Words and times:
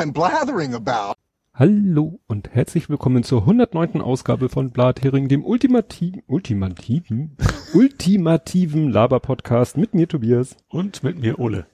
I'm 0.00 0.14
blathering 0.14 0.72
about. 0.72 1.12
Hallo 1.52 2.20
und 2.26 2.54
herzlich 2.54 2.88
willkommen 2.88 3.22
zur 3.22 3.42
109. 3.42 4.00
Ausgabe 4.00 4.48
von 4.48 4.70
Blathering, 4.70 5.28
dem 5.28 5.44
ultimativen, 5.44 6.22
ultimativen, 6.26 7.36
ultimativen 7.74 8.90
Laber-Podcast 8.90 9.76
mit 9.76 9.92
mir 9.92 10.08
Tobias. 10.08 10.56
Und 10.70 11.02
mit 11.02 11.18
mir 11.20 11.38
Ole. 11.38 11.66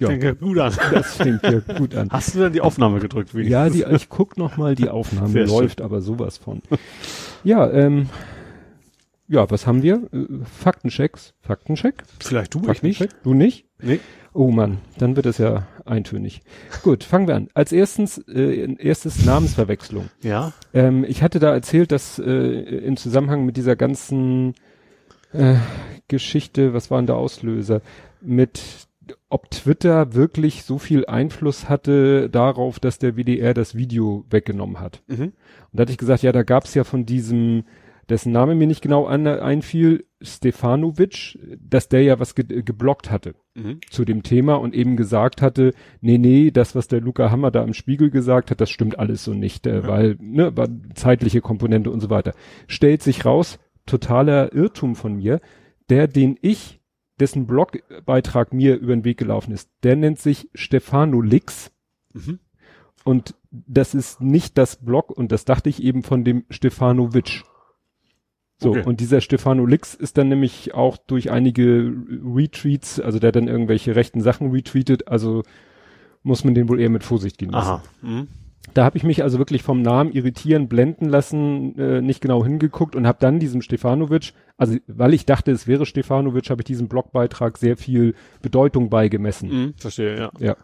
Ja, 0.00 0.08
Fängt 0.08 0.24
ja 0.24 0.32
gut 0.32 0.58
an. 0.58 0.74
das 0.92 1.14
fängt 1.14 1.44
ja 1.44 1.60
gut 1.60 1.94
an. 1.94 2.10
Hast 2.10 2.34
du 2.34 2.40
dann 2.40 2.52
die 2.52 2.60
Aufnahme 2.60 2.98
gedrückt? 2.98 3.32
Ja, 3.34 3.70
die, 3.70 3.84
ich 3.84 4.08
guck 4.08 4.36
noch 4.36 4.56
mal, 4.56 4.74
die 4.74 4.88
Aufnahme 4.88 5.28
Sehr 5.28 5.46
schön. 5.46 5.56
läuft 5.56 5.80
aber 5.80 6.00
sowas 6.00 6.38
von. 6.38 6.60
Ja, 7.44 7.70
ähm, 7.70 8.08
ja, 9.28 9.48
was 9.48 9.68
haben 9.68 9.84
wir? 9.84 10.08
Äh, 10.12 10.26
Faktenchecks. 10.44 11.34
Faktencheck? 11.40 12.02
Vielleicht 12.18 12.52
du, 12.52 12.68
ich 12.68 12.82
nicht. 12.82 12.98
Faktencheck? 12.98 13.22
Du 13.22 13.32
nicht? 13.32 13.66
Nee. 13.80 14.00
Oh 14.34 14.50
Mann, 14.50 14.78
dann 14.96 15.16
wird 15.16 15.26
es 15.26 15.38
ja 15.38 15.66
eintönig. 15.84 16.40
Gut, 16.82 17.04
fangen 17.04 17.28
wir 17.28 17.36
an. 17.36 17.48
Als 17.52 17.70
erstens, 17.70 18.16
äh, 18.28 18.74
erstes 18.78 19.26
Namensverwechslung. 19.26 20.08
Ja. 20.22 20.52
Ähm, 20.72 21.04
ich 21.04 21.22
hatte 21.22 21.38
da 21.38 21.52
erzählt, 21.52 21.92
dass 21.92 22.18
äh, 22.18 22.30
im 22.30 22.96
Zusammenhang 22.96 23.44
mit 23.44 23.58
dieser 23.58 23.76
ganzen 23.76 24.54
äh, 25.32 25.56
Geschichte, 26.08 26.72
was 26.72 26.90
waren 26.90 27.06
der 27.06 27.16
Auslöser, 27.16 27.82
mit 28.22 28.62
ob 29.28 29.50
Twitter 29.50 30.14
wirklich 30.14 30.62
so 30.62 30.78
viel 30.78 31.04
Einfluss 31.06 31.68
hatte 31.68 32.30
darauf, 32.30 32.80
dass 32.80 32.98
der 32.98 33.16
WDR 33.16 33.52
das 33.52 33.74
Video 33.74 34.24
weggenommen 34.30 34.80
hat. 34.80 35.02
Mhm. 35.08 35.24
Und 35.24 35.34
da 35.72 35.82
hatte 35.82 35.92
ich 35.92 35.98
gesagt, 35.98 36.22
ja, 36.22 36.32
da 36.32 36.42
gab's 36.42 36.74
ja 36.74 36.84
von 36.84 37.04
diesem, 37.04 37.64
dessen 38.08 38.32
Name 38.32 38.54
mir 38.54 38.66
nicht 38.66 38.82
genau 38.82 39.04
an, 39.06 39.26
einfiel, 39.26 40.06
Stefanovic, 40.22 41.38
dass 41.58 41.88
der 41.88 42.02
ja 42.02 42.20
was 42.20 42.34
ge 42.34 42.62
geblockt 42.62 43.10
hatte 43.10 43.34
Mhm. 43.54 43.80
zu 43.90 44.04
dem 44.06 44.22
Thema 44.22 44.54
und 44.54 44.74
eben 44.74 44.96
gesagt 44.96 45.42
hatte, 45.42 45.74
nee, 46.00 46.16
nee, 46.16 46.50
das, 46.50 46.74
was 46.74 46.88
der 46.88 47.02
Luca 47.02 47.30
Hammer 47.30 47.50
da 47.50 47.62
im 47.62 47.74
Spiegel 47.74 48.10
gesagt 48.10 48.50
hat, 48.50 48.60
das 48.62 48.70
stimmt 48.70 48.98
alles 48.98 49.24
so 49.24 49.34
nicht, 49.34 49.66
äh, 49.66 49.86
weil, 49.86 50.16
ne, 50.20 50.56
war 50.56 50.68
zeitliche 50.94 51.42
Komponente 51.42 51.90
und 51.90 52.00
so 52.00 52.08
weiter. 52.08 52.32
Stellt 52.66 53.02
sich 53.02 53.26
raus, 53.26 53.58
totaler 53.84 54.54
Irrtum 54.54 54.94
von 54.94 55.16
mir, 55.16 55.40
der, 55.90 56.08
den 56.08 56.38
ich, 56.40 56.80
dessen 57.20 57.46
Blogbeitrag 57.46 58.54
mir 58.54 58.76
über 58.78 58.94
den 58.96 59.04
Weg 59.04 59.18
gelaufen 59.18 59.52
ist, 59.52 59.70
der 59.82 59.96
nennt 59.96 60.18
sich 60.18 60.48
Stefano 60.54 61.20
Lix 61.20 61.70
Mhm. 62.14 62.38
und 63.04 63.34
das 63.50 63.94
ist 63.94 64.20
nicht 64.20 64.56
das 64.56 64.76
Blog 64.76 65.10
und 65.10 65.30
das 65.32 65.44
dachte 65.44 65.68
ich 65.68 65.82
eben 65.82 66.02
von 66.02 66.24
dem 66.24 66.44
Stefanovic. 66.50 67.42
So, 68.62 68.70
Okay. 68.70 68.82
und 68.84 69.00
dieser 69.00 69.20
Stefano 69.20 69.66
Lix 69.66 69.94
ist 69.94 70.16
dann 70.18 70.28
nämlich 70.28 70.72
auch 70.74 70.96
durch 70.96 71.30
einige 71.30 71.92
Retweets, 72.24 73.00
also 73.00 73.18
der 73.18 73.32
dann 73.32 73.48
irgendwelche 73.48 73.96
rechten 73.96 74.20
Sachen 74.20 74.50
retweetet, 74.52 75.08
also 75.08 75.42
muss 76.22 76.44
man 76.44 76.54
den 76.54 76.68
wohl 76.68 76.80
eher 76.80 76.88
mit 76.90 77.02
Vorsicht 77.02 77.38
genießen. 77.38 77.60
Aha. 77.60 77.82
Mhm. 78.02 78.28
Da 78.74 78.84
habe 78.84 78.96
ich 78.96 79.04
mich 79.04 79.22
also 79.22 79.38
wirklich 79.38 79.62
vom 79.62 79.82
Namen 79.82 80.12
irritieren, 80.12 80.68
blenden 80.68 81.08
lassen, 81.08 81.78
äh, 81.78 82.00
nicht 82.00 82.20
genau 82.20 82.44
hingeguckt 82.44 82.96
und 82.96 83.06
habe 83.06 83.18
dann 83.20 83.38
diesem 83.38 83.62
Stefanovic, 83.62 84.32
also 84.56 84.76
weil 84.86 85.14
ich 85.14 85.26
dachte, 85.26 85.50
es 85.50 85.66
wäre 85.66 85.86
Stefanovic, 85.86 86.50
habe 86.50 86.62
ich 86.62 86.66
diesem 86.66 86.88
Blogbeitrag 86.88 87.58
sehr 87.58 87.76
viel 87.76 88.14
Bedeutung 88.40 88.90
beigemessen. 88.90 89.48
Mhm. 89.50 89.74
Verstehe, 89.76 90.18
ja. 90.18 90.30
Ja. 90.38 90.56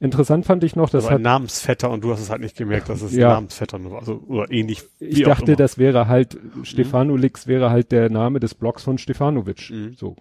Interessant 0.00 0.46
fand 0.46 0.64
ich 0.64 0.74
noch, 0.74 0.90
Das 0.90 1.02
das 1.02 1.04
war 1.04 1.10
ein 1.10 1.14
hat 1.16 1.22
Namensvetter 1.22 1.90
und 1.90 2.02
du 2.02 2.12
hast 2.12 2.20
es 2.20 2.30
halt 2.30 2.40
nicht 2.40 2.56
gemerkt, 2.56 2.88
dass 2.88 3.02
es 3.02 3.14
Ja. 3.14 3.34
Namensvetter 3.34 3.78
nur 3.78 3.92
war. 3.92 4.00
Also, 4.00 4.22
oder 4.26 4.50
ähnlich. 4.50 4.82
Ich 4.98 5.22
dachte, 5.22 5.56
das 5.56 5.78
wäre 5.78 6.08
halt, 6.08 6.38
Stefanolix 6.62 7.46
wäre 7.46 7.70
halt 7.70 7.92
der 7.92 8.10
Name 8.10 8.40
des 8.40 8.54
Blogs 8.54 8.82
von 8.82 8.98
Stefanovic. 8.98 9.70
Mhm. 9.70 9.94
So. 9.94 10.16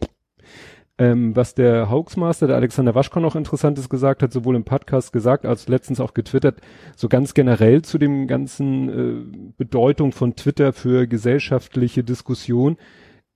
Ähm, 1.01 1.33
was 1.33 1.55
der 1.55 1.89
Hoaxmaster, 1.89 2.47
der 2.47 2.57
Alexander 2.57 2.93
Waschko 2.93 3.21
noch 3.21 3.37
Interessantes 3.37 3.87
gesagt 3.87 4.21
hat, 4.21 4.33
sowohl 4.33 4.57
im 4.57 4.65
Podcast 4.65 5.13
gesagt 5.13 5.45
als 5.45 5.69
letztens 5.69 6.01
auch 6.01 6.13
getwittert, 6.13 6.59
so 6.97 7.07
ganz 7.07 7.33
generell 7.33 7.81
zu 7.83 7.97
dem 7.97 8.27
ganzen 8.27 8.89
äh, 8.89 9.51
Bedeutung 9.57 10.11
von 10.11 10.35
Twitter 10.35 10.73
für 10.73 11.07
gesellschaftliche 11.07 12.03
Diskussion. 12.03 12.75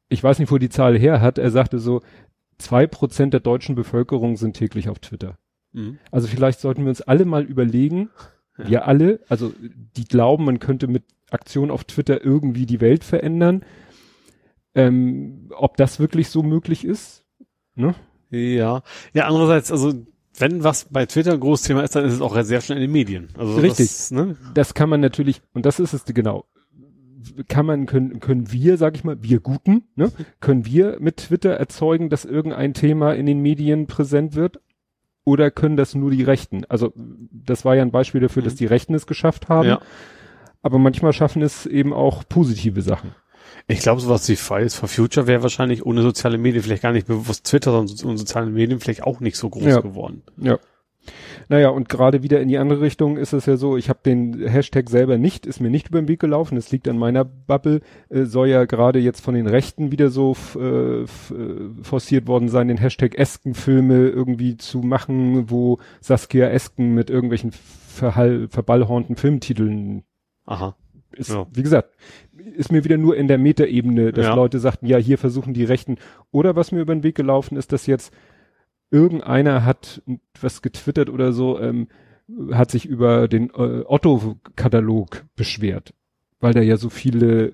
Ich 0.09 0.21
weiß 0.21 0.39
nicht, 0.39 0.51
wo 0.51 0.57
die 0.57 0.67
Zahl 0.67 0.99
her 0.99 1.21
hat. 1.21 1.37
Er 1.37 1.51
sagte 1.51 1.79
so, 1.79 2.01
zwei 2.57 2.85
Prozent 2.85 3.33
der 3.33 3.39
deutschen 3.39 3.75
Bevölkerung 3.75 4.35
sind 4.35 4.57
täglich 4.57 4.89
auf 4.89 4.99
Twitter. 4.99 5.37
Mhm. 5.71 5.99
Also 6.11 6.27
vielleicht 6.27 6.59
sollten 6.59 6.81
wir 6.83 6.89
uns 6.89 7.01
alle 7.01 7.23
mal 7.23 7.43
überlegen, 7.43 8.09
Ja. 8.57 8.67
wir 8.69 8.87
alle, 8.89 9.21
also 9.29 9.53
die 9.95 10.03
glauben, 10.05 10.43
man 10.43 10.59
könnte 10.59 10.87
mit 10.87 11.03
Aktion 11.31 11.71
auf 11.71 11.85
Twitter 11.85 12.23
irgendwie 12.25 12.65
die 12.65 12.81
Welt 12.81 13.05
verändern, 13.05 13.63
ähm, 14.75 15.49
ob 15.55 15.77
das 15.77 15.99
wirklich 15.99 16.27
so 16.27 16.43
möglich 16.43 16.83
ist. 16.85 17.22
Ne? 17.75 17.95
Ja. 18.29 18.81
Ja, 19.13 19.27
andererseits, 19.27 19.71
also, 19.71 19.93
wenn 20.37 20.63
was 20.63 20.85
bei 20.85 21.05
Twitter 21.05 21.33
ein 21.33 21.39
großes 21.39 21.67
Thema 21.67 21.83
ist, 21.83 21.95
dann 21.95 22.05
ist 22.05 22.13
es 22.13 22.21
auch 22.21 22.39
sehr 22.41 22.61
schnell 22.61 22.77
in 22.77 22.83
den 22.83 22.91
Medien. 22.91 23.27
Also, 23.37 23.59
Richtig. 23.59 23.87
Das, 23.87 24.11
ne? 24.11 24.35
Das 24.53 24.73
kann 24.73 24.89
man 24.89 25.01
natürlich, 25.01 25.41
und 25.53 25.65
das 25.65 25.79
ist 25.79 25.93
es 25.93 26.05
genau, 26.05 26.45
kann 27.47 27.65
man, 27.65 27.85
können, 27.85 28.19
können 28.19 28.51
wir, 28.51 28.77
sag 28.77 28.95
ich 28.95 29.03
mal, 29.03 29.21
wir 29.21 29.39
Guten, 29.39 29.83
ne, 29.95 30.11
können 30.39 30.65
wir 30.65 30.97
mit 30.99 31.17
Twitter 31.17 31.51
erzeugen, 31.51 32.09
dass 32.09 32.25
irgendein 32.25 32.73
Thema 32.73 33.13
in 33.13 33.25
den 33.25 33.39
Medien 33.39 33.87
präsent 33.87 34.35
wird? 34.35 34.59
Oder 35.25 35.51
können 35.51 35.77
das 35.77 35.95
nur 35.95 36.11
die 36.11 36.23
Rechten? 36.23 36.65
Also, 36.67 36.91
das 36.95 37.63
war 37.63 37.75
ja 37.75 37.81
ein 37.81 37.91
Beispiel 37.91 38.19
dafür, 38.19 38.43
dass 38.43 38.55
die 38.55 38.65
Rechten 38.65 38.93
es 38.93 39.07
geschafft 39.07 39.47
haben. 39.47 39.69
Ja. 39.69 39.81
Aber 40.61 40.79
manchmal 40.79 41.13
schaffen 41.13 41.41
es 41.41 41.65
eben 41.65 41.93
auch 41.93 42.23
positive 42.27 42.81
Sachen. 42.81 43.15
Ich 43.67 43.79
glaube, 43.79 44.01
sowas 44.01 44.27
wie 44.29 44.35
Fridays 44.35 44.75
for 44.75 44.89
Future 44.89 45.27
wäre 45.27 45.43
wahrscheinlich 45.43 45.85
ohne 45.85 46.01
soziale 46.01 46.37
Medien 46.37 46.63
vielleicht 46.63 46.83
gar 46.83 46.91
nicht 46.91 47.07
bewusst 47.07 47.45
Twitter, 47.45 47.71
sondern 47.71 47.95
so- 47.95 48.07
und 48.07 48.17
soziale 48.17 48.47
Medien 48.47 48.79
vielleicht 48.79 49.03
auch 49.03 49.19
nicht 49.19 49.37
so 49.37 49.49
groß 49.49 49.63
Ja. 49.65 49.79
geworden. 49.81 50.23
Ja. 50.37 50.59
Naja, 51.49 51.67
und 51.67 51.89
gerade 51.89 52.23
wieder 52.23 52.39
in 52.39 52.47
die 52.47 52.57
andere 52.57 52.79
Richtung 52.79 53.17
ist 53.17 53.33
es 53.33 53.45
ja 53.45 53.57
so, 53.57 53.75
ich 53.75 53.89
habe 53.89 53.99
den 54.05 54.47
Hashtag 54.47 54.89
selber 54.89 55.17
nicht, 55.17 55.45
ist 55.45 55.59
mir 55.59 55.69
nicht 55.69 55.89
über 55.89 56.01
den 56.01 56.07
Weg 56.07 56.21
gelaufen, 56.21 56.55
es 56.57 56.71
liegt 56.71 56.87
an 56.87 56.97
meiner 56.97 57.25
Bubble, 57.25 57.81
äh, 58.09 58.23
soll 58.23 58.47
ja 58.47 58.63
gerade 58.63 58.99
jetzt 58.99 59.19
von 59.19 59.33
den 59.33 59.47
Rechten 59.47 59.91
wieder 59.91 60.09
so 60.09 60.37
äh, 60.55 61.01
äh, 61.01 61.05
forciert 61.81 62.27
worden 62.27 62.47
sein, 62.47 62.69
den 62.69 62.77
Hashtag 62.77 63.15
Esken-Filme 63.17 64.07
irgendwie 64.07 64.55
zu 64.55 64.79
machen, 64.79 65.49
wo 65.49 65.79
Saskia 65.99 66.47
Esken 66.47 66.93
mit 66.93 67.09
irgendwelchen 67.09 67.51
verballhornten 68.49 69.15
Filmtiteln 69.17 70.03
Aha. 70.45 70.75
Ist, 71.15 71.29
Ja. 71.29 71.45
wie 71.53 71.63
gesagt, 71.63 71.89
ist 72.55 72.71
mir 72.71 72.83
wieder 72.83 72.97
nur 72.97 73.15
in 73.15 73.27
der 73.27 73.37
Metaebene, 73.37 74.11
dass 74.11 74.25
Ja. 74.27 74.35
Leute 74.35 74.59
sagten, 74.59 74.85
ja, 74.87 74.97
hier 74.97 75.17
versuchen 75.17 75.53
die 75.53 75.63
Rechten. 75.63 75.97
Oder 76.31 76.55
was 76.55 76.71
mir 76.71 76.81
über 76.81 76.93
den 76.95 77.03
Weg 77.03 77.15
gelaufen 77.15 77.57
ist, 77.57 77.71
dass 77.71 77.85
jetzt 77.87 78.13
irgendeiner 78.91 79.65
hat 79.65 80.01
was 80.41 80.61
getwittert 80.61 81.09
oder 81.09 81.33
so, 81.33 81.59
ähm, 81.59 81.87
hat 82.51 82.71
sich 82.71 82.85
über 82.85 83.27
den 83.27 83.49
äh, 83.49 83.83
Otto-Katalog 83.85 85.25
beschwert, 85.35 85.93
weil 86.39 86.53
da 86.53 86.61
ja 86.61 86.77
so 86.77 86.89
viele 86.89 87.53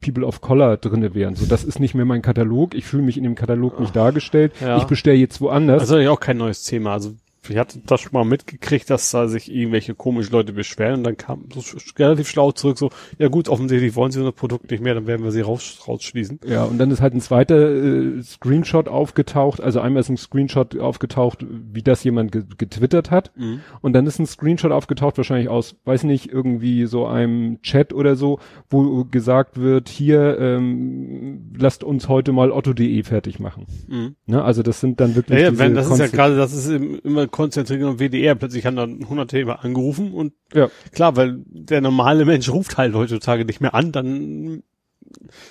People 0.00 0.24
of 0.26 0.40
Color 0.40 0.76
drinne 0.78 1.14
wären. 1.14 1.34
So, 1.36 1.46
das 1.46 1.64
ist 1.64 1.78
nicht 1.78 1.94
mehr 1.94 2.04
mein 2.04 2.22
Katalog. 2.22 2.74
Ich 2.74 2.84
fühle 2.84 3.02
mich 3.02 3.16
in 3.16 3.24
dem 3.24 3.34
Katalog 3.34 3.78
nicht 3.80 3.94
dargestellt. 3.94 4.52
Ja. 4.60 4.78
Ich 4.78 4.84
bestelle 4.84 5.16
jetzt 5.16 5.40
woanders. 5.40 5.82
Also 5.82 5.98
ja 5.98 6.10
auch 6.10 6.20
kein 6.20 6.36
neues 6.38 6.64
Thema. 6.64 6.94
Also 6.94 7.14
ich 7.48 7.56
hatte 7.58 7.80
das 7.84 8.00
schon 8.00 8.12
mal 8.12 8.24
mitgekriegt, 8.24 8.88
dass 8.88 9.10
da 9.10 9.26
sich 9.26 9.52
irgendwelche 9.52 9.94
komischen 9.94 10.32
Leute 10.32 10.52
beschweren 10.52 10.98
und 10.98 11.04
dann 11.04 11.16
kam 11.16 11.44
so 11.54 11.62
relativ 11.98 12.28
schlau 12.28 12.52
zurück 12.52 12.78
so, 12.78 12.90
ja 13.18 13.28
gut, 13.28 13.48
offensichtlich 13.48 13.96
wollen 13.96 14.12
sie 14.12 14.20
unser 14.20 14.32
Produkt 14.32 14.70
nicht 14.70 14.82
mehr, 14.82 14.94
dann 14.94 15.06
werden 15.06 15.24
wir 15.24 15.32
sie 15.32 15.40
raus, 15.40 15.80
rausschließen. 15.86 16.40
Ja, 16.46 16.64
und 16.64 16.78
dann 16.78 16.90
ist 16.90 17.00
halt 17.00 17.14
ein 17.14 17.20
zweiter 17.20 17.56
äh, 17.56 18.22
Screenshot 18.22 18.88
aufgetaucht. 18.88 19.60
Also 19.60 19.80
einmal 19.80 20.00
ist 20.00 20.08
ein 20.08 20.16
Screenshot 20.16 20.78
aufgetaucht, 20.78 21.44
wie 21.72 21.82
das 21.82 22.04
jemand 22.04 22.32
ge 22.32 22.44
getwittert 22.56 23.10
hat. 23.10 23.32
Und 23.80 23.92
dann 23.92 24.06
ist 24.06 24.18
ein 24.18 24.26
Screenshot 24.26 24.70
aufgetaucht, 24.72 25.16
wahrscheinlich 25.16 25.48
aus, 25.48 25.74
weiß 25.84 26.04
nicht, 26.04 26.30
irgendwie 26.30 26.86
so 26.86 27.06
einem 27.06 27.60
Chat 27.62 27.92
oder 27.92 28.14
so, 28.16 28.38
wo 28.70 29.04
gesagt 29.04 29.58
wird, 29.60 29.88
hier, 29.88 30.38
ähm, 30.38 31.52
lasst 31.58 31.82
uns 31.84 32.08
heute 32.08 32.32
mal 32.32 32.50
otto.de 32.52 33.02
fertig 33.02 33.40
machen. 33.40 33.66
Mhm. 33.88 34.14
Ne? 34.26 34.42
Also 34.44 34.62
das 34.62 34.80
sind 34.80 35.00
dann 35.00 35.14
wirklich 35.16 35.38
Ja, 35.40 35.46
ja 35.50 35.58
wenn, 35.58 35.74
das 35.74 35.90
ist 35.90 35.98
ja 35.98 36.06
gerade, 36.06 36.36
das 36.36 36.52
ist 36.52 36.68
im- 36.68 37.00
immer 37.02 37.26
konzentriert 37.32 37.82
auf 37.82 37.98
WDR. 37.98 38.36
Plötzlich 38.36 38.64
haben 38.64 38.76
dann 38.76 39.00
100 39.00 39.28
Themen 39.30 39.50
angerufen 39.50 40.12
und 40.12 40.34
Ja. 40.54 40.68
klar, 40.92 41.16
weil 41.16 41.42
der 41.46 41.80
normale 41.80 42.24
Mensch 42.24 42.48
ruft 42.48 42.76
halt 42.78 42.94
heutzutage 42.94 43.44
nicht 43.44 43.60
mehr 43.60 43.74
an, 43.74 43.90
dann 43.90 44.62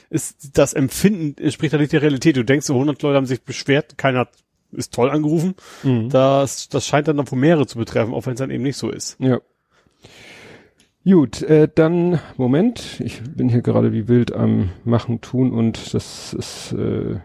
ist 0.09 0.57
das 0.57 0.73
Empfinden, 0.73 1.41
entspricht 1.41 1.73
ja 1.73 1.79
nicht 1.79 1.91
der 1.91 2.01
Realität. 2.01 2.37
Du 2.37 2.45
denkst, 2.45 2.65
so 2.65 2.73
100 2.75 3.01
Leute 3.01 3.17
haben 3.17 3.25
sich 3.25 3.43
beschwert, 3.43 3.97
keiner 3.97 4.19
hat, 4.19 4.29
ist 4.71 4.93
toll 4.93 5.09
angerufen. 5.09 5.55
Mhm. 5.83 6.09
Das, 6.09 6.69
das 6.69 6.87
scheint 6.87 7.07
dann 7.09 7.17
noch 7.17 7.29
mehrere 7.31 7.67
zu 7.67 7.77
betreffen, 7.77 8.13
auch 8.13 8.25
wenn 8.25 8.33
es 8.33 8.39
dann 8.39 8.51
eben 8.51 8.63
nicht 8.63 8.77
so 8.77 8.89
ist. 8.89 9.17
Ja. 9.19 9.39
Gut, 11.03 11.41
äh, 11.41 11.67
dann, 11.73 12.19
Moment, 12.37 13.01
ich 13.03 13.21
bin 13.23 13.49
hier 13.49 13.61
gerade 13.61 13.91
wie 13.91 14.07
wild 14.07 14.33
am 14.33 14.69
Machen, 14.83 15.19
Tun 15.19 15.51
und 15.51 15.93
das 15.95 16.33
ist, 16.33 16.73
äh, 16.73 17.15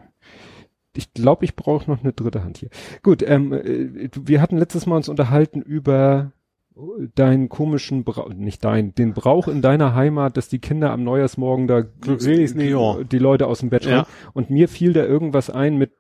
ich 0.97 1.13
glaube, 1.15 1.45
ich 1.45 1.57
brauche 1.57 1.91
noch 1.91 2.03
eine 2.03 2.13
dritte 2.13 2.43
Hand 2.45 2.59
hier. 2.59 2.69
Gut, 3.03 3.23
ähm, 3.27 3.53
äh, 3.53 4.09
wir 4.21 4.41
hatten 4.41 4.57
letztes 4.59 4.87
Mal 4.87 4.97
uns 4.97 5.09
unterhalten 5.09 5.63
über 5.63 6.33
deinen 7.15 7.49
komischen 7.49 8.05
Brauch, 8.05 8.29
nicht 8.29 8.63
dein, 8.65 8.95
den 8.95 9.15
Brauch 9.15 9.49
in 9.49 9.63
deiner 9.63 9.95
Heimat, 9.95 10.37
dass 10.37 10.49
die 10.49 10.59
Kinder 10.59 10.91
am 10.91 11.05
Neujahrsmorgen 11.05 11.67
da 11.67 11.85
Neon. 12.55 13.09
die 13.11 13.19
Leute 13.19 13.47
aus 13.47 13.61
dem 13.61 13.71
Bett 13.71 13.85
Ja. 13.85 13.91
schreien. 13.91 14.05
Und 14.35 14.51
mir 14.51 14.69
fiel 14.69 14.93
da 14.93 15.05
irgendwas 15.05 15.49
ein 15.49 15.79
mit 15.79 15.93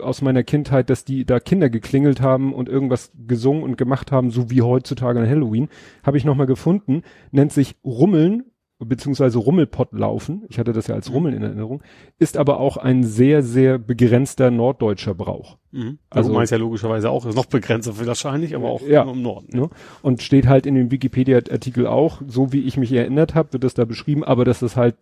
aus 0.00 0.22
meiner 0.22 0.42
Kindheit, 0.42 0.88
dass 0.90 1.04
die 1.04 1.24
da 1.24 1.38
Kinder 1.40 1.68
geklingelt 1.68 2.20
haben 2.20 2.52
und 2.54 2.68
irgendwas 2.68 3.12
gesungen 3.26 3.62
und 3.62 3.76
gemacht 3.76 4.10
haben, 4.12 4.30
so 4.30 4.50
wie 4.50 4.62
heutzutage 4.62 5.20
an 5.20 5.28
Halloween, 5.28 5.68
habe 6.02 6.16
ich 6.16 6.24
nochmal 6.24 6.46
gefunden, 6.46 7.02
nennt 7.30 7.52
sich 7.52 7.76
Rummeln 7.84 8.44
beziehungsweise 8.84 9.38
Rummelpott 9.38 9.92
laufen. 9.92 10.44
Ich 10.48 10.58
hatte 10.58 10.72
das 10.72 10.86
ja 10.86 10.94
als 10.94 11.12
Rummeln 11.12 11.34
in 11.34 11.42
Erinnerung, 11.42 11.82
ist 12.18 12.36
aber 12.36 12.60
auch 12.60 12.76
ein 12.76 13.04
sehr, 13.04 13.42
sehr 13.42 13.78
begrenzter 13.78 14.50
norddeutscher 14.50 15.14
Brauch. 15.14 15.58
Mhm. 15.72 15.98
Also 16.10 16.30
du 16.30 16.36
meinst 16.36 16.52
ja 16.52 16.58
logischerweise 16.58 17.10
auch, 17.10 17.26
ist 17.26 17.34
noch 17.34 17.46
begrenzter 17.46 17.94
wahrscheinlich, 18.06 18.54
aber 18.54 18.68
auch 18.70 18.82
ja, 18.82 19.02
im 19.02 19.22
Norden. 19.22 19.56
Ne? 19.56 19.70
Und 20.02 20.22
steht 20.22 20.46
halt 20.46 20.66
in 20.66 20.74
dem 20.74 20.90
Wikipedia-Artikel 20.90 21.86
auch, 21.86 22.22
so 22.26 22.52
wie 22.52 22.60
ich 22.60 22.76
mich 22.76 22.92
erinnert 22.92 23.34
habe, 23.34 23.52
wird 23.52 23.64
das 23.64 23.74
da 23.74 23.84
beschrieben, 23.84 24.24
aber 24.24 24.44
dass 24.44 24.60
das 24.60 24.76
halt 24.76 24.96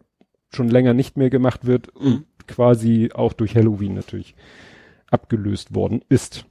schon 0.50 0.68
länger 0.68 0.94
nicht 0.94 1.16
mehr 1.16 1.30
gemacht 1.30 1.66
wird 1.66 1.88
mhm. 1.98 2.06
und 2.06 2.26
quasi 2.46 3.10
auch 3.14 3.32
durch 3.32 3.54
Halloween 3.54 3.94
natürlich 3.94 4.34
abgelöst 5.10 5.74
worden 5.74 6.02
ist. 6.08 6.46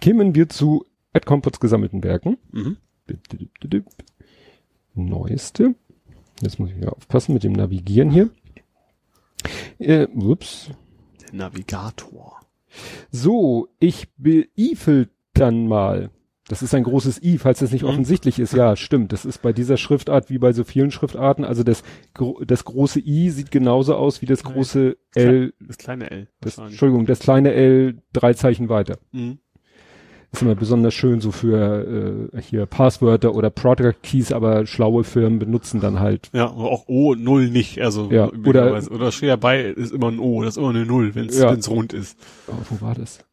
Kämen 0.00 0.34
wir 0.34 0.48
zu 0.48 0.84
Ed 1.12 1.26
Comforts 1.26 1.60
gesammelten 1.60 2.02
Werken. 2.02 2.38
Mhm. 2.52 2.76
Neueste. 4.94 5.74
Jetzt 6.42 6.58
muss 6.58 6.70
ich 6.70 6.76
wieder 6.76 6.96
aufpassen 6.96 7.32
mit 7.32 7.44
dem 7.44 7.52
Navigieren 7.52 8.10
hier. 8.10 8.30
Äh, 9.78 10.06
ups. 10.14 10.70
Der 11.22 11.34
Navigator. 11.34 12.40
So, 13.10 13.68
ich 13.80 14.08
beifel 14.16 15.08
dann 15.34 15.66
mal. 15.66 16.10
Das 16.48 16.62
ist 16.62 16.74
ein 16.74 16.84
großes 16.84 17.22
I, 17.22 17.36
falls 17.36 17.58
das 17.58 17.72
nicht 17.72 17.82
mhm. 17.82 17.90
offensichtlich 17.90 18.38
ist. 18.38 18.54
Ja, 18.54 18.74
stimmt. 18.74 19.12
Das 19.12 19.24
ist 19.24 19.42
bei 19.42 19.52
dieser 19.52 19.76
Schriftart 19.76 20.30
wie 20.30 20.38
bei 20.38 20.52
so 20.52 20.64
vielen 20.64 20.90
Schriftarten. 20.90 21.44
Also 21.44 21.62
das, 21.62 21.82
das 22.46 22.64
große 22.64 23.00
I 23.00 23.30
sieht 23.30 23.50
genauso 23.50 23.94
aus 23.96 24.22
wie 24.22 24.26
das 24.26 24.44
große 24.44 24.96
L. 25.14 25.52
Das 25.60 25.76
kleine 25.76 26.10
L. 26.10 26.28
Das, 26.40 26.56
Entschuldigung, 26.56 27.04
das 27.04 27.18
kleine 27.18 27.52
L 27.52 28.02
drei 28.12 28.32
Zeichen 28.32 28.68
weiter. 28.68 28.98
Mhm 29.12 29.38
ist 30.32 30.42
immer 30.42 30.54
besonders 30.54 30.94
schön 30.94 31.20
so 31.20 31.30
für 31.30 32.28
äh, 32.32 32.40
hier 32.40 32.66
Passwörter 32.66 33.34
oder 33.34 33.50
Product 33.50 33.94
Keys, 34.02 34.32
aber 34.32 34.66
schlaue 34.66 35.04
Firmen 35.04 35.38
benutzen 35.38 35.80
dann 35.80 36.00
halt. 36.00 36.30
Ja, 36.32 36.48
auch 36.48 36.84
O 36.86 37.14
Null 37.14 37.48
nicht, 37.48 37.80
also 37.80 38.10
ja, 38.10 38.30
oder 38.44 38.82
oder 38.90 39.10
steht 39.10 39.30
dabei 39.30 39.62
ist 39.62 39.92
immer 39.92 40.08
ein 40.08 40.18
O, 40.18 40.42
das 40.42 40.54
ist 40.54 40.58
immer 40.58 40.70
eine 40.70 40.84
Null, 40.84 41.14
wenn 41.14 41.26
es 41.26 41.38
ja. 41.38 41.50
rund 41.68 41.92
ist. 41.92 42.18
Oh, 42.46 42.52
wo 42.68 42.86
war 42.86 42.94
das? 42.94 43.24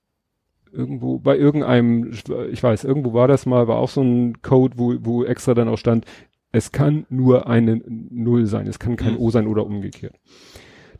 Irgendwo 0.72 1.20
bei 1.20 1.38
irgendeinem, 1.38 2.12
ich 2.52 2.64
weiß, 2.64 2.84
irgendwo 2.84 3.14
war 3.14 3.28
das 3.28 3.46
mal, 3.46 3.68
war 3.68 3.78
auch 3.78 3.90
so 3.90 4.02
ein 4.02 4.42
Code, 4.42 4.78
wo 4.78 4.96
wo 5.00 5.24
extra 5.24 5.54
dann 5.54 5.68
auch 5.68 5.78
stand, 5.78 6.06
es 6.52 6.72
kann 6.72 7.06
nur 7.10 7.48
eine 7.48 7.82
Null 7.86 8.46
sein, 8.46 8.68
es 8.68 8.80
kann 8.80 8.96
kein 8.96 9.14
mhm. 9.14 9.20
O 9.20 9.30
sein 9.30 9.48
oder 9.48 9.66
umgekehrt. 9.66 10.16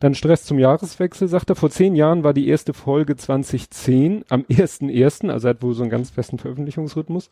Dann 0.00 0.14
Stress 0.14 0.44
zum 0.44 0.58
Jahreswechsel, 0.58 1.28
sagt 1.28 1.50
er. 1.50 1.56
Vor 1.56 1.70
zehn 1.70 1.94
Jahren 1.94 2.24
war 2.24 2.34
die 2.34 2.48
erste 2.48 2.72
Folge 2.72 3.16
2010 3.16 4.24
am 4.28 4.42
1.1., 4.42 5.30
also 5.30 5.48
er 5.48 5.50
hat 5.50 5.62
wohl 5.62 5.74
so 5.74 5.82
einen 5.82 5.90
ganz 5.90 6.10
festen 6.10 6.38
Veröffentlichungsrhythmus. 6.38 7.30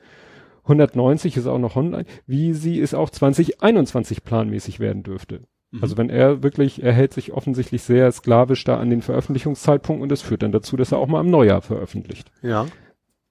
190 0.64 1.37
ist 1.37 1.46
auch 1.46 1.58
noch 1.58 1.76
online, 1.76 2.06
wie 2.26 2.55
sie 2.55 2.81
es 2.81 2.94
auch 2.94 3.11
2021 3.11 4.25
planmäßig 4.25 4.81
werden 4.81 5.02
dürfte. 5.02 5.43
Mhm. 5.70 5.82
Also 5.82 5.96
wenn 5.99 6.11
er 6.11 6.43
wirklich, 6.43 6.82
er 6.82 6.93
hält 6.93 7.12
sich 7.12 7.32
offensichtlich 7.32 7.82
sehr 7.82 8.11
sklavisch 8.12 8.64
da 8.64 8.78
an 8.78 8.90
den 8.90 9.02
Veröffentlichungszeitpunkt 9.02 10.02
und 10.02 10.10
das 10.10 10.22
führt 10.22 10.43
dann 10.43 10.52
dazu, 10.52 10.76
dass 10.76 10.93
er 10.93 10.99
auch 10.99 11.06
mal 11.06 11.20
im 11.20 11.31
Neujahr 11.31 11.60
veröffentlicht. 11.60 12.31
Ja. 12.43 12.67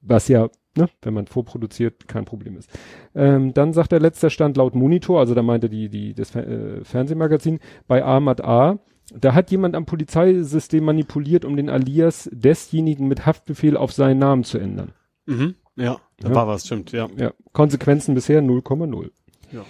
Was 0.02 0.28
ja, 0.28 0.50
ne, 0.78 0.90
wenn 1.02 1.14
man 1.14 1.28
vorproduziert, 1.28 2.08
kein 2.08 2.26
Problem 2.26 2.58
ist. 2.58 2.70
Ähm, 3.16 3.54
dann 3.54 3.74
sagt 3.74 3.94
der 3.94 4.00
letzter 4.00 4.30
Stand 4.30 4.58
laut 4.58 4.76
Monitor, 4.76 5.20
also 5.20 5.34
da 5.34 5.42
meinte 5.42 5.70
die, 5.70 5.90
die, 5.90 6.14
das 6.14 6.36
äh, 6.36 6.84
Fernsehmagazin, 6.84 7.60
bei 7.88 8.04
Ahmad 8.04 8.44
A 8.44 8.80
da 9.20 9.34
hat 9.34 9.52
jemand 9.52 9.76
am 9.76 9.86
Polizeisystem 9.86 10.84
manipuliert, 10.84 11.46
um 11.46 11.56
den 11.56 11.70
Alias 11.70 12.30
desjenigen 12.32 13.08
mit 13.08 13.26
Haftbefehl 13.26 13.78
auf 13.78 13.92
seinen 13.94 14.20
Namen 14.20 14.44
zu 14.44 14.58
ändern. 14.58 14.94
Mhm. 15.26 15.56
Ja, 15.76 15.98
da 16.20 16.30
ja. 16.30 16.36
war 16.36 16.48
was, 16.48 16.66
stimmt, 16.66 16.92
ja. 16.92 17.10
ja. 17.18 17.34
Konsequenzen 17.52 18.16
bisher 18.16 18.42
0,0. 18.42 19.10
Ja. 19.52 19.66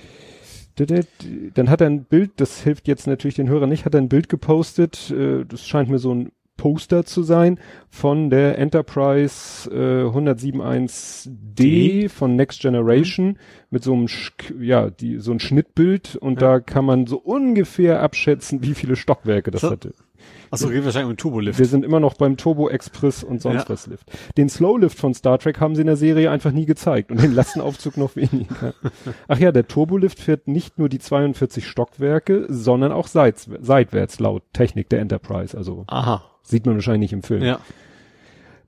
Dann 1.53 1.69
hat 1.69 1.81
er 1.81 1.87
ein 1.87 2.05
Bild, 2.05 2.31
das 2.37 2.61
hilft 2.61 2.87
jetzt 2.87 3.05
natürlich 3.05 3.35
den 3.35 3.47
Hörern 3.47 3.69
nicht, 3.69 3.85
hat 3.85 3.93
er 3.93 4.01
ein 4.01 4.09
Bild 4.09 4.27
gepostet, 4.27 5.11
äh, 5.11 5.45
das 5.45 5.65
scheint 5.67 5.89
mir 5.89 5.99
so 5.99 6.13
ein 6.13 6.31
Poster 6.57 7.05
zu 7.05 7.23
sein 7.23 7.59
von 7.89 8.29
der 8.29 8.57
Enterprise 8.57 9.69
äh, 9.69 10.05
107.1D 10.05 12.09
von 12.09 12.35
Next 12.35 12.61
Generation 12.61 13.27
mhm. 13.27 13.37
mit 13.69 13.83
so 13.83 13.93
einem 13.93 14.07
ja 14.59 14.89
die 14.89 15.19
so 15.19 15.31
ein 15.31 15.39
Schnittbild 15.39 16.15
und 16.15 16.41
ja. 16.41 16.53
da 16.53 16.59
kann 16.59 16.85
man 16.85 17.05
so 17.07 17.17
ungefähr 17.17 18.01
abschätzen, 18.01 18.63
wie 18.63 18.75
viele 18.75 18.95
Stockwerke 18.95 19.51
das 19.51 19.61
so. 19.61 19.71
hatte. 19.71 19.93
Achso, 20.53 20.69
geht 20.69 20.85
wahrscheinlich 20.85 21.09
um 21.09 21.17
Turbolift. 21.17 21.57
Wir 21.57 21.65
sind 21.65 21.83
immer 21.83 21.99
noch 21.99 22.13
beim 22.13 22.37
Turbo 22.37 22.69
Express 22.69 23.23
und 23.23 23.41
sonst 23.41 23.63
ja. 23.63 23.69
was 23.69 23.87
Lift. 23.87 24.11
Den 24.37 24.49
Slowlift 24.49 24.99
von 24.99 25.15
Star 25.15 25.39
Trek 25.39 25.59
haben 25.59 25.75
sie 25.75 25.81
in 25.81 25.87
der 25.87 25.97
Serie 25.97 26.29
einfach 26.29 26.51
nie 26.51 26.67
gezeigt 26.67 27.09
und 27.09 27.23
den 27.23 27.33
Lastenaufzug 27.33 27.97
noch 27.97 28.15
weniger. 28.15 28.75
Ach 29.27 29.39
ja, 29.39 29.51
der 29.51 29.67
Turbolift 29.67 30.19
fährt 30.19 30.47
nicht 30.47 30.77
nur 30.77 30.89
die 30.89 30.99
42 30.99 31.67
Stockwerke, 31.67 32.45
sondern 32.49 32.91
auch 32.91 33.07
seits, 33.07 33.49
seitwärts 33.61 34.19
laut 34.19 34.43
Technik 34.53 34.89
der 34.89 34.99
Enterprise. 34.99 35.57
Also 35.57 35.85
Aha. 35.87 36.23
Sieht 36.43 36.67
man 36.67 36.75
wahrscheinlich 36.75 37.11
nicht 37.11 37.13
im 37.13 37.23
Film. 37.23 37.41
Ja. 37.41 37.59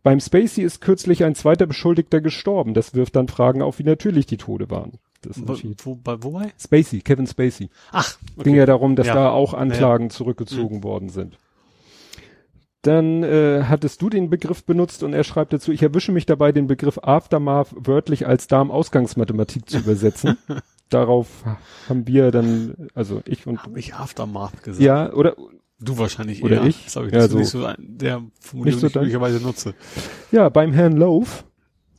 Beim 0.01 0.19
Spacey 0.19 0.63
ist 0.63 0.81
kürzlich 0.81 1.23
ein 1.23 1.35
zweiter 1.35 1.67
Beschuldigter 1.67 2.19
gestorben. 2.19 2.73
Das 2.73 2.95
wirft 2.95 3.15
dann 3.15 3.27
Fragen 3.27 3.61
auf, 3.61 3.77
wie 3.77 3.83
natürlich 3.83 4.25
die 4.25 4.37
Tode 4.37 4.71
waren. 4.71 4.93
Das 5.21 5.39
wo, 5.47 5.55
wo, 5.83 5.95
bei, 5.95 6.23
wobei? 6.23 6.51
Spacey, 6.59 7.01
Kevin 7.01 7.27
Spacey. 7.27 7.69
Ach, 7.91 8.17
okay. 8.35 8.43
Ging 8.43 8.55
ja 8.55 8.65
darum, 8.65 8.95
dass 8.95 9.07
ja. 9.07 9.13
da 9.13 9.29
auch 9.29 9.53
Anklagen 9.53 10.05
ja. 10.05 10.09
zurückgezogen 10.09 10.77
mhm. 10.77 10.83
worden 10.83 11.09
sind. 11.09 11.37
Dann 12.85 13.23
äh, 13.23 13.63
hattest 13.63 13.99
du 14.03 14.11
den 14.11 14.29
Begriff 14.29 14.63
benutzt 14.63 15.01
und 15.01 15.13
er 15.13 15.23
schreibt 15.23 15.53
dazu, 15.53 15.71
ich 15.71 15.81
erwische 15.81 16.11
mich 16.11 16.27
dabei, 16.27 16.51
den 16.51 16.67
Begriff 16.67 16.99
Aftermath 17.01 17.69
wörtlich 17.75 18.27
als 18.27 18.45
Darmausgangsmathematik 18.45 19.67
zu 19.67 19.79
übersetzen. 19.79 20.37
Darauf 20.89 21.27
haben 21.89 22.05
wir 22.05 22.29
dann, 22.29 22.89
also 22.93 23.23
ich 23.25 23.47
und... 23.47 23.63
Hab 23.63 23.75
ich 23.75 23.95
Aftermath 23.95 24.61
gesagt? 24.61 24.83
Ja, 24.83 25.11
oder 25.13 25.35
Du 25.79 25.97
wahrscheinlich 25.97 26.43
Oder 26.43 26.57
eher. 26.57 26.65
ich. 26.65 26.85
Das, 26.85 26.95
ich, 26.95 27.11
ja, 27.11 27.19
das 27.19 27.31
so. 27.31 27.37
nicht 27.39 27.49
so 27.49 27.65
ein, 27.65 27.75
der 27.79 28.21
Formulierung, 28.39 28.65
nicht 28.65 28.79
so 28.81 28.87
die 28.87 28.91
ich 28.91 28.95
möglicherweise 28.95 29.43
nutze. 29.43 29.73
Ja, 30.31 30.49
beim 30.49 30.71
Herrn 30.71 30.95
Loaf, 30.95 31.43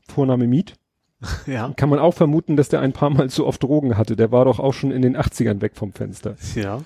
Vorname 0.08 0.46
Miet, 0.46 0.74
ja. 1.46 1.72
kann 1.76 1.88
man 1.88 1.98
auch 1.98 2.14
vermuten, 2.14 2.56
dass 2.56 2.68
der 2.68 2.80
ein 2.80 2.92
paar 2.92 3.10
Mal 3.10 3.28
zu 3.28 3.44
oft 3.44 3.62
Drogen 3.62 3.98
hatte. 3.98 4.14
Der 4.14 4.30
war 4.30 4.44
doch 4.44 4.60
auch 4.60 4.72
schon 4.72 4.92
in 4.92 5.02
den 5.02 5.16
80ern 5.16 5.60
weg 5.60 5.72
vom 5.74 5.92
Fenster. 5.92 6.36
Ja. 6.54 6.80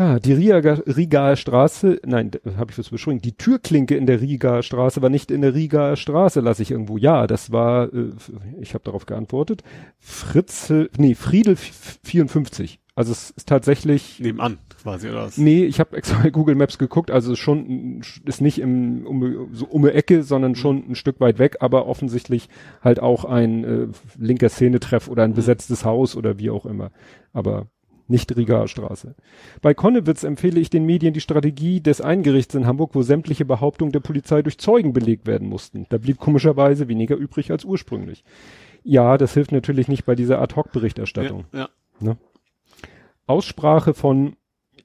Ah, 0.00 0.20
die 0.20 0.32
Riga, 0.32 0.74
Rigaer 0.86 1.34
Straße, 1.34 2.00
nein, 2.06 2.30
habe 2.56 2.70
ich 2.70 2.78
was 2.78 2.88
beschrieben. 2.88 3.20
Die 3.20 3.36
Türklinke 3.36 3.96
in 3.96 4.06
der 4.06 4.20
Rigaer 4.20 4.62
Straße 4.62 5.02
war 5.02 5.10
nicht 5.10 5.32
in 5.32 5.40
der 5.40 5.54
Rigaer 5.54 5.96
Straße, 5.96 6.38
lasse 6.38 6.62
ich 6.62 6.70
irgendwo. 6.70 6.98
Ja, 6.98 7.26
das 7.26 7.50
war, 7.50 7.92
äh, 7.92 8.12
ich 8.60 8.74
habe 8.74 8.84
darauf 8.84 9.06
geantwortet. 9.06 9.64
Fritz, 9.98 10.72
nee, 10.96 11.16
Friedel 11.16 11.56
54. 11.56 12.78
Also 12.94 13.10
es 13.10 13.30
ist 13.30 13.48
tatsächlich 13.48 14.20
nebenan 14.20 14.58
quasi 14.80 15.08
oder 15.08 15.24
was? 15.24 15.36
Nee, 15.36 15.64
ich 15.64 15.80
habe 15.80 15.96
extra 15.96 16.22
bei 16.22 16.30
Google 16.30 16.54
Maps 16.54 16.78
geguckt, 16.78 17.10
also 17.10 17.34
schon 17.34 18.00
ist 18.24 18.40
nicht 18.40 18.60
im 18.60 19.04
um, 19.04 19.48
so 19.52 19.66
um 19.66 19.82
die 19.82 19.90
Ecke, 19.90 20.22
sondern 20.22 20.54
schon 20.54 20.90
ein 20.90 20.94
Stück 20.94 21.18
weit 21.18 21.40
weg, 21.40 21.56
aber 21.58 21.86
offensichtlich 21.86 22.48
halt 22.82 23.00
auch 23.00 23.24
ein 23.24 23.64
äh, 23.64 23.88
linker 24.16 24.48
Szenetreff 24.48 25.08
oder 25.08 25.24
ein 25.24 25.30
mhm. 25.30 25.36
besetztes 25.36 25.84
Haus 25.84 26.14
oder 26.14 26.38
wie 26.38 26.50
auch 26.50 26.66
immer, 26.66 26.92
aber 27.32 27.66
nicht 28.08 28.34
Rigaer 28.36 28.68
Straße. 28.68 29.14
Bei 29.60 29.74
Konnewitz 29.74 30.24
empfehle 30.24 30.60
ich 30.60 30.70
den 30.70 30.84
Medien 30.84 31.12
die 31.12 31.20
Strategie 31.20 31.80
des 31.80 32.00
Eingerichts 32.00 32.54
in 32.54 32.66
Hamburg, 32.66 32.94
wo 32.94 33.02
sämtliche 33.02 33.44
Behauptungen 33.44 33.92
der 33.92 34.00
Polizei 34.00 34.42
durch 34.42 34.58
Zeugen 34.58 34.92
belegt 34.92 35.26
werden 35.26 35.48
mussten. 35.48 35.86
Da 35.90 35.98
blieb 35.98 36.18
komischerweise 36.18 36.88
weniger 36.88 37.16
übrig 37.16 37.50
als 37.50 37.64
ursprünglich. 37.64 38.24
Ja, 38.82 39.18
das 39.18 39.34
hilft 39.34 39.52
natürlich 39.52 39.88
nicht 39.88 40.06
bei 40.06 40.14
dieser 40.14 40.40
Ad-Hoc-Berichterstattung. 40.40 41.44
Ja, 41.52 41.58
ja. 41.60 41.68
Ne? 42.00 42.16
Aussprache 43.26 43.92
von, 43.92 44.36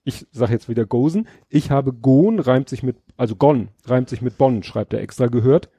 ich 0.03 0.27
sag 0.31 0.49
jetzt 0.49 0.67
wieder 0.67 0.85
Gosen, 0.85 1.27
ich 1.47 1.71
habe 1.71 1.93
Gon 1.93 2.39
reimt 2.39 2.67
sich 2.67 2.83
mit, 2.83 2.97
also 3.15 3.35
Gon 3.35 3.69
reimt 3.85 4.09
sich 4.09 4.21
mit 4.21 4.37
Bonn, 4.37 4.63
schreibt 4.63 4.93
er 4.93 5.01
extra 5.01 5.27
gehört, 5.27 5.69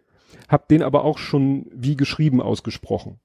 hab 0.49 0.69
den 0.69 0.83
aber 0.83 1.05
auch 1.05 1.19
schon 1.19 1.67
wie 1.73 1.97
geschrieben 1.97 2.41
ausgesprochen. 2.41 3.19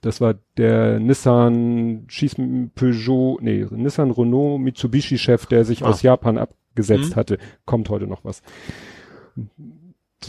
Das 0.00 0.20
war 0.20 0.34
der 0.56 0.98
Nissan 0.98 2.04
Schieß 2.08 2.36
Peugeot, 2.74 3.38
nee, 3.42 3.66
Nissan 3.70 4.10
Renault 4.10 4.60
Mitsubishi 4.60 5.18
Chef, 5.18 5.46
der 5.46 5.64
sich 5.64 5.82
ah. 5.82 5.88
aus 5.88 6.02
Japan 6.02 6.38
abgesetzt 6.38 7.10
mhm. 7.10 7.16
hatte. 7.16 7.38
Kommt 7.66 7.90
heute 7.90 8.06
noch 8.06 8.24
was. 8.24 8.42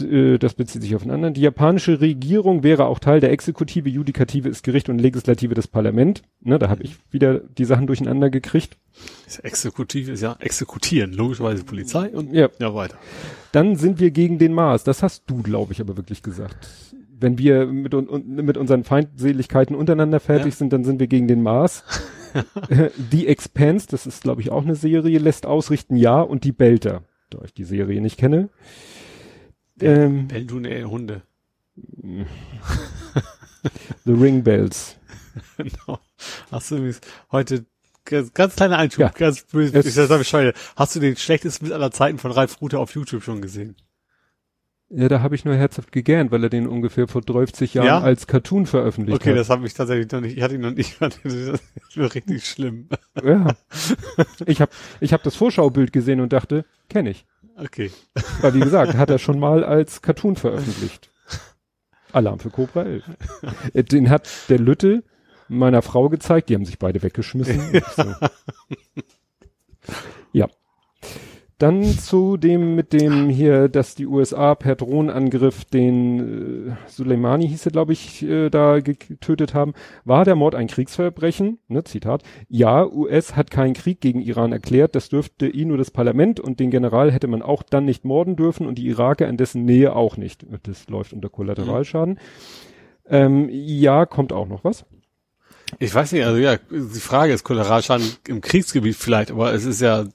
Äh, 0.00 0.38
das 0.38 0.54
bezieht 0.54 0.82
sich 0.82 0.94
auf 0.94 1.02
einen 1.02 1.10
anderen. 1.10 1.34
Die 1.34 1.40
japanische 1.40 2.00
Regierung 2.00 2.62
wäre 2.62 2.86
auch 2.86 2.98
Teil 2.98 3.20
der 3.20 3.32
Exekutive, 3.32 3.88
Judikative 3.88 4.48
ist 4.48 4.62
Gericht 4.62 4.88
und 4.88 4.98
Legislative 4.98 5.54
das 5.54 5.68
Parlament. 5.68 6.22
Ne, 6.40 6.58
da 6.58 6.68
habe 6.68 6.82
ich 6.82 6.96
wieder 7.10 7.40
die 7.40 7.64
Sachen 7.64 7.86
durcheinander 7.86 8.30
gekriegt. 8.30 8.76
Das 9.24 9.38
Exekutive 9.38 10.12
ist 10.12 10.22
ja 10.22 10.36
exekutieren, 10.40 11.12
logischerweise 11.12 11.64
Polizei 11.64 12.08
und 12.08 12.32
ja. 12.32 12.48
ja 12.58 12.74
weiter. 12.74 12.96
Dann 13.52 13.76
sind 13.76 14.00
wir 14.00 14.10
gegen 14.10 14.38
den 14.38 14.52
Mars. 14.52 14.84
Das 14.84 15.02
hast 15.02 15.24
du, 15.26 15.42
glaube 15.42 15.72
ich, 15.72 15.80
aber 15.80 15.96
wirklich 15.96 16.22
gesagt. 16.22 16.68
Wenn 17.22 17.38
wir 17.38 17.66
mit, 17.66 17.94
un 17.94 18.26
mit 18.26 18.56
unseren 18.56 18.84
Feindseligkeiten 18.84 19.76
untereinander 19.76 20.20
fertig 20.20 20.54
ja. 20.54 20.58
sind, 20.58 20.72
dann 20.72 20.84
sind 20.84 21.00
wir 21.00 21.06
gegen 21.06 21.28
den 21.28 21.42
Mars. 21.42 21.84
The 23.10 23.26
Expanse, 23.26 23.86
das 23.88 24.06
ist, 24.06 24.22
glaube 24.22 24.40
ich, 24.40 24.50
auch 24.50 24.62
eine 24.62 24.74
Serie, 24.74 25.18
lässt 25.18 25.46
ausrichten 25.46 25.96
ja 25.96 26.20
und 26.20 26.44
die 26.44 26.52
Belter. 26.52 27.02
da 27.30 27.38
ich 27.44 27.54
die 27.54 27.64
Serie 27.64 28.00
nicht 28.00 28.18
kenne. 28.18 28.48
Ähm, 29.80 30.28
Bellen 30.28 30.48
tun 30.48 30.64
eher 30.64 30.90
Hunde. 30.90 31.22
The 34.04 34.12
Ring 34.12 34.42
Bells. 34.42 34.96
genau. 35.56 36.00
Hast 36.50 36.70
du 36.70 36.76
übrigens 36.76 37.00
heute 37.30 37.64
ganz, 38.04 38.32
ganz 38.34 38.56
kleiner 38.56 38.78
Einschub, 38.78 39.00
Ja. 39.00 39.08
ganz 39.10 39.44
böse, 39.44 39.78
ich 39.78 39.94
sag 39.94 40.08
Bescheid. 40.18 40.54
Hast 40.76 40.96
du 40.96 41.00
den 41.00 41.16
schlechtesten 41.16 41.66
Witz 41.66 41.72
aller 41.72 41.90
Zeiten 41.90 42.18
von 42.18 42.32
Ralf 42.32 42.60
Rute 42.60 42.78
auf 42.78 42.94
YouTube 42.94 43.22
schon 43.22 43.40
gesehen? 43.40 43.76
Ja, 44.94 45.08
da 45.08 45.22
habe 45.22 45.34
ich 45.34 45.44
nur 45.46 45.54
herzhaft 45.54 45.90
gegähnt, 45.90 46.30
weil 46.32 46.42
er 46.44 46.50
den 46.50 46.66
ungefähr 46.66 47.08
vor 47.08 47.22
30 47.22 47.72
Jahren 47.74 47.86
Ja? 47.86 48.00
als 48.00 48.26
Cartoon 48.26 48.66
veröffentlicht 48.66 49.20
Okay, 49.22 49.30
hat. 49.30 49.38
das 49.38 49.48
habe 49.48 49.66
ich 49.66 49.72
tatsächlich 49.72 50.10
noch 50.12 50.20
nicht, 50.20 50.36
ich 50.36 50.42
hatte 50.42 50.56
ihn 50.56 50.60
noch 50.60 50.72
nicht, 50.74 51.00
das 51.00 51.16
ist 51.24 51.62
richtig 51.96 52.44
schlimm. 52.46 52.88
Ja. 53.24 53.54
Ich 54.46 54.60
habe 54.60 54.70
ich 55.00 55.12
hab 55.14 55.22
das 55.22 55.34
Vorschaubild 55.34 55.92
gesehen 55.92 56.20
und 56.20 56.32
dachte, 56.34 56.64
kenne 56.90 57.10
ich. 57.10 57.24
Okay. 57.56 57.90
Weil 58.42 58.54
wie 58.54 58.60
gesagt, 58.60 58.94
hat 58.94 59.08
er 59.10 59.18
schon 59.18 59.38
mal 59.38 59.64
als 59.64 60.02
Cartoon 60.02 60.36
veröffentlicht. 60.36 61.10
Alarm 62.12 62.38
für 62.40 62.50
Cobra 62.50 62.82
11. 62.82 63.04
Äh, 63.72 63.84
Den 63.84 64.10
hat 64.10 64.28
der 64.50 64.58
Lütte 64.58 65.04
meiner 65.48 65.80
Frau 65.82 66.08
gezeigt, 66.10 66.48
die 66.50 66.54
haben 66.54 66.66
sich 66.66 66.78
beide 66.78 67.02
weggeschmissen. 67.02 67.80
So. 67.96 68.04
Ja. 70.32 70.48
Dann 71.62 71.84
zu 71.84 72.36
dem 72.36 72.74
mit 72.74 72.92
dem 72.92 73.28
hier, 73.28 73.68
dass 73.68 73.94
die 73.94 74.08
USA 74.08 74.56
per 74.56 74.74
Drohnenangriff 74.74 75.64
den 75.64 76.70
äh, 76.70 76.76
Soleimani 76.88 77.46
hieß 77.46 77.66
er, 77.66 77.70
glaube 77.70 77.92
ich, 77.92 78.24
äh, 78.24 78.50
da 78.50 78.80
getötet 78.80 79.54
haben. 79.54 79.72
War 80.04 80.24
der 80.24 80.34
Mord 80.34 80.56
ein 80.56 80.66
Kriegsverbrechen? 80.66 81.60
Ne, 81.68 81.84
Zitat. 81.84 82.24
Ja, 82.48 82.84
US 82.84 83.36
hat 83.36 83.52
keinen 83.52 83.74
Krieg 83.74 84.00
gegen 84.00 84.20
Iran 84.20 84.50
erklärt. 84.50 84.96
Das 84.96 85.08
dürfte 85.08 85.46
ihn 85.46 85.68
nur 85.68 85.78
das 85.78 85.92
Parlament 85.92 86.40
und 86.40 86.58
den 86.58 86.72
General 86.72 87.12
hätte 87.12 87.28
man 87.28 87.42
auch 87.42 87.62
dann 87.62 87.84
nicht 87.84 88.04
morden 88.04 88.34
dürfen 88.34 88.66
und 88.66 88.74
die 88.74 88.88
Iraker 88.88 89.28
in 89.28 89.36
dessen 89.36 89.64
Nähe 89.64 89.94
auch 89.94 90.16
nicht. 90.16 90.44
Das 90.64 90.88
läuft 90.88 91.12
unter 91.12 91.28
Kollateralschaden. 91.28 92.18
Ähm, 93.06 93.48
ja, 93.52 94.04
kommt 94.04 94.32
auch 94.32 94.48
noch 94.48 94.64
was. 94.64 94.84
Ich 95.78 95.94
weiß 95.94 96.10
nicht, 96.10 96.24
also 96.24 96.38
ja, 96.38 96.56
die 96.56 96.98
Frage 96.98 97.32
ist 97.32 97.44
Kollateralschaden 97.44 98.04
im 98.26 98.40
Kriegsgebiet 98.40 98.96
vielleicht, 98.96 99.30
aber 99.30 99.54
es 99.54 99.64
ist 99.64 99.80
ja, 99.80 100.06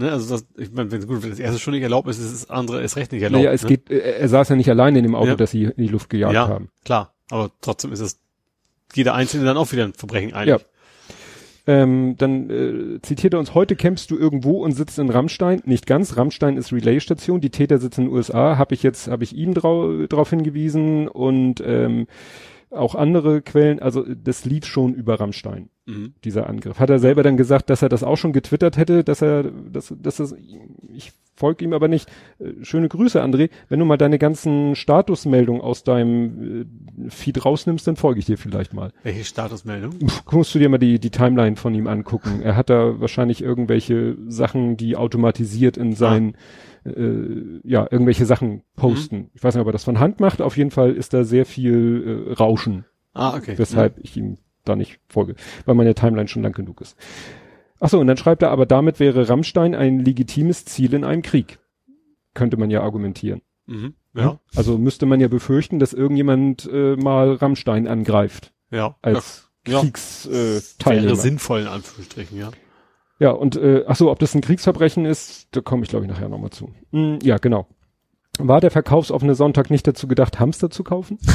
ne, 0.00 0.10
also 0.10 0.34
das, 0.34 0.46
ich 0.56 0.72
meine, 0.72 0.90
wenn, 0.90 1.06
gut, 1.06 1.22
wenn 1.22 1.30
das 1.30 1.38
erste 1.38 1.58
schon 1.58 1.72
nicht 1.74 1.82
erlaubt 1.82 2.08
ist, 2.08 2.18
ist 2.18 2.32
das 2.32 2.50
andere 2.50 2.82
erst 2.82 2.96
recht 2.96 3.12
nicht 3.12 3.22
erlaubt. 3.22 3.44
Naja, 3.44 3.52
es 3.52 3.62
ne? 3.62 3.68
geht, 3.68 3.90
er 3.90 4.28
saß 4.28 4.48
ja 4.48 4.56
nicht 4.56 4.68
alleine 4.68 4.98
in 4.98 5.04
dem 5.04 5.14
Auto, 5.14 5.28
Ja. 5.30 5.36
das 5.36 5.52
sie 5.52 5.64
in 5.64 5.74
die 5.76 5.88
Luft 5.88 6.10
gejagt 6.10 6.34
ja, 6.34 6.48
haben. 6.48 6.68
klar, 6.84 7.14
aber 7.30 7.50
trotzdem 7.60 7.92
ist 7.92 8.00
es 8.00 8.18
jeder 8.94 9.14
Einzelne 9.14 9.44
dann 9.44 9.56
auch 9.56 9.70
wieder 9.72 9.84
ein 9.84 9.92
Verbrechen 9.92 10.34
eigentlich. 10.34 10.60
Ja. 10.60 10.66
Ähm, 11.66 12.16
dann 12.18 12.50
äh, 12.50 13.00
zitiert 13.02 13.34
er 13.34 13.38
uns, 13.38 13.54
heute 13.54 13.76
campst 13.76 14.10
du 14.10 14.18
irgendwo 14.18 14.64
und 14.64 14.72
sitzt 14.72 14.98
in 14.98 15.10
Rammstein. 15.10 15.62
Nicht 15.66 15.86
ganz, 15.86 16.16
Rammstein 16.16 16.56
ist 16.56 16.72
Relaisstation, 16.72 17.40
die 17.40 17.50
Täter 17.50 17.78
sitzen 17.78 18.02
in 18.02 18.06
den 18.08 18.16
USA, 18.16 18.56
habe 18.56 18.74
ich 18.74 18.82
jetzt, 18.82 19.08
habe 19.08 19.22
ich 19.22 19.36
ihm 19.36 19.54
drau 19.54 20.06
drauf 20.06 20.30
hingewiesen 20.30 21.06
und 21.06 21.62
ähm, 21.64 22.06
auch 22.70 22.94
andere 22.94 23.42
Quellen, 23.42 23.80
also 23.80 24.04
das 24.04 24.44
lief 24.44 24.64
schon 24.64 24.94
über 24.94 25.18
Rammstein, 25.20 25.68
Mhm. 25.86 26.14
dieser 26.24 26.48
Angriff. 26.48 26.78
Hat 26.78 26.90
er 26.90 26.98
selber 27.00 27.22
dann 27.22 27.36
gesagt, 27.36 27.68
dass 27.70 27.82
er 27.82 27.88
das 27.88 28.04
auch 28.04 28.16
schon 28.16 28.32
getwittert 28.32 28.76
hätte, 28.76 29.02
dass 29.02 29.22
er, 29.22 29.44
dass, 29.44 29.92
dass 30.00 30.16
das, 30.18 30.34
ich 30.94 31.12
folge 31.34 31.64
ihm 31.64 31.72
aber 31.72 31.88
nicht. 31.88 32.08
Äh, 32.38 32.62
Schöne 32.64 32.88
Grüße, 32.88 33.20
André. 33.22 33.50
Wenn 33.68 33.80
du 33.80 33.86
mal 33.86 33.96
deine 33.96 34.18
ganzen 34.18 34.76
Statusmeldungen 34.76 35.62
aus 35.62 35.82
deinem 35.84 36.66
äh, 37.06 37.10
Feed 37.10 37.44
rausnimmst, 37.44 37.86
dann 37.88 37.96
folge 37.96 38.20
ich 38.20 38.26
dir 38.26 38.38
vielleicht 38.38 38.72
mal. 38.74 38.92
Welche 39.02 39.24
Statusmeldung? 39.24 39.94
Musst 40.30 40.54
du 40.54 40.58
dir 40.58 40.68
mal 40.68 40.78
die, 40.78 41.00
die 41.00 41.10
Timeline 41.10 41.56
von 41.56 41.74
ihm 41.74 41.86
angucken. 41.88 42.40
Er 42.42 42.56
hat 42.56 42.70
da 42.70 43.00
wahrscheinlich 43.00 43.42
irgendwelche 43.42 44.16
Sachen, 44.28 44.76
die 44.76 44.96
automatisiert 44.96 45.76
in 45.76 45.94
sein, 45.94 46.34
äh, 46.84 47.60
ja, 47.64 47.86
irgendwelche 47.90 48.26
Sachen 48.26 48.62
posten. 48.76 49.30
Ich 49.34 49.42
weiß 49.44 49.54
nicht, 49.54 49.60
ob 49.62 49.68
er 49.68 49.72
das 49.72 49.84
von 49.84 49.98
Hand 50.00 50.20
macht. 50.20 50.40
Auf 50.42 50.56
jeden 50.56 50.70
Fall 50.70 50.92
ist 50.92 51.12
da 51.14 51.24
sehr 51.24 51.46
viel 51.46 52.26
äh, 52.28 52.32
Rauschen, 52.34 52.84
Ah, 53.12 53.36
okay. 53.36 53.54
weshalb 53.56 53.98
ich 53.98 54.16
ihm 54.16 54.38
da 54.64 54.76
nicht 54.76 55.00
folge, 55.08 55.34
weil 55.64 55.74
meine 55.74 55.94
Timeline 55.94 56.28
schon 56.28 56.42
lang 56.42 56.52
genug 56.52 56.80
ist. 56.80 56.96
Ach 57.80 57.88
so, 57.88 57.98
und 57.98 58.06
dann 58.06 58.16
schreibt 58.18 58.42
er, 58.42 58.50
aber 58.50 58.66
damit 58.66 59.00
wäre 59.00 59.28
Rammstein 59.28 59.74
ein 59.74 60.00
legitimes 60.00 60.64
Ziel 60.66 60.92
in 60.94 61.02
einem 61.04 61.22
Krieg. 61.22 61.58
Könnte 62.34 62.56
man 62.58 62.70
ja 62.70 62.82
argumentieren. 62.82 63.40
Mhm. 63.66 63.94
Ja, 64.14 64.38
Also 64.56 64.76
müsste 64.76 65.06
man 65.06 65.20
ja 65.20 65.28
befürchten, 65.28 65.78
dass 65.78 65.92
irgendjemand 65.92 66.68
äh, 66.72 66.96
mal 66.96 67.32
Rammstein 67.34 67.86
angreift 67.88 68.52
ja. 68.70 68.96
als 69.02 69.50
Ja. 69.66 69.80
Kriegsteilnehmer. 69.80 70.54
ja. 70.54 70.60
Teilnehmer. 70.78 71.06
Wäre 71.08 71.16
sinnvoll 71.16 71.60
in 71.60 71.66
Anführungsstrichen, 71.68 72.38
ja. 72.38 72.50
Ja, 73.20 73.30
und 73.30 73.54
äh, 73.56 73.84
ach 73.86 73.94
so, 73.96 74.10
ob 74.10 74.18
das 74.18 74.34
ein 74.34 74.40
Kriegsverbrechen 74.40 75.04
ist, 75.06 75.46
da 75.52 75.60
komme 75.60 75.84
ich 75.84 75.90
glaube 75.90 76.06
ich 76.06 76.10
nachher 76.10 76.28
nochmal 76.28 76.50
zu. 76.50 76.72
Hm, 76.90 77.18
ja, 77.22 77.36
genau. 77.38 77.66
War 78.38 78.60
der 78.62 78.70
verkaufsoffene 78.70 79.34
Sonntag 79.34 79.70
nicht 79.70 79.86
dazu 79.86 80.08
gedacht, 80.08 80.40
Hamster 80.40 80.70
zu 80.70 80.82
kaufen? 80.82 81.18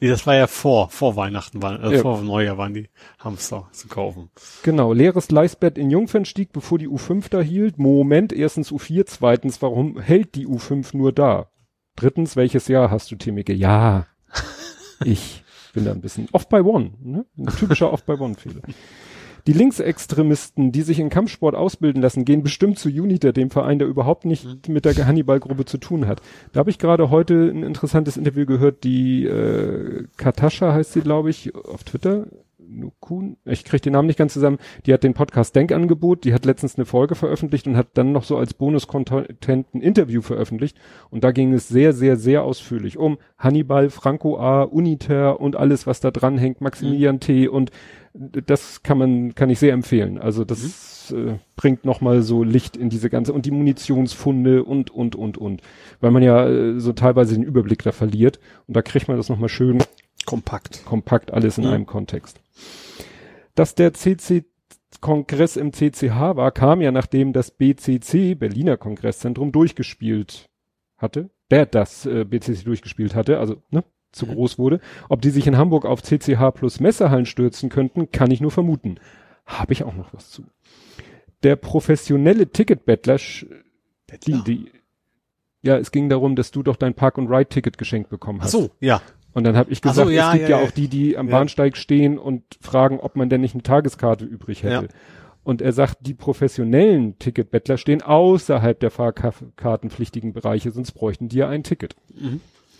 Nee, 0.00 0.08
das 0.08 0.26
war 0.26 0.34
ja 0.34 0.46
vor, 0.48 0.90
vor 0.90 1.14
Weihnachten, 1.16 1.62
waren, 1.62 1.80
äh, 1.82 1.94
Ja. 1.94 2.02
vor 2.02 2.20
Neujahr 2.22 2.58
waren 2.58 2.74
die 2.74 2.88
Hamster 3.20 3.68
zu 3.72 3.86
kaufen. 3.88 4.30
Genau, 4.64 4.92
leeres 4.92 5.30
Leistbett 5.30 5.78
in 5.78 5.90
Jungfernstieg, 5.90 6.52
bevor 6.52 6.78
die 6.78 6.88
U5 6.88 7.28
da 7.30 7.40
hielt. 7.40 7.78
Moment, 7.78 8.32
erstens 8.32 8.72
U4, 8.72 9.06
zweitens, 9.06 9.62
warum 9.62 10.00
hält 10.00 10.34
die 10.34 10.46
U5 10.48 10.96
nur 10.96 11.12
da? 11.12 11.50
Drittens, 11.96 12.34
welches 12.36 12.66
Jahr 12.68 12.90
hast 12.90 13.10
du, 13.12 13.16
Timike? 13.16 13.52
Ja, 13.54 14.06
ich 15.04 15.44
bin 15.72 15.84
da 15.84 15.92
ein 15.92 16.00
bisschen 16.00 16.28
off 16.32 16.48
by 16.48 16.60
one, 16.60 16.92
ne? 17.00 17.24
Ein 17.38 17.46
typischer 17.46 17.92
off 17.92 18.04
by 18.04 18.12
one 18.14 18.34
Fehler. 18.34 18.62
Die 19.46 19.52
Linksextremisten, 19.52 20.70
die 20.70 20.82
sich 20.82 21.00
in 21.00 21.08
Kampfsport 21.08 21.54
ausbilden 21.54 22.00
lassen, 22.00 22.24
gehen 22.24 22.42
bestimmt 22.42 22.78
zu 22.78 22.88
Uniter, 22.88 23.32
dem 23.32 23.50
Verein, 23.50 23.78
der 23.78 23.88
überhaupt 23.88 24.24
nicht 24.24 24.68
mit 24.68 24.84
der 24.84 25.06
Hannibal-Gruppe 25.06 25.64
zu 25.64 25.78
tun 25.78 26.06
hat. 26.06 26.22
Da 26.52 26.60
habe 26.60 26.70
ich 26.70 26.78
gerade 26.78 27.10
heute 27.10 27.50
ein 27.50 27.62
interessantes 27.62 28.16
Interview 28.16 28.46
gehört, 28.46 28.84
die 28.84 29.24
äh, 29.24 30.04
Katascha 30.16 30.72
heißt 30.72 30.92
sie, 30.92 31.00
glaube 31.00 31.30
ich, 31.30 31.54
auf 31.54 31.82
Twitter. 31.84 32.26
Nukun, 32.74 33.36
ich 33.44 33.64
kriege 33.64 33.82
den 33.82 33.92
Namen 33.92 34.06
nicht 34.06 34.18
ganz 34.18 34.32
zusammen, 34.32 34.58
die 34.86 34.92
hat 34.92 35.02
den 35.02 35.14
Podcast 35.14 35.54
Denkangebot, 35.54 36.24
die 36.24 36.32
hat 36.32 36.44
letztens 36.44 36.76
eine 36.76 36.84
Folge 36.84 37.14
veröffentlicht 37.14 37.66
und 37.66 37.76
hat 37.76 37.88
dann 37.94 38.12
noch 38.12 38.24
so 38.24 38.36
als 38.36 38.54
Bonus-Content 38.54 39.74
ein 39.74 39.80
Interview 39.80 40.22
veröffentlicht. 40.22 40.78
Und 41.10 41.24
da 41.24 41.32
ging 41.32 41.52
es 41.52 41.68
sehr, 41.68 41.92
sehr, 41.92 42.16
sehr 42.16 42.44
ausführlich 42.44 42.96
um 42.96 43.18
Hannibal, 43.38 43.90
Franco 43.90 44.38
A, 44.38 44.62
Uniter 44.62 45.40
und 45.40 45.56
alles, 45.56 45.86
was 45.86 46.00
da 46.00 46.10
dran 46.10 46.38
hängt, 46.38 46.60
Maximilian 46.60 47.20
T 47.20 47.48
und 47.48 47.70
das 48.14 48.82
kann 48.82 48.98
man, 48.98 49.34
kann 49.34 49.48
ich 49.50 49.58
sehr 49.58 49.72
empfehlen. 49.72 50.18
Also 50.18 50.44
das 50.44 51.12
äh, 51.12 51.38
bringt 51.56 51.84
nochmal 51.84 52.22
so 52.22 52.42
Licht 52.42 52.76
in 52.76 52.90
diese 52.90 53.08
ganze 53.08 53.32
und 53.32 53.46
die 53.46 53.50
Munitionsfunde 53.50 54.64
und, 54.64 54.90
und, 54.90 55.16
und, 55.16 55.38
und. 55.38 55.62
Weil 56.00 56.10
man 56.10 56.22
ja 56.22 56.46
äh, 56.48 56.78
so 56.78 56.92
teilweise 56.92 57.34
den 57.34 57.42
Überblick 57.42 57.82
da 57.82 57.92
verliert 57.92 58.38
und 58.66 58.76
da 58.76 58.82
kriegt 58.82 59.08
man 59.08 59.16
das 59.16 59.28
nochmal 59.28 59.48
schön 59.48 59.82
Kompakt. 60.26 60.84
kompakt 60.84 61.32
alles 61.32 61.56
in 61.58 61.64
Ja. 61.64 61.70
einem 61.72 61.86
Kontext. 61.86 62.38
Dass 63.54 63.74
der 63.74 63.92
CC-Kongress 63.94 65.56
im 65.56 65.72
CCH 65.72 66.36
war, 66.36 66.50
kam 66.52 66.80
ja 66.80 66.92
nachdem 66.92 67.32
das 67.32 67.50
BCC, 67.50 68.34
Berliner 68.34 68.76
Kongresszentrum, 68.76 69.52
durchgespielt 69.52 70.50
hatte. 70.98 71.30
Der 71.50 71.66
das 71.66 72.06
äh, 72.06 72.24
BCC 72.24 72.64
durchgespielt 72.64 73.14
hatte, 73.14 73.38
also 73.38 73.56
ne, 73.70 73.84
zu 74.12 74.26
Mhm. 74.26 74.34
groß 74.34 74.58
wurde. 74.58 74.80
Ob 75.08 75.20
die 75.22 75.30
sich 75.30 75.46
in 75.46 75.56
Hamburg 75.56 75.84
auf 75.84 76.02
CCH 76.02 76.52
plus 76.54 76.80
Messehallen 76.80 77.26
stürzen 77.26 77.68
könnten, 77.70 78.10
kann 78.12 78.30
ich 78.30 78.40
nur 78.40 78.50
vermuten. 78.50 78.96
Habe 79.46 79.72
ich 79.72 79.84
auch 79.84 79.94
noch 79.94 80.12
was 80.14 80.30
zu. 80.30 80.44
Der 81.42 81.56
professionelle 81.56 82.46
Ticketbettler, 82.48 83.16
die, 84.26 84.42
die, 84.44 84.70
ja, 85.62 85.76
es 85.78 85.90
ging 85.90 86.08
darum, 86.08 86.36
dass 86.36 86.50
du 86.52 86.62
doch 86.62 86.76
dein 86.76 86.94
Park-and-Ride-Ticket 86.94 87.78
geschenkt 87.78 88.10
bekommen 88.10 88.38
Ach 88.40 88.44
hast. 88.44 88.52
so, 88.52 88.70
ja. 88.80 89.02
Und 89.34 89.44
dann 89.44 89.56
habe 89.56 89.72
ich 89.72 89.78
Ach 89.84 89.94
so, 89.94 90.02
gesagt, 90.04 90.10
ja, 90.10 90.26
es 90.28 90.38
gibt 90.38 90.48
ja, 90.50 90.56
ja, 90.56 90.62
ja. 90.62 90.68
auch 90.68 90.72
die, 90.72 90.88
die 90.88 91.16
am. 91.16 91.28
Bahnsteig 91.28 91.76
stehen 91.76 92.18
und 92.18 92.42
fragen, 92.60 93.00
ob 93.00 93.16
man 93.16 93.28
denn 93.30 93.40
nicht 93.40 93.54
eine 93.54 93.62
Tageskarte 93.62 94.24
übrig 94.26 94.62
hätte. 94.62 94.88
Und 95.44 95.60
er 95.62 95.72
sagt, 95.72 96.06
die 96.06 96.14
professionellen 96.14 97.18
Ticketbettler 97.18 97.76
stehen 97.78 98.02
außerhalb 98.02 98.78
der 98.78 98.90
fahrkartenpflichtigen 98.92 100.32
Bereiche, 100.34 100.70
sonst 100.70 100.92
bräuchten 100.92 101.28
die 101.28 101.38
ja 101.38 101.48
ein 101.48 101.64
Ticket. 101.64 101.96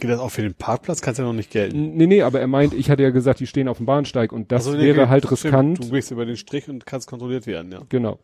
Geht 0.03 0.11
das 0.11 0.21
auch 0.21 0.31
für 0.31 0.43
den 0.43 0.55
Parkplatz? 0.55 1.01
Kannst 1.01 1.19
ja 1.21 1.25
noch 1.25 1.33
nicht 1.33 1.51
gelten. 1.51 1.97
Nee, 1.97 2.07
nee, 2.07 2.23
aber 2.23 2.41
er 2.41 2.47
meint, 2.49 2.75
ich 2.75 2.91
hatte 2.91 3.03
ja 3.05 3.11
gesagt, 3.11 3.39
die 3.41 3.47
stehen 3.47 3.69
auf 3.69 3.77
dem 3.79 3.87
Bahnsteig 3.87 4.33
und 4.33 4.51
das 4.53 4.65
so, 4.65 4.73
nee, 4.73 4.79
wäre 4.83 4.95
geht- 5.03 5.09
halt 5.09 5.25
stimmt. 5.25 5.45
riskant. 5.45 5.79
Du 5.85 5.91
gehst 5.91 6.11
über 6.11 6.27
den 6.27 6.37
Strich 6.37 6.69
und 6.69 6.85
kannst 6.87 7.09
kontrolliert 7.09 7.47
werden, 7.47 7.71
ja. 7.71 7.83
Genau. 7.89 8.19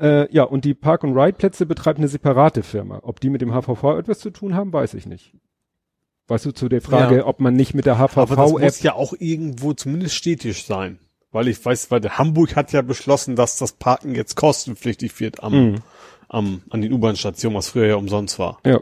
Äh, 0.00 0.32
ja, 0.34 0.44
und 0.44 0.64
die 0.64 0.74
Park-and-Ride-Plätze 0.74 1.66
betreibt 1.66 1.98
eine 1.98 2.08
separate 2.08 2.62
Firma. 2.62 3.00
Ob 3.02 3.20
die 3.20 3.30
mit 3.30 3.40
dem 3.42 3.52
HVV 3.52 3.98
etwas 3.98 4.18
zu 4.18 4.30
tun 4.30 4.54
haben, 4.54 4.72
weiß 4.72 4.94
ich 4.94 5.06
nicht. 5.06 5.34
Weißt 6.28 6.46
du, 6.46 6.52
zu 6.52 6.68
der 6.68 6.80
Frage, 6.80 7.16
Ja. 7.18 7.26
ob 7.26 7.40
man 7.40 7.54
nicht 7.54 7.74
mit 7.74 7.86
der 7.86 7.96
Aber 7.98 8.36
das 8.36 8.50
muss 8.52 8.82
ja 8.82 8.94
auch 8.94 9.12
irgendwo 9.18 9.72
zumindest 9.74 10.14
städtisch 10.14 10.64
sein. 10.64 10.98
Weil 11.32 11.48
ich 11.48 11.64
weiß, 11.64 11.90
weil 11.90 12.02
Hamburg 12.08 12.56
hat 12.56 12.72
ja 12.72 12.82
beschlossen, 12.82 13.36
dass 13.36 13.56
das 13.58 13.72
Parken 13.72 14.14
jetzt 14.14 14.34
kostenpflichtig 14.36 15.18
wird 15.20 15.42
am, 15.42 15.52
Mhm. 15.72 15.74
am, 16.28 16.62
an 16.70 16.80
den 16.82 16.92
U-Bahn-Stationen, 16.92 17.56
was 17.56 17.68
früher 17.68 17.86
ja 17.86 17.94
umsonst 17.96 18.38
war. 18.38 18.58
Ja. 18.64 18.80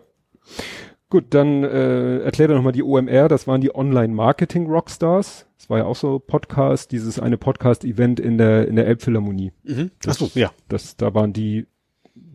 Gut, 1.10 1.26
dann 1.30 1.64
äh, 1.64 2.18
erklär 2.18 2.48
doch 2.48 2.56
nochmal 2.56 2.72
die 2.72 2.82
OMR, 2.82 3.28
das 3.28 3.46
waren 3.46 3.60
die 3.60 3.74
Online-Marketing-Rockstars. 3.74 5.46
Das 5.56 5.70
war 5.70 5.78
ja 5.78 5.84
auch 5.84 5.96
so 5.96 6.18
Podcast, 6.18 6.92
dieses 6.92 7.18
eine 7.18 7.38
Podcast-Event 7.38 8.20
in 8.20 8.36
der, 8.36 8.68
in 8.68 8.76
der 8.76 8.86
Elbphilharmonie. 8.86 9.52
Mhm. 9.64 9.90
Ach 10.06 10.14
so, 10.14 10.30
ja. 10.34 10.52
Das, 10.68 10.96
da 10.96 11.14
waren 11.14 11.32
die 11.32 11.66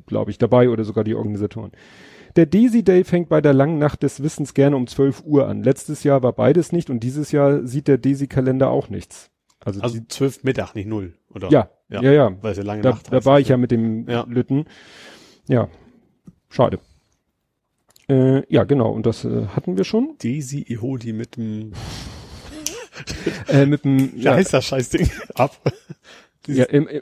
glaube 0.06 0.32
ich, 0.32 0.38
dabei 0.38 0.70
oder 0.70 0.84
sogar 0.84 1.04
die 1.04 1.16
Organisatoren. 1.16 1.72
Der 2.36 2.46
Daisy 2.46 2.84
Day 2.84 3.04
fängt 3.04 3.30
bei 3.30 3.42
der 3.42 3.54
langen 3.54 3.78
Nacht 3.78 4.02
des 4.04 4.24
Wissens 4.24 4.54
gerne 4.54 4.76
um 4.76 4.88
12 4.88 5.24
Uhr 5.26 5.48
an. 5.48 5.64
Letztes 5.64 6.04
Jahr 6.04 6.24
war 6.24 6.34
beides 6.34 6.72
nicht 6.72 6.90
und 6.90 7.02
dieses 7.02 7.32
Jahr 7.32 7.66
sieht 7.66 7.88
der 7.88 7.98
Daisy 7.98 8.28
Kalender 8.28 8.70
auch 8.70 8.90
nichts. 8.90 9.30
Also, 9.60 9.82
also 9.82 10.00
zwölf 10.08 10.44
Mittag, 10.44 10.76
nicht 10.76 10.88
null, 10.88 11.14
oder? 11.34 11.50
Ja, 11.50 11.70
ja, 11.90 12.02
ja. 12.02 12.12
ja. 12.12 12.38
Weil 12.42 12.52
es 12.52 12.58
ja 12.58 12.64
lange 12.64 12.82
da, 12.82 12.90
Nacht 12.92 13.14
da 13.14 13.24
war 13.24 13.40
ich 13.40 13.50
ja 13.50 13.58
mit 13.58 13.72
dem 13.72 14.10
Ja. 14.10 14.26
Lütten. 14.28 14.66
Ja, 15.48 15.70
schade. 16.50 16.80
Äh, 18.14 18.44
ja, 18.54 18.64
genau. 18.64 18.92
Und 18.92 19.06
das 19.06 19.26
äh, 19.26 19.48
hatten 19.56 19.78
wir 19.78 19.84
schon. 19.84 20.16
Daisy 20.22 20.66
Iholi 20.68 21.14
mit 21.14 21.38
dem, 21.38 21.72
Äh, 23.48 23.66
mit 23.66 23.86
dem, 23.86 24.12
ja, 24.18 24.36
heißt 24.36 24.54
das 24.54 24.66
Scheißding? 24.66 25.10
Ab. 25.36 25.58
ja, 26.48 26.66
im, 26.66 26.88
im, 26.88 27.02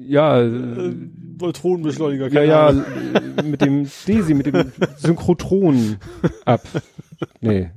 ja, 0.00 0.40
Äh, 0.40 0.46
äh, 0.46 0.94
Neutronenbeschleuniger, 1.40 2.28
ja, 2.28 2.42
ja, 2.42 2.70
äh, 2.70 3.42
mit 3.42 3.60
dem 3.60 3.84
Desi, 4.06 4.34
mit 4.34 4.46
dem 4.46 4.72
Synchrotron 4.96 5.96
ab. 6.44 6.62
Nee. 7.40 7.70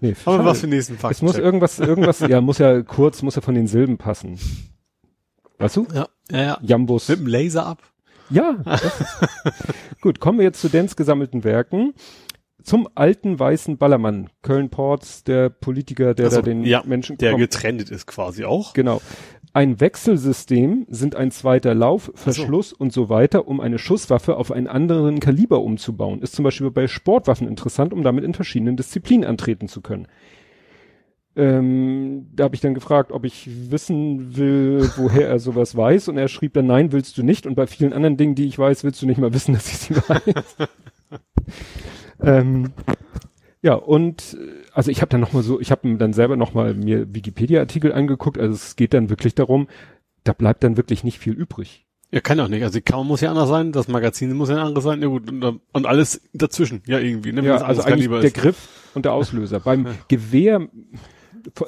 Nee, 0.00 0.14
Haben 0.26 0.38
wir 0.38 0.44
was 0.44 0.60
für 0.60 0.66
den 0.66 0.76
nächsten 0.76 0.98
Fakt? 0.98 1.14
Es 1.14 1.22
muss 1.22 1.38
irgendwas, 1.38 1.78
irgendwas, 1.78 2.20
ja, 2.20 2.40
muss 2.40 2.58
ja 2.58 2.82
kurz, 2.82 3.22
muss 3.22 3.36
ja 3.36 3.42
von 3.42 3.54
den 3.54 3.66
Silben 3.66 3.96
passen. 3.96 4.38
Weißt 5.58 5.76
du? 5.76 5.86
ja, 5.94 6.08
ja, 6.30 6.42
ja. 6.42 6.58
Jambus. 6.62 7.08
Mit 7.08 7.20
dem 7.20 7.26
Laser 7.26 7.66
ab. 7.66 7.82
Ja. 8.30 8.56
Gut, 10.00 10.20
kommen 10.20 10.38
wir 10.38 10.44
jetzt 10.44 10.60
zu 10.60 10.68
Dens 10.68 10.96
gesammelten 10.96 11.44
Werken. 11.44 11.94
Zum 12.62 12.88
alten 12.94 13.38
weißen 13.38 13.78
Ballermann. 13.78 14.30
Köln-Ports, 14.42 15.24
der 15.24 15.48
Politiker, 15.48 16.14
der 16.14 16.26
Also, 16.26 16.36
da 16.38 16.42
den 16.42 16.64
ja, 16.64 16.82
Menschen 16.84 17.16
Der 17.16 17.30
kommt. 17.30 17.40
getrennt 17.40 17.90
ist 17.90 18.06
quasi 18.06 18.44
auch. 18.44 18.74
Genau. 18.74 19.00
Ein 19.54 19.80
Wechselsystem 19.80 20.86
sind 20.88 21.16
ein 21.16 21.30
zweiter 21.30 21.74
Lauf, 21.74 22.12
Verschluss 22.14 22.72
und 22.72 22.92
so 22.92 23.08
weiter, 23.08 23.48
um 23.48 23.60
eine 23.60 23.78
Schusswaffe 23.78 24.36
auf 24.36 24.52
einen 24.52 24.66
anderen 24.66 25.20
Kaliber 25.20 25.62
umzubauen. 25.62 26.20
Ist 26.20 26.34
zum 26.34 26.42
Beispiel 26.42 26.70
bei 26.70 26.86
Sportwaffen 26.86 27.48
interessant, 27.48 27.92
um 27.92 28.02
damit 28.02 28.24
in 28.24 28.34
verschiedenen 28.34 28.76
Disziplinen 28.76 29.24
antreten 29.26 29.68
zu 29.68 29.80
können. 29.80 30.06
Ähm, 31.38 32.26
da 32.34 32.44
habe 32.44 32.56
ich 32.56 32.60
dann 32.60 32.74
gefragt, 32.74 33.12
ob 33.12 33.24
ich 33.24 33.48
wissen 33.70 34.36
will, 34.36 34.90
woher 34.96 35.28
er 35.28 35.38
sowas 35.38 35.76
weiß. 35.76 36.08
Und 36.08 36.18
er 36.18 36.26
schrieb 36.26 36.54
dann, 36.54 36.66
nein, 36.66 36.90
willst 36.90 37.16
du 37.16 37.22
nicht. 37.22 37.46
Und 37.46 37.54
bei 37.54 37.68
vielen 37.68 37.92
anderen 37.92 38.16
Dingen, 38.16 38.34
die 38.34 38.46
ich 38.46 38.58
weiß, 38.58 38.82
willst 38.82 39.00
du 39.00 39.06
nicht 39.06 39.20
mal 39.20 39.32
wissen, 39.32 39.54
dass 39.54 39.68
ich 39.68 39.78
sie 39.78 39.96
weiß. 39.96 40.56
ähm, 42.24 42.72
ja, 43.62 43.74
und 43.74 44.36
äh, 44.36 44.64
also 44.72 44.90
ich 44.90 45.00
habe 45.00 45.10
dann 45.10 45.20
noch 45.20 45.32
mal 45.32 45.44
so, 45.44 45.60
ich 45.60 45.70
habe 45.70 45.94
dann 45.96 46.12
selber 46.12 46.36
noch 46.36 46.54
mal 46.54 46.74
mir 46.74 47.14
Wikipedia-Artikel 47.14 47.92
angeguckt. 47.92 48.36
Also 48.36 48.54
es 48.54 48.74
geht 48.74 48.92
dann 48.92 49.08
wirklich 49.08 49.36
darum, 49.36 49.68
da 50.24 50.32
bleibt 50.32 50.64
dann 50.64 50.76
wirklich 50.76 51.04
nicht 51.04 51.20
viel 51.20 51.34
übrig. 51.34 51.86
Ja, 52.10 52.20
kann 52.20 52.40
auch 52.40 52.48
nicht. 52.48 52.64
Also 52.64 52.78
die 52.78 52.82
Kamera 52.82 53.04
muss 53.04 53.20
ja 53.20 53.30
anders 53.30 53.48
sein, 53.48 53.70
das 53.70 53.86
Magazin 53.86 54.32
muss 54.34 54.48
ja 54.48 54.56
ein 54.56 54.62
anderes 54.62 54.82
sein. 54.82 55.00
Ja 55.02 55.06
gut, 55.06 55.30
und, 55.30 55.60
und 55.72 55.86
alles 55.86 56.20
dazwischen. 56.32 56.82
Ja, 56.86 56.98
irgendwie. 56.98 57.30
Ne, 57.30 57.44
Ja, 57.44 57.58
also 57.58 57.82
eigentlich 57.82 58.08
der 58.08 58.24
ist. 58.24 58.34
Griff 58.34 58.90
und 58.94 59.04
der 59.04 59.12
Auslöser. 59.12 59.60
Beim 59.60 59.86
Gewehr 60.08 60.68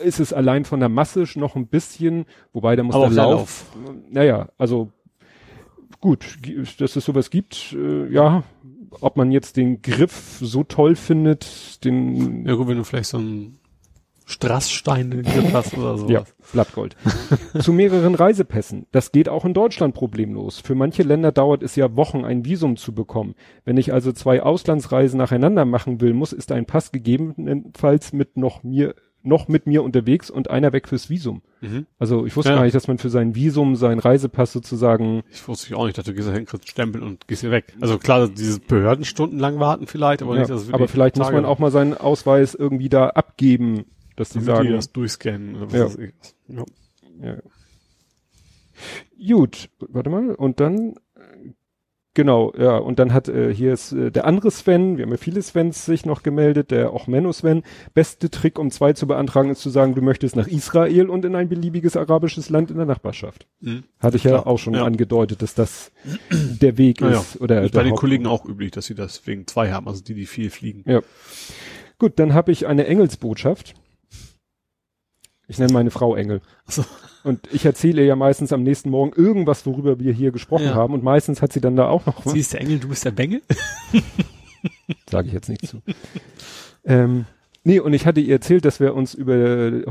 ist 0.02 0.20
es 0.20 0.32
allein 0.32 0.64
von 0.64 0.80
der 0.80 0.88
Masse 0.88 1.24
noch 1.36 1.56
ein 1.56 1.66
bisschen, 1.66 2.26
wobei 2.52 2.76
da 2.76 2.82
muss 2.82 2.94
Aber 2.94 3.06
der 3.06 3.14
der 3.14 3.24
Lauf, 3.24 3.66
naja, 4.08 4.48
also 4.58 4.90
gut, 6.00 6.38
dass 6.78 6.96
es 6.96 7.04
sowas 7.04 7.30
gibt, 7.30 7.72
äh, 7.72 8.12
ja, 8.12 8.42
ob 9.00 9.16
man 9.16 9.30
jetzt 9.30 9.56
den 9.56 9.82
Griff 9.82 10.38
so 10.40 10.64
toll 10.64 10.96
findet, 10.96 11.84
den 11.84 12.46
Ja 12.46 12.54
gut, 12.54 12.68
wenn 12.68 12.78
du 12.78 12.84
vielleicht 12.84 13.10
so 13.10 13.18
einen 13.18 13.60
Strassstein 14.30 15.12
in 15.12 15.22
den 15.22 15.24
Griff 15.24 15.52
hast 15.52 15.76
oder 15.76 15.98
sowas. 15.98 16.10
Ja, 16.10 16.24
Blattgold. 16.52 16.96
Zu 17.60 17.72
mehreren 17.72 18.14
Reisepässen. 18.14 18.86
Das 18.92 19.12
geht 19.12 19.28
auch 19.28 19.44
in 19.44 19.54
Deutschland 19.54 19.94
problemlos. 19.94 20.60
Für 20.60 20.74
manche 20.74 21.02
Länder 21.02 21.32
dauert 21.32 21.62
es 21.62 21.76
ja 21.76 21.96
Wochen, 21.96 22.24
ein 22.24 22.44
Visum 22.44 22.76
zu 22.76 22.94
bekommen. 22.94 23.34
Wenn 23.64 23.76
ich 23.76 23.92
also 23.92 24.12
zwei 24.12 24.42
Auslandsreisen 24.42 25.18
nacheinander 25.18 25.64
machen 25.64 26.00
will, 26.00 26.14
muss, 26.14 26.32
ist 26.32 26.52
ein 26.52 26.66
Pass 26.66 26.92
gegebenenfalls 26.92 28.12
mit 28.12 28.36
noch 28.36 28.62
mir, 28.62 28.94
noch 29.22 29.48
mit 29.48 29.66
mir 29.66 29.82
unterwegs 29.82 30.30
und 30.30 30.48
einer 30.50 30.72
weg 30.72 30.88
fürs 30.88 31.10
Visum. 31.10 31.42
Mhm. 31.60 31.86
Also 31.98 32.24
ich 32.26 32.34
wusste 32.36 32.50
Ja. 32.50 32.56
gar 32.56 32.64
nicht, 32.64 32.74
dass 32.74 32.88
man 32.88 32.98
für 32.98 33.10
sein 33.10 33.34
Visum, 33.34 33.76
seinen 33.76 33.98
Reisepass 33.98 34.52
sozusagen, 34.52 35.22
Ich 35.30 35.46
wusste 35.46 35.76
auch 35.76 35.84
nicht, 35.84 35.98
dass 35.98 36.06
du 36.06 36.14
gehst 36.14 36.28
hin, 36.30 36.46
kriegst 36.46 36.68
Stempel 36.68 37.02
und 37.02 37.28
gehst 37.28 37.42
hier 37.42 37.50
weg. 37.50 37.74
Also 37.80 37.98
klar, 37.98 38.28
diese 38.28 38.60
Behörden 38.60 39.04
stundenlang 39.04 39.58
warten 39.60 39.86
vielleicht, 39.86 40.22
aber 40.22 40.34
ja, 40.34 40.40
nicht, 40.40 40.50
dass 40.50 40.62
es 40.62 40.72
aber 40.72 40.88
vielleicht 40.88 41.16
muss 41.18 41.26
Tage- 41.26 41.36
man 41.36 41.44
auch 41.44 41.58
mal 41.58 41.70
seinen 41.70 41.94
Ausweis 41.94 42.54
irgendwie 42.54 42.88
da 42.88 43.08
abgeben, 43.10 43.84
dass 44.16 44.30
die 44.30 44.38
damit 44.38 44.48
die 44.48 44.56
sagen, 44.56 44.70
das 44.72 44.92
durchscannen 44.92 45.56
oder 45.56 45.72
was 45.72 45.96
Ja. 45.98 46.06
Ja. 46.48 46.64
Ja. 47.22 47.36
Gut, 49.36 49.68
warte 49.80 50.08
mal, 50.08 50.34
und 50.34 50.60
dann, 50.60 50.94
genau, 52.14 52.52
ja, 52.58 52.76
und 52.76 52.98
dann 52.98 53.12
hat, 53.12 53.28
äh, 53.28 53.54
hier 53.54 53.72
ist 53.72 53.92
äh, 53.92 54.10
der 54.10 54.26
andere 54.26 54.50
Sven, 54.50 54.96
wir 54.96 55.04
haben 55.04 55.12
ja 55.12 55.16
viele 55.16 55.42
Svens 55.42 55.84
sich 55.84 56.04
noch 56.06 56.22
gemeldet, 56.22 56.70
der 56.70 56.92
auch 56.92 57.06
Menno 57.06 57.32
Sven. 57.32 57.62
Beste 57.94 58.30
Trick, 58.30 58.58
um 58.58 58.70
zwei 58.70 58.92
zu 58.92 59.06
beantragen, 59.06 59.50
ist 59.50 59.60
zu 59.60 59.70
sagen, 59.70 59.94
du 59.94 60.02
möchtest 60.02 60.36
nach 60.36 60.46
Israel 60.48 61.08
und 61.08 61.24
in 61.24 61.34
ein 61.34 61.48
beliebiges 61.48 61.96
arabisches 61.96 62.50
Land 62.50 62.70
in 62.70 62.76
der 62.76 62.86
Nachbarschaft. 62.86 63.46
Mhm. 63.60 63.84
Hatte 63.98 64.16
ich 64.16 64.24
ja 64.24 64.30
Klar, 64.32 64.46
auch 64.46 64.58
schon 64.58 64.74
ja. 64.74 64.84
angedeutet, 64.84 65.42
dass 65.42 65.54
das 65.54 65.92
der 66.30 66.76
Weg 66.78 67.00
Naja, 67.00 67.20
ist. 67.20 67.40
Oder 67.40 67.62
ist 67.62 67.72
bei 67.72 67.82
den 67.82 67.92
Haupt- 67.92 68.00
Kollegen 68.00 68.26
auch 68.26 68.44
üblich, 68.44 68.70
dass 68.72 68.86
sie 68.86 68.94
deswegen 68.94 69.46
zwei 69.46 69.72
haben, 69.72 69.86
also 69.88 70.02
die, 70.02 70.14
die 70.14 70.26
viel 70.26 70.50
fliegen. 70.50 70.84
Ja. 70.90 71.00
Gut, 71.98 72.18
dann 72.18 72.34
habe 72.34 72.50
ich 72.52 72.66
eine 72.66 72.86
Engelsbotschaft. 72.86 73.74
Ich 75.48 75.58
nenne 75.58 75.72
meine 75.72 75.90
Frau 75.90 76.14
Engel. 76.14 76.40
Ach 76.66 76.72
so. 76.72 76.84
Und 77.22 77.40
ich 77.52 77.64
erzähle 77.66 78.00
ihr 78.02 78.06
ja 78.08 78.16
meistens 78.16 78.52
am 78.52 78.62
nächsten 78.62 78.90
Morgen 78.90 79.12
irgendwas, 79.14 79.66
worüber 79.66 79.98
wir 80.00 80.12
hier 80.12 80.30
gesprochen 80.32 80.66
Ja. 80.66 80.74
haben. 80.74 80.94
Und 80.94 81.02
meistens 81.02 81.42
hat 81.42 81.52
sie 81.52 81.60
dann 81.60 81.76
da 81.76 81.86
auch 81.88 82.06
noch 82.06 82.24
was. 82.24 82.32
Sie 82.32 82.40
ist 82.40 82.52
der 82.52 82.60
Engel, 82.62 82.78
du 82.78 82.88
bist 82.88 83.04
der 83.04 83.10
Bengel? 83.10 83.42
Sage 85.10 85.28
ich 85.28 85.32
jetzt 85.34 85.48
nicht 85.48 85.66
zu. 85.66 85.82
ähm, 86.84 87.26
nee, 87.64 87.80
und 87.80 87.92
ich 87.92 88.06
hatte 88.06 88.20
ihr 88.20 88.34
erzählt, 88.34 88.64
dass 88.64 88.80
wir 88.80 88.94
uns 88.94 89.14
über 89.14 89.34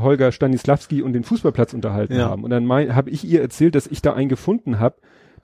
Holger 0.00 0.32
Stanislawski 0.32 1.02
und 1.02 1.12
den 1.12 1.24
Fußballplatz 1.24 1.72
unterhalten 1.74 2.14
Ja. 2.16 2.28
haben. 2.28 2.44
Und 2.44 2.50
dann 2.50 2.68
habe 2.68 3.10
ich 3.10 3.24
ihr 3.24 3.40
erzählt, 3.42 3.74
dass 3.74 3.86
ich 3.86 4.02
da 4.02 4.12
einen 4.14 4.28
gefunden 4.28 4.78
habe, 4.78 4.96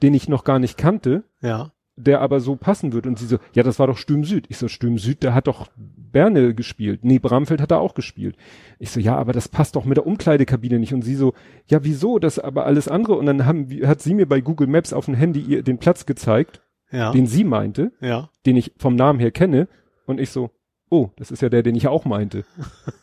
den 0.03 0.15
ich 0.15 0.29
noch 0.29 0.45
gar 0.45 0.59
nicht 0.59 0.77
kannte, 0.77 1.25
Ja. 1.41 1.73
Der 1.97 2.21
aber 2.21 2.41
so 2.41 2.57
passen 2.57 2.93
wird. 2.93 3.07
Und 3.07 3.19
sie 3.19 3.27
so, 3.27 3.39
ja, 3.55 3.63
das 3.63 3.79
war 3.79 3.87
doch 3.87 3.97
Stürm 3.97 4.25
Süd. 4.25 4.47
Ich 4.49 4.59
so, 4.59 4.69
Stürm 4.69 4.99
Süd, 4.99 5.23
der 5.23 5.35
hat 5.35 5.47
doch 5.47 5.69
Berne 5.77 6.55
gespielt. 6.55 7.05
Nee, 7.05 7.19
Bramfeld 7.19 7.61
hat 7.61 7.71
er 7.71 7.81
auch 7.81 7.95
gespielt. 7.95 8.37
Ich 8.79 8.91
so, 8.91 9.01
ja, 9.01 9.17
aber 9.17 9.33
das 9.33 9.49
passt 9.49 9.77
doch 9.77 9.85
mit 9.85 9.97
der 9.97 10.07
Umkleidekabine 10.07 10.79
nicht. 10.79 10.93
Und 10.95 11.03
sie 11.03 11.15
so, 11.15 11.33
ja, 11.67 11.85
wieso? 11.85 12.19
Das 12.19 12.39
aber 12.39 12.67
alles 12.67 12.89
andere. 12.89 13.15
Und 13.15 13.27
dann 13.27 13.47
haben, 13.47 13.69
hat 13.87 14.01
sie 14.03 14.15
mir 14.15 14.27
bei 14.27 14.41
Google 14.41 14.67
Maps 14.69 14.93
auf 14.93 15.07
dem 15.07 15.15
Handy 15.15 15.41
ihr 15.41 15.63
den 15.63 15.79
Platz 15.79 16.07
gezeigt, 16.07 16.61
Ja. 16.91 17.13
den 17.13 17.27
sie 17.27 17.45
meinte, 17.45 17.93
ja. 18.01 18.31
den 18.45 18.57
ich 18.57 18.73
vom 18.77 18.95
Namen 18.95 19.19
her 19.19 19.31
kenne. 19.31 19.69
Und 20.07 20.21
ich 20.21 20.31
so, 20.31 20.51
oh, 20.89 21.11
das 21.17 21.31
ist 21.31 21.43
ja 21.43 21.49
der, 21.49 21.63
den 21.63 21.75
ich 21.75 21.89
auch 21.89 22.05
meinte. 22.05 22.45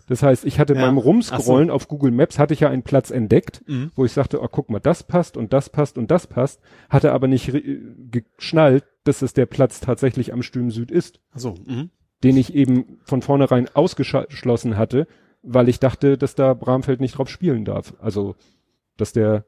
Das 0.08 0.24
heißt, 0.24 0.46
ich 0.46 0.60
hatte 0.60 0.74
Ja. 0.76 0.82
beim 0.86 0.98
Rumscrollen 0.98 1.69
auf 1.69 1.88
Google 1.88 2.12
Maps 2.12 2.39
hatte 2.39 2.54
ich 2.54 2.62
ja 2.62 2.69
einen 2.69 2.84
Platz 2.84 3.12
entdeckt, 3.12 3.62
Mhm. 3.67 3.91
wo 3.96 4.06
ich 4.06 4.12
sagte, 4.13 4.41
oh, 4.41 4.48
guck 4.50 4.69
mal, 4.69 4.80
das 4.80 5.04
passt 5.04 5.36
und 5.38 5.54
das 5.54 5.69
passt 5.69 5.98
und 5.98 6.10
das 6.12 6.28
passt, 6.28 6.62
hatte 6.89 7.12
aber 7.12 7.28
nicht 7.28 7.52
geschnallt, 8.12 8.86
dass 9.04 9.22
es 9.22 9.34
der 9.34 9.46
Platz 9.46 9.80
tatsächlich 9.80 10.32
am 10.34 10.43
Stürm 10.43 10.72
Süd 10.72 10.91
ist, 10.91 11.19
Also, 11.32 11.56
mhm. 11.65 11.89
den 12.24 12.38
ich 12.38 12.54
eben 12.56 13.00
von 13.04 13.22
vornherein 13.22 13.67
ausgeschlossen 13.74 14.78
hatte, 14.78 15.08
weil 15.41 15.67
ich 15.67 15.80
dachte, 15.80 16.17
dass 16.17 16.36
da 16.36 16.54
Bramfeld 16.54 17.02
nicht 17.02 17.17
drauf 17.17 17.28
spielen 17.30 17.65
darf. 17.65 17.93
Also, 18.00 18.36
dass 18.98 19.12
der, 19.12 19.46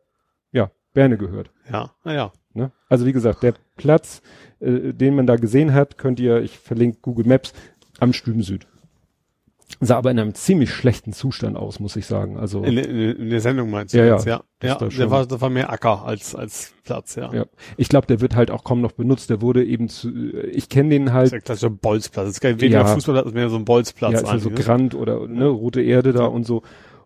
ja, 0.51 0.71
Berne 0.93 1.17
gehört. 1.17 1.51
ja, 1.71 1.91
naja. 2.03 2.31
Ne? 2.53 2.71
Also 2.87 3.05
wie 3.05 3.11
gesagt, 3.11 3.43
der 3.43 3.53
Platz, 3.75 4.21
äh, 4.61 4.93
den 4.93 5.13
man 5.15 5.27
da 5.27 5.35
gesehen 5.35 5.73
hat, 5.73 5.97
könnt 5.97 6.21
ihr, 6.21 6.41
ich 6.41 6.57
verlinke 6.57 6.99
Google 7.01 7.27
Maps, 7.27 7.53
am 7.99 8.13
Stüben 8.13 8.41
Süd. 8.41 8.67
Sah 9.79 9.97
aber 9.97 10.11
in 10.11 10.19
einem 10.19 10.35
ziemlich 10.35 10.71
schlechten 10.71 11.11
Zustand 11.11 11.57
aus, 11.57 11.79
muss 11.79 11.95
ich 11.95 12.05
sagen. 12.05 12.37
Also 12.37 12.63
In, 12.63 12.77
in, 12.77 13.15
in 13.15 13.29
der 13.29 13.41
Sendung 13.41 13.71
meinst 13.71 13.93
du 13.93 13.97
Ja, 13.97 14.13
jetzt, 14.13 14.25
ja. 14.25 14.43
ja. 14.61 14.75
Da 14.75 14.87
der 14.87 15.09
war, 15.09 15.25
das 15.25 15.41
war 15.41 15.49
mehr 15.49 15.71
Acker 15.71 16.05
als, 16.05 16.35
als 16.35 16.73
Platz, 16.83 17.15
ja. 17.15 17.33
ja, 17.33 17.45
ich 17.75 17.89
glaube, 17.89 18.05
der 18.05 18.21
wird 18.21 18.35
halt 18.35 18.51
auch 18.51 18.63
kaum 18.63 18.79
noch 18.81 18.91
benutzt. 18.91 19.29
Der 19.31 19.41
wurde 19.41 19.65
eben 19.65 19.89
zu, 19.89 20.11
ich 20.51 20.69
kenne 20.69 20.89
den 20.89 21.05
Das 21.05 21.13
ist 21.13 21.15
halt, 21.15 21.31
ja 21.31 21.39
klassischer 21.39 21.69
Bolzplatz. 21.71 22.25
Das 22.25 22.35
ist 22.35 22.41
kein 22.41 22.61
weniger 22.61 22.81
Ja. 22.81 22.85
Fußballplatz, 22.85 23.25
ist 23.25 23.33
mehr 23.33 23.49
so 23.49 23.57
ein 23.57 23.65
Bolzplatz 23.65 24.21
ja, 24.21 24.33
ja 24.33 24.39
so 24.39 24.49
ne? 24.49 24.55
Grand 24.55 24.93
oder 24.93 25.27
ne, 25.27 25.47
rote 25.47 25.81
Erde 25.81 26.13
da 26.13 26.25
und 26.25 26.45
so. 26.45 26.61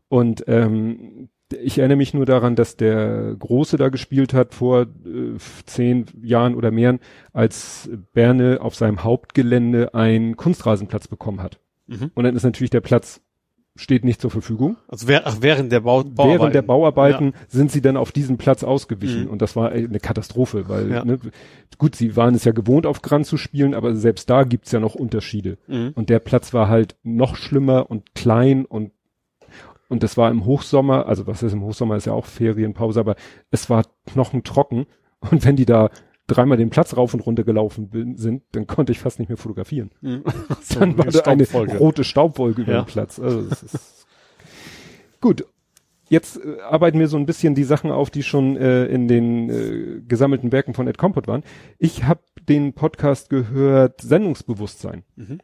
Und 0.09 0.43
ähm, 0.47 1.29
ich 1.53 1.79
erinnere 1.79 1.97
mich 1.97 2.13
nur 2.13 2.25
daran, 2.25 2.55
dass 2.55 2.77
der 2.77 3.35
Große 3.37 3.77
da 3.77 3.89
gespielt 3.89 4.33
hat 4.33 4.53
vor 4.53 4.81
äh, 4.83 4.87
zehn 5.65 6.05
Jahren 6.21 6.55
oder 6.55 6.71
mehr, 6.71 6.99
als 7.33 7.89
Berne 8.13 8.59
auf 8.61 8.75
seinem 8.75 9.03
Hauptgelände 9.03 9.93
einen 9.93 10.37
Kunstrasenplatz 10.37 11.07
bekommen 11.07 11.41
hat. 11.41 11.59
Mhm. 11.87 12.11
Und 12.13 12.23
dann 12.23 12.35
ist 12.35 12.43
natürlich 12.43 12.69
der 12.69 12.81
Platz 12.81 13.21
steht 13.75 14.03
nicht 14.03 14.19
zur 14.19 14.29
Verfügung. 14.29 14.75
Also 14.89 15.07
während 15.07 15.71
der 15.71 15.79
Bau, 15.79 16.03
Bauarbeiten. 16.03 16.39
Während 16.39 16.55
der 16.55 16.61
Bauarbeiten 16.63 17.33
sind 17.47 17.71
sie 17.71 17.79
dann 17.81 17.95
auf 17.95 18.11
diesen 18.11 18.37
Platz 18.37 18.63
ausgewichen 18.63 19.23
Mhm. 19.25 19.29
und 19.29 19.41
das 19.41 19.55
war 19.55 19.69
eine 19.71 19.99
Katastrophe, 19.99 20.67
weil 20.67 20.91
Ja. 20.91 21.05
ne, 21.05 21.17
gut, 21.77 21.95
sie 21.95 22.17
waren 22.17 22.35
es 22.35 22.43
ja 22.43 22.51
gewohnt 22.51 22.85
auf 22.85 23.01
Grand 23.01 23.25
zu 23.25 23.37
spielen, 23.37 23.73
aber 23.73 23.95
selbst 23.95 24.29
da 24.29 24.43
gibt's 24.43 24.73
ja 24.73 24.81
noch 24.81 24.95
Unterschiede. 24.95 25.57
Mhm. 25.67 25.91
Und 25.95 26.09
der 26.09 26.19
Platz 26.19 26.53
war 26.53 26.67
halt 26.67 26.97
noch 27.03 27.37
schlimmer 27.37 27.89
und 27.89 28.13
klein 28.15 28.65
und 28.65 28.91
und 29.89 30.01
das 30.03 30.15
war 30.15 30.31
im 30.31 30.45
Hochsommer, 30.45 31.05
also 31.07 31.27
was 31.27 31.43
ist 31.43 31.51
im 31.53 31.63
Hochsommer, 31.63 31.97
ist 31.97 32.05
ja 32.05 32.13
auch 32.13 32.25
Ferienpause, 32.25 32.99
aber 33.01 33.15
es 33.51 33.69
war 33.69 33.83
knochentrocken 34.05 34.85
Und 35.31 35.43
wenn 35.45 35.55
die 35.57 35.65
da 35.65 35.89
dreimal 36.27 36.57
den 36.57 36.69
Platz 36.69 36.95
rauf 36.95 37.13
und 37.13 37.21
runter 37.21 37.43
gelaufen 37.43 38.15
sind, 38.15 38.43
dann 38.51 38.67
konnte 38.67 38.91
ich 38.91 38.99
fast 38.99 39.19
nicht 39.19 39.29
mehr 39.29 39.37
fotografieren. 39.37 39.91
Mhm. 40.01 40.23
Dann 40.79 40.97
war 40.97 41.05
da 41.05 41.21
eine 41.21 41.45
rote 41.77 42.03
Staubwolke 42.03 42.61
über 42.61 42.71
Ja. 42.71 42.81
den 42.83 42.85
Platz. 42.85 43.19
Also 43.19 43.41
das 43.41 43.63
ist 43.63 44.05
gut. 45.21 45.45
Jetzt 46.07 46.37
äh, 46.43 46.61
arbeiten 46.61 46.99
wir 46.99 47.07
so 47.07 47.17
ein 47.17 47.25
bisschen 47.25 47.53
die 47.55 47.63
Sachen 47.63 47.91
auf, 47.91 48.09
die 48.09 48.23
schon 48.23 48.57
äh, 48.57 48.85
in 48.85 49.07
den 49.07 49.49
äh, 49.49 50.01
gesammelten 50.07 50.51
Werken 50.51 50.73
von 50.73 50.87
Ed 50.87 50.97
Compot 50.97 51.27
waren. 51.27 51.43
Ich 51.77 52.03
habe 52.05 52.21
den 52.47 52.73
Podcast 52.73 53.29
gehört 53.29 54.01
Sendungsbewusstsein. 54.01 55.03
Mhm. 55.15 55.39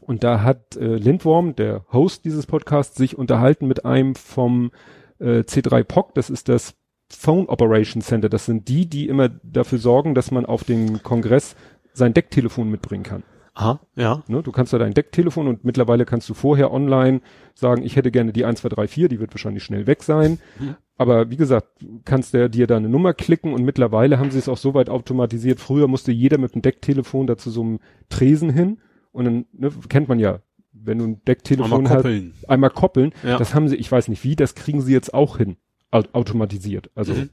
Und 0.00 0.24
da 0.24 0.42
hat 0.42 0.76
äh, 0.76 0.96
Lindworm, 0.96 1.56
der 1.56 1.84
Host 1.92 2.24
dieses 2.24 2.46
Podcasts, 2.46 2.96
sich 2.96 3.16
unterhalten 3.16 3.66
mit 3.66 3.84
einem 3.84 4.14
vom 4.14 4.70
äh, 5.18 5.40
C3 5.40 5.84
POC, 5.84 6.14
das 6.14 6.30
ist 6.30 6.48
das 6.48 6.74
Phone 7.08 7.46
Operation 7.48 8.02
Center. 8.02 8.28
Das 8.28 8.46
sind 8.46 8.68
die, 8.68 8.86
die 8.86 9.08
immer 9.08 9.28
dafür 9.28 9.78
sorgen, 9.78 10.14
dass 10.14 10.30
man 10.30 10.46
auf 10.46 10.64
dem 10.64 11.02
Kongress 11.02 11.54
sein 11.92 12.14
Decktelefon 12.14 12.70
mitbringen 12.70 13.04
kann. 13.04 13.22
Aha, 13.56 13.80
ja. 13.94 14.24
Ne? 14.26 14.42
Du 14.42 14.50
kannst 14.50 14.72
da 14.72 14.78
dein 14.78 14.94
Decktelefon 14.94 15.46
und 15.46 15.64
mittlerweile 15.64 16.04
kannst 16.04 16.28
du 16.28 16.34
vorher 16.34 16.72
online 16.72 17.20
sagen, 17.54 17.84
ich 17.84 17.94
hätte 17.94 18.10
gerne 18.10 18.32
die 18.32 18.44
1234, 18.44 19.08
die 19.08 19.20
wird 19.20 19.32
wahrscheinlich 19.32 19.62
schnell 19.62 19.86
weg 19.86 20.02
sein. 20.02 20.40
Mhm. 20.58 20.74
Aber 20.96 21.30
wie 21.30 21.36
gesagt, 21.36 21.68
kannst 22.04 22.34
du 22.34 22.50
dir 22.50 22.66
da 22.66 22.76
eine 22.76 22.88
Nummer 22.88 23.14
klicken 23.14 23.52
und 23.52 23.62
mittlerweile 23.62 24.18
haben 24.18 24.32
sie 24.32 24.38
es 24.38 24.48
auch 24.48 24.56
so 24.56 24.74
weit 24.74 24.90
automatisiert. 24.90 25.60
Früher 25.60 25.86
musste 25.86 26.10
jeder 26.10 26.38
mit 26.38 26.54
einem 26.54 26.62
Decktelefon 26.62 27.28
da 27.28 27.36
zu 27.36 27.50
so 27.50 27.62
einem 27.62 27.78
Tresen 28.08 28.50
hin 28.50 28.78
und 29.14 29.24
dann 29.24 29.46
ne, 29.52 29.70
kennt 29.88 30.08
man 30.08 30.18
ja, 30.18 30.40
wenn 30.72 30.98
du 30.98 31.04
ein 31.06 31.24
Decktelefon 31.24 31.88
hast, 31.88 32.04
einmal 32.48 32.70
koppeln. 32.70 33.12
Ja. 33.22 33.38
Das 33.38 33.54
haben 33.54 33.68
sie, 33.68 33.76
ich 33.76 33.90
weiß 33.90 34.08
nicht 34.08 34.22
wie, 34.24 34.36
das 34.36 34.54
kriegen 34.54 34.82
sie 34.82 34.92
jetzt 34.92 35.14
auch 35.14 35.38
hin, 35.38 35.56
au 35.90 36.02
automatisiert. 36.12 36.90
Also 36.94 37.14
Mhm. 37.14 37.30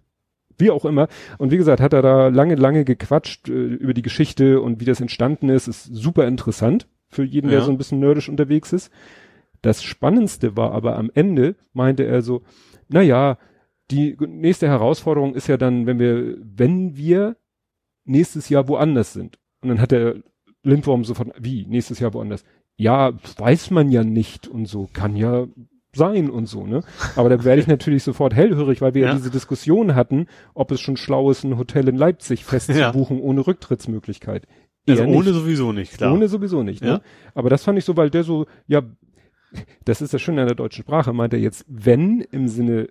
wie 0.57 0.69
auch 0.71 0.85
immer. 0.85 1.07
Und 1.39 1.51
wie 1.51 1.57
gesagt, 1.57 1.81
hat 1.81 1.91
er 1.93 2.01
da 2.03 2.27
lange, 2.27 2.55
lange 2.55 2.85
gequatscht 2.85 3.49
äh, 3.49 3.51
über 3.51 3.93
die 3.95 4.03
Geschichte 4.03 4.61
und 4.61 4.79
wie 4.79 4.85
das 4.85 5.01
entstanden 5.01 5.49
ist. 5.49 5.67
Ist 5.67 5.85
super 5.85 6.27
interessant 6.27 6.87
für 7.09 7.23
jeden, 7.23 7.49
der 7.49 7.59
Ja. 7.59 7.65
so 7.65 7.71
ein 7.71 7.77
bisschen 7.79 7.99
nerdisch 7.99 8.29
unterwegs 8.29 8.71
ist. 8.71 8.91
Das 9.63 9.81
Spannendste 9.83 10.55
war 10.55 10.71
aber 10.71 10.97
am 10.97 11.09
Ende, 11.13 11.55
meinte 11.73 12.03
er 12.03 12.21
so, 12.21 12.43
na 12.89 13.01
ja, 13.01 13.37
die 13.89 14.15
nächste 14.19 14.67
Herausforderung 14.67 15.33
ist 15.35 15.47
ja 15.47 15.57
dann, 15.57 15.85
wenn 15.87 15.99
wir, 15.99 16.37
wenn 16.41 16.95
wir 16.95 17.35
nächstes 18.05 18.49
Jahr 18.49 18.67
woanders 18.67 19.13
sind. 19.13 19.37
Und 19.61 19.69
dann 19.69 19.81
hat 19.81 19.91
der 19.91 20.15
Lindworm 20.63 21.03
so 21.03 21.13
von, 21.13 21.31
wie, 21.39 21.65
nächstes 21.65 21.99
Jahr 21.99 22.13
woanders? 22.13 22.43
Ja, 22.77 23.13
weiß 23.37 23.71
man 23.71 23.91
ja 23.91 24.03
nicht 24.03 24.47
und 24.47 24.65
so, 24.67 24.89
kann 24.91 25.15
ja 25.15 25.47
sein 25.93 26.29
und 26.29 26.45
so, 26.45 26.65
ne? 26.65 26.83
Aber 27.15 27.29
da 27.29 27.43
werde 27.43 27.61
ich 27.61 27.67
natürlich 27.75 28.03
sofort 28.03 28.33
hellhörig, 28.33 28.81
weil 28.81 28.93
wir 28.93 29.01
ja. 29.03 29.07
Ja. 29.09 29.15
diese 29.15 29.29
Diskussion 29.29 29.93
hatten, 29.95 30.27
ob 30.53 30.71
es 30.71 30.79
schon 30.79 30.97
schlau 30.97 31.29
ist, 31.31 31.43
ein 31.43 31.57
Hotel 31.57 31.87
in 31.89 31.95
Leipzig 31.97 32.45
festzubuchen 32.45 33.19
ohne 33.19 33.45
Rücktrittsmöglichkeit. 33.45 34.47
Also 34.87 35.03
Eher 35.03 35.09
ohne 35.09 35.25
nicht. 35.25 35.33
sowieso 35.35 35.73
nicht, 35.73 35.97
klar. 35.97 36.13
Ohne 36.13 36.27
sowieso 36.27 36.63
nicht, 36.63 36.81
ne? 36.81 36.87
Ja. 36.87 37.01
Aber 37.35 37.49
das 37.49 37.63
fand 37.63 37.77
ich 37.77 37.85
so, 37.85 37.97
weil 37.97 38.09
der 38.09 38.23
so, 38.23 38.45
ja, 38.67 38.81
das 39.85 40.01
ist 40.01 40.13
ja 40.13 40.19
schön 40.19 40.39
an 40.39 40.47
der 40.47 40.55
deutschen 40.55 40.83
Sprache, 40.83 41.11
meint 41.13 41.33
er 41.33 41.39
jetzt, 41.39 41.65
wenn 41.67 42.21
im 42.21 42.47
Sinne, 42.47 42.87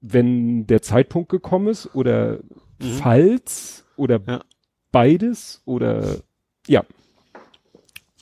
wenn 0.00 0.66
der 0.66 0.80
Zeitpunkt 0.80 1.28
gekommen 1.30 1.68
ist 1.68 1.94
oder 1.94 2.38
Mhm. 2.80 2.86
falls 2.98 3.84
oder 3.96 4.20
Ja. 4.26 4.42
beides 4.92 5.62
oder 5.64 6.16
ja. 6.66 6.84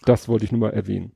Das 0.04 0.28
wollte 0.28 0.44
ich 0.44 0.52
nur 0.52 0.60
mal 0.60 0.70
erwähnen. 0.70 1.12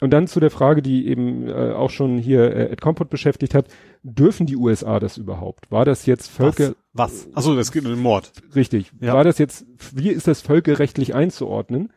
Und 0.00 0.10
dann 0.10 0.26
zu 0.26 0.40
der 0.40 0.50
Frage, 0.50 0.82
die 0.82 1.06
eben 1.06 1.46
äh, 1.48 1.52
auch 1.52 1.90
schon 1.90 2.18
hier 2.18 2.52
äh, 2.54 2.72
Ed 2.72 2.80
Compot 2.80 3.08
beschäftigt 3.08 3.54
hat, 3.54 3.66
dürfen 4.02 4.46
die 4.46 4.56
USA 4.56 4.98
das 4.98 5.16
überhaupt? 5.16 5.70
War 5.70 5.84
das 5.84 6.06
jetzt 6.06 6.28
Völker 6.28 6.74
Was? 6.92 7.26
Was? 7.26 7.36
Achso, 7.36 7.54
das 7.54 7.70
geht 7.70 7.84
um 7.84 7.92
den 7.92 8.00
Mord. 8.00 8.32
Richtig. 8.56 8.90
Ja. 9.00 9.14
War 9.14 9.22
das 9.22 9.38
jetzt, 9.38 9.64
wie 9.94 10.08
ist 10.08 10.26
das 10.26 10.40
völkerrechtlich 10.40 11.14
einzuordnen? 11.14 11.92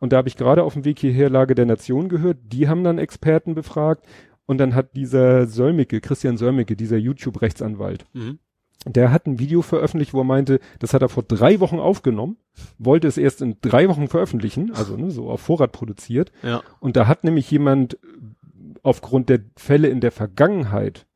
Und 0.00 0.12
da 0.12 0.16
habe 0.16 0.28
ich 0.28 0.36
gerade 0.36 0.64
auf 0.64 0.74
dem 0.74 0.84
Weg 0.84 0.98
hierher 0.98 1.30
Lage 1.30 1.54
der 1.54 1.66
Nation 1.66 2.08
gehört, 2.08 2.38
die 2.42 2.68
haben 2.68 2.82
dann 2.82 2.98
Experten 2.98 3.54
befragt 3.54 4.04
und 4.46 4.58
dann 4.58 4.74
hat 4.74 4.96
dieser 4.96 5.46
Sölmicke, 5.46 6.00
Christian 6.00 6.36
Sölmicke, 6.36 6.74
dieser 6.76 6.96
YouTube-Rechtsanwalt, 6.96 8.06
Mhm. 8.12 8.38
Der 8.84 9.10
hat 9.12 9.26
ein 9.26 9.38
Video 9.38 9.62
veröffentlicht, 9.62 10.14
wo 10.14 10.20
er 10.20 10.24
meinte, 10.24 10.60
das 10.78 10.94
hat 10.94 11.02
er 11.02 11.08
vor 11.08 11.22
drei 11.22 11.60
Wochen 11.60 11.78
aufgenommen, 11.78 12.36
wollte 12.78 13.08
es 13.08 13.18
erst 13.18 13.42
in 13.42 13.56
drei 13.60 13.88
Wochen 13.88 14.08
veröffentlichen, 14.08 14.72
also 14.74 14.96
ne, 14.96 15.10
so 15.10 15.30
auf 15.30 15.40
Vorrat 15.40 15.72
produziert. 15.72 16.30
Ja. 16.42 16.62
Und 16.80 16.96
da 16.96 17.06
hat 17.06 17.24
nämlich 17.24 17.50
jemand 17.50 17.94
äh, 17.94 17.98
aufgrund 18.82 19.28
der 19.28 19.40
Fälle 19.56 19.88
in 19.88 20.00
der 20.00 20.12
Vergangenheit 20.12 21.06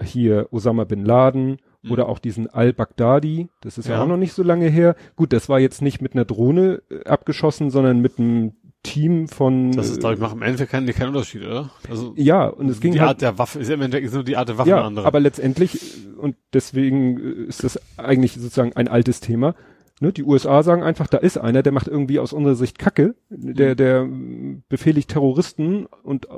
hier 0.00 0.48
Osama 0.52 0.84
bin 0.84 1.04
Laden 1.04 1.58
Mhm. 1.82 1.92
oder 1.92 2.08
auch 2.08 2.18
diesen 2.18 2.48
al-Baghdadi, 2.48 3.48
das 3.60 3.78
ist 3.78 3.88
ja. 3.88 3.94
Ja. 3.96 4.02
auch 4.02 4.06
noch 4.08 4.16
nicht 4.16 4.32
so 4.32 4.42
lange 4.42 4.68
her. 4.68 4.96
Gut, 5.16 5.32
das 5.32 5.48
war 5.48 5.60
jetzt 5.60 5.82
nicht 5.82 6.00
mit 6.00 6.14
einer 6.14 6.24
Drohne 6.24 6.82
äh, 6.90 7.04
abgeschossen, 7.04 7.70
sondern 7.70 8.00
mit 8.00 8.18
einem 8.18 8.52
Team 8.88 9.28
von 9.28 9.72
Das 9.72 9.88
ist, 9.88 9.96
äh, 9.96 10.00
glaube 10.00 10.14
ich, 10.14 10.20
macht 10.20 10.34
im 10.34 10.42
Endeffekt 10.42 10.70
keinen, 10.70 10.86
keinen 10.88 11.08
Unterschied, 11.08 11.44
oder? 11.44 11.70
Also, 11.88 12.12
ja, 12.16 12.46
und 12.46 12.68
es 12.68 12.80
ging 12.80 12.92
die 12.92 13.00
halt 13.00 13.08
Art 13.10 13.22
der 13.22 13.38
Waffe, 13.38 13.58
ist 13.60 13.68
im 13.70 13.80
Endeffekt 13.80 14.06
ist 14.06 14.14
nur 14.14 14.24
die 14.24 14.36
Art 14.36 14.48
der 14.48 14.58
Waffe 14.58 14.70
eine 14.72 14.80
ja, 14.80 14.86
andere. 14.86 15.06
aber 15.06 15.20
letztendlich, 15.20 15.74
äh, 16.06 16.18
und 16.18 16.36
deswegen 16.52 17.18
äh, 17.18 17.48
ist 17.48 17.64
das 17.64 17.78
eigentlich 17.96 18.32
sozusagen 18.34 18.72
ein 18.74 18.88
altes 18.88 19.20
Thema. 19.20 19.54
Ne, 20.00 20.12
die 20.12 20.22
USA 20.22 20.62
sagen 20.62 20.84
einfach, 20.84 21.08
da 21.08 21.18
ist 21.18 21.38
einer, 21.38 21.64
der 21.64 21.72
macht 21.72 21.88
irgendwie 21.88 22.20
aus 22.20 22.32
unserer 22.32 22.54
Sicht 22.54 22.78
Kacke, 22.78 23.16
der, 23.30 23.72
Mhm. 23.72 23.76
der 23.76 24.04
mm, 24.04 24.62
befehligt 24.68 25.10
Terroristen 25.10 25.86
und 26.04 26.26
äh, 26.26 26.34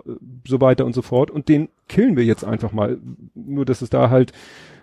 so 0.48 0.60
weiter 0.62 0.86
und 0.86 0.94
so 0.94 1.02
fort 1.02 1.30
und 1.30 1.48
den 1.50 1.68
killen 1.86 2.16
wir 2.16 2.24
jetzt 2.24 2.42
einfach 2.44 2.72
mal. 2.72 2.98
Nur, 3.34 3.66
dass 3.66 3.82
es 3.82 3.90
da 3.90 4.08
halt 4.08 4.32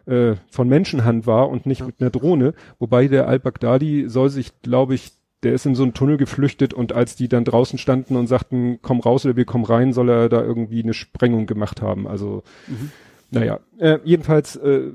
äh, 0.05 0.35
von 0.51 0.69
Menschenhand 0.69 1.25
war 1.25 1.49
und 1.49 1.65
nicht 1.65 1.85
mit 1.85 1.99
einer 1.99 2.11
Drohne. 2.11 2.53
Wobei 2.77 3.07
der 3.07 3.27
al-Baghdadi 3.27 4.05
soll 4.09 4.29
sich, 4.29 4.61
glaube 4.61 4.93
ich, 4.93 5.11
der 5.43 5.53
ist 5.53 5.65
in 5.65 5.75
so 5.75 5.83
einen 5.83 5.93
Tunnel 5.93 6.17
geflüchtet 6.17 6.73
und 6.73 6.93
als 6.93 7.15
die 7.15 7.27
dann 7.27 7.45
draußen 7.45 7.77
standen 7.77 8.15
und 8.15 8.27
sagten, 8.27 8.79
komm 8.81 8.99
raus 8.99 9.25
oder 9.25 9.35
wir 9.35 9.45
kommen 9.45 9.65
rein, 9.65 9.93
soll 9.93 10.09
er 10.09 10.29
da 10.29 10.41
irgendwie 10.41 10.81
eine 10.81 10.93
Sprengung 10.93 11.45
gemacht 11.45 11.81
haben. 11.81 12.07
Also, 12.07 12.43
Mhm. 12.67 12.91
naja, 13.31 13.59
äh, 13.77 13.99
jedenfalls 14.03 14.55
äh, 14.55 14.91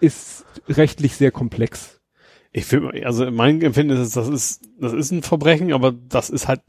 ist 0.00 0.44
rechtlich 0.68 1.16
sehr 1.16 1.30
komplex. 1.30 2.00
Ich 2.52 2.70
will, 2.72 3.04
also 3.04 3.30
mein 3.30 3.62
Empfinden 3.62 3.96
ist, 3.96 4.16
das 4.16 4.28
ist, 4.28 4.62
das 4.80 4.92
ist 4.92 5.12
ein 5.12 5.22
Verbrechen, 5.22 5.72
aber 5.72 5.92
das 5.92 6.30
ist 6.30 6.48
halt 6.48 6.62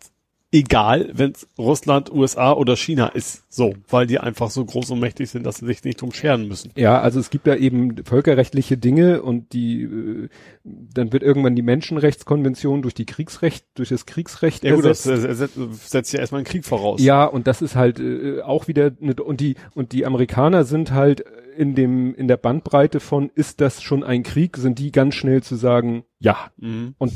egal, 0.52 1.10
wenn 1.14 1.32
es 1.32 1.48
Russland, 1.58 2.12
USA 2.12 2.52
oder 2.52 2.76
China 2.76 3.08
ist. 3.08 3.44
So, 3.50 3.74
weil 3.90 4.06
die 4.06 4.20
einfach 4.20 4.50
so 4.50 4.64
groß 4.64 4.92
und 4.92 5.00
mächtig 5.00 5.30
sind, 5.30 5.46
dass 5.46 5.58
sie 5.58 5.66
sich 5.66 5.84
nicht 5.84 6.02
drum 6.02 6.12
scheren 6.12 6.48
müssen. 6.48 6.72
Ja, 6.76 7.00
also 7.00 7.20
es 7.20 7.30
gibt 7.30 7.48
da 7.48 7.56
eben 7.56 8.04
völkerrechtliche 8.04 8.78
Dinge 8.78 9.22
und 9.22 9.54
die, 9.54 9.84
äh, 9.84 10.30
dann 10.64 11.14
wird 11.14 11.24
irgendwann 11.24 11.56
die 11.56 11.62
Menschenrechtskonvention 11.62 12.82
durch 12.82 12.94
die 12.94 13.06
Kriegsrecht, 13.06 13.66
durch 13.76 13.90
das 13.90 14.06
Kriegsrecht 14.06 14.64
Ja 14.64 14.76
gut, 14.76 14.86
das 14.86 15.06
ersetzt. 15.06 15.56
setzt, 15.56 15.90
setzt 15.90 16.14
ja 16.14 16.20
erstmal 16.20 16.40
einen 16.40 16.46
Krieg 16.46 16.66
voraus. 16.66 17.02
Ja, 17.02 17.26
und 17.26 17.48
das 17.48 17.62
ist 17.62 17.76
halt 17.76 18.00
äh, 18.00 18.42
auch 18.42 18.68
wieder 18.68 18.92
eine, 19.02 19.16
und 19.16 19.40
die 19.40 19.56
und 19.74 19.94
die 19.94 20.06
Amerikaner 20.06 20.66
sind 20.66 20.92
halt 20.92 21.24
in 21.58 21.76
dem 21.76 22.14
in 22.16 22.28
der 22.28 22.38
Bandbreite 22.38 23.00
von 23.00 23.30
ist 23.36 23.62
das 23.62 23.82
schon 23.82 24.04
ein 24.04 24.24
Krieg, 24.24 24.58
sind 24.58 24.80
die 24.80 24.92
ganz 24.92 25.16
schnell 25.16 25.44
zu 25.44 25.56
sagen, 25.56 26.04
ja. 26.20 26.52
Mhm. 26.58 26.96
Und 26.98 27.14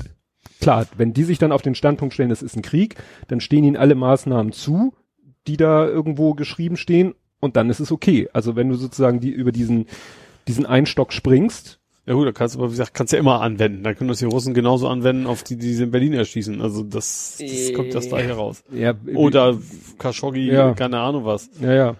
klar, 0.61 0.87
wenn 0.97 1.13
die 1.13 1.23
sich 1.23 1.37
dann 1.37 1.51
auf 1.51 1.61
den 1.61 1.75
Standpunkt 1.75 2.13
stellen, 2.13 2.29
das 2.29 2.41
ist 2.41 2.55
ein 2.55 2.61
Krieg, 2.61 2.95
dann 3.27 3.39
stehen 3.41 3.63
ihnen 3.63 3.77
alle 3.77 3.95
Maßnahmen 3.95 4.51
zu, 4.51 4.93
die 5.47 5.57
da 5.57 5.85
irgendwo 5.87 6.33
geschrieben 6.33 6.77
stehen 6.77 7.13
und 7.39 7.55
dann 7.55 7.69
ist 7.69 7.79
es 7.79 7.91
okay. 7.91 8.29
Also 8.33 8.55
wenn 8.55 8.69
du 8.69 8.75
sozusagen 8.75 9.19
die 9.19 9.29
über 9.31 9.51
diesen 9.51 9.85
diesen 10.47 10.65
Einstock 10.67 11.11
springst, 11.11 11.79
Ja 12.07 12.13
gut, 12.13 12.27
da 12.27 12.31
kannst 12.31 12.53
du 12.53 12.59
aber, 12.59 12.67
wie 12.67 12.73
gesagt, 12.73 12.93
kannst 12.93 13.13
du 13.13 13.17
ja 13.17 13.19
immer 13.19 13.41
anwenden. 13.41 13.81
Da 13.83 13.95
können 13.95 14.09
das 14.09 14.19
die 14.19 14.25
Russen 14.25 14.53
genauso 14.53 14.87
anwenden, 14.87 15.25
auf 15.25 15.41
die, 15.41 15.55
die 15.57 15.73
sie 15.73 15.83
in 15.85 15.91
Berlin 15.91 16.13
erschießen. 16.13 16.61
Also 16.61 16.83
das, 16.83 17.37
das 17.39 17.73
kommt 17.73 17.95
das 17.95 18.09
da 18.09 18.17
heraus. 18.19 18.63
ja, 18.71 18.93
Oder 19.15 19.57
Khashoggi, 19.97 20.51
Ja. 20.51 20.73
keine 20.75 20.99
Ahnung 20.99 21.25
was. 21.25 21.49
Ja, 21.59 21.73
ja. 21.73 21.95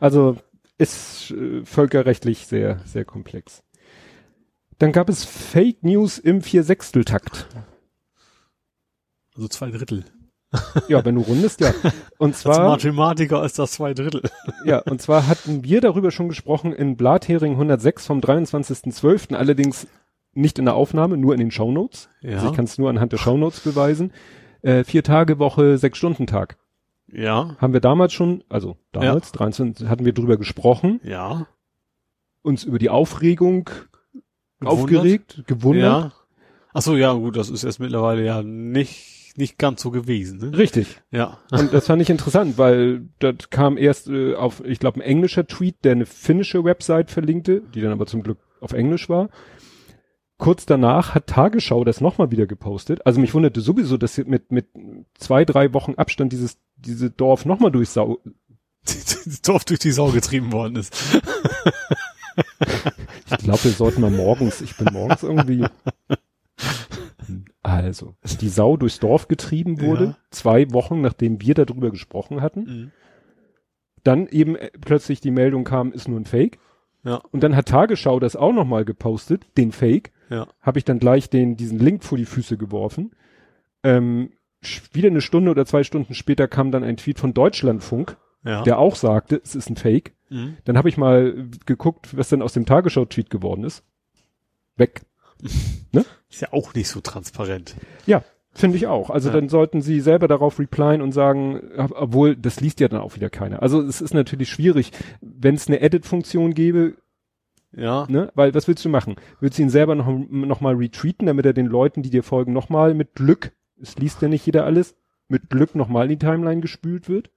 Also 0.00 0.36
ist 0.78 1.30
äh, 1.30 1.64
völkerrechtlich 1.64 2.46
sehr, 2.48 2.80
sehr 2.86 3.04
komplex. 3.04 3.62
Dann 4.78 4.90
gab 4.92 5.08
es 5.08 5.24
Fake 5.24 5.82
News 5.84 6.18
im 6.18 6.42
Viersechsteltakt. 6.42 7.46
Also 9.36 9.48
zwei 9.48 9.70
Drittel. 9.70 10.04
Ja, 10.88 11.04
wenn 11.04 11.16
du 11.16 11.20
rundest, 11.22 11.60
ja. 11.60 11.74
Und 12.18 12.30
Als 12.30 12.40
zwar, 12.40 12.68
Mathematiker 12.70 13.44
ist 13.44 13.58
das 13.58 13.72
zwei 13.72 13.92
Drittel. 13.94 14.22
ja, 14.64 14.78
und 14.78 15.02
zwar 15.02 15.26
hatten 15.26 15.64
wir 15.64 15.80
darüber 15.80 16.10
schon 16.10 16.28
gesprochen 16.28 16.72
in 16.72 16.96
Blathering 16.96 17.52
106 17.52 18.06
vom 18.06 18.20
23.12., 18.20 19.34
allerdings 19.34 19.86
nicht 20.32 20.58
in 20.58 20.66
der 20.66 20.74
Aufnahme, 20.74 21.16
nur 21.16 21.34
in 21.34 21.40
den 21.40 21.50
Shownotes. 21.50 22.08
Ja. 22.22 22.36
Also 22.36 22.50
ich 22.50 22.52
kann 22.54 22.64
es 22.66 22.78
nur 22.78 22.90
anhand 22.90 23.12
der 23.12 23.18
Shownotes 23.18 23.60
beweisen. 23.60 24.12
Äh, 24.62 24.84
vier 24.84 25.02
Tage 25.02 25.38
Woche, 25.38 25.78
sechs 25.78 25.98
Stunden 25.98 26.26
Tag. 26.26 26.56
Ja, 27.12 27.56
Haben 27.58 27.72
wir 27.72 27.80
damals 27.80 28.12
schon, 28.12 28.42
also 28.48 28.76
damals, 28.92 29.32
23, 29.32 29.88
hatten 29.88 30.04
wir 30.04 30.12
drüber 30.12 30.36
gesprochen, 30.36 31.00
ja. 31.04 31.46
uns 32.42 32.64
über 32.64 32.78
die 32.78 32.90
Aufregung 32.90 33.70
Gewundert? 34.60 34.82
aufgeregt, 34.82 35.42
gewundert. 35.46 36.04
Ja. 36.04 36.12
Ach 36.74 36.82
so, 36.82 36.96
ja, 36.96 37.12
gut, 37.12 37.36
das 37.36 37.48
ist 37.48 37.62
jetzt 37.62 37.78
mittlerweile 37.78 38.24
ja 38.24 38.42
nicht, 38.42 39.15
nicht 39.38 39.58
ganz 39.58 39.82
so 39.82 39.90
gewesen, 39.90 40.38
ne? 40.38 40.56
Richtig. 40.56 41.00
Ja. 41.10 41.38
Und 41.50 41.72
das 41.72 41.86
fand 41.86 42.02
ich 42.02 42.10
interessant, 42.10 42.58
weil 42.58 43.08
das 43.18 43.50
kam 43.50 43.76
erst 43.76 44.08
äh, 44.08 44.34
auf, 44.34 44.62
ich 44.64 44.78
glaube, 44.78 45.00
ein 45.00 45.02
englischer 45.02 45.46
Tweet, 45.46 45.84
der 45.84 45.92
eine 45.92 46.06
finnische 46.06 46.64
Website 46.64 47.10
verlinkte, 47.10 47.62
die 47.74 47.80
dann 47.80 47.92
aber 47.92 48.06
zum 48.06 48.22
Glück 48.22 48.38
auf 48.60 48.72
Englisch 48.72 49.08
war. 49.08 49.28
kurz 50.38 50.66
danach 50.66 51.14
hat 51.14 51.28
Tagesschau 51.28 51.84
das 51.84 52.00
nochmal 52.00 52.30
wieder 52.30 52.46
gepostet. 52.46 53.06
Also 53.06 53.20
mich 53.20 53.34
wunderte 53.34 53.60
sowieso, 53.60 53.96
dass 53.96 54.18
mit, 54.18 54.52
mit 54.52 54.66
zwei, 55.14 55.44
drei 55.44 55.72
Wochen 55.72 55.94
Abstand 55.94 56.32
dieses, 56.32 56.58
diese 56.76 57.10
Dorf 57.10 57.44
nochmal 57.44 57.70
durchs 57.70 57.94
Sau, 57.94 58.18
das 58.84 59.40
Dorf 59.42 59.64
durch 59.64 59.80
die 59.80 59.92
Sau 59.92 60.10
getrieben 60.10 60.52
worden 60.52 60.76
ist. 60.76 60.94
ich 63.30 63.38
glaube, 63.38 63.64
wir 63.64 63.72
sollten 63.72 64.00
mal 64.00 64.10
morgens, 64.10 64.60
ich 64.60 64.76
bin 64.76 64.92
morgens 64.92 65.22
irgendwie, 65.22 65.64
also, 67.66 68.14
die 68.40 68.48
Sau 68.48 68.76
durchs 68.76 68.98
Dorf 69.00 69.28
getrieben 69.28 69.80
wurde, 69.80 70.04
Ja. 70.04 70.16
zwei 70.30 70.70
Wochen 70.72 71.00
nachdem 71.00 71.40
wir 71.40 71.54
darüber 71.54 71.90
gesprochen 71.90 72.40
hatten. 72.40 72.60
Mhm. 72.64 72.92
Dann 74.04 74.28
eben 74.28 74.56
äh, 74.56 74.70
plötzlich 74.80 75.20
die 75.20 75.30
Meldung 75.32 75.64
kam, 75.64 75.92
ist 75.92 76.08
nur 76.08 76.18
ein 76.20 76.24
Fake. 76.26 76.58
Ja, 77.04 77.16
Und 77.32 77.42
dann 77.42 77.54
hat 77.56 77.66
Tagesschau 77.68 78.18
das 78.20 78.36
auch 78.36 78.52
nochmal 78.52 78.84
gepostet, 78.84 79.44
den 79.56 79.72
Fake. 79.72 80.12
ja. 80.30 80.46
Habe 80.60 80.78
ich 80.78 80.84
dann 80.84 80.98
gleich 80.98 81.28
den, 81.30 81.56
diesen 81.56 81.78
Link 81.78 82.02
vor 82.04 82.18
die 82.18 82.24
Füße 82.24 82.56
geworfen. 82.56 83.12
Ähm, 83.82 84.32
wieder 84.92 85.08
eine 85.08 85.20
Stunde 85.20 85.50
oder 85.50 85.66
zwei 85.66 85.84
Stunden 85.84 86.14
später 86.14 86.48
kam 86.48 86.70
dann 86.72 86.82
ein 86.84 86.96
Tweet 86.96 87.18
von 87.20 87.34
Deutschlandfunk, 87.34 88.16
Ja. 88.44 88.62
der 88.62 88.78
auch 88.78 88.96
sagte, 88.96 89.40
es 89.44 89.54
ist 89.54 89.70
ein 89.70 89.76
Fake. 89.76 90.14
Mhm. 90.30 90.56
Dann 90.64 90.76
habe 90.78 90.88
ich 90.88 90.96
mal 90.96 91.48
geguckt, 91.66 92.16
was 92.16 92.28
dann 92.28 92.42
aus 92.42 92.52
dem 92.52 92.66
Tagesschau-Tweet 92.66 93.30
geworden 93.30 93.62
ist. 93.64 93.84
Weg. 94.76 95.02
Ist 96.36 96.42
ja 96.42 96.52
auch 96.52 96.74
nicht 96.74 96.88
so 96.88 97.00
transparent. 97.00 97.76
Ja, 98.04 98.22
finde 98.52 98.76
ich 98.76 98.86
auch. 98.86 99.08
Also 99.08 99.30
Ja. 99.30 99.34
dann 99.36 99.48
sollten 99.48 99.80
sie 99.80 100.00
selber 100.00 100.28
darauf 100.28 100.58
replyen 100.58 101.00
und 101.00 101.12
sagen, 101.12 101.62
ob- 101.78 101.92
obwohl, 101.96 102.36
das 102.36 102.60
liest 102.60 102.78
ja 102.80 102.88
dann 102.88 103.00
auch 103.00 103.14
wieder 103.16 103.30
keiner. 103.30 103.62
Also 103.62 103.80
es 103.80 104.02
ist 104.02 104.12
natürlich 104.12 104.50
schwierig, 104.50 104.92
wenn 105.22 105.54
es 105.54 105.66
eine 105.66 105.80
Edit-Funktion 105.80 106.52
gäbe, 106.52 106.92
Ja. 107.72 108.04
ne? 108.10 108.30
Weil 108.34 108.52
was 108.54 108.68
willst 108.68 108.84
du 108.84 108.90
machen? 108.90 109.16
Willst 109.40 109.56
du 109.56 109.62
ihn 109.62 109.70
selber 109.70 109.94
noch, 109.94 110.06
noch 110.08 110.60
mal 110.60 110.74
retweeten, 110.74 111.26
damit 111.26 111.46
er 111.46 111.54
den 111.54 111.66
Leuten, 111.66 112.02
die 112.02 112.10
dir 112.10 112.22
folgen, 112.22 112.52
noch 112.52 112.68
mal 112.68 112.92
mit 112.92 113.14
Glück, 113.14 113.52
es 113.80 113.96
liest 113.96 114.20
ja 114.20 114.28
nicht 114.28 114.44
jeder 114.44 114.66
alles, 114.66 114.94
mit 115.28 115.48
Glück 115.48 115.74
noch 115.74 115.88
mal 115.88 116.02
in 116.04 116.10
die 116.10 116.18
Timeline 116.18 116.60
gespült 116.60 117.08
wird? 117.08 117.30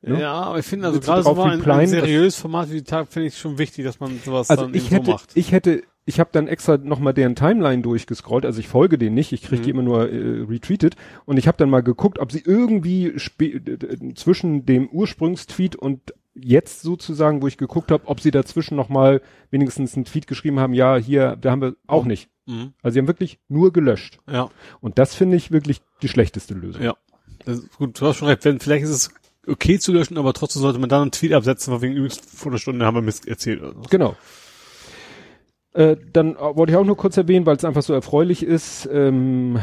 Ne? 0.00 0.20
Ja, 0.20 0.32
aber 0.32 0.58
ich 0.60 0.64
finde 0.66 0.86
also 0.86 0.96
Willst 0.96 1.08
gerade 1.08 1.22
so 1.24 1.42
ein, 1.42 1.62
ein 1.70 1.88
seriöses 1.88 2.40
Format 2.40 2.70
wie 2.70 2.74
die 2.76 2.84
Tag 2.84 3.08
finde 3.08 3.28
ich 3.28 3.36
schon 3.38 3.58
wichtig, 3.58 3.84
dass 3.84 3.98
man 4.00 4.18
sowas 4.24 4.48
Also 4.48 4.62
dann 4.64 4.74
ich 4.74 4.86
eben 4.86 4.94
hätte, 4.96 5.06
so 5.06 5.12
macht. 5.12 5.30
ich 5.36 5.50
hätte, 5.52 5.82
ich 6.08 6.18
habe 6.20 6.30
dann 6.32 6.48
extra 6.48 6.78
noch 6.78 6.98
mal 7.00 7.12
deren 7.12 7.36
Timeline 7.36 7.82
durchgescrollt, 7.82 8.46
also 8.46 8.58
ich 8.60 8.66
folge 8.68 8.96
denen 8.98 9.14
nicht, 9.14 9.32
ich 9.32 9.42
kriege 9.42 9.62
die 9.62 9.72
Mhm. 9.72 9.78
immer 9.78 9.88
nur 9.88 10.10
äh, 10.10 10.42
retweetet 10.48 10.96
und 11.26 11.36
ich 11.38 11.46
habe 11.46 11.58
dann 11.58 11.68
mal 11.70 11.82
geguckt, 11.82 12.18
ob 12.18 12.32
sie 12.32 12.42
irgendwie 12.44 13.12
d- 13.14 14.14
zwischen 14.14 14.64
dem 14.66 14.88
Ursprungstweet 14.88 15.76
und 15.76 16.14
jetzt 16.34 16.82
sozusagen, 16.82 17.42
wo 17.42 17.46
ich 17.48 17.58
geguckt 17.58 17.90
habe, 17.90 18.06
ob 18.06 18.20
sie 18.20 18.30
dazwischen 18.30 18.76
noch 18.76 18.88
mal 18.88 19.20
wenigstens 19.50 19.94
einen 19.96 20.04
Tweet 20.04 20.26
geschrieben 20.26 20.58
haben, 20.60 20.72
ja, 20.72 20.96
hier, 20.96 21.36
da 21.36 21.50
haben 21.50 21.60
wir 21.62 21.74
auch 21.86 22.04
nicht. 22.04 22.30
Mhm. 22.46 22.72
Also 22.82 22.94
sie 22.94 23.00
haben 23.00 23.08
wirklich 23.08 23.38
nur 23.48 23.72
gelöscht. 23.72 24.18
Ja, 24.30 24.48
Und 24.80 24.98
das 24.98 25.14
finde 25.14 25.36
ich 25.36 25.50
wirklich 25.50 25.80
die 26.02 26.08
schlechteste 26.08 26.54
Lösung. 26.54 26.82
ja. 26.82 26.94
Das 27.44 27.58
ist 27.58 27.76
gut, 27.76 28.00
du 28.00 28.06
hast 28.06 28.16
schon 28.16 28.28
recht. 28.28 28.44
Wenn, 28.44 28.58
vielleicht 28.60 28.84
ist 28.84 28.90
es 28.90 29.10
okay 29.46 29.78
zu 29.78 29.92
löschen, 29.92 30.18
aber 30.18 30.32
trotzdem 30.34 30.60
sollte 30.62 30.78
man 30.78 30.88
dann 30.88 31.02
einen 31.02 31.12
Tweet 31.12 31.32
absetzen, 31.32 31.72
von 31.72 31.80
wegen 31.82 31.94
übrigens 31.94 32.18
vor 32.18 32.50
einer 32.52 32.58
Stunde 32.58 32.84
haben 32.84 32.94
wir 32.96 33.02
Mist 33.02 33.26
erzählt. 33.28 33.62
Oder 33.62 33.72
so. 33.74 33.82
Genau. 33.90 34.16
Äh, 35.78 35.96
dann 36.12 36.34
äh, 36.34 36.38
wollte 36.40 36.72
ich 36.72 36.76
auch 36.76 36.84
nur 36.84 36.96
kurz 36.96 37.16
erwähnen, 37.16 37.46
weil 37.46 37.54
es 37.54 37.64
einfach 37.64 37.84
so 37.84 37.94
erfreulich 37.94 38.42
ist. 38.42 38.88
Ähm, 38.92 39.60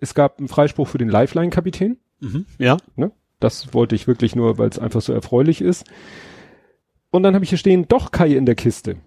es 0.00 0.14
gab 0.14 0.38
einen 0.38 0.46
Freispruch 0.46 0.86
für 0.86 0.98
den 0.98 1.08
Lifeline-Kapitän. 1.08 1.98
Mhm. 2.20 2.46
Ja. 2.58 2.76
Das 3.40 3.74
wollte 3.74 3.96
ich 3.96 4.06
wirklich 4.06 4.36
nur, 4.36 4.58
weil 4.58 4.68
es 4.68 4.78
einfach 4.78 5.00
so 5.00 5.12
erfreulich 5.12 5.60
ist. 5.60 5.84
Und 7.10 7.24
dann 7.24 7.34
habe 7.34 7.42
ich 7.42 7.48
hier 7.48 7.58
stehen, 7.58 7.88
doch 7.88 8.12
Kai 8.12 8.28
in 8.28 8.46
der 8.46 8.54
Kiste. 8.54 8.98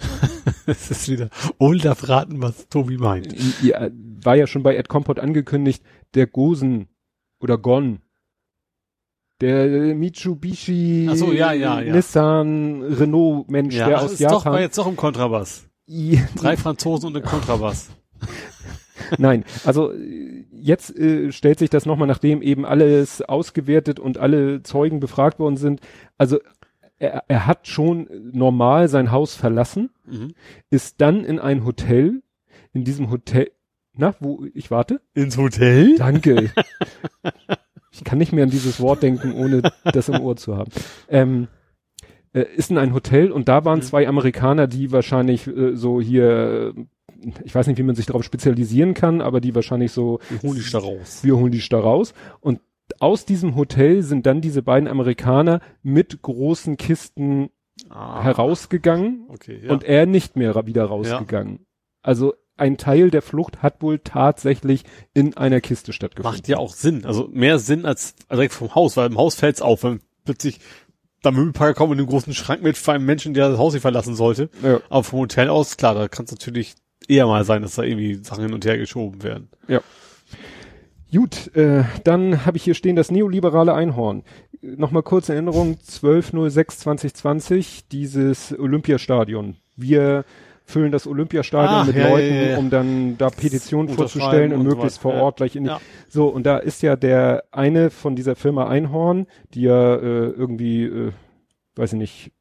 Es 0.66 0.90
ist 0.90 1.08
wieder, 1.08 1.30
ohne 1.58 1.78
darf 1.78 2.08
raten, 2.08 2.42
was 2.42 2.68
Tobi 2.68 2.96
meint. 2.96 3.34
Ja, 3.62 3.88
war 4.22 4.36
ja 4.36 4.46
schon 4.46 4.62
bei 4.62 4.76
Ed 4.76 4.88
Compot 4.88 5.18
angekündigt, 5.18 5.82
der 6.14 6.26
Gosen 6.26 6.88
oder 7.40 7.58
Gon. 7.58 8.00
Der 9.40 9.94
Mitsubishi, 9.94 11.08
Ach 11.10 11.16
so, 11.16 11.32
ja, 11.32 11.52
ja, 11.52 11.80
ja. 11.80 11.94
Nissan, 11.94 12.82
Renault 12.82 13.50
Mensch, 13.50 13.74
der 13.74 14.02
aus 14.02 14.12
ist 14.12 14.22
doch, 14.24 14.44
war 14.44 14.52
Japan. 14.52 14.60
jetzt 14.62 14.76
doch 14.78 14.86
im 14.86 14.96
Kontrabass. 14.96 15.66
Drei 16.36 16.56
Franzosen 16.56 17.08
und 17.08 17.16
ein 17.16 17.22
Kontrabass. 17.22 17.88
Nein, 19.18 19.44
also 19.64 19.92
äh, 19.92 20.44
jetzt 20.52 20.94
äh, 20.96 21.32
stellt 21.32 21.58
sich 21.58 21.70
das 21.70 21.86
nochmal, 21.86 22.06
nachdem 22.06 22.42
eben 22.42 22.66
alles 22.66 23.22
ausgewertet 23.22 23.98
und 23.98 24.18
alle 24.18 24.62
Zeugen 24.62 25.00
befragt 25.00 25.38
worden 25.38 25.56
sind. 25.56 25.80
Also 26.18 26.38
er, 26.98 27.24
er 27.28 27.46
hat 27.46 27.66
schon 27.66 28.08
normal 28.32 28.88
sein 28.88 29.10
Haus 29.10 29.34
verlassen, 29.34 29.90
Mhm. 30.06 30.34
ist 30.70 31.00
dann 31.00 31.24
in 31.24 31.38
ein 31.38 31.64
Hotel, 31.64 32.22
in 32.74 32.84
diesem 32.84 33.10
Hotel, 33.10 33.50
na, 33.96 34.14
wo 34.20 34.44
ich 34.54 34.70
warte? 34.70 35.00
Ins 35.14 35.36
Hotel? 35.38 35.96
Danke. 35.96 36.50
ich 37.90 38.04
kann 38.04 38.18
nicht 38.18 38.32
mehr 38.32 38.44
an 38.44 38.50
dieses 38.50 38.80
Wort 38.80 39.02
denken, 39.02 39.32
ohne 39.34 39.62
das 39.84 40.08
im 40.08 40.20
Ohr 40.20 40.36
zu 40.36 40.56
haben. 40.56 40.70
Ähm, 41.08 41.48
äh, 42.32 42.44
ist 42.56 42.70
in 42.70 42.78
ein 42.78 42.94
Hotel 42.94 43.32
und 43.32 43.48
da 43.48 43.64
waren 43.64 43.80
Mhm. 43.80 43.84
zwei 43.84 44.06
Amerikaner, 44.08 44.66
die 44.66 44.92
wahrscheinlich 44.92 45.46
äh, 45.48 45.74
so 45.74 46.00
hier, 46.00 46.74
äh, 46.76 47.30
ich 47.44 47.54
weiß 47.54 47.66
nicht, 47.66 47.78
wie 47.78 47.82
man 47.82 47.96
sich 47.96 48.06
darauf 48.06 48.22
spezialisieren 48.24 48.94
kann, 48.94 49.20
aber 49.20 49.40
die 49.40 49.54
wahrscheinlich 49.54 49.92
so, 49.92 50.20
Wir 50.28 50.40
holen 50.42 50.54
dich 50.56 50.70
da 50.70 50.78
raus. 50.78 51.20
wir 51.22 51.36
holen 51.36 51.52
die 51.52 51.62
da 51.68 51.80
raus. 51.80 52.14
Und 52.40 52.60
aus 53.00 53.24
diesem 53.24 53.56
Hotel 53.56 54.02
sind 54.02 54.26
dann 54.26 54.40
diese 54.40 54.62
beiden 54.62 54.88
Amerikaner 54.88 55.60
mit 55.82 56.22
großen 56.22 56.76
Kisten 56.76 57.50
Ah, 57.88 58.22
herausgegangen 58.22 59.24
Okay, 59.28 59.58
ja. 59.64 59.72
und 59.72 59.84
er 59.84 60.04
nicht 60.06 60.36
mehr 60.36 60.54
wieder 60.66 60.84
rausgegangen. 60.84 61.66
Also 62.02 62.34
ein 62.60 62.76
Teil 62.76 63.10
der 63.10 63.22
Flucht 63.22 63.62
hat 63.62 63.82
wohl 63.82 63.98
tatsächlich 63.98 64.84
in 65.14 65.36
einer 65.36 65.60
Kiste 65.60 65.92
stattgefunden. 65.92 66.38
Macht 66.38 66.48
ja 66.48 66.58
auch 66.58 66.74
Sinn. 66.74 67.04
Also 67.04 67.28
mehr 67.32 67.58
Sinn 67.58 67.86
als 67.86 68.14
direkt 68.30 68.54
vom 68.54 68.74
Haus, 68.74 68.96
weil 68.96 69.10
im 69.10 69.18
Haus 69.18 69.34
fällt's 69.34 69.62
auf, 69.62 69.82
wenn 69.82 70.00
plötzlich 70.24 70.60
da 71.22 71.30
Möbelpacker 71.30 71.74
kommt 71.74 71.90
mit 71.90 71.98
einem 71.98 72.08
großen 72.08 72.34
Schrank 72.34 72.62
mit 72.62 72.78
für 72.78 72.92
einen 72.92 73.04
Menschen, 73.04 73.34
der 73.34 73.50
das 73.50 73.58
Haus 73.58 73.72
nicht 73.72 73.82
verlassen 73.82 74.14
sollte. 74.14 74.48
Ja. 74.62 74.80
Aber 74.88 75.04
vom 75.04 75.20
Hotel 75.20 75.48
aus, 75.48 75.76
klar, 75.76 75.94
da 75.94 76.08
kann 76.08 76.24
es 76.24 76.30
natürlich 76.30 76.74
eher 77.08 77.26
mal 77.26 77.44
sein, 77.44 77.62
dass 77.62 77.74
da 77.74 77.82
irgendwie 77.82 78.20
Sachen 78.22 78.44
hin 78.44 78.54
und 78.54 78.64
her 78.64 78.78
geschoben 78.78 79.22
werden. 79.22 79.48
Gut, 81.12 81.54
äh, 81.56 81.84
dann 82.04 82.46
habe 82.46 82.56
ich 82.56 82.62
hier 82.62 82.74
stehen 82.74 82.96
das 82.96 83.10
neoliberale 83.10 83.74
Einhorn. 83.74 84.22
Nochmal 84.62 85.02
kurze 85.02 85.32
Erinnerung, 85.32 85.76
12.06.2020, 85.84 87.84
dieses 87.90 88.56
Olympiastadion. 88.56 89.56
Wir 89.76 90.24
füllen 90.70 90.90
das 90.92 91.06
Olympiastadion 91.06 91.74
Ah, 91.80 91.84
mit 91.84 91.96
ja, 91.96 92.08
Leuten, 92.08 92.34
ja, 92.34 92.42
ja. 92.42 92.58
um 92.58 92.70
dann 92.70 93.18
da 93.18 93.28
Petitionen 93.28 93.88
vorzustellen 93.90 94.52
und 94.52 94.60
und 94.60 94.66
möglichst 94.68 95.04
weiter. 95.04 95.16
vor. 95.16 95.22
Ort 95.24 95.36
gleich 95.36 95.56
in 95.56 95.64
die, 95.64 95.70
so, 96.08 96.28
und 96.28 96.46
da 96.46 96.56
ist 96.56 96.82
ja 96.82 96.96
der 96.96 97.44
eine 97.50 97.90
von 97.90 98.16
dieser 98.16 98.36
Firma 98.36 98.66
Einhorn, 98.68 99.26
die 99.52 99.62
ja 99.62 99.94
äh, 99.96 100.28
irgendwie, 100.30 100.84
äh, 100.84 101.12
weiß 101.76 101.92
ich 101.92 101.98
nicht, 101.98 102.32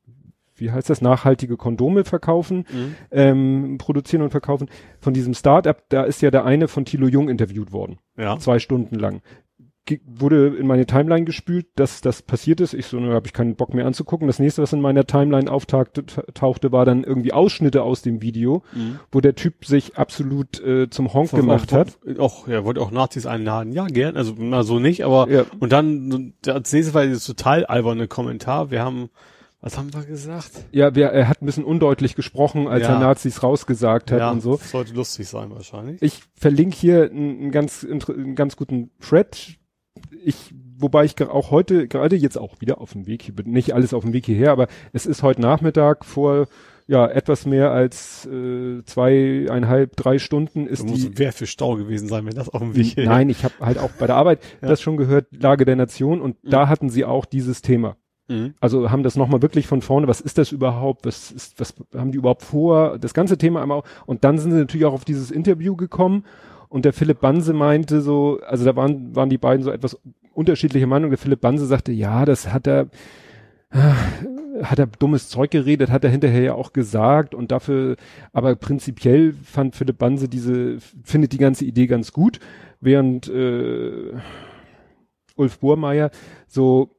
wie 0.56 0.72
heißt 0.72 0.90
das, 0.90 1.02
nachhaltige 1.02 1.56
Kondome 1.58 2.04
verkaufen, 2.04 2.66
Mhm. 2.72 2.96
ähm, 3.12 3.78
produzieren 3.78 4.22
und 4.24 4.32
verkaufen. 4.32 4.70
Von 5.00 5.14
diesem 5.14 5.34
Start-up, 5.34 5.84
da 5.90 6.04
ist 6.04 6.22
ja 6.22 6.32
der 6.32 6.44
eine 6.46 6.68
von 6.68 6.84
Thilo 6.86 7.08
Jung 7.08 7.30
interviewt 7.30 7.72
worden 7.72 7.98
Ja. 8.18 8.38
zwei 8.40 8.60
Stunden 8.60 8.96
lang. 8.96 9.22
Wurde 10.06 10.56
in 10.56 10.68
meine 10.68 10.86
Timeline 10.86 11.26
gespült, 11.26 11.66
dass 11.76 12.02
das 12.02 12.22
passiert 12.22 12.62
ist. 12.62 12.76
Ich 12.76 12.86
so, 12.86 13.00
ne, 13.00 13.12
habe 13.12 13.26
ich 13.26 13.34
keinen 13.34 13.56
Bock 13.56 13.74
mehr 13.74 13.88
anzugucken. 13.88 14.28
Das 14.28 14.38
nächste, 14.38 14.62
was 14.62 14.72
in 14.72 14.82
meiner 14.82 15.06
Timeline 15.08 15.52
auftauchte, 15.52 16.06
tauchte, 16.36 16.72
war 16.72 16.86
dann 16.86 17.04
irgendwie 17.04 17.34
Ausschnitte 17.34 17.82
aus 17.82 18.04
dem 18.04 18.22
Video, 18.22 18.62
Mhm. 18.76 19.00
wo 19.12 19.20
der 19.20 19.34
Typ 19.34 19.66
sich 19.66 19.98
absolut 19.98 20.62
äh, 20.62 20.92
zum 20.92 21.12
Honk 21.12 21.32
gemacht 21.32 21.72
hat. 21.72 21.98
Auch, 22.20 22.48
ja, 22.48 22.64
wollte 22.66 22.82
auch 22.82 22.92
Nazis 22.92 23.26
einladen. 23.26 23.74
Ja, 23.74 23.88
gern. 23.88 24.16
Also, 24.16 24.36
na, 24.38 24.62
so 24.62 24.78
nicht, 24.78 25.04
aber, 25.04 25.28
Ja. 25.28 25.46
und 25.60 25.72
dann, 25.72 26.34
als 26.46 26.72
nächstes 26.72 26.94
war 26.94 27.04
dieses 27.08 27.26
total 27.26 27.66
alberne 27.66 28.08
Kommentar. 28.08 28.70
Wir 28.70 28.84
haben, 28.84 29.10
was 29.60 29.76
haben 29.76 29.92
wir 29.92 30.04
gesagt? 30.04 30.52
Ja, 30.72 30.94
wer, 30.94 31.12
er 31.14 31.28
hat 31.30 31.42
ein 31.42 31.48
bisschen 31.48 31.64
undeutlich 31.66 32.16
gesprochen, 32.16 32.68
als 32.68 32.84
Ja. 32.84 32.94
er 32.94 33.00
Nazis 33.00 33.42
rausgesagt 33.42 34.12
hat 34.12 34.20
ja, 34.20 34.30
und 34.30 34.42
so. 34.42 34.56
das 34.58 34.70
sollte 34.70 34.94
lustig 34.94 35.28
sein 35.28 35.50
wahrscheinlich. 35.50 36.00
Ich 36.04 36.22
verlinke 36.36 36.78
hier 36.78 37.10
einen, 37.10 37.40
einen 37.42 37.52
ganz 37.52 37.84
einen 37.90 38.36
ganz 38.36 38.56
guten 38.56 38.92
Thread. 39.02 39.56
Ich, 40.24 40.54
wobei 40.78 41.06
ich 41.06 41.20
auch 41.22 41.52
heute, 41.52 41.88
gerade 41.88 42.16
jetzt 42.16 42.38
auch 42.38 42.60
wieder 42.62 42.82
auf 42.82 42.94
dem 42.94 43.08
Weg 43.08 43.22
hier 43.24 43.36
bin, 43.36 43.52
nicht 43.52 43.74
alles 43.74 43.94
auf 43.94 44.04
dem 44.04 44.14
Weg 44.14 44.26
hierher, 44.26 44.52
aber 44.52 44.68
es 44.94 45.06
ist 45.06 45.24
heute 45.24 45.42
Nachmittag 45.42 46.06
vor 46.06 46.48
ja 46.88 47.06
etwas 47.08 47.46
mehr 47.46 47.72
als 47.72 48.26
äh, 48.26 48.84
zweieinhalb, 48.84 49.96
drei 49.96 50.18
Stunden 50.18 50.66
Da 50.66 50.72
ist 50.72 50.88
muss 50.88 51.02
die. 51.02 51.18
Wehr 51.20 51.32
für 51.34 51.46
Stau 51.46 51.76
gewesen 51.76 52.08
sein, 52.10 52.26
wenn 52.26 52.34
das 52.34 52.50
auf 52.50 52.62
dem 52.62 52.76
Weg 52.76 52.98
Nein, 52.98 53.30
ich 53.30 53.44
habe 53.44 53.54
halt 53.60 53.78
auch 53.78 53.92
bei 53.92 54.08
der 54.08 54.16
Arbeit 54.16 54.40
Ja. 54.62 54.68
das 54.70 54.82
schon 54.82 54.98
gehört, 54.98 55.28
Lage 55.32 55.66
der 55.66 55.76
Nation 55.76 56.20
und 56.22 56.44
Mhm. 56.44 56.50
da 56.50 56.68
hatten 56.68 56.90
sie 56.90 57.06
auch 57.06 57.26
dieses 57.26 57.62
Thema. 57.62 57.96
Mhm. 58.28 58.56
Also 58.60 58.90
haben 58.92 59.04
das 59.04 59.16
nochmal 59.16 59.42
wirklich 59.44 59.68
von 59.68 59.82
vorne, 59.84 60.08
was 60.08 60.20
ist 60.22 60.38
das 60.40 60.52
überhaupt, 60.52 61.06
was 61.06 61.32
ist, 61.32 61.60
was 61.60 61.76
haben 61.96 62.12
die 62.12 62.18
überhaupt 62.18 62.42
vor, 62.44 62.98
das 62.98 63.14
ganze 63.14 63.38
Thema 63.38 63.62
einmal, 63.62 63.84
und 64.08 64.24
dann 64.24 64.40
sind 64.40 64.52
sie 64.52 64.58
natürlich 64.58 64.86
auch 64.86 64.94
auf 64.94 65.06
dieses 65.06 65.30
Interview 65.32 65.76
gekommen 65.76 66.26
und 66.70 66.86
der 66.86 66.94
Philipp 66.94 67.20
Banse 67.20 67.54
meinte 67.54 68.02
so, 68.02 68.40
also 68.46 68.64
da 68.64 68.76
waren, 68.76 69.16
waren 69.16 69.30
die 69.30 69.40
beiden 69.40 69.64
so 69.64 69.72
etwas 69.72 70.00
unterschiedliche 70.34 70.88
Meinungen, 70.88 71.12
der 71.12 71.18
Philipp 71.18 71.42
Banse 71.42 71.66
sagte, 71.66 71.92
ja, 71.92 72.26
das 72.26 72.54
hat 72.54 72.68
er, 72.68 72.90
hat 73.72 74.80
er 74.80 74.88
dummes 74.88 75.30
Zeug 75.30 75.52
geredet, 75.52 75.90
hat 75.90 76.04
er 76.04 76.12
hinterher 76.12 76.42
ja 76.42 76.54
auch 76.54 76.72
gesagt. 76.72 77.34
Und 77.34 77.52
dafür, 77.52 77.96
aber 78.34 78.56
prinzipiell 78.56 79.34
fand 79.34 79.76
Philipp 79.76 79.98
Banse 79.98 80.30
diese, 80.30 80.78
findet 81.04 81.34
die 81.34 81.40
ganze 81.40 81.66
Idee 81.66 81.88
ganz 81.88 82.14
gut, 82.14 82.40
während 82.80 83.28
äh, 83.28 84.14
Ulf 85.36 85.60
Burmeier 85.60 86.12
so 86.48 86.96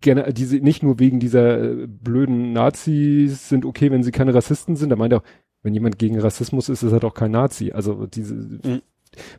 gerne 0.00 0.32
diese 0.32 0.56
nicht 0.58 0.82
nur 0.82 0.98
wegen 0.98 1.20
dieser 1.20 1.62
äh, 1.62 1.86
blöden 1.86 2.52
Nazis 2.52 3.48
sind 3.48 3.64
okay, 3.64 3.90
wenn 3.90 4.02
sie 4.02 4.12
keine 4.12 4.34
Rassisten 4.34 4.76
sind, 4.76 4.90
er 4.90 4.96
meint 4.96 5.14
auch, 5.14 5.22
wenn 5.66 5.74
jemand 5.74 5.98
gegen 5.98 6.20
Rassismus 6.20 6.68
ist, 6.68 6.84
ist 6.84 6.92
er 6.92 7.00
doch 7.00 7.12
kein 7.12 7.32
Nazi. 7.32 7.72
Also 7.72 8.06
diese 8.06 8.34
mhm. 8.34 8.82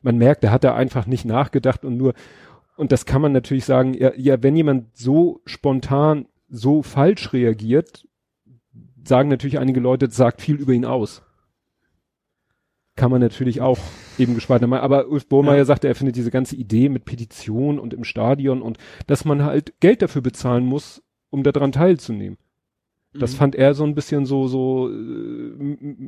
man 0.02 0.18
merkt, 0.18 0.44
er 0.44 0.52
hat 0.52 0.66
da 0.66 0.76
einfach 0.76 1.08
nicht 1.08 1.24
nachgedacht 1.24 1.86
und 1.86 1.96
nur 1.96 2.14
und 2.76 2.92
das 2.92 3.06
kann 3.06 3.22
man 3.22 3.32
natürlich 3.32 3.64
sagen, 3.64 3.94
ja, 3.94 4.12
ja, 4.16 4.44
wenn 4.44 4.56
jemand 4.56 4.96
so 4.96 5.42
spontan 5.46 6.28
so 6.50 6.84
falsch 6.84 7.32
reagiert, 7.32 8.06
sagen 9.06 9.30
natürlich 9.30 9.58
einige 9.58 9.80
Leute, 9.80 10.10
das 10.10 10.18
sagt 10.18 10.42
viel 10.42 10.58
über 10.58 10.74
ihn 10.74 10.84
aus. 10.84 11.24
Kann 12.98 13.10
man 13.10 13.22
natürlich 13.22 13.62
auch 13.62 13.80
eben 14.18 14.36
gespalten 14.36 14.70
haben. 14.70 14.84
Aber 14.84 15.08
Ulf 15.08 15.28
Bohrmeier 15.28 15.58
ja. 15.58 15.66
sagte, 15.66 15.88
er 15.88 15.96
findet 15.96 16.18
diese 16.18 16.30
ganze 16.30 16.58
Idee 16.58 16.90
mit 16.90 17.06
Petition 17.06 17.80
und 17.80 17.94
im 17.94 18.04
Stadion 18.04 18.62
und 18.62 18.78
dass 19.08 19.24
man 19.24 19.44
halt 19.44 19.80
Geld 19.80 20.02
dafür 20.02 20.22
bezahlen 20.22 20.66
muss, 20.66 21.02
um 21.30 21.44
daran 21.44 21.72
teilzunehmen. 21.72 22.38
Das 23.20 23.34
mhm. 23.34 23.38
fand 23.38 23.56
er 23.56 23.74
so 23.74 23.84
ein 23.84 23.96
bisschen 23.96 24.26
so, 24.26 24.48
so 24.48 24.90
äh, 24.90 24.94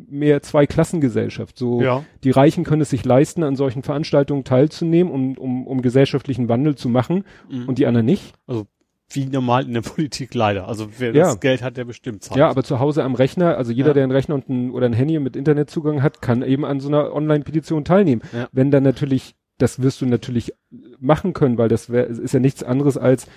mehr 0.09 0.41
Zweiklassengesellschaft. 0.41 1.57
So 1.57 1.81
ja. 1.81 2.03
die 2.23 2.31
Reichen 2.31 2.63
können 2.63 2.81
es 2.81 2.89
sich 2.89 3.05
leisten, 3.05 3.43
an 3.43 3.55
solchen 3.55 3.83
Veranstaltungen 3.83 4.43
teilzunehmen, 4.43 5.11
um, 5.11 5.37
um, 5.37 5.67
um 5.67 5.81
gesellschaftlichen 5.81 6.49
Wandel 6.49 6.75
zu 6.75 6.89
machen 6.89 7.23
mhm. 7.49 7.67
und 7.67 7.77
die 7.77 7.85
anderen 7.85 8.05
nicht. 8.05 8.33
Also 8.47 8.67
wie 9.11 9.25
normal 9.25 9.65
in 9.65 9.73
der 9.73 9.81
Politik 9.95 10.33
leider. 10.33 10.67
Also 10.67 10.87
wer 10.97 11.13
ja. 11.13 11.25
das 11.25 11.39
Geld 11.39 11.61
hat, 11.61 11.77
der 11.77 11.85
bestimmt 11.85 12.23
zahlt. 12.23 12.37
Ja, 12.37 12.49
aber 12.49 12.63
zu 12.63 12.79
Hause 12.79 13.03
am 13.03 13.15
Rechner, 13.15 13.57
also 13.57 13.71
jeder, 13.71 13.89
ja. 13.89 13.93
der 13.95 14.03
einen 14.03 14.11
Rechner 14.11 14.35
und 14.35 14.49
ein, 14.49 14.71
oder 14.71 14.85
ein 14.85 14.93
Handy 14.93 15.19
mit 15.19 15.35
Internetzugang 15.35 16.03
hat, 16.03 16.21
kann 16.21 16.43
eben 16.43 16.65
an 16.65 16.79
so 16.79 16.89
einer 16.89 17.13
Online-Petition 17.13 17.85
teilnehmen. 17.85 18.21
Wenn 18.51 18.71
dann 18.71 18.83
natürlich, 18.83 19.35
das 19.57 19.81
wirst 19.81 20.01
du 20.01 20.05
natürlich 20.05 20.53
machen 20.99 21.33
können, 21.33 21.57
weil 21.57 21.69
das 21.69 21.89
wär, 21.89 22.07
ist 22.07 22.33
ja 22.33 22.39
nichts 22.39 22.63
anderes 22.63 22.97
als, 22.97 23.27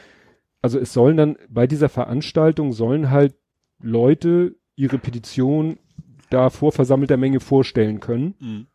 also 0.61 0.78
es 0.78 0.92
sollen 0.92 1.16
dann 1.16 1.37
bei 1.48 1.66
dieser 1.66 1.88
Veranstaltung 1.88 2.72
sollen 2.72 3.11
halt 3.11 3.35
Leute 3.82 4.56
ihre 4.76 4.98
Petition 4.98 5.78
da 6.30 6.50
vor 6.50 6.72
versammelter 6.72 7.16
Menge 7.16 7.40
vorstellen 7.40 8.00
können, 8.00 8.34
mhm. 8.40 8.66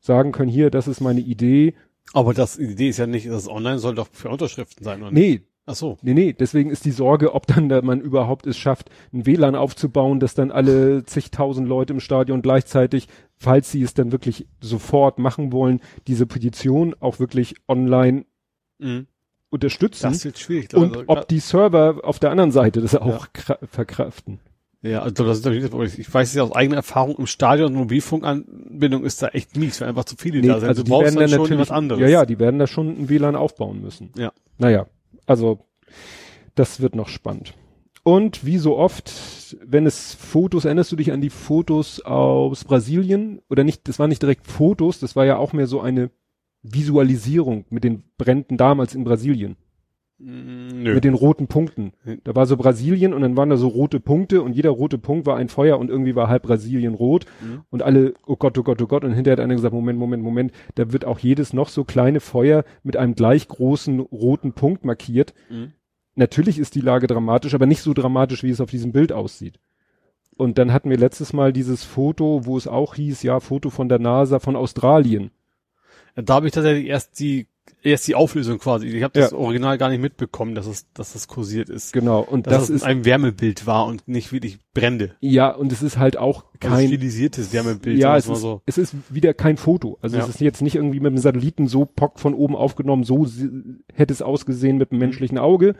sagen 0.00 0.32
können, 0.32 0.50
hier, 0.50 0.70
das 0.70 0.88
ist 0.88 1.00
meine 1.00 1.20
Idee. 1.20 1.74
Aber 2.14 2.34
das 2.34 2.58
Idee 2.58 2.88
ist 2.88 2.98
ja 2.98 3.06
nicht, 3.06 3.28
das 3.28 3.48
online 3.48 3.78
soll 3.78 3.94
doch 3.94 4.08
für 4.10 4.30
Unterschriften 4.30 4.84
sein, 4.84 5.02
oder? 5.02 5.12
Nee, 5.12 5.42
Ach 5.64 5.76
so. 5.76 5.96
Nee, 6.02 6.14
nee, 6.14 6.32
deswegen 6.32 6.70
ist 6.70 6.84
die 6.84 6.90
Sorge, 6.90 7.34
ob 7.34 7.46
dann 7.46 7.68
da 7.68 7.82
man 7.82 8.00
überhaupt 8.00 8.46
es 8.46 8.58
schafft, 8.58 8.90
ein 9.12 9.26
WLAN 9.26 9.54
aufzubauen, 9.54 10.18
dass 10.18 10.34
dann 10.34 10.50
alle 10.50 11.04
zigtausend 11.04 11.68
Leute 11.68 11.92
im 11.92 12.00
Stadion 12.00 12.42
gleichzeitig, 12.42 13.06
falls 13.36 13.70
sie 13.70 13.82
es 13.82 13.94
dann 13.94 14.10
wirklich 14.10 14.48
sofort 14.60 15.20
machen 15.20 15.52
wollen, 15.52 15.80
diese 16.08 16.26
Petition 16.26 16.96
auch 16.98 17.20
wirklich 17.20 17.54
online 17.68 18.24
mhm. 18.78 19.06
unterstützen. 19.50 20.10
Das 20.10 20.24
wird 20.24 20.38
schwierig. 20.38 20.74
Und 20.74 20.96
also, 20.96 21.04
ob 21.06 21.28
die 21.28 21.38
Server 21.38 22.00
auf 22.02 22.18
der 22.18 22.32
anderen 22.32 22.50
Seite 22.50 22.80
das 22.80 22.96
auch 22.96 23.28
ja. 23.48 23.58
verkraften. 23.62 24.40
Ja, 24.82 25.02
also 25.02 25.24
das 25.24 25.38
ist 25.38 25.98
ich 25.98 26.12
weiß 26.12 26.34
ja 26.34 26.42
aus 26.42 26.52
eigener 26.52 26.76
Erfahrung 26.76 27.16
im 27.16 27.26
Stadion 27.26 27.72
Mobilfunkanbindung 27.72 29.04
ist 29.04 29.22
da 29.22 29.28
echt 29.28 29.56
mies, 29.56 29.80
weil 29.80 29.88
einfach 29.88 30.04
zu 30.04 30.16
viele 30.16 30.40
nee, 30.40 30.48
da 30.48 30.58
sind. 30.58 30.68
Also 30.68 30.82
du 30.82 30.90
brauchst 30.90 31.16
dann, 31.16 31.30
dann 31.30 31.46
schon 31.46 31.58
was 31.58 31.70
anderes. 31.70 32.00
Ja, 32.00 32.08
ja, 32.08 32.26
die 32.26 32.40
werden 32.40 32.58
da 32.58 32.66
schon 32.66 32.88
ein 32.88 33.08
WLAN 33.08 33.36
aufbauen 33.36 33.80
müssen. 33.80 34.10
Ja. 34.16 34.32
Naja, 34.58 34.86
also 35.24 35.60
das 36.56 36.80
wird 36.80 36.96
noch 36.96 37.08
spannend. 37.08 37.54
Und 38.02 38.44
wie 38.44 38.58
so 38.58 38.76
oft, 38.76 39.12
wenn 39.64 39.86
es 39.86 40.14
Fotos, 40.14 40.64
erinnerst 40.64 40.90
du 40.90 40.96
dich 40.96 41.12
an 41.12 41.20
die 41.20 41.30
Fotos 41.30 42.00
aus 42.00 42.64
Brasilien? 42.64 43.40
Oder 43.48 43.62
nicht, 43.62 43.86
das 43.86 44.00
waren 44.00 44.08
nicht 44.08 44.22
direkt 44.22 44.48
Fotos, 44.48 44.98
das 44.98 45.14
war 45.14 45.24
ja 45.24 45.36
auch 45.36 45.52
mehr 45.52 45.68
so 45.68 45.80
eine 45.80 46.10
Visualisierung 46.62 47.64
mit 47.70 47.84
den 47.84 48.02
Bränden 48.18 48.56
damals 48.56 48.96
in 48.96 49.04
Brasilien. 49.04 49.56
Mm, 50.24 50.82
nö. 50.84 50.94
Mit 50.94 51.02
den 51.02 51.14
roten 51.14 51.48
Punkten. 51.48 51.92
Da 52.22 52.36
war 52.36 52.46
so 52.46 52.56
Brasilien 52.56 53.12
und 53.12 53.22
dann 53.22 53.36
waren 53.36 53.50
da 53.50 53.56
so 53.56 53.66
rote 53.66 53.98
Punkte 53.98 54.40
und 54.40 54.52
jeder 54.52 54.70
rote 54.70 54.96
Punkt 54.96 55.26
war 55.26 55.36
ein 55.36 55.48
Feuer 55.48 55.78
und 55.78 55.90
irgendwie 55.90 56.14
war 56.14 56.28
halb 56.28 56.44
Brasilien 56.44 56.94
rot 56.94 57.26
mhm. 57.40 57.62
und 57.70 57.82
alle, 57.82 58.14
oh 58.24 58.36
Gott, 58.36 58.56
oh 58.56 58.62
Gott, 58.62 58.80
oh 58.80 58.86
Gott. 58.86 59.02
Und 59.02 59.12
hinterher 59.14 59.36
hat 59.36 59.44
einer 59.44 59.56
gesagt, 59.56 59.74
Moment, 59.74 59.98
Moment, 59.98 60.22
Moment, 60.22 60.52
da 60.76 60.92
wird 60.92 61.04
auch 61.04 61.18
jedes 61.18 61.52
noch 61.52 61.68
so 61.68 61.82
kleine 61.82 62.20
Feuer 62.20 62.64
mit 62.84 62.96
einem 62.96 63.16
gleich 63.16 63.48
großen 63.48 63.98
roten 63.98 64.52
Punkt 64.52 64.84
markiert. 64.84 65.34
Mhm. 65.50 65.72
Natürlich 66.14 66.58
ist 66.58 66.76
die 66.76 66.80
Lage 66.80 67.08
dramatisch, 67.08 67.54
aber 67.54 67.66
nicht 67.66 67.82
so 67.82 67.92
dramatisch, 67.92 68.44
wie 68.44 68.50
es 68.50 68.60
auf 68.60 68.70
diesem 68.70 68.92
Bild 68.92 69.12
aussieht. 69.12 69.58
Und 70.36 70.56
dann 70.58 70.72
hatten 70.72 70.88
wir 70.88 70.98
letztes 70.98 71.32
Mal 71.32 71.52
dieses 71.52 71.82
Foto, 71.82 72.46
wo 72.46 72.56
es 72.56 72.68
auch 72.68 72.94
hieß, 72.94 73.22
ja, 73.24 73.40
Foto 73.40 73.70
von 73.70 73.88
der 73.88 73.98
NASA 73.98 74.38
von 74.38 74.54
Australien. 74.54 75.32
Da 76.14 76.34
habe 76.34 76.46
ich 76.46 76.52
tatsächlich 76.52 76.86
erst 76.86 77.18
die 77.18 77.46
erst 77.82 78.06
die 78.08 78.14
Auflösung 78.14 78.58
quasi. 78.58 78.86
Ich 78.86 79.02
habe 79.02 79.18
das 79.18 79.32
ja. 79.32 79.36
Original 79.36 79.78
gar 79.78 79.88
nicht 79.88 80.00
mitbekommen, 80.00 80.54
dass 80.54 80.66
es, 80.66 80.90
dass 80.92 81.12
das 81.12 81.28
kursiert 81.28 81.68
ist. 81.68 81.92
Genau. 81.92 82.20
Und 82.20 82.46
dass 82.46 82.54
das 82.54 82.70
ist 82.70 82.82
ein 82.82 83.04
Wärmebild 83.04 83.66
war 83.66 83.86
und 83.86 84.06
nicht 84.08 84.32
wirklich 84.32 84.58
Brände. 84.72 85.14
Ja, 85.20 85.50
und 85.50 85.72
es 85.72 85.82
ist 85.82 85.98
halt 85.98 86.16
auch 86.16 86.44
kein 86.60 86.72
also 86.72 86.86
stilisiertes 86.86 87.52
Wärmebild. 87.52 87.98
Ja, 87.98 88.16
es 88.16 88.28
ist, 88.28 88.40
so. 88.40 88.62
es 88.66 88.78
ist 88.78 88.94
wieder 89.10 89.34
kein 89.34 89.56
Foto. 89.56 89.98
Also 90.00 90.16
ja. 90.16 90.22
es 90.22 90.28
ist 90.28 90.40
jetzt 90.40 90.62
nicht 90.62 90.76
irgendwie 90.76 91.00
mit 91.00 91.12
dem 91.12 91.18
Satelliten 91.18 91.66
so 91.66 91.84
pock 91.84 92.18
von 92.18 92.34
oben 92.34 92.56
aufgenommen. 92.56 93.04
So 93.04 93.26
hätte 93.92 94.12
es 94.12 94.22
ausgesehen 94.22 94.78
mit 94.78 94.90
dem 94.90 94.96
mhm. 94.96 95.00
menschlichen 95.00 95.38
Auge. 95.38 95.74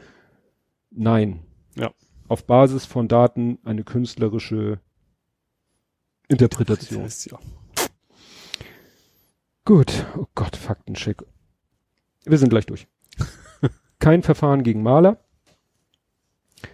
Nein. 0.91 1.39
Ja. 1.75 1.91
Auf 2.27 2.45
Basis 2.45 2.85
von 2.85 3.07
Daten 3.07 3.59
eine 3.63 3.83
künstlerische 3.83 4.79
Interpretation. 6.27 7.07
Ja. 7.25 7.39
Gut. 9.65 10.05
Oh 10.17 10.25
Gott, 10.35 10.55
Faktencheck. 10.55 11.23
Wir 12.25 12.37
sind 12.37 12.49
gleich 12.49 12.65
durch. 12.65 12.87
Kein 13.99 14.23
Verfahren 14.23 14.63
gegen 14.63 14.83
Maler. 14.83 15.17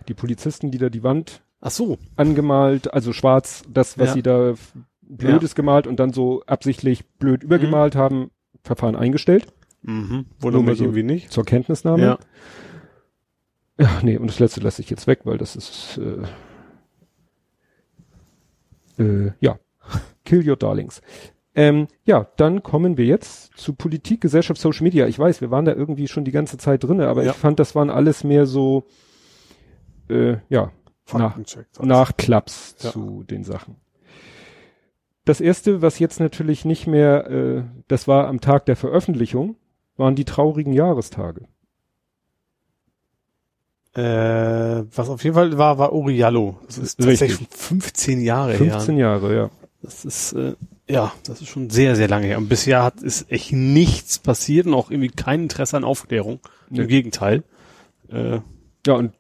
Die 0.08 0.14
Polizisten, 0.14 0.72
die 0.72 0.78
da 0.78 0.90
die 0.90 1.04
Wand 1.04 1.42
Ach 1.62 1.72
so. 1.72 1.98
angemalt, 2.16 2.94
also 2.94 3.14
schwarz, 3.14 3.64
das, 3.72 3.98
was 3.98 4.10
ja. 4.10 4.14
sie 4.14 4.22
da 4.22 4.54
blödes 5.02 5.52
ja. 5.52 5.56
gemalt 5.56 5.88
und 5.88 6.00
dann 6.00 6.14
so 6.14 6.44
absichtlich 6.46 7.08
blöd 7.18 7.44
übergemalt 7.44 7.96
mhm. 7.96 8.00
haben, 8.00 8.32
Verfahren 8.64 8.96
eingestellt. 8.96 9.52
Mhm. 9.82 10.26
Wundert 10.40 10.64
mich 10.64 10.78
so 10.78 10.86
irgendwie 10.86 11.04
nicht. 11.04 11.32
Zur 11.32 11.46
Kenntnisnahme. 11.46 12.04
Ja. 12.04 12.20
Ja, 13.80 14.00
nee, 14.04 14.18
und 14.18 14.28
das 14.28 14.40
letzte 14.40 14.60
lasse 14.60 14.82
ich 14.82 14.90
jetzt 14.90 15.08
weg, 15.08 15.22
weil 15.24 15.38
das 15.38 15.56
ist 15.56 15.98
äh, 15.98 16.26
äh, 19.02 19.32
ja. 19.40 19.58
Kill 20.26 20.48
your 20.48 20.58
darlings. 20.58 21.02
Ähm, 21.60 21.90
ja, 22.06 22.26
dann 22.38 22.64
kommen 22.64 22.96
wir 22.96 23.04
jetzt 23.04 23.58
zu 23.58 23.74
Politik, 23.74 24.22
Gesellschaft, 24.22 24.62
Social 24.62 24.84
Media. 24.84 25.08
Ich 25.08 25.20
weiß, 25.20 25.42
wir 25.42 25.52
waren 25.52 25.66
da 25.66 25.74
irgendwie 25.74 26.08
schon 26.08 26.24
die 26.24 26.32
ganze 26.32 26.58
Zeit 26.58 26.86
drinne, 26.86 27.10
aber 27.10 27.26
ja. 27.26 27.32
ich 27.32 27.38
fand, 27.38 27.60
das 27.60 27.76
waren 27.76 27.90
alles 27.90 28.24
mehr 28.24 28.46
so, 28.46 28.86
äh, 30.10 30.38
ja, 30.48 30.72
nach, 31.12 31.38
Nachklaps 31.82 32.78
ja. 32.80 32.92
zu 32.92 33.26
den 33.30 33.44
Sachen. 33.44 33.76
Das 35.26 35.42
erste, 35.42 35.82
was 35.82 36.00
jetzt 36.00 36.22
natürlich 36.22 36.64
nicht 36.64 36.88
mehr, 36.88 37.30
äh, 37.30 37.64
das 37.90 38.08
war 38.08 38.30
am 38.30 38.40
Tag 38.40 38.66
der 38.66 38.78
Veröffentlichung, 38.78 39.58
waren 39.98 40.16
die 40.16 40.24
traurigen 40.24 40.72
Jahrestage. 40.72 41.42
Äh, 43.96 44.86
was 44.96 45.10
auf 45.10 45.26
jeden 45.26 45.36
Fall 45.36 45.58
war, 45.58 45.78
war 45.78 45.92
Oriallo. 45.92 46.58
Das 46.68 46.78
ist 46.78 47.02
tatsächlich 47.02 47.36
schon 47.36 47.48
15 47.50 48.22
Jahre 48.22 48.54
15 48.54 48.66
her. 48.66 48.76
15 48.76 48.98
Jahre, 48.98 49.36
ja. 49.36 49.50
Das 49.82 50.06
ist, 50.06 50.32
äh, 50.34 50.56
ja, 50.90 51.14
das 51.24 51.42
ist 51.42 51.50
schon 51.50 51.70
sehr, 51.70 51.96
sehr 51.96 52.08
lange 52.08 52.26
her. 52.26 52.38
Und 52.38 52.50
bisher 52.50 52.84
hat 52.84 53.02
ist 53.02 53.32
echt 53.32 53.54
nichts 53.54 54.18
passiert 54.20 54.66
und 54.66 54.74
auch 54.74 54.90
irgendwie 54.90 55.10
kein 55.10 55.44
Interesse 55.44 55.78
an 55.78 55.84
Aufklärung. 55.84 56.40
Nee. 56.70 56.82
Im 56.82 56.88
Gegenteil. 56.88 57.44
Äh, 58.10 58.40
ja, 58.88 58.94
und 58.94 59.14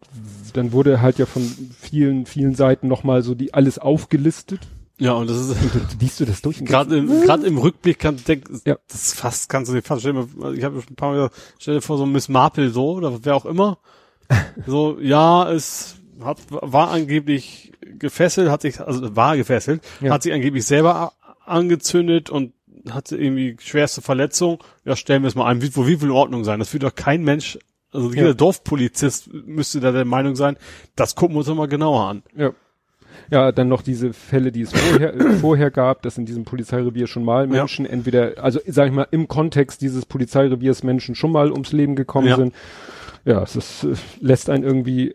dann 0.53 0.71
wurde 0.71 1.01
halt 1.01 1.19
ja 1.19 1.25
von 1.25 1.43
vielen, 1.79 2.25
vielen 2.25 2.55
Seiten 2.55 2.87
nochmal 2.87 3.21
so 3.21 3.35
die 3.35 3.53
alles 3.53 3.77
aufgelistet. 3.77 4.61
Ja, 4.97 5.13
und 5.13 5.29
das 5.29 5.37
ist. 5.37 5.51
Und 5.51 6.01
liest 6.01 6.19
du 6.19 6.25
das 6.25 6.41
durch? 6.41 6.63
Gerade 6.65 6.97
im, 6.97 7.21
gerade 7.21 7.45
im 7.45 7.57
Rückblick 7.57 7.99
kannst 7.99 8.27
du 8.27 8.33
denken, 8.33 8.61
ja. 8.65 8.77
das 8.89 9.13
fast 9.13 9.47
kannst 9.47 9.71
du 9.71 9.75
dir 9.75 9.83
fast 9.83 10.01
stellen. 10.01 10.27
Ich 10.55 10.63
habe 10.63 10.81
schon 10.81 10.93
ein 10.93 10.95
paar 10.95 11.13
Mal 11.13 11.29
stell 11.59 11.75
dir 11.75 11.81
vor, 11.81 11.97
so 11.97 12.05
Miss 12.05 12.29
Marple 12.29 12.69
so, 12.71 12.93
oder 12.93 13.23
wer 13.23 13.35
auch 13.35 13.45
immer. 13.45 13.77
so, 14.65 14.99
ja, 14.99 15.49
es 15.51 15.95
hat, 16.21 16.39
war 16.49 16.91
angeblich 16.91 17.71
gefesselt, 17.97 18.49
hat 18.49 18.61
sich, 18.61 18.79
also 18.81 19.15
war 19.15 19.37
gefesselt, 19.37 19.81
ja. 20.01 20.11
hat 20.11 20.23
sich 20.23 20.33
angeblich 20.33 20.65
selber 20.65 21.13
angezündet 21.49 22.29
und 22.29 22.53
hatte 22.89 23.17
irgendwie 23.17 23.57
schwerste 23.59 24.01
Verletzung. 24.01 24.63
Ja, 24.85 24.95
stellen 24.95 25.23
wir 25.23 25.27
es 25.27 25.35
mal 25.35 25.45
ein. 25.45 25.61
Wie, 25.61 25.75
wo 25.75 25.87
wie 25.87 25.97
viel 25.97 26.11
Ordnung 26.11 26.43
sein? 26.43 26.59
Das 26.59 26.73
wird 26.73 26.83
doch 26.83 26.95
kein 26.95 27.23
Mensch, 27.23 27.57
also 27.91 28.09
jeder 28.11 28.27
ja. 28.27 28.33
Dorfpolizist 28.33 29.33
müsste 29.33 29.79
da 29.79 29.91
der 29.91 30.05
Meinung 30.05 30.35
sein, 30.35 30.57
das 30.95 31.15
gucken 31.15 31.35
wir 31.35 31.39
uns 31.39 31.47
doch 31.47 31.55
mal 31.55 31.67
genauer 31.67 32.07
an. 32.07 32.23
Ja. 32.35 32.51
Ja, 33.31 33.51
dann 33.51 33.67
noch 33.67 33.81
diese 33.81 34.13
Fälle, 34.13 34.51
die 34.51 34.61
es 34.61 34.71
vorher, 34.71 35.13
äh, 35.13 35.33
vorher 35.41 35.71
gab, 35.71 36.01
dass 36.03 36.17
in 36.17 36.25
diesem 36.25 36.45
Polizeirevier 36.45 37.05
schon 37.05 37.23
mal 37.23 37.47
Menschen 37.47 37.85
ja. 37.85 37.91
entweder, 37.91 38.43
also 38.43 38.59
sag 38.65 38.87
ich 38.87 38.93
mal, 38.93 39.07
im 39.11 39.27
Kontext 39.27 39.81
dieses 39.81 40.05
Polizeireviers 40.05 40.83
Menschen 40.83 41.15
schon 41.15 41.31
mal 41.31 41.51
ums 41.51 41.71
Leben 41.71 41.95
gekommen 41.95 42.27
ja. 42.27 42.35
sind. 42.37 42.55
ja, 43.25 43.43
es 43.43 43.55
ist, 43.55 43.83
äh, 43.83 43.93
lässt 44.19 44.49
einen 44.49 44.63
irgendwie 44.63 45.13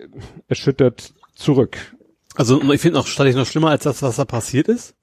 erschüttert 0.49 1.13
zurück. 1.35 1.79
Also 2.37 2.61
ich 2.73 2.81
finde 2.81 2.99
auch 2.99 3.07
stattlich 3.07 3.37
noch 3.37 3.47
schlimmer 3.47 3.71
als 3.71 3.85
das, 3.85 4.03
was 4.03 4.17
da 4.17 4.25
passiert 4.25 4.69
ist. 4.69 4.95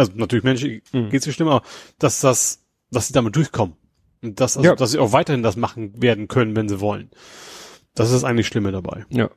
Also 0.00 0.12
natürlich 0.14 0.44
Menschen 0.44 0.82
Mhm. 0.92 1.10
geht's 1.10 1.32
schlimmer, 1.32 1.52
aber 1.56 1.66
dass 1.98 2.20
das, 2.20 2.64
dass 2.90 3.06
sie 3.06 3.12
damit 3.12 3.36
durchkommen. 3.36 3.76
Und 4.22 4.40
dass, 4.40 4.56
also, 4.56 4.68
Ja. 4.68 4.74
dass 4.76 4.90
sie 4.90 4.98
auch 4.98 5.12
weiterhin 5.12 5.42
das 5.42 5.56
machen 5.56 6.02
werden 6.02 6.28
können, 6.28 6.56
wenn 6.56 6.68
sie 6.68 6.80
wollen. 6.80 7.10
Das 7.94 8.10
ist 8.10 8.24
eigentlich 8.24 8.46
Schlimme 8.46 8.72
dabei. 8.72 9.04
Ja. 9.10 9.30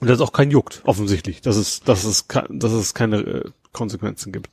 Und 0.00 0.08
das 0.08 0.18
ist 0.18 0.22
auch 0.22 0.32
kein 0.32 0.50
juckt, 0.50 0.82
offensichtlich, 0.84 1.40
dass 1.40 1.56
es, 1.56 1.80
dass 1.80 2.04
es, 2.04 2.26
dass 2.50 2.72
es 2.72 2.94
keine 2.94 3.16
äh, 3.18 3.50
Konsequenzen 3.72 4.32
gibt. 4.32 4.50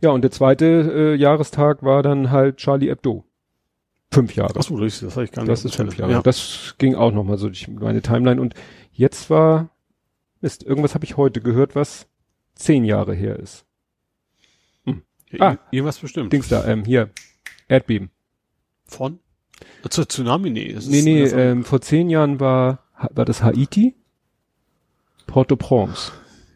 Ja, 0.00 0.10
und 0.10 0.22
der 0.22 0.30
zweite 0.30 0.64
äh, 0.66 1.14
Jahrestag 1.14 1.82
war 1.82 2.02
dann 2.02 2.30
halt 2.30 2.56
Charlie 2.56 2.88
Hebdo. 2.88 3.24
Fünf 4.12 4.34
Jahre. 4.34 4.56
Achso, 4.58 4.76
das, 4.78 5.00
das 5.00 5.12
habe 5.14 5.24
ich 5.24 5.32
gar 5.32 5.42
nicht. 5.42 5.52
Das 5.52 5.64
ist 5.64 5.76
fünf. 5.76 5.96
Jahre. 5.96 6.12
Ja. 6.12 6.22
Das 6.22 6.74
ging 6.78 6.94
auch 6.96 7.12
nochmal 7.12 7.38
so 7.38 7.46
durch 7.48 7.68
meine 7.68 8.02
Timeline. 8.02 8.40
Und 8.40 8.54
jetzt 8.92 9.30
war, 9.30 9.70
Mist, 10.40 10.64
irgendwas 10.64 10.94
habe 10.94 11.04
ich 11.04 11.16
heute 11.16 11.40
gehört, 11.40 11.74
was 11.76 12.08
zehn 12.56 12.84
Jahre 12.84 13.14
her 13.14 13.38
ist. 13.38 13.64
Ah. 15.38 15.52
Ir- 15.52 15.58
Irgendwas 15.70 15.98
bestimmt. 15.98 16.32
Dings 16.32 16.48
da, 16.48 16.66
ähm, 16.66 16.84
hier, 16.84 17.10
Erdbeben. 17.68 18.10
Von? 18.86 19.18
Zu 19.88 20.04
Tsunami? 20.04 20.50
Nee. 20.50 20.72
Das 20.72 20.86
Nee, 20.88 21.02
nee, 21.02 21.22
ähm, 21.24 21.64
vor 21.64 21.80
zehn 21.80 22.10
Jahren 22.10 22.40
war, 22.40 22.80
war 23.14 23.24
das 23.24 23.42
Haiti? 23.42 23.94
Port-au-Prince. 25.26 26.12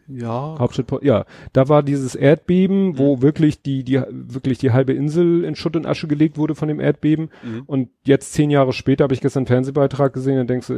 ja. 0.07 0.55
Hauptstadt, 0.59 0.87
Port- 0.87 1.03
ja. 1.03 1.25
Da 1.53 1.69
war 1.69 1.81
dieses 1.83 2.13
Erdbeben, 2.15 2.97
wo 2.97 3.21
wirklich 3.21 3.61
die, 3.61 3.83
die, 3.83 4.01
wirklich 4.11 4.57
die 4.57 4.71
halbe 4.71 4.93
Insel 4.93 5.43
in 5.43 5.55
Schutt 5.55 5.75
und 5.75 5.85
Asche 5.85 6.07
gelegt 6.07 6.37
wurde 6.37 6.55
von 6.55 6.67
dem 6.67 6.79
Erdbeben. 6.79 7.29
Mhm. 7.43 7.63
Und 7.65 7.89
jetzt 8.03 8.33
zehn 8.33 8.49
Jahre 8.49 8.73
später 8.73 9.03
habe 9.05 9.13
ich 9.13 9.21
gestern 9.21 9.41
einen 9.41 9.47
Fernsehbeitrag 9.47 10.13
gesehen 10.13 10.39
und 10.39 10.49
denkst 10.49 10.67
du, 10.67 10.75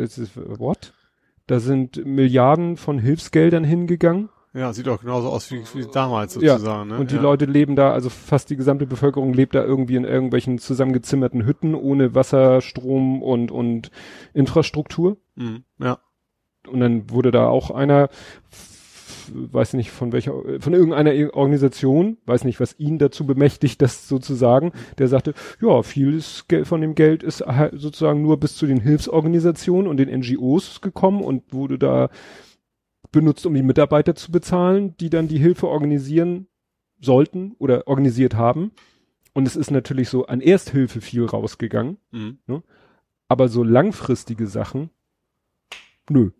what? 0.59 0.93
Da 1.47 1.59
sind 1.59 2.05
Milliarden 2.05 2.77
von 2.77 2.99
Hilfsgeldern 2.99 3.63
hingegangen. 3.63 4.29
Ja, 4.57 4.73
sieht 4.73 4.87
auch 4.87 5.01
genauso 5.01 5.29
aus 5.29 5.51
wie, 5.51 5.61
wie 5.75 5.85
damals 5.85 6.33
Ja, 6.35 6.53
sozusagen. 6.53 6.89
ne? 6.89 6.97
Und 6.97 7.11
die 7.11 7.15
ja. 7.17 7.21
Leute 7.21 7.45
leben 7.45 7.75
da, 7.75 7.91
also 7.91 8.09
fast 8.09 8.49
die 8.49 8.55
gesamte 8.55 8.87
Bevölkerung 8.87 9.33
lebt 9.33 9.53
da 9.53 9.63
irgendwie 9.63 9.95
in 9.95 10.03
irgendwelchen 10.03 10.57
zusammengezimmerten 10.57 11.45
Hütten 11.45 11.75
ohne 11.75 12.15
Wasser, 12.15 12.61
Strom 12.61 13.21
und, 13.21 13.51
und 13.51 13.91
Infrastruktur. 14.33 15.17
Mhm. 15.35 15.63
Ja. 15.77 15.99
Und 16.67 16.79
dann 16.79 17.11
wurde 17.11 17.29
da 17.29 17.47
auch 17.47 17.69
einer, 17.69 18.09
weiß 19.31 19.73
nicht 19.73 19.91
von 19.91 20.11
welcher, 20.11 20.33
von 20.59 20.73
irgendeiner 20.73 21.11
Organisation, 21.35 22.17
weiß 22.25 22.43
nicht, 22.43 22.59
was 22.59 22.79
ihn 22.79 22.97
dazu 22.97 23.27
bemächtigt, 23.27 23.79
das 23.81 24.07
so 24.07 24.17
zu 24.17 24.33
sagen, 24.33 24.71
der 24.97 25.07
sagte, 25.07 25.35
ja, 25.61 25.83
vieles 25.83 26.45
von 26.63 26.81
dem 26.81 26.95
Geld 26.95 27.21
ist 27.21 27.41
halt 27.45 27.73
sozusagen 27.79 28.23
nur 28.23 28.39
bis 28.39 28.55
zu 28.55 28.65
den 28.65 28.79
Hilfsorganisationen 28.79 29.87
und 29.87 29.97
den 29.97 30.09
NGOs 30.09 30.81
gekommen 30.81 31.21
und 31.21 31.53
wurde 31.53 31.77
da 31.77 32.09
benutzt, 33.11 33.45
um 33.45 33.53
die 33.53 33.63
Mitarbeiter 33.63 34.15
zu 34.15 34.31
bezahlen, 34.31 34.95
die 34.97 35.09
dann 35.09 35.27
die 35.27 35.39
Hilfe 35.39 35.67
organisieren 35.67 36.47
sollten 36.99 37.53
oder 37.59 37.87
organisiert 37.87 38.35
haben. 38.35 38.71
Und 39.33 39.47
es 39.47 39.55
ist 39.55 39.69
natürlich 39.71 40.09
so 40.09 40.25
an 40.25 40.41
Ersthilfe 40.41 40.99
viel 41.01 41.25
rausgegangen, 41.25 41.97
Mhm. 42.11 42.39
aber 43.27 43.49
so 43.49 43.63
langfristige 43.63 44.47
Sachen, 44.47 44.89
nö. 46.09 46.31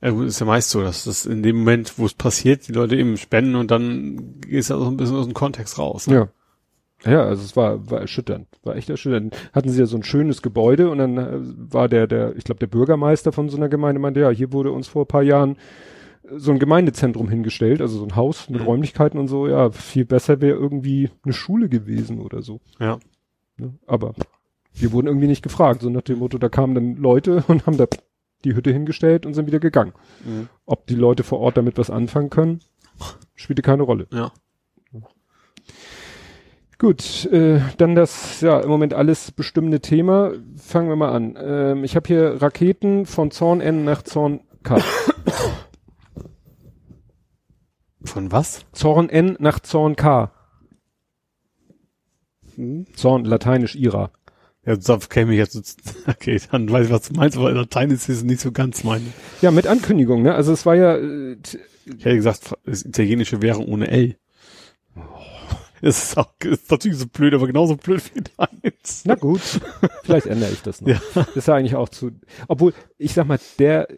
Ja 0.00 0.10
gut, 0.10 0.26
ist 0.26 0.38
ja 0.38 0.46
meist 0.46 0.70
so, 0.70 0.80
dass 0.80 1.04
das 1.04 1.26
in 1.26 1.42
dem 1.42 1.56
Moment, 1.58 1.98
wo 1.98 2.06
es 2.06 2.14
passiert, 2.14 2.68
die 2.68 2.72
Leute 2.72 2.94
eben 2.96 3.16
spenden 3.16 3.56
und 3.56 3.72
dann 3.72 4.40
geht 4.40 4.60
es 4.60 4.68
ja 4.68 4.78
so 4.78 4.86
ein 4.86 4.96
bisschen 4.96 5.16
aus 5.16 5.24
dem 5.26 5.34
Kontext 5.34 5.76
raus. 5.78 6.06
Ne? 6.06 6.14
Ja. 6.14 6.28
Ja, 7.04 7.22
also 7.22 7.42
es 7.42 7.56
war, 7.56 7.90
war 7.90 8.00
erschütternd, 8.00 8.48
war 8.64 8.74
echt 8.76 8.90
erschütternd. 8.90 9.36
Hatten 9.52 9.70
sie 9.70 9.78
ja 9.78 9.86
so 9.86 9.96
ein 9.96 10.02
schönes 10.02 10.42
Gebäude 10.42 10.90
und 10.90 10.98
dann 10.98 11.16
äh, 11.16 11.38
war 11.72 11.88
der, 11.88 12.06
der, 12.06 12.34
ich 12.36 12.44
glaube, 12.44 12.58
der 12.58 12.66
Bürgermeister 12.66 13.30
von 13.32 13.48
so 13.48 13.56
einer 13.56 13.68
Gemeinde 13.68 14.00
meinte, 14.00 14.20
ja, 14.20 14.30
hier 14.30 14.52
wurde 14.52 14.72
uns 14.72 14.88
vor 14.88 15.04
ein 15.04 15.08
paar 15.08 15.22
Jahren 15.22 15.56
äh, 16.24 16.38
so 16.38 16.50
ein 16.50 16.58
Gemeindezentrum 16.58 17.28
hingestellt, 17.28 17.80
also 17.80 17.98
so 17.98 18.04
ein 18.04 18.16
Haus 18.16 18.50
mit 18.50 18.60
Mhm. 18.62 18.66
Räumlichkeiten 18.66 19.18
und 19.20 19.28
so, 19.28 19.46
ja, 19.46 19.70
viel 19.70 20.04
besser 20.06 20.40
wäre 20.40 20.56
irgendwie 20.58 21.10
eine 21.24 21.32
Schule 21.32 21.68
gewesen 21.68 22.20
oder 22.20 22.42
so. 22.42 22.60
Ja. 22.80 22.98
Ne? 23.58 23.74
Aber 23.86 24.14
wir 24.74 24.90
wurden 24.92 25.06
irgendwie 25.06 25.28
nicht 25.28 25.42
gefragt, 25.42 25.82
so 25.82 25.90
nach 25.90 26.02
dem 26.02 26.18
Motto, 26.18 26.38
da 26.38 26.48
kamen 26.48 26.74
dann 26.74 26.96
Leute 26.96 27.44
und 27.48 27.66
haben 27.66 27.76
da 27.76 27.86
die 28.44 28.54
Hütte 28.56 28.72
hingestellt 28.72 29.24
und 29.24 29.34
sind 29.34 29.46
wieder 29.46 29.60
gegangen. 29.60 29.92
Mhm. 30.24 30.48
Ob 30.66 30.86
die 30.88 30.94
Leute 30.96 31.22
vor 31.22 31.38
Ort 31.38 31.56
damit 31.56 31.78
was 31.78 31.90
anfangen 31.90 32.30
können, 32.30 32.60
spielte 33.36 33.62
keine 33.62 33.84
Rolle. 33.84 34.08
Ja. 34.12 34.32
Gut, 36.78 37.26
äh, 37.32 37.60
dann 37.76 37.96
das, 37.96 38.40
ja, 38.40 38.60
im 38.60 38.68
Moment 38.68 38.94
alles 38.94 39.32
bestimmende 39.32 39.80
Thema. 39.80 40.32
Fangen 40.56 40.88
wir 40.88 40.94
mal 40.94 41.10
an. 41.10 41.36
Ähm, 41.36 41.82
ich 41.82 41.96
habe 41.96 42.06
hier 42.06 42.40
Raketen 42.40 43.04
von 43.04 43.32
Zorn 43.32 43.60
N 43.60 43.84
nach 43.84 44.02
Zorn 44.02 44.40
K. 44.62 44.78
Von 48.04 48.30
was? 48.30 48.64
Zorn 48.72 49.08
N 49.08 49.36
nach 49.40 49.58
Zorn 49.58 49.96
K. 49.96 50.30
Zorn, 52.94 53.24
lateinisch 53.24 53.74
Ira. 53.74 54.12
Ja, 54.64 54.76
da 54.76 54.98
käme 54.98 55.32
ich 55.32 55.38
jetzt, 55.38 55.78
okay, 56.06 56.40
dann 56.52 56.70
weiß 56.70 56.86
ich, 56.86 56.92
was 56.92 57.08
du 57.08 57.14
meinst, 57.14 57.36
aber 57.36 57.50
Latein 57.52 57.90
ist 57.90 58.06
jetzt 58.08 58.24
nicht 58.24 58.40
so 58.40 58.52
ganz 58.52 58.84
mein. 58.84 59.12
Ja, 59.42 59.50
mit 59.50 59.66
Ankündigung, 59.66 60.22
ne? 60.22 60.34
Also 60.34 60.52
es 60.52 60.64
war 60.64 60.76
ja, 60.76 60.96
äh, 60.96 61.36
Ich 61.86 62.04
hätte 62.04 62.16
gesagt, 62.16 62.54
das 62.64 62.84
italienische 62.84 63.42
Währung 63.42 63.66
ohne 63.66 63.88
L. 63.88 64.16
Das 65.82 66.02
ist 66.02 66.16
auch, 66.18 66.32
ist 66.44 66.70
natürlich 66.70 66.98
so 66.98 67.06
blöd, 67.06 67.34
aber 67.34 67.46
genauso 67.46 67.76
blöd 67.76 68.02
wie 68.14 68.22
deins. 68.36 69.02
na 69.04 69.14
gut, 69.14 69.40
vielleicht 70.02 70.26
ändere 70.26 70.50
ich 70.52 70.62
das 70.62 70.80
noch. 70.80 70.88
Ja. 70.88 71.00
Das 71.14 71.36
ist 71.36 71.48
ja 71.48 71.54
eigentlich 71.54 71.76
auch 71.76 71.88
zu, 71.88 72.10
obwohl, 72.48 72.72
ich 72.96 73.14
sag 73.14 73.26
mal, 73.26 73.38
der, 73.58 73.88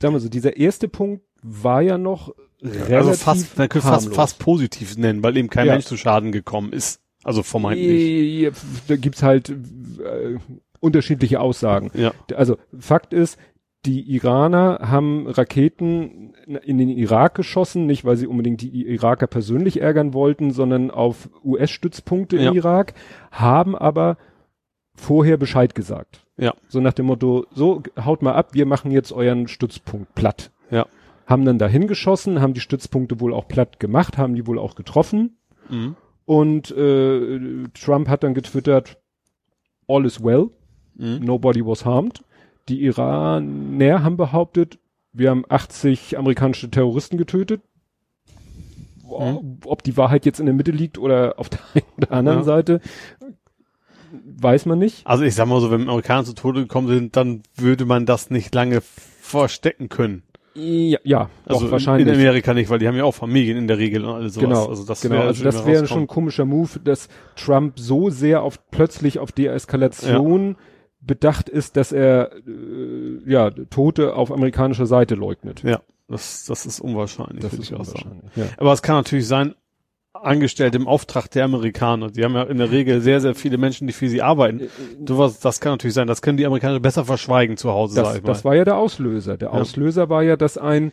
sagen 0.00 0.14
wir 0.14 0.20
so, 0.20 0.28
dieser 0.28 0.56
erste 0.56 0.88
Punkt 0.88 1.22
war 1.42 1.82
ja 1.82 1.98
noch 1.98 2.34
relativ 2.62 2.92
Also 2.94 3.12
fast, 3.14 3.58
man 3.58 3.68
könnte 3.68 3.88
fast, 3.88 4.14
fast 4.14 4.38
positiv 4.38 4.96
nennen, 4.96 5.22
weil 5.22 5.36
eben 5.36 5.50
kein 5.50 5.66
Ja. 5.66 5.72
Mensch 5.72 5.86
zu 5.86 5.96
Schaden 5.96 6.32
gekommen 6.32 6.72
ist. 6.72 7.00
Also 7.24 7.42
vermeintlich. 7.42 8.40
Ja, 8.40 8.50
Da 8.88 8.96
gibt's 8.96 9.22
halt 9.22 9.48
äh, 9.50 10.38
unterschiedliche 10.80 11.40
Aussagen. 11.40 11.90
Ja. 11.94 12.12
Also 12.34 12.56
Fakt 12.78 13.12
ist, 13.12 13.38
die 13.84 14.00
Iraner 14.14 14.78
haben 14.82 15.26
Raketen 15.26 16.34
in 16.64 16.78
den 16.78 16.88
Irak 16.88 17.34
geschossen, 17.34 17.86
nicht 17.86 18.04
weil 18.04 18.16
sie 18.16 18.26
unbedingt 18.28 18.60
die 18.60 18.86
Iraker 18.86 19.26
persönlich 19.26 19.80
ärgern 19.80 20.14
wollten, 20.14 20.52
sondern 20.52 20.90
auf 20.90 21.28
US-Stützpunkte 21.44 22.36
Ja. 22.36 22.50
im 22.50 22.56
Irak, 22.56 22.94
haben 23.32 23.74
aber 23.74 24.18
vorher 24.94 25.36
Bescheid 25.36 25.74
gesagt. 25.74 26.24
Ja. 26.36 26.54
So 26.68 26.80
nach 26.80 26.92
dem 26.92 27.06
Motto, 27.06 27.46
so 27.52 27.82
haut 28.04 28.22
mal 28.22 28.34
ab, 28.34 28.50
wir 28.52 28.66
machen 28.66 28.90
jetzt 28.92 29.12
euren 29.12 29.48
Stützpunkt 29.48 30.14
platt. 30.14 30.50
Ja. 30.70 30.86
Haben 31.26 31.44
dann 31.44 31.58
dahin 31.58 31.86
geschossen, 31.88 32.40
haben 32.40 32.54
die 32.54 32.60
Stützpunkte 32.60 33.18
wohl 33.20 33.32
auch 33.34 33.48
platt 33.48 33.80
gemacht, 33.80 34.16
haben 34.18 34.34
die 34.34 34.46
wohl 34.46 34.58
auch 34.58 34.74
getroffen. 34.76 35.36
Mhm. 35.70 35.96
Und 36.24 36.70
äh, 36.70 37.64
Trump 37.74 38.08
hat 38.08 38.22
dann 38.22 38.34
getwittert, 38.34 38.98
all 39.88 40.04
is 40.04 40.22
well, 40.22 40.50
Mhm. 40.94 41.20
nobody 41.24 41.64
was 41.64 41.84
harmed. 41.84 42.22
Die 42.68 42.82
Iraner 42.84 44.02
haben 44.04 44.16
behauptet, 44.16 44.78
wir 45.12 45.30
haben 45.30 45.44
80 45.48 46.16
amerikanische 46.18 46.70
Terroristen 46.70 47.16
getötet. 47.18 47.62
Mhm. 49.04 49.58
Ob 49.66 49.82
die 49.82 49.96
Wahrheit 49.96 50.24
jetzt 50.24 50.40
in 50.40 50.46
der 50.46 50.54
Mitte 50.54 50.70
liegt 50.70 50.96
oder 50.98 51.34
auf 51.38 51.48
der 51.50 51.60
einen 51.74 51.84
oder 51.98 52.12
anderen 52.12 52.38
Ja. 52.38 52.44
Seite, 52.44 52.80
weiß 54.24 54.66
man 54.66 54.78
nicht. 54.78 55.06
Also 55.06 55.24
ich 55.24 55.34
sag 55.34 55.46
mal 55.46 55.60
so, 55.60 55.70
wenn 55.70 55.82
Amerikaner 55.82 56.24
zu 56.24 56.34
Tode 56.34 56.62
gekommen 56.62 56.88
sind, 56.88 57.16
dann 57.16 57.42
würde 57.56 57.84
man 57.84 58.06
das 58.06 58.30
nicht 58.30 58.54
lange 58.54 58.80
verstecken 58.80 59.88
können. 59.88 60.22
Ja, 60.54 60.98
ja 61.04 61.30
doch, 61.46 61.54
Also 61.54 61.66
in- 61.66 61.72
wahrscheinlich. 61.72 62.08
in 62.08 62.14
Amerika 62.14 62.52
nicht, 62.54 62.68
weil 62.68 62.78
die 62.78 62.86
haben 62.86 62.96
ja 62.96 63.04
auch 63.04 63.14
Familien 63.14 63.56
in 63.56 63.68
der 63.68 63.78
Regel 63.78 64.04
und 64.04 64.14
alles 64.14 64.34
sowas. 64.34 64.48
Genau, 64.48 64.68
also 64.68 64.84
das 64.84 65.00
genau. 65.00 65.14
wäre 65.16 65.26
also 65.28 65.44
das 65.44 65.66
wäre 65.66 65.86
schon 65.86 66.00
ein 66.02 66.06
komischer 66.06 66.44
Move, 66.44 66.78
dass 66.84 67.08
Trump 67.36 67.78
so 67.78 68.10
sehr 68.10 68.42
auf 68.42 68.70
plötzlich 68.70 69.18
auf 69.18 69.32
Deeskalation 69.32 70.56
bedacht 71.04 71.48
ist, 71.48 71.76
dass 71.76 71.92
er 71.92 72.30
äh, 72.46 73.18
ja 73.30 73.50
Tote 73.50 74.14
auf 74.14 74.30
amerikanischer 74.32 74.86
Seite 74.86 75.14
leugnet. 75.14 75.62
Ja, 75.64 75.80
das, 76.08 76.44
das 76.46 76.64
ist 76.66 76.80
unwahrscheinlich. 76.80 77.40
Das 77.42 77.52
ist 77.54 77.70
ich 77.70 77.72
unwahrscheinlich. 77.72 78.36
Ja. 78.36 78.44
Aber 78.58 78.72
es 78.72 78.82
kann 78.82 78.96
natürlich 78.96 79.26
sein, 79.26 79.54
angestellt 80.14 80.74
im 80.76 80.86
Auftrag 80.86 81.28
der 81.30 81.44
Amerikaner. 81.46 82.10
Die 82.10 82.22
haben 82.24 82.34
ja 82.34 82.42
in 82.44 82.58
der 82.58 82.70
Regel 82.70 83.00
sehr, 83.00 83.20
sehr 83.20 83.34
viele 83.34 83.58
Menschen, 83.58 83.86
die 83.88 83.92
für 83.92 84.08
sie 84.08 84.22
arbeiten. 84.22 84.68
Sowas, 85.08 85.40
das 85.40 85.58
kann 85.60 85.72
natürlich 85.72 85.94
sein. 85.94 86.06
Das 86.06 86.22
können 86.22 86.36
die 86.36 86.46
Amerikaner 86.46 86.78
besser 86.80 87.04
verschweigen 87.04 87.56
zu 87.56 87.70
Hause, 87.72 87.94
sag 87.94 88.04
Das, 88.04 88.16
ich 88.16 88.22
mal. 88.22 88.26
das 88.28 88.44
war 88.44 88.54
ja 88.54 88.64
der 88.64 88.76
Auslöser. 88.76 89.36
Der 89.36 89.48
Ja. 89.48 89.54
Auslöser 89.54 90.08
war 90.10 90.22
ja, 90.22 90.36
dass 90.36 90.58
ein 90.58 90.92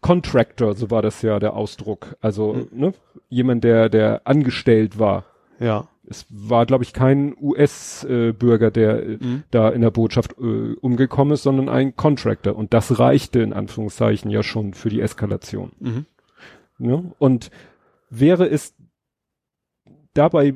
Contractor, 0.00 0.74
so 0.74 0.90
war 0.90 1.02
das 1.02 1.20
ja 1.22 1.38
der 1.40 1.54
Ausdruck, 1.54 2.16
also 2.20 2.52
Mhm. 2.54 2.68
ne, 2.72 2.92
jemand, 3.28 3.64
der 3.64 3.88
der 3.88 4.22
angestellt 4.24 4.98
war. 4.98 5.24
ja. 5.58 5.88
Es 6.10 6.26
war, 6.28 6.66
glaube 6.66 6.84
ich, 6.84 6.92
kein 6.92 7.34
US-Bürger, 7.40 8.70
der 8.70 9.02
äh, 9.02 9.18
Mhm. 9.20 9.44
da 9.50 9.70
in 9.70 9.80
der 9.80 9.90
Botschaft 9.92 10.32
äh, 10.38 10.74
umgekommen 10.80 11.32
ist, 11.34 11.44
sondern 11.44 11.68
ein 11.68 11.96
Contractor. 11.96 12.56
Und 12.56 12.74
das 12.74 12.98
reichte 12.98 13.40
in 13.40 13.52
Anführungszeichen 13.52 14.30
ja 14.30 14.42
schon 14.42 14.74
für 14.74 14.90
die 14.90 15.00
Eskalation. 15.00 15.72
Mhm. 15.78 16.06
Ne? 16.78 17.12
Und 17.18 17.50
wäre 18.10 18.48
es 18.48 18.74
dabei 20.14 20.54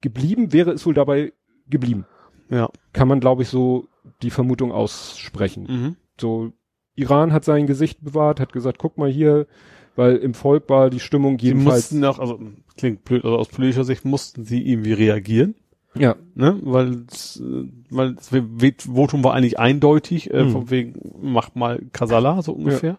geblieben, 0.00 0.52
wäre 0.52 0.72
es 0.72 0.86
wohl 0.86 0.94
dabei 0.94 1.32
geblieben. 1.68 2.06
Ja. 2.48 2.70
Kann 2.92 3.08
man, 3.08 3.20
glaube 3.20 3.42
ich, 3.42 3.48
so 3.48 3.88
die 4.22 4.30
Vermutung 4.30 4.72
aussprechen. 4.72 5.66
Mhm. 5.68 5.96
So, 6.20 6.52
Iran 6.94 7.32
hat 7.32 7.44
sein 7.44 7.66
Gesicht 7.66 8.02
bewahrt, 8.02 8.40
hat 8.40 8.52
gesagt, 8.52 8.78
guck 8.78 8.96
mal 8.96 9.10
hier, 9.10 9.46
weil 9.96 10.16
im 10.16 10.34
Volk 10.34 10.68
war 10.68 10.90
die 10.90 11.00
Stimmung 11.00 11.38
Die 11.38 11.46
jedenfalls. 11.46 11.90
mussten 11.90 12.04
auch, 12.04 12.18
also 12.18 12.38
klingt 12.76 13.04
blöd, 13.04 13.24
also 13.24 13.36
aus 13.38 13.48
politischer 13.48 13.84
Sicht 13.84 14.04
mussten 14.04 14.44
sie 14.44 14.66
irgendwie 14.66 14.92
reagieren, 14.92 15.54
ja, 15.98 16.14
ne? 16.34 16.58
Weil 16.62 17.04
weil 17.90 18.14
das 18.14 18.30
Votum 18.84 19.24
war 19.24 19.32
eigentlich 19.34 19.58
eindeutig, 19.58 20.30
äh, 20.32 20.44
Mhm. 20.44 20.50
von 20.50 20.70
wegen, 20.70 21.00
mach 21.22 21.54
mal 21.54 21.80
Kasala, 21.92 22.42
so 22.42 22.52
ungefähr. 22.52 22.98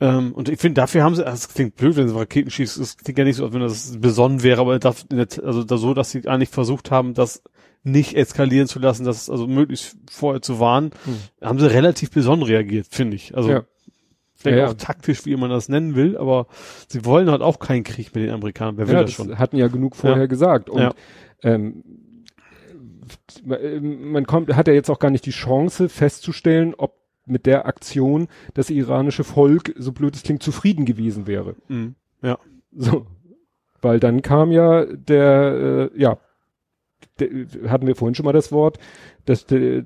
Ähm, 0.00 0.32
und 0.32 0.48
ich 0.48 0.58
finde, 0.58 0.80
dafür 0.80 1.04
haben 1.04 1.14
sie, 1.14 1.24
es 1.24 1.48
klingt 1.48 1.76
blöd, 1.76 1.96
wenn 1.96 2.08
sie 2.08 2.16
Raketen 2.16 2.50
schießen, 2.50 2.82
es 2.82 2.96
klingt 2.96 3.16
ja 3.18 3.24
nicht 3.24 3.36
so, 3.36 3.44
als 3.44 3.54
wenn 3.54 3.60
das 3.60 3.96
besonnen 4.00 4.42
wäre, 4.42 4.60
aber 4.60 4.78
das, 4.80 5.06
also 5.38 5.62
da 5.62 5.76
so, 5.76 5.94
dass 5.94 6.10
sie 6.10 6.26
eigentlich 6.26 6.48
versucht 6.48 6.90
haben, 6.90 7.14
das 7.14 7.42
nicht 7.84 8.14
eskalieren 8.16 8.66
zu 8.66 8.80
lassen, 8.80 9.04
das 9.04 9.30
also 9.30 9.46
möglichst 9.46 9.96
vorher 10.10 10.42
zu 10.42 10.58
warnen, 10.58 10.90
Mhm. 11.06 11.46
haben 11.46 11.58
sie 11.60 11.70
relativ 11.70 12.10
besonnen 12.10 12.42
reagiert, 12.42 12.88
finde 12.90 13.14
ich. 13.16 13.36
Also 13.36 13.50
Ja. 13.50 13.62
Vielleicht 14.44 14.58
Ja, 14.60 14.64
ja. 14.66 14.70
auch 14.70 14.74
taktisch, 14.74 15.26
wie 15.26 15.34
man 15.36 15.50
das 15.50 15.68
nennen 15.68 15.96
will, 15.96 16.16
aber 16.16 16.46
sie 16.88 17.04
wollen 17.04 17.28
halt 17.30 17.42
auch 17.42 17.58
keinen 17.58 17.82
Krieg 17.82 18.14
mit 18.14 18.24
den 18.24 18.30
Amerikanern. 18.30 18.76
Wer 18.76 18.86
will 18.86 18.94
ja 18.94 19.02
das 19.02 19.16
das 19.16 19.26
schon? 19.26 19.38
hatten 19.38 19.56
ja 19.56 19.66
genug 19.68 19.96
vorher 19.96 20.20
Ja. 20.20 20.26
gesagt. 20.26 20.70
Und 20.70 20.80
Ja. 20.80 20.94
ähm, 21.42 21.82
man 23.44 24.26
kommt, 24.26 24.54
hat 24.54 24.68
ja 24.68 24.74
jetzt 24.74 24.90
auch 24.90 24.98
gar 24.98 25.10
nicht 25.10 25.26
die 25.26 25.30
Chance 25.30 25.88
festzustellen, 25.88 26.74
ob 26.76 26.94
mit 27.26 27.46
der 27.46 27.66
Aktion 27.66 28.28
das 28.54 28.70
iranische 28.70 29.24
Volk, 29.24 29.74
so 29.78 29.92
blöd 29.92 30.14
es 30.14 30.22
klingt, 30.22 30.42
zufrieden 30.42 30.84
gewesen 30.84 31.26
wäre. 31.26 31.56
Mhm. 31.68 31.94
So. 32.76 33.06
Weil 33.80 34.00
dann 34.00 34.22
kam 34.22 34.50
ja 34.50 34.84
der, 34.86 35.90
äh, 35.94 36.00
ja, 36.00 36.18
der, 37.18 37.28
hatten 37.70 37.86
wir 37.86 37.94
vorhin 37.96 38.14
schon 38.14 38.24
mal 38.24 38.32
das 38.32 38.50
Wort, 38.50 38.78
dass 39.26 39.46
der, 39.46 39.84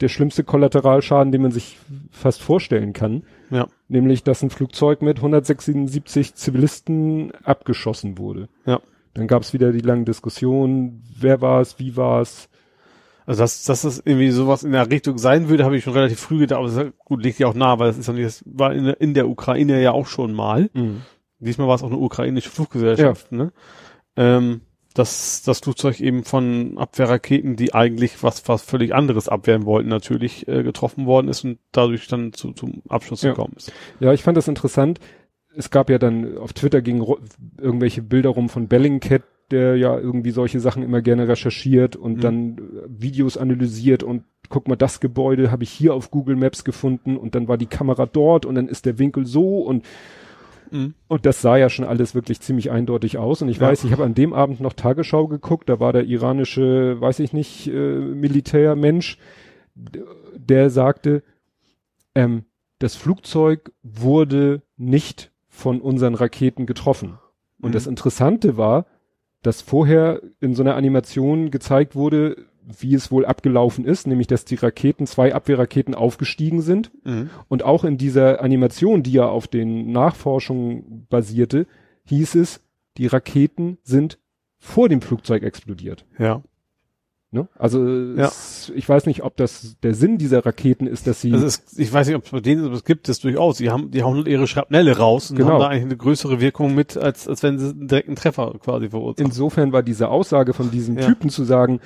der 0.00 0.08
schlimmste 0.08 0.44
Kollateralschaden, 0.44 1.32
den 1.32 1.42
man 1.42 1.50
sich 1.50 1.78
fast 2.10 2.42
vorstellen 2.42 2.92
kann. 2.92 3.24
Ja. 3.50 3.66
Nämlich, 3.88 4.22
dass 4.22 4.42
ein 4.42 4.50
Flugzeug 4.50 5.02
mit 5.02 5.16
176 5.18 6.34
Zivilisten 6.34 7.32
abgeschossen 7.44 8.18
wurde. 8.18 8.48
Ja. 8.66 8.80
Dann 9.14 9.26
gab 9.26 9.42
es 9.42 9.52
wieder 9.52 9.72
die 9.72 9.80
langen 9.80 10.04
Diskussionen, 10.04 11.02
wer 11.18 11.40
war 11.40 11.60
es, 11.60 11.78
wie 11.78 11.96
war 11.96 12.20
es. 12.20 12.48
Also 13.26 13.42
dass, 13.42 13.64
dass 13.64 13.82
das 13.82 14.00
irgendwie 14.04 14.30
sowas 14.30 14.62
in 14.62 14.72
der 14.72 14.90
Richtung 14.90 15.18
sein 15.18 15.48
würde, 15.48 15.64
habe 15.64 15.76
ich 15.76 15.84
schon 15.84 15.92
relativ 15.92 16.18
früh 16.20 16.38
gedacht, 16.38 16.60
aber 16.60 16.68
das 16.70 16.92
gut, 17.04 17.22
liegt 17.22 17.38
ja 17.38 17.46
auch 17.48 17.54
nah, 17.54 17.78
weil 17.78 17.88
das 17.88 17.98
ist 17.98 18.06
ja 18.06 18.14
nicht, 18.14 18.24
das 18.26 18.42
war 18.46 18.72
in, 18.72 18.84
der- 18.84 19.00
in 19.00 19.12
der 19.14 19.28
Ukraine 19.28 19.82
ja 19.82 19.92
auch 19.92 20.06
schon 20.06 20.32
mal. 20.32 20.70
Diesmal 21.40 21.68
war 21.68 21.74
es 21.74 21.82
auch 21.82 21.88
eine 21.90 21.98
ukrainische 21.98 22.48
Fluggesellschaft, 22.48 23.30
ne? 23.32 23.52
Ähm, 24.16 24.62
dass 24.98 25.42
das 25.42 25.60
Flugzeug 25.60 26.00
eben 26.00 26.24
von 26.24 26.76
Abwehrraketen, 26.78 27.56
die 27.56 27.74
eigentlich 27.74 28.22
was, 28.22 28.48
was 28.48 28.62
völlig 28.62 28.94
anderes 28.94 29.28
abwehren 29.28 29.64
wollten, 29.64 29.88
natürlich 29.88 30.48
äh, 30.48 30.62
getroffen 30.62 31.06
worden 31.06 31.28
ist 31.28 31.44
und 31.44 31.58
dadurch 31.72 32.08
dann 32.08 32.32
zu, 32.32 32.52
zum 32.52 32.82
Abschluss 32.88 33.22
Ja. 33.22 33.30
gekommen 33.30 33.54
ist. 33.56 33.72
Ja, 34.00 34.12
ich 34.12 34.22
fand 34.22 34.36
das 34.36 34.48
interessant. 34.48 34.98
Es 35.56 35.70
gab 35.70 35.90
ja 35.90 35.98
dann 35.98 36.36
auf 36.38 36.52
Twitter 36.52 36.82
gingen 36.82 37.00
ro- 37.00 37.18
irgendwelche 37.60 38.02
Bilder 38.02 38.30
rum 38.30 38.48
von 38.48 38.68
Bellingcat, 38.68 39.22
der 39.50 39.76
ja 39.76 39.98
irgendwie 39.98 40.30
solche 40.30 40.60
Sachen 40.60 40.82
immer 40.82 41.00
gerne 41.00 41.26
recherchiert 41.26 41.96
und 41.96 42.16
Mhm. 42.16 42.20
dann 42.20 42.58
äh, 42.58 42.60
Videos 42.88 43.36
analysiert 43.36 44.02
und 44.02 44.24
guck 44.50 44.66
mal, 44.68 44.76
das 44.76 45.00
Gebäude 45.00 45.50
habe 45.50 45.62
ich 45.64 45.70
hier 45.70 45.94
auf 45.94 46.10
Google 46.10 46.36
Maps 46.36 46.64
gefunden 46.64 47.16
und 47.16 47.34
dann 47.34 47.48
war 47.48 47.56
die 47.58 47.66
Kamera 47.66 48.06
dort 48.06 48.46
und 48.46 48.54
dann 48.54 48.68
ist 48.68 48.86
der 48.86 48.98
Winkel 48.98 49.26
so 49.26 49.58
und 49.60 49.84
Mhm. 50.70 50.94
und 51.08 51.26
das 51.26 51.40
sah 51.42 51.56
ja 51.56 51.68
schon 51.70 51.84
alles 51.84 52.14
wirklich 52.14 52.40
ziemlich 52.40 52.70
eindeutig 52.70 53.18
aus. 53.18 53.42
Und 53.42 53.48
ich 53.48 53.58
Ja. 53.58 53.68
weiß, 53.68 53.84
ich 53.84 53.92
habe 53.92 54.04
an 54.04 54.14
dem 54.14 54.32
Abend 54.32 54.60
noch 54.60 54.72
Tagesschau 54.74 55.26
geguckt, 55.28 55.68
da 55.68 55.80
war 55.80 55.92
der 55.92 56.04
iranische, 56.04 57.00
weiß 57.00 57.18
ich 57.20 57.32
nicht, 57.32 57.68
äh, 57.68 57.98
Militärmensch, 57.98 59.18
der 60.34 60.70
sagte, 60.70 61.22
ähm, 62.14 62.44
das 62.78 62.96
Flugzeug 62.96 63.72
wurde 63.82 64.62
nicht 64.76 65.32
von 65.48 65.80
unseren 65.80 66.14
Raketen 66.14 66.66
getroffen. 66.66 67.18
Und 67.60 67.70
Mhm. 67.70 67.72
das 67.74 67.86
Interessante 67.86 68.56
war, 68.56 68.86
dass 69.42 69.62
vorher 69.62 70.20
in 70.40 70.54
so 70.54 70.62
einer 70.62 70.76
Animation 70.76 71.50
gezeigt 71.50 71.94
wurde, 71.94 72.36
wie 72.78 72.94
es 72.94 73.10
wohl 73.10 73.24
abgelaufen 73.24 73.84
ist, 73.84 74.06
nämlich 74.06 74.26
dass 74.26 74.44
die 74.44 74.56
Raketen, 74.56 75.06
zwei 75.06 75.34
Abwehrraketen 75.34 75.94
aufgestiegen 75.94 76.60
sind 76.60 76.90
Mhm. 77.04 77.30
und 77.48 77.62
auch 77.64 77.84
in 77.84 77.96
dieser 77.98 78.42
Animation, 78.42 79.02
die 79.02 79.12
ja 79.12 79.26
auf 79.26 79.48
den 79.48 79.90
Nachforschungen 79.92 81.06
basierte, 81.08 81.66
hieß 82.04 82.34
es, 82.36 82.60
die 82.96 83.06
Raketen 83.06 83.78
sind 83.82 84.18
vor 84.58 84.88
dem 84.88 85.00
Flugzeug 85.00 85.42
explodiert. 85.44 86.04
Ja. 86.18 86.42
Ne? 87.30 87.46
Also 87.58 87.86
es, 87.86 88.72
ich 88.74 88.88
weiß 88.88 89.04
nicht, 89.04 89.22
ob 89.22 89.36
das 89.36 89.76
der 89.82 89.92
Sinn 89.92 90.16
dieser 90.16 90.46
Raketen 90.46 90.86
ist, 90.86 91.06
dass 91.06 91.20
sie 91.20 91.30
Das 91.30 91.42
ist, 91.42 91.78
ich 91.78 91.92
weiß 91.92 92.06
nicht, 92.06 92.16
ob 92.16 92.24
es 92.24 92.30
bei 92.30 92.40
denen 92.40 92.64
aber 92.64 92.74
es 92.74 92.84
gibt 92.84 93.06
es 93.10 93.20
durchaus. 93.20 93.58
Die 93.58 93.68
haben, 93.68 93.90
die 93.90 94.02
hauen 94.02 94.24
ihre 94.24 94.46
Schrapnelle 94.46 94.96
raus 94.96 95.30
und 95.30 95.36
Genau. 95.36 95.50
haben 95.52 95.60
da 95.60 95.68
eigentlich 95.68 95.84
eine 95.84 95.96
größere 95.98 96.40
Wirkung 96.40 96.74
mit, 96.74 96.96
als, 96.96 97.28
als 97.28 97.42
wenn 97.42 97.58
sie 97.58 97.66
einen 97.68 97.86
direkten 97.86 98.16
Treffer 98.16 98.54
quasi 98.58 98.88
verursachen. 98.88 99.26
insofern 99.26 99.72
war 99.72 99.82
diese 99.82 100.08
Aussage 100.08 100.54
von 100.54 100.70
diesem 100.70 100.96
Ja. 100.98 101.06
Typen 101.06 101.28
zu 101.28 101.44
sagen, 101.44 101.80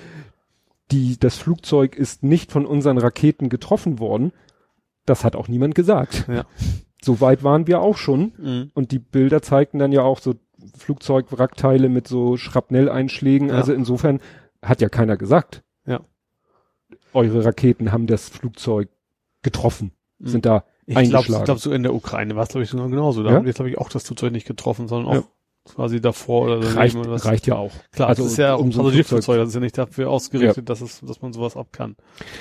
die, 0.91 1.19
das 1.19 1.37
Flugzeug 1.37 1.97
ist 1.97 2.23
nicht 2.23 2.53
von 2.53 2.67
unseren 2.67 2.99
Raketen 2.99 3.49
getroffen 3.49 3.99
worden, 3.99 4.33
das 5.07 5.25
hat 5.25 5.37
auch 5.37 5.49
niemand 5.49 5.75
gesagt. 5.75 6.27
Ja. 6.29 6.45
So 7.03 7.21
weit 7.21 7.43
waren 7.43 7.67
wir 7.67 7.81
auch 7.81 7.97
schon. 7.97 8.33
Mhm. 8.39 8.71
Und 8.75 8.93
die 8.93 8.99
Bilder 8.99 9.43
zeigten 9.43 9.79
dann 9.79 9.91
ja 9.93 10.03
auch 10.03 10.21
so 10.21 10.35
Flugzeugwrackteile 10.77 11.89
mit 11.89 12.07
so 12.07 12.37
Schrapnelleinschlägen. 12.37 13.49
Ja. 13.49 13.55
Also 13.57 13.73
insofern 13.73 14.21
hat 14.63 14.81
ja 14.81 14.89
keiner 14.89 15.17
gesagt. 15.17 15.63
Ja. 15.87 16.01
Eure 17.13 17.45
Raketen 17.45 17.93
haben 17.93 18.07
das 18.07 18.29
Flugzeug 18.29 18.89
getroffen, 19.43 19.93
Mhm. 20.19 20.27
sind 20.29 20.47
da 20.47 20.65
Ich 20.87 20.95
glaube, 20.95 21.01
eingeschlagen. 21.01 21.41
ich 21.43 21.45
glaub, 21.47 21.59
so 21.59 21.73
in 21.73 21.83
der 21.83 21.95
Ukraine 21.95 22.37
war 22.37 22.45
es, 22.45 22.51
glaube 22.51 22.65
ich, 22.65 22.71
genauso. 22.71 23.23
Da 23.23 23.31
Ja? 23.31 23.37
haben 23.37 23.47
wir, 23.47 23.53
glaube 23.53 23.71
ich, 23.71 23.79
auch 23.79 23.89
das 23.89 24.05
Flugzeug 24.05 24.33
nicht 24.33 24.47
getroffen, 24.47 24.87
sondern 24.89 25.15
Ja. 25.15 25.23
Quasi 25.65 26.01
davor 26.01 26.43
oder 26.47 26.57
daneben 26.61 26.77
reicht, 26.79 26.97
oder 26.97 27.11
was. 27.11 27.25
reicht 27.25 27.47
ja 27.47 27.57
auch. 27.57 27.73
Klar, 27.93 28.09
also 28.09 28.25
das 28.25 28.33
ist 28.33 28.39
ja 28.39 28.55
um 28.55 28.73
so 28.73 28.81
ein 28.81 28.85
Passagierflugzeug, 28.85 29.39
das 29.39 29.49
ist 29.49 29.55
ja 29.55 29.61
nicht 29.61 29.79
dafür 29.79 30.11
ausgerichtet, 30.11 30.69
dass 30.69 30.81
es, 30.81 31.01
dass 31.01 31.23
man 31.23 31.33
sowas 31.33 31.57
ab 31.57 31.69
kann. 31.73 31.97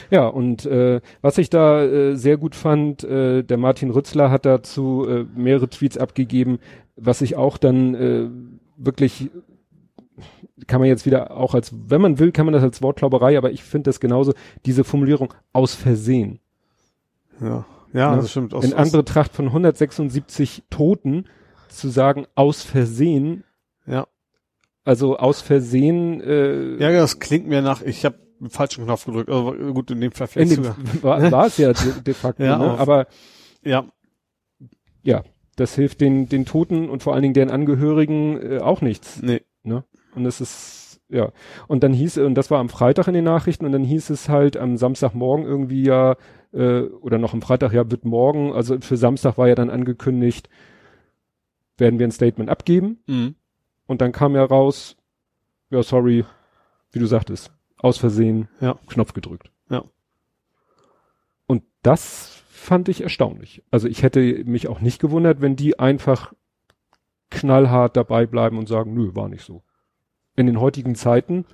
Ja, 0.09 0.27
und 0.27 0.65
äh, 0.65 1.01
was 1.21 1.37
ich 1.37 1.49
da 1.49 1.83
äh, 1.83 2.15
sehr 2.15 2.37
gut 2.37 2.55
fand, 2.55 3.03
äh, 3.03 3.43
der 3.43 3.57
Martin 3.57 3.91
Rützler 3.91 4.31
hat 4.31 4.45
dazu 4.45 5.05
äh, 5.07 5.25
mehrere 5.35 5.69
Tweets 5.69 5.97
abgegeben, 5.97 6.59
was 6.95 7.21
ich 7.21 7.35
auch 7.35 7.57
dann 7.57 7.93
äh, 7.95 8.27
wirklich 8.77 9.29
kann 10.67 10.79
man 10.79 10.89
jetzt 10.89 11.05
wieder 11.05 11.31
auch 11.37 11.53
als, 11.53 11.73
wenn 11.87 12.01
man 12.01 12.19
will, 12.19 12.31
kann 12.31 12.45
man 12.45 12.53
das 12.53 12.63
als 12.63 12.81
Wortklauberei, 12.81 13.37
aber 13.37 13.51
ich 13.51 13.63
finde 13.63 13.89
das 13.89 13.99
genauso, 13.99 14.33
diese 14.65 14.83
Formulierung 14.83 15.33
aus 15.53 15.73
Versehen. 15.73 16.39
Ja, 17.39 17.65
ja, 17.93 18.11
Ne? 18.15 18.21
das 18.21 18.31
stimmt. 18.31 18.53
Aus, 18.53 18.63
In 18.63 18.73
Anbetracht 18.73 19.33
von 19.33 19.47
176 19.47 20.63
Toten 20.69 21.25
zu 21.71 21.89
sagen, 21.89 22.25
aus 22.35 22.63
Versehen, 22.63 23.43
ja. 23.85 24.07
also 24.83 25.17
aus 25.17 25.41
Versehen, 25.41 26.21
äh, 26.21 26.75
ja, 26.77 26.91
das 26.91 27.19
klingt 27.19 27.47
mir 27.47 27.61
nach, 27.61 27.81
ich 27.81 28.05
habe 28.05 28.17
einen 28.39 28.49
falschen 28.49 28.85
Knopf 28.85 29.05
gedrückt. 29.05 29.29
Also 29.29 29.53
gut, 29.73 29.91
in 29.91 30.01
dem 30.01 30.11
Fall 30.11 30.27
in 30.27 30.47
vielleicht 30.47 30.57
dem, 30.57 30.63
sogar. 30.63 31.31
war, 31.31 31.45
es 31.47 31.57
ja 31.57 31.73
de, 31.73 32.01
de 32.01 32.13
facto, 32.13 32.43
Ja, 32.43 32.57
ne? 32.57 32.77
aber 32.77 33.07
Ja, 33.63 33.85
ja, 35.03 35.23
das 35.55 35.75
hilft 35.75 36.01
den, 36.01 36.27
den 36.29 36.45
Toten 36.45 36.89
und 36.89 37.03
vor 37.03 37.13
allen 37.13 37.21
Dingen 37.21 37.33
deren 37.33 37.51
Angehörigen 37.51 38.39
äh, 38.41 38.59
auch 38.59 38.81
nichts. 38.81 39.21
nee. 39.21 39.41
Und 40.15 40.25
es 40.25 40.41
ist, 40.41 41.01
ja. 41.09 41.31
Und 41.67 41.83
dann 41.83 41.93
hieß, 41.93 42.17
und 42.19 42.35
das 42.35 42.51
war 42.51 42.59
am 42.59 42.69
Freitag 42.69 43.07
in 43.07 43.13
den 43.13 43.23
Nachrichten, 43.23 43.65
und 43.65 43.71
dann 43.71 43.83
hieß 43.83 44.09
es 44.09 44.29
halt 44.29 44.57
am 44.57 44.77
Samstagmorgen 44.77 45.45
irgendwie 45.45 45.83
ja, 45.83 46.15
äh, 46.53 46.81
oder 46.81 47.17
noch 47.17 47.33
am 47.33 47.41
Freitag, 47.41 47.73
ja, 47.73 47.89
wird 47.89 48.05
morgen, 48.05 48.53
also 48.53 48.77
für 48.81 48.97
Samstag 48.97 49.37
war 49.37 49.47
ja 49.47 49.55
dann 49.55 49.69
angekündigt, 49.69 50.49
werden 51.81 51.99
wir 51.99 52.07
ein 52.07 52.11
Statement 52.11 52.49
abgeben. 52.49 52.99
Mhm. 53.07 53.35
Und 53.87 53.99
dann 53.99 54.13
kam 54.13 54.35
ja 54.35 54.45
raus, 54.45 54.95
ja, 55.69 55.83
sorry, 55.83 56.23
wie 56.93 56.99
du 56.99 57.05
sagtest, 57.07 57.51
aus 57.77 57.97
Versehen, 57.97 58.47
Ja. 58.61 58.79
Knopf 58.87 59.11
gedrückt. 59.11 59.51
Ja. 59.69 59.83
Und 61.47 61.63
das 61.81 62.41
fand 62.47 62.87
ich 62.87 63.01
erstaunlich. 63.01 63.63
Also 63.71 63.89
ich 63.89 64.03
hätte 64.03 64.21
mich 64.45 64.69
auch 64.69 64.79
nicht 64.79 65.01
gewundert, 65.01 65.41
wenn 65.41 65.57
die 65.57 65.79
einfach 65.79 66.31
knallhart 67.31 67.97
dabei 67.97 68.25
bleiben 68.25 68.57
und 68.57 68.67
sagen, 68.67 68.93
nö, 68.93 69.15
war 69.15 69.27
nicht 69.27 69.43
so. 69.43 69.63
In 70.35 70.45
den 70.45 70.59
heutigen 70.59 70.95
Zeiten, 70.95 71.45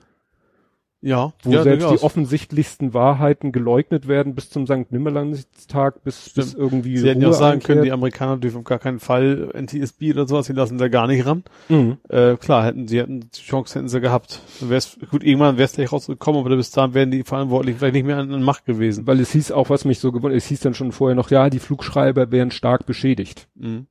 Ja, 1.00 1.34
wo 1.44 1.52
ja, 1.52 1.62
selbst 1.62 1.92
die 1.92 2.00
offensichtlichsten 2.04 2.96
Wahrheiten 2.96 3.52
geleugnet 3.52 4.08
werden 4.08 4.34
bis 4.34 4.50
zum 4.50 4.66
Sankt 4.66 4.92
Nimmerlandstag, 4.92 6.04
bis, 6.04 6.32
bis 6.34 6.56
irgendwie 6.56 6.98
Sie 6.98 7.08
hätten 7.08 7.22
ja 7.22 7.30
auch 7.30 7.34
sagen 7.34 7.60
können, 7.60 7.84
die 7.84 7.92
einkehrt. 7.92 7.94
Amerikaner 7.94 8.38
dürfen 8.38 8.58
auf 8.58 8.64
gar 8.64 8.80
keinen 8.80 9.00
Fall 9.00 9.52
NTSB 9.54 10.14
oder 10.14 10.28
sowas, 10.28 10.48
die 10.48 10.54
lassen 10.54 10.80
da 10.80 10.88
gar 10.88 11.06
nicht 11.06 11.24
ran. 11.28 11.44
Mhm. 11.70 11.98
Äh, 12.10 12.36
klar, 12.38 12.66
hätten 12.66 12.88
sie 12.88 12.98
hätten 12.98 13.20
die 13.20 13.42
Chance 13.42 13.78
hätten 13.78 13.90
sie 13.90 14.02
gehabt. 14.02 14.42
Wär's, 14.60 14.98
gut, 15.12 15.24
irgendwann 15.24 15.58
wäre 15.58 15.66
es 15.66 15.74
gleich 15.74 15.92
rausgekommen, 15.92 16.42
aber 16.44 16.56
bis 16.56 16.72
dahin 16.72 16.96
wären 16.96 17.12
die 17.12 17.24
Verantwortlichen 17.24 17.78
vielleicht 17.78 17.94
nicht 17.94 18.06
mehr 18.06 18.18
an, 18.18 18.34
an 18.34 18.42
Macht 18.42 18.66
gewesen. 18.66 19.06
Weil 19.06 19.20
es 19.20 19.32
hieß 19.32 19.52
auch, 19.52 19.70
was 19.70 19.86
mich 19.86 20.00
so 20.00 20.12
gewundert, 20.12 20.38
es 20.38 20.48
hieß 20.48 20.62
dann 20.62 20.74
schon 20.74 20.92
vorher 20.92 21.16
noch, 21.16 21.30
ja, 21.30 21.52
die 21.52 21.60
Flugschreiber 21.60 22.32
wären 22.32 22.50
stark 22.50 22.88
beschädigt. 22.88 23.48
Mhm. 23.54 23.86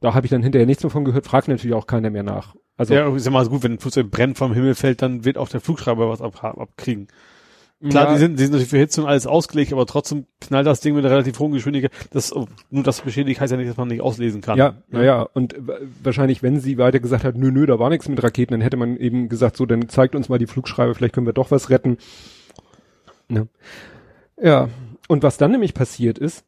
Da 0.00 0.14
habe 0.14 0.24
ich 0.24 0.30
dann 0.30 0.42
hinterher 0.42 0.66
nichts 0.66 0.82
mehr 0.82 0.90
von 0.90 1.04
gehört, 1.04 1.26
fragt 1.26 1.48
natürlich 1.48 1.76
auch 1.76 1.86
keiner 1.86 2.08
mehr 2.08 2.22
nach. 2.22 2.54
Also 2.76 2.94
ja, 2.94 3.14
ich 3.14 3.22
sag 3.22 3.32
mal, 3.32 3.46
gut, 3.46 3.62
wenn 3.62 3.72
ein 3.72 3.78
Flugzeug 3.78 4.10
brennt 4.10 4.36
vom 4.38 4.52
Himmel 4.52 4.74
fällt, 4.74 5.00
dann 5.02 5.24
wird 5.24 5.38
auch 5.38 5.48
der 5.48 5.60
Flugschreiber 5.60 6.08
was 6.08 6.20
ab, 6.20 6.42
abkriegen. 6.42 7.08
Klar, 7.88 8.06
Ja. 8.06 8.12
die 8.14 8.18
sind, 8.18 8.38
die 8.38 8.42
sind 8.44 8.52
natürlich 8.52 8.70
für 8.70 8.78
Hitze 8.78 9.02
und 9.02 9.08
alles 9.08 9.26
ausgelegt, 9.26 9.72
aber 9.72 9.84
trotzdem 9.84 10.26
knallt 10.40 10.66
das 10.66 10.80
Ding 10.80 10.94
mit 10.94 11.04
einer 11.04 11.12
relativ 11.14 11.38
hohen 11.38 11.52
Geschwindigkeit. 11.52 11.92
Das, 12.12 12.32
nur 12.70 12.82
das 12.82 13.02
beschädigt 13.02 13.40
heißt 13.40 13.50
ja 13.50 13.58
nicht, 13.58 13.68
dass 13.68 13.76
man 13.76 13.88
nicht 13.88 14.00
auslesen 14.00 14.40
kann. 14.40 14.56
Ja, 14.58 14.82
naja, 14.88 15.22
und 15.34 15.54
w- 15.54 15.72
wahrscheinlich, 16.02 16.42
wenn 16.42 16.60
sie 16.60 16.78
weiter 16.78 16.98
gesagt 17.00 17.24
hat, 17.24 17.36
nö, 17.36 17.50
nö, 17.50 17.66
da 17.66 17.78
war 17.78 17.90
nichts 17.90 18.08
mit 18.08 18.22
Raketen, 18.22 18.52
dann 18.52 18.60
hätte 18.62 18.76
man 18.78 18.96
eben 18.96 19.28
gesagt, 19.28 19.56
so, 19.56 19.66
dann 19.66 19.88
zeigt 19.88 20.14
uns 20.14 20.28
mal 20.28 20.38
die 20.38 20.46
Flugschreiber, 20.46 20.94
vielleicht 20.94 21.14
können 21.14 21.26
wir 21.26 21.32
doch 21.34 21.50
was 21.50 21.68
retten. 21.68 21.98
Ne? 23.28 23.48
Ja, 24.40 24.68
und 25.08 25.22
was 25.22 25.36
dann 25.36 25.50
nämlich 25.50 25.74
passiert 25.74 26.18
ist, 26.18 26.44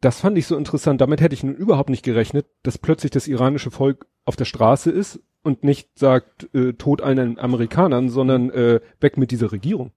das 0.00 0.20
fand 0.20 0.36
ich 0.38 0.46
so 0.46 0.56
interessant, 0.56 1.00
damit 1.00 1.20
hätte 1.20 1.34
ich 1.34 1.42
nun 1.42 1.54
überhaupt 1.54 1.90
nicht 1.90 2.04
gerechnet, 2.04 2.46
dass 2.62 2.78
plötzlich 2.78 3.10
das 3.10 3.28
iranische 3.28 3.70
Volk 3.70 4.06
auf 4.24 4.36
der 4.36 4.44
Straße 4.44 4.90
ist 4.90 5.20
und 5.42 5.64
nicht 5.64 5.98
sagt, 5.98 6.54
äh, 6.54 6.74
Tod 6.74 7.00
allen 7.00 7.38
Amerikanern, 7.38 8.08
sondern 8.08 8.50
äh, 8.50 8.80
weg 9.00 9.16
mit 9.16 9.30
dieser 9.30 9.52
Regierung. 9.52 9.92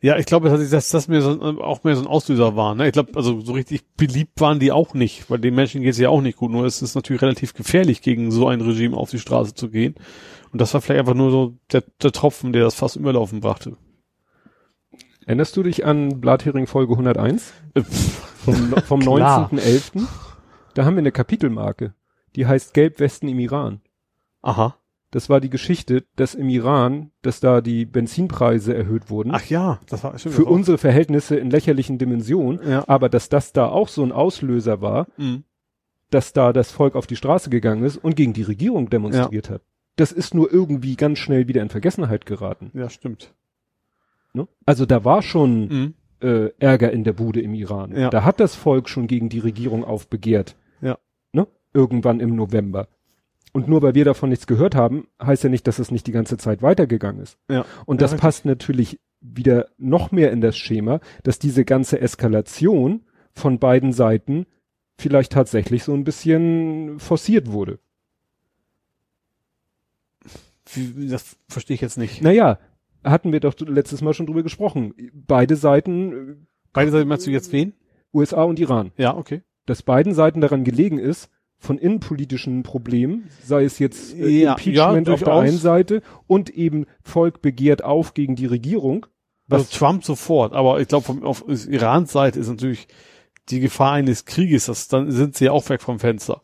Ja, 0.00 0.16
ich 0.16 0.26
glaube, 0.26 0.48
dass 0.48 0.70
dass 0.70 0.88
das 0.88 1.08
mir 1.08 1.20
so, 1.20 1.40
auch 1.60 1.84
mehr 1.84 1.94
so 1.94 2.02
ein 2.02 2.08
Auslöser 2.08 2.56
war. 2.56 2.74
Ne? 2.74 2.86
Ich 2.86 2.92
glaube, 2.92 3.12
also 3.16 3.40
so 3.40 3.52
richtig 3.52 3.82
beliebt 3.96 4.40
waren 4.40 4.58
die 4.58 4.72
auch 4.72 4.94
nicht, 4.94 5.30
weil 5.30 5.38
den 5.38 5.54
Menschen 5.54 5.82
geht 5.82 5.92
es 5.92 5.98
ja 5.98 6.08
auch 6.08 6.22
nicht 6.22 6.38
gut. 6.38 6.50
Nur 6.50 6.64
es 6.64 6.82
ist 6.82 6.94
natürlich 6.94 7.22
relativ 7.22 7.54
gefährlich, 7.54 8.02
gegen 8.02 8.30
so 8.30 8.48
ein 8.48 8.60
Regime 8.60 8.96
auf 8.96 9.10
die 9.10 9.18
Straße 9.18 9.54
zu 9.54 9.68
gehen. 9.68 9.94
Und 10.52 10.60
das 10.60 10.74
war 10.74 10.80
vielleicht 10.80 11.00
einfach 11.00 11.14
nur 11.14 11.30
so 11.30 11.54
der, 11.72 11.84
der 12.02 12.12
Tropfen, 12.12 12.52
der 12.52 12.64
das 12.64 12.74
fast 12.74 12.96
überlaufen 12.96 13.40
brachte. 13.40 13.76
Erinnerst 15.30 15.56
du 15.56 15.62
dich 15.62 15.86
an 15.86 16.20
Blathering 16.20 16.66
Folge 16.66 16.94
101? 16.94 17.52
Äh, 17.74 17.82
Vom, 17.82 18.54
vom 18.84 18.98
Klar. 18.98 19.48
19.11. 19.52 20.04
Da 20.74 20.84
haben 20.84 20.94
wir 20.96 20.98
eine 21.02 21.12
Kapitelmarke. 21.12 21.94
Die 22.34 22.48
heißt 22.48 22.74
Gelbwesten 22.74 23.28
im 23.28 23.38
Iran. 23.38 23.80
Aha. 24.42 24.74
Das 25.12 25.28
war 25.30 25.40
die 25.40 25.48
Geschichte, 25.48 26.02
dass 26.16 26.34
im 26.34 26.48
Iran, 26.48 27.12
dass 27.22 27.38
da 27.38 27.60
die 27.60 27.84
Benzinpreise 27.86 28.74
erhöht 28.74 29.08
wurden. 29.08 29.30
Ach 29.32 29.44
ja, 29.44 29.78
das 29.88 30.02
war 30.02 30.18
stimmt. 30.18 30.34
für 30.34 30.46
war- 30.46 30.50
unsere 30.50 30.78
Verhältnisse 30.78 31.36
in 31.36 31.48
lächerlichen 31.48 31.98
Dimensionen. 31.98 32.68
Ja. 32.68 32.82
Aber 32.88 33.08
dass 33.08 33.28
das 33.28 33.52
da 33.52 33.68
auch 33.68 33.86
so 33.86 34.02
ein 34.02 34.10
Auslöser 34.10 34.80
war, 34.80 35.06
Mhm. 35.16 35.44
dass 36.10 36.32
da 36.32 36.52
das 36.52 36.72
Volk 36.72 36.96
auf 36.96 37.06
die 37.06 37.14
Straße 37.14 37.50
gegangen 37.50 37.84
ist 37.84 37.98
und 37.98 38.16
gegen 38.16 38.32
die 38.32 38.42
Regierung 38.42 38.90
demonstriert 38.90 39.48
hat. 39.48 39.62
Das 39.94 40.10
ist 40.10 40.34
nur 40.34 40.52
irgendwie 40.52 40.96
ganz 40.96 41.20
schnell 41.20 41.46
wieder 41.46 41.62
in 41.62 41.68
Vergessenheit 41.68 42.26
geraten. 42.26 42.72
Ja, 42.74 42.90
stimmt. 42.90 43.32
Ne? 44.32 44.46
Also 44.66 44.86
da 44.86 45.04
war 45.04 45.22
schon 45.22 45.60
Mhm. 45.68 45.94
äh, 46.20 46.50
Ärger 46.58 46.92
in 46.92 47.04
der 47.04 47.12
Bude 47.14 47.40
im 47.40 47.54
Iran. 47.54 47.96
Ja. 47.96 48.10
Da 48.10 48.24
hat 48.24 48.40
das 48.40 48.54
Volk 48.54 48.88
schon 48.88 49.06
gegen 49.06 49.28
die 49.28 49.38
Regierung 49.38 49.84
aufbegehrt. 49.84 50.56
Ja. 50.80 50.98
Ne? 51.32 51.46
Irgendwann 51.72 52.20
im 52.20 52.36
November. 52.36 52.88
Und 53.52 53.66
nur 53.68 53.82
weil 53.82 53.94
wir 53.94 54.04
davon 54.04 54.28
nichts 54.30 54.46
gehört 54.46 54.74
haben, 54.76 55.08
heißt 55.20 55.42
ja 55.44 55.50
nicht, 55.50 55.66
dass 55.66 55.78
es 55.80 55.90
nicht 55.90 56.06
die 56.06 56.12
ganze 56.12 56.36
Zeit 56.36 56.62
weitergegangen 56.62 57.20
ist. 57.22 57.36
Ja. 57.50 57.64
Und 57.86 57.96
Ja, 57.96 58.04
das 58.04 58.12
richtig. 58.12 58.20
passt 58.20 58.44
natürlich 58.44 59.00
wieder 59.20 59.66
noch 59.76 60.12
mehr 60.12 60.30
in 60.30 60.40
das 60.40 60.56
Schema, 60.56 61.00
dass 61.24 61.38
diese 61.38 61.64
ganze 61.64 62.00
Eskalation 62.00 63.00
von 63.34 63.58
beiden 63.58 63.92
Seiten 63.92 64.46
vielleicht 64.98 65.32
tatsächlich 65.32 65.82
so 65.84 65.94
ein 65.94 66.04
bisschen 66.04 66.98
forciert 67.00 67.50
wurde. 67.50 67.78
Das 70.96 71.36
verstehe 71.48 71.74
ich 71.74 71.80
jetzt 71.80 71.98
nicht. 71.98 72.22
Naja, 72.22 72.58
hatten 73.04 73.32
wir 73.32 73.40
doch 73.40 73.54
letztes 73.60 74.02
Mal 74.02 74.14
schon 74.14 74.26
drüber 74.26 74.42
gesprochen. 74.42 74.94
Beide 75.12 75.56
Seiten, 75.56 76.46
Beide 76.72 76.90
Seiten 76.90 77.08
meinst 77.08 77.26
du 77.26 77.30
jetzt 77.30 77.52
wen? 77.52 77.70
äh, 77.70 78.16
USA 78.16 78.42
und 78.42 78.58
Iran. 78.58 78.92
Ja, 78.96 79.16
okay. 79.16 79.42
dass 79.66 79.82
beiden 79.82 80.14
Seiten 80.14 80.40
daran 80.40 80.64
gelegen 80.64 80.98
ist, 80.98 81.30
von 81.58 81.76
innenpolitischen 81.76 82.62
Problemen, 82.62 83.28
sei 83.44 83.64
es 83.64 83.78
jetzt 83.78 84.14
äh, 84.16 84.42
Ja, 84.42 84.52
Impeachment 84.52 85.08
ja, 85.08 85.14
auf 85.14 85.22
der 85.22 85.34
einen 85.34 85.58
Seite 85.58 86.02
und 86.26 86.48
eben 86.50 86.86
Volk 87.02 87.42
begehrt 87.42 87.84
auf 87.84 88.14
gegen 88.14 88.34
die 88.34 88.46
Regierung. 88.46 89.06
Also 89.50 89.66
Trump 89.70 90.04
sofort, 90.04 90.54
aber 90.54 90.80
ich 90.80 90.88
glaube, 90.88 91.26
auf 91.26 91.44
Irans 91.48 92.12
Seite 92.12 92.40
ist 92.40 92.48
natürlich 92.48 92.88
die 93.48 93.60
Gefahr 93.60 93.92
eines 93.92 94.24
Krieges, 94.24 94.66
das, 94.66 94.88
dann 94.88 95.10
sind 95.10 95.36
sie 95.36 95.46
ja 95.46 95.52
auch 95.52 95.68
weg 95.68 95.82
vom 95.82 95.98
Fenster. 95.98 96.42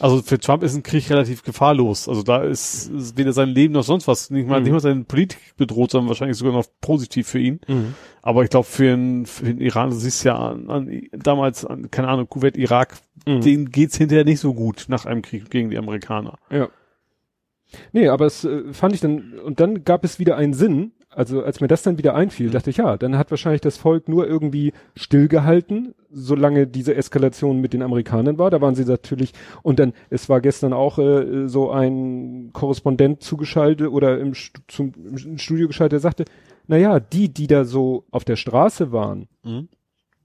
Also 0.00 0.22
für 0.22 0.38
Trump 0.38 0.62
ist 0.62 0.74
ein 0.74 0.82
Krieg 0.82 1.08
relativ 1.10 1.42
gefahrlos. 1.42 2.08
Also 2.08 2.22
da 2.22 2.42
ist, 2.42 2.88
ist 2.90 3.16
weder 3.18 3.32
sein 3.32 3.50
Leben 3.50 3.74
noch 3.74 3.82
sonst 3.84 4.08
was, 4.08 4.30
nicht 4.30 4.48
mal, 4.48 4.58
Mhm. 4.58 4.64
nicht 4.64 4.72
mal 4.72 4.80
seine 4.80 5.04
Politik 5.04 5.38
bedroht, 5.56 5.90
sondern 5.90 6.08
wahrscheinlich 6.08 6.36
sogar 6.38 6.54
noch 6.54 6.66
positiv 6.80 7.28
für 7.28 7.38
ihn. 7.38 7.60
Aber 8.22 8.42
ich 8.42 8.50
glaube, 8.50 8.66
für 8.66 8.84
den, 8.84 9.26
für 9.26 9.44
den 9.44 9.60
Iran, 9.60 9.90
du 9.90 9.96
siehst 9.96 10.24
ja 10.24 10.36
an, 10.36 10.70
an 10.70 11.02
damals, 11.12 11.64
an, 11.64 11.90
keine 11.90 12.08
Ahnung, 12.08 12.28
Kuwait, 12.28 12.56
Irak, 12.56 12.96
Mhm. 13.26 13.40
denen 13.42 13.70
geht's 13.70 13.98
hinterher 13.98 14.24
nicht 14.24 14.40
so 14.40 14.54
gut 14.54 14.86
nach 14.88 15.04
einem 15.04 15.20
Krieg 15.20 15.50
gegen 15.50 15.68
die 15.70 15.76
Amerikaner. 15.78 16.38
ja. 16.50 16.68
Nee, 17.92 18.08
aber 18.08 18.26
es 18.26 18.44
äh, 18.44 18.72
fand 18.72 18.94
ich 18.94 19.00
dann, 19.00 19.38
und 19.38 19.60
dann 19.60 19.84
gab 19.84 20.02
es 20.04 20.18
wieder 20.18 20.36
einen 20.36 20.54
Sinn, 20.54 20.90
also 21.10 21.42
als 21.42 21.60
mir 21.60 21.66
das 21.68 21.82
dann 21.82 21.98
wieder 21.98 22.14
einfiel, 22.14 22.48
Mhm. 22.48 22.52
dachte 22.52 22.70
ich, 22.70 22.76
ja, 22.78 22.96
dann 22.96 23.18
hat 23.18 23.30
wahrscheinlich 23.30 23.60
das 23.60 23.76
Volk 23.76 24.08
nur 24.08 24.26
irgendwie 24.28 24.72
stillgehalten, 24.94 25.94
solange 26.10 26.66
diese 26.66 26.94
Eskalation 26.94 27.60
mit 27.60 27.72
den 27.72 27.82
Amerikanern 27.82 28.38
war. 28.38 28.50
Da 28.50 28.60
waren 28.60 28.74
sie 28.76 28.84
natürlich, 28.84 29.32
und 29.62 29.78
dann, 29.80 29.92
es 30.08 30.28
war 30.28 30.40
gestern 30.40 30.72
auch 30.72 30.98
äh, 30.98 31.48
so 31.48 31.70
ein 31.70 32.50
Korrespondent 32.52 33.22
zugeschaltet 33.22 33.88
oder 33.88 34.18
im, 34.20 34.34
zum, 34.68 34.92
im 35.04 35.38
Studio 35.38 35.66
geschaltet, 35.66 35.92
der 35.92 36.00
sagte, 36.00 36.24
na 36.68 36.76
ja, 36.76 37.00
die, 37.00 37.28
die 37.28 37.48
da 37.48 37.64
so 37.64 38.04
auf 38.12 38.24
der 38.24 38.36
Straße 38.36 38.92
waren, 38.92 39.26
Mhm. 39.44 39.68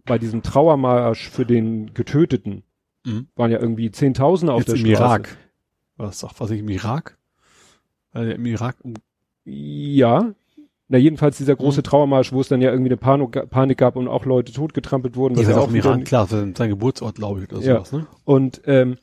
bei 0.05 0.19
diesem 0.19 0.43
Trauermarsch 0.43 1.29
für 1.29 1.45
den 1.45 1.93
Getöteten, 1.95 2.61
Mhm. 3.05 3.27
waren 3.35 3.51
ja 3.51 3.59
irgendwie 3.59 3.89
Zehntausende 3.91 4.53
auf 4.53 4.59
Jetzt 4.61 4.67
der 4.69 4.75
im 4.75 4.85
Straße. 4.95 5.01
Irak. 5.03 5.37
Was 5.97 6.19
sagt, 6.19 6.39
was 6.39 6.51
ich 6.51 6.59
im 6.59 6.69
Irak? 6.69 7.17
Weil 8.11 8.31
im 8.33 8.45
Irak 8.45 8.75
um 8.83 8.93
Ja. 9.45 10.33
Na, 10.87 10.97
jedenfalls 10.99 11.37
dieser 11.37 11.55
große 11.55 11.79
Mhm. 11.79 11.83
Trauermarsch, 11.83 12.31
wo 12.31 12.41
es 12.41 12.47
dann 12.47 12.61
ja 12.61 12.69
irgendwie 12.71 12.89
eine 12.89 12.97
Panik, 12.97 13.49
Panik 13.49 13.77
gab 13.79 13.95
und 13.95 14.07
auch 14.07 14.25
Leute 14.25 14.53
totgetrampelt 14.53 15.15
wurden. 15.15 15.35
Was 15.35 15.43
ist 15.43 15.49
ja 15.49 15.57
auch 15.57 15.69
im 15.69 15.75
Iran, 15.75 16.03
klar, 16.03 16.27
sein 16.27 16.53
sein 16.55 16.69
Geburtsort, 16.69 17.15
glaube 17.15 17.41
ich, 17.41 17.51
oder 17.51 17.61
Ja. 17.61 17.75
sowas, 17.77 17.91
ne? 17.91 18.07
Und 18.23 18.61
ähm, 18.65 18.97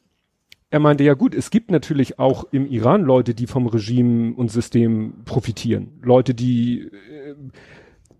er 0.70 0.78
meinte, 0.78 1.02
ja 1.04 1.14
gut, 1.14 1.34
es 1.34 1.50
gibt 1.50 1.70
natürlich 1.70 2.18
auch 2.18 2.44
im 2.52 2.66
Iran 2.66 3.02
Leute, 3.02 3.34
die 3.34 3.46
vom 3.46 3.66
Regime 3.66 4.32
und 4.34 4.50
System 4.50 5.24
profitieren. 5.24 5.88
Leute, 6.02 6.34
die 6.34 6.88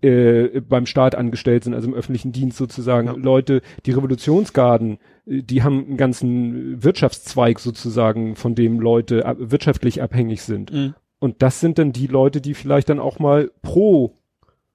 äh, 0.01 0.07
äh, 0.07 0.59
beim 0.61 0.85
Staat 0.85 1.15
angestellt 1.15 1.63
sind, 1.63 1.73
also 1.73 1.87
im 1.87 1.93
öffentlichen 1.93 2.33
Dienst 2.33 2.57
sozusagen. 2.57 3.07
Ja. 3.07 3.13
Leute, 3.13 3.61
die 3.85 3.91
Revolutionsgarden, 3.91 4.97
äh, 5.25 5.41
die 5.41 5.63
haben 5.63 5.85
einen 5.87 5.97
ganzen 5.97 6.83
Wirtschaftszweig 6.83 7.59
sozusagen, 7.59 8.35
von 8.35 8.53
dem 8.55 8.79
Leute 8.81 9.25
ab, 9.25 9.37
wirtschaftlich 9.39 10.01
abhängig 10.01 10.41
sind. 10.41 10.73
Mhm. 10.73 10.93
Und 11.23 11.41
das 11.41 11.61
sind 11.61 11.79
dann 11.79 11.93
die 11.93 12.07
Leute, 12.07 12.41
die 12.41 12.53
vielleicht 12.53 12.89
dann 12.89 12.99
auch 12.99 13.17
mal 13.17 13.49
pro 13.61 14.17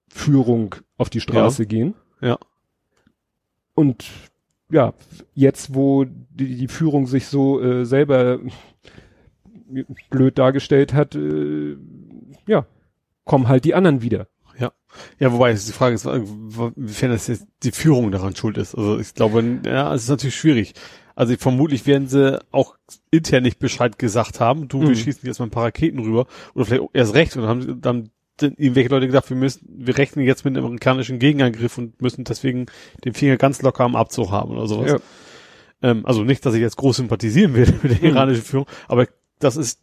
Führung 0.09 0.77
auf 0.97 1.11
die 1.11 1.21
Straße 1.21 1.67
gehen. 1.67 1.95
Ja. 2.23 2.39
Und 3.75 4.07
ja, 4.71 4.95
jetzt, 5.35 5.75
wo 5.75 6.07
die, 6.07 6.57
die 6.57 6.69
Führung 6.69 7.07
sich 7.07 7.27
so 7.27 7.61
äh, 7.61 7.85
selber 7.85 8.39
blöd 10.09 10.39
dargestellt 10.39 10.95
hat, 10.95 11.15
äh, 11.15 11.77
ja, 12.47 12.65
kommen 13.27 13.49
halt 13.49 13.67
die 13.67 13.75
anderen 13.75 14.01
wieder. 14.01 14.27
Ja, 15.19 15.31
wobei 15.33 15.51
es 15.51 15.67
die 15.67 15.73
Frage 15.73 15.97
ist, 15.97 16.07
inwiefern 16.07 17.11
das 17.11 17.27
jetzt 17.27 17.47
die 17.63 17.73
Führung 17.73 18.11
daran 18.11 18.35
schuld 18.35 18.57
ist. 18.57 18.75
Also 18.75 18.99
ich 18.99 19.13
glaube, 19.13 19.61
ja, 19.67 19.93
es 19.93 20.05
ist 20.05 20.09
natürlich 20.09 20.37
schwierig. 20.37 20.73
Also 21.19 21.35
vermutlich 21.37 21.85
werden 21.85 22.07
sie 22.07 22.39
auch 22.53 22.77
intern 23.11 23.43
nicht 23.43 23.59
Bescheid 23.59 23.99
gesagt 23.99 24.39
haben. 24.39 24.69
Du, 24.69 24.83
wir 24.83 24.91
Mhm. 24.91 24.95
schießen 24.95 25.27
jetzt 25.27 25.41
mal 25.41 25.47
ein 25.47 25.51
paar 25.51 25.65
Raketen 25.65 25.99
rüber. 25.99 26.27
Oder 26.55 26.65
vielleicht 26.65 26.85
erst 26.93 27.15
recht. 27.15 27.35
Und 27.37 27.43
dann 27.43 27.51
haben 27.51 27.81
dann 27.81 28.11
sind 28.41 28.57
irgendwelche 28.61 28.89
Leute 28.91 29.09
gedacht, 29.09 29.29
wir 29.29 29.37
müssen, 29.37 29.67
wir 29.69 29.99
rechnen 29.99 30.25
jetzt 30.25 30.45
mit 30.45 30.57
einem 30.57 30.65
amerikanischen 30.67 31.19
Gegenangriff 31.19 31.77
und 31.77 32.01
müssen 32.01 32.23
deswegen 32.23 32.67
den 33.05 33.15
Finger 33.15 33.37
ganz 33.37 33.61
locker 33.63 33.83
am 33.83 33.97
Abzug 33.97 34.31
haben 34.31 34.53
oder 34.53 34.69
sowas. 34.69 34.93
Ja. 34.93 35.91
Ähm, 35.91 36.07
also 36.07 36.23
nicht, 36.23 36.47
dass 36.47 36.55
ich 36.55 36.61
jetzt 36.61 36.77
groß 36.77 36.99
sympathisieren 36.99 37.55
will 37.55 37.67
mit 37.83 37.91
der 37.91 37.99
Mhm. 37.99 38.15
iranischen 38.17 38.45
Führung, 38.45 38.67
aber 38.87 39.09
das 39.41 39.57
ist, 39.57 39.81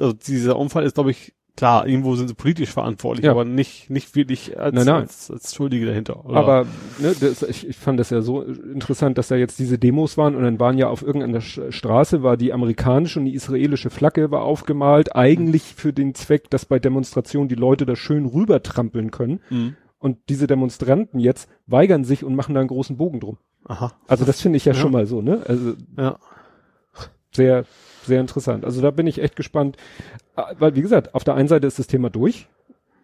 also 0.00 0.14
dieser 0.14 0.56
Unfall 0.56 0.84
ist, 0.84 0.94
glaube 0.94 1.10
ich, 1.10 1.34
klar, 1.58 1.86
irgendwo 1.86 2.14
sind 2.16 2.28
sie 2.28 2.34
politisch 2.34 2.70
verantwortlich, 2.70 3.24
Ja. 3.26 3.32
aber 3.32 3.44
nicht, 3.44 3.90
nicht 3.90 4.14
wirklich 4.14 4.58
als, 4.58 4.74
Nein, 4.74 4.86
nein. 4.86 4.94
als, 5.02 5.30
als 5.30 5.54
Schuldige 5.54 5.86
dahinter. 5.86 6.24
Oder? 6.24 6.36
Aber 6.36 6.66
ne, 6.98 7.14
das, 7.20 7.42
ich, 7.42 7.68
ich 7.68 7.76
fand 7.76 7.98
das 7.98 8.10
ja 8.10 8.20
so 8.22 8.42
interessant, 8.42 9.18
dass 9.18 9.28
da 9.28 9.34
jetzt 9.36 9.58
diese 9.58 9.76
Demos 9.78 10.16
waren 10.16 10.36
und 10.36 10.44
dann 10.44 10.60
waren 10.60 10.78
ja 10.78 10.88
auf 10.88 11.02
irgendeiner 11.02 11.40
Straße 11.40 12.22
war 12.22 12.36
die 12.36 12.52
amerikanische 12.52 13.18
und 13.18 13.26
die 13.26 13.34
israelische 13.34 13.90
Flagge 13.90 14.30
war 14.30 14.42
aufgemalt, 14.42 15.16
eigentlich 15.16 15.62
für 15.74 15.92
den 15.92 16.14
Zweck, 16.14 16.48
dass 16.50 16.64
bei 16.64 16.78
Demonstrationen 16.78 17.48
die 17.48 17.54
Leute 17.56 17.84
da 17.86 17.96
schön 17.96 18.24
rübertrampeln 18.26 19.10
können. 19.10 19.40
Mhm. 19.50 19.76
Und 19.98 20.18
diese 20.28 20.46
Demonstranten 20.46 21.18
jetzt 21.18 21.50
weigern 21.66 22.04
sich 22.04 22.22
und 22.22 22.36
machen 22.36 22.54
da 22.54 22.60
einen 22.60 22.68
großen 22.68 22.96
Bogen 22.96 23.18
drum. 23.18 23.36
Aha. 23.64 23.92
Also 24.06 24.24
das 24.24 24.40
finde 24.40 24.56
ich 24.58 24.64
ja, 24.64 24.72
Ja. 24.72 24.78
schon 24.78 24.92
mal 24.92 25.06
so, 25.06 25.20
ne? 25.22 25.42
Also 25.46 25.74
Ja. 25.96 26.18
sehr, 27.32 27.64
sehr 28.08 28.20
interessant. 28.20 28.64
Also 28.64 28.80
da 28.82 28.90
bin 28.90 29.06
ich 29.06 29.22
echt 29.22 29.36
gespannt. 29.36 29.76
Ah, 30.34 30.52
Weil, 30.58 30.74
wie 30.74 30.82
gesagt, 30.82 31.14
auf 31.14 31.22
der 31.24 31.34
einen 31.34 31.48
Seite 31.48 31.66
ist 31.68 31.78
das 31.78 31.86
Thema 31.86 32.10
durch. 32.10 32.48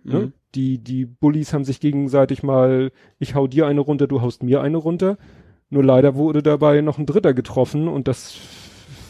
Ne? 0.03 0.19
Mhm. 0.19 0.33
Die, 0.55 0.79
die 0.79 1.05
Bullies 1.07 1.53
haben 1.53 1.65
sich 1.65 1.79
gegenseitig 1.81 2.43
mal, 2.43 2.91
ich 3.19 3.35
hau 3.35 3.47
dir 3.47 3.67
eine 3.67 3.81
runter, 3.81 4.07
du 4.07 4.21
haust 4.21 4.43
mir 4.43 4.61
eine 4.61 4.77
runter. 4.77 5.17
Nur 5.71 5.83
leider 5.85 6.15
wurde 6.15 6.43
dabei 6.43 6.81
noch 6.83 6.99
ein 6.99 7.07
Dritter 7.07 7.33
getroffen 7.35 7.89
und 7.89 8.07
das 8.09 8.35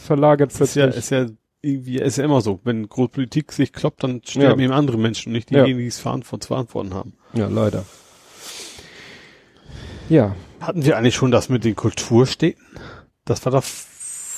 verlagert 0.02 0.52
Das 0.52 0.60
ist 0.60 0.74
ja, 0.76 0.84
plötzlich. 0.84 1.04
ist 1.04 1.10
ja 1.10 1.26
irgendwie 1.62 1.96
ist 1.98 2.18
ja 2.18 2.24
immer 2.24 2.40
so, 2.42 2.60
wenn 2.64 2.88
Großpolitik 2.88 3.50
sich 3.52 3.72
kloppt, 3.72 4.04
dann 4.04 4.20
sterben 4.24 4.60
Ja. 4.60 4.66
eben 4.66 4.72
andere 4.74 4.98
Menschen 4.98 5.30
und 5.30 5.32
nicht 5.34 5.50
Ja. 5.50 5.64
diejenigen, 5.64 5.78
die 5.80 5.86
es 5.86 5.98
verantwort 5.98 6.42
zu 6.42 6.48
verantworten 6.48 6.92
haben. 6.94 7.14
Ja, 7.32 7.48
leider. 7.48 7.84
Ja, 10.08 10.34
Hatten 10.60 10.84
wir 10.84 10.96
eigentlich 10.96 11.14
schon 11.14 11.30
das 11.30 11.48
mit 11.50 11.64
den 11.64 11.74
Kulturstädten? 11.76 12.62
Das 13.26 13.44
war 13.44 13.52
doch 13.52 13.64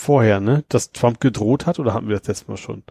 vorher, 0.06 0.40
ne? 0.40 0.64
Dass 0.68 0.92
Trump 0.92 1.20
gedroht 1.20 1.66
hat 1.66 1.78
oder 1.78 1.92
hatten 1.94 2.08
wir 2.08 2.16
das 2.18 2.26
letztes 2.28 2.48
Mal 2.48 2.56
schon? 2.56 2.82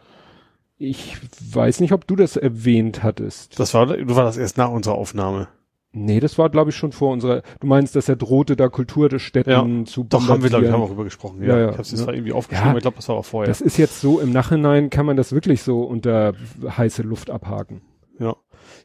ich 0.77 1.15
weiß 1.53 1.79
nicht, 1.79 1.93
ob 1.93 2.05
du 2.05 2.17
das 2.17 2.35
erwähnt 2.35 3.01
hattest. 3.01 3.57
Das 3.59 3.73
war, 3.73 3.87
war 3.89 4.23
das 4.25 4.35
erst 4.37 4.57
nach 4.57 4.69
unserer 4.69 4.95
Aufnahme. 4.95 5.47
Nee, 5.93 6.19
das 6.19 6.37
war, 6.37 6.49
glaube 6.49 6.71
ich, 6.71 6.75
schon 6.75 6.91
vor 6.91 7.13
unserer. 7.13 7.41
Du 7.61 7.67
meinst, 7.67 7.95
dass 7.95 8.09
er 8.09 8.17
drohte, 8.17 8.57
da 8.57 8.67
Kulturstätten 8.67 9.85
zu 9.85 10.03
Doch, 10.03 10.27
haben 10.27 10.43
wir, 10.43 10.49
glaube 10.49 10.65
ich, 10.65 10.71
haben 10.71 10.81
bombardieren. 10.81 10.81
wir 10.81 10.83
auch 10.83 10.89
drüber 10.89 11.03
gesprochen. 11.05 11.41
Ja, 11.41 11.57
ja. 11.57 11.65
Ich 11.67 11.71
habe 11.71 11.81
es 11.83 11.91
jetzt 11.91 11.99
Ja. 12.01 12.03
zwar 12.05 12.13
irgendwie 12.13 12.33
aufgeschrieben, 12.33 12.65
Ja. 12.65 12.69
aber 12.71 12.77
ich 12.79 12.81
glaube, 12.83 12.97
das 12.97 13.07
war 13.07 13.15
auch 13.15 13.23
vorher. 13.25 13.47
Das 13.47 13.61
ist 13.61 13.77
jetzt 13.77 14.01
so, 14.01 14.19
im 14.19 14.31
Nachhinein 14.33 14.89
kann 14.89 15.05
man 15.05 15.15
das 15.15 15.31
wirklich 15.31 15.63
so 15.63 15.83
unter 15.83 16.33
heiße 16.67 17.03
Luft 17.03 17.29
abhaken. 17.29 17.81
ja. 18.19 18.35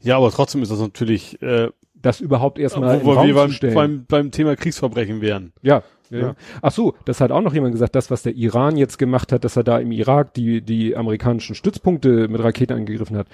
ja, 0.03 0.17
aber 0.17 0.31
trotzdem 0.31 0.63
ist 0.63 0.71
das 0.71 0.79
natürlich, 0.79 1.43
äh, 1.43 1.71
Das 1.97 2.21
überhaupt 2.21 2.61
erstmal 2.61 3.05
wo 3.05 3.21
wir 3.21 3.35
beim, 3.35 3.53
beim, 3.75 4.05
beim 4.07 4.31
Thema 4.31 4.55
Kriegsverbrechen 4.55 5.21
wären. 5.21 5.53
ja, 5.63 5.83
ja. 6.11 6.35
Ach 6.63 6.73
so, 6.73 6.95
das 7.05 7.21
hat 7.21 7.31
auch 7.31 7.43
noch 7.43 7.55
jemand 7.55 7.73
gesagt, 7.73 7.95
das, 7.95 8.11
was 8.11 8.23
der 8.23 8.35
Iran 8.35 8.77
jetzt 8.77 8.99
gemacht 8.99 9.33
hat, 9.33 9.45
dass 9.45 9.57
er 9.57 9.65
da 9.65 9.79
im 9.79 9.93
Irak 9.93 10.35
die, 10.35 10.61
die 10.63 10.97
amerikanischen 10.97 11.55
Stützpunkte 11.55 12.29
mit 12.29 12.43
Raketen 12.43 12.77
angegriffen 12.77 13.17
hat. 13.17 13.29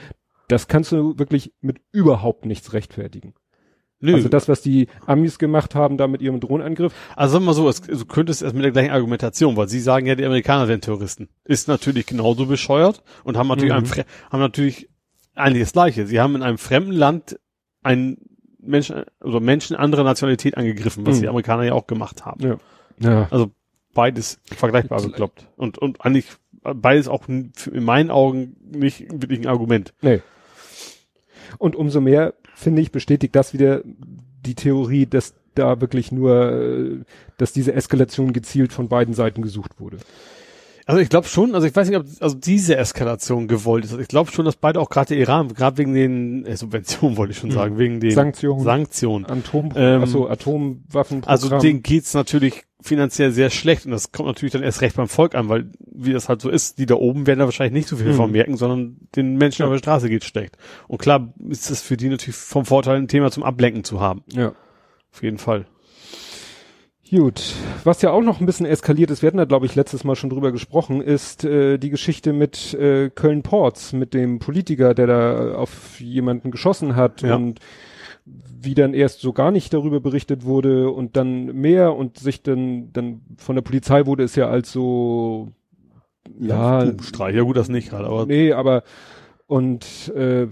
Das 0.49 0.69
kannst 0.69 0.93
du 0.93 1.19
wirklich 1.19 1.53
mit 1.61 1.81
überhaupt 1.93 2.47
nichts 2.47 2.73
rechtfertigen. 2.73 3.35
Nö. 3.99 4.15
Also 4.15 4.29
das, 4.29 4.47
was 4.49 4.61
die 4.61 4.89
Amis 5.07 5.39
gemacht 5.39 5.75
haben, 5.75 5.97
da 5.97 6.07
mit 6.07 6.21
ihrem 6.21 6.39
Drohnenangriff, 6.39 6.93
Also 7.17 7.33
sagen 7.33 7.45
wir 7.45 7.47
mal 7.47 7.55
so, 7.55 7.69
es, 7.69 7.81
du 7.81 8.05
könntest 8.05 8.43
erst 8.43 8.55
mit 8.55 8.63
der 8.63 8.71
gleichen 8.71 8.91
Argumentation, 8.91 9.57
weil 9.57 9.69
sie 9.69 9.81
sagen 9.81 10.07
ja, 10.07 10.15
die 10.15 10.27
Amerikaner 10.27 10.69
wären 10.69 10.83
Terroristen. 10.83 11.31
Ist 11.45 11.67
natürlich 11.67 12.05
genauso 12.07 12.47
bescheuert 12.47 13.03
und 13.25 13.39
haben 13.39 13.49
natürlich, 13.49 13.73
Mhm. 13.73 13.79
einem, 13.79 14.05
haben 14.31 14.41
natürlich 14.41 14.91
eigentlich 15.35 15.63
das 15.63 15.73
Gleiche. 15.73 16.07
Sie 16.07 16.21
haben 16.21 16.37
in 16.37 16.43
einem 16.43 16.59
fremden 16.59 16.93
Land 16.93 17.41
einen 17.83 18.19
Menschen, 18.59 19.05
oder 19.23 19.41
Menschen 19.41 19.77
anderer 19.77 20.05
Nationalität 20.05 20.57
angegriffen, 20.57 21.07
was 21.07 21.17
Mhm. 21.19 21.21
die 21.23 21.29
Amerikaner 21.29 21.65
ja 21.65 21.73
auch 21.73 21.87
gemacht 21.87 22.25
haben. 22.25 22.43
ja. 22.47 22.57
Ja, 22.99 23.29
Also 23.31 23.51
beides 23.93 24.41
vergleichbar 24.45 25.03
bekloppt. 25.03 25.49
Und, 25.57 25.77
und 25.77 26.01
eigentlich 26.03 26.27
beides 26.63 27.09
auch 27.09 27.29
in 27.29 27.53
meinen 27.75 28.11
Augen 28.11 28.57
nicht 28.63 29.01
wirklich 29.13 29.41
ein 29.41 29.47
Argument. 29.47 29.93
Nee. 30.01 30.21
Und 31.59 31.77
umso 31.77 32.01
mehr, 32.01 32.35
finde 32.55 32.83
ich, 32.83 32.91
bestätigt 32.93 33.35
das 33.37 33.53
wieder 33.53 33.83
die 33.85 34.55
Theorie, 34.55 35.07
dass 35.07 35.35
da 35.55 35.81
wirklich 35.81 36.11
nur, 36.13 36.53
äh, 36.53 37.01
dass 37.39 37.53
diese 37.53 37.73
Eskalation 37.75 38.33
gezielt 38.33 38.73
von 38.73 38.89
beiden 38.89 39.15
Seiten 39.15 39.43
gesucht 39.43 39.79
wurde. 39.81 39.99
Also 40.89 41.01
ich 41.01 41.09
glaube 41.09 41.27
schon, 41.27 41.55
also 41.57 41.67
ich 41.67 41.75
weiß 41.75 41.89
nicht, 41.89 41.99
ob 41.99 42.07
also 42.21 42.37
diese 42.37 42.77
Eskalation 42.77 43.49
gewollt 43.49 43.85
ist. 43.85 43.91
Also 43.91 44.01
ich 44.03 44.09
glaube 44.09 44.31
schon, 44.31 44.45
dass 44.45 44.55
beide 44.55 44.81
auch 44.81 44.89
gerade 44.89 45.09
der 45.09 45.19
Iran, 45.19 45.49
gerade 45.53 45.79
wegen 45.79 45.93
den 45.95 46.47
äh, 46.47 46.57
Subventionen 46.57 47.17
wollte 47.17 47.33
ich 47.33 47.39
schon 47.39 47.51
sagen, 47.51 47.77
wegen 47.77 47.99
den 47.99 48.13
Sanktionen. 48.13 48.63
Sanktionen. 48.63 49.27
Atom, 49.27 49.73
Ähm, 49.75 50.03
achso, 50.03 50.29
Atomwaffenprogramm. 50.29 51.29
Also 51.33 51.59
denen 51.59 51.83
geht's 51.83 52.15
natürlich 52.15 52.63
finanziell 52.81 53.33
sehr 53.33 53.51
schlecht 53.51 53.85
und 53.85 53.91
das 53.91 54.13
kommt 54.13 54.29
natürlich 54.29 54.53
dann 54.53 54.63
erst 54.63 54.81
recht 54.81 54.95
beim 54.95 55.09
Volk 55.09 55.35
an, 55.35 55.49
weil 55.49 55.73
wie 55.91 56.13
das 56.13 56.29
halt 56.29 56.41
so 56.41 56.49
ist, 56.51 56.79
die 56.79 56.87
da 56.87 56.95
oben 56.95 57.27
werden 57.27 57.41
da 57.41 57.47
wahrscheinlich 57.47 57.73
nicht 57.75 57.89
so 57.89 57.97
viel 57.97 58.13
Mhm. 58.13 58.15
von 58.15 58.31
merken, 58.31 58.57
sondern 58.57 58.97
den 59.17 59.35
Menschen 59.39 59.63
Ja. 59.63 59.67
auf 59.67 59.73
der 59.73 59.79
Straße 59.79 60.09
geht's 60.09 60.27
schlecht. 60.27 60.57
Und 60.87 60.99
klar 60.99 61.35
ist 61.49 61.69
es 61.69 61.83
für 61.83 61.97
die 61.97 62.09
natürlich 62.09 62.37
vom 62.37 62.65
Vorteil, 62.65 62.97
ein 62.99 63.09
Thema 63.09 63.33
zum 63.33 63.43
Ablenken 63.43 63.83
zu 63.83 64.01
haben. 64.01 64.23
ja. 64.33 64.53
Auf 65.13 65.23
jeden 65.23 65.39
Fall. 65.39 65.65
Gut, 67.11 67.55
was 67.85 68.03
ja 68.03 68.11
auch 68.11 68.23
noch 68.23 68.41
ein 68.41 68.47
bisschen 68.47 68.67
eskaliert 68.67 69.11
ist, 69.13 69.23
wir 69.23 69.29
hatten 69.29 69.37
da 69.37 69.45
glaube 69.45 69.67
ich 69.67 69.77
letztes 69.77 70.03
Mal 70.03 70.17
schon 70.17 70.31
drüber 70.31 70.51
gesprochen, 70.51 71.01
ist 71.01 71.45
äh, 71.45 71.79
die 71.79 71.91
Geschichte 71.91 72.33
mit 72.33 72.75
äh, 72.75 73.11
Köln-Ports, 73.11 73.93
mit 73.93 74.13
dem 74.13 74.41
Politiker, 74.41 74.93
der 74.93 75.07
da 75.07 75.55
auf 75.55 76.01
jemanden 76.01 76.51
geschossen 76.51 76.97
hat 76.97 77.23
Ja. 77.23 77.37
und 77.37 77.61
wie 78.25 78.75
dann 78.75 78.93
erst 78.93 79.21
so 79.21 79.33
gar 79.33 79.53
nicht 79.53 79.73
darüber 79.73 80.01
berichtet 80.01 80.45
wurde 80.45 80.91
und 80.91 81.17
dann 81.17 81.47
mehr 81.55 81.95
und 81.95 82.19
sich 82.19 82.43
dann, 82.43 82.93
dann 82.93 83.21
von 83.37 83.55
der 83.55 83.63
Polizei 83.63 84.05
wurde 84.07 84.25
es 84.25 84.35
ja 84.35 84.49
als 84.49 84.73
so, 84.73 85.53
ja, 86.41 86.85
Bubenstreich. 86.85 87.37
Ja 87.37 87.43
gut, 87.43 87.57
das 87.57 87.69
nicht 87.69 87.91
gerade, 87.91 88.07
aber 88.09 88.27
nee, 88.27 88.53
aber 88.53 88.83
und 89.47 90.13
äh, 90.17 90.49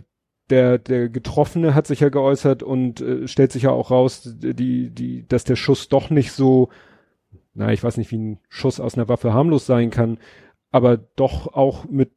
der 0.51 0.79
der 0.79 1.09
Getroffene 1.09 1.75
hat 1.75 1.87
sich 1.87 2.01
ja 2.01 2.09
geäußert 2.11 2.63
und 2.63 3.01
äh, 3.01 3.27
stellt 3.29 3.53
sich 3.53 3.65
ja 3.65 3.71
auch 3.71 3.91
raus, 3.91 4.23
die 4.37 4.91
die 4.91 5.27
dass 5.29 5.45
der 5.45 5.57
Schuss 5.57 5.89
doch 5.89 6.11
nicht 6.11 6.33
so, 6.33 6.69
na 7.55 7.73
ich 7.73 7.83
weiß 7.83 7.97
nicht, 7.97 8.11
wie 8.11 8.19
ein 8.19 8.39
Schuss 8.49 8.81
aus 8.81 8.95
einer 8.95 9.09
Waffe 9.09 9.33
harmlos 9.33 9.67
sein 9.67 9.91
kann, 9.91 10.19
aber 10.71 10.97
doch 10.97 11.55
auch 11.55 11.87
mit 11.87 12.11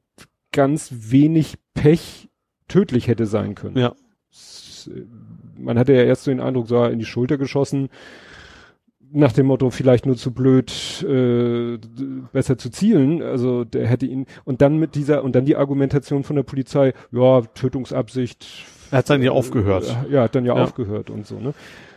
ganz 0.52 0.92
wenig 0.92 1.58
Pech 1.74 2.30
tödlich 2.68 3.08
hätte 3.08 3.26
sein 3.26 3.56
können. 3.56 3.78
ja. 3.78 3.96
S- 4.32 4.90
Man 5.58 5.78
hatte 5.80 5.94
ja 5.94 6.04
erst 6.04 6.24
so 6.26 6.32
den 6.32 6.40
Eindruck, 6.42 6.68
so 6.68 6.84
in 6.86 7.00
die 7.00 7.06
Schulter 7.06 7.38
geschossen, 7.38 7.90
nach 9.12 9.32
dem 9.32 9.45
Motto, 9.47 9.70
vielleicht 9.70 10.05
nur 10.05 10.16
zu 10.18 10.32
blöd, 10.34 10.72
äh, 11.08 11.78
besser 12.34 12.58
zu 12.58 12.70
zielen. 12.70 13.22
Also 13.22 13.64
der 13.64 13.88
hätte 13.88 14.05
ihn 14.05 14.26
und 14.43 14.62
dann 14.62 14.78
mit 14.78 14.95
dieser 14.95 15.24
und 15.24 15.36
dann 15.36 15.45
die 15.45 15.55
Argumentation 15.55 16.24
von 16.24 16.36
der 16.36 16.43
Polizei, 16.43 16.93
ja, 17.12 17.41
Tötungsabsicht. 17.41 18.45
Er 18.91 18.99
hat 18.99 19.10
dann 19.10 19.22
ja 19.22 19.32
aufgehört. 19.32 19.95
Äh, 20.10 20.14
ja, 20.14 20.24
hat 20.24 20.36
dann 20.36 20.45
ja, 20.45 20.55
Ja. 20.55 20.64
aufgehört 20.64 21.10
und 21.10 21.26
so, 21.28 21.39
ne? 21.39 21.53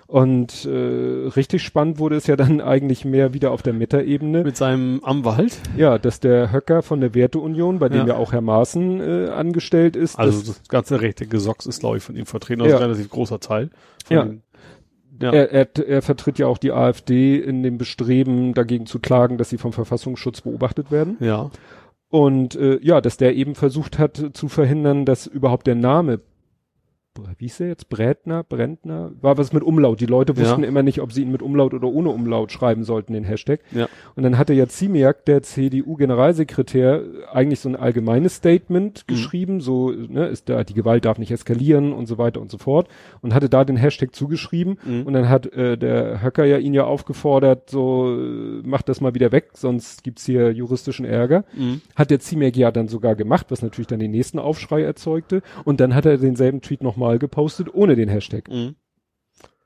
Und 0.07 0.65
äh, 0.65 1.29
richtig 1.37 1.63
spannend 1.63 2.01
wurde 2.01 2.17
es 2.17 2.27
ja 2.27 2.35
dann 2.35 2.61
eigentlich 2.61 3.05
mehr 3.05 3.33
wieder 3.33 3.53
auf 3.53 3.63
der 3.63 3.73
Metaebene. 3.73 4.43
Mit 4.43 4.57
seinem 4.57 5.01
Anwalt. 5.05 5.57
Ja, 5.77 5.99
dass 5.99 6.19
der 6.19 6.51
Höcker 6.51 6.83
von 6.83 7.01
der 7.01 7.15
Werteunion, 7.15 7.79
bei 7.79 7.89
dem 7.89 8.09
Ja. 8.09 8.15
ja 8.15 8.17
auch 8.17 8.33
Herr 8.33 8.41
Maaßen 8.41 9.01
äh, 9.01 9.29
angestellt 9.29 9.95
ist, 9.95 10.19
Also 10.19 10.39
dass, 10.41 10.47
das 10.59 10.69
ganze 10.69 11.01
rechte 11.01 11.27
Gesocks 11.29 11.65
ist, 11.67 11.79
glaube 11.79 11.99
ich, 11.99 12.03
von 12.03 12.17
ihm 12.17 12.27
vertreten. 12.27 12.61
Also 12.63 12.73
Ja. 12.75 12.79
ein 12.81 12.91
relativ 12.91 13.09
großer 13.09 13.39
Teil. 13.39 13.71
Von 14.05 14.17
Ja. 14.17 14.25
den- 14.25 14.43
ja. 15.21 15.33
Er, 15.33 15.51
er, 15.53 15.69
er 15.87 16.03
vertritt 16.03 16.39
ja 16.39 16.47
auch 16.47 16.59
die 16.59 16.73
AfD 16.73 17.37
in 17.37 17.63
dem 17.63 17.79
Bestreben, 17.79 18.55
dagegen 18.55 18.87
zu 18.87 18.99
klagen, 18.99 19.39
dass 19.39 19.51
sie 19.51 19.59
vom 19.59 19.73
Verfassungsschutz 19.73 20.41
beobachtet 20.41 20.91
werden. 20.91 21.17
ja. 21.21 21.51
Und 22.13 22.57
äh, 22.57 22.81
ja, 22.83 23.01
dass 23.01 23.19
der 23.19 23.37
eben 23.37 23.55
versucht 23.55 24.01
hat 24.01 24.31
zu 24.33 24.49
verhindern, 24.49 25.05
dass 25.05 25.29
überhaupt 25.29 25.69
der 25.69 25.77
Name, 25.77 26.21
wie 27.39 27.45
hieß 27.47 27.59
der 27.59 27.69
jetzt, 27.69 27.89
Brätner, 27.89 28.45
Brentner, 28.45 29.11
war 29.21 29.37
was 29.37 29.53
mit 29.53 29.63
Umlaut. 29.65 30.01
Die 30.01 30.07
Leute 30.07 30.37
wussten 30.37 30.63
Ja. 30.63 30.69
immer 30.69 30.83
nicht, 30.83 31.01
ob 31.01 31.13
sie 31.13 31.23
ihn 31.23 31.33
mit 31.33 31.43
Umlaut 31.43 31.75
oder 31.75 31.89
ohne 31.89 32.11
Umlaut 32.11 32.53
schreiben 32.53 32.85
sollten, 32.85 33.13
den 33.13 33.25
Hashtag. 33.25 33.61
Ja. 33.73 33.89
Und 34.15 34.23
dann 34.23 34.39
hatte 34.39 34.53
ja 34.55 34.69
Ziemiak, 34.69 35.25
der 35.25 35.43
CDU-Generalsekretär, 35.43 37.03
eigentlich 37.33 37.61
so 37.61 37.69
ein 37.69 37.77
allgemeines 37.77 38.37
Statement 38.37 39.05
Mhm. 39.09 39.13
geschrieben, 39.13 39.61
so, 39.61 39.91
ne, 39.91 40.27
ist 40.27 40.49
da, 40.49 40.65
die 40.65 40.75
Gewalt 40.75 41.05
darf 41.05 41.19
nicht 41.19 41.31
eskalieren 41.31 41.93
und 41.93 42.07
so 42.07 42.19
weiter 42.19 42.41
und 42.41 42.51
so 42.51 42.59
fort. 42.59 42.89
Und 43.23 43.35
hatte 43.35 43.49
da 43.49 43.65
den 43.65 43.77
Hashtag 43.77 44.15
zugeschrieben. 44.15 44.79
Mhm. 44.85 45.03
Und 45.03 45.13
dann 45.13 45.29
hat 45.29 45.53
äh, 45.53 45.77
der 45.77 46.23
Höcker 46.23 46.45
ja 46.45 46.59
ihn 46.59 46.75
ja 46.75 46.85
aufgefordert, 46.85 47.71
so, 47.71 48.17
mach 48.65 48.83
das 48.83 49.01
mal 49.01 49.15
wieder 49.15 49.33
weg, 49.33 49.51
sonst 49.55 50.05
gibt's 50.05 50.25
hier 50.27 50.53
juristischen 50.53 51.05
Ärger. 51.05 51.45
Mhm. 51.57 51.81
Hat 51.97 52.11
der 52.11 52.21
Ziemiak 52.21 52.57
ja 52.57 52.71
dann 52.71 52.89
sogar 52.89 53.15
gemacht, 53.15 53.47
was 53.51 53.63
natürlich 53.63 53.89
dann 53.89 54.01
den 54.01 54.11
nächsten 54.11 54.39
Aufschrei 54.39 54.83
erzeugte. 54.83 55.43
Und 55.65 55.81
dann 55.81 55.95
hat 55.95 56.07
er 56.07 56.19
denselben 56.19 56.61
Tweet 56.61 56.83
nochmal 57.01 57.19
gepostet, 57.19 57.69
ohne 57.73 57.97
den 57.97 58.09
Hashtag. 58.09 58.49
Mhm. 58.49 58.77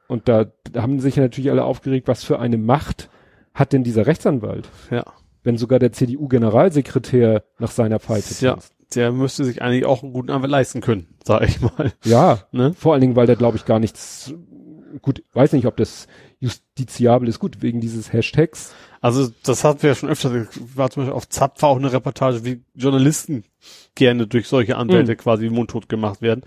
Und 0.06 0.28
da, 0.28 0.46
da 0.70 0.82
haben 0.82 1.00
sich 1.00 1.16
natürlich 1.16 1.50
alle 1.50 1.64
aufgeregt, 1.64 2.08
was 2.08 2.24
für 2.24 2.38
eine 2.38 2.58
Macht 2.58 3.08
hat 3.54 3.72
denn 3.72 3.84
dieser 3.84 4.06
Rechtsanwalt, 4.06 4.68
Ja. 4.90 5.04
wenn 5.42 5.56
sogar 5.58 5.78
der 5.78 5.92
CDU-Generalsekretär 5.92 7.44
nach 7.58 7.70
seiner 7.70 7.98
Pfeife 8.00 8.44
Ja. 8.44 8.52
tanzt. 8.52 8.72
Der 8.94 9.10
müsste 9.12 9.44
sich 9.44 9.62
eigentlich 9.62 9.86
auch 9.86 10.02
einen 10.02 10.12
guten 10.12 10.30
Anwalt 10.30 10.50
leisten 10.50 10.80
können, 10.80 11.08
sag 11.24 11.42
ich 11.48 11.60
mal. 11.60 11.92
Ja, 12.04 12.46
Ne? 12.52 12.74
vor 12.74 12.92
allen 12.92 13.00
Dingen, 13.00 13.16
weil 13.16 13.26
der, 13.26 13.36
glaube 13.36 13.56
ich, 13.56 13.64
gar 13.64 13.78
nichts, 13.80 14.32
gut, 15.02 15.22
weiß 15.32 15.52
nicht, 15.52 15.66
ob 15.66 15.76
das 15.76 16.06
justiziabel 16.38 17.28
ist, 17.28 17.38
gut, 17.38 17.62
wegen 17.62 17.80
dieses 17.80 18.12
Hashtags. 18.12 18.74
Also 19.00 19.30
das 19.42 19.64
hatten 19.64 19.82
wir 19.82 19.90
ja 19.90 19.94
schon 19.96 20.10
öfter, 20.10 20.30
war 20.74 20.90
zum 20.90 21.02
Beispiel 21.02 21.16
auf 21.16 21.28
Zap 21.28 21.60
war 21.62 21.70
auch 21.70 21.78
eine 21.78 21.92
Reportage, 21.92 22.44
wie 22.44 22.62
Journalisten 22.74 23.44
gerne 23.94 24.26
durch 24.26 24.46
solche 24.48 24.76
Anwälte 24.76 25.12
Mhm. 25.12 25.16
quasi 25.16 25.48
mundtot 25.48 25.88
gemacht 25.88 26.20
werden. 26.22 26.42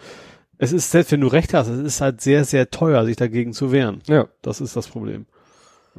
Es 0.58 0.74
ist, 0.74 0.90
selbst 0.92 1.12
wenn 1.12 1.22
du 1.22 1.28
recht 1.28 1.54
hast, 1.54 1.68
es 1.68 1.80
ist 1.80 2.02
halt 2.02 2.22
sehr, 2.22 2.44
sehr 2.44 2.70
teuer, 2.72 3.06
sich 3.06 3.16
dagegen 3.16 3.54
zu 3.54 3.72
wehren. 3.72 4.02
Ja, 4.08 4.28
Das 4.42 4.60
ist 4.62 4.76
das 4.76 4.88
Problem. 4.88 5.26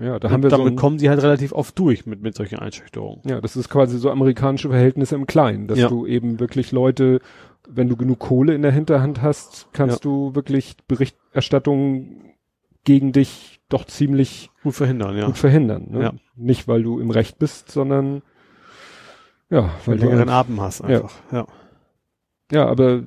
ja, 0.00 0.18
da 0.18 0.30
haben 0.30 0.42
wir 0.42 0.50
so 0.50 0.56
damit 0.56 0.72
ein, 0.72 0.76
kommen 0.76 0.98
sie 0.98 1.08
halt 1.08 1.22
relativ 1.22 1.52
oft 1.52 1.78
durch 1.78 2.06
mit, 2.06 2.22
mit 2.22 2.34
solchen 2.34 2.58
Einschüchterungen. 2.58 3.20
Ja, 3.24 3.40
das 3.40 3.56
ist 3.56 3.68
quasi 3.68 3.98
so 3.98 4.10
amerikanische 4.10 4.68
Verhältnisse 4.68 5.14
im 5.14 5.26
Kleinen, 5.26 5.68
dass 5.68 5.78
Ja. 5.78 5.88
du 5.88 6.06
eben 6.06 6.40
wirklich 6.40 6.72
Leute, 6.72 7.20
wenn 7.68 7.88
du 7.88 7.96
genug 7.96 8.18
Kohle 8.18 8.54
in 8.54 8.62
der 8.62 8.72
Hinterhand 8.72 9.22
hast, 9.22 9.68
kannst 9.72 10.04
du 10.04 10.34
wirklich 10.34 10.76
Berichterstattung 10.88 12.34
gegen 12.84 13.12
dich 13.12 13.60
doch 13.68 13.84
ziemlich 13.84 14.50
Gut 14.62 14.74
verhindern, 14.74 15.16
ja. 15.16 15.26
gut 15.26 15.36
verhindern. 15.38 15.88
Ne? 15.90 16.02
Ja. 16.02 16.12
Nicht, 16.36 16.66
weil 16.68 16.82
du 16.82 16.98
im 17.00 17.10
Recht 17.10 17.38
bist, 17.38 17.70
sondern 17.70 18.22
ja, 19.50 19.62
Weil 19.62 19.70
weil 19.86 19.96
du 19.98 20.04
längeren 20.06 20.28
einfach, 20.28 20.34
Atem 20.40 20.60
hast 20.60 20.80
einfach. 20.82 21.12
Ja. 21.32 21.46
ja, 22.52 22.66
aber 22.66 23.02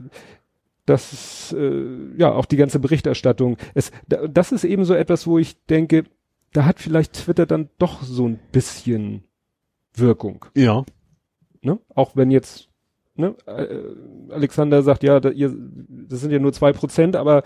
das 0.91 1.13
ist, 1.13 1.53
äh, 1.53 2.17
ja 2.17 2.31
auch 2.33 2.45
die 2.45 2.57
ganze 2.57 2.79
Berichterstattung. 2.79 3.57
Es, 3.73 3.91
da, 4.07 4.27
das 4.27 4.51
ist 4.51 4.65
eben 4.65 4.83
so 4.83 4.93
etwas, 4.93 5.25
wo 5.25 5.39
ich 5.39 5.63
denke, 5.65 6.03
da 6.51 6.65
hat 6.65 6.79
vielleicht 6.79 7.13
Twitter 7.13 7.45
dann 7.45 7.69
doch 7.77 8.03
so 8.03 8.27
ein 8.27 8.39
bisschen 8.51 9.23
Wirkung. 9.93 10.45
Ja. 10.53 10.83
Ne? 11.61 11.79
Auch 11.95 12.15
wenn 12.15 12.29
jetzt 12.29 12.67
ne, 13.15 13.35
äh, 13.45 14.33
Alexander 14.33 14.83
sagt, 14.83 15.03
ja, 15.03 15.21
da, 15.21 15.29
ihr, 15.29 15.55
das 15.55 16.19
sind 16.19 16.31
ja 16.31 16.39
nur 16.39 16.51
zwei 16.51 16.73
Prozent, 16.73 17.15
aber 17.15 17.43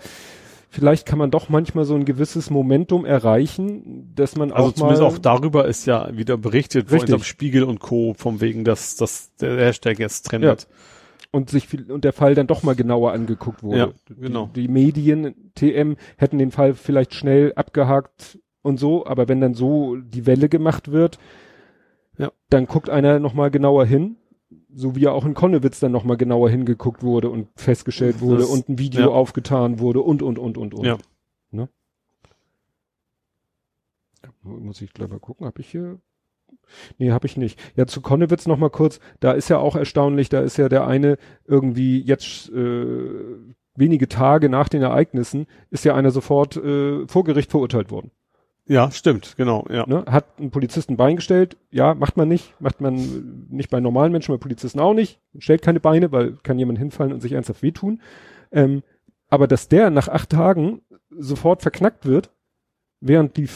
vielleicht 0.68 1.06
kann 1.06 1.20
man 1.20 1.30
doch 1.30 1.48
manchmal 1.48 1.84
so 1.84 1.94
ein 1.94 2.04
gewisses 2.04 2.50
Momentum 2.50 3.04
erreichen, 3.04 4.12
dass 4.16 4.34
man 4.34 4.50
Also 4.50 4.70
auch 4.70 4.72
zumindest 4.74 5.02
mal 5.02 5.08
auch 5.08 5.18
darüber 5.18 5.66
ist 5.68 5.86
ja 5.86 6.08
wieder 6.16 6.36
berichtet, 6.36 6.90
Richtig. 6.90 7.14
auf 7.14 7.24
Spiegel 7.24 7.62
und 7.62 7.78
Co. 7.78 8.14
vom 8.18 8.40
wegen, 8.40 8.64
dass, 8.64 8.96
dass 8.96 9.34
der 9.36 9.56
Hashtag 9.56 10.00
jetzt 10.00 10.26
trendet. 10.26 10.66
Und 11.36 11.50
sich 11.50 11.68
viel, 11.68 11.90
und 11.92 12.04
der 12.04 12.12
Fall 12.12 12.34
dann 12.34 12.46
doch 12.46 12.62
mal 12.62 12.74
genauer 12.74 13.12
angeguckt 13.12 13.62
wurde. 13.62 13.78
Ja, 13.78 13.92
genau. 14.08 14.50
Die, 14.54 14.62
die 14.62 14.68
Medien, 14.68 15.52
TM, 15.54 15.96
hätten 16.16 16.38
den 16.38 16.50
Fall 16.50 16.74
vielleicht 16.74 17.14
schnell 17.14 17.52
abgehakt 17.54 18.38
und 18.62 18.78
so, 18.78 19.06
aber 19.06 19.28
wenn 19.28 19.40
dann 19.40 19.54
so 19.54 19.96
die 19.96 20.26
Welle 20.26 20.48
gemacht 20.48 20.90
wird, 20.90 21.18
Ja. 22.18 22.32
dann 22.48 22.66
guckt 22.66 22.88
einer 22.90 23.18
noch 23.20 23.34
mal 23.34 23.50
genauer 23.50 23.84
hin, 23.84 24.16
so 24.72 24.96
wie 24.96 25.00
ja 25.02 25.12
auch 25.12 25.24
in 25.26 25.34
Konnewitz 25.34 25.78
dann 25.80 25.92
noch 25.92 26.04
mal 26.04 26.16
genauer 26.16 26.48
hingeguckt 26.50 27.02
wurde 27.02 27.28
und 27.30 27.48
festgestellt 27.56 28.20
wurde 28.20 28.38
Das- 28.42 28.50
und 28.50 28.68
ein 28.68 28.78
Video 28.78 29.02
ja. 29.02 29.08
aufgetan 29.08 29.78
wurde 29.78 30.00
und 30.00 30.22
und 30.22 30.38
und 30.38 30.56
und 30.58 30.74
und. 30.74 30.84
Ja. 30.86 30.96
Ne? 31.50 31.68
Muss 34.42 34.80
ich 34.80 34.92
gleich 34.92 35.08
mal 35.08 35.18
gucken, 35.20 35.46
habe 35.46 35.60
ich 35.60 35.70
hier 35.70 35.98
Nee, 36.98 37.10
habe 37.12 37.26
ich 37.26 37.36
nicht. 37.36 37.58
Ja, 37.76 37.86
zu 37.86 38.00
Konnewitz 38.00 38.46
noch 38.46 38.58
mal 38.58 38.70
kurz, 38.70 39.00
da 39.20 39.32
ist 39.32 39.48
ja 39.48 39.58
auch 39.58 39.76
erstaunlich, 39.76 40.28
da 40.28 40.40
ist 40.40 40.56
ja 40.56 40.68
der 40.68 40.86
eine 40.86 41.18
irgendwie 41.46 42.00
jetzt 42.00 42.50
äh, 42.50 43.10
wenige 43.76 44.08
Tage 44.08 44.48
nach 44.48 44.68
den 44.68 44.82
Ereignissen 44.82 45.46
ist 45.70 45.84
ja 45.84 45.94
einer 45.94 46.10
sofort 46.10 46.56
äh, 46.56 47.06
vor 47.06 47.24
Gericht 47.24 47.50
verurteilt 47.50 47.90
worden. 47.90 48.10
Ja, 48.68 48.90
stimmt, 48.90 49.36
genau, 49.36 49.64
ja. 49.70 49.86
Ne? 49.86 50.04
Hat 50.08 50.38
einen 50.38 50.50
Polizisten 50.50 50.96
Bein 50.96 51.16
gestellt, 51.16 51.56
ja, 51.70 51.94
macht 51.94 52.16
man 52.16 52.28
nicht, 52.28 52.60
macht 52.60 52.80
man 52.80 52.96
äh, 52.96 53.54
nicht 53.54 53.70
bei 53.70 53.78
normalen 53.78 54.10
Menschen, 54.10 54.34
bei 54.34 54.40
Polizisten 54.40 54.80
auch 54.80 54.94
nicht, 54.94 55.20
stellt 55.38 55.62
keine 55.62 55.78
Beine, 55.78 56.10
weil 56.10 56.36
kann 56.42 56.58
jemand 56.58 56.78
hinfallen 56.78 57.12
und 57.12 57.20
sich 57.20 57.32
ernsthaft 57.32 57.62
wehtun. 57.62 58.00
Ähm, 58.50 58.82
aber 59.28 59.46
dass 59.46 59.68
der 59.68 59.90
nach 59.90 60.08
acht 60.08 60.30
Tagen 60.30 60.82
sofort 61.10 61.62
verknackt 61.62 62.06
wird, 62.06 62.30
während 63.00 63.36
die, 63.36 63.48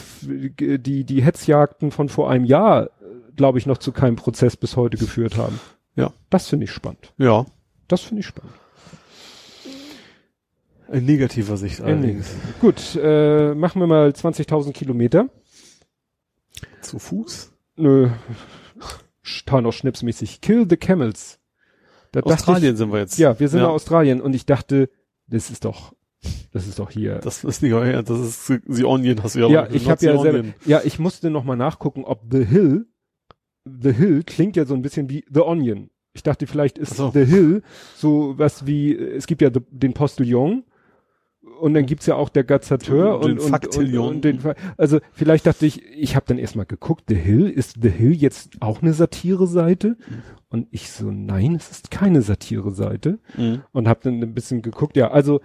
die, 0.77 1.03
die 1.03 1.21
Hetzjagden 1.23 1.91
von 1.91 2.09
vor 2.09 2.29
einem 2.29 2.45
Jahr, 2.45 2.89
glaube 3.35 3.57
ich, 3.57 3.65
noch 3.65 3.77
zu 3.77 3.91
keinem 3.91 4.15
Prozess 4.15 4.55
bis 4.57 4.75
heute 4.75 4.97
geführt 4.97 5.37
haben. 5.37 5.59
Ja. 5.95 6.13
Das 6.29 6.47
finde 6.47 6.65
ich 6.65 6.71
spannend. 6.71 7.13
Ja. 7.17 7.45
Das 7.87 8.01
finde 8.01 8.21
ich 8.21 8.27
spannend. 8.27 8.53
In 10.91 11.05
negativer 11.05 11.55
Sicht 11.57 11.79
allerdings. 11.81 12.29
Gut, 12.59 12.97
äh, 13.01 13.53
machen 13.53 13.79
wir 13.81 13.87
mal 13.87 14.09
20.000 14.09 14.73
Kilometer. 14.73 15.29
Zu 16.81 16.99
Fuß? 16.99 17.53
Nö, 17.77 18.09
Tanos 19.45 19.75
schnipsmäßig. 19.75 20.41
Kill 20.41 20.65
the 20.69 20.77
Camels. 20.77 21.39
Da 22.11 22.19
Australien 22.21 22.75
sind 22.75 22.91
wir 22.91 22.99
jetzt. 22.99 23.13
Ich, 23.13 23.19
ja, 23.19 23.39
wir 23.39 23.47
sind 23.47 23.59
Ja. 23.59 23.65
in 23.67 23.71
Australien 23.71 24.21
und 24.21 24.33
ich 24.33 24.45
dachte, 24.45 24.89
das 25.27 25.49
ist 25.49 25.63
doch, 25.63 25.93
das 26.51 26.67
ist 26.67 26.79
doch 26.79 26.91
hier. 26.91 27.15
Das 27.19 27.43
ist 27.43 27.61
nicht, 27.63 27.71
ja, 27.71 28.01
das 28.01 28.19
ist 28.19 28.61
The 28.67 28.83
Onion, 28.85 29.23
hast 29.23 29.35
du 29.35 29.39
ja 29.39 29.47
ja, 29.47 29.67
ich 29.71 29.89
habe 29.89 30.05
ja 30.05 30.17
selber, 30.19 30.49
ja, 30.65 30.81
ich 30.83 30.99
musste 30.99 31.29
noch 31.29 31.43
mal 31.43 31.55
nachgucken, 31.55 32.03
ob 32.03 32.23
The 32.31 32.45
Hill, 32.45 32.85
The 33.65 33.91
Hill 33.93 34.23
klingt 34.23 34.55
ja 34.55 34.65
so 34.65 34.73
ein 34.73 34.81
bisschen 34.81 35.09
wie 35.09 35.25
The 35.31 35.41
Onion. 35.41 35.89
Ich 36.13 36.23
dachte, 36.23 36.45
vielleicht 36.45 36.77
ist 36.77 36.95
so. 36.95 37.11
The 37.11 37.25
Hill 37.25 37.63
so 37.95 38.33
was 38.37 38.65
wie, 38.67 38.93
es 38.95 39.27
gibt 39.27 39.41
ja 39.41 39.49
the, 39.53 39.61
den 39.69 39.93
Postillon 39.93 40.63
und 41.59 41.73
dann 41.73 41.85
gibt's 41.85 42.05
ja 42.05 42.15
auch 42.15 42.29
der 42.29 42.43
Gazateur 42.43 43.19
Und 43.19 43.39
und, 43.39 43.39
den 43.39 43.53
und, 43.53 43.77
und, 43.77 43.97
und 43.97 44.21
den, 44.25 44.39
also 44.77 44.99
vielleicht 45.13 45.45
dachte 45.47 45.65
ich, 45.65 45.83
ich 45.85 46.15
habe 46.15 46.25
dann 46.27 46.37
erstmal 46.37 46.65
geguckt, 46.65 47.05
The 47.07 47.15
Hill, 47.15 47.49
ist 47.49 47.77
The 47.81 47.89
Hill 47.89 48.13
jetzt 48.13 48.61
auch 48.61 48.81
eine 48.81 48.93
Satire-Seite? 48.93 49.97
Und 50.49 50.67
ich 50.71 50.91
so, 50.91 51.11
nein, 51.11 51.55
es 51.55 51.71
ist 51.71 51.91
keine 51.91 52.21
Satire-Seite 52.21 53.19
Mhm. 53.37 53.61
und 53.71 53.87
habe 53.87 54.01
dann 54.03 54.21
ein 54.21 54.33
bisschen 54.33 54.61
geguckt. 54.61 54.97
Ja, 54.97 55.11
also 55.11 55.39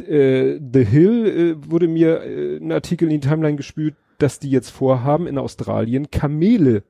äh, 0.00 0.58
The 0.72 0.84
Hill 0.84 1.26
äh, 1.64 1.70
wurde 1.70 1.88
mir 1.88 2.22
äh, 2.22 2.56
ein 2.58 2.72
Artikel 2.72 3.10
in 3.10 3.20
die 3.20 3.28
Timeline 3.28 3.56
gespült, 3.56 3.94
dass 4.18 4.38
die 4.38 4.50
jetzt 4.50 4.70
vorhaben, 4.70 5.26
in 5.26 5.36
Australien 5.38 6.10
Kamele 6.10 6.82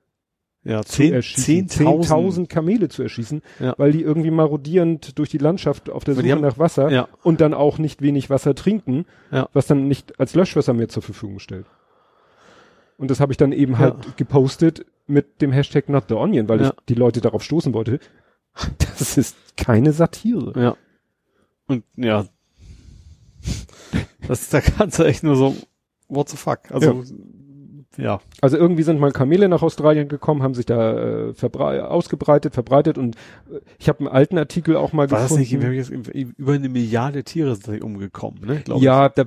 Ja, 0.65 0.83
zu 0.83 0.93
zehn, 0.95 1.13
erschießen. 1.15 1.69
10.000. 1.69 2.09
10.000 2.09 2.47
Kamele 2.49 2.89
zu 2.89 3.03
erschießen, 3.03 3.43
Ja. 3.61 3.75
weil 3.79 3.93
die 3.93 4.03
irgendwie 4.03 4.31
marodierend 4.31 5.19
durch 5.19 5.29
die 5.31 5.39
Landschaft 5.39 5.91
auf 5.91 6.05
der 6.05 6.15
Suche 6.15 6.31
haben- 6.33 6.41
nach 6.41 6.59
Wasser 6.59 6.91
Ja. 6.91 7.09
und 7.23 7.41
dann 7.41 7.55
auch 7.55 7.79
nicht 7.79 8.03
wenig 8.03 8.31
Wasser 8.31 8.55
trinken, 8.55 9.07
Ja. 9.33 9.49
was 9.53 9.67
dann 9.67 9.89
nicht 9.89 10.19
als 10.21 10.35
Löschwasser 10.35 10.73
mehr 10.73 10.89
zur 10.89 11.03
Verfügung 11.03 11.39
stellt. 11.39 11.67
Und 12.99 13.11
das 13.11 13.21
habe 13.21 13.33
ich 13.33 13.37
dann 13.37 13.53
eben 13.53 13.79
halt 13.79 14.17
gepostet 14.17 14.87
mit 15.07 15.41
dem 15.43 15.53
Hashtag 15.53 15.89
Not 15.89 16.05
the 16.09 16.15
Onion, 16.15 16.49
weil 16.49 16.63
ich 16.63 16.71
die 16.89 16.95
Leute 16.95 17.21
darauf 17.21 17.43
stoßen 17.43 17.73
wollte. 17.75 18.01
Das 18.99 19.19
ist 19.19 19.37
keine 19.59 19.93
Satire. 19.93 20.53
Ja. 20.59 20.77
Und 21.67 21.85
ja. 21.97 22.25
Das 24.29 24.43
ist, 24.43 24.53
da 24.55 24.61
kannst 24.61 24.99
du 24.99 25.05
echt 25.05 25.23
nur 25.23 25.37
so, 25.37 25.55
what 26.09 26.29
the 26.29 26.37
fuck? 26.37 26.61
Also, 26.71 27.05
ja. 27.97 28.21
Also 28.43 28.57
irgendwie 28.59 28.83
sind 28.83 29.01
mal 29.01 29.11
Kamele 29.13 29.49
nach 29.49 29.63
Australien 29.63 30.09
gekommen, 30.09 30.43
haben 30.43 30.55
sich 30.55 30.67
da 30.67 31.29
äh, 31.29 31.31
verbrei- 31.33 31.81
ausgebreitet, 31.81 32.53
verbreitet 32.53 32.99
und 32.99 33.17
äh, 33.51 33.61
ich 33.79 33.89
habe 33.89 34.01
einen 34.01 34.09
alten 34.09 34.37
Artikel 34.37 34.77
auch 34.77 34.93
mal 34.93 35.11
War 35.11 35.21
das 35.21 35.31
nicht, 35.37 35.51
gefunden. 35.51 35.73
wir 35.73 35.83
haben 35.83 36.11
jetzt 36.11 36.37
über 36.37 36.53
eine 36.53 36.69
Milliarde 36.69 37.25
Tiere 37.25 37.57
sind 37.57 37.83
umgekommen, 37.83 38.41
ne? 38.45 38.61
Glaub 38.65 38.83
ja, 38.83 39.09
da 39.09 39.25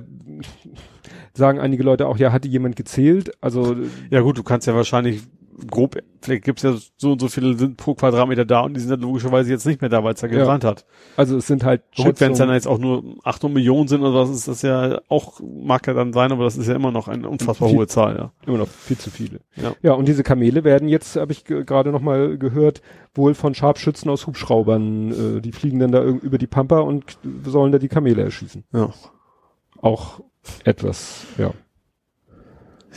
sagen 1.34 1.58
einige 1.58 1.82
Leute 1.82 2.06
auch, 2.06 2.16
ja, 2.18 2.30
hatte 2.32 2.48
jemand 2.48 2.76
gezählt? 2.76 3.32
Also 3.40 3.74
Ich. 3.76 3.90
Ja 4.10 4.20
gut, 4.20 4.38
du 4.38 4.42
kannst 4.42 4.66
ja 4.66 4.74
wahrscheinlich 4.74 5.22
grob, 5.66 5.96
vielleicht 6.22 6.44
gibt's 6.44 6.62
ja 6.62 6.74
so 6.96 7.12
und 7.12 7.20
so 7.20 7.28
viele 7.28 7.56
sind 7.58 7.76
pro 7.76 7.94
Quadratmeter 7.94 8.44
da 8.44 8.60
und 8.60 8.74
die 8.74 8.80
sind 8.80 8.90
dann 8.90 9.00
logischerweise 9.00 9.50
jetzt 9.50 9.66
nicht 9.66 9.80
mehr 9.80 9.90
da, 9.90 10.02
weil 10.04 10.14
es 10.14 10.20
da 10.20 10.26
Ja. 10.26 10.38
gebrannt 10.38 10.64
hat. 10.64 10.84
also 11.16 11.36
es 11.36 11.46
sind 11.46 11.64
halt 11.64 11.82
Gut, 11.96 12.20
wenn 12.20 12.32
es 12.32 12.38
dann 12.38 12.50
jetzt 12.50 12.66
auch 12.68 12.78
nur 12.78 13.16
800 13.24 13.54
Millionen 13.54 13.88
sind 13.88 14.00
oder 14.02 14.14
was, 14.14 14.30
ist 14.30 14.48
das 14.48 14.62
ja 14.62 15.00
auch, 15.08 15.40
mag 15.40 15.86
ja 15.86 15.94
dann 15.94 16.12
sein, 16.12 16.32
aber 16.32 16.44
das 16.44 16.56
ist 16.56 16.66
ja 16.68 16.74
immer 16.74 16.90
noch 16.92 17.08
eine 17.08 17.28
unfassbar 17.28 17.68
Viel- 17.68 17.78
hohe 17.78 17.86
Zahl, 17.86 18.16
ja. 18.16 18.32
immer 18.46 18.58
noch 18.58 18.68
viel 18.68 18.98
zu 18.98 19.10
viele. 19.10 19.40
Ja. 19.56 19.72
Ja, 19.82 19.92
und 19.92 20.06
diese 20.08 20.22
Kamele 20.22 20.64
werden 20.64 20.88
jetzt, 20.88 21.16
habe 21.16 21.32
ich 21.32 21.44
ge- 21.44 21.64
gerade 21.64 21.90
noch 21.92 22.00
mal 22.00 22.38
gehört, 22.38 22.82
wohl 23.14 23.34
von 23.34 23.54
Scharfschützen 23.54 24.10
aus 24.10 24.26
Hubschraubern, 24.26 25.36
äh, 25.38 25.40
die 25.40 25.52
fliegen 25.52 25.78
dann 25.78 25.92
da 25.92 26.04
über 26.04 26.38
die 26.38 26.46
Pampa 26.46 26.80
und 26.80 27.18
sollen 27.44 27.72
da 27.72 27.78
die 27.78 27.88
Kamele 27.88 28.22
erschießen. 28.22 28.64
Ja. 28.72 28.90
Auch 29.82 30.20
etwas, 30.64 31.24
ja, 31.38 31.52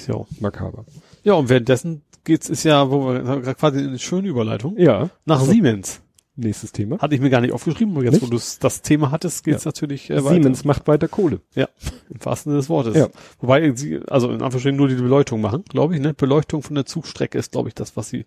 Ja. 0.08 0.26
makaber. 0.40 0.86
Ja, 1.24 1.34
und 1.34 1.50
währenddessen 1.50 2.02
geht's, 2.24 2.50
ist 2.50 2.64
ja, 2.64 2.90
wo 2.90 3.08
wir 3.14 3.22
gerade 3.22 3.56
quasi 3.56 3.80
eine 3.80 4.00
schöne 4.00 4.28
Überleitung, 4.28 4.76
Ja, 4.78 5.10
nach 5.26 5.40
Also- 5.40 5.52
Siemens. 5.52 6.02
nächstes 6.36 6.72
Thema. 6.72 6.98
Hatte 7.00 7.14
ich 7.14 7.22
mir 7.22 7.30
gar 7.30 7.42
nicht 7.42 7.54
aufgeschrieben, 7.54 7.94
aber 7.96 8.04
jetzt, 8.06 8.14
Nicht? 8.14 8.24
wo 8.24 8.28
du 8.28 8.40
das 8.60 8.82
Thema 8.82 9.12
hattest, 9.12 9.44
geht's 9.44 9.66
natürlich 9.66 10.10
äh, 10.10 10.16
weiter. 10.24 10.34
Siemens 10.36 10.66
macht 10.66 10.88
weiter 10.88 11.08
Kohle. 11.08 11.42
Ja, 11.54 11.68
im 12.10 12.26
wahrsten 12.26 12.52
Sinne 12.52 12.60
des 12.62 12.70
Wortes. 12.70 12.96
Ja. 12.96 13.10
Wobei 13.40 13.72
sie, 13.76 14.00
also 14.08 14.28
in 14.30 14.42
Anführungsstrichen 14.42 14.76
nur 14.78 14.88
die 14.88 14.96
Beleuchtung 14.96 15.42
machen, 15.42 15.64
glaube 15.70 15.94
ich, 15.96 16.02
ne? 16.02 16.14
Beleuchtung 16.16 16.64
von 16.64 16.74
der 16.76 16.86
Zugstrecke 16.86 17.38
ist, 17.38 17.52
glaube 17.52 17.70
ich, 17.70 17.76
das, 17.76 17.96
was 17.98 18.10
sie, 18.10 18.26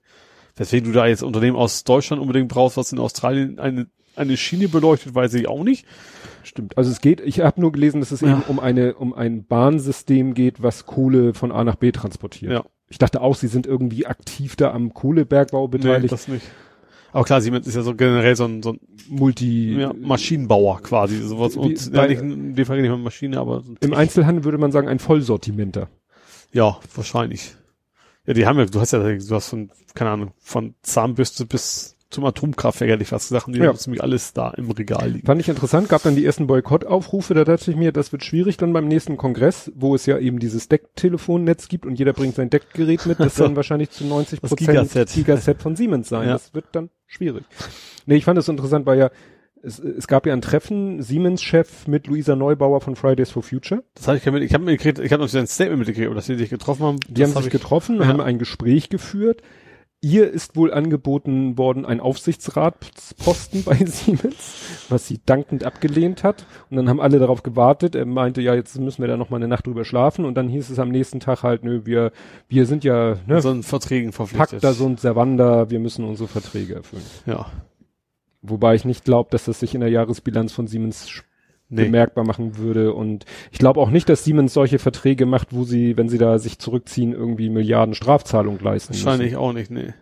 weswegen 0.55 0.93
du 0.93 0.95
da 0.97 1.07
jetzt 1.07 1.23
Unternehmen 1.25 1.57
aus 1.57 1.83
Deutschland 1.85 2.23
unbedingt 2.23 2.49
brauchst, 2.49 2.77
was 2.77 2.93
in 2.93 2.99
Australien 3.01 3.59
eine, 3.59 3.89
eine 4.15 4.37
Schiene 4.37 4.69
beleuchtet, 4.69 5.15
weiß 5.17 5.35
ich 5.35 5.49
auch 5.49 5.65
nicht. 5.65 5.85
Stimmt. 6.45 6.79
Also 6.79 6.93
es 6.93 7.01
geht, 7.01 7.21
ich 7.21 7.41
habe 7.41 7.61
nur 7.61 7.73
gelesen, 7.73 7.99
dass 8.01 8.13
es 8.13 8.21
Ja. 8.21 8.29
eben 8.31 8.43
um 8.47 8.61
eine, 8.61 8.95
um 8.95 9.15
ein 9.15 9.45
Bahnsystem 9.47 10.33
geht, 10.35 10.63
was 10.63 10.87
Kohle 10.87 11.35
von 11.35 11.51
A 11.51 11.65
nach 11.65 11.75
B 11.75 11.91
transportiert. 11.91 12.53
Ja. 12.53 12.65
Ich 12.89 12.99
dachte 12.99 13.21
auch, 13.21 13.35
sie 13.35 13.49
sind 13.49 13.67
irgendwie 13.67 14.07
aktiv 14.07 14.57
da 14.57 14.73
am 14.73 14.95
Kohlebergbau 14.95 15.65
Nee, 15.67 15.79
beteiligt. 15.79 16.13
das 16.13 16.29
nicht. 16.29 16.47
Aber 17.13 17.25
klar, 17.25 17.41
Siemens 17.41 17.67
ist 17.67 17.75
ja 17.75 17.83
so 17.83 17.95
generell 17.95 18.37
so 18.37 18.45
ein, 18.45 18.63
so 18.63 18.73
ein 18.75 18.81
Multi, 19.09 19.75
ja, 19.79 19.93
quasi, 20.83 21.19
sowas. 21.19 21.57
Und 21.57 21.93
bei- 21.93 22.03
ja, 22.03 22.09
nicht, 22.09 22.21
in 22.21 22.55
Fall 22.67 22.81
nicht 22.81 22.91
mal 22.91 22.99
Maschine, 22.99 23.39
aber 23.41 23.65
im 23.81 23.95
Einzelhandel 23.95 24.45
würde 24.45 24.59
man 24.59 24.71
sagen, 24.73 24.87
ein 24.89 24.99
Vollsortimenter. 24.99 25.89
Ja, 26.53 26.79
wahrscheinlich. 26.95 27.55
Ja, 28.27 28.35
die 28.35 28.47
haben 28.47 28.59
ja, 28.59 28.67
du 28.67 28.81
hast 28.81 28.93
ja, 28.93 28.99
du 29.01 29.35
hast 29.35 29.49
von, 29.49 29.71
keine 29.95 30.11
Ahnung, 30.11 30.33
von 30.39 30.75
Zahnbürste 30.83 31.47
bis 31.47 31.96
zum 32.09 32.25
Atomkraftwerk, 32.25 32.91
hätte 32.91 33.03
ich 33.03 33.09
fast 33.09 33.29
gesagt, 33.31 33.47
die 33.49 33.59
Ja. 33.59 33.67
haben 33.67 33.77
ziemlich 33.79 34.03
alles 34.03 34.33
da 34.33 34.51
im 34.51 34.71
Regal 34.71 35.11
liegen. 35.11 35.27
Fand 35.27 35.41
ich 35.41 35.49
interessant, 35.49 35.89
gab 35.89 36.03
dann 36.05 36.15
die 36.15 36.25
ersten 36.25 36.47
Boykottaufrufe, 36.47 37.35
da 37.35 37.45
dachte 37.45 37.71
ich 37.71 37.77
mir, 37.77 37.91
das 37.93 38.13
wird 38.13 38.25
schwierig 38.25 38.57
dann 38.57 38.73
beim 38.73 38.87
nächsten 38.87 39.17
Kongress, 39.17 39.73
wo 39.75 39.95
es 39.95 40.07
ja 40.07 40.17
eben 40.19 40.39
dieses 40.39 40.69
Decktelefonnetz 40.69 41.69
gibt 41.69 41.85
und 41.85 41.99
jeder 41.99 42.13
bringt 42.13 42.37
sein 42.37 42.49
Deckgerät 42.51 43.07
mit, 43.07 43.19
das 43.21 43.35
So. 43.37 43.45
dann 43.45 43.57
wahrscheinlich 43.57 43.91
zu 43.91 44.05
90 44.05 44.41
Das 44.41 44.51
Prozent 44.51 44.69
Gigaset. 44.71 45.13
Gigaset 45.13 45.61
von 45.63 45.75
Siemens 45.77 46.09
sein. 46.09 46.27
Ja. 46.29 46.35
Das 46.35 46.55
wird 46.55 46.67
dann 46.73 46.91
schwierig. 47.07 47.45
Nee, 48.07 48.17
ich 48.17 48.25
fand 48.25 48.39
es 48.39 48.49
interessant, 48.49 48.87
weil 48.87 48.99
ja, 48.99 49.11
es, 49.63 49.81
es 49.81 50.07
gab 50.07 50.27
ja 50.27 50.33
ein 50.33 50.43
Treffen, 50.43 51.03
Siemens-Chef 51.03 51.89
mit 51.89 52.07
Luisa 52.07 52.37
Neubauer 52.37 52.81
von 52.81 52.95
Fridays 52.95 53.31
for 53.31 53.43
Future. 53.43 53.83
Das 53.95 54.07
habe 54.07 54.19
ich, 54.19 54.25
ich 54.27 54.55
habe 54.55 54.65
mitgekriegt, 54.65 55.01
ich 55.01 55.13
habe 55.13 55.25
noch 55.25 55.35
ein 55.35 55.47
Statement 55.49 55.81
mitgekriegt, 55.81 56.15
dass 56.17 56.27
sie 56.27 56.37
sich 56.37 56.51
getroffen 56.51 56.85
haben. 56.85 57.01
Die 57.09 57.15
das 57.15 57.31
haben 57.31 57.35
hab 57.37 57.43
sich 57.43 57.53
ich- 57.53 57.61
getroffen, 57.61 57.97
ja. 57.99 58.07
haben 58.07 58.21
ein 58.21 58.39
Gespräch 58.39 58.91
geführt. 58.91 59.43
Ihr 60.07 60.31
ist 60.31 60.55
wohl 60.55 60.73
angeboten 60.73 61.59
worden 61.59 61.85
ein 61.85 61.99
Aufsichtsratsposten 61.99 63.65
bei 63.65 63.75
Siemens, 63.75 64.87
was 64.89 65.09
sie 65.09 65.21
dankend 65.27 65.65
abgelehnt 65.65 66.23
hat. 66.23 66.47
Und 66.71 66.77
dann 66.77 66.89
haben 66.89 67.01
alle 67.01 67.19
darauf 67.19 67.43
gewartet. 67.43 67.97
Er 67.97 68.07
meinte, 68.07 68.41
ja, 68.41 68.55
jetzt 68.55 68.79
müssen 68.79 69.03
wir 69.03 69.09
da 69.09 69.17
noch 69.17 69.31
mal 69.31 69.39
eine 69.39 69.49
Nacht 69.49 69.67
drüber 69.67 69.85
schlafen. 69.85 70.25
Und 70.25 70.37
dann 70.37 70.49
hieß 70.49 70.71
es 70.71 70.79
am 70.79 70.91
nächsten 70.91 71.19
Tag 71.19 71.43
halt, 71.43 71.65
nö, 71.65 71.83
wir, 71.85 72.13
wir 72.49 72.67
sind 72.67 72.85
ja, 72.85 73.17
ne, 73.27 73.41
So 73.41 73.51
ein 73.51 73.65
Verträgen 73.65 74.13
verpflichtet. 74.13 74.61
Pacta 74.61 74.73
sunt 74.75 75.01
servanda, 75.01 75.71
wir 75.71 75.81
müssen 75.81 76.05
unsere 76.05 76.29
Verträge 76.29 76.77
erfüllen. 76.77 77.03
Ja. 77.27 77.47
Wobei 78.43 78.77
ich 78.77 78.85
nicht 78.85 79.05
glaube, 79.05 79.31
dass 79.33 79.47
das 79.47 79.59
sich 79.59 79.75
in 79.75 79.81
der 79.81 79.91
Jahresbilanz 79.91 80.53
von 80.53 80.69
Siemens 80.69 81.11
Nee. 81.69 81.85
bemerkbar 81.85 82.25
machen 82.25 82.59
würde. 82.59 82.95
Und 82.95 83.25
ich 83.51 83.59
glaube 83.59 83.81
auch 83.81 83.91
nicht, 83.91 84.09
dass 84.09 84.25
Siemens 84.25 84.55
solche 84.55 84.79
Verträge 84.79 85.27
macht, 85.27 85.53
wo 85.53 85.65
sie, 85.65 85.97
wenn 85.97 86.09
sie 86.09 86.19
da 86.19 86.39
sich 86.39 86.59
zurückziehen, 86.59 87.13
irgendwie 87.13 87.49
Milliarden 87.49 87.95
Strafzahlungen 87.95 88.61
leisten 88.61 88.95
Wahrscheinlich 88.95 89.33
müssen. 89.33 89.43
auch 89.43 89.53
nicht, 89.53 89.71
nee. 89.71 89.93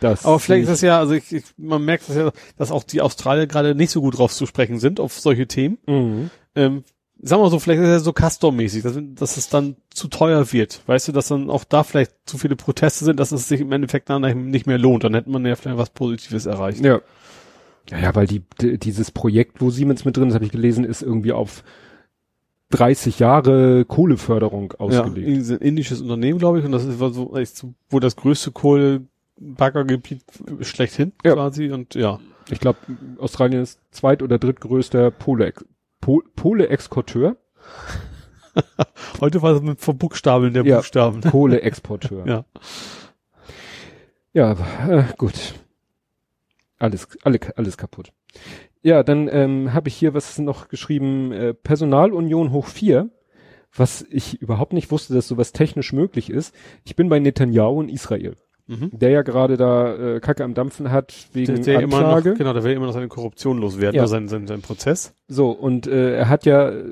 Das 0.00 0.24
Aber 0.24 0.38
vielleicht 0.38 0.62
ist 0.62 0.70
das 0.70 0.80
ja, 0.80 0.98
also 1.00 1.14
ich, 1.14 1.32
ich, 1.32 1.44
man 1.56 1.84
merkt 1.84 2.08
das 2.08 2.16
ja, 2.16 2.30
dass 2.56 2.70
auch 2.70 2.84
die 2.84 3.00
Australier 3.00 3.48
gerade 3.48 3.74
nicht 3.74 3.90
so 3.90 4.00
gut 4.00 4.18
drauf 4.18 4.32
zu 4.32 4.46
sprechen 4.46 4.78
sind 4.78 5.00
auf 5.00 5.18
solche 5.18 5.48
Themen. 5.48 5.78
Mhm. 5.86 6.30
Ähm, 6.54 6.84
sagen 7.20 7.42
wir 7.42 7.50
so, 7.50 7.58
vielleicht 7.58 7.82
ist 7.82 7.88
es 7.88 8.04
so 8.04 8.12
Custom-mäßig, 8.12 8.82
dass, 8.82 8.96
dass 9.14 9.36
es 9.36 9.48
dann 9.48 9.76
zu 9.90 10.08
teuer 10.08 10.52
wird. 10.52 10.82
Weißt 10.86 11.08
du, 11.08 11.12
dass 11.12 11.28
dann 11.28 11.50
auch 11.50 11.64
da 11.64 11.82
vielleicht 11.82 12.12
zu 12.26 12.38
viele 12.38 12.54
Proteste 12.56 13.04
sind, 13.04 13.18
dass 13.18 13.32
es 13.32 13.48
sich 13.48 13.60
im 13.60 13.72
Endeffekt 13.72 14.08
dann 14.08 14.50
nicht 14.50 14.66
mehr 14.66 14.78
lohnt. 14.78 15.04
Dann 15.04 15.14
hätte 15.14 15.30
man 15.30 15.44
ja 15.44 15.56
vielleicht 15.56 15.78
was 15.78 15.90
Positives 15.90 16.46
erreicht. 16.46 16.84
Ja. 16.84 17.00
Ja, 17.90 17.98
ja, 17.98 18.14
weil 18.14 18.26
die, 18.26 18.42
die, 18.60 18.78
dieses 18.78 19.10
Projekt, 19.10 19.60
wo 19.60 19.70
Siemens 19.70 20.04
mit 20.04 20.16
drin 20.16 20.28
ist, 20.28 20.34
habe 20.34 20.44
ich 20.44 20.52
gelesen, 20.52 20.84
ist 20.84 21.02
irgendwie 21.02 21.32
auf 21.32 21.62
30 22.70 23.18
Jahre 23.18 23.84
Kohleförderung 23.86 24.72
Ja, 24.74 24.80
ausgelegt. 24.80 25.26
ist 25.26 25.50
ein 25.50 25.58
indisches 25.58 26.00
Unternehmen, 26.02 26.38
glaube 26.38 26.58
ich, 26.58 26.64
und 26.66 26.72
das 26.72 26.84
ist 26.84 26.98
so, 26.98 27.74
wo 27.88 27.98
das 28.00 28.16
größte 28.16 28.50
Kohlebaggergebiet 28.52 30.22
schlechthin 30.60 31.12
Ja. 31.24 31.32
quasi 31.34 31.70
und 31.70 31.94
ja. 31.94 32.18
Ich 32.50 32.60
glaube, 32.60 32.78
Australien 33.18 33.62
ist 33.62 33.78
zweit- 33.90 34.22
oder 34.22 34.38
drittgrößter 34.38 35.10
Pole- 35.10 35.52
Pol- 36.00 36.24
Pole-Exporteur. 36.36 37.36
Heute 39.20 39.42
war 39.42 39.54
es 39.54 39.62
mit 39.62 39.80
Verbuchstabeln 39.80 40.52
der 40.52 40.64
Ja. 40.64 40.76
Buchstaben. 40.78 41.20
Kohleexporteur. 41.22 42.26
Ja. 42.26 42.44
Ja, 44.34 44.52
äh, 44.88 45.04
gut. 45.16 45.54
Alles, 46.78 47.08
alle, 47.24 47.38
alles 47.56 47.76
kaputt. 47.76 48.12
Ja, 48.82 49.02
dann 49.02 49.28
ähm, 49.32 49.74
habe 49.74 49.88
ich 49.88 49.96
hier 49.96 50.14
was 50.14 50.38
noch 50.38 50.68
geschrieben, 50.68 51.32
äh, 51.32 51.54
Personalunion 51.54 52.52
hoch 52.52 52.66
vier, 52.66 53.10
was 53.74 54.06
ich 54.10 54.40
überhaupt 54.40 54.72
nicht 54.72 54.90
wusste, 54.90 55.14
dass 55.14 55.28
sowas 55.28 55.52
technisch 55.52 55.92
möglich 55.92 56.30
ist. 56.30 56.54
Ich 56.84 56.96
bin 56.96 57.08
bei 57.08 57.18
Netanyahu 57.18 57.82
in 57.82 57.88
Israel, 57.88 58.36
Mhm. 58.70 58.90
der 58.92 59.10
ja 59.10 59.22
gerade 59.22 59.56
da 59.56 60.16
äh, 60.16 60.20
Kacke 60.20 60.44
am 60.44 60.52
Dampfen 60.54 60.90
hat 60.92 61.14
wegen 61.32 61.54
Der, 61.54 61.64
der 61.64 61.80
immer 61.80 62.00
noch, 62.00 62.08
Anklage. 62.16 62.34
genau, 62.36 62.52
der 62.52 62.64
will 62.64 62.72
immer 62.72 62.86
noch 62.86 62.92
seine 62.92 63.08
Korruption 63.08 63.58
loswerden, 63.58 63.96
Ja. 63.96 64.02
ja. 64.02 64.06
sein, 64.08 64.28
sein, 64.28 64.46
sein 64.46 64.60
Prozess. 64.60 65.14
So, 65.26 65.50
und 65.50 65.86
äh, 65.86 66.16
er 66.18 66.28
hat 66.28 66.44
ja, 66.44 66.68
äh, 66.68 66.84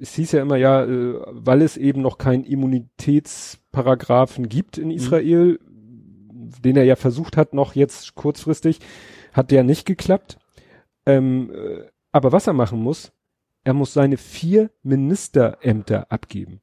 es 0.00 0.14
hieß 0.14 0.32
ja 0.32 0.42
immer 0.42 0.56
ja, 0.56 0.84
äh, 0.84 1.14
weil 1.30 1.62
es 1.62 1.76
eben 1.76 2.02
noch 2.02 2.18
keinen 2.18 2.44
Immunitätsparagraphen 2.44 4.48
gibt 4.48 4.78
in 4.78 4.90
Israel, 4.90 5.58
den 6.64 6.76
er 6.76 6.84
ja 6.84 6.96
versucht 6.96 7.36
hat, 7.36 7.54
noch 7.54 7.74
jetzt 7.74 8.14
kurzfristig, 8.14 8.78
hat 9.32 9.50
der 9.50 9.64
nicht 9.64 9.86
geklappt. 9.86 10.38
Ähm, 11.06 11.50
äh, 11.54 11.86
aber 12.12 12.32
was 12.32 12.46
er 12.46 12.52
machen 12.52 12.80
muss, 12.80 13.12
er 13.64 13.74
muss 13.74 13.92
seine 13.92 14.16
vier 14.16 14.70
Ministerämter 14.82 16.10
abgeben. 16.10 16.60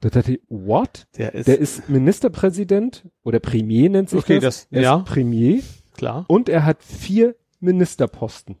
Da 0.00 0.10
dachte 0.10 0.32
ich, 0.34 0.40
what? 0.48 1.06
Der 1.16 1.34
ist, 1.34 1.48
Der 1.48 1.58
ist 1.58 1.88
Ministerpräsident 1.88 3.06
oder 3.22 3.38
Premier 3.40 3.88
nennt 3.88 4.10
sich 4.10 4.18
Okay, 4.20 4.38
das. 4.38 4.68
das- 4.68 4.68
Er 4.72 4.82
ja. 4.82 4.96
ist 4.98 5.04
Premier 5.06 5.62
klar. 5.96 6.24
und 6.28 6.48
er 6.48 6.64
hat 6.66 6.82
vier 6.82 7.34
Ministerposten. 7.60 8.56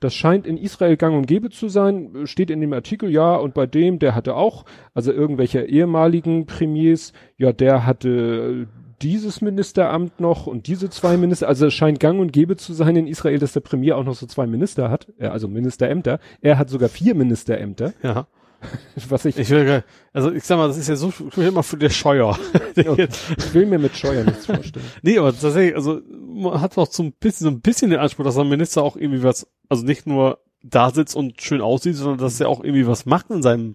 Das 0.00 0.14
scheint 0.14 0.46
in 0.46 0.56
Israel 0.56 0.96
gang 0.96 1.16
und 1.16 1.26
gäbe 1.26 1.50
zu 1.50 1.68
sein, 1.68 2.26
steht 2.26 2.50
in 2.50 2.60
dem 2.60 2.72
Artikel, 2.72 3.10
ja, 3.10 3.34
und 3.36 3.54
bei 3.54 3.66
dem, 3.66 3.98
der 3.98 4.14
hatte 4.14 4.34
auch, 4.36 4.64
also 4.94 5.12
irgendwelche 5.12 5.62
ehemaligen 5.64 6.46
Premiers, 6.46 7.12
ja, 7.36 7.52
der 7.52 7.84
hatte 7.84 8.68
dieses 9.02 9.40
Ministeramt 9.40 10.20
noch 10.20 10.46
und 10.46 10.66
diese 10.66 10.90
zwei 10.90 11.16
Minister, 11.16 11.48
also 11.48 11.66
es 11.66 11.74
scheint 11.74 12.00
gang 12.00 12.20
und 12.20 12.32
gäbe 12.32 12.56
zu 12.56 12.72
sein 12.72 12.96
in 12.96 13.06
Israel, 13.06 13.38
dass 13.38 13.52
der 13.52 13.60
Premier 13.60 13.96
auch 13.96 14.04
noch 14.04 14.14
so 14.14 14.26
zwei 14.26 14.46
Minister 14.46 14.90
hat, 14.90 15.08
äh, 15.18 15.26
also 15.26 15.48
Ministerämter. 15.48 16.18
Er 16.40 16.58
hat 16.58 16.70
sogar 16.70 16.88
vier 16.88 17.14
Ministerämter, 17.14 17.92
Ja. 18.02 18.26
was 19.08 19.24
ich, 19.24 19.38
Ich 19.38 19.50
will, 19.50 19.84
also 20.12 20.32
ich 20.32 20.42
sag 20.42 20.56
mal, 20.56 20.66
das 20.66 20.78
ist 20.78 20.88
ja 20.88 20.96
so, 20.96 21.10
ich 21.10 21.36
will 21.36 21.46
immer 21.46 21.62
für 21.62 21.76
der 21.76 21.90
Scheuer. 21.90 22.36
ich 22.74 23.54
will 23.54 23.66
mir 23.66 23.78
mit 23.78 23.96
Steuern 23.96 24.26
nichts 24.26 24.46
vorstellen. 24.46 24.84
nee, 25.02 25.16
aber 25.16 25.30
tatsächlich, 25.30 25.76
also 25.76 26.00
man 26.10 26.60
hat 26.60 26.76
auch 26.76 26.90
so 26.90 27.04
ein 27.04 27.12
bisschen, 27.12 27.44
so 27.44 27.50
ein 27.50 27.60
bisschen 27.60 27.90
den 27.90 28.00
Anspruch, 28.00 28.24
dass 28.24 28.36
ein 28.36 28.48
Minister 28.48 28.82
auch 28.82 28.96
irgendwie 28.96 29.22
was, 29.22 29.46
also 29.68 29.84
nicht 29.84 30.08
nur 30.08 30.38
da 30.64 30.90
sitzt 30.90 31.14
und 31.14 31.40
schön 31.40 31.60
aussieht, 31.60 31.94
sondern 31.94 32.18
dass 32.18 32.40
er 32.40 32.48
auch 32.48 32.64
irgendwie 32.64 32.86
was 32.88 33.06
macht 33.06 33.30
in 33.30 33.42
seinem 33.42 33.74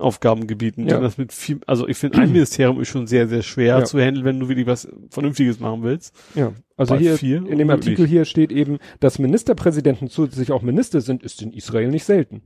Aufgabengebieten. 0.00 0.88
Ja. 0.88 0.98
Das 1.00 1.18
mit 1.18 1.32
viel, 1.32 1.60
also 1.66 1.86
ich 1.88 1.96
finde, 1.96 2.18
ein 2.22 2.32
Ministerium 2.32 2.80
ist 2.80 2.88
schon 2.88 3.06
sehr, 3.06 3.28
sehr 3.28 3.42
schwer 3.42 3.78
Ja. 3.78 3.84
zu 3.84 3.98
handeln, 4.00 4.24
wenn 4.24 4.40
du 4.40 4.48
wirklich 4.48 4.66
was 4.66 4.88
Vernünftiges 5.10 5.60
machen 5.60 5.82
willst. 5.82 6.14
Ja, 6.34 6.52
also 6.76 6.94
Bei 6.94 7.00
hier 7.00 7.12
in 7.38 7.44
dem 7.44 7.50
unmöglich. 7.52 7.70
Artikel 7.70 8.06
hier 8.06 8.24
steht 8.24 8.52
eben, 8.52 8.78
dass 9.00 9.18
Ministerpräsidenten 9.18 10.08
zusätzlich 10.08 10.52
auch 10.52 10.62
Minister 10.62 11.00
sind, 11.00 11.22
ist 11.22 11.42
in 11.42 11.52
Israel 11.52 11.88
nicht 11.88 12.04
selten. 12.04 12.42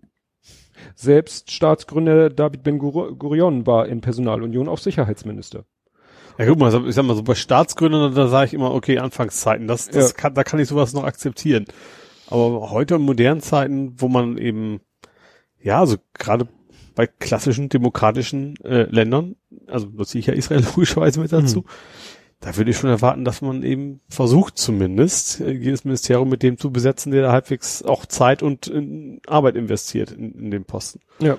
Selbst 0.94 1.50
Staatsgründer 1.50 2.30
David 2.30 2.62
Ben 2.62 2.78
Gur- 2.78 3.16
Gurion 3.16 3.66
war 3.66 3.86
in 3.86 4.00
Personalunion 4.00 4.68
auch 4.68 4.78
Sicherheitsminister. 4.78 5.64
Ja, 6.38 6.46
guck 6.46 6.58
mal, 6.58 6.88
ich 6.88 6.94
sag 6.94 7.04
mal 7.04 7.14
so, 7.14 7.22
bei 7.22 7.36
Staatsgründern, 7.36 8.12
da 8.14 8.26
sage 8.26 8.46
ich 8.48 8.54
immer, 8.54 8.74
okay, 8.74 8.98
Anfangszeiten, 8.98 9.68
das, 9.68 9.88
das 9.88 10.10
Ja. 10.10 10.16
kann, 10.16 10.34
da 10.34 10.42
kann 10.42 10.58
ich 10.58 10.68
sowas 10.68 10.92
noch 10.92 11.04
akzeptieren. 11.04 11.64
Aber 12.26 12.70
heute 12.70 12.96
in 12.96 13.02
modernen 13.02 13.40
Zeiten, 13.40 13.94
wo 13.98 14.08
man 14.08 14.36
eben, 14.36 14.80
ja, 15.62 15.78
also 15.80 15.96
gerade 16.14 16.48
bei 16.94 17.06
klassischen 17.06 17.68
demokratischen 17.68 18.56
äh, 18.64 18.82
Ländern, 18.84 19.36
also 19.66 19.86
da 19.86 20.04
ziehe 20.04 20.20
ich 20.20 20.26
ja 20.26 20.34
Israel 20.34 20.62
logischerweise 20.74 21.20
mit 21.20 21.32
dazu, 21.32 21.60
Mhm. 21.60 21.64
da 22.40 22.56
würde 22.56 22.70
ich 22.70 22.76
schon 22.76 22.90
erwarten, 22.90 23.24
dass 23.24 23.42
man 23.42 23.62
eben 23.62 24.00
versucht 24.08 24.58
zumindest, 24.58 25.40
äh, 25.40 25.50
jedes 25.52 25.84
Ministerium 25.84 26.28
mit 26.28 26.42
dem 26.42 26.58
zu 26.58 26.70
besetzen, 26.70 27.12
der 27.12 27.22
da 27.22 27.32
halbwegs 27.32 27.82
auch 27.82 28.06
Zeit 28.06 28.42
und 28.42 28.66
in 28.66 29.20
Arbeit 29.26 29.56
investiert 29.56 30.12
in, 30.12 30.32
in 30.32 30.50
den 30.50 30.64
Posten. 30.64 31.00
Ja. 31.18 31.38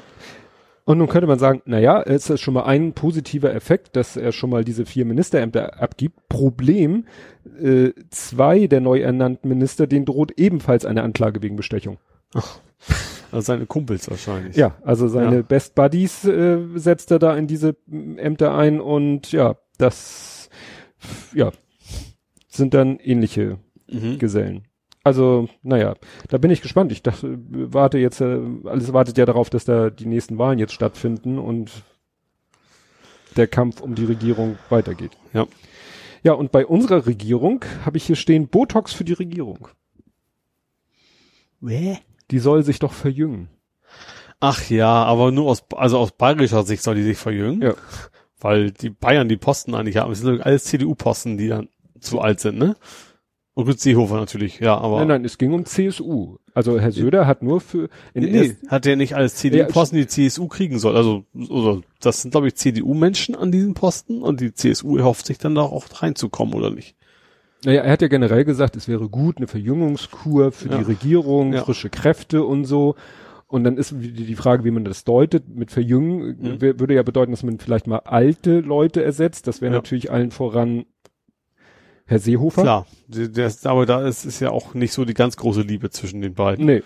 Und 0.88 1.00
nun 1.00 1.08
könnte 1.08 1.26
man 1.26 1.40
sagen, 1.40 1.64
naja, 1.66 2.04
es 2.04 2.30
ist 2.30 2.42
schon 2.42 2.54
mal 2.54 2.66
ein 2.66 2.94
positiver 2.94 3.52
Effekt, 3.56 3.96
dass 3.96 4.18
er 4.18 4.32
schon 4.32 4.52
mal 4.52 4.64
diese 4.64 4.86
vier 4.86 5.04
Ministerämter 5.06 5.82
abgibt. 5.82 6.30
Problem, 6.30 7.06
äh, 7.60 7.90
zwei 8.12 8.68
der 8.68 8.82
neu 8.82 9.00
ernannten 9.00 9.50
Minister, 9.50 9.88
denen 9.88 10.06
droht 10.06 10.34
ebenfalls 10.38 10.86
eine 10.86 11.02
Anklage 11.02 11.42
wegen 11.42 11.56
Bestechung. 11.56 11.98
Also 13.32 13.46
seine 13.46 13.66
Kumpels 13.66 14.10
wahrscheinlich. 14.10 14.56
Ja, 14.56 14.76
also 14.84 15.08
seine 15.08 15.38
Ja. 15.38 15.42
Best 15.42 15.76
Buddies 15.76 16.26
äh, 16.26 16.60
setzt 16.76 17.12
er 17.12 17.20
da 17.20 17.36
in 17.36 17.48
diese 17.48 17.76
Ämter 18.18 18.56
ein 18.56 18.80
und 18.82 19.32
ja, 19.32 19.56
das 19.78 20.50
ja 21.34 21.52
sind 22.48 22.74
dann 22.74 23.00
ähnliche 23.00 23.58
Mhm. 23.88 24.18
Gesellen. 24.18 24.64
Also, 25.04 25.48
naja, 25.62 25.94
da 26.30 26.40
bin 26.40 26.50
ich 26.50 26.64
gespannt. 26.64 26.92
Ich 26.92 27.04
dachte, 27.04 27.38
warte 27.50 28.00
jetzt, 28.00 28.20
äh, 28.22 28.40
alles 28.64 28.92
wartet 28.92 29.16
ja 29.20 29.26
darauf, 29.28 29.52
dass 29.52 29.64
da 29.66 29.92
die 29.92 30.08
nächsten 30.08 30.40
Wahlen 30.40 30.58
jetzt 30.58 30.74
stattfinden 30.74 31.38
und 31.38 31.72
der 33.38 33.46
Kampf 33.46 33.82
um 33.82 33.94
die 33.94 34.06
Regierung 34.06 34.58
weitergeht. 34.70 35.12
Ja. 35.34 35.46
Ja, 36.24 36.34
und 36.34 36.52
bei 36.52 36.66
unserer 36.66 37.06
Regierung 37.06 37.64
habe 37.86 37.98
ich 37.98 38.06
hier 38.06 38.16
stehen 38.16 38.48
Botox 38.48 38.94
für 38.94 39.04
die 39.04 39.14
Regierung. 39.14 39.68
Die 42.32 42.40
soll 42.40 42.64
sich 42.64 42.80
doch 42.80 42.94
verjüngen. 42.94 43.50
Ach 44.40 44.70
ja, 44.70 45.04
aber 45.04 45.32
nur 45.32 45.50
aus, 45.50 45.64
also 45.76 45.98
aus 45.98 46.12
bayerischer 46.12 46.64
Sicht 46.64 46.84
soll 46.84 46.96
die 46.96 47.04
sich 47.04 47.18
verjüngen. 47.18 47.62
Ja. 47.62 47.74
Weil 48.40 48.72
die 48.72 48.90
Bayern 48.90 49.30
die 49.30 49.38
Posten 49.38 49.74
eigentlich 49.74 49.98
haben. 49.98 50.12
Es 50.12 50.20
sind 50.20 50.42
alles 50.42 50.66
CDU-Posten, 50.66 51.38
die 51.38 51.48
dann 51.48 51.70
zu 52.00 52.20
alt 52.20 52.40
sind, 52.40 52.58
ne? 52.58 52.76
Und 53.56 53.66
gut, 53.66 53.80
Seehofer 53.80 54.18
natürlich, 54.18 54.60
ja, 54.60 54.78
aber. 54.78 55.00
Nein, 55.00 55.08
nein, 55.08 55.26
es 55.26 55.38
ging 55.38 55.54
um 55.54 55.66
CSU. 55.66 56.38
Also 56.54 56.78
Herr 56.78 56.92
Söder 56.92 57.26
hat 57.26 57.42
nur 57.42 57.62
für 57.62 57.90
Nee, 58.14 58.30
nee, 58.30 58.58
hat 58.68 58.84
der 58.84 58.98
nicht 58.98 59.16
als 59.16 59.36
CDU-Posten 59.36 59.96
die 59.96 60.08
CSU 60.08 60.48
kriegen 60.50 60.78
soll. 60.78 60.98
Also, 60.98 61.24
oder 61.50 61.82
das 62.02 62.22
sind, 62.22 62.32
glaube 62.32 62.50
ich, 62.50 62.56
CDU-Menschen 62.56 63.34
an 63.34 63.54
diesen 63.54 63.74
Posten 63.74 64.22
und 64.22 64.42
die 64.42 64.54
CSU 64.54 64.98
erhofft 64.98 65.26
sich 65.26 65.38
dann 65.38 65.56
da 65.56 65.62
auch 65.62 65.86
reinzukommen, 66.02 66.54
oder 66.54 66.70
nicht? 66.70 66.96
Naja, 67.66 67.82
er 67.82 67.92
hat 67.92 68.02
ja 68.02 68.08
generell 68.08 68.46
gesagt, 68.46 68.76
es 68.76 68.88
wäre 68.88 69.10
gut, 69.10 69.38
eine 69.38 69.48
Verjüngungskur 69.48 70.52
für 70.52 70.70
Ja. 70.70 70.78
die 70.78 70.84
Regierung, 70.84 71.54
Ja. 71.54 71.64
frische 71.64 71.90
Kräfte 71.90 72.44
und 72.44 72.66
so. 72.66 72.96
Und 73.48 73.64
dann 73.64 73.78
ist 73.78 73.94
die 73.98 74.36
Frage, 74.36 74.64
wie 74.64 74.72
man 74.72 74.86
das 74.86 75.04
deutet. 75.04 75.50
Mit 75.50 75.72
Verjüngen 75.72 76.38
Mhm. 76.40 76.62
würde 76.62 76.94
ja 76.94 77.04
bedeuten, 77.04 77.32
dass 77.32 77.44
man 77.44 77.60
vielleicht 77.60 77.88
mal 77.88 78.00
alte 78.00 78.60
Leute 78.60 79.04
ersetzt. 79.04 79.48
Das 79.48 79.62
wäre 79.62 79.72
Ja. 79.74 79.78
natürlich 79.80 80.12
allen 80.12 80.32
voran 80.32 80.86
Herr 82.08 82.20
Seehofer. 82.20 82.62
Klar, 82.62 82.86
ist, 83.10 83.66
aber 83.66 83.86
da 83.88 84.06
ist, 84.08 84.26
ist 84.26 84.40
ja 84.40 84.52
auch 84.52 84.76
nicht 84.76 84.94
so 84.94 85.06
die 85.06 85.16
ganz 85.16 85.38
große 85.38 85.62
Liebe 85.62 85.90
zwischen 85.90 86.22
den 86.22 86.36
beiden. 86.36 86.66
Nee. 86.66 86.84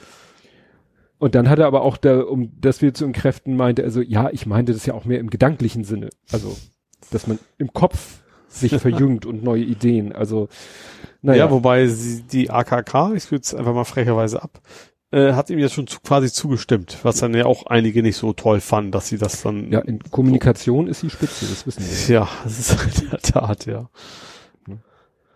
Und 1.18 1.36
dann 1.36 1.50
hat 1.50 1.60
er 1.60 1.68
aber 1.68 1.82
auch 1.82 1.98
da, 1.98 2.22
um 2.22 2.54
das 2.62 2.82
wir 2.82 2.94
zu 2.94 3.04
entkräften, 3.04 3.58
meinte, 3.58 3.84
also 3.84 4.00
ja, 4.02 4.30
ich 4.32 4.46
meinte 4.46 4.72
das 4.72 4.86
ja 4.86 4.94
auch 4.94 5.04
mehr 5.04 5.20
im 5.20 5.30
gedanklichen 5.30 5.84
Sinne. 5.84 6.10
Also, 6.32 6.56
dass 7.12 7.28
man 7.28 7.38
im 7.58 7.74
Kopf 7.74 8.22
sich 8.50 8.76
verjüngt 8.82 9.26
und 9.26 9.44
neue 9.44 9.64
Ideen. 9.64 10.12
Also, 10.12 10.50
naja. 11.22 11.46
Ja, 11.46 11.52
wobei 11.52 11.88
sie, 11.88 12.24
die 12.24 12.50
AKK, 12.50 13.14
ich 13.16 13.32
es 13.32 13.54
einfach 13.54 13.74
mal 13.74 13.86
frecherweise 13.86 14.42
ab, 14.42 14.62
äh, 15.12 15.34
hat 15.34 15.50
ihm 15.50 15.60
jetzt 15.60 15.74
schon 15.74 15.88
zu, 15.88 16.00
quasi 16.02 16.32
zugestimmt, 16.32 17.00
was 17.04 17.18
dann 17.18 17.34
ja 17.34 17.46
auch 17.46 17.66
einige 17.66 18.04
nicht 18.04 18.18
so 18.18 18.34
toll 18.34 18.62
fanden, 18.62 18.92
dass 18.92 19.08
sie 19.08 19.18
das 19.18 19.42
dann. 19.42 19.72
ja, 19.72 19.80
in 19.80 20.00
Kommunikation 20.12 20.88
ist 20.88 21.02
die 21.02 21.10
Spitze, 21.10 21.46
das 21.48 21.66
wissen 21.66 21.84
wir. 21.84 22.16
Ja, 22.16 22.30
das 22.44 22.60
ist 22.60 23.02
in 23.02 23.10
der 23.10 23.20
Tat, 23.20 23.66
ja. 23.66 23.90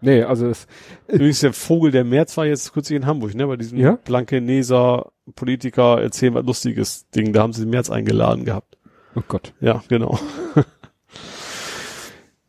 Nee, 0.04 0.24
also 0.24 0.48
es, 0.48 0.68
Übrigens 1.08 1.40
der 1.40 1.54
Vogel 1.54 1.92
der 1.92 2.04
März 2.04 2.36
war 2.36 2.46
jetzt 2.46 2.74
kürzlich 2.74 2.98
in 2.98 3.06
Hamburg, 3.06 3.36
ne? 3.36 3.48
Bei 3.48 3.56
diesem 3.56 3.78
Ja? 3.80 3.98
Blankeneser 4.04 5.14
Politiker 5.34 6.02
erzählen 6.02 6.34
was 6.34 6.46
lustiges 6.46 7.10
Ding, 7.12 7.32
da 7.32 7.42
haben 7.42 7.54
sie 7.54 7.62
den 7.62 7.70
März 7.70 7.90
eingeladen 7.90 8.44
gehabt. 8.44 8.78
oh 9.16 9.22
Gott. 9.26 9.54
Ja, 9.62 9.82
genau. 9.88 10.20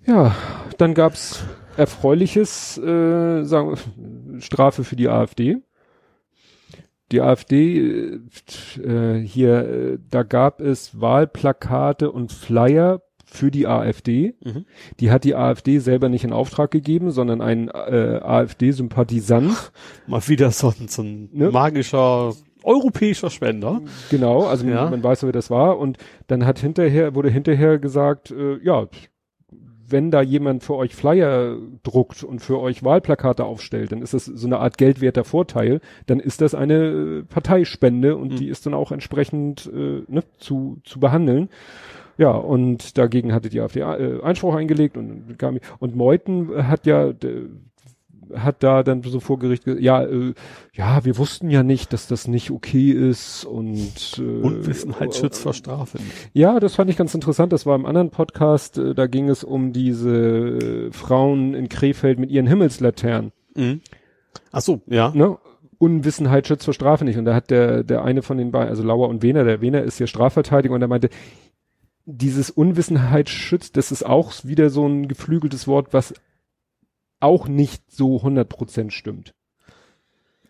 Ja, 0.07 0.35
dann 0.79 0.95
gab's 0.95 1.45
erfreuliches, 1.77 2.79
äh, 2.79 3.43
sagen 3.45 3.71
wir, 3.71 4.41
Strafe 4.41 4.85
für 4.85 4.97
die 4.97 5.09
AfD. 5.09 5.57
Die 7.13 7.21
AfD, 7.21 8.19
äh, 8.83 9.19
hier, 9.21 9.59
äh, 9.69 9.99
da 10.11 10.23
gab 10.23 10.61
es 10.61 11.01
Wahlplakate 11.01 12.11
und 12.11 12.33
Flyer 12.33 13.03
für 13.25 13.51
die 13.51 13.67
AfD. 13.67 14.35
Mhm. 14.45 14.65
Die 15.01 15.11
hat 15.11 15.25
die 15.25 15.35
AfD 15.35 15.79
selber 15.79 16.09
nicht 16.09 16.25
in 16.25 16.33
Auftrag 16.33 16.71
gegeben, 16.71 17.11
sondern 17.11 17.41
ein 17.41 17.69
äh, 17.69 18.21
AfD-Sympathisant. 18.23 19.73
Mal 20.07 20.27
wieder 20.29 20.51
so 20.51 20.69
ein, 20.69 20.89
so 20.89 21.03
ein 21.03 21.29
Ne? 21.33 21.51
magischer 21.51 22.33
europäischer 22.63 23.29
Spender. 23.31 23.83
Genau, 24.11 24.45
also 24.47 24.67
Ja. 24.67 24.89
man 24.89 25.03
weiß, 25.03 25.25
wer 25.25 25.33
das 25.33 25.51
war. 25.51 25.79
Und 25.79 25.99
dann 26.29 26.47
hat 26.47 26.59
hinterher, 26.59 27.15
wurde 27.15 27.29
hinterher 27.31 27.79
gesagt, 27.79 28.31
äh, 28.31 28.59
ja, 28.63 28.87
wenn 29.95 30.11
da 30.11 30.23
jemand 30.23 30.65
für 30.65 30.75
euch 30.75 30.93
Flyer 30.97 31.57
druckt 31.85 32.25
und 32.25 32.41
für 32.41 32.59
euch 32.59 32.83
Wahlplakate 32.83 33.45
aufstellt, 33.45 33.93
dann 33.93 34.03
ist 34.03 34.13
das 34.13 34.25
so 34.25 34.47
eine 34.49 34.59
Art 34.59 34.77
geldwerter 34.77 35.23
Vorteil, 35.23 35.81
dann 36.07 36.19
ist 36.19 36.41
das 36.41 36.53
eine 36.57 36.75
äh, 36.75 37.23
Parteispende 37.23 38.17
und 38.17 38.33
Mhm. 38.33 38.37
die 38.37 38.49
ist 38.49 38.67
dann 38.67 38.75
auch 38.75 38.91
entsprechend 38.91 39.71
äh, 39.73 40.03
ne, 40.09 40.25
zu, 40.39 40.79
zu 40.83 40.99
behandeln. 40.99 41.49
Ja, 42.19 42.33
und 42.33 42.99
dagegen 42.99 43.33
hatte 43.33 43.49
die 43.51 43.61
AfD 43.61 43.81
äh, 43.81 44.21
Einspruch 44.23 44.57
eingelegt 44.57 44.97
und 44.97 45.37
und 45.79 45.97
Meuthen 45.97 46.69
hat 46.69 46.87
ja 46.87 47.13
hat 48.35 48.63
da 48.63 48.83
dann 48.83 49.03
so 49.03 49.21
vor 49.21 49.39
Gericht, 49.39 49.65
ge- 49.65 49.81
ja, 49.81 50.03
äh, 50.05 50.35
ja, 50.73 51.05
wir 51.05 51.19
wussten 51.19 51.51
ja 51.51 51.63
nicht, 51.63 51.93
dass 51.93 52.07
das 52.07 52.29
nicht 52.29 52.51
okay 52.51 52.91
ist 52.91 53.45
und 53.45 54.19
äh, 54.19 54.23
Unwissenheit 54.23 55.15
schützt 55.15 55.43
vor 55.43 55.53
Strafe. 55.55 55.99
ja, 56.33 56.61
das 56.61 56.75
fand 56.75 56.91
ich 56.91 56.97
ganz 56.97 57.15
interessant. 57.15 57.53
Das 57.53 57.67
war 57.67 57.75
im 57.77 57.87
anderen 57.87 58.11
Podcast. 58.11 58.79
äh, 58.79 58.95
Da 58.95 59.07
ging 59.07 59.29
es 59.29 59.45
um 59.45 59.73
diese 59.73 60.11
äh, 60.89 60.93
Frauen 60.93 61.55
in 61.55 61.69
Krefeld 61.69 62.19
mit 62.19 62.31
ihren 62.31 62.47
Himmelslaternen. 62.47 63.33
Mhm. 63.55 63.81
Ach 64.53 64.61
so, 64.61 64.81
ja. 64.87 65.11
Ne? 65.15 65.37
Unwissenheit 65.79 66.47
schützt 66.47 66.65
vor 66.65 66.75
Strafe 66.75 67.05
nicht. 67.05 67.19
Und 67.19 67.25
da 67.25 67.35
hat 67.35 67.51
der, 67.51 67.83
der 67.85 68.05
eine 68.05 68.23
von 68.23 68.39
den 68.39 68.51
beiden, 68.53 68.69
also 68.71 68.83
Lauer 68.83 69.09
und 69.09 69.23
Wehner, 69.23 69.45
der 69.45 69.61
Wehner 69.61 69.83
ist 69.83 69.99
ja 69.99 70.07
Strafverteidiger 70.07 70.75
und 70.75 70.81
er 70.83 70.89
meinte, 70.89 71.11
dieses 72.07 72.51
Unwissenheit 72.51 73.29
schützt, 73.31 73.77
das 73.77 73.91
ist 73.91 74.05
auch 74.05 74.33
wieder 74.45 74.69
so 74.71 74.87
ein 74.87 75.09
geflügeltes 75.09 75.67
Wort, 75.67 75.89
was 75.93 76.15
auch 77.25 77.49
nicht 77.49 77.83
so 77.91 78.19
100 78.19 78.49
Prozent 78.49 78.93
stimmt. 78.93 79.35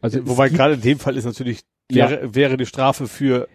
Also 0.00 0.18
es 0.20 0.26
Wobei 0.26 0.48
gerade 0.50 0.74
in 0.74 0.82
dem 0.82 0.98
Fall 0.98 1.16
ist 1.16 1.24
natürlich, 1.24 1.60
Ja. 1.90 2.10
wäre, 2.10 2.34
wäre 2.34 2.56
die 2.56 2.66
Strafe 2.66 3.06
für 3.08 3.48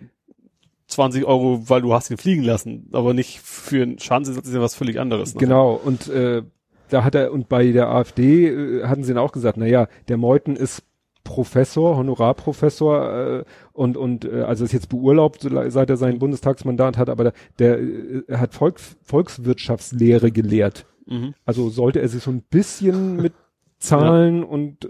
20 0.87 1.25
Euro, 1.25 1.69
weil 1.69 1.81
du 1.81 1.93
hast 1.93 2.09
ihn 2.09 2.17
fliegen 2.17 2.41
lassen, 2.43 2.89
aber 2.93 3.13
nicht 3.13 3.39
für 3.41 3.83
einen 3.83 3.99
Schadensersatz 3.99 4.47
ist 4.47 4.53
ja 4.55 4.61
was 4.61 4.73
völlig 4.73 4.99
anderes. 4.99 5.35
ne? 5.35 5.39
Genau, 5.39 5.73
und 5.73 6.07
äh, 6.07 6.41
da 6.89 7.03
hat 7.03 7.13
er, 7.13 7.31
und 7.31 7.47
bei 7.49 7.71
der 7.71 7.89
AfD 7.89 8.47
äh, 8.47 8.85
hatten 8.87 9.03
sie 9.03 9.13
dann 9.13 9.21
auch 9.23 9.31
gesagt, 9.31 9.57
na 9.57 9.67
ja, 9.67 9.87
der 10.07 10.17
Meuthen 10.17 10.55
ist 10.55 10.83
Professor, 11.23 11.95
Honorarprofessor 11.97 13.41
äh, 13.41 13.43
und 13.73 13.97
und 13.97 14.25
äh, 14.25 14.41
also 14.41 14.65
ist 14.65 14.71
jetzt 14.71 14.89
beurlaubt, 14.89 15.47
seit 15.67 15.89
er 15.91 15.97
sein 15.97 16.17
Bundestagsmandat 16.17 16.97
hat, 16.97 17.09
aber 17.09 17.25
der, 17.25 17.33
der 17.59 17.79
äh, 17.79 18.23
er 18.27 18.39
hat 18.39 18.55
Volks, 18.55 18.97
Volkswirtschaftslehre 19.03 20.31
gelehrt. 20.31 20.87
Mhm. 21.09 21.33
Also 21.45 21.69
sollte 21.69 21.99
er 22.01 22.07
sich 22.07 22.23
so 22.23 22.31
ein 22.31 22.41
bisschen 22.41 23.17
mit 23.17 23.33
Zahlen 23.79 24.43
und 24.43 24.85
äh, 24.85 24.89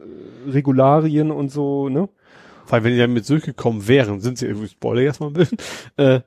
Regularien 0.49 1.31
und 1.31 1.49
so, 1.49 1.89
ne? 1.89 2.09
Weil 2.67 2.83
wenn 2.83 2.91
die 2.93 2.99
damit 2.99 3.27
durchgekommen 3.29 3.87
wären, 3.87 4.19
sind 4.19 4.37
sie, 4.37 4.47
ich 4.47 4.71
spoilere 4.71 5.03
jetzt 5.03 5.19
mal 5.19 5.27
ein 5.27 5.33
bisschen, 5.33 5.57
äh, 5.97 6.21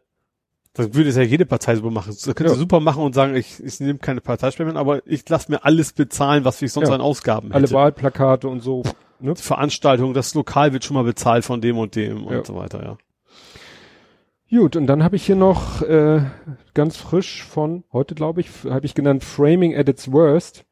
dann 0.74 0.94
würde 0.94 1.10
es 1.10 1.16
ja 1.16 1.22
jede 1.22 1.44
Partei 1.44 1.76
super 1.76 1.90
machen. 1.90 2.16
Da 2.24 2.32
könnte 2.32 2.52
Ja. 2.52 2.58
super 2.58 2.80
machen 2.80 3.02
und 3.02 3.14
sagen, 3.14 3.34
ich, 3.36 3.62
ich 3.62 3.78
nehme 3.80 3.98
keine 3.98 4.20
Parteispenden, 4.20 4.76
aber 4.76 5.06
ich 5.06 5.28
lasse 5.28 5.50
mir 5.52 5.64
alles 5.64 5.92
bezahlen, 5.92 6.44
was 6.44 6.62
ich 6.62 6.72
sonst 6.72 6.88
Ja. 6.88 6.94
an 6.94 7.00
Ausgaben 7.00 7.48
hätte. 7.48 7.56
Alle 7.56 7.70
Wahlplakate 7.72 8.48
und 8.48 8.60
so, 8.60 8.82
ne? 9.20 9.36
Veranstaltungen, 9.36 10.14
das 10.14 10.34
Lokal 10.34 10.72
wird 10.72 10.84
schon 10.84 10.94
mal 10.94 11.04
bezahlt 11.04 11.44
von 11.44 11.60
dem 11.60 11.76
und 11.78 11.94
dem 11.94 12.24
Ja. 12.28 12.38
und 12.38 12.46
so 12.46 12.54
weiter, 12.56 12.82
ja. 12.82 12.96
Gut, 14.54 14.76
und 14.76 14.86
dann 14.86 15.02
habe 15.02 15.16
ich 15.16 15.24
hier 15.24 15.34
noch 15.34 15.80
äh, 15.80 16.24
ganz 16.74 16.98
frisch 16.98 17.42
von 17.42 17.84
heute, 17.90 18.14
glaube 18.14 18.42
ich, 18.42 18.50
habe 18.68 18.84
ich 18.84 18.94
genannt 18.94 19.24
Framing 19.24 19.74
at 19.74 19.88
its 19.88 20.12
worst. 20.12 20.66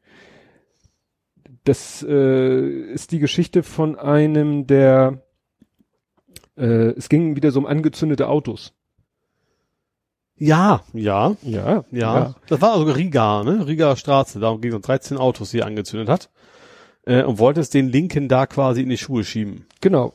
Das 1.63 2.05
äh, 2.07 2.61
ist 2.93 3.11
die 3.11 3.17
Geschichte 3.17 3.63
von 3.63 3.97
einem, 3.97 4.67
der 4.67 5.23
äh, 6.57 6.91
es 6.91 7.09
ging 7.09 7.35
wieder 7.35 7.49
so 7.49 7.59
um 7.59 7.65
angezündete 7.65 8.27
Autos. 8.27 8.73
Ja, 10.35 10.83
ja, 10.93 11.35
Ja, 11.41 11.83
ja. 11.89 12.35
Das 12.47 12.61
war 12.61 12.73
also 12.73 12.83
Riga, 12.83 13.43
ne? 13.43 13.65
Riga 13.65 13.95
Straße, 13.95 14.39
da 14.39 14.55
ging 14.57 14.69
es 14.69 14.75
um 14.75 14.83
13 14.83 15.17
Autos, 15.17 15.51
die 15.51 15.59
er 15.59 15.65
angezündet 15.65 16.07
hat. 16.07 16.29
Äh, 17.07 17.23
und 17.23 17.39
wollte 17.39 17.61
es 17.61 17.71
den 17.71 17.89
Linken 17.89 18.27
da 18.27 18.45
quasi 18.45 18.83
in 18.83 18.89
die 18.89 18.97
Schuhe 18.97 19.23
schieben. 19.23 19.65
genau. 19.81 20.13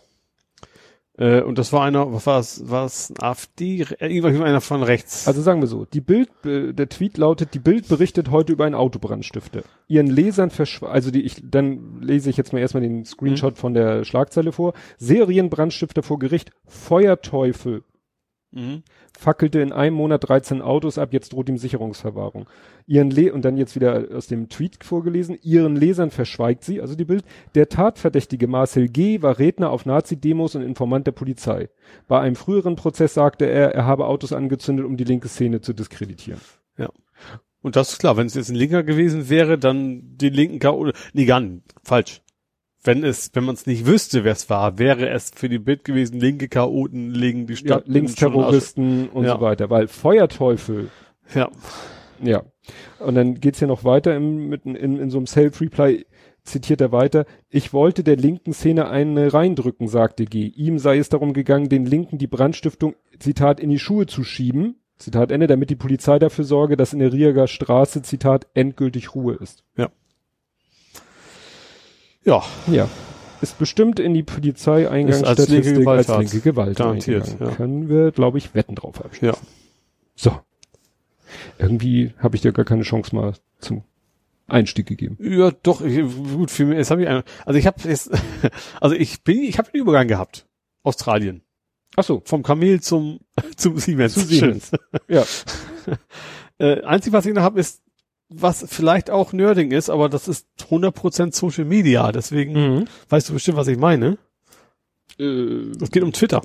Äh, 1.18 1.40
und 1.42 1.58
das 1.58 1.72
war 1.72 1.84
einer, 1.84 2.12
was 2.12 2.26
war 2.26 2.40
es, 2.40 2.68
war 2.68 2.84
es 2.84 3.10
ein 3.10 3.22
AfD, 3.22 3.86
äh, 3.98 4.14
irgendwann 4.14 4.46
einer 4.46 4.60
von 4.60 4.82
rechts. 4.82 5.26
Also 5.26 5.40
sagen 5.40 5.60
wir 5.60 5.66
so, 5.66 5.86
die 5.86 6.00
Bild, 6.00 6.28
äh, 6.44 6.72
der 6.72 6.88
Tweet 6.88 7.16
lautet, 7.18 7.54
die 7.54 7.58
Bild 7.58 7.88
berichtet 7.88 8.30
heute 8.30 8.52
über 8.52 8.64
einen 8.64 8.74
Autobrandstifter. 8.74 9.62
Ihren 9.88 10.08
Lesern 10.08 10.50
verschw 10.50 10.86
also 10.86 11.10
die, 11.10 11.22
ich, 11.22 11.42
dann 11.42 12.00
lese 12.00 12.28
ich 12.28 12.36
jetzt 12.36 12.52
mal 12.52 12.58
erstmal 12.58 12.82
den 12.82 13.04
Screenshot 13.04 13.58
von 13.58 13.74
der 13.74 14.04
Schlagzeile 14.04 14.52
vor. 14.52 14.74
Serienbrandstifter 14.98 16.02
vor 16.02 16.18
Gericht, 16.18 16.50
Feuerteufel 16.66 17.82
mhm. 18.56 18.82
fackelte 19.16 19.60
in 19.60 19.72
einem 19.72 19.96
Monat 19.96 20.28
13 20.28 20.62
Autos 20.62 20.98
ab, 20.98 21.12
jetzt 21.12 21.32
droht 21.32 21.48
ihm 21.48 21.58
Sicherungsverwahrung. 21.58 22.48
Ihren 22.86 23.10
Le 23.10 23.32
und 23.32 23.44
dann 23.44 23.56
jetzt 23.56 23.74
wieder 23.76 24.08
aus 24.14 24.26
dem 24.26 24.48
Tweet 24.48 24.82
vorgelesen, 24.82 25.38
ihren 25.42 25.76
Lesern 25.76 26.10
verschweigt 26.10 26.64
sie, 26.64 26.80
also 26.80 26.94
die 26.94 27.04
Bild, 27.04 27.24
der 27.54 27.68
Tatverdächtige 27.68 28.48
Marcel 28.48 28.88
G. 28.88 29.22
war 29.22 29.38
Redner 29.38 29.70
auf 29.70 29.86
Nazi-Demos 29.86 30.54
und 30.54 30.62
Informant 30.62 31.06
der 31.06 31.12
Polizei. 31.12 31.68
Bei 32.08 32.20
einem 32.20 32.36
früheren 32.36 32.76
Prozess 32.76 33.14
sagte 33.14 33.46
er, 33.46 33.74
er 33.74 33.86
habe 33.86 34.06
Autos 34.06 34.32
angezündet, 34.32 34.86
um 34.86 34.96
die 34.96 35.04
linke 35.04 35.28
Szene 35.28 35.60
zu 35.60 35.72
diskreditieren. 35.72 36.40
Und 37.66 37.74
das 37.74 37.92
ist 37.92 37.98
klar, 37.98 38.16
wenn 38.16 38.28
es 38.28 38.34
jetzt 38.34 38.48
ein 38.48 38.54
Linker 38.54 38.84
gewesen 38.84 39.28
wäre, 39.28 39.58
dann 39.58 40.16
die 40.16 40.28
Linken 40.28 40.60
K.O. 40.60 40.92
Nee, 41.12 41.24
gar 41.24 41.40
nicht. 41.40 41.62
Falsch. 41.82 42.22
Wenn 42.86 43.04
es, 43.04 43.30
wenn 43.34 43.44
man 43.44 43.54
es 43.56 43.66
nicht 43.66 43.84
wüsste, 43.86 44.24
wer 44.24 44.32
es 44.32 44.48
war, 44.48 44.78
wäre 44.78 45.08
es 45.10 45.30
für 45.34 45.48
die 45.48 45.58
Bild 45.58 45.84
gewesen, 45.84 46.20
linke 46.20 46.48
Chaoten 46.48 47.10
legen 47.10 47.46
die 47.46 47.54
Ja, 47.54 47.58
Stadt. 47.58 47.86
in 47.86 47.92
Linksterroristen 47.94 49.08
und 49.08 49.24
Ja. 49.24 49.34
so 49.36 49.40
weiter, 49.40 49.70
weil 49.70 49.88
Feuerteufel, 49.88 50.88
Arsch- 51.34 51.50
ja. 52.22 52.42
Und 52.98 53.14
dann 53.14 53.40
geht's 53.40 53.58
hier 53.58 53.68
noch 53.68 53.84
weiter 53.84 54.14
im, 54.16 54.48
mit, 54.48 54.64
in, 54.64 54.74
in 54.76 55.10
so 55.10 55.18
einem 55.18 55.26
Self-Reply, 55.26 56.06
zitiert 56.44 56.80
er 56.80 56.92
weiter, 56.92 57.26
ich 57.50 57.72
wollte 57.72 58.04
der 58.04 58.16
linken 58.16 58.52
Szene 58.52 58.88
eine 58.88 59.32
reindrücken, 59.34 59.88
sagte 59.88 60.24
G. 60.24 60.46
Ihm 60.46 60.78
sei 60.78 60.98
es 60.98 61.08
darum 61.08 61.32
gegangen, 61.32 61.68
den 61.68 61.86
Linken 61.86 62.18
die 62.18 62.28
Brandstiftung, 62.28 62.94
Zitat, 63.18 63.58
in 63.60 63.70
die 63.70 63.80
Schuhe 63.80 64.06
zu 64.06 64.22
schieben, 64.22 64.76
Zitat 64.96 65.30
Ende, 65.32 65.48
damit 65.48 65.70
die 65.70 65.76
Polizei 65.76 66.18
dafür 66.20 66.44
sorge, 66.44 66.76
dass 66.76 66.92
in 66.92 67.00
der 67.00 67.12
Rieger 67.12 67.48
Straße, 67.48 68.02
Zitat, 68.02 68.46
endgültig 68.54 69.14
Ruhe 69.14 69.34
ist. 69.34 69.64
Ja. 69.76 69.88
Ja, 72.26 72.42
Ja. 72.70 72.88
Ist 73.42 73.58
bestimmt 73.58 74.00
in 74.00 74.14
die 74.14 74.20
Ist 74.20 74.28
als 74.28 74.34
Polizeieingangsstatistik 74.36 75.64
linke 75.64 75.68
als 75.90 76.06
Gewalttat. 76.06 76.18
linke 76.20 76.40
Gewalt 76.40 76.76
Garantiert, 76.78 77.36
ja. 77.38 77.50
Können 77.50 77.88
wir, 77.90 78.10
glaube 78.10 78.38
ich, 78.38 78.54
Wetten 78.54 78.74
drauf 78.74 79.04
abschließen. 79.04 79.28
ja. 79.28 79.48
So. 80.14 80.40
Irgendwie 81.58 82.14
habe 82.18 82.34
ich 82.36 82.42
dir 82.42 82.52
gar 82.52 82.64
keine 82.64 82.82
Chance 82.82 83.14
mal 83.14 83.34
zum 83.58 83.82
Einstieg 84.48 84.86
gegeben. 84.86 85.18
Ja, 85.20 85.50
doch, 85.62 85.82
ich, 85.82 85.98
gut, 86.34 86.50
für 86.50 86.64
mich, 86.64 86.78
jetzt 86.78 86.90
habe 86.90 87.02
ich 87.02 87.08
eine, 87.08 87.24
also 87.44 87.58
ich 87.58 87.66
habe 87.66 87.76
jetzt, 87.88 88.10
also 88.80 88.94
ich 88.94 89.22
bin, 89.22 89.42
ich 89.42 89.58
habe 89.58 89.70
den 89.70 89.80
Übergang 89.82 90.08
gehabt. 90.08 90.46
Australien. 90.82 91.42
Ach 91.96 92.04
so. 92.04 92.22
Vom 92.24 92.42
Kamel 92.42 92.80
zum, 92.80 93.20
zum 93.56 93.76
Siemens. 93.78 94.14
Zu 94.14 94.20
Siemens. 94.20 94.72
Ja. 95.08 95.24
Äh, 96.58 96.80
einzig, 96.84 97.12
was 97.12 97.26
ich 97.26 97.34
noch 97.34 97.42
habe, 97.42 97.60
ist, 97.60 97.82
was 98.28 98.64
vielleicht 98.68 99.10
auch 99.10 99.32
Nerding 99.32 99.70
ist, 99.70 99.88
aber 99.88 100.08
das 100.08 100.26
ist 100.28 100.46
100% 100.70 101.34
Social 101.34 101.64
Media. 101.64 102.10
Deswegen 102.12 102.52
Mhm. 102.78 102.84
weißt 103.08 103.28
du 103.28 103.32
bestimmt, 103.34 103.56
was 103.56 103.68
ich 103.68 103.78
meine. 103.78 104.18
Äh, 105.18 105.70
Es 105.80 105.90
geht 105.90 106.02
um 106.02 106.12
Twitter. 106.12 106.42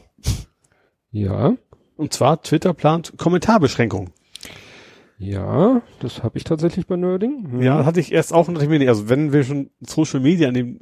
ja. 1.11 1.53
Und 1.97 2.13
zwar 2.13 2.41
Twitter 2.41 2.73
plant 2.73 3.13
Kommentarbeschränkung. 3.17 4.09
Ja, 5.19 5.83
das 5.99 6.23
habe 6.23 6.37
ich 6.39 6.43
tatsächlich 6.45 6.87
bei 6.87 6.95
Nerding. 6.95 7.51
Hm. 7.51 7.61
Ja, 7.61 7.85
hatte 7.85 7.99
ich 7.99 8.11
erst 8.11 8.33
auch 8.33 8.47
und 8.47 8.55
dachte 8.55 8.65
ich 8.65 8.71
mir, 8.71 8.79
nee, 8.79 8.87
also 8.89 9.07
wenn 9.07 9.31
wir 9.33 9.43
schon 9.43 9.69
Social 9.81 10.19
Media 10.19 10.47
in 10.47 10.53
dem 10.55 10.79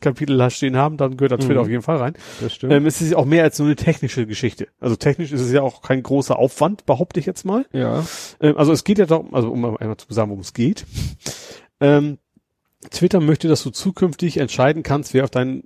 Kapitel 0.00 0.36
da 0.38 0.50
stehen 0.50 0.76
haben, 0.76 0.96
dann 0.96 1.16
gehört 1.16 1.32
da 1.32 1.36
Twitter 1.36 1.54
Mhm. 1.54 1.60
auf 1.60 1.68
jeden 1.68 1.82
Fall 1.82 1.96
rein. 1.96 2.14
das 2.40 2.54
stimmt. 2.54 2.72
Ähm, 2.72 2.86
es 2.86 3.00
ist 3.00 3.10
ja 3.12 3.16
auch 3.18 3.24
mehr 3.24 3.42
als 3.44 3.58
nur 3.58 3.68
eine 3.68 3.76
technische 3.76 4.26
Geschichte. 4.26 4.68
Also 4.80 4.96
technisch 4.96 5.32
ist 5.32 5.40
es 5.40 5.52
ja 5.52 5.62
auch 5.62 5.82
kein 5.82 6.02
großer 6.02 6.38
Aufwand, 6.38 6.86
behaupte 6.86 7.20
ich 7.20 7.26
jetzt 7.26 7.44
mal. 7.44 7.66
ja. 7.72 8.04
Ähm, 8.40 8.56
also 8.56 8.72
es 8.72 8.84
geht 8.84 8.98
ja 8.98 9.06
darum, 9.06 9.34
also 9.34 9.50
um 9.50 9.64
einmal 9.76 9.96
zu 9.96 10.06
sagen, 10.12 10.30
worum 10.30 10.40
es 10.42 10.52
geht. 10.54 10.86
Ähm, 11.80 12.18
Twitter 12.90 13.20
möchte, 13.20 13.48
dass 13.48 13.62
du 13.62 13.70
zukünftig 13.70 14.38
entscheiden 14.38 14.82
kannst, 14.82 15.12
wer 15.14 15.24
auf 15.24 15.30
deinen 15.30 15.64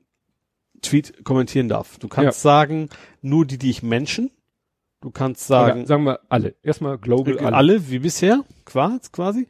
Tweet 0.82 1.24
kommentieren 1.24 1.68
darf. 1.68 1.98
Du 1.98 2.08
kannst 2.08 2.42
sagen, 2.42 2.88
nur 3.22 3.46
die, 3.46 3.58
die 3.58 3.70
ich 3.70 3.82
Menschen. 3.82 4.30
Du 5.00 5.10
kannst 5.10 5.46
sagen, 5.46 5.80
Oder 5.80 5.86
sagen 5.86 6.04
wir 6.04 6.20
alle. 6.28 6.54
Erstmal 6.62 6.98
global 6.98 7.38
alle. 7.38 7.56
alle. 7.56 7.90
wie 7.90 7.98
bisher, 8.00 8.42
quasi. 8.64 9.46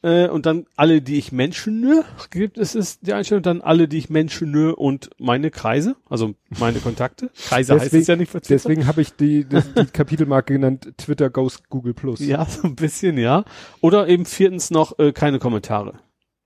Äh, 0.00 0.28
und 0.28 0.46
dann 0.46 0.66
alle, 0.76 1.02
die 1.02 1.18
ich 1.18 1.32
Menschen 1.32 2.04
gibt 2.30 2.56
es 2.56 2.76
ist 2.76 3.04
die 3.06 3.12
Einstellung, 3.14 3.42
dann 3.42 3.60
alle, 3.60 3.88
die 3.88 3.98
ich 3.98 4.08
Menschen 4.10 4.72
und 4.72 5.10
meine 5.18 5.50
Kreise, 5.50 5.96
also 6.08 6.34
meine 6.58 6.78
Kontakte. 6.78 7.30
Kreise 7.48 7.74
heißt 7.74 7.86
Deswegen- 7.86 8.02
es 8.02 8.06
ja 8.06 8.16
nicht 8.16 8.30
für 8.30 8.40
Twitter. 8.40 8.54
Deswegen 8.54 8.86
habe 8.86 9.00
ich 9.02 9.14
die, 9.14 9.48
das, 9.48 9.72
die 9.74 9.86
Kapitelmarke 9.92 10.52
genannt 10.52 10.92
Twitter 10.98 11.30
goes 11.30 11.64
Google 11.68 11.94
Plus. 11.94 12.20
Ja, 12.20 12.44
so 12.46 12.68
ein 12.68 12.76
bisschen, 12.76 13.18
ja. 13.18 13.44
Oder 13.80 14.06
eben 14.08 14.24
viertens 14.24 14.70
noch 14.70 14.98
äh, 15.00 15.10
keine 15.12 15.40
Kommentare. 15.40 15.94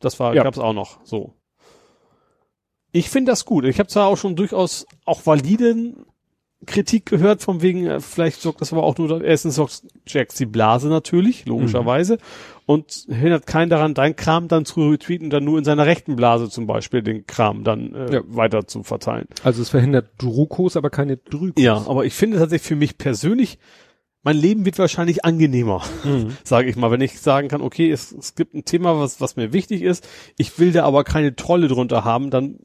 Das 0.01 0.19
war, 0.19 0.35
Ja. 0.35 0.45
gab's 0.45 0.59
auch 0.59 0.73
noch 0.73 1.01
so. 1.05 1.35
Ich 2.91 3.09
finde 3.11 3.33
das 3.33 3.45
gut. 3.45 3.65
Ich 3.65 3.79
habe 3.79 3.89
zwar 3.89 4.07
auch 4.07 4.17
schon 4.17 4.37
durchaus 4.37 4.87
auch 5.05 5.25
validen 5.27 6.05
Kritik 6.67 7.07
gehört, 7.07 7.43
von 7.43 7.61
wegen, 7.61 7.87
äh, 7.87 8.01
vielleicht 8.01 8.41
sorgt 8.41 8.61
das 8.61 8.73
aber 8.73 8.85
auch 8.85 8.97
nur, 8.97 9.23
erstens 9.25 9.57
sorgt 9.57 9.83
Jacks 10.07 10.37
die 10.37 10.47
Blase 10.47 10.89
natürlich, 10.89 11.45
logischerweise, 11.47 12.19
und 12.67 13.07
hindert 13.09 13.47
keinen 13.47 13.71
daran, 13.71 13.95
dein 13.95 14.15
Kram 14.17 14.49
dann 14.49 14.65
zu 14.65 14.89
retweeten, 14.91 15.31
dann 15.31 15.45
nur 15.45 15.59
in 15.59 15.65
seiner 15.65 15.87
rechten 15.87 16.17
Blase 16.17 16.49
zum 16.49 16.67
Beispiel 16.67 17.03
den 17.03 17.27
Kram 17.27 17.65
dann 17.65 17.95
äh, 17.95 18.15
Ja. 18.15 18.21
weiter 18.27 18.67
zu 18.67 18.83
verteilen. 18.83 19.27
Also 19.43 19.63
es 19.63 19.69
verhindert 19.71 20.11
Drukos, 20.19 20.77
aber 20.77 20.91
keine 20.91 21.17
Drükos. 21.17 21.63
Ja, 21.63 21.77
aber 21.87 22.05
ich 22.05 22.15
finde 22.15 22.39
tatsächlich 22.39 22.69
für 22.69 22.77
mich 22.77 22.99
persönlich, 22.99 23.59
mein 24.23 24.37
Leben 24.37 24.65
wird 24.65 24.79
wahrscheinlich 24.79 25.25
angenehmer, 25.25 25.83
Mhm. 26.05 26.37
sage 26.45 26.71
ich 26.71 26.77
mal, 26.77 26.91
wenn 26.93 27.01
ich 27.01 27.21
sagen 27.21 27.49
kann, 27.49 27.61
okay, 27.63 27.91
es, 27.91 28.13
es 28.13 28.35
gibt 28.37 28.55
ein 28.55 28.65
Thema, 28.65 28.99
was, 28.99 29.21
was 29.21 29.35
mir 29.37 29.53
wichtig 29.53 29.83
ist, 29.83 30.07
ich 30.39 30.59
will 30.61 30.71
da 30.73 30.85
aber 30.85 31.03
keine 31.05 31.35
Trolle 31.35 31.67
drunter 31.69 32.05
haben, 32.05 32.31
dann 32.31 32.59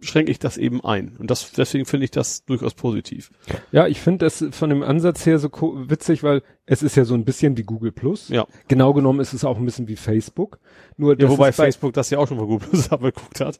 schränke 0.00 0.30
ich 0.30 0.38
das 0.38 0.58
eben 0.58 0.84
ein. 0.84 1.16
Und 1.18 1.30
das, 1.30 1.52
deswegen 1.52 1.86
finde 1.86 2.04
ich 2.04 2.10
das 2.10 2.44
durchaus 2.44 2.74
positiv. 2.74 3.30
Ja, 3.72 3.86
ich 3.86 4.00
finde 4.00 4.26
das 4.26 4.44
von 4.50 4.68
dem 4.68 4.82
Ansatz 4.82 5.24
her 5.24 5.38
so 5.38 5.48
witzig, 5.88 6.22
weil 6.22 6.42
es 6.66 6.82
ist 6.82 6.96
ja 6.96 7.04
so 7.06 7.14
ein 7.14 7.24
bisschen 7.24 7.56
wie 7.56 7.62
Google 7.62 7.90
Plus. 7.92 8.28
Ja. 8.28 8.46
Genau 8.68 8.92
genommen 8.92 9.20
ist 9.20 9.32
es 9.32 9.44
auch 9.44 9.56
ein 9.56 9.64
bisschen 9.64 9.88
wie 9.88 9.96
Facebook. 9.96 10.58
Nur 10.98 11.18
Ja, 11.18 11.28
wobei 11.30 11.50
Facebook 11.52 11.94
das 11.94 12.10
ja 12.10 12.18
auch 12.18 12.28
schon 12.28 12.36
mal 12.36 12.46
gut 12.46 12.60
plus 12.68 12.88
abgeguckt 12.92 13.40
hat. 13.40 13.58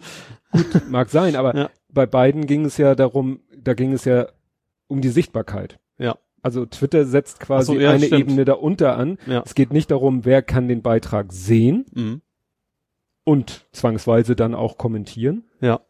mag 0.90 1.08
sein, 1.08 1.36
aber 1.36 1.56
Ja. 1.56 1.70
bei 1.88 2.04
beiden 2.06 2.46
ging 2.46 2.66
es 2.66 2.76
ja 2.76 2.94
darum, 2.94 3.40
da 3.56 3.72
ging 3.74 3.92
es 3.92 4.04
ja 4.04 4.26
um 4.88 5.00
die 5.00 5.08
Sichtbarkeit. 5.08 5.78
Ja. 5.98 6.18
Also 6.42 6.66
Twitter 6.66 7.04
setzt 7.06 7.40
quasi 7.40 7.74
so, 7.74 7.78
ja, 7.80 7.90
eine 7.92 8.06
stimmt. 8.06 8.20
Ebene 8.20 8.44
darunter 8.44 8.96
an. 8.96 9.18
Ja. 9.26 9.42
Es 9.44 9.54
geht 9.54 9.72
nicht 9.72 9.90
darum, 9.90 10.24
wer 10.26 10.42
kann 10.42 10.68
den 10.68 10.82
Beitrag 10.82 11.32
sehen 11.32 11.86
Mhm. 11.94 12.20
und 13.24 13.66
zwangsweise 13.72 14.36
dann 14.36 14.54
auch 14.54 14.76
kommentieren, 14.78 15.44
Ja. 15.60 15.80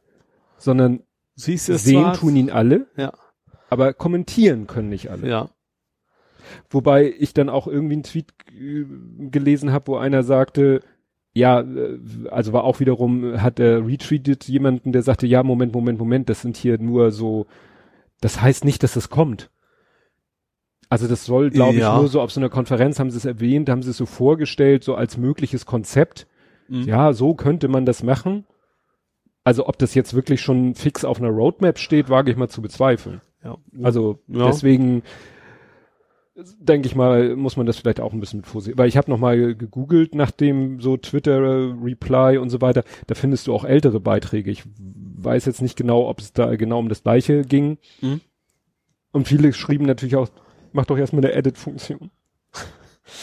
Sondern 0.60 1.02
Siehst 1.34 1.68
du 1.68 1.76
sehen 1.78 2.02
zwar- 2.02 2.14
tun 2.14 2.36
ihn 2.36 2.50
alle, 2.50 2.86
Ja. 2.96 3.12
aber 3.70 3.92
kommentieren 3.94 4.66
können 4.66 4.88
nicht 4.90 5.10
alle. 5.10 5.28
Ja. 5.28 5.50
Wobei 6.68 7.12
ich 7.18 7.32
dann 7.34 7.48
auch 7.48 7.66
irgendwie 7.66 7.94
einen 7.94 8.02
Tweet 8.02 8.32
äh, 8.52 8.84
gelesen 9.30 9.72
habe, 9.72 9.88
wo 9.88 9.96
einer 9.96 10.22
sagte, 10.22 10.80
ja, 11.32 11.60
äh, 11.60 11.98
also 12.30 12.52
war 12.52 12.64
auch 12.64 12.80
wiederum, 12.80 13.40
hat 13.40 13.60
er 13.60 13.86
retweetet 13.86 14.48
jemanden, 14.48 14.92
der 14.92 15.02
sagte, 15.02 15.26
ja, 15.26 15.42
Moment, 15.42 15.72
Moment, 15.72 15.98
Moment, 15.98 16.28
das 16.28 16.42
sind 16.42 16.56
hier 16.56 16.78
nur 16.78 17.12
so, 17.12 17.46
das 18.20 18.40
heißt 18.42 18.64
nicht, 18.64 18.82
dass 18.82 18.96
es 18.96 19.10
kommt. 19.10 19.50
Also 20.88 21.06
das 21.06 21.24
soll, 21.24 21.50
glaube 21.50 21.78
Ja. 21.78 21.94
ich, 21.94 22.00
nur 22.00 22.08
so 22.08 22.20
auf 22.20 22.32
so 22.32 22.40
einer 22.40 22.48
Konferenz 22.48 22.98
haben 22.98 23.10
sie 23.12 23.16
es 23.18 23.24
erwähnt, 23.24 23.68
haben 23.68 23.82
sie 23.82 23.90
es 23.90 23.96
so 23.96 24.06
vorgestellt, 24.06 24.82
so 24.82 24.96
als 24.96 25.16
mögliches 25.16 25.64
Konzept. 25.66 26.26
Mhm. 26.68 26.82
Ja, 26.82 27.12
so 27.12 27.34
könnte 27.34 27.68
man 27.68 27.86
das 27.86 28.02
machen. 28.02 28.44
Also 29.44 29.66
ob 29.66 29.78
das 29.78 29.94
jetzt 29.94 30.14
wirklich 30.14 30.40
schon 30.40 30.74
fix 30.74 31.04
auf 31.04 31.18
einer 31.18 31.30
Roadmap 31.30 31.78
steht, 31.78 32.08
wage 32.10 32.30
ich 32.30 32.36
mal 32.36 32.48
zu 32.48 32.60
bezweifeln. 32.62 33.20
ja. 33.42 33.56
Also 33.82 34.18
Ja. 34.28 34.46
deswegen 34.46 35.02
denke 36.58 36.86
ich 36.86 36.94
mal, 36.94 37.36
muss 37.36 37.56
man 37.56 37.66
das 37.66 37.76
vielleicht 37.76 38.00
auch 38.00 38.12
ein 38.12 38.20
bisschen 38.20 38.38
mit 38.40 38.46
Vorsicht. 38.46 38.78
Weil 38.78 38.88
ich 38.88 38.96
habe 38.96 39.10
noch 39.10 39.18
mal 39.18 39.54
gegoogelt 39.54 40.14
nach 40.14 40.30
dem 40.30 40.80
so 40.80 40.96
Twitter 40.96 41.36
äh, 41.42 41.72
Reply 41.82 42.38
und 42.38 42.48
so 42.50 42.60
weiter. 42.60 42.82
Da 43.08 43.14
findest 43.14 43.46
du 43.46 43.54
auch 43.54 43.64
ältere 43.64 44.00
Beiträge. 44.00 44.50
Ich 44.50 44.64
weiß 44.78 45.44
jetzt 45.46 45.60
nicht 45.60 45.76
genau, 45.76 46.08
ob 46.08 46.20
es 46.20 46.32
da 46.32 46.56
genau 46.56 46.78
um 46.78 46.88
das 46.88 47.02
gleiche 47.02 47.42
ging. 47.42 47.78
Mhm. 48.00 48.20
Und 49.12 49.28
viele 49.28 49.52
schrieben 49.52 49.86
natürlich 49.86 50.16
auch, 50.16 50.28
mach 50.72 50.86
doch 50.86 50.96
erstmal 50.96 51.24
eine 51.24 51.34
Edit-Funktion. 51.34 52.10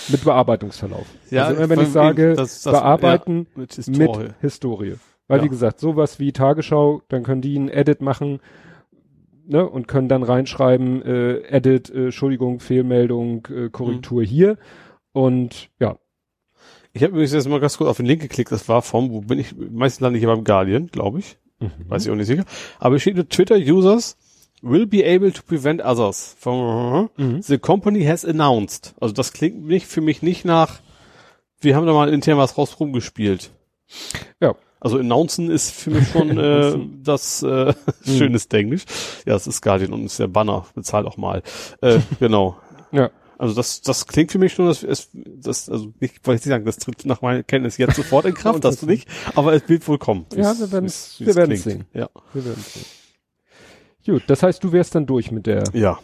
mit 0.10 0.24
Bearbeitungsverlauf. 0.26 1.08
Ja, 1.32 1.46
also 1.46 1.62
immer 1.64 1.70
wenn 1.70 1.80
ich 1.82 1.88
sage, 1.90 2.36
das- 2.36 2.62
das- 2.62 2.74
bearbeiten 2.74 3.48
ja, 3.56 3.62
mit 3.62 3.88
mit 3.98 4.34
Historie. 4.42 4.96
Weil 5.28 5.40
Ja. 5.40 5.44
wie 5.46 5.50
gesagt, 5.50 5.80
sowas 5.80 6.20
wie 6.20 6.32
Tagesschau, 6.32 7.02
dann 7.10 7.24
können 7.24 7.42
die 7.42 7.56
einen 7.58 7.70
Edit 7.70 8.02
machen 8.02 8.40
ne, 9.46 9.68
und 9.68 9.88
können 9.88 10.08
dann 10.10 10.24
reinschreiben, 10.24 11.02
äh, 11.04 11.38
Edit, 11.50 11.90
äh, 11.90 12.06
Entschuldigung, 12.06 12.60
Fehlmeldung, 12.60 13.48
äh, 13.48 13.70
Korrektur 13.70 14.22
Mhm. 14.22 14.26
hier. 14.26 14.58
Und 15.14 15.70
ja, 15.80 15.98
Ich 16.94 17.04
habe 17.04 17.12
übrigens 17.12 17.34
jetzt 17.34 17.48
mal 17.48 17.60
ganz 17.60 17.78
kurz 17.78 17.90
auf 17.92 17.98
den 17.98 18.08
Link 18.08 18.22
geklickt, 18.24 18.52
das 18.52 18.68
war 18.68 18.82
vom, 18.82 19.12
wo 19.12 19.22
bin 19.22 19.38
ich, 19.38 19.56
meistens 19.56 20.00
lande 20.02 20.18
ich 20.18 20.24
hier 20.26 20.34
beim 20.34 20.44
Guardian, 20.44 20.88
glaube 20.88 21.20
ich. 21.20 21.38
Weiß 21.88 22.06
ich 22.06 22.12
auch 22.12 22.16
nicht 22.16 22.26
sicher. 22.28 22.44
Aber 22.80 22.96
hier 22.98 23.00
steht 23.14 23.30
Twitter-Users 23.30 24.18
will 24.64 24.88
be 24.88 25.04
able 25.06 25.32
to 25.32 25.44
prevent 25.44 25.84
others 25.86 26.36
from 26.40 27.10
Mhm. 27.18 27.42
the 27.44 27.60
company 27.60 28.04
has 28.04 28.26
announced. 28.26 28.96
Also 29.00 29.14
das 29.14 29.32
klingt 29.34 29.64
nicht 29.68 29.86
für 29.86 30.02
mich 30.02 30.24
nicht 30.24 30.44
nach, 30.46 30.80
wir 31.62 31.76
haben 31.76 31.86
da 31.86 31.94
mal 31.94 32.10
intern 32.12 32.38
was 32.40 32.58
raus 32.58 32.80
rumgespielt. 32.80 33.52
Ja. 34.42 34.56
Also 34.80 35.00
announcen 35.00 35.50
ist 35.50 35.72
für 35.72 35.90
mich 35.92 36.08
schon 36.10 36.38
äh, 36.38 36.78
das 37.04 37.44
äh, 37.44 37.74
Mhm. 38.06 38.18
schönes 38.18 38.46
Englisch. 38.48 38.86
Ja, 39.26 39.36
es 39.36 39.48
ist 39.48 39.62
Guardian 39.62 39.94
und 39.94 40.06
ist 40.06 40.20
der 40.20 40.28
Banner, 40.28 40.66
bezahlt 40.76 41.06
auch 41.08 41.18
mal. 41.18 41.42
Äh, 41.82 42.00
genau. 42.20 42.58
ja. 42.92 43.10
Also 43.40 43.54
das, 43.54 43.82
das 43.82 44.08
klingt 44.08 44.32
für 44.32 44.40
mich 44.40 44.54
schon, 44.54 44.66
dass 44.66 44.82
es, 44.82 45.10
das, 45.14 45.70
also 45.70 45.94
nicht, 46.00 46.26
wollte 46.26 46.40
ich 46.40 46.46
nicht 46.48 46.52
sagen, 46.52 46.66
das 46.66 46.78
tritt 46.78 47.06
nach 47.06 47.22
meiner 47.22 47.44
Kenntnis 47.44 47.78
jetzt 47.78 47.96
sofort 47.96 48.26
in 48.26 48.34
Kraft, 48.34 48.64
das 48.64 48.82
nicht, 48.82 49.08
aber 49.36 49.54
es 49.54 49.70
wird 49.70 49.88
wohl 49.88 50.00
kommen. 50.00 50.26
Ja, 50.36 50.58
wir 50.58 50.72
werden- 50.72 50.86
wie's- 50.86 51.20
wir 51.20 51.28
wie's 51.28 51.36
werden 51.36 51.50
klingt. 51.52 51.62
sehen. 51.64 51.86
Ja. 51.94 52.10
Wir 52.34 52.46
werden 52.46 52.64
sehen. 52.64 52.86
Gut, 54.08 54.24
das 54.26 54.42
heißt, 54.42 54.64
du 54.64 54.72
wärst 54.72 54.96
dann 54.96 55.06
durch 55.06 55.32
mit 55.32 55.46
der. 55.46 55.66
Ja. 55.74 56.00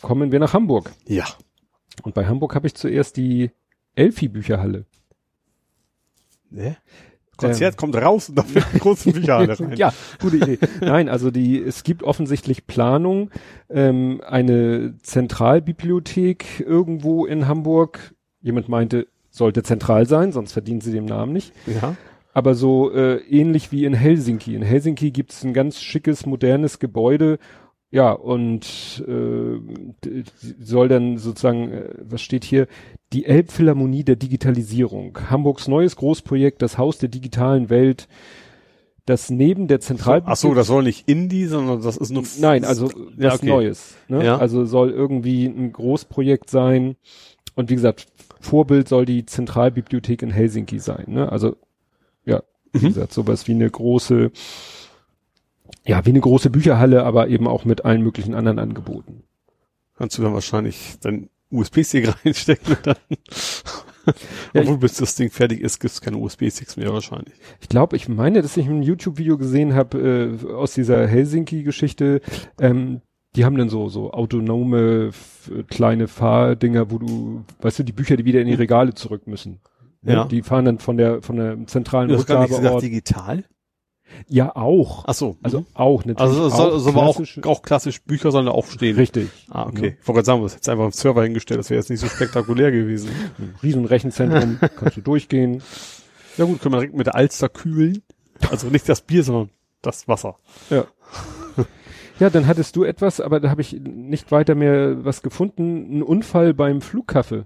Kommen 0.00 0.32
wir 0.32 0.38
nach 0.38 0.54
Hamburg. 0.54 0.92
Ja. 1.06 1.26
Und 2.04 2.14
bei 2.14 2.24
Hamburg 2.26 2.54
habe 2.54 2.66
ich 2.66 2.74
zuerst 2.74 3.18
die 3.18 3.50
Elfi-Bücherhalle. 3.94 4.86
Ne? 6.50 6.78
Konzert 7.38 7.76
kommt 7.76 7.96
raus 7.96 8.28
und 8.28 8.36
dann 8.36 8.54
wird 8.54 8.66
eine 8.70 8.80
große 8.80 9.12
Bücherhalle 9.12 9.58
rein. 9.60 9.76
ja, 9.76 9.92
gute 10.20 10.36
Idee. 10.36 10.58
Nein, 10.80 11.08
also 11.08 11.30
die, 11.30 11.62
es 11.62 11.84
gibt 11.84 12.02
offensichtlich 12.02 12.66
Planung, 12.66 13.30
ähm, 13.70 14.20
eine 14.26 14.94
Zentralbibliothek 15.02 16.60
irgendwo 16.60 17.24
in 17.24 17.48
Hamburg. 17.48 18.14
Jemand 18.40 18.68
meinte, 18.68 19.06
sollte 19.30 19.62
zentral 19.62 20.06
sein, 20.06 20.32
sonst 20.32 20.52
verdienen 20.52 20.80
sie 20.80 20.92
den 20.92 21.04
Namen 21.04 21.32
nicht. 21.32 21.52
Ja. 21.66 21.96
Aber 22.34 22.54
so 22.54 22.92
äh, 22.92 23.16
ähnlich 23.28 23.72
wie 23.72 23.84
in 23.84 23.94
Helsinki. 23.94 24.54
In 24.54 24.62
Helsinki 24.62 25.10
gibt 25.10 25.32
es 25.32 25.44
ein 25.44 25.54
ganz 25.54 25.80
schickes, 25.80 26.26
modernes 26.26 26.78
Gebäude. 26.78 27.38
Ja, 27.90 28.12
und 28.12 29.02
äh, 29.08 30.22
soll 30.60 30.88
dann 30.88 31.16
sozusagen, 31.16 31.72
äh, 31.72 31.94
was 32.02 32.20
steht 32.20 32.44
hier, 32.44 32.66
die 33.12 33.24
Elbphilharmonie 33.24 34.04
der 34.04 34.16
Digitalisierung. 34.16 35.18
Hamburgs 35.30 35.68
neues 35.68 35.96
Großprojekt, 35.96 36.62
das 36.62 36.76
Haus 36.78 36.98
der 36.98 37.08
digitalen 37.08 37.70
Welt, 37.70 38.08
das 39.06 39.30
neben 39.30 39.68
der 39.68 39.80
Zentralbibliothek... 39.80 40.32
Ach 40.32 40.36
so, 40.36 40.54
das 40.54 40.66
soll 40.66 40.82
nicht 40.82 41.08
Indie, 41.08 41.46
sondern 41.46 41.80
das 41.80 41.96
ist 41.96 42.10
nur. 42.10 42.24
Nein, 42.40 42.64
also 42.64 42.90
Ja, 43.16 43.30
was 43.30 43.36
okay. 43.36 43.46
Neues. 43.46 43.94
Ne? 44.08 44.24
Ja. 44.24 44.36
Also 44.36 44.66
soll 44.66 44.90
irgendwie 44.90 45.46
ein 45.46 45.72
Großprojekt 45.72 46.50
sein. 46.50 46.96
Und 47.54 47.70
wie 47.70 47.74
gesagt, 47.74 48.06
Vorbild 48.40 48.86
soll 48.88 49.06
die 49.06 49.24
Zentralbibliothek 49.24 50.20
in 50.22 50.30
Helsinki 50.30 50.78
sein. 50.78 51.04
Ne? 51.08 51.32
Also 51.32 51.56
ja, 52.26 52.42
wie 52.74 52.84
Mhm. 52.84 52.88
gesagt, 52.88 53.14
sowas 53.14 53.48
wie 53.48 53.52
eine 53.52 53.70
große, 53.70 54.30
ja, 55.86 56.04
wie 56.04 56.10
eine 56.10 56.20
große 56.20 56.50
Bücherhalle, 56.50 57.04
aber 57.04 57.28
eben 57.28 57.48
auch 57.48 57.64
mit 57.64 57.86
allen 57.86 58.02
möglichen 58.02 58.34
anderen 58.34 58.58
Angeboten. 58.58 59.22
Kannst 59.96 60.18
du 60.18 60.22
dann 60.22 60.34
wahrscheinlich 60.34 60.96
dein 61.00 61.30
USB-Stick 61.50 62.08
reinstecken 62.24 62.76
und 62.76 62.86
dann. 62.86 62.96
Ja, 64.54 64.62
Obwohl, 64.62 64.78
bis 64.78 64.94
das 64.94 65.16
Ding 65.16 65.28
fertig 65.30 65.60
ist, 65.60 65.80
gibt's 65.80 66.00
keine 66.00 66.16
USB-Sticks 66.16 66.78
mehr 66.78 66.90
wahrscheinlich. 66.94 67.34
Ich 67.60 67.68
glaube, 67.68 67.94
ich 67.94 68.08
meine, 68.08 68.40
dass 68.40 68.56
ich 68.56 68.66
ein 68.66 68.82
YouTube-Video 68.82 69.36
gesehen 69.36 69.74
habe 69.74 70.38
äh, 70.48 70.50
aus 70.50 70.72
dieser 70.72 71.06
Helsinki-Geschichte. 71.06 72.22
Ähm, 72.58 73.02
die 73.36 73.44
haben 73.44 73.58
dann 73.58 73.68
so, 73.68 73.90
so 73.90 74.12
autonome 74.12 75.10
kleine 75.68 76.08
Fahrdinger, 76.08 76.90
wo 76.90 76.96
du, 76.96 77.44
weißt 77.60 77.80
du, 77.80 77.82
die 77.82 77.92
Bücher, 77.92 78.16
die 78.16 78.24
wieder 78.24 78.40
in 78.40 78.46
die 78.46 78.54
Regale 78.54 78.94
zurück 78.94 79.26
müssen. 79.26 79.60
Ne? 80.00 80.14
Ja. 80.14 80.24
Die 80.24 80.42
fahren 80.42 80.64
dann 80.64 80.78
von 80.78 80.96
der, 80.96 81.20
von 81.20 81.36
der 81.36 81.66
zentralen 81.66 82.08
Du 82.08 82.14
hast 82.14 82.28
nicht 82.28 82.38
gesagt 82.38 82.50
Rückgabeort. 82.54 82.82
digital? 82.82 83.44
Ja, 84.28 84.54
auch. 84.56 85.04
Ach 85.06 85.14
so. 85.14 85.36
Also 85.42 85.60
mhm. 85.60 85.66
auch, 85.74 86.04
natürlich. 86.04 86.20
also 86.20 86.48
soll, 86.48 86.78
soll 86.80 86.96
auch, 86.96 87.16
klassische- 87.16 87.46
auch 87.46 87.62
klassisch 87.62 88.02
Bücher 88.02 88.30
sollen 88.30 88.46
da 88.46 88.52
auch 88.52 88.66
stehen. 88.66 88.96
Richtig. 88.96 89.28
Ah, 89.50 89.66
okay. 89.66 89.96
Ich 90.00 90.06
wollte 90.08 90.18
gerade 90.18 90.24
sagen, 90.26 90.40
du 90.40 90.44
hast 90.46 90.54
jetzt 90.54 90.68
einfach 90.68 90.84
einen 90.84 90.92
Server 90.92 91.22
hingestellt, 91.22 91.60
das 91.60 91.70
wäre 91.70 91.80
jetzt 91.80 91.90
nicht 91.90 92.00
so 92.00 92.08
spektakulär 92.08 92.70
gewesen. 92.70 93.10
Ein 93.38 93.54
riesen 93.62 93.84
Rechenzentrum, 93.84 94.58
kannst 94.76 94.96
du 94.96 95.00
durchgehen. 95.00 95.62
Ja 96.36 96.44
gut, 96.44 96.60
können 96.60 96.74
wir 96.74 96.78
direkt 96.80 96.96
mit 96.96 97.06
der 97.06 97.14
Alster 97.14 97.48
kühlen. 97.48 98.02
Also 98.50 98.68
nicht 98.68 98.88
das 98.88 99.00
Bier, 99.00 99.24
sondern 99.24 99.50
das 99.82 100.08
Wasser. 100.08 100.36
Ja. 100.70 100.84
Ja, 102.20 102.30
dann 102.30 102.48
hattest 102.48 102.74
du 102.74 102.82
etwas, 102.82 103.20
aber 103.20 103.38
da 103.38 103.48
habe 103.48 103.60
ich 103.60 103.74
nicht 103.74 104.32
weiter 104.32 104.56
mehr 104.56 105.04
was 105.04 105.22
gefunden. 105.22 105.98
Ein 105.98 106.02
Unfall 106.02 106.52
beim 106.52 106.80
Flugkaffee. 106.80 107.44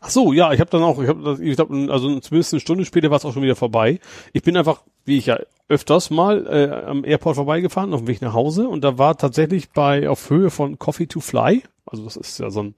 Ach 0.00 0.10
so, 0.10 0.32
ja, 0.32 0.52
ich 0.52 0.60
habe 0.60 0.70
dann 0.70 0.82
auch, 0.82 1.02
ich 1.02 1.08
habe, 1.08 1.38
ich 1.42 1.56
glaub, 1.56 1.70
also 1.70 2.20
zumindest 2.20 2.52
eine 2.52 2.60
Stunde 2.60 2.84
später 2.84 3.10
war 3.10 3.16
es 3.16 3.24
auch 3.24 3.32
schon 3.32 3.42
wieder 3.42 3.56
vorbei. 3.56 4.00
Ich 4.32 4.42
bin 4.42 4.56
einfach, 4.56 4.82
wie 5.04 5.18
ich 5.18 5.26
ja 5.26 5.38
öfters 5.68 6.10
mal 6.10 6.46
äh, 6.46 6.86
am 6.86 7.04
Airport 7.04 7.36
vorbeigefahren, 7.36 7.92
auf 7.92 8.00
dem 8.00 8.08
Weg 8.08 8.22
nach 8.22 8.34
Hause 8.34 8.68
und 8.68 8.84
da 8.84 8.98
war 8.98 9.16
tatsächlich 9.16 9.70
bei 9.70 10.08
auf 10.08 10.30
Höhe 10.30 10.50
von 10.50 10.78
Coffee 10.78 11.06
to 11.06 11.20
Fly, 11.20 11.62
also 11.84 12.04
das 12.04 12.16
ist 12.16 12.38
ja 12.38 12.50
so 12.50 12.62
ein 12.62 12.74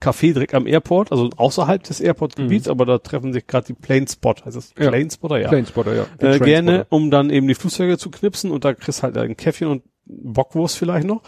Café 0.00 0.34
direkt 0.34 0.54
am 0.54 0.66
Airport, 0.66 1.12
also 1.12 1.30
außerhalb 1.36 1.82
des 1.82 2.00
Airport-Gebiets, 2.00 2.68
aber 2.68 2.84
da 2.84 2.98
treffen 2.98 3.32
sich 3.32 3.46
gerade 3.46 3.66
die 3.68 3.72
Plane 3.72 4.06
Spot, 4.06 4.34
heißt 4.44 4.56
das 4.56 4.74
Ja. 4.78 4.90
Plane 4.90 5.10
Spotter, 5.10 5.38
ja. 5.38 5.48
Planespotter, 5.48 5.94
ja. 5.94 6.06
äh, 6.18 6.38
gerne, 6.38 6.86
um 6.90 7.10
dann 7.10 7.30
eben 7.30 7.48
die 7.48 7.54
Flugzeuge 7.54 7.96
zu 7.96 8.10
knipsen 8.10 8.50
und 8.50 8.64
da 8.64 8.74
kriegst 8.74 9.02
halt 9.02 9.16
ein 9.16 9.36
Käffchen 9.36 9.68
und 9.68 9.82
Bockwurst 10.04 10.76
vielleicht 10.76 11.06
noch. 11.06 11.22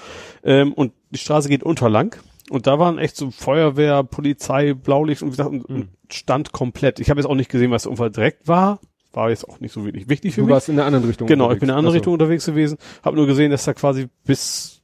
Ähm, 0.44 0.74
und 0.74 0.92
die 1.10 1.18
Straße 1.18 1.48
geht 1.48 1.62
unterlang. 1.62 2.16
Und 2.50 2.66
da 2.66 2.78
waren 2.78 2.98
echt 2.98 3.16
so 3.16 3.30
Feuerwehr, 3.30 4.04
Polizei, 4.04 4.72
Blaulicht 4.74 5.22
und 5.22 5.28
wie 5.28 5.30
gesagt, 5.32 5.50
und, 5.50 5.68
Mhm. 5.68 5.88
stand 6.10 6.52
komplett. 6.52 7.00
Ich 7.00 7.10
habe 7.10 7.20
jetzt 7.20 7.28
auch 7.28 7.34
nicht 7.34 7.50
gesehen, 7.50 7.70
was 7.70 7.82
der 7.84 7.90
Unfall 7.90 8.10
direkt 8.10 8.46
war. 8.46 8.80
War 9.12 9.30
jetzt 9.30 9.48
auch 9.48 9.60
nicht 9.60 9.72
so 9.72 9.84
wirklich 9.84 10.08
wichtig 10.08 10.34
für 10.34 10.42
Du 10.42 10.46
mich. 10.46 10.52
warst 10.54 10.68
in 10.68 10.76
der 10.76 10.84
anderen 10.84 11.06
Richtung. 11.06 11.26
Genau, 11.26 11.50
ich 11.50 11.58
bin 11.58 11.68
in 11.68 11.70
eine 11.70 11.78
andere 11.78 11.90
Ach 11.90 11.92
so. 11.94 11.96
Richtung 11.98 12.12
unterwegs 12.12 12.44
gewesen. 12.46 12.76
Habe 13.02 13.16
nur 13.16 13.26
gesehen, 13.26 13.50
dass 13.50 13.64
da 13.64 13.72
quasi 13.74 14.08
bis 14.24 14.75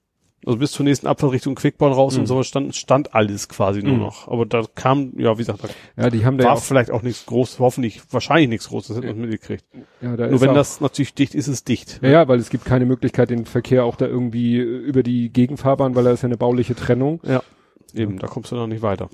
also 0.44 0.59
bis 0.59 0.73
zur 0.73 0.85
nächsten 0.85 1.06
Abfahrtrichtung 1.06 1.55
Quickborn 1.55 1.93
raus 1.93 2.14
Mhm. 2.14 2.20
und 2.20 2.27
so 2.27 2.43
stand, 2.43 2.74
stand 2.74 3.14
alles 3.14 3.48
quasi 3.48 3.82
nur 3.82 3.94
Mhm. 3.94 4.01
noch. 4.01 4.28
Aber 4.28 4.44
da 4.47 4.62
kam, 4.74 5.12
ja, 5.19 5.35
wie 5.35 5.43
gesagt, 5.43 5.60
da 5.97 6.02
Ja, 6.05 6.10
die 6.10 6.24
haben 6.24 6.39
da 6.39 6.44
ja 6.44 6.51
war 6.51 6.56
auch, 6.56 6.62
vielleicht 6.62 6.90
auch 6.90 7.02
nichts 7.02 7.27
Großes, 7.27 7.59
hoffentlich, 7.60 8.02
wahrscheinlich 8.10 8.48
nichts 8.48 8.69
Großes, 8.69 8.89
das 8.89 8.97
hätten 9.05 9.09
wir 9.20 9.28
mitgekriegt. 9.28 9.64
ja, 10.01 10.16
da 10.16 10.28
Nur 10.28 10.40
wenn 10.40 10.55
das 10.55 10.81
natürlich 10.81 11.14
dicht 11.14 11.35
ist, 11.35 11.48
ist 11.48 11.55
es 11.55 11.64
dicht. 11.64 12.01
ja, 12.02 12.09
ja, 12.10 12.28
weil 12.28 12.39
es 12.39 12.51
gibt 12.51 12.64
keine 12.64 12.86
Möglichkeit, 12.86 13.31
den 13.31 13.44
Verkehr 13.47 13.85
auch 13.85 13.97
da 13.97 14.06
irgendwie 14.06 14.59
äh, 14.59 14.62
über 14.62 15.02
die 15.02 15.31
Gegenfahrbahn, 15.31 15.94
weil 15.94 16.05
da 16.05 16.10
ist 16.12 16.23
ja 16.23 16.27
eine 16.28 16.36
bauliche 16.36 16.74
Trennung. 16.74 17.20
Eben, 17.94 18.19
da 18.19 18.27
kommst 18.27 18.51
du 18.51 18.56
noch 18.56 18.66
nicht 18.66 18.82
weiter. 18.82 19.10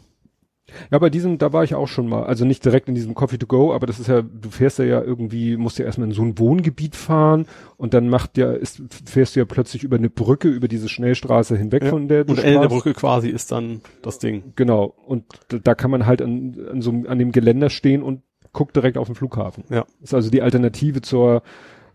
Ja, 0.91 0.99
bei 0.99 1.11
diesem, 1.11 1.39
da 1.39 1.53
war 1.53 1.65
ich 1.65 1.75
auch 1.75 1.89
schon 1.89 2.09
mal, 2.09 2.25
also 2.25 2.45
nicht 2.45 2.65
direkt 2.65 2.89
in 2.89 2.95
diesem 2.95 3.15
Coffee 3.15 3.39
to 3.39 3.47
go, 3.47 3.73
aber 3.73 3.87
das 3.87 3.99
ist 3.99 4.07
ja, 4.09 4.23
du 4.23 4.51
fährst 4.51 4.79
ja, 4.79 4.85
ja 4.85 5.03
irgendwie, 5.03 5.57
musst 5.57 5.79
ja 5.79 5.85
erstmal 5.85 6.09
in 6.09 6.15
so 6.15 6.23
ein 6.23 6.39
Wohngebiet 6.39 6.95
fahren 6.97 7.47
und 7.77 7.95
dann 7.95 8.09
macht 8.09 8.37
ja, 8.39 8.53
ist, 8.53 8.83
fährst 9.07 9.35
du 9.35 9.41
ja 9.41 9.47
plötzlich 9.47 9.83
über 9.83 9.97
eine 9.97 10.11
Brücke, 10.11 10.49
über 10.49 10.69
diese 10.69 10.89
Schnellstraße 10.89 11.57
hinweg 11.57 11.85
Ja. 11.85 11.91
von 11.91 12.09
der 12.09 12.25
du 12.25 12.33
Und 12.33 12.39
Ende 12.45 12.61
der. 12.61 12.69
Brücke 12.69 12.93
quasi 12.95 13.29
ist 13.31 13.51
dann 13.53 13.81
das 14.03 14.19
Ding. 14.19 14.53
Genau. 14.57 14.95
Und 15.07 15.25
da, 15.49 15.59
da 15.59 15.75
kann 15.75 15.91
man 15.91 16.07
halt 16.07 16.21
an, 16.23 16.57
an 16.71 16.83
so 16.83 16.91
an 16.91 17.19
dem 17.19 17.33
Geländer 17.33 17.71
stehen 17.71 18.03
und 18.03 18.23
guckt 18.53 18.77
direkt 18.77 18.99
auf 18.99 19.07
den 19.09 19.15
Flughafen. 19.15 19.65
Ja. 19.71 19.87
Ist 20.03 20.15
also 20.15 20.31
die 20.31 20.43
Alternative 20.43 21.01
zur 21.03 21.43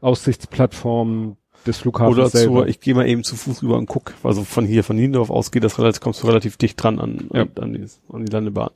Aussichtsplattform 0.02 1.38
des 1.66 1.78
Flughafens 1.78 2.18
Oder 2.18 2.30
selber. 2.30 2.60
zur, 2.62 2.68
ich 2.68 2.80
gehe 2.80 2.94
mal 2.96 3.08
eben 3.08 3.24
zu 3.24 3.36
Fuß 3.36 3.64
rüber 3.64 3.78
und 3.78 3.86
guck. 3.88 4.14
Also 4.24 4.44
von 4.44 4.66
hier, 4.66 4.84
von 4.84 4.96
Niendorf 4.96 5.30
aus 5.30 5.52
geht 5.52 5.64
das 5.64 5.80
relativ, 5.80 6.02
kommst 6.02 6.22
du 6.24 6.28
relativ 6.28 6.58
dicht 6.58 6.82
dran 6.82 7.00
an, 7.00 7.30
Ja. 7.34 7.42
an, 7.44 7.50
an, 7.62 7.74
die, 7.74 7.86
an 8.14 8.26
die 8.26 8.32
Landebahn. 8.32 8.72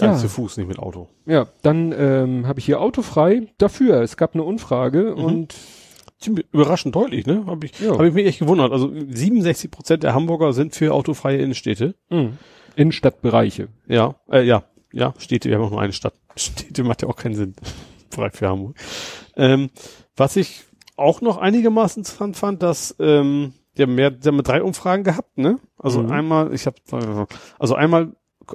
Ja. 0.00 0.08
Also 0.12 0.22
zu 0.22 0.28
Fuß, 0.28 0.56
nicht 0.58 0.68
mit 0.68 0.78
Auto. 0.78 1.08
ja, 1.26 1.48
dann 1.62 1.92
ähm, 1.96 2.46
habe 2.46 2.60
ich 2.60 2.66
hier 2.66 2.80
autofrei 2.80 3.48
dafür. 3.58 4.00
Es 4.02 4.16
gab 4.16 4.34
eine 4.34 4.44
Umfrage 4.44 5.14
Mhm. 5.16 5.24
und 5.24 5.54
Ziemlich 6.20 6.46
überraschend 6.50 6.96
deutlich, 6.96 7.26
ne? 7.26 7.44
Habe 7.46 7.66
ich, 7.66 7.78
Ja. 7.78 7.92
hab 7.92 8.00
ich 8.02 8.12
mich 8.12 8.26
echt 8.26 8.40
gewundert. 8.40 8.72
Also 8.72 8.90
67 8.92 9.70
Prozent 9.70 10.02
der 10.02 10.14
Hamburger 10.14 10.52
sind 10.52 10.74
für 10.74 10.92
autofreie 10.92 11.38
Innenstädte. 11.38 11.94
mh, 12.10 12.30
Innenstadtbereiche. 12.74 13.68
Ja, 13.86 14.16
äh, 14.28 14.42
ja, 14.44 14.64
ja, 14.92 15.14
Städte, 15.18 15.48
wir 15.48 15.56
haben 15.56 15.64
auch 15.66 15.70
nur 15.70 15.80
eine 15.80 15.92
Stadt. 15.92 16.14
Städte 16.36 16.82
macht 16.82 17.02
ja 17.02 17.08
auch 17.08 17.14
keinen 17.14 17.36
Sinn. 17.36 17.54
Frei 18.10 18.30
für 18.30 18.48
Hamburg. 18.48 18.76
Ähm, 19.36 19.70
was 20.16 20.34
ich 20.34 20.64
auch 20.98 21.20
noch 21.20 21.36
einigermaßen 21.38 22.00
interessant 22.00 22.36
fand, 22.36 22.62
dass 22.62 22.94
ähm, 22.98 23.52
die 23.76 23.82
haben 23.82 23.94
mehr, 23.94 24.10
die 24.10 24.26
haben 24.28 24.42
drei 24.42 24.62
Umfragen 24.62 25.04
gehabt, 25.04 25.38
ne? 25.38 25.58
Also 25.78 26.02
Mhm. 26.02 26.10
einmal, 26.10 26.52
ich 26.54 26.66
habe, 26.66 26.76
also 27.58 27.74
einmal 27.74 28.12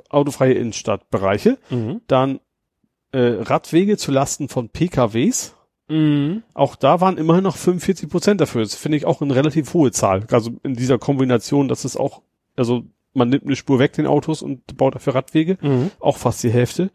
autofreie 0.10 0.54
Innenstadtbereiche, 0.54 1.58
Mhm. 1.70 2.02
dann 2.08 2.40
äh, 3.12 3.42
Radwege 3.44 3.96
zu 3.98 4.12
Lasten 4.12 4.50
von 4.50 4.70
PKWs. 4.70 5.56
Mhm. 5.88 6.42
Auch 6.56 6.76
da 6.76 7.00
waren 7.00 7.18
immerhin 7.18 7.44
noch 7.44 7.58
45 7.58 8.10
Prozent 8.10 8.42
dafür. 8.42 8.62
Das 8.64 8.74
finde 8.74 8.98
ich 8.98 9.06
auch 9.06 9.22
eine 9.22 9.36
relativ 9.36 9.72
hohe 9.76 9.92
Zahl. 9.92 10.26
Also 10.32 10.52
in 10.64 10.74
dieser 10.76 10.98
Kombination, 10.98 11.68
dass 11.68 11.86
es 11.86 11.96
auch, 11.96 12.22
also 12.56 12.84
man 13.14 13.30
nimmt 13.30 13.44
eine 13.46 13.56
Spur 13.56 13.78
weg 13.78 13.94
den 13.94 14.08
Autos 14.08 14.42
und 14.42 14.76
baut 14.78 14.96
dafür 14.96 15.14
Radwege 15.14 15.58
Mhm. 15.62 15.92
auch 16.00 16.18
fast 16.18 16.42
die 16.42 16.50
Hälfte. 16.50 16.90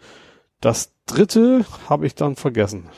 Das 0.61 0.93
dritte 1.07 1.65
habe 1.89 2.05
ich 2.07 2.16
dann 2.16 2.35
vergessen. 2.35 2.89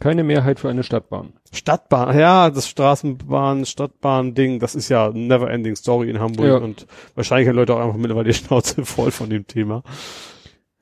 Keine 0.00 0.24
Mehrheit 0.24 0.58
für 0.58 0.68
eine 0.70 0.82
Stadtbahn. 0.82 1.34
Stadtbahn, 1.52 2.18
ja, 2.18 2.50
das 2.50 2.68
Straßenbahn, 2.68 3.66
Stadtbahn-Ding, 3.66 4.58
das 4.58 4.74
ist 4.74 4.88
ja 4.88 5.08
eine 5.10 5.18
never-ending 5.18 5.76
Story 5.76 6.10
in 6.10 6.18
Hamburg 6.18 6.46
Ja. 6.46 6.56
und 6.56 6.86
wahrscheinlich 7.14 7.48
haben 7.48 7.56
Leute 7.56 7.74
auch 7.74 7.80
einfach 7.80 7.96
mittlerweile 7.98 8.28
die 8.28 8.34
Schnauze 8.34 8.84
voll 8.84 9.10
von 9.10 9.30
dem 9.30 9.46
Thema. 9.46 9.82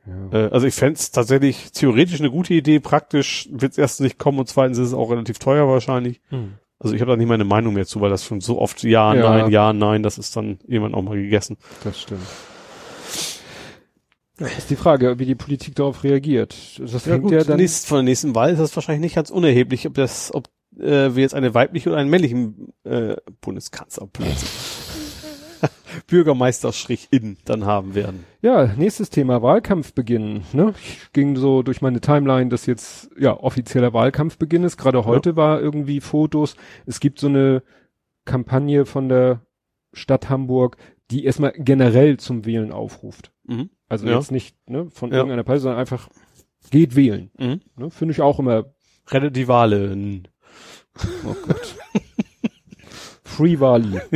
Ja. 0.07 0.47
Äh, 0.47 0.51
also 0.51 0.66
ich 0.66 0.74
fände 0.74 0.95
es 0.95 1.11
tatsächlich 1.11 1.73
theoretisch 1.73 2.20
eine 2.20 2.31
gute 2.31 2.55
Idee, 2.55 2.81
praktisch 2.81 3.49
wird 3.53 3.73
es 3.73 3.78
erstens 3.78 4.05
nicht 4.05 4.19
kommen 4.19 4.39
und 4.39 4.49
zweitens 4.49 4.78
ist 4.78 4.89
es 4.89 4.95
auch 4.95 5.11
relativ 5.11 5.39
teuer 5.39 5.69
wahrscheinlich. 5.69 6.20
Mhm. 6.31 6.55
Also 6.78 6.95
ich 6.95 7.01
habe 7.01 7.11
da 7.11 7.16
nicht 7.16 7.27
meine 7.28 7.45
Meinung 7.45 7.74
mehr 7.74 7.86
zu, 7.86 8.01
weil 8.01 8.11
das 8.11 8.24
schon 8.24 8.40
so 8.40 8.61
oft 8.61 8.85
ja, 8.85 9.12
Ja. 9.15 9.20
nein, 9.31 9.51
ja, 9.51 9.73
nein, 9.73 10.05
das 10.05 10.16
ist 10.16 10.36
dann 10.36 10.61
jemand 10.69 10.95
auch 10.95 11.03
mal 11.03 11.16
gegessen. 11.20 11.57
Das 11.82 12.01
stimmt. 12.01 12.23
Ja, 14.40 14.47
ist 14.47 14.70
die 14.70 14.77
Frage, 14.77 15.19
wie 15.19 15.27
die 15.27 15.35
Politik 15.35 15.74
darauf 15.74 16.05
reagiert. 16.05 16.81
Das 16.81 17.06
hängt 17.06 17.31
ja 17.31 17.43
dann. 17.43 17.56
nächst, 17.56 17.86
von 17.86 17.98
der 17.98 18.05
nächsten 18.05 18.35
Wahl 18.35 18.51
ist 18.52 18.60
das 18.60 18.77
wahrscheinlich 18.77 19.02
nicht 19.02 19.16
ganz 19.16 19.31
unerheblich, 19.31 19.86
ob 19.86 19.94
das, 19.94 20.32
ob 20.32 20.48
äh, 20.78 21.15
wir 21.15 21.23
jetzt 21.23 21.35
eine 21.35 21.55
weibliche 21.55 21.90
oder 21.90 21.98
einen 21.98 22.10
männlichen 22.10 22.73
äh, 22.85 23.16
Bundeskanzler 23.40 24.09
Bürgermeister 26.06 26.73
in 27.10 27.36
dann 27.44 27.65
haben 27.66 27.94
werden. 27.97 28.24
Ja, 28.40 28.66
nächstes 28.77 29.10
Thema 29.10 29.43
Wahlkampfbeginn. 29.43 30.43
Ne? 30.52 30.74
Ich 30.81 31.12
ging 31.12 31.35
so 31.36 31.62
durch 31.62 31.82
meine 31.82 32.01
Timeline, 32.01 32.48
dass 32.48 32.66
jetzt 32.66 33.10
ja 33.19 33.35
offizieller 33.39 33.93
Wahlkampfbeginn 33.93 34.62
ist. 34.62 34.77
Gerade 34.77 35.05
heute 35.05 35.35
war 35.36 35.60
irgendwie 35.60 36.01
Fotos. 36.01 36.55
Es 36.86 37.01
gibt 37.01 37.19
so 37.19 37.27
eine 37.27 37.65
Kampagne 38.24 38.86
von 38.86 39.09
der 39.09 39.40
Stadt 39.93 40.28
Hamburg, 40.28 40.77
die 41.10 41.24
erstmal 41.24 41.52
generell 41.56 42.19
zum 42.19 42.44
Wählen 42.44 42.70
aufruft. 42.73 43.32
Mhm. 43.44 43.70
Also 43.89 44.06
Ja. 44.06 44.16
jetzt 44.16 44.31
nicht 44.32 44.56
ne, 44.69 44.89
von 44.90 45.10
Ja. 45.10 45.16
irgendeiner 45.19 45.44
Partei, 45.44 45.60
sondern 45.60 45.81
einfach 45.81 46.09
geht 46.70 46.94
wählen. 46.97 47.31
Mhm. 47.39 47.60
Ne? 47.77 47.90
Finde 47.90 48.12
ich 48.12 48.20
auch 48.20 48.39
immer, 48.39 48.66
Rettet 49.10 49.36
die 49.36 49.48
Wahlen. 49.48 50.28
oh 51.27 51.35
Gott. 51.47 51.77
Free 53.24 53.59
Wali. 53.60 54.01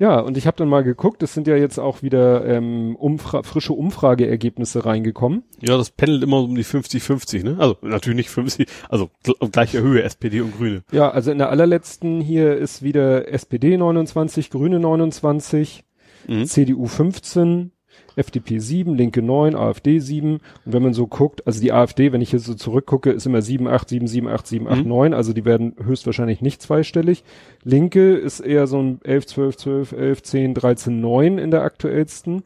Ja, 0.00 0.18
und 0.18 0.36
ich 0.36 0.48
habe 0.48 0.56
dann 0.56 0.68
mal 0.68 0.82
geguckt, 0.82 1.22
es 1.22 1.34
sind 1.34 1.46
ja 1.46 1.54
jetzt 1.54 1.78
auch 1.78 2.02
wieder 2.02 2.44
ähm, 2.44 2.96
Umfra 2.96 3.44
frische 3.44 3.74
Umfrageergebnisse 3.74 4.84
reingekommen. 4.84 5.44
Ja, 5.60 5.76
das 5.76 5.90
pendelt 5.92 6.24
immer 6.24 6.40
um 6.40 6.56
die 6.56 6.64
50-50, 6.64 7.44
ne? 7.44 7.56
Also 7.60 7.76
natürlich 7.80 8.16
nicht 8.16 8.30
50, 8.30 8.68
also 8.88 9.08
gl- 9.24 9.36
auf 9.38 9.52
gleicher 9.52 9.82
Höhe 9.82 10.02
SPD 10.02 10.40
und 10.40 10.56
Grüne. 10.56 10.82
Ja, 10.90 11.10
also 11.12 11.30
in 11.30 11.38
der 11.38 11.48
allerletzten 11.50 12.20
hier 12.20 12.56
ist 12.56 12.82
wieder 12.82 13.28
SPD 13.32 13.76
29, 13.76 14.50
Grüne 14.50 14.80
29, 14.80 15.84
Mhm. 16.26 16.46
CDU 16.46 16.86
15, 16.86 17.70
FDP 18.16 18.58
7, 18.58 18.94
Linke 18.94 19.22
9, 19.22 19.56
AfD 19.56 19.98
7. 19.98 20.34
Und 20.34 20.40
wenn 20.64 20.82
man 20.82 20.94
so 20.94 21.06
guckt, 21.06 21.46
also 21.46 21.60
die 21.60 21.72
AfD, 21.72 22.12
wenn 22.12 22.20
ich 22.20 22.30
hier 22.30 22.38
so 22.38 22.54
zurückgucke, 22.54 23.10
ist 23.10 23.26
immer 23.26 23.42
7, 23.42 23.66
8, 23.66 23.88
7, 23.88 24.06
7, 24.06 24.28
8, 24.28 24.46
7, 24.46 24.68
8, 24.68 24.82
Mhm. 24.82 24.88
9. 24.88 25.14
Also 25.14 25.32
die 25.32 25.44
werden 25.44 25.74
höchstwahrscheinlich 25.82 26.40
nicht 26.40 26.62
zweistellig. 26.62 27.24
Linke 27.62 28.14
ist 28.14 28.40
eher 28.40 28.66
so 28.66 28.80
ein 28.80 29.00
11, 29.02 29.26
12, 29.26 29.56
12, 29.56 29.92
11, 29.92 30.22
10, 30.22 30.54
13, 30.54 31.00
9 31.00 31.38
in 31.38 31.50
der 31.50 31.62
aktuellsten. 31.62 32.42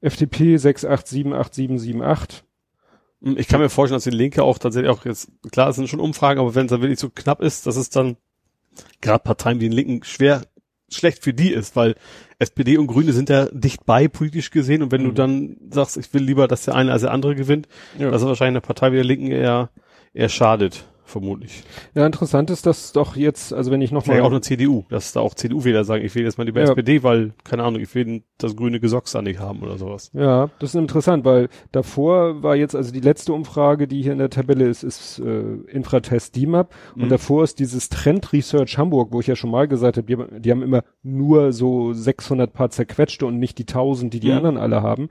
FDP 0.00 0.56
6, 0.56 0.84
8, 0.84 1.06
7, 1.06 1.32
8, 1.32 1.54
7, 1.54 1.78
7, 1.78 2.02
8. 2.02 2.44
Ich 3.36 3.46
kann 3.46 3.60
mir 3.60 3.68
vorstellen, 3.68 3.96
dass 3.96 4.04
die 4.04 4.10
Linke 4.10 4.42
auch 4.42 4.58
tatsächlich 4.58 4.90
auch 4.90 5.04
jetzt, 5.04 5.30
klar, 5.52 5.68
es 5.68 5.76
sind 5.76 5.88
schon 5.88 6.00
Umfragen, 6.00 6.40
aber 6.40 6.56
wenn 6.56 6.66
es 6.66 6.70
dann 6.70 6.80
wirklich 6.82 6.98
so 6.98 7.08
knapp 7.08 7.40
ist, 7.40 7.66
dass 7.66 7.76
es 7.76 7.88
dann 7.88 8.16
gerade 9.00 9.22
Parteien 9.22 9.60
wie 9.60 9.68
den 9.68 9.72
Linken 9.72 10.02
schwer, 10.02 10.42
schlecht 10.96 11.22
für 11.24 11.32
die 11.34 11.52
ist, 11.52 11.76
weil 11.76 11.94
SPD 12.38 12.76
und 12.78 12.86
Grüne 12.88 13.12
sind 13.12 13.28
ja 13.28 13.46
dicht 13.52 13.84
bei 13.86 14.08
politisch 14.08 14.50
gesehen 14.50 14.82
und 14.82 14.90
wenn 14.92 15.04
du 15.04 15.10
Mhm. 15.10 15.14
dann 15.14 15.56
sagst, 15.70 15.96
ich 15.96 16.12
will 16.14 16.22
lieber, 16.22 16.48
dass 16.48 16.64
der 16.64 16.74
eine 16.74 16.92
als 16.92 17.02
der 17.02 17.10
andere 17.12 17.34
gewinnt, 17.34 17.68
Ja. 17.98 18.10
dass 18.10 18.22
er 18.22 18.28
wahrscheinlich 18.28 18.52
eine 18.56 18.60
Partei 18.62 18.92
wie 18.92 18.96
der 18.96 19.04
Linken 19.04 19.30
eher, 19.30 19.70
eher 20.14 20.28
schadet. 20.28 20.84
Vermutlich. 21.12 21.62
Ja, 21.94 22.04
interessant 22.06 22.50
ist 22.50 22.66
das 22.66 22.92
doch 22.92 23.14
jetzt, 23.16 23.52
also 23.52 23.70
wenn 23.70 23.80
ich 23.82 23.92
nochmal 23.92 24.20
auch 24.22 24.30
nur 24.30 24.42
CDU, 24.42 24.84
dass 24.88 25.12
da 25.12 25.20
auch 25.20 25.34
CDU-Wähler 25.34 25.84
sagen, 25.84 26.04
ich 26.04 26.14
will 26.14 26.24
jetzt 26.24 26.38
mal 26.38 26.44
lieber 26.44 26.60
Ja. 26.60 26.66
SPD, 26.70 27.02
weil, 27.02 27.32
keine 27.44 27.62
Ahnung, 27.62 27.80
ich 27.80 27.94
will 27.94 28.22
das 28.38 28.56
grüne 28.56 28.80
Gesocks 28.80 29.12
da 29.12 29.22
nicht 29.22 29.38
haben 29.38 29.60
oder 29.62 29.78
sowas. 29.78 30.10
Ja, 30.14 30.50
das 30.58 30.70
ist 30.70 30.74
interessant, 30.80 31.24
weil 31.24 31.48
davor 31.70 32.42
war 32.42 32.56
jetzt, 32.56 32.74
also 32.74 32.92
die 32.92 33.00
letzte 33.00 33.32
Umfrage, 33.32 33.86
die 33.86 34.02
hier 34.02 34.12
in 34.12 34.18
der 34.18 34.30
Tabelle 34.30 34.66
ist, 34.66 34.82
ist 34.82 35.20
äh, 35.20 35.42
Infratest 35.70 36.34
DIMAP 36.34 36.74
und 36.96 37.04
Mhm. 37.04 37.08
davor 37.10 37.44
ist 37.44 37.58
dieses 37.60 37.88
Trend 37.88 38.32
Research 38.32 38.78
Hamburg, 38.78 39.08
wo 39.12 39.20
ich 39.20 39.26
ja 39.28 39.36
schon 39.36 39.50
mal 39.50 39.68
gesagt 39.68 39.96
habe, 39.98 40.06
die, 40.06 40.16
haben- 40.16 40.42
die 40.42 40.50
haben 40.50 40.62
immer 40.62 40.82
nur 41.02 41.52
so 41.52 41.92
600 41.92 42.52
paar 42.52 42.70
zerquetschte 42.70 43.26
und 43.26 43.38
nicht 43.38 43.58
die 43.58 43.66
1000, 43.66 44.12
die 44.14 44.20
die 44.20 44.28
Mhm. 44.30 44.36
anderen 44.36 44.56
alle 44.56 44.82
haben. 44.82 45.08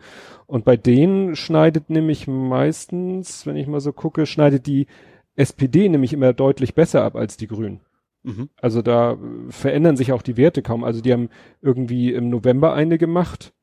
Und 0.48 0.66
bei 0.66 0.76
denen 0.76 1.36
schneidet 1.38 1.90
nämlich 1.90 2.28
meistens, 2.28 3.46
wenn 3.46 3.56
ich 3.56 3.68
mal 3.68 3.80
so 3.80 3.94
gucke, 3.94 4.26
schneidet 4.26 4.68
die 4.68 4.88
SPD 5.36 5.90
nämlich 5.90 6.14
immer 6.14 6.34
deutlich 6.34 6.74
besser 6.76 7.04
ab 7.04 7.16
als 7.16 7.38
die 7.38 7.48
Grünen. 7.48 7.82
Mhm. 8.24 8.50
Also 8.62 8.82
da 8.82 9.14
äh, 9.14 9.18
verändern 9.50 9.98
sich 9.98 10.12
auch 10.12 10.22
die 10.22 10.38
Werte 10.38 10.62
kaum. 10.62 10.84
Also 10.84 11.02
die 11.02 11.12
haben 11.14 11.30
irgendwie 11.62 12.14
im 12.14 12.30
November 12.30 12.74
eine 12.74 12.98
gemacht 12.98 13.54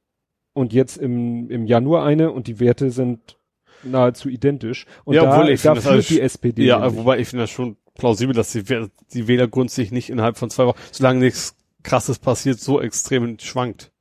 und 0.53 0.73
jetzt 0.73 0.97
im, 0.97 1.51
im 1.51 1.67
Januar 1.67 2.05
eine 2.05 2.33
und 2.33 2.47
die 2.49 2.59
Werte 2.59 2.91
sind 2.91 3.39
nahezu 3.85 4.29
identisch. 4.29 4.87
Und 5.05 5.15
Ja, 5.15 5.23
da, 5.25 5.33
obwohl 5.37 5.51
ich 5.51 5.63
da 5.63 5.75
finde, 5.75 5.77
das 5.77 5.85
führt 5.85 5.93
alles- 5.95 6.09
die 6.09 6.21
SPD. 6.21 6.65
Ja, 6.67 6.81
nämlich. 6.81 6.97
wobei 6.97 7.19
ich 7.21 7.29
finde 7.29 7.45
das 7.45 7.51
schon 7.51 7.77
plausibel, 7.97 8.35
dass 8.35 8.51
die, 8.53 8.65
die 9.13 9.29
Wählergunst 9.29 9.75
sich 9.77 9.93
nicht 9.93 10.11
innerhalb 10.11 10.37
von 10.37 10.51
zwei 10.51 10.67
Wochen, 10.67 10.79
solange 10.91 11.21
nichts 11.21 11.55
krasses 11.85 12.19
passiert, 12.19 12.59
so 12.59 12.81
extrem 12.81 13.39
schwankt. 13.39 13.93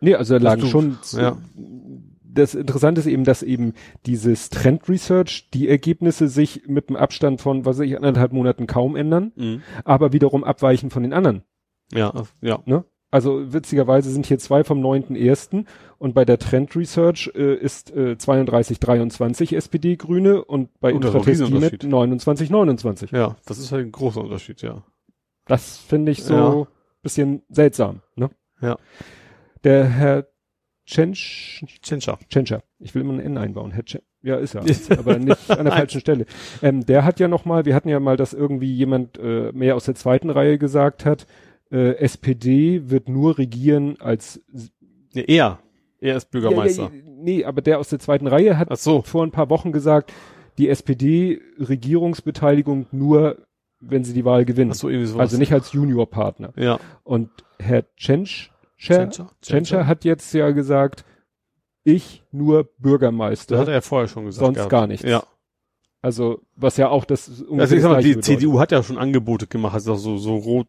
nee, 0.00 0.14
also 0.14 0.38
da 0.38 0.44
lagen 0.44 0.60
du- 0.62 0.66
schon. 0.66 0.98
ja. 1.12 1.38
Das 2.34 2.54
Interessante 2.54 3.00
ist 3.00 3.06
eben, 3.06 3.24
dass 3.24 3.42
eben 3.42 3.74
dieses 4.06 4.50
Trend 4.50 4.88
Research, 4.88 5.48
die 5.54 5.68
Ergebnisse 5.68 6.28
sich 6.28 6.66
mit 6.66 6.88
einem 6.88 6.96
Abstand 6.96 7.40
von, 7.40 7.64
was 7.64 7.78
weiß 7.78 7.86
ich, 7.86 7.96
anderthalb 7.96 8.32
Monaten 8.32 8.66
kaum 8.66 8.96
ändern, 8.96 9.32
Mhm. 9.36 9.62
aber 9.84 10.12
wiederum 10.12 10.42
abweichen 10.44 10.90
von 10.90 11.02
den 11.02 11.12
anderen. 11.12 11.42
Ja, 11.92 12.12
ja. 12.40 12.84
Also 13.10 13.52
witzigerweise 13.52 14.10
sind 14.10 14.26
hier 14.26 14.40
zwei 14.40 14.64
vom 14.64 14.80
9.1. 14.80 15.66
und 15.98 16.14
bei 16.14 16.24
der 16.24 16.38
Trend 16.40 16.74
Research 16.74 17.30
äh, 17.36 17.54
ist 17.54 17.94
äh, 17.94 18.18
32, 18.18 18.80
23 18.80 19.52
SPD 19.54 19.94
Grüne 19.94 20.44
und 20.44 20.70
bei 20.80 20.92
Oh, 20.92 20.98
das 20.98 21.10
ist 21.10 21.14
ein 21.14 21.18
Infratest 21.20 21.40
DIMAP 21.40 21.52
Riesenunterschied. 21.52 21.90
29, 21.90 22.50
29. 22.50 23.10
Ja, 23.12 23.36
das 23.46 23.58
ist 23.58 23.70
halt 23.70 23.86
ein 23.86 23.92
großer 23.92 24.20
Unterschied, 24.20 24.62
ja. 24.62 24.82
Das 25.46 25.76
finde 25.78 26.10
ich 26.10 26.24
so 26.24 26.34
Ja. 26.34 26.66
bisschen 27.02 27.42
seltsam. 27.50 28.00
Ne? 28.16 28.30
Ja. 28.60 28.78
Der 29.62 29.84
Herr 29.84 30.26
Tschensch, 30.86 31.64
Tschentscher. 31.82 32.18
Tschentscher, 32.28 32.62
ich 32.78 32.94
will 32.94 33.02
immer 33.02 33.14
ein 33.14 33.20
N 33.20 33.38
einbauen. 33.38 33.72
Ja, 34.22 34.36
ist 34.40 34.54
er, 34.54 34.98
aber 34.98 35.18
nicht 35.18 35.50
an 35.50 35.64
der 35.64 35.72
falschen 35.74 36.00
Stelle. 36.00 36.26
Ähm, 36.62 36.84
der 36.86 37.04
hat 37.04 37.20
ja 37.20 37.28
noch 37.28 37.44
mal, 37.44 37.64
wir 37.64 37.74
hatten 37.74 37.88
ja 37.88 38.00
mal, 38.00 38.16
dass 38.16 38.34
irgendwie 38.34 38.72
jemand 38.72 39.18
äh, 39.18 39.52
mehr 39.52 39.76
aus 39.76 39.84
der 39.84 39.94
zweiten 39.94 40.30
Reihe 40.30 40.58
gesagt 40.58 41.04
hat, 41.04 41.26
äh, 41.70 41.96
SPD 41.96 42.90
wird 42.90 43.08
nur 43.08 43.38
regieren 43.38 44.00
als 44.00 44.40
Nee, 45.14 45.24
er. 45.28 45.60
Er 46.00 46.16
ist 46.16 46.30
Bürgermeister. 46.30 46.90
Ja, 46.92 46.94
ja, 46.94 47.02
nee, 47.16 47.44
aber 47.44 47.62
der 47.62 47.78
aus 47.78 47.88
der 47.88 48.00
zweiten 48.00 48.26
Reihe 48.26 48.58
hat 48.58 48.76
so. 48.78 49.00
vor 49.02 49.24
ein 49.24 49.30
paar 49.30 49.48
Wochen 49.48 49.72
gesagt, 49.72 50.12
die 50.58 50.68
SPD-Regierungsbeteiligung 50.68 52.86
nur, 52.92 53.38
wenn 53.80 54.04
sie 54.04 54.12
die 54.12 54.24
Wahl 54.24 54.44
gewinnen. 54.44 54.70
Ach 54.72 54.76
so, 54.76 54.88
irgendwie 54.88 55.06
sowas. 55.06 55.22
also 55.22 55.38
nicht 55.38 55.52
als 55.52 55.72
Juniorpartner. 55.72 56.52
Ja. 56.56 56.78
Und 57.02 57.30
Herr 57.58 57.84
Tschentscher, 57.96 58.52
Tschentscher? 58.78 59.30
Tschentscher 59.40 59.86
hat 59.86 60.04
jetzt 60.04 60.32
ja 60.34 60.50
gesagt, 60.50 61.04
ich 61.84 62.22
nur 62.32 62.64
Das 62.64 62.72
Bürgermeister, 62.78 63.58
hat 63.58 63.68
er 63.68 63.74
ja 63.74 63.80
vorher 63.80 64.08
schon 64.08 64.24
gesagt. 64.26 64.56
sonst 64.56 64.68
gar 64.68 64.86
nichts. 64.86 65.08
Ja. 65.08 65.24
Also, 66.02 66.42
was 66.54 66.76
ja 66.76 66.88
auch 66.88 67.04
das 67.04 67.28
ungefähr 67.28 67.60
Also 67.60 67.76
ich 67.76 67.82
sag 67.82 67.88
mal, 67.88 67.94
das 67.96 68.04
die 68.04 68.10
bedeutet. 68.10 68.24
CDU 68.40 68.58
hat 68.58 68.72
ja 68.72 68.82
schon 68.82 68.98
Angebote 68.98 69.46
gemacht, 69.46 69.74
also 69.74 69.94
so, 69.96 70.18
so 70.18 70.36
rot, 70.36 70.66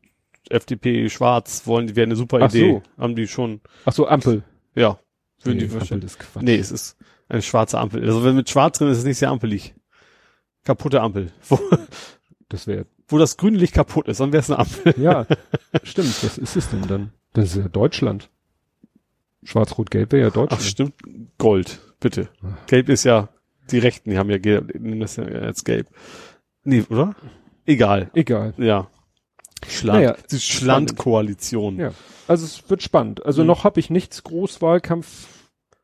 FDP, 0.49 1.09
schwarz, 1.09 1.65
wollen, 1.67 1.87
die 1.87 1.95
wäre 1.95 2.05
eine 2.05 2.15
super 2.15 2.39
Ach 2.41 2.49
Idee. 2.49 2.81
Haben 2.97 3.15
die 3.15 3.27
schon, 3.27 3.61
Ach 3.85 3.93
so, 3.93 4.07
Ampel. 4.07 4.43
ja. 4.75 4.99
Würden 5.43 5.57
Nee, 5.57 5.67
die 5.67 5.75
Ampel 5.75 6.03
ist 6.03 6.19
Quatsch. 6.19 6.43
Nee, 6.43 6.55
es 6.55 6.71
ist 6.71 6.97
eine 7.27 7.41
schwarze 7.41 7.77
Ampel. 7.79 8.03
Also 8.05 8.23
wenn 8.23 8.35
mit 8.35 8.49
schwarz 8.49 8.77
drin 8.77 8.87
ist, 8.87 8.93
ist 8.93 8.99
es 8.99 9.05
nicht 9.05 9.17
sehr 9.17 9.29
ampelig. 9.29 9.75
Kaputte 10.63 11.01
Ampel. 11.01 11.31
Das 12.49 12.67
wäre, 12.67 12.85
wo 13.07 13.17
das 13.17 13.37
grüne 13.37 13.57
Licht 13.57 13.73
kaputt 13.73 14.07
ist, 14.07 14.19
dann 14.19 14.31
wäre 14.33 14.41
es 14.41 14.49
eine 14.49 14.59
Ampel. 14.59 14.93
ja, 14.97 15.25
stimmt, 15.83 16.23
was 16.23 16.37
ist 16.37 16.55
es 16.55 16.69
denn 16.69 16.81
dann? 16.87 17.11
Das 17.33 17.45
ist 17.49 17.55
ja 17.57 17.67
Deutschland. 17.67 18.29
Schwarz-Rot-Gelb 19.43 20.11
wäre 20.11 20.21
ja 20.23 20.27
Ach 20.29 20.33
Deutschland. 20.33 20.63
stimmt, 20.63 20.93
Gold, 21.37 21.79
bitte. 21.99 22.29
Gelb 22.67 22.89
ist 22.89 23.03
ja, 23.03 23.29
die 23.71 23.77
Rechten, 23.79 24.09
die 24.09 24.17
haben 24.17 24.29
ja, 24.29 24.37
nehmen 24.39 24.99
das 24.99 25.17
ja 25.17 25.23
als 25.25 25.63
gelb. 25.63 25.87
Nee, 26.63 26.83
oder? 26.89 27.15
Egal, 27.65 28.09
Egal. 28.13 28.53
ja. 28.57 28.87
Schland, 29.67 29.99
Naja, 29.99 30.15
die 30.31 30.39
Schlandkoalition. 30.39 31.79
Ja. 31.79 31.91
Also 32.27 32.45
es 32.45 32.69
wird 32.69 32.83
spannend. 32.83 33.25
Also 33.25 33.41
Mhm. 33.41 33.47
noch 33.47 33.63
habe 33.63 33.79
ich 33.79 33.89
nichts 33.89 34.23
Großwahlkampf 34.23 35.27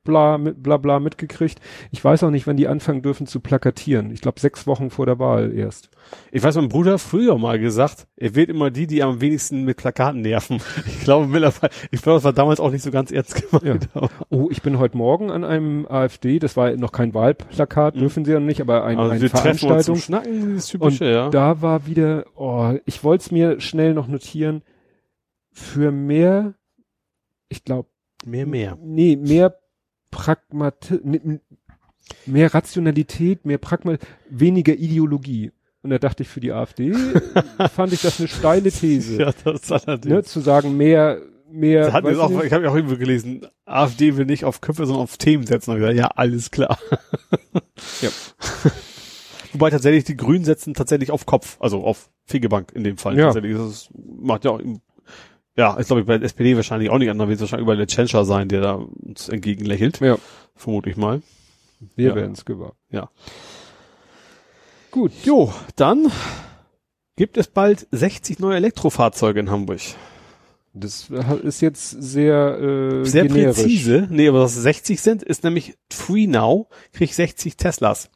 bla, 0.03 0.37
mit, 0.37 0.63
bla 0.63 0.77
bla 0.77 0.99
mitgekriegt. 0.99 1.59
Ich 1.91 2.03
weiß 2.03 2.23
auch 2.23 2.31
nicht, 2.31 2.47
wann 2.47 2.57
die 2.57 2.67
anfangen 2.67 3.01
dürfen 3.01 3.27
zu 3.27 3.39
plakatieren. 3.39 4.11
Ich 4.11 4.21
glaube 4.21 4.39
sechs 4.39 4.65
Wochen 4.65 4.89
vor 4.89 5.05
der 5.05 5.19
Wahl 5.19 5.53
erst. 5.55 5.89
Ich 6.31 6.41
weiß, 6.41 6.55
mein 6.55 6.69
Bruder 6.69 6.93
hat 6.93 7.01
früher 7.01 7.37
mal 7.37 7.59
gesagt, 7.59 8.07
er 8.17 8.33
wählt 8.35 8.49
immer 8.49 8.71
die, 8.71 8.87
die 8.87 9.03
am 9.03 9.21
wenigsten 9.21 9.63
mit 9.63 9.77
Plakaten 9.77 10.21
nerven. 10.21 10.59
Ich 10.87 11.01
glaube, 11.01 11.27
mittlerweile, 11.27 11.71
ich 11.91 12.01
glaube, 12.01 12.17
das 12.17 12.23
war 12.23 12.33
damals 12.33 12.59
auch 12.59 12.71
nicht 12.71 12.81
so 12.83 12.91
ganz 12.91 13.11
ernst 13.11 13.49
gemeint. 13.51 13.89
aber- 13.93 14.09
Oh, 14.29 14.47
ich 14.49 14.61
bin 14.61 14.79
heute 14.79 14.97
Morgen 14.97 15.29
an 15.31 15.43
einem 15.43 15.85
AfD, 15.87 16.39
das 16.39 16.57
war 16.57 16.71
noch 16.77 16.91
kein 16.91 17.13
Wahlplakat, 17.13 17.95
Mhm. 17.95 17.99
dürfen 17.99 18.25
sie 18.25 18.31
ja 18.31 18.39
nicht, 18.39 18.61
aber 18.61 18.83
ein, 18.83 18.97
Also 18.97 19.11
eine 19.11 19.29
Veranstaltung. 19.29 19.95
Schnacken, 19.97 20.53
Und 20.55 20.67
typische, 20.67 21.05
ja. 21.05 21.29
da 21.29 21.61
war 21.61 21.85
wieder, 21.85 22.25
oh, 22.35 22.73
ich 22.85 23.03
wollte 23.03 23.21
es 23.25 23.31
mir 23.31 23.59
schnell 23.61 23.93
noch 23.93 24.07
notieren, 24.07 24.63
für 25.51 25.91
mehr, 25.91 26.55
ich 27.49 27.63
glaube, 27.63 27.89
mehr, 28.25 28.45
mehr. 28.47 28.77
Nee, 28.81 29.15
mehr 29.17 29.57
Pragmati 30.11 30.99
mehr 32.25 32.53
Rationalität, 32.53 33.45
mehr 33.45 33.57
Pragma 33.57 33.97
weniger 34.29 34.73
Ideologie. 34.73 35.51
Und 35.83 35.89
da 35.89 35.97
dachte 35.97 36.23
ich 36.23 36.29
für 36.29 36.39
die 36.39 36.51
AfD, 36.51 36.93
fand 37.75 37.93
ich 37.93 38.01
das 38.01 38.19
eine 38.19 38.27
steile 38.27 38.71
These. 38.71 39.19
Ja, 39.19 39.33
das 39.43 39.71
allerdings. 39.71 40.13
ne, 40.13 40.23
zu 40.23 40.39
sagen, 40.39 40.77
mehr, 40.77 41.19
mehr. 41.51 41.85
Das 41.85 41.93
hat 41.93 42.03
weiß 42.03 42.11
jetzt 42.11 42.21
auch, 42.21 42.43
ich 42.43 42.53
habe 42.53 42.65
ja 42.65 42.69
auch 42.69 42.75
irgendwo 42.75 42.97
gelesen, 42.97 43.47
AfD 43.65 44.15
will 44.15 44.25
nicht 44.25 44.45
auf 44.45 44.61
Köpfe, 44.61 44.85
sondern 44.85 45.03
auf 45.03 45.17
Themen 45.17 45.47
setzen. 45.47 45.73
Gesagt, 45.75 45.95
ja, 45.95 46.07
alles 46.07 46.51
klar. 46.51 46.77
Ja. 48.01 48.09
Wobei 49.53 49.69
tatsächlich 49.69 50.03
die 50.03 50.15
Grünen 50.15 50.45
setzen 50.45 50.75
tatsächlich 50.75 51.11
auf 51.11 51.25
Kopf, 51.25 51.57
also 51.59 51.83
auf 51.83 52.09
Fegebank 52.25 52.71
in 52.73 52.83
dem 52.83 52.97
Fall. 52.97 53.17
Ja. 53.17 53.25
Tatsächlich. 53.25 53.57
Das 53.57 53.89
macht 53.93 54.45
ja 54.45 54.51
auch, 54.51 54.61
ja, 55.57 55.75
ist 55.75 55.87
glaube 55.87 56.01
ich 56.01 56.07
bei 56.07 56.17
der 56.17 56.25
SPD 56.25 56.55
wahrscheinlich 56.55 56.89
auch 56.89 56.97
nicht 56.97 57.09
anders, 57.09 57.27
wird 57.27 57.35
es 57.37 57.41
wahrscheinlich 57.41 57.65
über 57.65 57.75
der 57.75 57.87
Tschentscher 57.87 58.25
sein, 58.25 58.47
der 58.47 58.61
da 58.61 58.73
uns 58.75 59.29
entgegenlächelt. 59.29 59.99
Ja. 59.99 60.17
Vermute 60.55 60.89
ich 60.89 60.97
mal. 60.97 61.21
Wir 61.95 62.09
Ja. 62.09 62.15
werden 62.15 62.33
es 62.33 62.45
gewahr. 62.45 62.73
Ja. 62.89 63.09
Gut, 64.91 65.11
jo, 65.23 65.53
dann 65.75 66.11
gibt 67.15 67.37
es 67.37 67.47
bald 67.47 67.87
60 67.91 68.39
neue 68.39 68.57
Elektrofahrzeuge 68.57 69.39
in 69.39 69.49
Hamburg. 69.49 69.79
Das 70.73 71.09
ist 71.43 71.61
jetzt 71.61 71.89
sehr, 71.89 72.57
äh, 72.59 73.05
Sehr 73.05 73.27
generisch. 73.27 73.57
präzise. 73.57 74.07
Nee, 74.09 74.27
aber 74.29 74.41
was 74.41 74.55
60 74.55 75.01
sind, 75.01 75.21
ist 75.23 75.43
nämlich 75.43 75.75
Free 75.91 76.27
Now, 76.27 76.67
krieg 76.93 77.09
ich 77.09 77.15
60 77.15 77.57
Teslas. 77.57 78.09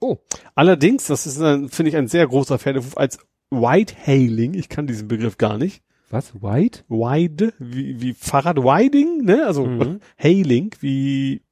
Oh. 0.00 0.18
Allerdings, 0.54 1.06
das 1.06 1.26
ist, 1.26 1.38
finde 1.38 1.88
ich, 1.88 1.96
ein 1.96 2.08
sehr 2.08 2.26
großer 2.26 2.58
Pferderuf 2.58 2.98
als 2.98 3.18
White-Hailing. 3.50 4.52
Ich 4.54 4.68
kann 4.68 4.86
diesen 4.86 5.08
Begriff 5.08 5.38
gar 5.38 5.56
nicht. 5.56 5.82
Was? 6.14 6.32
White? 6.40 6.84
Wide, 6.88 7.52
wie, 7.58 8.00
wie 8.00 8.14
Fahrrad-Widing, 8.14 9.24
ne? 9.24 9.44
Also 9.46 9.66
Mhm. 9.66 10.00
Hailing, 10.22 10.74
wie 10.80 11.42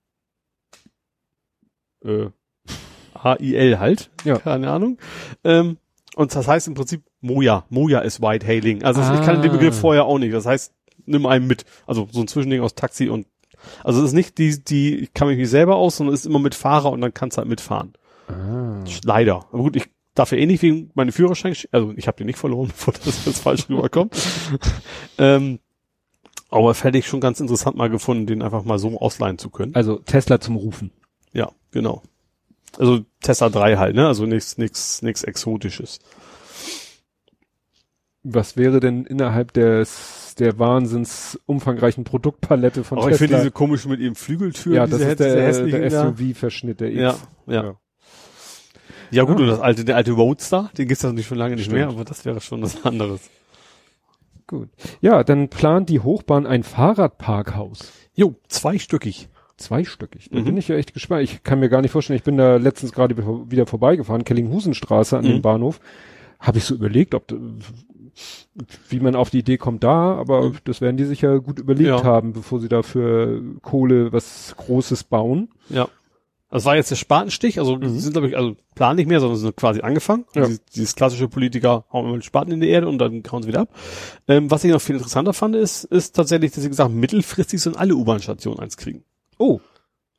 äh, 2.04 2.26
H-I-L 3.14 3.78
halt. 3.78 4.10
Ja. 4.24 4.38
Keine 4.38 4.70
Ahnung. 4.70 4.98
Ähm, 5.44 5.78
und 6.16 6.34
das 6.34 6.46
heißt 6.48 6.68
im 6.68 6.74
Prinzip 6.74 7.02
Moja. 7.20 7.64
Moja 7.70 8.00
ist 8.00 8.20
White-Hailing. 8.20 8.82
Also 8.84 9.00
ich 9.00 9.06
kannte 9.24 9.42
den 9.42 9.50
Ah. 9.50 9.54
Begriff 9.54 9.78
vorher 9.78 10.04
auch 10.04 10.18
nicht. 10.18 10.34
Das 10.34 10.46
heißt, 10.46 10.72
nimm 11.06 11.26
einen 11.26 11.46
mit. 11.46 11.64
Also 11.86 12.08
so 12.10 12.20
ein 12.20 12.28
Zwischending 12.28 12.60
aus 12.62 12.74
Taxi 12.74 13.08
und 13.08 13.26
also 13.84 14.00
es 14.00 14.06
ist 14.08 14.12
nicht 14.14 14.38
die, 14.38 14.62
die, 14.62 14.96
ich 14.96 15.14
kann 15.14 15.28
mich 15.28 15.38
nicht 15.38 15.50
selber 15.50 15.76
aus, 15.76 15.96
sondern 15.96 16.14
es 16.14 16.20
ist 16.20 16.26
immer 16.26 16.40
mit 16.40 16.56
Fahrer 16.56 16.90
und 16.90 17.00
dann 17.00 17.14
kannst 17.14 17.36
du 17.36 17.38
halt 17.38 17.48
mitfahren. 17.48 17.92
Ah. 18.28 18.82
Leider. 19.04 19.36
Aber 19.52 19.62
gut, 19.62 19.76
ich 19.76 19.88
eh 20.16 20.46
nicht 20.46 20.62
wegen 20.62 20.90
meinem 20.94 21.12
Führerschein, 21.12 21.54
sch- 21.54 21.68
also 21.72 21.92
ich 21.96 22.06
habe 22.06 22.16
den 22.18 22.26
nicht 22.26 22.38
verloren, 22.38 22.68
bevor 22.68 22.94
das 23.04 23.24
jetzt 23.26 23.42
falsch 23.42 23.68
rüberkommt. 23.68 24.14
ähm, 25.18 25.58
aber 26.50 26.74
fände 26.74 26.98
ich 26.98 27.06
schon 27.06 27.20
ganz 27.20 27.40
interessant 27.40 27.76
mal 27.76 27.88
gefunden, 27.88 28.26
den 28.26 28.42
einfach 28.42 28.64
mal 28.64 28.78
so 28.78 29.00
ausleihen 29.00 29.38
zu 29.38 29.48
können. 29.50 29.74
Also 29.74 29.96
Tesla 29.98 30.38
zum 30.40 30.56
Rufen. 30.56 30.90
Ja, 31.32 31.50
genau. 31.70 32.02
Also 32.78 33.00
Tesla 33.20 33.48
3 33.48 33.76
halt, 33.76 33.96
ne? 33.96 34.06
Also 34.06 34.26
nichts, 34.26 34.58
nichts, 34.58 35.00
nichts 35.02 35.22
Exotisches. 35.24 36.00
Was 38.24 38.56
wäre 38.56 38.78
denn 38.80 39.04
innerhalb 39.04 39.52
des, 39.52 40.36
der 40.38 40.58
wahnsinns 40.58 41.38
umfangreichen 41.46 42.04
Produktpalette 42.04 42.84
von 42.84 42.98
Aber 42.98 43.08
ich 43.08 43.14
Tesla? 43.14 43.26
finde 43.26 43.36
diese 43.42 43.50
komischen 43.50 43.90
mit 43.90 44.00
ihren 44.00 44.14
Flügeltüren, 44.14 44.76
ja, 44.76 44.86
diese, 44.86 44.98
das 45.00 45.08
ist 45.08 45.20
der, 45.20 45.42
hässlichen 45.42 45.80
der 45.80 45.90
da. 45.90 46.08
SUV-Verschnitt, 46.16 46.80
der 46.80 46.90
X. 46.92 47.00
Ja, 47.00 47.16
ja. 47.46 47.62
Ja. 47.64 47.76
Ja 49.12 49.24
gut, 49.24 49.36
Ah. 49.38 49.40
und 49.42 49.46
das 49.48 49.60
alte, 49.60 49.84
der 49.84 49.96
alte 49.96 50.12
Roadster, 50.12 50.70
den 50.76 50.88
gibt's 50.88 51.02
ja 51.02 51.12
nicht 51.12 51.26
schon 51.26 51.38
lange 51.38 51.54
nicht 51.56 51.64
Stimmt. 51.64 51.78
mehr, 51.78 51.88
aber 51.88 52.04
das 52.04 52.24
wäre 52.24 52.40
schon 52.40 52.62
was 52.62 52.84
anderes. 52.84 53.20
Gut. 54.46 54.68
Ja, 55.00 55.22
dann 55.24 55.48
plant 55.48 55.88
die 55.88 56.00
Hochbahn 56.00 56.46
ein 56.46 56.62
Fahrradparkhaus. 56.62 57.92
Jo, 58.14 58.34
zweistöckig. 58.48 59.28
Zweistöckig. 59.56 60.28
Da 60.30 60.40
Mhm. 60.40 60.44
bin 60.44 60.56
ich 60.56 60.68
ja 60.68 60.76
echt 60.76 60.92
gespannt. 60.92 61.22
Ich 61.22 61.42
kann 61.42 61.60
mir 61.60 61.68
gar 61.68 61.80
nicht 61.82 61.90
vorstellen, 61.92 62.16
ich 62.16 62.24
bin 62.24 62.36
da 62.36 62.56
letztens 62.56 62.92
gerade 62.92 63.16
wieder- 63.16 63.66
vorbeigefahren, 63.66 64.24
Kellinghusenstraße 64.24 65.16
an 65.18 65.24
Mhm. 65.24 65.28
dem 65.28 65.42
Bahnhof. 65.42 65.80
Habe 66.40 66.58
ich 66.58 66.64
so 66.64 66.74
überlegt, 66.74 67.14
ob, 67.14 67.32
wie 68.88 69.00
man 69.00 69.14
auf 69.14 69.30
die 69.30 69.38
Idee 69.38 69.56
kommt 69.58 69.84
da, 69.84 70.14
aber 70.16 70.50
Mhm. 70.50 70.56
das 70.64 70.80
werden 70.80 70.96
die 70.96 71.04
sich 71.04 71.20
ja 71.22 71.36
gut 71.38 71.58
überlegt 71.60 71.88
Ja. 71.88 72.02
haben, 72.04 72.32
bevor 72.32 72.60
sie 72.60 72.68
da 72.68 72.82
für 72.82 73.40
Kohle 73.62 74.12
was 74.12 74.54
Großes 74.56 75.04
bauen. 75.04 75.48
Ja. 75.68 75.88
Das 76.52 76.64
war 76.66 76.76
jetzt 76.76 76.90
der 76.90 76.96
Spatenstich, 76.96 77.58
also 77.58 77.76
Mhm. 77.76 77.98
sind 77.98 78.12
glaube 78.12 78.28
ich, 78.28 78.36
also 78.36 78.56
planen 78.74 78.96
nicht 78.96 79.08
mehr, 79.08 79.20
sondern 79.20 79.38
sind 79.38 79.56
quasi 79.56 79.80
angefangen. 79.80 80.26
Ja. 80.34 80.42
Dieses, 80.46 80.64
dieses 80.66 80.94
klassische 80.94 81.26
Politiker 81.26 81.84
hauen 81.92 82.04
immer 82.06 82.16
den 82.18 82.22
Spaten 82.22 82.52
in 82.52 82.60
die 82.60 82.68
Erde 82.68 82.88
und 82.88 82.98
dann 82.98 83.22
hauen 83.32 83.42
sie 83.42 83.48
wieder 83.48 83.62
ab. 83.62 83.68
Ähm, 84.28 84.50
was 84.50 84.62
ich 84.62 84.70
noch 84.70 84.80
viel 84.80 84.96
interessanter 84.96 85.32
fand, 85.32 85.56
ist, 85.56 85.84
ist 85.84 86.14
tatsächlich, 86.14 86.52
dass 86.52 86.62
sie 86.62 86.68
gesagt 86.68 86.90
haben, 86.90 87.00
mittelfristig 87.00 87.60
sollen 87.60 87.74
alle 87.76 87.94
U-Bahn-Stationen 87.94 88.60
eins 88.60 88.76
kriegen. 88.76 89.02
Oh. 89.38 89.60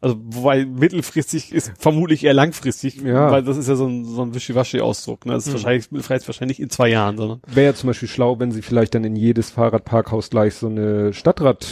Also, 0.02 0.18
wobei 0.22 0.66
mittelfristig 0.66 1.54
ist 1.54 1.72
vermutlich 1.80 2.26
eher 2.26 2.34
langfristig, 2.34 3.00
Ja. 3.02 3.32
weil 3.32 3.44
das 3.44 3.56
ist 3.56 3.70
ja 3.70 3.76
so 3.76 3.86
ein, 3.88 4.04
so 4.04 4.22
ein 4.24 4.34
Wischiwaschi-Ausdruck. 4.34 5.26
Ne? 5.26 5.34
Das 5.34 5.44
ist 5.46 5.50
Mhm. 5.50 5.54
wahrscheinlich, 5.54 5.92
mittelfristig 5.92 6.28
wahrscheinlich 6.28 6.60
in 6.60 6.70
zwei 6.70 6.90
Jahren, 6.90 7.16
sondern 7.16 7.42
Wäre 7.48 7.68
ja 7.68 7.74
zum 7.76 7.88
Beispiel 7.88 8.10
schlau, 8.10 8.40
wenn 8.40 8.52
sie 8.52 8.62
vielleicht 8.64 8.96
dann 8.96 9.04
in 9.06 9.16
jedes 9.16 9.52
Fahrradparkhaus 9.52 10.30
gleich 10.32 10.56
so 10.56 10.68
eine 10.68 11.14
Stadtrad 11.14 11.66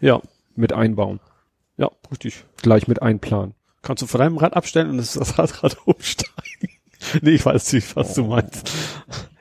ja, 0.00 0.20
mit 0.56 0.72
einbauen. 0.72 1.20
ja, 1.78 1.88
richtig. 2.10 2.44
Gleich 2.60 2.88
mit 2.88 3.00
einplanen. 3.00 3.54
Kannst 3.86 4.02
du 4.02 4.06
von 4.06 4.18
deinem 4.18 4.36
Rad 4.36 4.54
abstellen 4.54 4.90
und 4.90 4.96
das, 4.98 5.16
Radrad 5.38 5.76
umsteigen. 5.86 6.70
nee, 7.22 7.30
ich 7.30 7.46
weiß 7.46 7.72
nicht, 7.72 7.94
was 7.96 8.14
du 8.14 8.24
meinst. 8.24 8.70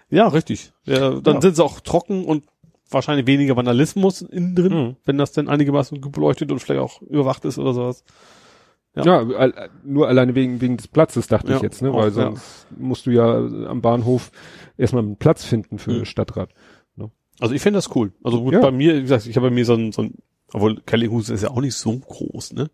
Ja, 0.09 0.27
richtig. 0.27 0.71
Ja, 0.85 1.19
dann 1.19 1.35
Ja. 1.35 1.41
sind 1.41 1.55
sie 1.55 1.63
auch 1.63 1.79
trocken 1.79 2.25
und 2.25 2.43
wahrscheinlich 2.91 3.25
weniger 3.25 3.55
Vandalismus 3.57 4.21
innen 4.21 4.55
drin, 4.55 4.73
Mhm. 4.73 4.95
wenn 5.05 5.17
das 5.17 5.31
denn 5.31 5.49
einigermaßen 5.49 5.99
beleuchtet 5.99 6.51
und 6.51 6.59
vielleicht 6.59 6.79
auch 6.81 7.01
überwacht 7.01 7.43
ist 7.45 7.57
oder 7.57 7.73
sowas. 7.73 8.03
Ja. 8.95 9.03
Ja, 9.23 9.49
nur 9.83 10.07
alleine 10.07 10.35
wegen, 10.35 10.61
wegen 10.61 10.77
des 10.77 10.87
Platzes 10.87 11.27
dachte 11.27 11.49
Ja, 11.51 11.57
ich 11.57 11.63
jetzt, 11.63 11.81
ne? 11.81 11.89
auch, 11.91 11.95
Weil 11.97 12.05
ja. 12.09 12.11
sonst 12.11 12.67
musst 12.77 13.07
du 13.07 13.11
ja 13.11 13.35
am 13.35 13.81
Bahnhof 13.81 14.31
erstmal 14.77 15.03
einen 15.03 15.17
Platz 15.17 15.43
finden 15.43 15.79
für 15.79 15.91
Mhm. 15.91 16.05
Stadtrad. 16.05 16.49
Also 17.41 17.53
ich 17.53 17.61
finde 17.61 17.79
das 17.79 17.93
cool. 17.93 18.13
Also 18.23 18.41
gut, 18.41 18.53
Ja. 18.53 18.61
bei 18.61 18.71
mir, 18.71 18.95
wie 18.95 19.01
gesagt, 19.01 19.25
ich 19.27 19.35
habe 19.35 19.49
bei 19.49 19.53
mir 19.53 19.65
so 19.65 19.73
ein, 19.73 19.91
so 19.91 20.03
ein 20.03 20.13
obwohl 20.55 20.81
Kellinghusen 20.81 21.35
ist 21.35 21.41
ja 21.43 21.49
auch 21.51 21.61
nicht 21.61 21.75
so 21.75 21.97
groß, 21.97 22.53
ne? 22.53 22.69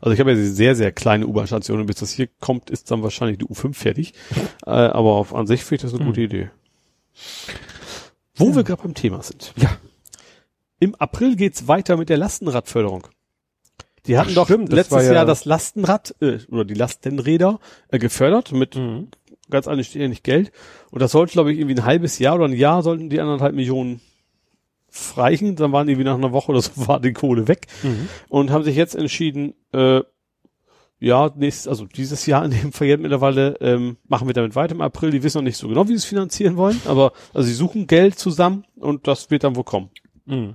Also 0.00 0.12
ich 0.14 0.20
habe 0.20 0.32
ja 0.32 0.36
sehr, 0.36 0.74
sehr 0.76 0.92
kleine 0.92 1.26
U-Bahn-Station 1.26 1.80
und 1.80 1.86
bis 1.86 1.96
das 1.96 2.12
hier 2.12 2.28
kommt, 2.40 2.70
ist 2.70 2.90
dann 2.90 3.02
wahrscheinlich 3.02 3.38
die 3.38 3.46
U5 3.46 3.74
fertig. 3.74 4.14
äh, 4.66 4.70
aber 4.70 5.12
auf, 5.14 5.34
an 5.34 5.46
sich 5.46 5.64
finde 5.64 5.76
ich 5.76 5.82
das 5.82 5.94
eine 5.94 6.02
Mhm. 6.04 6.08
gute 6.08 6.20
Idee. 6.22 6.50
Wo 8.36 8.54
wir 8.54 8.64
gerade 8.64 8.82
beim 8.82 8.94
Thema 8.94 9.22
sind. 9.22 9.52
Ja. 9.56 9.76
Im 10.80 10.94
April 10.96 11.36
geht's 11.36 11.68
weiter 11.68 11.96
mit 11.96 12.08
der 12.08 12.18
Lastenradförderung. 12.18 13.06
Die 14.06 14.18
hatten 14.18 14.30
Ach, 14.32 14.34
doch 14.34 14.46
stimmt, 14.46 14.68
das 14.68 14.76
letztes 14.76 14.92
war 14.96 15.02
ja- 15.04 15.12
Jahr 15.14 15.24
das 15.26 15.44
Lastenrad 15.44 16.14
äh, 16.20 16.38
oder 16.50 16.64
die 16.64 16.74
Lastenräder 16.74 17.60
äh, 17.88 17.98
gefördert 17.98 18.52
mit 18.52 18.76
Mhm. 18.76 19.08
ganz 19.50 19.66
anständig 19.68 20.22
Geld. 20.22 20.52
Und 20.90 21.00
das 21.00 21.12
sollte, 21.12 21.32
glaube 21.32 21.52
ich, 21.52 21.58
irgendwie 21.58 21.76
ein 21.80 21.84
halbes 21.86 22.18
Jahr 22.18 22.34
oder 22.34 22.44
ein 22.46 22.52
Jahr 22.52 22.82
sollten 22.82 23.08
die 23.08 23.20
anderthalb 23.20 23.54
Millionen 23.54 24.00
reichen. 25.16 25.56
Dann 25.56 25.72
waren 25.72 25.86
die 25.86 25.98
wie 25.98 26.04
nach 26.04 26.14
einer 26.14 26.32
Woche 26.32 26.52
oder 26.52 26.60
so 26.62 26.70
war 26.88 27.00
die 27.00 27.12
Kohle 27.12 27.48
weg 27.48 27.66
Mhm. 27.82 28.08
und 28.28 28.50
haben 28.50 28.64
sich 28.64 28.76
jetzt 28.76 28.94
entschieden, 28.94 29.54
äh, 29.72 30.00
ja, 31.00 31.30
nächstes, 31.36 31.68
also 31.68 31.84
dieses 31.86 32.24
Jahr 32.24 32.44
in 32.44 32.50
dem 32.52 32.72
Fall 32.72 32.86
jetzt 32.86 33.00
mittlerweile 33.00 33.56
ähm, 33.60 33.96
machen 34.08 34.26
wir 34.26 34.32
damit 34.32 34.54
weiter 34.54 34.74
im 34.74 34.80
April. 34.80 35.10
Die 35.10 35.22
wissen 35.22 35.38
noch 35.38 35.42
nicht 35.44 35.58
so 35.58 35.68
genau, 35.68 35.84
wie 35.84 35.92
sie 35.92 35.96
es 35.96 36.04
finanzieren 36.04 36.56
wollen, 36.56 36.80
aber 36.86 37.12
also 37.34 37.46
sie 37.46 37.52
suchen 37.54 37.86
Geld 37.86 38.18
zusammen 38.18 38.64
und 38.76 39.06
das 39.06 39.30
wird 39.30 39.44
dann 39.44 39.56
wohl 39.56 39.64
kommen. 39.64 39.90
Mhm. 40.24 40.54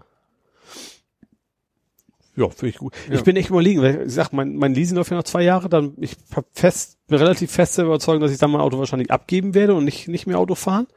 Ja, 2.35 2.49
finde 2.49 2.69
ich 2.69 2.77
gut. 2.77 2.93
Ja. 3.09 3.15
Ich 3.15 3.23
bin 3.23 3.35
echt 3.35 3.49
überlegen, 3.49 3.81
weil 3.81 4.07
ich 4.07 4.13
sag, 4.13 4.31
mein, 4.31 4.55
mein 4.55 4.73
Leasing 4.73 4.95
läuft 4.95 5.11
ja 5.11 5.17
noch 5.17 5.23
zwei 5.23 5.43
Jahre, 5.43 5.67
dann 5.67 5.93
ich 5.99 6.15
hab 6.33 6.45
fest, 6.53 6.97
bin 7.07 7.17
relativ 7.17 7.51
fest 7.51 7.77
der 7.77 7.85
Überzeugung, 7.85 8.21
dass 8.21 8.31
ich 8.31 8.37
dann 8.37 8.49
mein 8.51 8.61
Auto 8.61 8.79
wahrscheinlich 8.79 9.11
abgeben 9.11 9.53
werde 9.53 9.75
und 9.75 9.83
nicht, 9.83 10.07
nicht 10.07 10.25
mehr 10.25 10.39
Auto 10.39 10.55
fahren. 10.55 10.87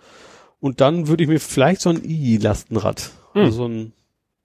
Und 0.60 0.80
dann 0.80 1.08
würde 1.08 1.24
ich 1.24 1.28
mir 1.28 1.40
vielleicht 1.40 1.80
so 1.80 1.90
ein 1.90 2.00
i-Lastenrad, 2.04 3.10
Hm. 3.34 3.42
also 3.42 3.56
so 3.58 3.68
ein, 3.68 3.92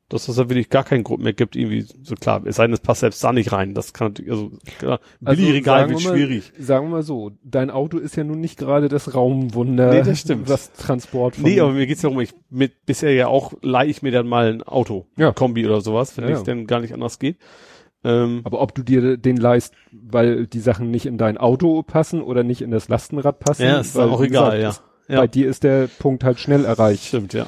dass 0.09 0.27
das 0.27 0.37
da 0.37 0.47
wirklich 0.49 0.69
gar 0.69 0.85
keinen 0.85 1.03
Grund 1.03 1.21
mehr 1.21 1.33
gibt, 1.33 1.57
irgendwie, 1.57 1.81
so 1.81 2.15
klar, 2.15 2.41
es 2.45 2.55
sei 2.55 2.63
denn, 2.65 2.73
es 2.73 2.79
passt 2.79 3.01
selbst 3.01 3.21
da 3.21 3.33
nicht 3.33 3.51
rein. 3.51 3.73
Das 3.73 3.91
kann 3.91 4.07
natürlich, 4.09 4.31
also, 4.31 4.51
klar, 4.79 5.01
Also, 5.25 5.41
Billigregal 5.41 5.89
wird 5.89 5.99
wir 5.99 6.09
mal- 6.09 6.15
schwierig. 6.17 6.53
Sagen 6.57 6.85
wir 6.87 6.91
mal 6.91 7.03
so, 7.03 7.31
dein 7.43 7.69
Auto 7.69 7.97
ist 7.97 8.15
ja 8.15 8.23
nun 8.23 8.39
nicht 8.39 8.57
gerade 8.57 8.87
das 8.87 9.13
Raumwunder, 9.13 9.93
Nee, 9.95 10.03
das 10.03 10.19
stimmt. 10.21 10.47
was 10.47 10.71
Transport 10.71 11.35
von 11.35 11.43
Nee, 11.43 11.59
aber 11.59 11.73
mir 11.73 11.85
geht's 11.87 12.01
darum, 12.03 12.21
ich 12.21 12.33
mit 12.49 12.85
bisher 12.85 13.11
ja 13.13 13.27
auch 13.27 13.51
leih 13.61 13.87
ich 13.87 14.01
mir 14.01 14.11
dann 14.11 14.27
mal 14.27 14.53
ein 14.53 14.63
Auto, 14.63 15.07
Ja. 15.17 15.33
Kombi 15.33 15.65
oder 15.65 15.81
sowas, 15.81 16.15
wenn 16.15 16.23
Ja, 16.23 16.31
es 16.35 16.37
ja. 16.39 16.43
denn 16.45 16.67
gar 16.67 16.79
nicht 16.79 16.93
anders 16.93 17.19
geht. 17.19 17.35
Ähm, 18.05 18.41
Aber 18.45 18.61
ob 18.61 18.73
du 18.75 18.83
dir 18.83 19.17
den 19.17 19.35
leist, 19.35 19.73
weil 19.91 20.47
die 20.47 20.59
Sachen 20.61 20.89
nicht 20.89 21.05
in 21.05 21.17
dein 21.17 21.37
Auto 21.37 21.83
passen 21.83 22.21
oder 22.21 22.43
nicht 22.43 22.61
in 22.61 22.71
das 22.71 22.87
Lastenrad 22.87 23.39
passen, 23.39 23.63
ja, 23.63 23.79
ist 23.81 23.95
weil, 23.95 24.07
auch 24.07 24.21
egal, 24.21 24.57
gesagt, 24.57 24.81
ja. 25.09 25.15
Bei 25.17 25.21
Ja, 25.23 25.27
dir 25.27 25.49
ist 25.49 25.63
der 25.63 25.87
Punkt 25.87 26.23
halt 26.23 26.39
schnell 26.39 26.63
erreicht, 26.63 27.03
stimmt, 27.05 27.33
ja. 27.33 27.47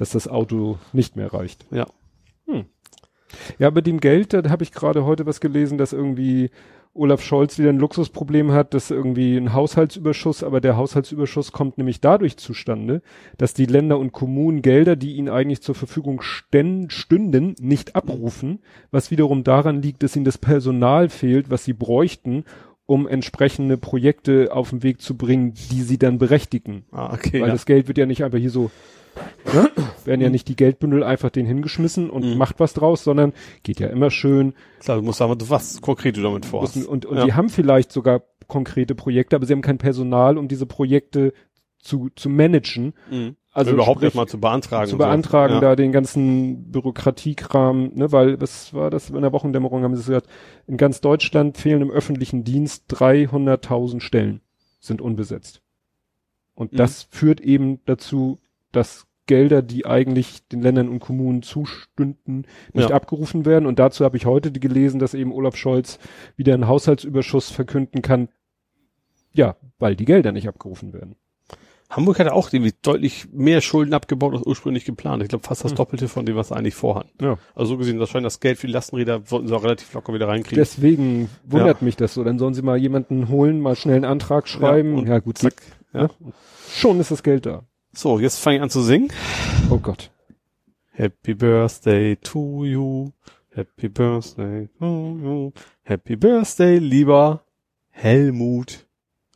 Dass 0.00 0.10
das 0.10 0.28
Auto 0.28 0.78
nicht 0.92 1.16
mehr 1.16 1.32
reicht. 1.32 1.66
Ja. 1.70 1.86
Ja, 3.58 3.70
bei 3.70 3.80
dem 3.80 4.00
Geld, 4.00 4.32
da 4.32 4.48
habe 4.48 4.64
ich 4.64 4.72
gerade 4.72 5.04
heute 5.04 5.26
was 5.26 5.40
gelesen, 5.40 5.78
dass 5.78 5.92
irgendwie 5.92 6.50
Olaf 6.92 7.22
Scholz 7.22 7.58
wieder 7.58 7.68
ein 7.68 7.78
Luxusproblem 7.78 8.50
hat, 8.50 8.74
dass 8.74 8.90
irgendwie 8.90 9.36
ein 9.36 9.52
Haushaltsüberschuss, 9.52 10.42
aber 10.42 10.60
der 10.60 10.76
Haushaltsüberschuss 10.76 11.52
kommt 11.52 11.78
nämlich 11.78 12.00
dadurch 12.00 12.36
zustande, 12.36 13.02
dass 13.38 13.54
die 13.54 13.66
Länder 13.66 13.98
und 13.98 14.12
Kommunen 14.12 14.62
Gelder, 14.62 14.96
die 14.96 15.14
ihnen 15.14 15.28
eigentlich 15.28 15.62
zur 15.62 15.76
Verfügung 15.76 16.20
stünden, 16.20 17.54
nicht 17.60 17.94
abrufen, 17.94 18.58
was 18.90 19.12
wiederum 19.12 19.44
daran 19.44 19.82
liegt, 19.82 20.02
dass 20.02 20.16
ihnen 20.16 20.24
das 20.24 20.38
Personal 20.38 21.08
fehlt, 21.08 21.50
was 21.50 21.64
sie 21.64 21.74
bräuchten, 21.74 22.44
um 22.86 23.06
entsprechende 23.06 23.76
Projekte 23.76 24.52
auf 24.52 24.70
den 24.70 24.82
Weg 24.82 25.00
zu 25.00 25.16
bringen, 25.16 25.54
die 25.54 25.82
sie 25.82 25.98
dann 25.98 26.18
berechtigen. 26.18 26.86
Ah, 26.90 27.12
okay. 27.14 27.40
Weil 27.40 27.48
ja. 27.48 27.54
das 27.54 27.66
Geld 27.66 27.86
wird 27.86 27.98
ja 27.98 28.06
nicht 28.06 28.24
einfach 28.24 28.38
hier 28.38 28.50
so, 28.50 28.72
ne? 29.52 29.70
werden 30.04 30.20
ja 30.20 30.30
nicht 30.30 30.48
die 30.48 30.56
Geldbündel 30.56 31.02
einfach 31.04 31.30
den 31.30 31.46
hingeschmissen 31.46 32.10
und 32.10 32.24
Mhm. 32.24 32.38
macht 32.38 32.60
was 32.60 32.72
draus, 32.74 33.04
sondern 33.04 33.32
geht 33.62 33.80
ja 33.80 33.88
immer 33.88 34.10
schön. 34.10 34.54
Klar, 34.80 34.98
du 34.98 35.02
musst 35.02 35.18
sagen, 35.18 35.34
was 35.38 35.80
konkret 35.80 36.16
du 36.16 36.22
damit 36.22 36.46
vorhast. 36.46 36.76
Müssen, 36.76 36.88
und 36.88 37.06
und 37.06 37.16
ja. 37.18 37.24
die 37.24 37.32
haben 37.34 37.48
vielleicht 37.48 37.92
sogar 37.92 38.22
konkrete 38.46 38.94
Projekte, 38.94 39.36
aber 39.36 39.46
sie 39.46 39.52
haben 39.52 39.62
kein 39.62 39.78
Personal, 39.78 40.36
um 40.38 40.48
diese 40.48 40.66
Projekte 40.66 41.32
zu, 41.78 42.10
zu 42.16 42.28
managen. 42.28 42.94
Mhm. 43.10 43.36
Also 43.52 43.72
überhaupt 43.72 43.98
sprich, 43.98 44.08
nicht 44.10 44.14
mal 44.14 44.26
zu 44.28 44.38
beantragen. 44.38 44.86
zu 44.88 44.94
und 44.94 45.00
so. 45.00 45.06
beantragen, 45.06 45.54
ja. 45.54 45.60
da 45.60 45.76
den 45.76 45.90
ganzen 45.90 46.70
Bürokratiekram, 46.70 47.92
ne, 47.94 48.12
weil 48.12 48.40
was 48.40 48.72
war 48.74 48.90
das 48.90 49.10
in 49.10 49.20
der 49.20 49.32
Wochendämmerung 49.32 49.82
haben 49.82 49.96
sie 49.96 50.04
gesagt, 50.04 50.28
in 50.68 50.76
ganz 50.76 51.00
Deutschland 51.00 51.58
fehlen 51.58 51.82
im 51.82 51.90
öffentlichen 51.90 52.44
Dienst 52.44 52.84
300.000 52.94 54.00
Stellen, 54.02 54.40
sind 54.78 55.00
unbesetzt. 55.00 55.62
Und 56.54 56.72
Mhm. 56.72 56.76
das 56.76 57.08
führt 57.10 57.40
eben 57.40 57.80
dazu, 57.86 58.38
dass 58.72 59.06
Gelder, 59.26 59.62
die 59.62 59.86
eigentlich 59.86 60.46
den 60.48 60.60
Ländern 60.60 60.88
und 60.88 60.98
Kommunen 60.98 61.42
zustünden, 61.42 62.46
nicht 62.72 62.90
Ja. 62.90 62.96
abgerufen 62.96 63.44
werden. 63.46 63.66
Und 63.66 63.78
dazu 63.78 64.04
habe 64.04 64.16
ich 64.16 64.26
heute 64.26 64.50
gelesen, 64.50 64.98
dass 64.98 65.14
eben 65.14 65.32
Olaf 65.32 65.56
Scholz 65.56 65.98
wieder 66.36 66.54
einen 66.54 66.66
Haushaltsüberschuss 66.66 67.50
verkünden 67.50 68.02
kann. 68.02 68.28
Ja, 69.32 69.56
weil 69.78 69.94
die 69.94 70.04
Gelder 70.04 70.32
nicht 70.32 70.48
abgerufen 70.48 70.92
werden. 70.92 71.14
Hamburg 71.88 72.20
hatte 72.20 72.32
auch 72.34 72.52
irgendwie 72.52 72.72
deutlich 72.82 73.28
mehr 73.32 73.60
Schulden 73.60 73.94
abgebaut 73.94 74.34
als 74.34 74.46
ursprünglich 74.46 74.84
geplant. 74.84 75.22
Ich 75.24 75.28
glaube 75.28 75.44
fast 75.44 75.64
das 75.64 75.72
Mhm. 75.72 75.76
Doppelte 75.76 76.08
von 76.08 76.24
dem, 76.24 76.36
was 76.36 76.48
sie 76.48 76.56
eigentlich 76.56 76.74
vorhatten. 76.76 77.10
Ja. 77.20 77.36
Also 77.54 77.72
so 77.72 77.78
gesehen, 77.78 77.98
das 77.98 78.10
scheint 78.10 78.24
das 78.24 78.38
Geld 78.40 78.58
für 78.58 78.68
die 78.68 78.72
Lastenräder 78.72 79.22
sollten 79.24 79.48
sie 79.48 79.54
auch 79.54 79.64
relativ 79.64 79.92
locker 79.94 80.14
wieder 80.14 80.28
reinkriegen. 80.28 80.58
Deswegen 80.58 81.28
wundert 81.44 81.82
mich 81.82 81.96
das 81.96 82.14
so. 82.14 82.22
Dann 82.22 82.38
sollen 82.38 82.54
sie 82.54 82.62
mal 82.62 82.76
jemanden 82.76 83.28
holen, 83.28 83.60
mal 83.60 83.74
schnell 83.76 83.96
einen 83.96 84.04
Antrag 84.04 84.46
schreiben. 84.48 84.94
und 84.98 85.08
Ja, 85.08 85.18
gut, 85.18 85.38
zack. 85.38 85.54
Ja. 85.92 86.02
Ja. 86.02 86.10
schon 86.72 87.00
ist 87.00 87.10
das 87.10 87.24
Geld 87.24 87.46
da. 87.46 87.64
So, 87.92 88.18
jetzt 88.20 88.38
fange 88.38 88.56
ich 88.56 88.62
an 88.62 88.70
zu 88.70 88.82
singen. 88.82 89.12
Oh 89.70 89.78
Gott. 89.78 90.10
Happy 90.92 91.34
Birthday 91.34 92.16
to 92.16 92.64
you. 92.64 93.10
Happy 93.50 93.88
Birthday 93.88 94.68
to 94.78 94.84
you. 94.86 95.52
Happy 95.82 96.16
Birthday, 96.16 96.78
lieber 96.78 97.44
Helmut. 97.90 98.86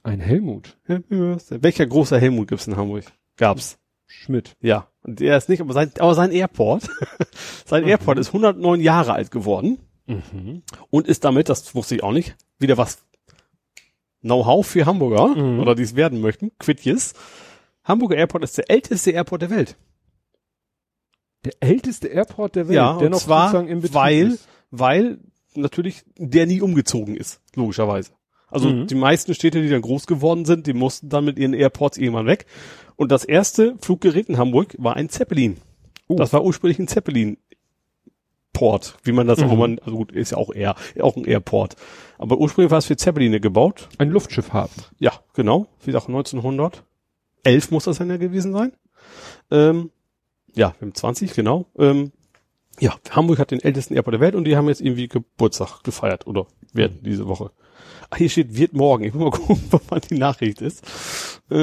Ein 0.03 0.21
Helmut 0.21 0.77
Happy 0.85 1.17
Birthday. 1.17 1.63
Welcher 1.63 1.87
großer 1.87 2.19
Helmut 2.21 2.49
gibt's 2.49 2.67
in 2.67 2.77
Hamburg? 2.77 3.05
Gab's. 3.37 3.79
Schmidt. 4.07 4.57
Ja. 4.61 4.89
Und 5.03 5.19
der 5.21 5.37
ist 5.37 5.49
nicht, 5.49 5.61
aber 5.61 5.73
sein, 5.73 5.91
aber 5.99 6.15
sein 6.15 6.31
Airport, 6.31 6.89
sein 7.67 7.85
Airport 7.85 8.19
ist 8.19 8.29
109 8.29 8.81
Jahre 8.81 9.15
alt 9.15 9.31
geworden 9.31 9.79
Mhm. 10.07 10.63
und 10.91 11.09
ist 11.09 11.25
damit, 11.25 11.49
das 11.49 11.75
wusste 11.75 11.95
ich 11.97 12.03
auch 12.03 12.13
nicht, 12.13 12.37
wieder 12.59 12.77
was 12.77 12.99
Know-how 14.21 14.67
für 14.67 14.85
Hamburger 14.85 15.29
Mhm. 15.29 15.59
oder 15.61 15.75
die 15.75 15.83
es 15.83 15.97
werden 15.97 16.21
möchten, 16.21 16.53
Quidjes. 16.59 17.15
Hamburger 17.85 18.17
Airport 18.17 18.45
ist 18.45 18.57
der 18.59 18.71
älteste 18.71 19.11
Airport 19.13 19.43
der 19.43 19.51
Welt. 19.51 19.77
Der 21.45 21.53
älteste 21.61 22.09
Airport 22.09 22.57
der 22.57 22.69
Welt, 22.69 22.77
Ja, 22.77 22.99
der 22.99 23.11
noch 23.11 23.19
zwar, 23.19 23.49
sozusagen 23.49 23.69
im 23.69 23.81
Betrieb 23.81 23.95
weil- 23.95 24.27
ist. 24.29 24.49
Weil 24.71 25.19
natürlich 25.55 26.03
der 26.19 26.47
nie 26.47 26.61
umgezogen 26.61 27.17
ist, 27.17 27.41
logischerweise. 27.55 28.13
Also 28.49 28.71
Mhm. 28.71 28.87
die 28.87 28.95
meisten 28.95 29.35
Städte, 29.35 29.61
die 29.63 29.69
dann 29.69 29.83
groß 29.83 30.07
geworden 30.07 30.45
sind, 30.45 30.67
die 30.67 30.73
mussten 30.73 31.09
dann 31.09 31.25
mit 31.25 31.39
ihren 31.39 31.55
Airports 31.55 31.99
irgendwann 31.99 32.27
weg. 32.27 32.47
Und 32.97 33.13
das 33.13 33.25
erste 33.25 33.77
Fluggerät 33.81 34.29
in 34.29 34.39
Hamburg 34.39 34.75
war 34.79 34.97
ein 34.97 35.09
Zeppelin. 35.09 35.59
Oh. 36.09 36.17
Das 36.17 36.33
war 36.33 36.45
ursprünglich 36.45 36.79
ein 36.79 36.89
Zeppelin. 36.89 37.37
Port, 38.53 38.97
wie 39.03 39.11
man 39.13 39.27
das 39.27 39.41
auch 39.41 39.47
Mhm. 39.47 39.53
immer, 39.53 39.83
also 39.85 39.97
gut, 39.97 40.13
ist 40.13 40.31
ja 40.31 40.39
auch 40.39 40.55
Air, 40.55 40.77
auch 41.01 41.17
ein 41.17 41.25
Airport. 41.25 41.75
Aber 42.19 42.39
ursprünglich 42.39 42.71
war 42.71 42.79
es 42.79 42.87
für 42.87 42.97
Zeppeline 42.97 43.41
gebaut. 43.41 43.89
Ein 43.99 44.11
Luftschiffhafen. 44.11 44.85
Ja, 45.01 45.13
genau. 45.35 45.67
Wie 45.81 45.87
gesagt, 45.87 46.09
1911 47.45 47.71
muss 47.71 47.85
das 47.85 47.99
dann 47.99 48.11
ja 48.11 48.17
gewesen 48.17 48.53
sein. 48.53 48.73
Ähm, 49.51 49.91
ja, 50.55 50.75
wir 50.79 50.87
haben 50.87 50.95
20, 50.95 51.35
genau. 51.35 51.67
Ähm, 51.79 52.13
ja, 52.81 52.97
Hamburg 53.11 53.39
hat 53.39 53.51
den 53.51 53.61
ältesten 53.63 53.95
Airport 53.95 54.15
der 54.15 54.21
Welt 54.21 54.35
und 54.35 54.45
die 54.45 54.57
haben 54.57 54.69
jetzt 54.69 54.81
irgendwie 54.81 55.09
Geburtstag 55.09 55.83
gefeiert 55.85 56.27
oder 56.27 56.47
werden 56.73 57.01
diese 57.03 57.27
Woche. 57.29 57.51
Ach, 58.11 58.17
hier 58.17 58.29
steht, 58.29 58.57
wird 58.57 58.73
morgen. 58.73 59.05
Ich 59.05 59.15
muss 59.15 59.23
mal 59.25 59.31
gucken, 59.47 59.63
wann 59.89 60.01
die 60.11 60.19
Nachricht 60.19 60.61
ist. 60.61 60.83
Äh, 61.51 61.55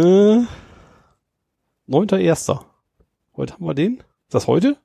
9.1. 1.90 2.60
Heute 3.36 3.54
haben 3.54 3.66
wir 3.66 3.74
den. 3.74 3.98
Ist 3.98 4.36
das 4.36 4.48
heute? 4.48 4.78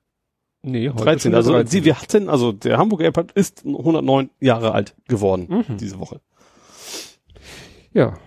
Nee, 0.63 0.89
heute 0.89 1.03
13. 1.03 1.19
schon 1.21 1.31
der 1.31 1.37
Also 1.37 1.51
13.. 1.53 1.67
Sie, 1.67 1.85
wir 1.85 2.01
hatten, 2.01 2.29
also 2.29 2.51
der 2.51 2.77
Hamburger 2.77 3.05
Airport 3.05 3.31
ist 3.33 3.65
109 3.65 4.29
Jahre 4.39 4.73
alt 4.73 4.95
geworden 5.07 5.63
Mhm. 5.67 5.77
diese 5.77 5.99
Woche. 5.99 6.19
Ja. 7.93 8.17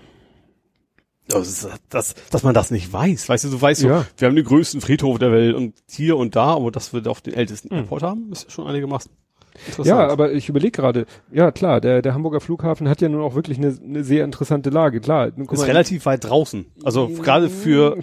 Das 1.30 1.68
das, 1.88 2.14
dass 2.30 2.42
man 2.42 2.54
das 2.54 2.70
nicht 2.70 2.92
weiß. 2.92 3.28
Weißt 3.28 3.44
du, 3.44 3.48
du 3.50 3.60
weißt 3.60 3.80
so, 3.82 3.88
Ja. 3.88 4.06
wir 4.18 4.28
haben 4.28 4.36
den 4.36 4.44
größten 4.44 4.80
Friedhof 4.80 5.18
der 5.18 5.32
Welt 5.32 5.54
und 5.54 5.74
hier 5.88 6.16
und 6.16 6.36
da, 6.36 6.54
aber 6.54 6.70
dass 6.70 6.92
wir 6.92 7.06
auch 7.06 7.20
den 7.20 7.34
ältesten 7.34 7.68
Mhm. 7.68 7.80
Airport 7.80 8.02
haben, 8.02 8.32
ist 8.32 8.44
ja 8.44 8.50
schon 8.50 8.66
einigermaßen 8.66 9.10
interessant. 9.66 9.86
Ja, 9.86 10.08
aber 10.08 10.32
ich 10.32 10.48
überlege 10.48 10.70
gerade, 10.72 11.06
ja 11.32 11.50
klar, 11.52 11.80
der, 11.80 12.02
der 12.02 12.14
Hamburger 12.14 12.40
Flughafen 12.40 12.88
hat 12.88 13.00
ja 13.00 13.08
nun 13.08 13.20
auch 13.22 13.34
wirklich 13.34 13.58
eine, 13.58 13.76
eine 13.82 14.04
sehr 14.04 14.24
interessante 14.24 14.70
Lage. 14.70 15.00
Klar, 15.00 15.30
nun, 15.36 15.48
ist 15.48 15.66
relativ 15.66 16.06
weit 16.06 16.24
draußen. 16.24 16.66
Also 16.84 17.08
gerade 17.08 17.48
für, 17.50 17.98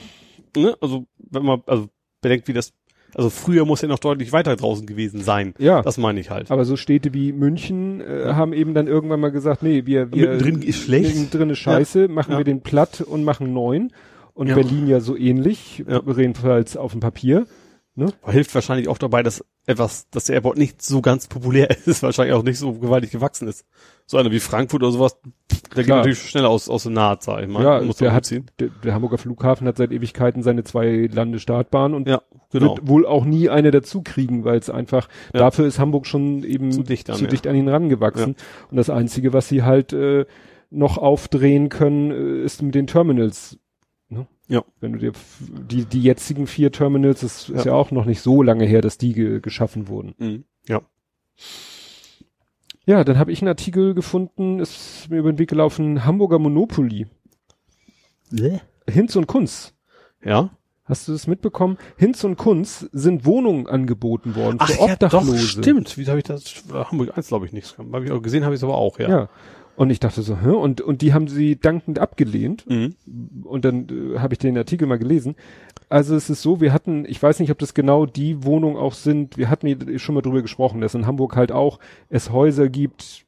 ne, 0.56 0.76
also 0.82 1.06
wenn 1.18 1.44
man, 1.44 1.62
also 1.66 1.88
bedenkt, 2.22 2.48
wie 2.48 2.54
das, 2.54 2.74
also 3.18 3.30
früher 3.30 3.66
muss 3.66 3.84
er 3.84 3.90
noch 3.90 4.00
deutlich 4.00 4.32
weiter 4.32 4.56
draußen 4.56 4.86
gewesen 4.86 5.22
sein. 5.22 5.54
Ja. 5.58 5.82
Das 5.82 5.98
meine 5.98 6.20
ich 6.20 6.30
halt. 6.30 6.50
Aber 6.52 6.64
so 6.64 6.76
Städte 6.78 7.14
wie 7.14 7.34
München 7.34 8.00
äh, 8.02 8.34
haben 8.34 8.54
eben 8.54 8.74
dann 8.74 8.88
irgendwann 8.88 9.20
mal 9.20 9.32
gesagt, 9.32 9.64
nee, 9.64 9.86
wir, 9.86 10.12
wir 10.14 10.30
Mittendrin 10.32 10.62
ist 10.62 10.78
schlecht. 10.84 11.16
mittendrin 11.16 11.50
ist 11.50 11.60
scheiße, 11.60 12.08
machen 12.08 12.34
Ja. 12.34 12.38
wir 12.38 12.46
den 12.46 12.62
platt 12.62 13.02
und 13.02 13.24
machen 13.24 13.54
neun. 13.54 13.92
Und 14.34 14.48
Ja. 14.48 14.56
Berlin 14.56 14.88
ja 14.88 15.00
so 15.00 15.18
ähnlich, 15.18 15.84
Ja. 15.90 16.02
jedenfalls 16.16 16.78
auf 16.78 16.92
dem 16.92 17.02
Papier. 17.02 17.48
Hilft 18.26 18.54
wahrscheinlich 18.54 18.88
auch 18.88 19.00
dabei, 19.00 19.24
dass 19.24 19.44
etwas, 19.66 20.08
dass 20.12 20.26
der 20.26 20.36
Airport 20.36 20.58
nicht 20.58 20.82
so 20.82 21.02
ganz 21.02 21.28
populär 21.28 21.70
ist, 21.86 22.04
wahrscheinlich 22.04 22.36
auch 22.36 22.44
nicht 22.44 22.60
so 22.60 22.74
gewaltig 22.74 23.12
gewachsen 23.12 23.48
ist. 23.48 23.66
So 24.06 24.18
einer 24.18 24.32
wie 24.32 24.40
Frankfurt 24.40 24.84
oder 24.84 24.92
sowas, 24.92 25.18
der 25.76 25.84
geht 25.84 25.90
natürlich 25.90 26.20
schneller 26.20 26.50
aus, 26.50 26.70
aus 26.70 26.84
der 26.84 26.92
Naht, 26.92 27.24
sag 27.24 27.42
ich 27.42 27.48
mal. 27.48 27.64
Ja, 27.64 27.82
muss 27.82 27.98
der 27.98 28.14
hat, 28.14 28.30
der, 28.32 28.70
der 28.84 28.94
Hamburger 28.94 29.18
Flughafen 29.18 29.68
hat 29.68 29.78
seit 29.78 29.92
Ewigkeiten 29.92 30.44
seine 30.44 30.64
zwei 30.64 31.10
Landestartbahnen 31.12 31.96
und 31.96 32.08
Ja, 32.08 32.22
genau. 32.52 32.76
wird 32.78 32.88
wohl 32.88 33.06
auch 33.06 33.26
nie 33.26 33.50
eine 33.50 33.72
dazu 33.72 34.04
kriegen, 34.04 34.46
weil 34.46 34.60
es 34.60 34.70
einfach, 34.70 35.10
Ja. 35.34 35.40
dafür 35.40 35.66
ist 35.66 35.80
Hamburg 35.80 36.06
schon 36.06 36.44
eben 36.44 36.72
Zu 36.72 36.84
dicht 36.84 37.10
an, 37.10 37.16
zu 37.18 37.26
dicht 37.28 37.48
an 37.48 37.56
ihn 37.56 37.68
rangewachsen. 37.68 38.36
Und 38.70 38.78
das 38.78 38.90
Einzige, 38.90 39.34
was 39.34 39.50
sie 39.50 39.64
halt 39.64 39.92
äh, 39.92 40.26
noch 40.70 40.98
aufdrehen 40.98 41.70
können, 41.70 42.12
äh, 42.12 42.44
ist 42.44 42.62
mit 42.62 42.76
den 42.76 42.88
Terminals. 42.88 43.58
Ja. 44.48 44.64
Wenn 44.80 44.94
du 44.94 45.00
dir 45.00 45.12
die, 45.40 45.86
die 45.86 46.02
jetzigen 46.02 46.48
vier 46.48 46.72
Terminals, 46.72 47.22
das 47.22 47.50
ist 47.50 47.66
Ja. 47.66 47.72
ja 47.72 47.74
auch 47.74 47.92
noch 47.92 48.06
nicht 48.06 48.22
so 48.22 48.42
lange 48.42 48.66
her, 48.66 48.82
dass 48.82 48.98
die 48.98 49.14
ge 49.14 49.40
geschaffen 49.42 49.88
wurden. 49.88 50.16
Mhm. 50.18 50.44
Ja. 50.68 50.82
Ja, 52.86 53.04
dann 53.04 53.18
habe 53.20 53.32
ich 53.34 53.42
einen 53.42 53.50
Artikel 53.50 53.94
gefunden, 53.94 54.60
ist 54.60 55.10
mir 55.10 55.18
über 55.20 55.32
den 55.32 55.40
Weg 55.40 55.50
gelaufen, 55.50 56.06
Hamburger 56.06 56.40
Monopoly. 56.40 57.08
Hinz 58.90 59.16
und 59.16 59.28
Kunz. 59.28 59.74
Ja. 60.24 60.52
Hast 60.86 61.08
du 61.08 61.12
das 61.12 61.28
mitbekommen? 61.28 61.78
Hinz 61.98 62.24
und 62.24 62.38
Kunz 62.38 62.88
sind 62.94 63.26
Wohnungen 63.26 63.68
angeboten 63.68 64.36
worden 64.36 64.58
für 64.62 64.72
ja, 64.72 64.78
doch, 64.78 64.92
Obdachlose. 64.94 65.38
stimmt. 65.40 65.98
Wie 65.98 66.06
habe 66.08 66.20
ich 66.20 66.24
das? 66.24 66.64
Hamburg 66.72 67.18
1 67.18 67.28
glaube 67.28 67.46
ich 67.46 67.52
nicht. 67.52 67.78
Habe 67.78 68.06
ich 68.06 68.12
auch 68.12 68.22
gesehen, 68.22 68.46
habe 68.46 68.56
ich 68.56 68.60
es 68.60 68.64
aber 68.64 68.76
auch, 68.76 68.98
ja. 69.00 69.10
Ja. 69.10 69.30
Und 69.78 69.92
ich 69.92 70.00
dachte 70.00 70.24
so, 70.24 70.42
hä? 70.42 70.50
Und, 70.50 70.82
und 70.82 71.04
die 71.04 71.14
haben 71.14 71.28
sie 71.28 71.60
dankend 71.60 72.00
abgelehnt. 72.00 72.66
Mhm. 72.68 72.96
Und 73.44 73.64
dann 73.64 73.88
äh, 74.16 74.18
habe 74.18 74.34
ich 74.34 74.40
den 74.40 74.58
Artikel 74.58 74.88
mal 74.88 74.98
gelesen. 74.98 75.36
Also 75.88 76.16
es 76.16 76.32
ist 76.32 76.42
so, 76.42 76.60
wir 76.60 76.74
hatten, 76.74 77.06
ich 77.06 77.22
weiß 77.22 77.40
nicht, 77.40 77.52
ob 77.52 77.60
das 77.60 77.76
genau 77.76 78.08
die 78.08 78.44
Wohnungen 78.44 78.76
auch 78.76 78.94
sind, 78.94 79.38
wir 79.38 79.52
hatten 79.52 80.00
schon 80.00 80.16
mal 80.16 80.22
drüber 80.22 80.42
gesprochen, 80.42 80.82
dass 80.82 80.96
in 80.96 81.06
Hamburg 81.06 81.36
halt 81.36 81.52
auch 81.52 81.80
es 82.10 82.32
Häuser 82.32 82.70
gibt, 82.70 83.28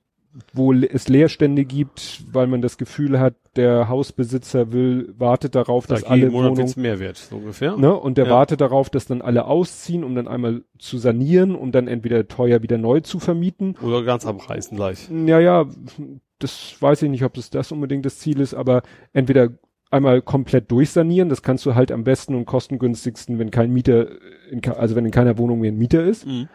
wo 0.52 0.74
es 0.74 1.08
Leerstände 1.08 1.66
gibt, 1.66 2.24
weil 2.32 2.48
man 2.48 2.64
das 2.64 2.80
Gefühl 2.80 3.20
hat, 3.20 3.36
der 3.56 3.88
Hausbesitzer 3.88 4.72
will, 4.72 5.14
wartet 5.18 5.54
darauf, 5.54 5.86
Da 5.86 5.96
dass 5.96 6.02
jeden 6.02 6.12
alle 6.12 6.32
Monat 6.32 6.52
Wohnungen 6.58 6.74
mehr 6.78 7.00
wert, 7.00 7.18
so 7.18 7.36
ungefähr. 7.38 7.78
Ne? 7.78 7.96
Und 7.96 8.18
der 8.18 8.26
Ja. 8.26 8.32
wartet 8.32 8.60
darauf, 8.62 8.90
dass 8.90 9.06
dann 9.06 9.22
alle 9.22 9.46
ausziehen, 9.46 10.04
um 10.04 10.16
dann 10.16 10.28
einmal 10.28 10.64
zu 10.80 10.98
sanieren, 10.98 11.54
um 11.56 11.72
dann 11.72 11.88
entweder 11.88 12.28
teuer 12.28 12.64
wieder 12.64 12.80
neu 12.80 13.02
zu 13.02 13.20
vermieten. 13.20 13.76
Oder 13.84 14.04
ganz 14.04 14.26
abreißen 14.26 14.76
gleich. 14.76 15.10
Ja, 15.10 15.40
ja, 15.40 15.66
das 16.40 16.82
weiß 16.82 17.04
ich 17.04 17.10
nicht, 17.10 17.24
ob 17.24 17.34
das 17.34 17.50
das 17.50 17.72
unbedingt 17.72 18.06
das 18.06 18.20
Ziel 18.20 18.40
ist, 18.40 18.54
aber 18.54 18.82
entweder 19.14 19.50
einmal 19.92 20.22
komplett 20.22 20.72
durchsanieren, 20.72 21.30
das 21.30 21.42
kannst 21.42 21.66
du 21.66 21.76
halt 21.76 21.92
am 21.92 22.04
besten 22.04 22.36
und 22.36 22.46
kostengünstigsten, 22.46 23.40
wenn 23.40 23.52
kein 23.52 23.72
Mieter, 23.72 24.08
in, 24.52 24.62
ke- 24.62 24.78
also 24.78 24.96
wenn 24.96 25.06
in 25.06 25.12
keiner 25.12 25.38
Wohnung 25.38 25.60
mehr 25.60 25.72
ein 25.72 25.78
Mieter 25.78 26.04
ist, 26.04 26.26
Mhm. 26.28 26.48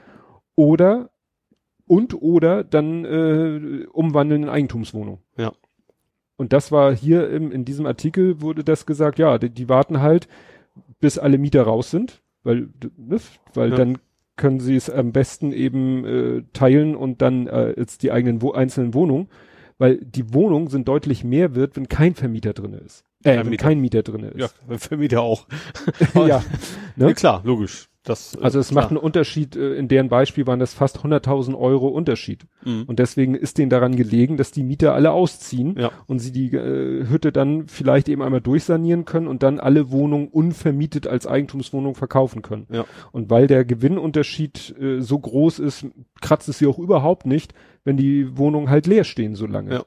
oder 0.57 1.11
und 1.87 2.15
oder 2.23 2.65
dann 2.65 3.05
äh, 3.05 3.87
umwandeln 3.93 4.45
in 4.45 4.49
Eigentumswohnung. 4.49 5.19
Ja. 5.37 5.53
Und 6.37 6.53
das 6.53 6.73
war 6.73 6.95
hier 6.95 7.29
im, 7.31 7.53
in 7.53 7.65
diesem 7.65 7.87
Artikel 7.87 8.41
wurde 8.41 8.65
das 8.65 8.87
gesagt, 8.87 9.19
ja, 9.19 9.39
die, 9.39 9.51
die 9.51 9.69
warten 9.69 10.01
halt, 10.01 10.27
bis 11.01 11.19
alle 11.19 11.39
Mieter 11.39 11.63
raus 11.65 11.91
sind, 11.91 12.23
weil, 12.43 12.69
ne, 12.97 13.19
weil 13.53 13.71
Ja. 13.71 13.77
dann 13.77 13.99
können 14.37 14.59
sie 14.61 14.75
es 14.77 14.89
am 14.91 15.13
besten 15.13 15.53
eben 15.53 16.05
äh, 16.05 16.43
teilen 16.53 16.97
und 16.97 17.21
dann 17.23 17.47
äh, 17.47 17.75
jetzt 17.79 18.03
die 18.03 18.11
eigenen 18.13 18.43
wo 18.43 18.53
einzelnen 18.53 18.95
Wohnungen, 18.95 19.29
weil 19.85 19.99
die 19.99 20.33
Wohnungen 20.33 20.69
sind 20.69 20.89
deutlich 20.89 21.25
mehr 21.25 21.55
wert, 21.55 21.77
wenn 21.77 21.89
kein 21.89 22.15
Vermieter 22.15 22.55
drinne 22.55 22.79
ist. 22.79 23.05
Äh, 23.23 23.37
Kein 23.37 23.51
wenn 23.51 23.57
kein 23.59 23.81
Mieter 23.81 24.03
drinne 24.03 24.33
Ja, 24.37 24.47
ist. 24.69 24.91
ja 25.13 25.21
auch. 25.21 25.47
Ja, 26.15 26.27
ja. 26.27 26.45
ne? 26.97 27.13
klar, 27.15 27.43
logisch. 27.45 27.89
Das, 28.03 28.35
äh, 28.35 28.41
Also 28.43 28.59
es 28.59 28.71
macht 28.71 28.89
klar. 28.89 28.99
einen 28.99 29.05
Unterschied, 29.05 29.57
äh, 29.57 29.75
in 29.77 29.89
deren 29.89 30.09
Beispiel 30.11 30.47
waren 30.47 30.59
das 30.59 30.75
fast 30.75 30.99
100.000 30.99 31.55
Euro 31.59 31.89
Unterschied. 31.89 32.47
Mhm. 32.65 32.83
Und 32.87 32.99
deswegen 32.99 33.35
ist 33.35 33.57
denen 33.59 33.71
daran 33.71 33.97
gelegen, 33.97 34.37
dass 34.37 34.51
die 34.53 34.63
Mieter 34.63 34.95
alle 34.95 35.13
ausziehen 35.13 35.77
Ja. 35.79 35.91
und 36.07 36.19
sie 36.19 36.33
die 36.33 36.55
äh, 36.55 37.07
Hütte 37.09 37.33
dann 37.33 37.67
vielleicht 37.69 38.09
eben 38.11 38.21
einmal 38.23 38.43
durchsanieren 38.43 39.05
können 39.07 39.27
und 39.27 39.43
dann 39.43 39.59
alle 39.61 39.91
Wohnungen 39.91 40.29
unvermietet 40.29 41.07
als 41.07 41.27
Eigentumswohnung 41.27 41.95
verkaufen 41.95 42.43
können. 42.43 42.67
Ja. 42.71 42.85
Und 43.13 43.31
weil 43.31 43.47
der 43.47 43.65
Gewinnunterschied 43.65 44.75
äh, 44.79 45.01
so 45.01 45.19
groß 45.19 45.59
ist, 45.61 45.87
kratzt 46.21 46.49
es 46.51 46.59
sie 46.59 46.67
auch 46.67 46.79
überhaupt 46.79 47.25
nicht, 47.27 47.55
wenn 47.85 47.97
die 47.97 48.37
Wohnungen 48.37 48.71
halt 48.71 48.87
leer 48.87 49.05
stehen 49.05 49.35
so 49.35 49.47
lange. 49.47 49.73
Ja. 49.75 49.85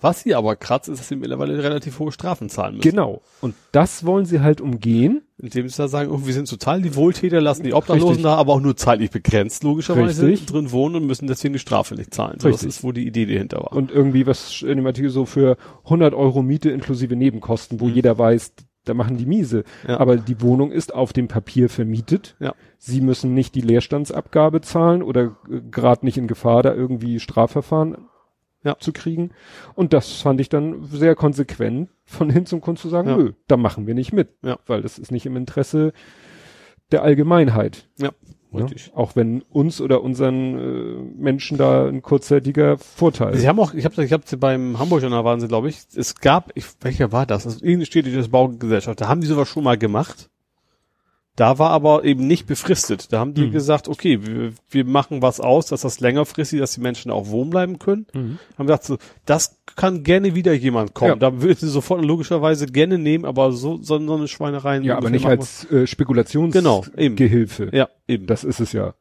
Was 0.00 0.20
sie 0.22 0.36
aber 0.36 0.54
kratzt, 0.54 0.88
ist, 0.88 1.00
dass 1.00 1.08
sie 1.08 1.16
mittlerweile 1.16 1.60
relativ 1.60 1.98
hohe 1.98 2.12
Strafen 2.12 2.48
zahlen 2.48 2.76
müssen. 2.76 2.88
Genau. 2.88 3.20
Und 3.40 3.56
das 3.72 4.06
wollen 4.06 4.26
sie 4.26 4.40
halt 4.40 4.60
umgehen. 4.60 5.22
Indem 5.40 5.68
sie 5.68 5.76
da 5.76 5.88
sagen, 5.88 6.10
oh, 6.10 6.24
wir 6.24 6.34
sind 6.34 6.48
total 6.48 6.82
die 6.82 6.94
Wohltäter, 6.96 7.40
lassen 7.40 7.62
die 7.64 7.72
Obdachlosen 7.72 8.08
Richtig. 8.08 8.24
da, 8.24 8.34
aber 8.36 8.52
auch 8.54 8.60
nur 8.60 8.76
zeitlich 8.76 9.10
begrenzt, 9.10 9.62
logischerweise, 9.64 10.26
Richtig. 10.26 10.46
drin 10.48 10.70
wohnen 10.72 10.96
und 10.96 11.06
müssen 11.06 11.26
deswegen 11.28 11.52
die 11.52 11.58
Strafe 11.60 11.94
nicht 11.94 12.12
zahlen. 12.14 12.38
So, 12.40 12.48
das 12.50 12.64
ist, 12.64 12.82
wo 12.84 12.90
die 12.92 13.06
Idee 13.06 13.26
dahinter 13.26 13.58
war. 13.58 13.72
Und 13.72 13.90
irgendwie 13.92 14.26
was 14.26 14.62
in 14.62 14.76
dem 14.76 14.86
Artikel 14.86 15.10
so 15.10 15.26
für 15.26 15.56
100 15.84 16.14
Euro 16.14 16.42
Miete 16.42 16.70
inklusive 16.70 17.14
Nebenkosten, 17.16 17.80
wo 17.80 17.86
Mhm. 17.86 17.94
jeder 17.94 18.18
weiß, 18.18 18.52
da 18.88 18.94
machen 18.94 19.16
die 19.16 19.26
miese. 19.26 19.64
Ja. 19.86 19.98
Aber 20.00 20.16
die 20.16 20.40
Wohnung 20.40 20.70
ist 20.72 20.94
auf 20.94 21.12
dem 21.12 21.28
Papier 21.28 21.68
vermietet. 21.68 22.36
Ja. 22.40 22.54
Sie 22.78 23.00
müssen 23.00 23.34
nicht 23.34 23.54
die 23.54 23.60
Leerstandsabgabe 23.60 24.60
zahlen 24.60 25.02
oder 25.02 25.36
äh, 25.50 25.60
gerade 25.70 26.04
nicht 26.04 26.18
in 26.18 26.26
Gefahr, 26.26 26.62
da 26.62 26.74
irgendwie 26.74 27.20
Strafverfahren 27.20 27.96
Ja. 28.64 28.76
zu 28.78 28.92
kriegen. 28.92 29.30
Und 29.74 29.92
das 29.92 30.12
fand 30.12 30.40
ich 30.40 30.48
dann 30.48 30.84
sehr 30.84 31.14
konsequent 31.14 31.90
von 32.04 32.30
Hinz 32.30 32.52
und 32.52 32.60
Kunst 32.60 32.82
zu 32.82 32.88
sagen, 32.88 33.08
Ja. 33.08 33.16
nö, 33.16 33.32
da 33.46 33.56
machen 33.56 33.86
wir 33.86 33.94
nicht 33.94 34.12
mit. 34.12 34.28
Ja. 34.42 34.58
Weil 34.66 34.82
das 34.82 34.98
ist 34.98 35.12
nicht 35.12 35.26
im 35.26 35.36
Interesse 35.36 35.92
der 36.90 37.02
Allgemeinheit. 37.02 37.88
Ja, 37.98 38.10
Ne? 38.50 38.64
richtig. 38.64 38.92
Auch 38.94 39.14
wenn 39.14 39.42
uns 39.42 39.80
oder 39.80 40.02
unseren 40.02 40.58
äh, 40.58 41.20
Menschen 41.22 41.58
da 41.58 41.86
ein 41.86 42.02
kurzzeitiger 42.02 42.78
Vorteil. 42.78 43.36
Sie 43.36 43.46
haben 43.46 43.60
auch, 43.60 43.74
ich 43.74 43.84
habe 43.84 44.02
ich 44.02 44.12
hab 44.12 44.26
sie 44.26 44.36
beim 44.36 44.78
Hamburger 44.78 45.10
da 45.10 45.24
waren 45.24 45.40
sie, 45.40 45.48
glaube 45.48 45.68
ich, 45.68 45.80
es 45.94 46.14
gab, 46.14 46.50
ich, 46.54 46.64
welcher 46.80 47.12
war 47.12 47.26
das? 47.26 47.46
Also 47.46 47.58
irgendeine 47.58 47.86
städtische 47.86 48.28
Baugesellschaft, 48.28 49.00
da 49.00 49.08
haben 49.08 49.20
die 49.20 49.26
sowas 49.26 49.48
schon 49.48 49.64
mal 49.64 49.76
gemacht. 49.76 50.30
Da 51.38 51.60
war 51.60 51.70
aber 51.70 52.02
eben 52.02 52.26
nicht 52.26 52.48
befristet. 52.48 53.12
Da 53.12 53.20
haben 53.20 53.32
die 53.32 53.46
Mhm. 53.46 53.52
gesagt, 53.52 53.86
okay, 53.86 54.26
wir, 54.26 54.52
wir 54.70 54.84
machen 54.84 55.22
was 55.22 55.38
aus, 55.38 55.66
dass 55.66 55.82
das 55.82 56.00
längerfristig, 56.00 56.58
dass 56.58 56.72
die 56.72 56.80
Menschen 56.80 57.12
auch 57.12 57.28
wohnen 57.28 57.50
bleiben 57.50 57.78
können. 57.78 58.08
Mhm. 58.12 58.38
Haben 58.58 58.66
gesagt, 58.66 58.82
so, 58.82 58.98
das 59.24 59.56
kann 59.76 60.02
gerne 60.02 60.34
wieder 60.34 60.52
jemand 60.52 60.94
kommen. 60.94 61.12
Ja. 61.12 61.16
Da 61.16 61.40
würden 61.40 61.58
sie 61.60 61.68
sofort 61.68 62.04
logischerweise 62.04 62.66
gerne 62.66 62.98
nehmen, 62.98 63.24
aber 63.24 63.52
so, 63.52 63.76
so, 63.76 64.04
so 64.04 64.14
eine 64.16 64.26
Schweinerei. 64.26 64.80
Ja, 64.80 64.96
aber 64.96 65.10
nicht 65.10 65.26
als 65.26 65.64
äh, 65.70 65.86
Spekulationsgehilfe. 65.86 66.90
Genau, 66.90 67.00
eben. 67.00 67.14
Gehilfe. 67.14 67.70
Ja, 67.72 67.88
eben. 68.08 68.26
Das 68.26 68.42
ist 68.42 68.58
es 68.58 68.72
ja. 68.72 68.94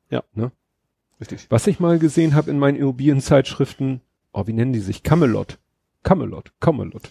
richtig. 1.20 1.48
Was 1.50 1.66
ich 1.66 1.80
mal 1.80 1.98
gesehen 1.98 2.36
habe 2.36 2.52
in 2.52 2.60
meinen 2.60 2.78
Immobilienzeitschriften, 2.78 4.02
oh, 4.32 4.46
wie 4.46 4.54
nennen 4.54 4.74
die 4.74 4.80
sich? 4.80 5.02
Camelot. 5.02 5.58
Camelot, 6.04 6.52
Camelot. 6.60 7.10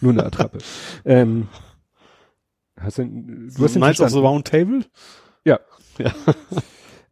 Nur 0.00 0.12
eine 0.12 0.24
Attrappe. 0.24 0.56
ähm, 1.04 1.48
hast 2.84 2.98
du, 2.98 3.04
du 3.04 3.64
hast 3.64 3.74
den 3.74 3.80
meinst 3.80 4.00
du 4.00 4.04
so 4.08 4.20
verstanden? 4.22 4.26
Round 4.26 4.46
Table? 4.46 4.84
Ja. 5.44 5.60
Ja. 5.98 6.12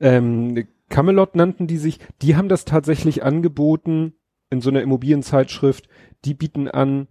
Ähm, 0.02 0.66
Camelot 0.88 1.36
nannten 1.36 1.68
die 1.68 1.78
sich, 1.78 2.00
die 2.20 2.34
haben 2.34 2.48
das 2.48 2.64
tatsächlich 2.64 3.22
angeboten 3.22 4.14
in 4.50 4.60
so 4.60 4.68
einer 4.68 4.82
Immobilienzeitschrift. 4.82 5.88
Die 6.24 6.34
bieten 6.34 6.68
an, 6.68 7.06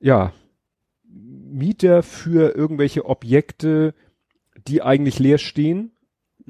ja, 0.00 0.32
Mieter 1.04 2.02
für 2.02 2.56
irgendwelche 2.56 3.04
Objekte, 3.04 3.94
die 4.66 4.80
eigentlich 4.80 5.18
leer 5.18 5.36
stehen, 5.36 5.92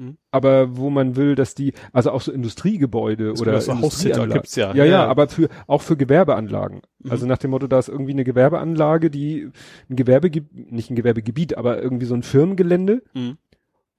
Mhm. 0.01 0.17
aber 0.31 0.77
wo 0.77 0.89
man 0.89 1.15
will, 1.15 1.35
dass 1.35 1.53
die, 1.53 1.73
also 1.93 2.09
auch 2.11 2.21
so 2.21 2.31
Industriegebäude 2.31 3.31
Es 3.31 3.41
oder 3.41 3.51
gibt 3.51 3.63
so 3.63 3.71
Industrieanlagen. 3.71 4.33
gibt's 4.33 4.55
ja. 4.55 4.69
Ja, 4.73 4.83
ja, 4.83 4.85
Ja. 4.85 5.05
aber 5.07 5.27
für, 5.27 5.47
auch 5.67 5.81
für 5.83 5.95
Gewerbeanlagen. 5.95 6.81
Mhm. 7.03 7.11
Also 7.11 7.27
nach 7.27 7.37
dem 7.37 7.51
Motto, 7.51 7.67
da 7.67 7.77
ist 7.77 7.87
irgendwie 7.89 8.13
eine 8.13 8.23
Gewerbeanlage, 8.23 9.11
die 9.11 9.49
ein 9.89 9.95
Gewerbegebiet, 9.95 10.71
nicht 10.71 10.89
ein 10.89 10.95
Gewerbegebiet, 10.95 11.55
aber 11.57 11.81
irgendwie 11.81 12.07
so 12.07 12.15
ein 12.15 12.23
Firmengelände. 12.23 13.03
Mhm. 13.13 13.37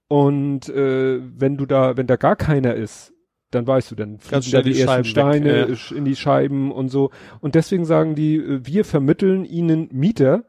Und 0.09 0.67
äh, 0.69 1.21
wenn 1.23 1.57
du 1.57 1.65
da, 1.65 1.95
wenn 1.95 2.07
da 2.07 2.17
gar 2.17 2.35
keiner 2.35 2.75
ist, 2.75 3.13
dann 3.51 3.65
weißt 3.65 3.91
du, 3.91 3.95
dann 3.95 4.19
fliegen 4.19 4.51
da 4.51 4.61
die, 4.61 4.73
die 4.73 4.81
ersten 4.81 5.05
Scheiben 5.05 5.45
weg, 5.45 5.51
Steine 5.51 5.69
ja. 5.69 5.97
in 5.97 6.05
die 6.05 6.15
Scheiben 6.15 6.71
und 6.71 6.89
so. 6.89 7.11
Und 7.39 7.55
deswegen 7.55 7.85
sagen 7.85 8.15
die, 8.15 8.35
äh, 8.35 8.59
wir 8.63 8.83
vermitteln 8.83 9.45
ihnen 9.45 9.89
Mieter, 9.91 10.43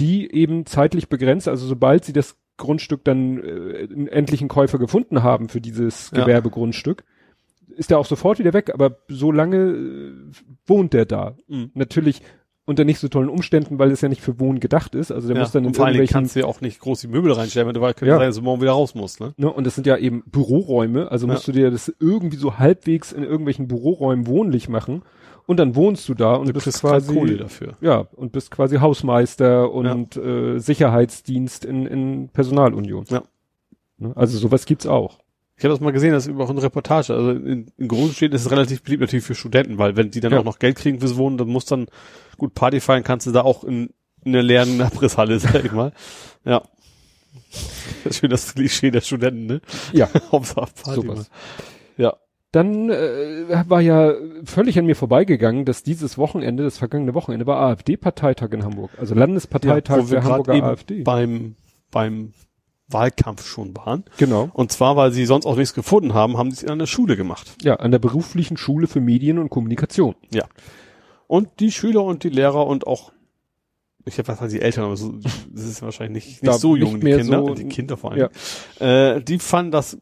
die 0.00 0.32
eben 0.32 0.64
zeitlich 0.64 1.08
begrenzt, 1.08 1.48
also 1.48 1.66
sobald 1.66 2.04
sie 2.04 2.12
das 2.12 2.36
Grundstück 2.56 3.04
dann 3.04 3.38
äh, 3.42 3.88
einen 3.92 4.08
endlichen 4.08 4.48
Käufer 4.48 4.78
gefunden 4.78 5.22
haben 5.22 5.48
für 5.48 5.60
dieses 5.60 6.10
Ja. 6.10 6.22
Gewerbegrundstück, 6.22 7.04
ist 7.76 7.90
er 7.90 7.98
auch 7.98 8.06
sofort 8.06 8.38
wieder 8.38 8.52
weg, 8.52 8.70
aber 8.72 8.98
so 9.08 9.30
lange 9.32 9.56
äh, 9.56 10.12
wohnt 10.66 10.92
der 10.92 11.04
da. 11.04 11.36
Mhm. 11.48 11.70
Natürlich 11.74 12.22
unter 12.66 12.84
nicht 12.84 12.98
so 12.98 13.06
tollen 13.08 13.28
Umständen, 13.28 13.78
weil 13.78 13.92
es 13.92 14.00
ja 14.00 14.08
nicht 14.08 14.20
für 14.22 14.40
Wohnen 14.40 14.58
gedacht 14.58 14.96
ist. 14.96 15.12
Also 15.12 15.28
der 15.28 15.36
ja. 15.36 15.42
muss 15.42 15.52
dann 15.52 15.62
in 15.62 15.68
und 15.68 15.76
vor 15.76 15.86
irgendwelchen 15.86 16.14
kannst 16.14 16.34
du 16.34 16.40
ja 16.40 16.46
auch 16.46 16.60
nicht 16.60 16.80
groß 16.80 17.00
die 17.00 17.06
Möbel 17.08 17.30
reinstellen, 17.32 17.68
wenn 17.68 17.74
du 17.74 17.80
könnte 17.80 18.06
Ja. 18.06 18.16
sein, 18.16 18.26
dass 18.26 18.36
du 18.36 18.42
morgen 18.42 18.60
wieder 18.60 18.72
raus 18.72 18.96
musst, 18.96 19.20
ne? 19.20 19.34
Ne, 19.36 19.52
und 19.52 19.64
das 19.64 19.76
sind 19.76 19.86
ja 19.86 19.96
eben 19.96 20.24
Büroräume, 20.26 21.10
also 21.10 21.28
Ja. 21.28 21.32
musst 21.34 21.46
du 21.46 21.52
dir 21.52 21.70
das 21.70 21.94
irgendwie 22.00 22.36
so 22.36 22.58
halbwegs 22.58 23.12
in 23.12 23.22
irgendwelchen 23.22 23.68
Büroräumen 23.68 24.26
wohnlich 24.26 24.68
machen 24.68 25.02
und 25.46 25.58
dann 25.58 25.74
wohnst 25.76 26.08
du 26.08 26.14
da 26.14 26.34
und 26.34 26.48
Du 26.48 26.52
bist 26.52 26.80
quasi 26.80 27.12
Kohle 27.14 27.36
dafür. 27.36 27.74
ja 27.80 28.06
und 28.16 28.32
bist 28.32 28.50
quasi 28.50 28.76
Hausmeister 28.76 29.70
und 29.72 30.16
äh, 30.16 30.58
Sicherheitsdienst 30.58 31.64
in, 31.64 31.86
in 31.86 32.28
Personalunion. 32.30 33.04
Ja. 33.08 33.22
Ne, 33.98 34.12
also 34.16 34.36
sowas 34.38 34.66
gibt's 34.66 34.86
auch. 34.86 35.18
Ich 35.58 35.64
habe 35.64 35.72
das 35.72 35.80
mal 35.80 35.90
gesehen, 35.92 36.12
das 36.12 36.26
ist 36.26 36.36
auch 36.38 36.50
eine 36.50 36.62
Reportage. 36.62 37.14
Also 37.14 37.30
in, 37.30 37.72
in 37.78 37.88
Großstädten 37.88 38.36
ist 38.36 38.44
es 38.44 38.50
relativ 38.50 38.82
beliebt 38.82 39.00
natürlich 39.00 39.24
für 39.24 39.34
Studenten, 39.34 39.78
weil 39.78 39.96
wenn 39.96 40.10
die 40.10 40.20
dann 40.20 40.32
Ja. 40.32 40.40
auch 40.40 40.44
noch 40.44 40.58
Geld 40.58 40.76
kriegen 40.76 41.00
fürs 41.00 41.16
Wohnen, 41.16 41.38
dann 41.38 41.48
muss 41.48 41.64
dann 41.64 41.86
gut 42.36 42.52
Party 42.52 42.80
feiern, 42.80 43.02
kannst 43.04 43.26
du 43.26 43.32
da 43.32 43.40
auch 43.40 43.64
in, 43.64 43.88
in 44.24 44.34
einer 44.34 44.42
leeren 44.42 44.80
Abrisshalle, 44.82 45.38
sag 45.38 45.64
ich 45.64 45.72
mal. 45.72 45.92
Ja. 46.44 46.62
Das 48.04 48.12
ist 48.12 48.18
schön 48.18 48.30
das 48.30 48.54
Klischee 48.54 48.90
der 48.90 49.00
Studenten, 49.00 49.46
ne? 49.46 49.60
Ja, 49.94 50.08
Hauptsache 50.32 50.68
Party. 50.82 51.00
sowas. 51.00 51.30
Ja. 52.56 52.62
Dann 52.62 52.90
äh, 52.90 53.64
war 53.68 53.80
ja 53.80 54.14
völlig 54.44 54.78
an 54.78 54.86
mir 54.86 54.96
vorbeigegangen, 54.96 55.64
dass 55.64 55.82
dieses 55.82 56.16
Wochenende, 56.18 56.62
das 56.64 56.78
vergangene 56.78 57.14
Wochenende, 57.14 57.46
war 57.46 57.58
AfD-Parteitag 57.60 58.50
in 58.52 58.64
Hamburg. 58.64 58.90
Also 58.98 59.14
Landesparteitag 59.14 59.96
Ja, 59.96 60.02
wo 60.02 60.10
wir 60.10 60.20
der 60.20 60.24
Hamburger 60.24 60.54
eben 60.54 60.66
AfD. 60.66 61.02
Beim, 61.02 61.54
beim 61.90 62.32
Wahlkampf 62.88 63.44
schon 63.46 63.76
waren. 63.76 64.04
Genau. 64.16 64.48
Und 64.52 64.70
zwar, 64.72 64.96
weil 64.96 65.10
sie 65.12 65.26
sonst 65.26 65.44
auch 65.44 65.56
nichts 65.56 65.74
gefunden 65.74 66.14
haben, 66.14 66.36
haben 66.38 66.50
sie 66.50 66.58
es 66.58 66.62
in 66.62 66.70
einer 66.70 66.86
Schule 66.86 67.16
gemacht. 67.16 67.56
Ja, 67.62 67.74
an 67.76 67.90
der 67.90 67.98
beruflichen 67.98 68.56
Schule 68.56 68.86
für 68.86 69.00
Medien 69.00 69.38
und 69.38 69.50
Kommunikation. 69.50 70.14
Ja. 70.32 70.44
Und 71.26 71.48
die 71.60 71.72
Schüler 71.72 72.04
und 72.04 72.22
die 72.22 72.28
Lehrer 72.28 72.66
und 72.66 72.86
auch, 72.86 73.12
ich 74.04 74.16
habe 74.18 74.28
was 74.28 74.40
halt 74.40 74.52
die 74.52 74.60
Eltern, 74.60 74.84
aber 74.84 74.96
so, 74.96 75.12
das 75.52 75.64
ist 75.64 75.82
wahrscheinlich 75.82 76.24
nicht, 76.26 76.42
nicht 76.44 76.60
so 76.60 76.74
nicht 76.76 76.84
jung, 76.84 77.00
die 77.00 77.04
mehr 77.04 77.18
Kinder, 77.18 77.38
so- 77.40 77.54
die 77.54 77.64
Kinder 77.68 77.96
vor 77.96 78.12
allem. 78.12 78.28
Äh, 78.78 79.20
die 79.22 79.40
fanden 79.40 79.72
das 79.72 79.98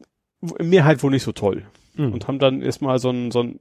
in 0.59 0.69
Mehrheit 0.69 1.01
wohl 1.01 1.09
nicht 1.11 1.23
so 1.23 1.31
toll. 1.31 1.63
Mhm. 1.95 2.13
Und 2.13 2.27
haben 2.27 2.39
dann 2.39 2.61
erstmal 2.61 2.99
so 2.99 3.09
ein, 3.09 3.31
so 3.31 3.41
ein, 3.41 3.59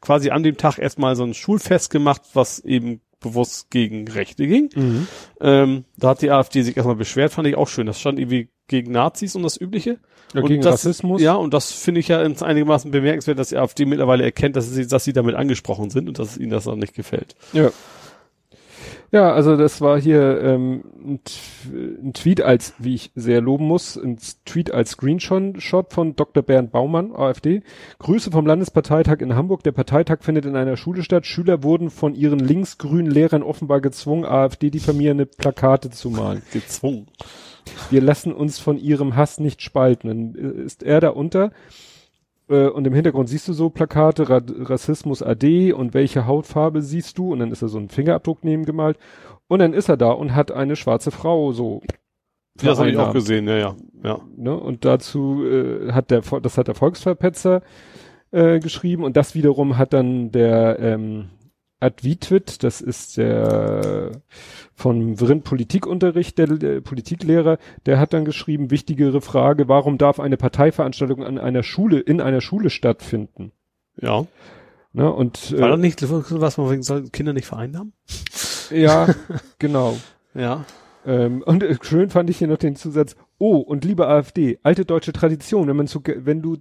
quasi 0.00 0.30
an 0.30 0.42
dem 0.42 0.56
Tag 0.56 0.78
erstmal 0.78 1.16
so 1.16 1.24
ein 1.24 1.34
Schulfest 1.34 1.90
gemacht, 1.90 2.22
was 2.34 2.60
eben 2.60 3.00
bewusst 3.20 3.70
gegen 3.70 4.08
Rechte 4.08 4.46
ging. 4.46 4.70
Mhm. 4.74 5.08
Ähm, 5.40 5.84
da 5.96 6.10
hat 6.10 6.22
die 6.22 6.30
AfD 6.30 6.62
sich 6.62 6.76
erstmal 6.76 6.96
beschwert, 6.96 7.32
fand 7.32 7.48
ich 7.48 7.56
auch 7.56 7.68
schön. 7.68 7.86
Das 7.86 8.00
stand 8.00 8.18
irgendwie 8.18 8.48
gegen 8.68 8.92
Nazis 8.92 9.34
und 9.34 9.42
das 9.42 9.60
Übliche. 9.60 9.98
Ja, 10.34 10.42
und 10.42 10.48
gegen 10.48 10.62
das, 10.62 10.74
Rassismus. 10.74 11.22
Ja, 11.22 11.34
und 11.34 11.54
das 11.54 11.72
finde 11.72 12.00
ich 12.00 12.08
ja 12.08 12.20
einigermaßen 12.20 12.90
bemerkenswert, 12.90 13.38
dass 13.38 13.48
die 13.48 13.56
AfD 13.56 13.86
mittlerweile 13.86 14.24
erkennt, 14.24 14.56
dass 14.56 14.70
sie, 14.70 14.86
dass 14.86 15.04
sie 15.04 15.12
damit 15.12 15.34
angesprochen 15.34 15.90
sind 15.90 16.06
und 16.08 16.18
dass 16.18 16.36
ihnen 16.36 16.50
das 16.50 16.66
auch 16.66 16.76
nicht 16.76 16.94
gefällt. 16.94 17.34
Ja. 17.52 17.70
Ja, 19.10 19.32
also 19.32 19.56
das 19.56 19.80
war 19.80 19.98
hier 19.98 20.40
ähm, 20.42 20.84
ein, 21.02 21.20
ein 22.04 22.12
Tweet 22.12 22.42
als, 22.42 22.74
wie 22.78 22.94
ich 22.94 23.10
sehr 23.14 23.40
loben 23.40 23.66
muss, 23.66 23.96
ein 23.96 24.18
Tweet 24.44 24.70
als 24.70 24.90
Screenshot 24.90 25.92
von 25.92 26.14
Dr. 26.14 26.42
Bernd 26.42 26.72
Baumann, 26.72 27.12
AfD. 27.14 27.62
Grüße 28.00 28.30
vom 28.30 28.46
Landesparteitag 28.46 29.20
in 29.20 29.34
Hamburg. 29.34 29.62
Der 29.62 29.72
Parteitag 29.72 30.18
findet 30.20 30.44
in 30.44 30.56
einer 30.56 30.76
Schule 30.76 31.02
statt. 31.02 31.26
Schüler 31.26 31.62
wurden 31.62 31.88
von 31.88 32.14
ihren 32.14 32.38
linksgrünen 32.38 33.10
Lehrern 33.10 33.42
offenbar 33.42 33.80
gezwungen, 33.80 34.26
AfD 34.26 34.68
diffamierende 34.68 35.24
Plakate 35.24 35.88
zu 35.88 36.10
malen. 36.10 36.42
Gezwungen. 36.52 37.06
Wir 37.90 38.02
lassen 38.02 38.32
uns 38.32 38.58
von 38.58 38.78
ihrem 38.78 39.16
Hass 39.16 39.40
nicht 39.40 39.62
spalten. 39.62 40.08
Dann 40.08 40.34
äh, 40.34 40.62
ist 40.64 40.82
er 40.82 41.00
da 41.00 41.10
unter. 41.10 41.50
Äh, 42.48 42.68
und 42.68 42.86
im 42.86 42.94
Hintergrund 42.94 43.28
siehst 43.28 43.48
du 43.48 43.52
so 43.52 43.70
Plakate, 43.70 44.28
Ra 44.28 44.40
Rassismus 44.46 45.22
AD 45.22 45.72
und 45.72 45.94
welche 45.94 46.26
Hautfarbe 46.26 46.82
siehst 46.82 47.18
du? 47.18 47.32
Und 47.32 47.40
dann 47.40 47.52
ist 47.52 47.62
da 47.62 47.68
so 47.68 47.78
ein 47.78 47.88
Fingerabdruck 47.88 48.44
neben 48.44 48.64
gemalt. 48.64 48.98
Und 49.46 49.60
dann 49.60 49.72
ist 49.72 49.88
er 49.88 49.96
da 49.96 50.10
und 50.10 50.34
hat 50.34 50.52
eine 50.52 50.76
schwarze 50.76 51.10
Frau 51.10 51.52
so. 51.52 51.82
Das 52.56 52.78
habe 52.78 52.90
ich 52.90 52.98
auch 52.98 53.12
gesehen, 53.12 53.46
ja, 53.46 53.56
ja. 53.56 53.76
ja. 54.02 54.20
Ne? 54.36 54.56
Und 54.56 54.84
dazu 54.84 55.44
äh, 55.44 55.92
hat 55.92 56.10
der, 56.10 56.22
das 56.42 56.58
hat 56.58 56.68
der 56.68 56.74
Volksverpetzer 56.74 57.62
äh, 58.30 58.58
geschrieben 58.58 59.04
und 59.04 59.16
das 59.16 59.34
wiederum 59.34 59.78
hat 59.78 59.92
dann 59.92 60.32
der 60.32 60.78
ähm, 60.80 61.30
Advitwit, 61.80 62.62
das 62.62 62.80
ist 62.80 63.16
der 63.16 64.22
von 64.74 65.16
Vrin 65.16 65.42
Politikunterricht, 65.42 66.38
der, 66.38 66.46
der 66.46 66.80
Politiklehrer, 66.80 67.58
der 67.86 67.98
hat 67.98 68.12
dann 68.12 68.24
geschrieben, 68.24 68.70
wichtigere 68.70 69.20
Frage, 69.20 69.68
warum 69.68 69.98
darf 69.98 70.20
eine 70.20 70.36
Parteiveranstaltung 70.36 71.24
an 71.24 71.38
einer 71.38 71.62
Schule, 71.62 72.00
in 72.00 72.20
einer 72.20 72.40
Schule 72.40 72.70
stattfinden? 72.70 73.52
Ja. 74.00 74.26
Ne? 74.92 75.12
Und 75.12 75.52
War 75.52 75.68
äh, 75.68 75.70
das 75.70 75.80
nicht, 75.80 76.02
was 76.10 76.58
man 76.58 76.70
wegen 76.70 76.82
soll 76.82 77.08
Kinder 77.10 77.32
nicht 77.32 77.46
vereinnahmen? 77.46 77.92
ja, 78.70 79.14
genau. 79.58 79.96
Ja. 80.34 80.66
Ähm, 81.06 81.42
und 81.42 81.62
äh, 81.62 81.76
schön 81.82 82.10
fand 82.10 82.30
ich 82.30 82.38
hier 82.38 82.48
noch 82.48 82.58
den 82.58 82.76
Zusatz, 82.76 83.16
oh, 83.38 83.56
und 83.56 83.84
liebe 83.84 84.06
AfD, 84.06 84.58
alte 84.62 84.84
deutsche 84.84 85.12
Tradition, 85.12 85.66
wenn 85.66 85.76
man 85.76 85.86
zu, 85.86 86.02
wenn 86.04 86.42
du, 86.42 86.58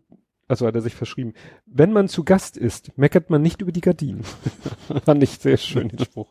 also 0.48 0.65
hat 0.65 0.76
er 0.76 0.82
sich 0.82 0.95
verschrieben, 0.95 1.34
wenn 1.65 1.91
man 1.91 2.07
zu 2.07 2.24
Gast 2.24 2.57
ist, 2.57 2.98
meckert 2.98 3.30
man 3.30 3.41
nicht 3.41 3.61
über 3.61 3.72
die 3.72 3.82
Gardinen. 3.82 4.24
fand 5.06 5.24
ich 5.24 5.32
sehr 5.32 5.57
schön, 5.57 5.90
den 5.90 5.99
Spruch. 5.99 6.28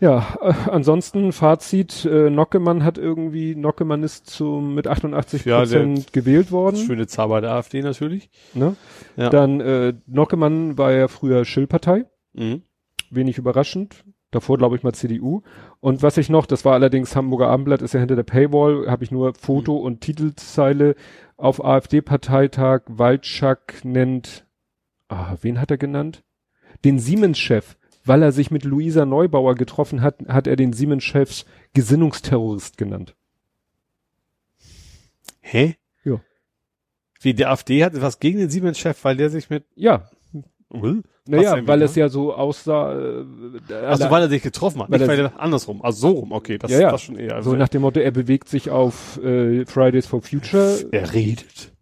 Ja, 0.00 0.38
äh, 0.40 0.52
ansonsten 0.70 1.32
Fazit, 1.32 2.04
äh, 2.04 2.30
Nockemann 2.30 2.84
hat 2.84 2.98
irgendwie, 2.98 3.56
Nockemann 3.56 4.04
ist 4.04 4.26
zu, 4.26 4.60
mit 4.60 4.86
88 4.86 5.44
Ja, 5.44 5.58
Prozent 5.58 6.12
gewählt 6.12 6.52
worden. 6.52 6.76
Schöne 6.76 7.08
Zahl 7.08 7.28
bei 7.28 7.40
der 7.40 7.50
AfD 7.52 7.82
natürlich. 7.82 8.30
Ne? 8.54 8.76
Ja. 9.16 9.30
Dann, 9.30 9.60
äh, 9.60 9.94
Nockemann 10.06 10.78
war 10.78 10.92
ja 10.92 11.08
früher 11.08 11.44
Schillpartei. 11.44 12.06
Mhm. 12.34 12.62
wenig 13.10 13.38
überraschend. 13.38 14.04
Davor 14.30 14.58
glaube 14.58 14.76
ich 14.76 14.82
mal 14.82 14.92
CDU. 14.92 15.42
Und 15.80 16.02
was 16.02 16.18
ich 16.18 16.28
noch, 16.28 16.44
das 16.44 16.64
war 16.64 16.74
allerdings 16.74 17.16
Hamburger 17.16 17.48
Abendblatt, 17.48 17.80
ist 17.80 17.94
ja 17.94 18.00
hinter 18.00 18.16
der 18.16 18.24
Paywall, 18.24 18.90
habe 18.90 19.04
ich 19.04 19.10
nur 19.10 19.34
Foto 19.34 19.76
und 19.76 20.02
Titelzeile 20.02 20.96
auf 21.36 21.64
AfD-Parteitag. 21.64 22.82
Waldschak 22.88 23.84
nennt, 23.84 24.46
ah, 25.08 25.36
wen 25.40 25.60
hat 25.60 25.70
er 25.70 25.78
genannt? 25.78 26.24
Den 26.84 26.98
Siemens-Chef. 26.98 27.76
Weil 28.04 28.22
er 28.22 28.32
sich 28.32 28.50
mit 28.50 28.64
Luisa 28.64 29.04
Neubauer 29.04 29.54
getroffen 29.54 30.02
hat, 30.02 30.26
hat 30.28 30.46
er 30.46 30.56
den 30.56 30.72
Siemens-Chefs 30.72 31.46
Gesinnungsterrorist 31.74 32.76
genannt. 32.76 33.14
Hä? 35.40 35.76
Ja. 36.04 36.20
Wie, 37.20 37.34
der 37.34 37.50
AfD 37.50 37.84
hat 37.84 37.98
was 38.00 38.20
gegen 38.20 38.38
den 38.38 38.50
Siemens-Chef, 38.50 39.02
weil 39.04 39.16
der 39.16 39.30
sich 39.30 39.50
mit, 39.50 39.64
Ja, 39.74 40.10
Was 40.70 40.94
naja, 41.26 41.66
weil 41.66 41.82
es 41.82 41.94
ja 41.94 42.08
so 42.08 42.34
aussah, 42.34 42.92
äh, 42.94 43.24
also 43.86 44.10
weil 44.10 44.22
er 44.22 44.28
sich 44.28 44.42
getroffen 44.42 44.82
hat, 44.82 44.90
Weil 44.90 44.98
nicht 45.00 45.08
weil 45.08 45.18
er 45.20 45.40
andersrum, 45.40 45.82
also 45.82 46.08
so 46.08 46.14
rum, 46.20 46.32
okay, 46.32 46.58
das 46.58 46.70
Ja, 46.70 46.80
ja. 46.80 46.98
schon 46.98 47.16
eher. 47.16 47.42
so 47.42 47.54
nach 47.54 47.68
dem 47.68 47.82
Motto, 47.82 48.00
er 48.00 48.10
bewegt 48.10 48.48
sich 48.48 48.70
auf 48.70 49.18
äh, 49.22 49.64
Fridays 49.66 50.06
for 50.06 50.20
Future. 50.22 50.86
er 50.92 51.12
redet. 51.12 51.72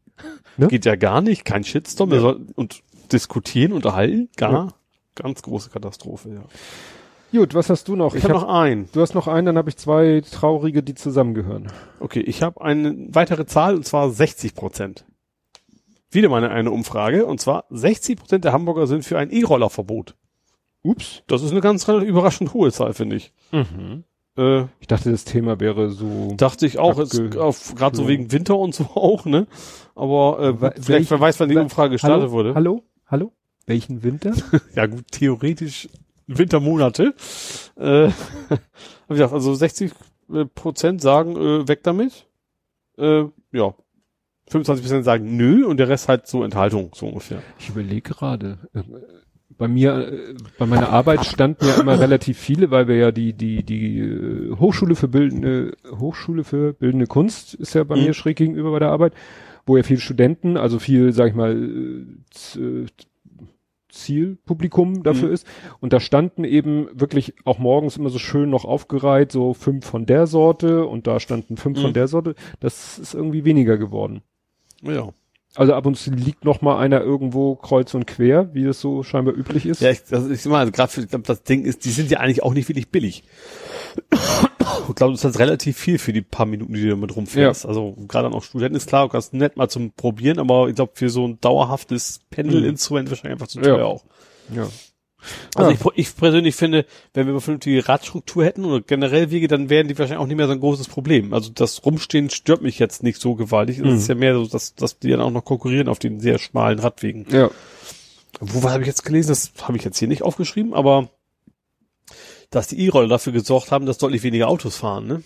Ne? 0.57 0.69
Geht 0.69 0.85
ja 0.85 0.97
gar 0.97 1.21
nicht, 1.21 1.45
kein 1.45 1.65
Shitstorm, 1.65 2.13
Ja. 2.13 2.21
soll, 2.21 2.47
und 2.55 2.83
diskutieren, 3.13 3.73
unterhalten, 3.73 4.29
gar, 4.37 4.53
Ja. 4.53 4.69
ganz 5.15 5.43
große 5.43 5.71
Katastrophe, 5.71 6.31
ja. 6.31 6.45
Gut, 7.39 7.55
was 7.55 7.69
hast 7.69 7.89
du 7.89 7.97
noch? 7.97 8.15
Ich, 8.15 8.23
habe 8.25 8.35
noch 8.35 8.49
einen. 8.49 8.89
Du 8.93 9.01
hast 9.01 9.15
noch 9.15 9.27
einen, 9.29 9.47
dann 9.47 9.59
habe 9.59 9.69
ich 9.69 9.77
zwei 9.77 10.23
traurige, 10.31 10.83
die 10.83 10.95
zusammengehören. 10.95 11.67
Okay, 12.01 12.21
ich 12.21 12.41
habe 12.43 12.61
eine 12.63 12.95
weitere 13.11 13.47
Zahl 13.47 13.75
und 13.75 13.85
zwar 13.85 14.11
60 14.11 14.55
Prozent. 14.55 15.05
Wieder 16.11 16.29
mal 16.29 16.45
eine, 16.45 16.71
Umfrage 16.71 17.27
und 17.27 17.41
zwar 17.41 17.65
60 17.71 18.19
Prozent 18.19 18.45
der 18.45 18.53
Hamburger 18.53 18.87
sind 18.87 19.05
für 19.05 19.19
ein 19.19 19.31
E-Roller-Verbot. 19.31 20.17
Ups. 20.83 21.23
Das 21.27 21.43
ist 21.43 21.51
eine 21.51 21.61
ganz 21.61 21.87
überraschend 21.89 22.55
hohe 22.55 22.71
Zahl, 22.71 22.95
finde 22.95 23.17
ich. 23.17 23.33
Mhm. 23.51 24.05
Äh, 24.39 24.67
Ich 24.81 24.87
dachte, 24.87 25.11
das 25.11 25.25
Thema 25.25 25.59
wäre 25.59 25.91
so. 25.91 26.35
dachte 26.37 26.65
ich 26.67 26.79
auch, 26.79 26.97
gerade 26.97 27.97
so 27.97 28.07
wegen 28.07 28.31
Winter 28.31 28.57
und 28.57 28.75
so 28.75 28.85
auch, 28.95 29.25
ne? 29.25 29.47
Aber 29.97 30.39
äh, 30.41 30.61
Wa- 30.61 30.75
vielleicht, 30.81 31.11
wer 31.11 31.19
weiß, 31.21 31.41
wann 31.41 31.49
die 31.49 31.57
Umfrage 31.57 31.93
gestartet 31.93 32.21
Hallo? 32.23 32.33
wurde. 32.33 32.55
Hallo? 32.55 32.83
Hallo? 33.07 33.33
Welchen 33.67 34.03
Winter? 34.05 34.33
Ja 34.77 34.87
gut, 34.87 35.07
theoretisch 35.11 35.89
Wintermonate. 36.29 37.15
Äh, 37.77 38.09
hab 38.51 38.61
ich 39.09 39.09
gesagt, 39.09 39.33
also 39.33 39.55
60 39.55 39.93
äh, 40.33 40.45
Prozent 40.45 41.01
sagen, 41.01 41.37
äh, 41.37 41.67
weg 41.69 41.83
damit. 41.83 42.27
Äh, 42.99 43.25
ja. 43.53 43.75
25 44.49 44.85
Prozent 44.85 45.05
sagen 45.05 45.37
nö 45.37 45.65
und 45.67 45.79
der 45.79 45.89
Rest 45.89 46.09
halt 46.09 46.27
so 46.27 46.43
Enthaltung, 46.45 46.91
so 46.95 47.07
ungefähr. 47.07 47.43
Ich 47.59 47.69
überlege 47.69 48.13
gerade. 48.13 48.59
Äh, 48.75 48.83
Bei 49.59 49.69
mir, 49.69 50.09
äh, 50.13 50.35
bei 50.59 50.67
meiner 50.67 50.91
Arbeit 50.91 51.25
standen 51.25 51.65
ja 51.67 51.81
immer 51.81 51.99
relativ 51.99 52.37
viele, 52.39 52.71
weil 52.71 52.89
wir 52.89 52.97
ja 52.97 53.11
die, 53.11 53.33
die, 53.33 53.63
die 53.63 53.99
äh, 54.01 54.57
Hochschule 54.59 54.95
für 54.97 55.09
bildende, 55.09 55.73
Hochschule 55.99 56.45
für 56.45 56.75
bildende 56.75 57.07
Kunst 57.07 57.55
ist 57.55 57.75
ja 57.75 57.83
bei 57.85 57.97
Mhm. 57.97 58.03
mir 58.05 58.15
schräg 58.15 58.37
gegenüber 58.37 58.71
bei 58.73 58.81
der 58.81 58.91
Arbeit, 58.91 59.15
wo 59.65 59.77
ja 59.79 59.83
viele 59.83 60.01
Studenten, 60.01 60.57
also 60.59 60.79
viel, 60.79 61.13
sag 61.13 61.29
ich 61.31 61.35
mal, 61.35 61.57
Zielpublikum 63.89 65.03
dafür 65.03 65.29
Mhm. 65.29 65.35
ist. 65.35 65.47
Und 65.81 65.93
da 65.93 66.01
standen 66.01 66.45
eben 66.45 66.89
wirklich 66.93 67.35
auch 67.45 67.59
morgens 67.59 67.97
immer 67.97 68.11
so 68.11 68.19
schön 68.19 68.51
noch 68.51 68.65
aufgereiht, 68.65 69.33
so 69.33 69.55
fünf 69.55 69.87
von 69.87 70.05
der 70.07 70.27
Sorte 70.27 70.87
und 70.87 71.07
da 71.07 71.19
standen 71.21 71.57
fünf 71.57 71.79
Mhm. 71.79 71.83
von 71.83 71.93
der 71.95 72.09
Sorte. 72.09 72.35
Das 72.61 72.99
ist 72.99 73.15
irgendwie 73.15 73.45
weniger 73.45 73.79
geworden. 73.79 74.23
Ja. 74.89 75.09
Also 75.55 75.73
ab 75.73 75.87
und 75.87 75.97
zu 75.97 76.11
liegt 76.11 76.45
noch 76.45 76.61
mal 76.61 76.79
einer 76.79 77.01
irgendwo 77.01 77.55
kreuz 77.57 77.95
und 77.95 78.07
quer, 78.07 78.53
wie 78.53 78.65
das 78.65 78.79
so 78.81 79.03
scheinbar 79.03 79.35
üblich 79.35 79.65
ist. 79.65 79.81
Ja, 79.81 79.91
ich, 79.91 80.05
das 80.05 80.25
ist 80.27 80.45
immer, 80.45 80.59
also 80.59 80.71
gerade 80.71 80.93
für, 80.93 81.07
glaub, 81.07 81.25
das 81.25 81.45
Ding 81.45 81.65
ist, 81.65 81.87
die 81.87 81.91
sind 81.91 82.11
ja 82.11 82.19
eigentlich 82.21 82.43
auch 82.43 82.53
nicht 82.53 82.69
wirklich 82.69 82.91
billig. 82.91 83.23
Ich 84.89 84.95
glaube, 84.95 85.13
das 85.13 85.21
ist 85.21 85.25
halt 85.25 85.39
relativ 85.39 85.79
viel 85.79 85.99
für 85.99 86.13
die 86.13 86.21
paar 86.21 86.45
Minuten, 86.47 86.75
die 86.75 86.83
du 86.83 86.91
damit 86.91 87.17
rumfährst. 87.17 87.65
Also 87.67 87.97
gerade 88.07 88.27
an 88.29 88.35
auch 88.35 88.43
Studenten 88.43 88.77
ist 88.77 88.89
klar, 88.89 89.09
ganz 89.09 89.33
nett 89.33 89.57
mal 89.57 89.69
zum 89.69 89.93
Probieren, 89.93 90.39
aber 90.39 90.69
ich 90.69 90.75
glaube, 90.75 90.93
für 90.95 91.09
so 91.09 91.27
ein 91.27 91.41
dauerhaftes 91.41 92.21
Pendelinstrument 92.31 93.09
wahrscheinlich 93.09 93.33
einfach 93.33 93.49
zu 93.49 93.61
teuer 93.61 93.79
Ja. 93.79 93.85
auch. 93.85 94.05
ja. 94.55 94.69
Also 95.55 95.71
Ja. 95.71 95.77
ich, 95.95 96.09
ich 96.09 96.17
persönlich 96.17 96.55
finde, 96.55 96.85
wenn 97.15 97.27
wir 97.27 97.33
eine 97.33 97.41
vernünftige 97.41 97.89
Radstruktur 97.89 98.45
hätten 98.45 98.65
oder 98.65 98.81
generell 98.81 99.31
Wege, 99.31 99.49
dann 99.49 99.71
wären 99.71 99.89
die 99.89 99.99
wahrscheinlich 99.99 100.23
auch 100.23 100.27
nicht 100.27 100.37
mehr 100.37 100.47
so 100.47 100.53
ein 100.53 100.61
großes 100.61 100.89
Problem. 100.89 101.33
Also 101.33 101.51
das 101.51 101.85
Rumstehen 101.85 102.31
stört 102.31 102.63
mich 102.63 102.79
jetzt 102.79 103.03
nicht 103.03 103.21
so 103.21 103.35
gewaltig. 103.35 103.79
Es 103.79 103.85
Mhm. 103.85 103.97
ist 103.97 104.09
ja 104.09 104.15
mehr 104.15 104.35
so, 104.35 104.47
dass, 104.47 104.75
dass 104.75 104.99
die 104.99 105.11
dann 105.11 105.21
auch 105.21 105.31
noch 105.31 105.45
konkurrieren 105.45 105.89
auf 105.89 105.99
den 105.99 106.21
sehr 106.21 106.39
schmalen 106.39 106.79
Radwegen. 106.79 107.27
Ja. 107.31 107.51
Wo 108.41 108.69
habe 108.69 108.83
ich 108.83 108.87
jetzt 108.87 109.05
gelesen? 109.05 109.29
Das 109.31 109.53
habe 109.63 109.79
ich 109.79 109.85
jetzt 109.85 109.99
hier 109.99 110.09
nicht 110.09 110.23
aufgeschrieben, 110.23 110.75
aber 110.75 111.09
dass 112.51 112.69
die 112.69 112.79
E-Roller 112.85 113.09
dafür 113.09 113.33
gesorgt 113.33 113.73
haben, 113.73 113.87
dass 113.87 113.99
deutlich 113.99 114.23
weniger 114.23 114.49
Autos 114.49 114.77
fahren, 114.77 115.07
ne? 115.07 115.23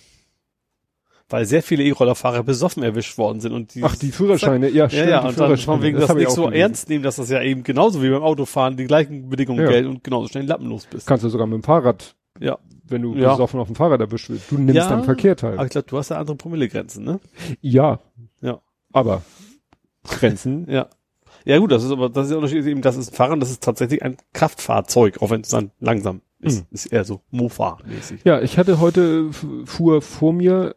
Weil 1.31 1.47
sehr 1.47 1.63
viele 1.63 1.85
E-Rollerfahrer 1.85 2.43
besoffen 2.43 2.83
erwischt 2.83 3.17
worden 3.17 3.41
sind 3.41 3.53
und 3.53 3.75
die 3.75 3.85
Ach, 3.85 3.95
die 3.97 4.11
Führerscheine, 4.13 4.69
ja, 4.69 4.85
ja, 4.85 4.89
stimmt, 4.91 5.09
ja, 5.09 5.21
die 5.23 5.29
und 5.29 5.39
dann 5.39 5.57
von 5.59 5.81
wegen 5.83 5.99
das, 6.01 6.11
ich 6.11 6.17
nicht 6.17 6.31
so 6.31 6.43
gelesen. 6.47 6.61
ernst 6.61 6.89
nehmen, 6.89 7.05
dass 7.05 7.17
das 7.17 7.31
ja 7.31 7.41
eben 7.43 7.63
genauso 7.63 8.03
wie 8.03 8.11
beim 8.11 8.23
Autofahren 8.23 8.77
die 8.77 8.85
gleichen 8.87 9.29
Bedingungen 9.29 9.61
Ja. 9.63 9.69
gelten 9.71 9.89
und 9.89 10.05
genauso 10.05 10.29
schnell 10.29 10.45
lappenlos 10.47 10.87
bist. 10.87 11.07
Kannst 11.07 11.25
du 11.25 11.29
sogar 11.29 11.47
mit 11.47 11.55
dem 11.55 11.63
Fahrrad, 11.63 12.17
Ja. 12.41 12.59
wenn 12.89 13.03
du 13.03 13.15
Ja. 13.15 13.31
besoffen 13.31 13.61
auf 13.61 13.69
dem 13.69 13.77
Fahrrad 13.77 14.01
erwischt 14.01 14.29
wirst. 14.31 14.51
Du 14.51 14.57
nimmst 14.59 14.75
Ja, 14.75 14.91
am 14.91 15.05
Verkehr 15.05 15.37
teil. 15.37 15.55
Aber 15.55 15.65
ich 15.65 15.71
glaube, 15.71 15.87
du 15.89 15.97
hast 15.99 16.09
ja 16.11 16.19
andere 16.19 16.37
Promillegrenzen, 16.37 17.05
ne? 17.05 17.21
ja. 17.61 18.01
Ja. 18.43 18.61
Aber 18.93 19.23
Grenzen. 20.05 20.67
Ja. 20.69 20.89
Ja 21.47 21.57
gut, 21.59 21.73
das 21.73 21.85
ist 21.85 21.91
aber, 21.91 22.11
das 22.11 22.25
ist 22.25 22.31
der 22.31 22.39
Unterschied 22.39 22.67
eben, 22.67 22.83
das 22.83 22.97
ist 22.97 23.13
ein 23.13 23.15
Fahrrad, 23.15 23.41
das 23.41 23.51
ist 23.51 23.63
tatsächlich 23.63 24.03
ein 24.03 24.17
Kraftfahrzeug, 24.35 25.23
auch 25.23 25.31
wenn 25.31 25.41
es 25.41 25.49
dann 25.49 25.71
langsam 25.81 26.21
ist. 26.41 26.61
Mhm. 26.63 26.67
Ist 26.71 26.87
eher 26.87 27.05
so 27.05 27.21
Mofa-mäßig. 27.31 28.21
Ja, 28.25 28.41
ich 28.43 28.59
hatte 28.59 28.79
heute, 28.81 29.31
fuhr 29.65 30.03
vor 30.03 30.33
mir, 30.35 30.75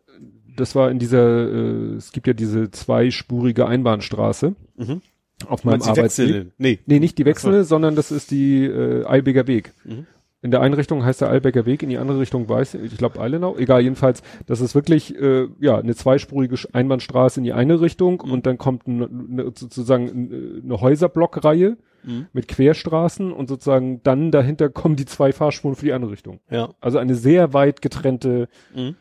das 0.56 0.76
war 0.76 0.90
in 0.92 1.00
dieser, 1.00 1.50
äh, 1.52 1.96
es 1.96 2.12
gibt 2.12 2.28
ja 2.28 2.34
diese 2.34 2.72
zweispurige 2.72 3.66
Einbahnstraße 3.68 4.56
Mhm. 4.78 5.02
auf 5.48 5.64
meinem 5.64 5.82
Arbeitsweg. 5.82 6.48
Nee. 6.58 6.80
Nee, 6.86 7.00
nicht 7.00 7.18
die 7.18 7.26
wechselnde, 7.26 7.64
sondern 7.64 7.96
das 7.96 8.12
ist 8.12 8.32
die 8.32 8.66
äh, 8.66 9.06
Eilbeger 9.06 9.48
Weg. 9.48 9.74
Mhm. 9.86 10.06
In 10.42 10.52
der 10.52 10.60
einen 10.60 10.74
Richtung 10.74 11.06
heißt 11.06 11.22
der 11.22 11.30
Eilbecker 11.30 11.66
Weg, 11.66 11.84
in 11.84 11.90
die 11.90 11.98
andere 11.98 12.20
Richtung 12.20 12.50
weiß 12.50 12.74
ich 12.74 12.98
glaube 12.98 13.22
Eilenau. 13.22 13.56
Egal, 13.56 13.82
jedenfalls, 13.82 14.22
das 14.46 14.60
ist 14.60 14.76
wirklich 14.76 15.16
äh, 15.18 15.48
ja 15.62 15.78
eine 15.78 15.96
zweispurige 15.96 16.58
Einbahnstraße 16.74 17.40
in 17.40 17.46
die 17.46 17.54
eine 17.54 17.80
Richtung 17.80 18.22
Mhm. 18.26 18.32
und 18.32 18.46
dann 18.46 18.58
kommt 18.58 18.86
eine, 18.86 19.06
eine, 19.06 19.44
sozusagen 19.56 20.10
eine- 20.10 20.62
eine 20.64 20.82
Häuserblockreihe 20.82 21.78
Mhm. 22.04 22.26
mit 22.34 22.50
Querstraßen 22.50 23.32
und 23.32 23.48
sozusagen 23.48 24.02
dann 24.04 24.32
dahinter 24.32 24.68
kommen 24.68 24.98
die 24.98 25.06
zwei 25.06 25.32
Fahrspuren 25.32 25.76
für 25.78 25.86
die 25.86 25.94
andere 25.94 26.12
Richtung. 26.12 26.42
Ja. 26.52 26.72
Also 26.82 26.98
eine 26.98 27.16
sehr 27.16 27.54
weit 27.54 27.82
getrennte 27.82 28.50
Mhm. 28.76 28.96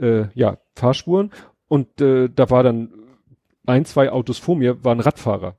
äh, 0.00 0.28
ja, 0.32 0.56
Fahrspuren 0.80 1.30
und 1.68 2.00
äh, 2.00 2.28
da 2.34 2.50
war 2.50 2.62
dann 2.62 2.92
ein, 3.66 3.84
zwei 3.84 4.10
Autos 4.10 4.38
vor 4.38 4.56
mir 4.56 4.82
waren 4.84 5.00
Radfahrer 5.00 5.56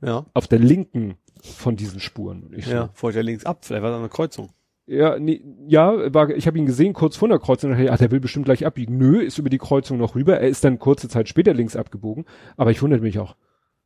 Ja. 0.00 0.24
auf 0.34 0.48
der 0.48 0.58
linken 0.60 1.16
von 1.42 1.76
diesen 1.76 2.00
Spuren. 2.00 2.50
Ich 2.56 2.64
so, 2.66 2.72
Ja. 2.72 2.88
Folgt 2.94 3.16
ja 3.16 3.22
links 3.22 3.44
ab, 3.44 3.58
vielleicht 3.64 3.82
war 3.82 3.90
da 3.90 3.98
eine 3.98 4.08
Kreuzung. 4.08 4.50
Ja, 4.86 5.18
nee, 5.18 5.42
ja, 5.66 6.12
war, 6.12 6.28
ich 6.30 6.46
habe 6.46 6.58
ihn 6.58 6.66
gesehen 6.66 6.92
kurz 6.92 7.16
vor 7.16 7.28
der 7.28 7.38
Kreuzung 7.38 7.70
und 7.70 7.76
dachte, 7.78 7.86
ja, 7.88 7.96
der 7.96 8.10
will 8.10 8.20
bestimmt 8.20 8.44
gleich 8.44 8.66
abbiegen. 8.66 8.98
Nö, 8.98 9.20
ist 9.22 9.38
über 9.38 9.48
die 9.48 9.56
Kreuzung 9.58 9.96
noch 9.98 10.14
rüber. 10.14 10.38
Er 10.38 10.48
ist 10.48 10.62
dann 10.62 10.78
kurze 10.78 11.08
Zeit 11.08 11.26
später 11.28 11.54
links 11.54 11.74
abgebogen. 11.74 12.26
Aber 12.58 12.70
ich 12.70 12.82
wunderte 12.82 13.02
mich 13.02 13.18
auch, 13.18 13.34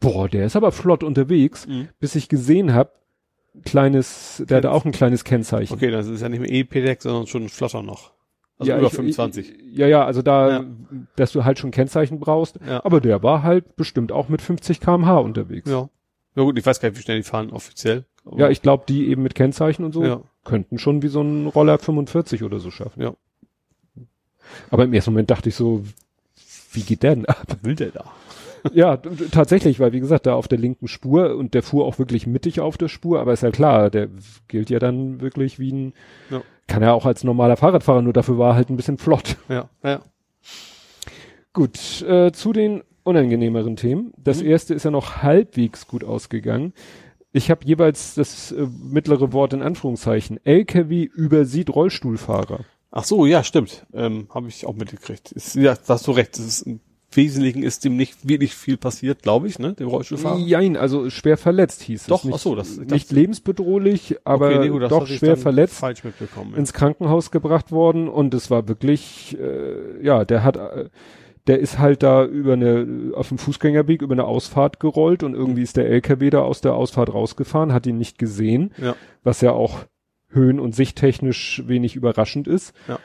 boah, 0.00 0.28
der 0.28 0.46
ist 0.46 0.56
aber 0.56 0.72
flott 0.72 1.04
unterwegs, 1.04 1.66
Mhm. 1.68 1.88
bis 2.00 2.16
ich 2.16 2.28
gesehen 2.28 2.74
habe, 2.74 2.90
kleines, 3.64 4.42
der 4.48 4.58
hatte 4.58 4.70
auch 4.72 4.84
ein 4.84 4.92
kleines 4.92 5.24
Kennzeichen. 5.24 5.72
Okay, 5.74 5.90
das 5.90 6.06
ist 6.08 6.20
ja 6.20 6.28
nicht 6.28 6.40
mehr 6.40 6.50
E-Pedex, 6.50 7.04
sondern 7.04 7.26
schon 7.26 7.48
flotter 7.48 7.82
noch. 7.82 8.12
Also 8.58 8.70
ja, 8.72 8.78
über 8.78 8.86
ich- 8.88 8.94
25. 8.94 9.50
Ich, 9.72 9.76
ja, 9.78 9.86
ja, 9.86 10.04
also 10.04 10.22
da, 10.22 10.50
Ja. 10.50 10.64
dass 11.16 11.32
du 11.32 11.44
halt 11.44 11.58
schon 11.58 11.70
Kennzeichen 11.70 12.18
brauchst. 12.18 12.58
Ja. 12.66 12.84
Aber 12.84 13.00
der 13.00 13.22
war 13.22 13.42
halt 13.42 13.76
bestimmt 13.76 14.10
auch 14.12 14.28
mit 14.28 14.42
50 14.42 14.80
kmh 14.80 15.18
unterwegs. 15.18 15.70
ja. 15.70 15.88
Ja 16.36 16.44
gut, 16.44 16.56
ich 16.56 16.64
weiß 16.64 16.78
gar 16.78 16.88
nicht, 16.90 16.98
wie 16.98 17.02
schnell 17.02 17.16
die 17.16 17.22
fahren 17.24 17.50
offiziell. 17.50 18.04
Ja, 18.36 18.48
ich 18.48 18.62
glaube, 18.62 18.84
die 18.86 19.08
eben 19.08 19.22
mit 19.24 19.34
Kennzeichen 19.34 19.84
und 19.84 19.92
so 19.92 20.04
Ja. 20.04 20.20
könnten 20.44 20.78
schon 20.78 21.02
wie 21.02 21.08
so 21.08 21.20
ein 21.20 21.46
Roller 21.48 21.78
45 21.78 22.44
oder 22.44 22.60
so 22.60 22.70
schaffen. 22.70 23.02
Ja. 23.02 23.14
Aber 24.70 24.84
im 24.84 24.92
ersten 24.92 25.10
Moment 25.12 25.30
dachte 25.30 25.48
ich 25.48 25.54
so, 25.56 25.82
wie 26.72 26.82
geht 26.82 27.02
der 27.02 27.16
denn 27.16 27.26
ab? 27.26 27.42
Was 27.48 27.64
will 27.64 27.74
der 27.74 27.90
da? 27.90 28.04
ja, 28.72 28.96
tatsächlich, 28.96 29.80
weil 29.80 29.92
wie 29.92 30.00
gesagt, 30.00 30.26
da 30.26 30.34
auf 30.34 30.48
der 30.48 30.58
linken 30.58 30.88
Spur 30.88 31.34
und 31.36 31.54
der 31.54 31.62
fuhr 31.62 31.84
auch 31.84 31.98
wirklich 31.98 32.26
mittig 32.26 32.60
auf 32.60 32.76
der 32.76 32.88
Spur, 32.88 33.20
aber 33.20 33.32
ist 33.32 33.42
ja 33.42 33.50
klar, 33.50 33.90
der 33.90 34.08
gilt 34.48 34.68
ja 34.70 34.78
dann 34.78 35.20
wirklich 35.20 35.58
wie 35.58 35.72
ein, 35.72 35.92
Ja. 36.30 36.42
Kann 36.68 36.82
er 36.82 36.94
auch 36.94 37.04
als 37.06 37.24
normaler 37.24 37.56
Fahrradfahrer, 37.56 38.02
nur 38.02 38.12
dafür 38.12 38.38
war 38.38 38.50
er 38.52 38.54
halt 38.54 38.70
ein 38.70 38.76
bisschen 38.76 38.98
flott. 38.98 39.36
Ja, 39.48 39.68
ja. 39.82 40.00
Gut, 41.52 42.02
äh, 42.02 42.30
zu 42.32 42.52
den 42.52 42.82
unangenehmeren 43.02 43.76
Themen. 43.76 44.12
Das 44.16 44.40
Mhm. 44.42 44.48
erste 44.48 44.74
ist 44.74 44.84
ja 44.84 44.90
noch 44.90 45.22
halbwegs 45.22 45.88
gut 45.88 46.04
ausgegangen. 46.04 46.72
Ich 47.32 47.50
habe 47.50 47.64
jeweils 47.64 48.14
das 48.14 48.52
äh, 48.52 48.66
mittlere 48.82 49.32
Wort 49.32 49.52
in 49.54 49.62
Anführungszeichen. 49.62 50.38
LKW 50.44 51.02
übersieht 51.04 51.70
Rollstuhlfahrer. 51.74 52.60
Ach 52.90 53.04
so, 53.04 53.26
ja, 53.26 53.42
stimmt. 53.44 53.86
Ähm, 53.92 54.28
Habe 54.32 54.48
ich 54.48 54.64
auch 54.66 54.74
mitgekriegt. 54.74 55.32
Ist, 55.32 55.54
ja, 55.56 55.74
da 55.74 55.94
hast 55.94 56.06
du 56.06 56.12
recht. 56.12 56.38
Das 56.38 56.46
ist, 56.46 56.62
Im 56.62 56.80
Wesentlichen 57.10 57.62
ist 57.62 57.84
dem 57.84 57.96
nicht 57.96 58.28
wirklich 58.28 58.54
viel 58.54 58.76
passiert, 58.76 59.22
glaube 59.22 59.48
ich, 59.48 59.58
ne, 59.58 59.72
dem 59.72 59.88
Rollstuhlfahrer. 59.88 60.38
Jein, 60.40 60.76
also 60.76 61.08
schwer 61.08 61.38
verletzt 61.38 61.82
hieß 61.82 62.04
Doch, 62.06 62.18
es. 62.18 62.24
Nicht, 62.24 62.34
ach 62.34 62.38
so, 62.38 62.54
das- 62.54 62.76
ich 62.78 62.90
nicht 62.90 63.10
lebensbedrohlich, 63.12 64.16
aber 64.24 64.48
Okay, 64.48 64.58
nee, 64.60 64.68
gut, 64.68 64.82
doch 64.90 65.06
schwer 65.06 65.36
verletzt. 65.38 65.78
Falsch 65.78 66.04
mitbekommen. 66.04 66.52
ja. 66.52 66.58
ins 66.58 66.72
Krankenhaus 66.72 67.30
gebracht 67.30 67.72
worden 67.72 68.08
und 68.08 68.34
es 68.34 68.50
war 68.50 68.68
wirklich, 68.68 69.36
äh, 69.40 70.04
ja, 70.04 70.24
der 70.26 70.44
hat, 70.44 70.56
äh, 70.56 70.90
der 71.46 71.60
ist 71.60 71.78
halt 71.78 72.02
da 72.02 72.26
über 72.26 72.52
eine, 72.52 73.12
auf 73.14 73.28
dem 73.28 73.38
Fußgängerweg 73.38 74.02
über 74.02 74.12
eine 74.12 74.24
Ausfahrt 74.24 74.78
gerollt 74.78 75.22
und 75.22 75.32
irgendwie 75.34 75.62
ist 75.62 75.78
der 75.78 75.86
LKW 75.88 76.28
da 76.28 76.42
aus 76.42 76.60
der 76.60 76.74
Ausfahrt 76.74 77.12
rausgefahren, 77.14 77.72
hat 77.72 77.86
ihn 77.86 77.96
nicht 77.96 78.18
gesehen, 78.18 78.72
Ja. 78.76 78.94
was 79.24 79.40
ja 79.40 79.52
auch 79.52 79.78
höhen- 80.28 80.60
und 80.60 80.74
sichttechnisch 80.74 81.62
wenig 81.66 81.96
überraschend 81.96 82.46
ist. 82.48 82.74
Ja. 82.86 82.98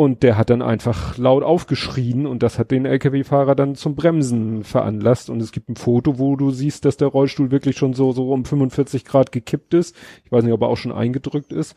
Und 0.00 0.22
der 0.22 0.38
hat 0.38 0.48
dann 0.48 0.62
einfach 0.62 1.18
laut 1.18 1.42
aufgeschrien 1.42 2.26
und 2.26 2.42
das 2.42 2.58
hat 2.58 2.70
den 2.70 2.86
LKW-Fahrer 2.86 3.54
dann 3.54 3.74
zum 3.74 3.96
Bremsen 3.96 4.64
veranlasst. 4.64 5.28
Und 5.28 5.42
es 5.42 5.52
gibt 5.52 5.68
ein 5.68 5.76
Foto, 5.76 6.18
wo 6.18 6.36
du 6.36 6.52
siehst, 6.52 6.86
dass 6.86 6.96
der 6.96 7.08
Rollstuhl 7.08 7.50
wirklich 7.50 7.76
schon 7.76 7.92
so, 7.92 8.10
so 8.12 8.32
um 8.32 8.46
45 8.46 9.04
Grad 9.04 9.30
gekippt 9.30 9.74
ist. 9.74 9.94
Ich 10.24 10.32
weiß 10.32 10.42
nicht, 10.42 10.54
ob 10.54 10.62
er 10.62 10.68
auch 10.68 10.78
schon 10.78 10.90
eingedrückt 10.92 11.52
ist. 11.52 11.74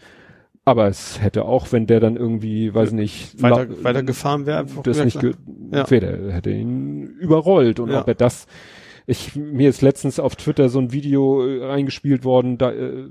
Aber 0.64 0.88
es 0.88 1.22
hätte 1.22 1.44
auch, 1.44 1.74
wenn 1.74 1.86
der 1.86 2.00
dann 2.00 2.16
irgendwie, 2.16 2.74
weiß 2.74 2.94
nicht, 2.94 3.42
Weiter, 3.42 3.84
weiter 3.84 4.04
gefahren 4.04 4.46
wäre 4.46 4.60
einfach 4.60 4.84
das 4.84 5.04
nicht, 5.04 5.22
Ja. 5.22 5.92
wäre, 5.92 6.32
hätte 6.32 6.50
ihn 6.52 7.04
überrollt. 7.20 7.82
Und 7.82 7.90
Ja. 7.92 8.00
ob 8.04 8.08
er 8.08 8.16
das, 8.16 8.48
ich, 9.06 9.36
mir 9.36 9.68
ist 9.68 9.82
letztens 9.82 10.18
auf 10.22 10.38
Twitter 10.38 10.70
so 10.70 10.80
ein 10.80 10.94
Video 10.94 11.46
äh, 11.46 11.66
reingespielt 11.66 12.24
worden, 12.24 12.58
da, 12.58 12.72
äh, 12.72 13.10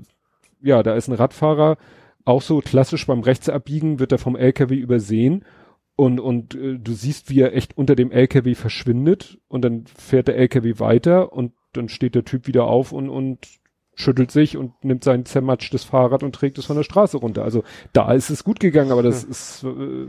ja, 0.63 0.81
da 0.81 0.95
ist 0.95 1.07
ein 1.07 1.13
Radfahrer, 1.13 1.77
auch 2.25 2.41
so 2.41 2.59
klassisch 2.59 3.05
beim 3.07 3.21
Rechtsabbiegen 3.21 3.99
wird 3.99 4.11
er 4.11 4.17
vom 4.17 4.35
LKW 4.35 4.75
übersehen 4.75 5.43
und, 5.95 6.19
und 6.19 6.55
äh, 6.55 6.77
du 6.79 6.93
siehst, 6.93 7.29
wie 7.29 7.41
er 7.41 7.55
echt 7.55 7.77
unter 7.77 7.95
dem 7.95 8.11
LKW 8.11 8.55
verschwindet 8.55 9.39
und 9.47 9.63
dann 9.63 9.85
fährt 9.85 10.27
der 10.27 10.37
LKW 10.37 10.79
weiter 10.79 11.33
und 11.33 11.51
dann 11.73 11.89
steht 11.89 12.15
der 12.15 12.25
Typ 12.25 12.47
wieder 12.47 12.65
auf 12.65 12.91
und, 12.91 13.09
und 13.09 13.47
schüttelt 13.95 14.31
sich 14.31 14.57
und 14.57 14.71
nimmt 14.83 15.03
sein 15.03 15.25
zermatschtes 15.25 15.83
Fahrrad 15.83 16.23
und 16.23 16.33
trägt 16.33 16.57
es 16.57 16.65
von 16.65 16.75
der 16.77 16.83
Straße 16.83 17.17
runter. 17.17 17.43
Also 17.43 17.63
da 17.93 18.11
ist 18.13 18.29
es 18.31 18.43
gut 18.43 18.59
gegangen, 18.59 18.91
aber 18.91 19.03
das 19.03 19.23
Ja. 19.23 19.29
ist 19.29 19.63
äh, 19.63 20.07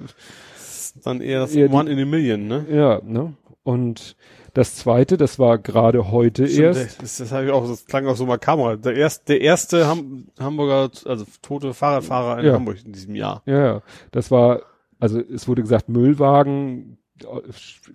Das 0.55 0.93
ist 0.97 1.07
dann 1.07 1.21
eher 1.21 1.41
das 1.41 1.55
Eher 1.55 1.69
die- 1.69 1.75
One 1.75 1.91
in 1.91 1.99
a 1.99 2.05
Million, 2.07 2.47
ne? 2.47 2.65
ja, 2.71 3.01
ne? 3.05 3.35
Und 3.63 4.17
das 4.55 4.77
zweite, 4.77 5.17
das 5.17 5.39
war 5.39 5.59
gerade 5.59 6.11
heute 6.11 6.47
Stimmt, 6.49 6.77
erst. 6.77 7.03
Das, 7.03 7.17
das, 7.19 7.33
hab 7.33 7.45
ich 7.45 7.51
auch, 7.51 7.69
das 7.69 7.85
klang 7.87 8.07
auch 8.07 8.17
so 8.17 8.25
mal 8.27 8.39
Kamera. 8.39 8.77
Der 8.77 8.95
erste, 8.95 9.25
der 9.35 9.41
erste 9.43 9.87
Ham 9.87 10.27
Hamburger, 10.39 10.91
also 11.05 11.25
tote 11.43 11.75
Fahrradfahrer 11.75 12.41
in 12.41 12.47
Ja. 12.47 12.53
Hamburg 12.55 12.79
in 12.85 12.93
diesem 12.93 13.15
Jahr. 13.15 13.43
Ja, 13.47 13.65
ja, 13.65 13.83
das 14.13 14.31
war, 14.31 14.63
also 15.01 15.21
es 15.21 15.47
wurde 15.49 15.63
gesagt, 15.63 15.89
Müllwagen, 15.89 16.99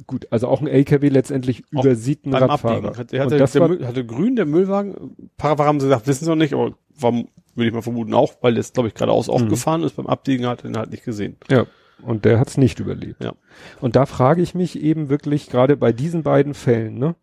gut, 0.08 0.28
also 0.32 0.48
auch 0.48 0.62
ein 0.62 0.68
LKW 0.68 1.10
letztendlich 1.10 1.64
Auch 1.76 1.84
übersieht 1.84 2.24
einen 2.26 2.34
Beim 2.34 2.44
Radfahrer. 2.44 2.76
Abbiegen. 2.78 2.98
Hat, 2.98 3.12
der, 3.12 3.22
hatte, 3.22 3.38
das 3.38 3.52
der 3.54 3.62
war, 3.62 3.88
hatte 3.88 4.06
grün 4.06 4.36
der 4.36 4.46
Müllwagen. 4.46 5.16
Paar 5.38 5.58
haben 5.58 5.80
sie 5.80 5.88
gesagt, 5.88 6.08
wissen 6.08 6.26
sie 6.26 6.30
noch 6.30 6.36
nicht, 6.38 6.54
aber 6.54 6.74
warum, 6.98 7.28
würde 7.56 7.68
ich 7.68 7.74
mal 7.74 7.82
vermuten 7.82 8.14
auch, 8.14 8.34
weil 8.42 8.54
der 8.54 8.62
ist, 8.62 8.74
glaube 8.74 8.88
ich, 8.90 8.94
geradeaus 8.96 9.28
Mhm. 9.28 9.50
gefahren 9.50 9.84
ist. 9.84 9.96
Beim 9.98 10.08
Abbiegen 10.08 10.46
hat 10.48 10.64
er 10.64 10.70
ihn 10.70 10.78
halt 10.78 10.92
nicht 10.92 11.04
gesehen. 11.04 11.36
ja, 11.50 11.66
und 12.02 12.26
der 12.26 12.40
hat's 12.40 12.58
nicht 12.58 12.80
überlebt. 12.80 13.24
Ja. 13.24 13.34
Und 13.82 13.96
da 13.96 14.06
frage 14.06 14.42
ich 14.42 14.56
mich 14.56 14.80
eben 14.80 15.10
wirklich, 15.10 15.50
gerade 15.50 15.78
bei 15.78 15.92
diesen 15.92 16.24
beiden 16.24 16.54
Fällen, 16.54 16.98
ne, 16.98 17.16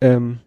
ähm, 0.00 0.38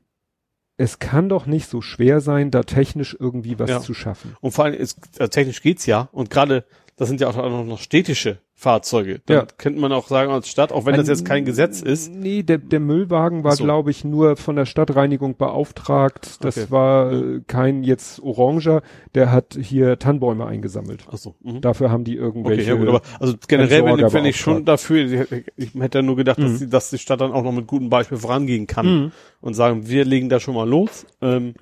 es 0.78 1.00
kann 1.00 1.28
doch 1.28 1.46
nicht 1.46 1.68
so 1.68 1.82
schwer 1.82 2.22
sein, 2.22 2.52
da 2.52 2.64
technisch 2.64 3.16
irgendwie 3.20 3.60
was 3.60 3.70
Ja. 3.70 3.80
zu 3.82 3.94
schaffen. 3.94 4.36
Und 4.40 4.52
vor 4.52 4.66
allem, 4.66 4.76
ist, 4.76 4.98
also 5.20 5.30
technisch 5.30 5.62
geht's 5.62 5.86
ja. 5.86 6.08
Und 6.12 6.30
gerade, 6.30 6.64
das 6.96 7.10
sind 7.10 7.20
ja 7.20 7.28
auch 7.28 7.36
noch 7.36 7.66
noch 7.66 7.80
städtische 7.80 8.40
Fahrzeuge. 8.60 9.22
Da 9.26 9.34
Ja. 9.34 9.48
könnte 9.58 9.80
man 9.80 9.94
auch 9.94 10.10
sagen 10.10 10.34
als 10.34 10.50
Stadt, 10.50 10.74
auch 10.74 10.86
wenn 10.86 10.96
das 10.96 11.08
Ein- 11.08 11.16
jetzt 11.16 11.24
kein 11.26 11.46
Gesetz 11.46 11.82
ist. 11.82 12.12
Nee, 12.14 12.44
der, 12.44 12.58
der 12.58 12.82
Müllwagen 12.82 13.46
war, 13.46 13.54
so. 13.56 13.64
glaube 13.64 13.90
ich, 13.90 14.04
nur 14.04 14.36
von 14.36 14.58
der 14.58 14.66
Stadtreinigung 14.66 15.38
beauftragt. 15.38 16.44
Das 16.44 16.58
Okay. 16.58 16.68
war 16.70 17.14
Ja. 17.14 17.20
äh, 17.38 17.42
kein 17.48 17.84
jetzt 17.84 18.22
Oranger, 18.22 18.82
der 19.16 19.32
hat 19.32 19.58
hier 19.60 19.98
Tannenbäume 19.98 20.46
eingesammelt. 20.46 21.06
Ach 21.10 21.18
so. 21.18 21.36
Mhm. 21.42 21.62
Dafür 21.62 21.90
haben 21.90 22.04
die 22.04 22.16
irgendwelche. 22.16 22.62
Okay, 22.64 22.70
ja 22.72 22.76
gut, 22.76 22.90
aber 22.90 23.02
also 23.22 23.36
generell 23.48 23.84
bin, 23.84 24.26
ich 24.26 24.38
schon 24.38 24.66
dafür, 24.66 25.06
ich, 25.06 25.46
ich 25.56 25.74
hätte 25.82 26.00
ja 26.00 26.02
nur 26.02 26.18
gedacht, 26.18 26.40
dass, 26.40 26.52
Mhm. 26.52 26.58
die, 26.60 26.70
dass 26.70 26.90
die 26.90 26.98
Stadt 26.98 27.22
dann 27.22 27.32
auch 27.32 27.44
noch 27.44 27.54
mit 27.54 27.66
gutem 27.66 27.90
Beispiel 27.90 28.18
vorangehen 28.18 28.68
kann 28.68 28.86
Mhm. 29.04 29.12
und 29.40 29.54
sagen, 29.54 29.88
wir 29.88 30.04
legen 30.04 30.28
da 30.28 30.42
schon 30.42 30.56
mal 30.56 30.68
los. 30.68 31.06
Ähm, 31.22 31.54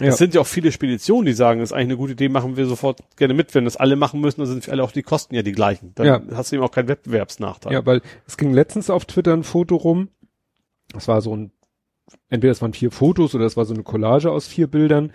Ja. 0.00 0.06
Es 0.06 0.16
sind 0.18 0.32
ja 0.34 0.40
auch 0.40 0.46
viele 0.46 0.72
Speditionen, 0.72 1.26
die 1.26 1.32
sagen, 1.32 1.60
das 1.60 1.70
ist 1.70 1.72
eigentlich 1.72 1.88
eine 1.88 1.96
gute 1.96 2.12
Idee, 2.12 2.28
machen 2.28 2.56
wir 2.56 2.64
sofort 2.66 3.00
gerne 3.16 3.34
mit. 3.34 3.54
Wenn 3.54 3.64
das 3.64 3.76
alle 3.76 3.96
machen 3.96 4.20
müssen, 4.20 4.40
dann 4.40 4.46
sind 4.48 4.64
für 4.64 4.70
alle 4.72 4.82
auch 4.84 4.92
die 4.92 5.02
Kosten 5.02 5.34
ja 5.34 5.42
die 5.42 5.52
gleichen. 5.52 5.92
Dann 5.96 6.06
Ja. 6.06 6.20
Hast 6.38 6.52
du 6.52 6.56
eben 6.56 6.64
auch 6.64 6.70
keinen 6.70 6.88
Wettbewerbsnachteil. 6.88 7.72
Ja, 7.72 7.84
weil 7.84 8.00
es 8.26 8.36
ging 8.36 8.52
letztens 8.52 8.90
auf 8.90 9.04
Twitter 9.04 9.34
ein 9.34 9.44
Foto 9.44 9.76
rum. 9.76 10.08
Das 10.92 11.08
war 11.08 11.20
so 11.20 11.36
ein, 11.36 11.52
entweder 12.30 12.52
es 12.52 12.62
waren 12.62 12.72
vier 12.72 12.90
Fotos 12.90 13.34
oder 13.34 13.44
es 13.44 13.56
war 13.56 13.64
so 13.64 13.74
eine 13.74 13.82
Collage 13.82 14.30
aus 14.30 14.46
vier 14.46 14.66
Bildern. 14.66 15.12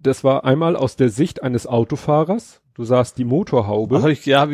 Das 0.00 0.24
war 0.24 0.44
einmal 0.44 0.76
aus 0.76 0.96
der 0.96 1.08
Sicht 1.08 1.42
eines 1.42 1.66
Autofahrers. 1.66 2.60
Du 2.74 2.84
sahst 2.84 3.18
die 3.18 3.24
Motorhaube. 3.24 4.00
Ach, 4.02 4.06
ich, 4.06 4.24
ja, 4.24 4.48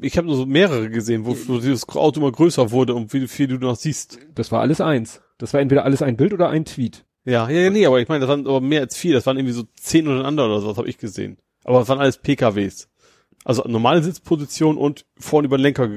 ich, 0.00 0.16
habe 0.16 0.26
nur 0.26 0.36
so 0.36 0.46
mehrere 0.46 0.90
gesehen, 0.90 1.24
wo, 1.24 1.36
wo 1.46 1.58
dieses 1.58 1.88
Auto 1.88 2.20
immer 2.20 2.32
größer 2.32 2.70
wurde 2.72 2.94
und 2.94 3.12
wie 3.12 3.28
viel 3.28 3.46
du 3.46 3.58
noch 3.58 3.76
siehst. 3.76 4.18
Das 4.34 4.50
war 4.50 4.60
alles 4.60 4.80
eins. 4.80 5.22
Das 5.38 5.54
war 5.54 5.60
entweder 5.60 5.84
alles 5.84 6.02
ein 6.02 6.16
Bild 6.16 6.32
oder 6.32 6.48
ein 6.48 6.64
Tweet. 6.64 7.04
Ja, 7.24 7.48
ja, 7.48 7.60
ja, 7.60 7.70
nee, 7.70 7.86
aber 7.86 8.00
ich 8.00 8.08
meine, 8.08 8.20
das 8.20 8.28
waren 8.28 8.46
aber 8.46 8.60
mehr 8.60 8.80
als 8.80 8.96
vier, 8.96 9.14
das 9.14 9.26
waren 9.26 9.36
irgendwie 9.36 9.54
so 9.54 9.64
zehn 9.74 10.08
untereinander 10.08 10.46
oder 10.46 10.60
so, 10.60 10.68
das 10.68 10.78
habe 10.78 10.88
ich 10.88 10.98
gesehen. 10.98 11.36
Aber 11.64 11.78
das 11.80 11.88
waren 11.88 12.00
alles 12.00 12.18
PKWs. 12.18 12.88
Also 13.44 13.62
normale 13.66 14.02
Sitzposition 14.02 14.76
und 14.76 15.06
vorne 15.18 15.46
über 15.46 15.56
den 15.56 15.62
Lenker 15.62 15.88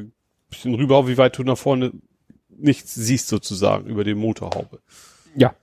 bisschen 0.50 0.76
rüber, 0.76 1.08
wie 1.08 1.18
weit 1.18 1.38
du 1.38 1.44
nach 1.44 1.58
vorne 1.58 1.92
nichts 2.50 2.94
siehst 2.94 3.28
sozusagen 3.28 3.88
über 3.88 4.04
die 4.04 4.14
Motorhaube. 4.14 4.80
Ja. 5.36 5.54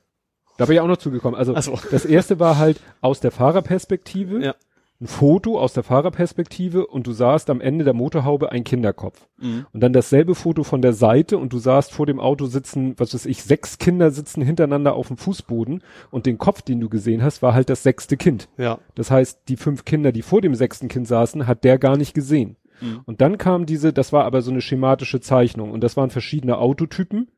Da 0.58 0.66
bin 0.66 0.74
ich 0.74 0.80
auch 0.80 0.88
noch 0.88 0.98
zugekommen. 0.98 1.38
Also 1.38 1.54
Also, 1.54 1.78
das 1.90 2.04
erste 2.04 2.38
war 2.38 2.58
halt 2.58 2.80
aus 3.00 3.20
der 3.20 3.30
Fahrerperspektive. 3.30 4.44
Ja. 4.44 4.54
Ein 5.00 5.06
Foto 5.06 5.58
aus 5.58 5.72
der 5.72 5.82
Fahrerperspektive 5.82 6.86
und 6.86 7.06
du 7.06 7.12
sahst 7.12 7.48
am 7.48 7.62
Ende 7.62 7.84
der 7.86 7.94
Motorhaube 7.94 8.52
ein 8.52 8.64
Kinderkopf. 8.64 9.26
mhm. 9.38 9.66
Und 9.72 9.80
dann 9.80 9.94
dasselbe 9.94 10.34
Foto 10.34 10.62
von 10.62 10.82
der 10.82 10.92
Seite 10.92 11.38
und 11.38 11.52
du 11.54 11.58
sahst 11.58 11.92
vor 11.92 12.04
dem 12.04 12.20
Auto 12.20 12.44
sitzen, 12.46 12.94
was 12.98 13.14
weiß 13.14 13.24
ich, 13.24 13.42
sechs 13.42 13.78
Kinder 13.78 14.10
sitzen 14.10 14.42
hintereinander 14.42 14.94
auf 14.94 15.08
dem 15.08 15.16
Fußboden 15.16 15.82
und 16.10 16.26
den 16.26 16.36
Kopf, 16.36 16.60
den 16.60 16.80
du 16.80 16.90
gesehen 16.90 17.22
hast, 17.22 17.40
war 17.40 17.54
halt 17.54 17.70
das 17.70 17.82
sechste 17.82 18.18
Kind. 18.18 18.48
ja, 18.58 18.78
Das 18.94 19.10
heißt, 19.10 19.40
die 19.48 19.56
fünf 19.56 19.86
Kinder, 19.86 20.12
die 20.12 20.22
vor 20.22 20.42
dem 20.42 20.54
sechsten 20.54 20.88
Kind 20.88 21.08
saßen, 21.08 21.46
hat 21.46 21.64
der 21.64 21.78
gar 21.78 21.96
nicht 21.96 22.12
gesehen. 22.12 22.56
Mhm. 22.82 23.00
Und 23.06 23.20
dann 23.22 23.38
kam 23.38 23.64
diese, 23.64 23.94
das 23.94 24.12
war 24.12 24.24
aber 24.24 24.42
so 24.42 24.50
eine 24.50 24.60
schematische 24.60 25.20
Zeichnung 25.20 25.70
und 25.70 25.82
das 25.82 25.96
waren 25.96 26.10
verschiedene 26.10 26.58
Autotypen, 26.58 27.28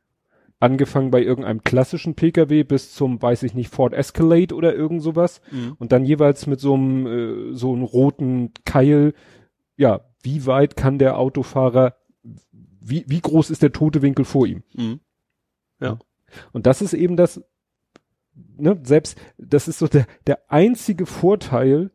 angefangen 0.63 1.11
bei 1.11 1.23
irgendeinem 1.23 1.65
klassischen 1.65 2.15
Pkw 2.15 2.63
bis 2.63 2.95
zum, 2.95 3.21
weiß 3.21 3.43
ich 3.43 3.55
nicht, 3.55 3.69
Ford 3.69 3.93
Escalade 3.93 4.55
oder 4.55 4.75
irgend 4.75 5.03
sowas 5.03 5.41
mhm. 5.51 5.75
und 5.79 5.93
dann 5.93 6.05
jeweils 6.05 6.47
mit 6.47 6.61
so 6.61 6.75
einem 6.75 7.07
äh, 7.07 7.55
so 7.55 7.73
einem 7.73 7.83
roten 7.83 8.53
Keil, 8.65 9.15
ja, 9.77 10.01
wie 10.23 10.47
weit 10.47 10.77
kann 10.77 10.99
der 10.99 11.19
Autofahrer, 11.19 11.97
wie, 12.81 13.05
wie 13.09 13.21
groß 13.21 13.51
ist 13.51 13.63
der 13.63 13.73
tote 13.73 14.03
Winkel 14.03 14.25
vor 14.25 14.47
ihm? 14.47 14.63
Mhm. 14.75 15.01
Und 16.53 16.67
das 16.67 16.81
ist 16.81 16.95
eben 16.95 17.17
das, 17.17 17.43
ne, 18.57 18.81
selbst, 18.85 19.21
das 19.37 19.67
ist 19.67 19.81
so 19.81 19.89
der, 19.89 20.07
der 20.29 20.51
einzige 20.51 21.07
Vorteil 21.07 21.91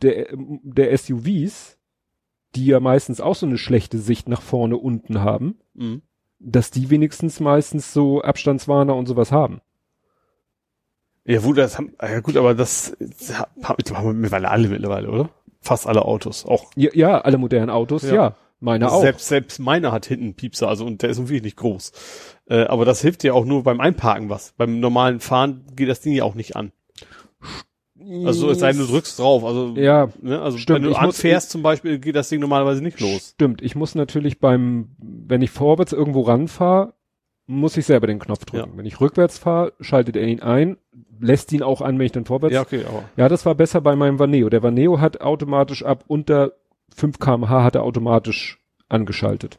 der, 0.00 0.28
der 0.32 0.96
SUVs, 0.96 1.78
die 2.54 2.66
ja 2.66 2.80
meistens 2.80 3.20
auch 3.20 3.34
so 3.34 3.44
eine 3.44 3.58
schlechte 3.58 3.98
Sicht 3.98 4.28
nach 4.28 4.40
vorne 4.42 4.78
unten 4.78 5.20
haben, 5.20 5.58
Mhm. 5.74 6.00
Dass 6.46 6.70
die 6.70 6.90
wenigstens 6.90 7.40
meistens 7.40 7.92
so 7.92 8.22
Abstandswarner 8.22 8.94
und 8.94 9.06
sowas 9.06 9.32
haben. 9.32 9.60
Ja, 11.24 11.40
gut, 11.40 11.58
das 11.58 11.76
haben, 11.76 11.92
ja 12.00 12.20
gut, 12.20 12.36
aber 12.36 12.54
das, 12.54 12.96
das 13.00 13.36
haben 13.36 14.06
wir 14.06 14.12
mittlerweile 14.12 14.48
alle 14.50 14.68
mittlerweile, 14.68 15.10
oder? 15.10 15.30
Fast 15.60 15.88
alle 15.88 16.04
Autos, 16.04 16.46
auch. 16.46 16.70
Ja, 16.76 16.90
ja 16.94 17.20
alle 17.20 17.36
modernen 17.36 17.70
Autos, 17.70 18.04
ja, 18.04 18.14
Ja. 18.14 18.36
meine 18.60 18.92
auch. 18.92 19.00
Selbst, 19.00 19.26
selbst 19.26 19.58
meiner 19.58 19.90
hat 19.90 20.06
hinten 20.06 20.34
Piepser, 20.34 20.68
also 20.68 20.86
und 20.86 21.02
der 21.02 21.10
ist 21.10 21.18
wirklich 21.18 21.42
nicht 21.42 21.56
groß. 21.56 21.90
Äh, 22.48 22.66
aber 22.66 22.84
das 22.84 23.00
hilft 23.02 23.24
dir 23.24 23.34
auch 23.34 23.44
nur 23.44 23.64
beim 23.64 23.80
Einparken 23.80 24.30
was. 24.30 24.52
Beim 24.56 24.78
normalen 24.78 25.18
Fahren 25.18 25.64
geht 25.74 25.88
das 25.88 26.00
Ding 26.00 26.12
ja 26.12 26.22
auch 26.22 26.36
nicht 26.36 26.54
an. 26.54 26.70
Also 28.24 28.50
es 28.50 28.58
sei 28.60 28.72
denn, 28.72 28.80
du 28.80 28.86
drückst 28.86 29.18
drauf. 29.18 29.44
Also, 29.44 29.74
Ja, 29.76 30.08
ne, 30.20 30.40
also 30.40 30.58
stimmt. 30.58 30.82
wenn 30.82 30.90
du 30.90 30.94
anfährst 30.96 31.50
zum 31.50 31.62
Beispiel, 31.62 31.98
geht 31.98 32.14
das 32.14 32.28
Ding 32.28 32.40
normalerweise 32.40 32.82
nicht 32.82 33.00
los. 33.00 33.30
Stimmt, 33.34 33.62
ich 33.62 33.74
muss 33.74 33.94
natürlich 33.94 34.38
beim, 34.38 34.88
wenn 34.98 35.42
ich 35.42 35.50
vorwärts 35.50 35.92
irgendwo 35.92 36.22
ranfahre, 36.22 36.92
muss 37.46 37.76
ich 37.76 37.86
selber 37.86 38.06
den 38.06 38.18
Knopf 38.18 38.44
drücken. 38.44 38.72
Wenn 38.76 38.86
ich 38.86 39.00
rückwärts 39.00 39.38
fahre, 39.38 39.72
schaltet 39.80 40.16
er 40.16 40.26
ihn 40.26 40.40
ein, 40.40 40.76
lässt 41.20 41.52
ihn 41.52 41.62
auch 41.62 41.80
an, 41.80 41.98
wenn 41.98 42.06
ich 42.06 42.12
dann 42.12 42.24
vorwärts. 42.24 42.52
Ja, 42.52 42.60
Ja, 42.60 42.66
okay, 42.66 42.84
aber. 43.16 43.28
das 43.28 43.46
war 43.46 43.54
besser 43.54 43.80
bei 43.80 43.96
meinem 43.96 44.18
Vaneo. 44.18 44.48
Der 44.48 44.62
Vaneo 44.62 45.00
hat 45.00 45.20
automatisch 45.20 45.84
ab 45.84 46.04
unter 46.06 46.52
5 46.94 47.18
kmh 47.18 47.62
hat 47.62 47.74
er 47.74 47.82
automatisch 47.82 48.58
angeschaltet. 48.88 49.58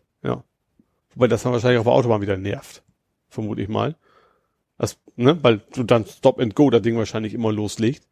Wobei 1.16 1.28
das 1.28 1.42
dann 1.42 1.52
wahrscheinlich 1.52 1.80
auf 1.80 1.86
der 1.86 1.94
Autobahn 1.94 2.22
wieder 2.22 2.38
nervt. 2.38 2.84
Vermute 3.30 3.60
ich 3.62 3.70
mal. 3.70 3.96
Das, 4.78 5.00
ne, 5.16 5.36
weil 5.42 5.62
du 5.74 5.82
dann 5.84 6.06
Stop 6.06 6.40
and 6.40 6.54
Go 6.54 6.70
das 6.70 6.84
Ding 6.84 6.96
wahrscheinlich 6.96 7.34
immer 7.34 7.52
loslegt. 7.52 8.04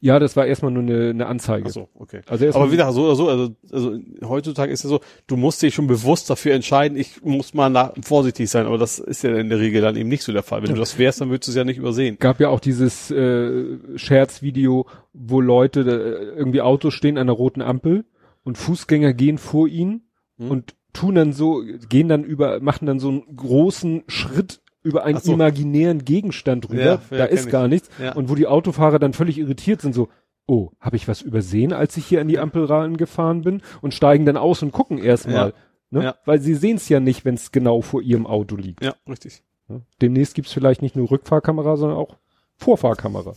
Ja, 0.00 0.18
das 0.18 0.36
war 0.36 0.46
erstmal 0.46 0.70
nur 0.72 0.82
eine, 0.82 1.10
eine 1.10 1.26
Anzeige. 1.26 1.66
Ach 1.68 1.72
so, 1.72 1.88
okay. 1.94 2.20
Also 2.26 2.48
Aber 2.48 2.70
wieder 2.72 2.90
so 2.92 3.04
oder 3.04 3.16
so, 3.16 3.28
also, 3.28 3.54
also 3.72 3.98
heutzutage 4.24 4.72
ist 4.72 4.84
es 4.84 4.90
so, 4.90 5.00
du 5.26 5.36
musst 5.36 5.62
dich 5.62 5.74
schon 5.74 5.86
bewusst 5.86 6.28
dafür 6.30 6.54
entscheiden, 6.54 6.96
ich 6.96 7.22
muss 7.22 7.54
mal 7.54 7.70
nach, 7.70 7.92
vorsichtig 8.02 8.50
sein, 8.50 8.66
aber 8.66 8.78
das 8.78 8.98
ist 8.98 9.22
ja 9.22 9.34
in 9.36 9.48
der 9.48 9.58
Regel 9.60 9.80
dann 9.82 9.96
eben 9.96 10.08
nicht 10.08 10.22
so 10.22 10.32
der 10.32 10.42
Fall. 10.42 10.62
Wenn 10.62 10.74
du 10.74 10.78
das 10.80 10.98
wärst, 10.98 11.20
dann 11.20 11.30
würdest 11.30 11.48
du 11.48 11.52
es 11.52 11.56
ja 11.56 11.64
nicht 11.64 11.78
übersehen. 11.78 12.16
gab 12.18 12.40
ja 12.40 12.48
auch 12.48 12.60
dieses 12.60 13.10
äh, 13.10 13.78
Scherzvideo, 13.96 14.86
wo 15.12 15.40
Leute 15.40 15.80
äh, 15.80 16.38
irgendwie 16.38 16.60
Autos 16.62 16.94
stehen 16.94 17.18
an 17.18 17.26
der 17.26 17.36
roten 17.36 17.62
Ampel 17.62 18.04
und 18.44 18.58
Fußgänger 18.58 19.12
gehen 19.14 19.38
vor 19.38 19.68
ihnen 19.68 20.02
Hm. 20.38 20.50
und 20.50 20.74
tun 20.92 21.14
dann 21.14 21.32
so, 21.32 21.62
gehen 21.88 22.08
dann 22.08 22.24
über, 22.24 22.60
machen 22.60 22.86
dann 22.86 22.98
so 22.98 23.08
einen 23.08 23.36
großen 23.36 24.04
Schritt 24.06 24.60
über 24.86 25.04
einen 25.04 25.18
so. 25.18 25.32
imaginären 25.32 26.04
Gegenstand 26.04 26.70
rüber, 26.70 26.82
Ja, 26.82 27.00
da 27.10 27.24
ist 27.24 27.46
ich. 27.46 27.52
gar 27.52 27.68
nichts. 27.68 27.90
Ja. 28.00 28.14
Und 28.14 28.28
wo 28.28 28.34
die 28.34 28.46
Autofahrer 28.46 28.98
dann 28.98 29.12
völlig 29.12 29.38
irritiert 29.38 29.82
sind, 29.82 29.94
so, 29.94 30.08
oh, 30.46 30.70
habe 30.80 30.96
ich 30.96 31.08
was 31.08 31.22
übersehen, 31.22 31.72
als 31.72 31.96
ich 31.96 32.06
hier 32.06 32.20
an 32.20 32.28
die 32.28 32.38
Ampel 32.38 32.66
gefahren 32.96 33.42
bin 33.42 33.62
und 33.82 33.94
steigen 33.94 34.24
dann 34.24 34.36
aus 34.36 34.62
und 34.62 34.72
gucken 34.72 34.98
erstmal. 34.98 35.52
Ne? 35.90 36.04
Ja. 36.04 36.16
Weil 36.24 36.40
sie 36.40 36.54
sehen 36.54 36.76
es 36.76 36.88
ja 36.88 37.00
nicht, 37.00 37.24
wenn 37.24 37.34
es 37.34 37.52
genau 37.52 37.80
vor 37.80 38.02
ihrem 38.02 38.26
Auto 38.26 38.56
liegt. 38.56 38.84
Ja, 38.84 38.94
richtig. 39.08 39.42
Ne? 39.68 39.82
Demnächst 40.00 40.34
gibt's 40.34 40.52
vielleicht 40.52 40.82
nicht 40.82 40.96
nur 40.96 41.10
Rückfahrkamera, 41.10 41.76
sondern 41.76 41.98
auch 41.98 42.16
Vorfahrkamera. 42.56 43.34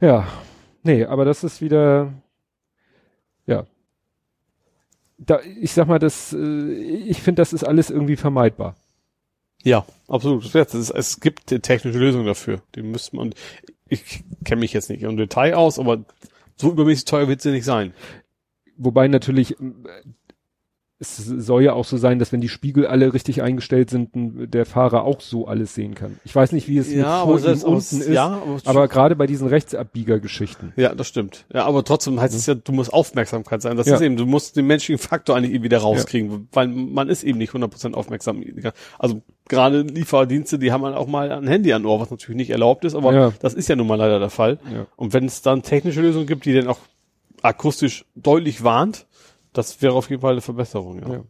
Ja, 0.00 0.26
nee, 0.82 1.04
aber 1.04 1.24
das 1.24 1.44
ist 1.44 1.60
wieder, 1.60 2.12
ja. 3.46 3.64
Da, 5.18 5.40
ich 5.60 5.72
sag 5.72 5.86
mal, 5.86 5.98
das, 5.98 6.32
äh, 6.32 6.72
ich 6.72 7.22
finde, 7.22 7.40
das 7.40 7.52
ist 7.52 7.64
alles 7.64 7.90
irgendwie 7.90 8.16
vermeidbar. 8.16 8.76
Ja, 9.64 9.86
absolut. 10.08 10.44
Ist, 10.54 10.90
es 10.90 11.20
gibt 11.20 11.46
technische 11.62 11.98
Lösung 11.98 12.26
dafür. 12.26 12.60
Die 12.74 12.82
müsste 12.82 13.16
man, 13.16 13.34
ich 13.88 14.22
kenne 14.44 14.60
mich 14.60 14.74
jetzt 14.74 14.90
nicht 14.90 15.02
im 15.02 15.16
Detail 15.16 15.54
aus, 15.54 15.78
aber 15.78 16.04
so 16.56 16.70
übermäßig 16.70 17.06
teuer 17.06 17.28
wird 17.28 17.40
sie 17.40 17.50
nicht 17.50 17.64
sein. 17.64 17.94
Wobei 18.76 19.08
natürlich, 19.08 19.56
es 21.08 21.16
soll 21.46 21.62
ja 21.62 21.72
auch 21.74 21.84
so 21.84 21.96
sein, 21.96 22.18
dass 22.18 22.32
wenn 22.32 22.40
die 22.40 22.48
Spiegel 22.48 22.86
alle 22.86 23.12
richtig 23.14 23.42
eingestellt 23.42 23.90
sind, 23.90 24.10
der 24.14 24.66
Fahrer 24.66 25.04
auch 25.04 25.20
so 25.20 25.46
alles 25.46 25.74
sehen 25.74 25.94
kann. 25.94 26.18
Ich 26.24 26.34
weiß 26.34 26.52
nicht, 26.52 26.68
wie 26.68 26.78
es 26.78 26.92
ja, 26.92 27.24
mit 27.26 27.40
vor 27.40 27.48
aber 27.50 27.52
ihm 27.52 27.62
unten 27.62 28.00
ist, 28.00 28.08
ja, 28.08 28.26
aber, 28.26 28.58
aber 28.64 28.88
gerade 28.88 29.16
bei 29.16 29.26
diesen 29.26 29.48
Rechtsabbiegergeschichten. 29.48 30.72
ja, 30.76 30.94
das 30.94 31.08
stimmt. 31.08 31.44
Ja, 31.52 31.64
aber 31.66 31.84
trotzdem 31.84 32.20
heißt 32.20 32.34
es 32.34 32.46
ja, 32.46 32.54
du 32.54 32.72
musst 32.72 32.92
Aufmerksamkeit 32.92 33.62
sein. 33.62 33.76
Das 33.76 33.86
Ja. 33.86 33.94
ist 33.96 34.00
eben, 34.00 34.16
du 34.16 34.26
musst 34.26 34.56
den 34.56 34.66
menschlichen 34.66 34.98
Faktor 34.98 35.36
eigentlich 35.36 35.62
wieder 35.62 35.78
rauskriegen, 35.78 36.48
weil 36.52 36.68
man 36.68 37.08
ist 37.08 37.22
eben 37.22 37.38
nicht 37.38 37.52
100% 37.52 37.94
aufmerksam. 37.94 38.42
Also 38.98 39.22
gerade 39.48 39.82
Lieferdienste, 39.82 40.58
die 40.58 40.72
haben 40.72 40.84
auch 40.84 41.06
mal 41.06 41.30
ein 41.30 41.46
Handy 41.46 41.72
an 41.72 41.84
Ohr, 41.86 42.00
was 42.00 42.10
natürlich 42.10 42.36
nicht 42.36 42.50
erlaubt 42.50 42.84
ist, 42.84 42.94
aber 42.94 43.12
Ja. 43.14 43.32
das 43.40 43.54
ist 43.54 43.68
ja 43.68 43.76
nun 43.76 43.86
mal 43.86 43.96
leider 43.96 44.18
der 44.18 44.30
Fall. 44.30 44.58
Ja. 44.72 44.86
Und 44.96 45.12
wenn 45.12 45.26
es 45.26 45.42
dann 45.42 45.62
technische 45.62 46.00
Lösungen 46.00 46.26
gibt, 46.26 46.44
die 46.46 46.54
dann 46.54 46.68
auch 46.68 46.78
akustisch 47.42 48.04
deutlich 48.14 48.64
warnt, 48.64 49.06
das 49.54 49.80
wäre 49.80 49.94
auf 49.94 50.10
jeden 50.10 50.20
Fall 50.20 50.32
eine 50.32 50.40
Verbesserung, 50.42 51.00
ja. 51.00 51.12
Ja. 51.14 51.24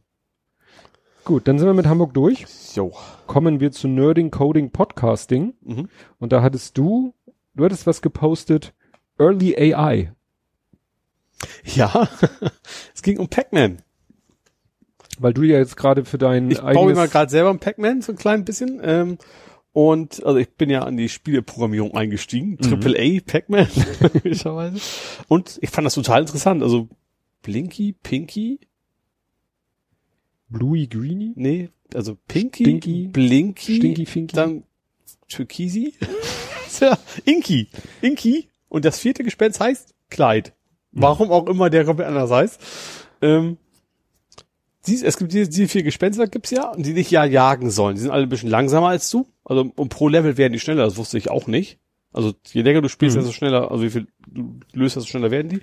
Gut, 1.25 1.49
dann 1.49 1.59
sind 1.59 1.67
wir 1.67 1.75
mit 1.75 1.87
Hamburg 1.87 2.13
durch. 2.13 2.45
Jo. 2.75 2.93
Kommen 3.27 3.61
wir 3.61 3.73
zu 3.73 3.89
Nerding, 3.89 4.31
Coding, 4.31 4.71
Podcasting. 4.71 5.55
Mhm. 5.63 5.89
Und 6.19 6.33
da 6.33 6.43
hattest 6.43 6.77
du, 6.77 7.15
du 7.55 7.65
hattest 7.65 7.87
was 7.87 8.03
gepostet, 8.03 8.75
Early 9.19 9.57
AI. 9.57 10.13
Ja, 11.65 12.09
es 12.95 13.03
ging 13.03 13.19
um 13.19 13.29
Pac-Man. 13.29 13.79
Weil 15.19 15.33
du 15.33 15.43
ja 15.43 15.59
jetzt 15.59 15.77
gerade 15.77 16.05
für 16.05 16.19
dein 16.19 16.51
Ich 16.51 16.61
baue 16.61 16.89
mir 16.89 16.95
mal 16.95 17.09
gerade 17.09 17.31
selber 17.31 17.51
ein 17.51 17.59
Pac-Man, 17.61 18.03
so 18.03 18.13
ein 18.13 18.19
klein 18.19 18.45
bisschen. 18.45 18.81
Ähm, 18.83 19.19
und 19.73 20.25
also 20.25 20.39
ich 20.39 20.55
bin 20.55 20.71
ja 20.71 20.83
an 20.83 20.97
die 20.97 21.09
Spieleprogrammierung 21.09 21.95
eingestiegen. 21.95 22.59
Triple 22.59 22.97
A 22.99 23.21
Pac-Man. 23.25 23.67
Und 25.29 25.59
ich 25.63 25.71
fand 25.71 25.85
das 25.85 25.95
total 25.95 26.21
interessant. 26.21 26.63
Also 26.63 26.89
Blinky, 27.45 27.93
Pinky, 27.93 28.59
Bluey 30.49 30.87
Greeny? 30.87 31.35
nee, 31.37 31.69
also 31.95 32.17
Pinky, 32.27 32.65
Stinky, 32.65 33.09
Blinky, 33.13 33.77
Stinky 33.77 34.07
Finky? 34.07 34.35
dann 34.35 34.65
Türkisi, 35.29 35.95
ja, 36.81 36.99
Inky, 37.25 37.69
Inky. 38.01 38.49
Und 38.69 38.85
das 38.85 38.99
vierte 38.99 39.23
Gespenst 39.23 39.61
heißt 39.61 39.95
Clyde. 40.11 40.53
Warum 40.91 41.31
auch 41.31 41.47
immer 41.47 41.71
der 41.71 41.85
komplett 41.85 42.09
anders 42.09 42.31
heißt. 42.31 42.61
Ähm, 43.21 43.59
dies, 44.87 45.03
es 45.03 45.17
gibt 45.17 45.33
diese, 45.33 45.49
diese 45.49 45.69
vier 45.69 45.83
Gespenster 45.83 46.27
gibt's 46.27 46.51
ja, 46.51 46.71
und 46.71 46.85
die 46.85 46.95
dich 46.95 47.11
ja 47.11 47.25
jagen 47.25 47.71
sollen. 47.71 47.97
Die 47.97 48.01
sind 48.01 48.11
alle 48.11 48.25
ein 48.25 48.29
bisschen 48.29 48.51
langsamer 48.51 48.89
als 48.89 49.11
du. 49.11 49.27
Also 49.45 49.71
und 49.77 49.89
pro 49.91 50.09
Level 50.09 50.39
werden 50.39 50.55
die 50.55 50.61
schneller, 50.61 50.85
das 50.85 50.97
wusste 50.97 51.19
ich 51.19 51.31
auch 51.31 51.47
nicht. 51.47 51.79
Also 52.15 52.33
je 52.53 52.63
länger 52.63 52.81
du 52.81 52.89
spielst, 52.89 53.17
Mhm. 53.17 53.21
desto 53.21 53.33
schneller, 53.33 53.71
also 53.71 53.83
wie 53.83 53.91
viel 53.91 54.07
du 54.27 54.61
löst, 54.73 54.97
desto 54.97 55.09
schneller 55.09 55.31
werden 55.31 55.49
die. 55.49 55.61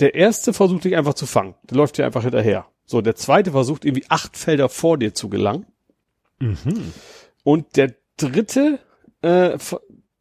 Der 0.00 0.14
erste 0.14 0.52
versucht 0.52 0.84
dich 0.84 0.96
einfach 0.96 1.14
zu 1.14 1.26
fangen. 1.26 1.54
Der 1.70 1.76
läuft 1.78 1.96
dir 1.96 2.04
einfach 2.04 2.22
hinterher. 2.22 2.66
So, 2.84 3.00
der 3.00 3.14
zweite 3.14 3.52
versucht 3.52 3.84
irgendwie 3.84 4.04
acht 4.08 4.36
Felder 4.36 4.68
vor 4.68 4.98
dir 4.98 5.14
zu 5.14 5.28
gelangen. 5.28 5.66
Mhm. 6.40 6.92
Und 7.44 7.76
der 7.76 7.94
dritte, 8.16 8.80
äh, 9.22 9.56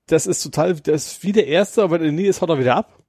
das 0.08 0.28
ist 0.28 0.44
total, 0.44 0.76
das 0.76 1.08
ist 1.08 1.24
wie 1.24 1.32
der 1.32 1.48
erste, 1.48 1.84
aber 1.84 1.96
er 1.98 2.02
in 2.06 2.16
der 2.16 2.22
Nähe 2.22 2.30
ist, 2.30 2.42
haut 2.42 2.50
er 2.50 2.60
wieder 2.60 2.76
ab. 2.76 3.01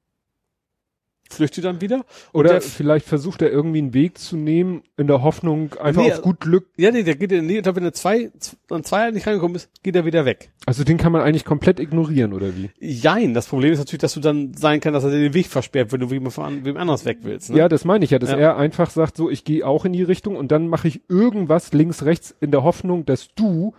Flüchtet 1.30 1.64
dann 1.64 1.80
wieder. 1.80 2.04
Oder 2.32 2.50
der, 2.50 2.60
vielleicht 2.60 3.06
versucht 3.06 3.40
er 3.40 3.50
irgendwie 3.50 3.78
einen 3.78 3.94
Weg 3.94 4.18
zu 4.18 4.36
nehmen, 4.36 4.82
in 4.98 5.06
der 5.06 5.22
Hoffnung, 5.22 5.72
einfach 5.80 6.02
Nee, 6.02 6.12
auf 6.12 6.20
gut 6.22 6.40
Glück. 6.40 6.68
ja, 6.76 6.90
nee, 6.90 7.02
der 7.04 7.16
geht 7.16 7.32
in 7.32 7.62
da 7.62 7.74
wenn 7.74 7.84
er 7.84 7.92
zwei, 7.94 8.30
an 8.68 8.84
zwei 8.84 9.10
nicht 9.10 9.26
reingekommen 9.26 9.56
ist, 9.56 9.70
geht 9.82 9.96
er 9.96 10.04
wieder 10.04 10.24
weg. 10.26 10.50
Also 10.66 10.84
den 10.84 10.98
kann 10.98 11.10
man 11.10 11.22
eigentlich 11.22 11.44
komplett 11.46 11.80
ignorieren, 11.80 12.32
oder 12.34 12.54
wie? 12.56 12.70
Jein, 12.80 13.32
das 13.32 13.46
Problem 13.46 13.72
ist 13.72 13.78
natürlich, 13.78 14.02
dass 14.02 14.12
du 14.14 14.20
dann 14.20 14.52
sein 14.54 14.80
kann, 14.80 14.92
dass 14.92 15.04
er 15.04 15.10
dir 15.10 15.20
den 15.20 15.34
Weg 15.34 15.46
versperrt, 15.46 15.90
wenn 15.92 16.00
du 16.00 16.10
wem, 16.10 16.24
wem 16.26 16.76
anders 16.76 17.04
weg 17.06 17.18
willst. 17.22 17.50
Ne? 17.50 17.58
Ja, 17.58 17.68
das 17.68 17.84
meine 17.86 18.04
ich 18.04 18.10
ja, 18.10 18.18
dass 18.18 18.30
Ja. 18.30 18.36
er 18.36 18.56
einfach 18.58 18.90
sagt, 18.90 19.16
so, 19.16 19.30
ich 19.30 19.44
gehe 19.44 19.66
auch 19.66 19.84
in 19.86 19.92
die 19.94 20.02
Richtung 20.02 20.36
und 20.36 20.52
dann 20.52 20.68
mache 20.68 20.88
ich 20.88 21.00
irgendwas 21.08 21.72
links, 21.72 22.04
rechts 22.04 22.34
in 22.40 22.50
der 22.50 22.62
Hoffnung, 22.62 23.06
dass 23.06 23.28
du 23.34 23.74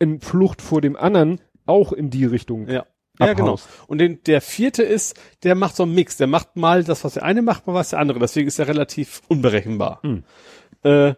in 0.00 0.20
Flucht 0.20 0.60
vor 0.60 0.80
dem 0.80 0.96
anderen 0.96 1.40
auch 1.66 1.92
in 1.92 2.10
die 2.10 2.24
Richtung. 2.24 2.66
Ja. 2.68 2.84
Ja, 3.28 3.34
genau. 3.34 3.48
abhaust. 3.54 3.68
Und 3.86 3.98
den, 3.98 4.22
der 4.24 4.40
vierte 4.40 4.82
ist, 4.82 5.18
der 5.42 5.54
macht 5.54 5.76
so 5.76 5.82
einen 5.84 5.94
Mix. 5.94 6.16
Der 6.16 6.26
macht 6.26 6.56
mal 6.56 6.82
das, 6.84 7.04
was 7.04 7.14
der 7.14 7.22
eine 7.22 7.42
macht, 7.42 7.66
mal 7.66 7.74
was 7.74 7.90
der 7.90 7.98
andere. 7.98 8.18
Deswegen 8.18 8.48
ist 8.48 8.58
er 8.58 8.68
relativ 8.68 9.22
unberechenbar. 9.28 10.00
Hm. 10.02 10.24
Äh, 10.82 11.14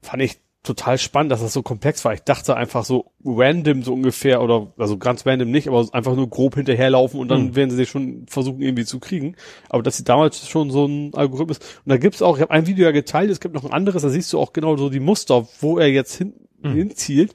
fand 0.00 0.22
ich 0.22 0.38
total 0.64 0.96
spannend, 0.96 1.32
dass 1.32 1.40
das 1.40 1.52
so 1.52 1.62
komplex 1.62 2.04
war. 2.04 2.14
Ich 2.14 2.22
dachte 2.22 2.56
einfach 2.56 2.84
so 2.84 3.10
random 3.24 3.82
so 3.82 3.92
ungefähr 3.92 4.40
oder 4.42 4.72
also 4.78 4.96
ganz 4.96 5.26
random 5.26 5.50
nicht, 5.50 5.66
aber 5.66 5.88
einfach 5.92 6.14
nur 6.14 6.30
grob 6.30 6.54
hinterherlaufen 6.54 7.18
und 7.18 7.26
dann 7.28 7.48
Hm. 7.48 7.56
werden 7.56 7.70
sie 7.70 7.76
sich 7.76 7.88
schon 7.90 8.26
versuchen 8.28 8.62
irgendwie 8.62 8.84
zu 8.84 9.00
kriegen. 9.00 9.34
Aber 9.70 9.82
dass 9.82 9.96
sie 9.96 10.04
damals 10.04 10.48
schon 10.48 10.70
so 10.70 10.86
ein 10.86 11.14
Algorithmus 11.14 11.58
und 11.58 11.88
da 11.90 11.96
gibt's 11.96 12.22
auch, 12.22 12.36
ich 12.36 12.42
habe 12.42 12.52
ein 12.52 12.68
Video 12.68 12.84
ja 12.84 12.92
geteilt, 12.92 13.28
es 13.30 13.40
gibt 13.40 13.56
noch 13.56 13.64
ein 13.64 13.72
anderes, 13.72 14.02
da 14.02 14.08
siehst 14.08 14.32
du 14.32 14.38
auch 14.38 14.52
genau 14.52 14.76
so 14.76 14.88
die 14.88 15.00
Muster, 15.00 15.48
wo 15.60 15.78
er 15.78 15.88
jetzt 15.88 16.14
hin, 16.14 16.32
Hm. 16.62 16.74
hinzielt. 16.76 17.34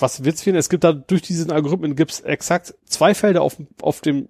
Und 0.00 0.02
was 0.02 0.24
witzig 0.24 0.44
finde, 0.44 0.58
es 0.60 0.68
gibt 0.68 0.84
da 0.84 0.92
durch 0.92 1.22
diesen 1.22 1.50
Algorithmen 1.50 1.94
gibt's 1.94 2.20
exakt 2.20 2.74
zwei 2.86 3.14
Felder 3.14 3.42
auf, 3.42 3.56
auf 3.82 4.00
dem 4.00 4.28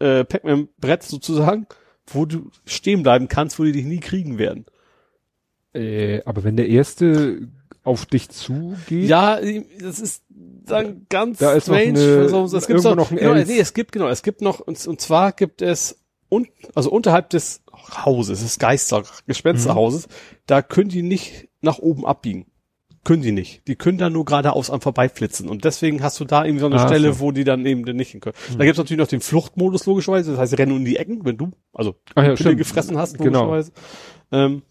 äh, 0.00 0.24
Pac-Man-Brett 0.24 1.04
sozusagen, 1.04 1.66
wo 2.08 2.24
du 2.24 2.50
stehen 2.64 3.02
bleiben 3.02 3.28
kannst, 3.28 3.58
wo 3.58 3.64
die 3.64 3.72
dich 3.72 3.84
nie 3.84 4.00
kriegen 4.00 4.38
werden. 4.38 4.66
Äh, 5.74 6.22
aber 6.24 6.44
wenn 6.44 6.56
der 6.56 6.68
erste 6.68 7.48
auf 7.84 8.06
dich 8.06 8.30
zugeht, 8.30 9.08
Ja, 9.08 9.38
das 9.80 10.00
ist 10.00 10.24
dann 10.28 11.06
ganz 11.08 11.38
Da 11.38 11.52
ist 11.52 11.68
noch 11.68 11.76
eine- 11.76 12.00
Also, 12.42 12.56
es 12.56 12.66
gibt 12.66 12.82
noch 12.96 13.10
ein 13.12 13.16
genau, 13.18 13.34
nee, 13.48 13.58
es 13.60 13.74
gibt 13.74 13.92
genau, 13.92 14.08
es 14.08 14.22
gibt 14.24 14.40
noch 14.40 14.58
und, 14.60 14.84
und 14.88 15.00
zwar 15.00 15.30
gibt 15.32 15.62
es 15.62 16.00
un, 16.28 16.48
also 16.74 16.90
unterhalb 16.90 17.30
des 17.30 17.62
Hauses, 17.72 18.40
des 18.42 18.58
Geister 18.58 19.04
Gespensterhauses, 19.28 20.08
da 20.46 20.62
können 20.62 20.88
die 20.88 21.02
nicht 21.02 21.48
nach 21.60 21.78
oben 21.78 22.04
abbiegen. 22.04 22.46
Können 23.06 23.22
die 23.22 23.30
nicht. 23.30 23.62
Die 23.68 23.76
können 23.76 23.98
da 23.98 24.10
nur 24.10 24.24
geradeaus 24.24 24.68
am 24.68 24.80
vorbeiflitzen. 24.80 25.48
Und 25.48 25.64
deswegen 25.64 26.02
hast 26.02 26.18
du 26.18 26.24
da 26.24 26.44
irgendwie 26.44 26.58
so 26.60 26.66
eine 26.66 26.74
Ah, 26.80 26.88
Stelle, 26.88 27.12
so. 27.12 27.20
wo 27.20 27.30
die 27.30 27.44
dann 27.44 27.64
eben 27.64 27.82
nicht 27.82 28.10
hin 28.10 28.20
können. 28.20 28.34
Da 28.58 28.64
gibt's 28.64 28.78
natürlich 28.78 28.98
noch 28.98 29.06
den 29.06 29.20
Fluchtmodus, 29.20 29.86
logischerweise. 29.86 30.32
Das 30.32 30.40
heißt, 30.40 30.58
rennen 30.58 30.72
um 30.72 30.84
die 30.84 30.96
Ecken, 30.96 31.24
wenn 31.24 31.36
du, 31.36 31.52
also 31.72 31.94
Ach 32.16 32.24
ja, 32.24 32.34
Pille 32.34 32.56
gefressen 32.56 32.98
hast, 32.98 33.16
Genau. 33.18 33.44
logischerweise. 33.44 33.70
Ähm, 34.32 34.62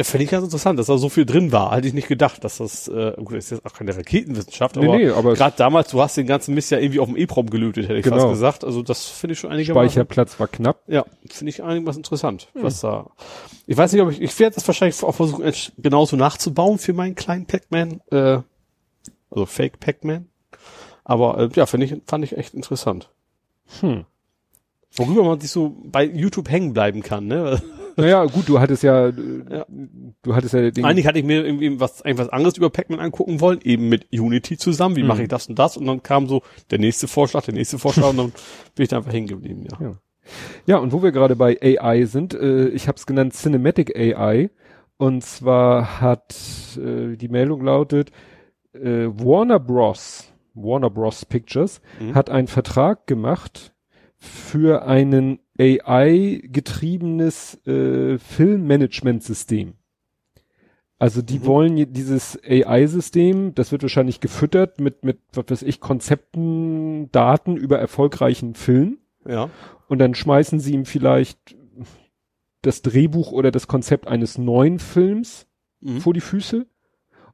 ja, 0.00 0.04
finde 0.04 0.24
ich 0.24 0.30
ganz 0.30 0.44
interessant, 0.44 0.78
dass 0.78 0.86
da 0.86 0.96
so 0.96 1.10
viel 1.10 1.26
drin 1.26 1.52
war. 1.52 1.76
Hätte 1.76 1.86
ich 1.86 1.92
nicht 1.92 2.08
gedacht, 2.08 2.42
dass 2.42 2.56
das, 2.56 2.88
äh, 2.88 3.12
gut, 3.18 3.32
das 3.36 3.44
ist 3.44 3.50
jetzt 3.50 3.66
auch 3.66 3.74
keine 3.74 3.94
Raketenwissenschaft, 3.94 4.76
Nee, 4.76 4.86
aber, 4.86 4.96
nee, 4.96 5.10
aber- 5.10 5.34
gerade 5.34 5.54
damals, 5.58 5.90
du 5.90 6.00
hast 6.00 6.16
den 6.16 6.26
ganzen 6.26 6.54
Mist 6.54 6.70
ja 6.70 6.78
irgendwie 6.78 7.00
auf 7.00 7.08
dem 7.08 7.16
EEPROM 7.16 7.50
gelötet, 7.50 7.84
hätte 7.84 7.96
ich 7.98 8.04
Genau. 8.04 8.16
fast 8.16 8.28
gesagt. 8.30 8.64
Also 8.64 8.82
das 8.82 9.04
finde 9.06 9.32
ich 9.34 9.38
schon 9.40 9.50
einigermaßen. 9.50 9.90
Speicherplatz 9.90 10.40
war 10.40 10.48
knapp. 10.48 10.80
Ja, 10.86 11.04
finde 11.28 11.50
ich 11.50 11.62
einigermaßen 11.62 12.00
interessant, 12.00 12.48
was 12.54 12.80
da. 12.80 13.10
Ich 13.66 13.76
weiß 13.76 13.92
nicht, 13.92 14.00
ob 14.02 14.10
ich, 14.10 14.20
ich 14.22 14.38
werde 14.38 14.54
das 14.54 14.66
wahrscheinlich 14.66 15.02
auch 15.02 15.14
versuchen, 15.14 15.44
genauso 15.76 16.16
nachzubauen 16.16 16.78
für 16.78 16.94
meinen 16.94 17.14
kleinen 17.14 17.46
Pac-Man, 17.46 18.00
äh, 18.10 18.38
also 19.30 19.44
Fake 19.46 19.80
Pac-Man. 19.80 20.26
Aber 21.04 21.38
äh, 21.38 21.48
ja, 21.54 21.66
finde 21.66 21.86
ich, 21.86 21.96
fand 22.06 22.24
ich 22.24 22.36
echt 22.38 22.54
interessant. 22.54 23.10
Hm. 23.80 24.04
Worüber 24.96 25.22
man 25.24 25.40
sich 25.40 25.50
so 25.50 25.76
bei 25.84 26.04
YouTube 26.04 26.48
hängen 26.50 26.72
bleiben 26.72 27.02
kann, 27.02 27.26
ne? 27.26 27.62
Naja, 28.00 28.24
gut, 28.24 28.48
du 28.48 28.58
hattest 28.60 28.82
ja, 28.82 29.08
äh, 29.08 29.12
Ja. 29.50 29.66
du 30.22 30.34
hattest 30.34 30.54
ja 30.54 30.70
den, 30.70 30.84
Eigentlich 30.84 31.06
hatte 31.06 31.18
ich 31.18 31.24
mir 31.24 31.44
irgendwie 31.44 31.78
was, 31.80 32.02
eigentlich 32.02 32.18
was 32.18 32.28
anderes 32.28 32.56
über 32.56 32.70
Pac-Man 32.70 33.00
angucken 33.00 33.40
wollen, 33.40 33.60
eben 33.62 33.88
mit 33.88 34.06
Unity 34.12 34.56
zusammen. 34.58 34.96
Wie 34.96 35.02
Mhm. 35.02 35.08
mache 35.08 35.22
ich 35.22 35.28
das 35.28 35.48
und 35.48 35.58
das? 35.58 35.76
Und 35.76 35.86
dann 35.86 36.02
kam 36.02 36.26
so 36.26 36.42
der 36.70 36.78
nächste 36.78 37.08
Vorschlag, 37.08 37.44
der 37.44 37.54
nächste 37.54 37.78
Vorschlag 37.78 38.08
und 38.10 38.16
dann 38.18 38.32
bin 38.74 38.82
ich 38.84 38.88
da 38.88 38.98
einfach 38.98 39.12
hängen 39.12 39.26
geblieben, 39.28 39.66
ja. 39.70 39.78
Ja. 39.86 39.92
Ja, 40.66 40.76
und 40.78 40.92
wo 40.92 41.02
wir 41.02 41.10
gerade 41.12 41.34
bei 41.34 41.58
AI 41.60 42.04
sind, 42.04 42.34
äh, 42.34 42.68
ich 42.68 42.86
habe 42.86 42.96
es 42.96 43.06
genannt 43.06 43.32
Cinematic 43.34 43.96
AI. 43.96 44.50
Und 44.96 45.24
zwar 45.24 46.00
hat 46.00 46.34
äh, 46.76 47.16
die 47.16 47.28
Meldung 47.28 47.64
lautet, 47.64 48.10
äh, 48.74 49.06
Warner 49.08 49.58
Bros. 49.58 50.26
Warner 50.54 50.90
Bros. 50.90 51.24
Pictures 51.24 51.80
Mhm. 51.98 52.14
hat 52.14 52.28
einen 52.30 52.46
Vertrag 52.48 53.06
gemacht 53.06 53.72
für 54.18 54.84
einen 54.86 55.38
AI-getriebenes 55.60 57.66
äh, 57.66 58.18
Filmmanagement-System. 58.18 59.74
Also 60.98 61.22
die 61.22 61.38
Mhm. 61.38 61.46
wollen 61.46 61.92
dieses 61.92 62.38
AI-System, 62.44 63.54
das 63.54 63.72
wird 63.72 63.82
wahrscheinlich 63.82 64.20
gefüttert 64.20 64.80
mit, 64.80 65.04
mit, 65.04 65.18
was 65.32 65.44
weiß 65.48 65.62
ich, 65.62 65.80
Konzepten, 65.80 67.10
Daten 67.10 67.56
über 67.56 67.78
erfolgreichen 67.78 68.54
Film 68.54 68.98
Ja. 69.26 69.48
und 69.88 69.98
dann 69.98 70.14
schmeißen 70.14 70.60
sie 70.60 70.74
ihm 70.74 70.84
vielleicht 70.84 71.56
das 72.62 72.82
Drehbuch 72.82 73.32
oder 73.32 73.50
das 73.50 73.66
Konzept 73.66 74.06
eines 74.06 74.36
neuen 74.36 74.78
Films 74.78 75.46
Mhm. 75.80 76.00
vor 76.00 76.12
die 76.12 76.20
Füße 76.20 76.66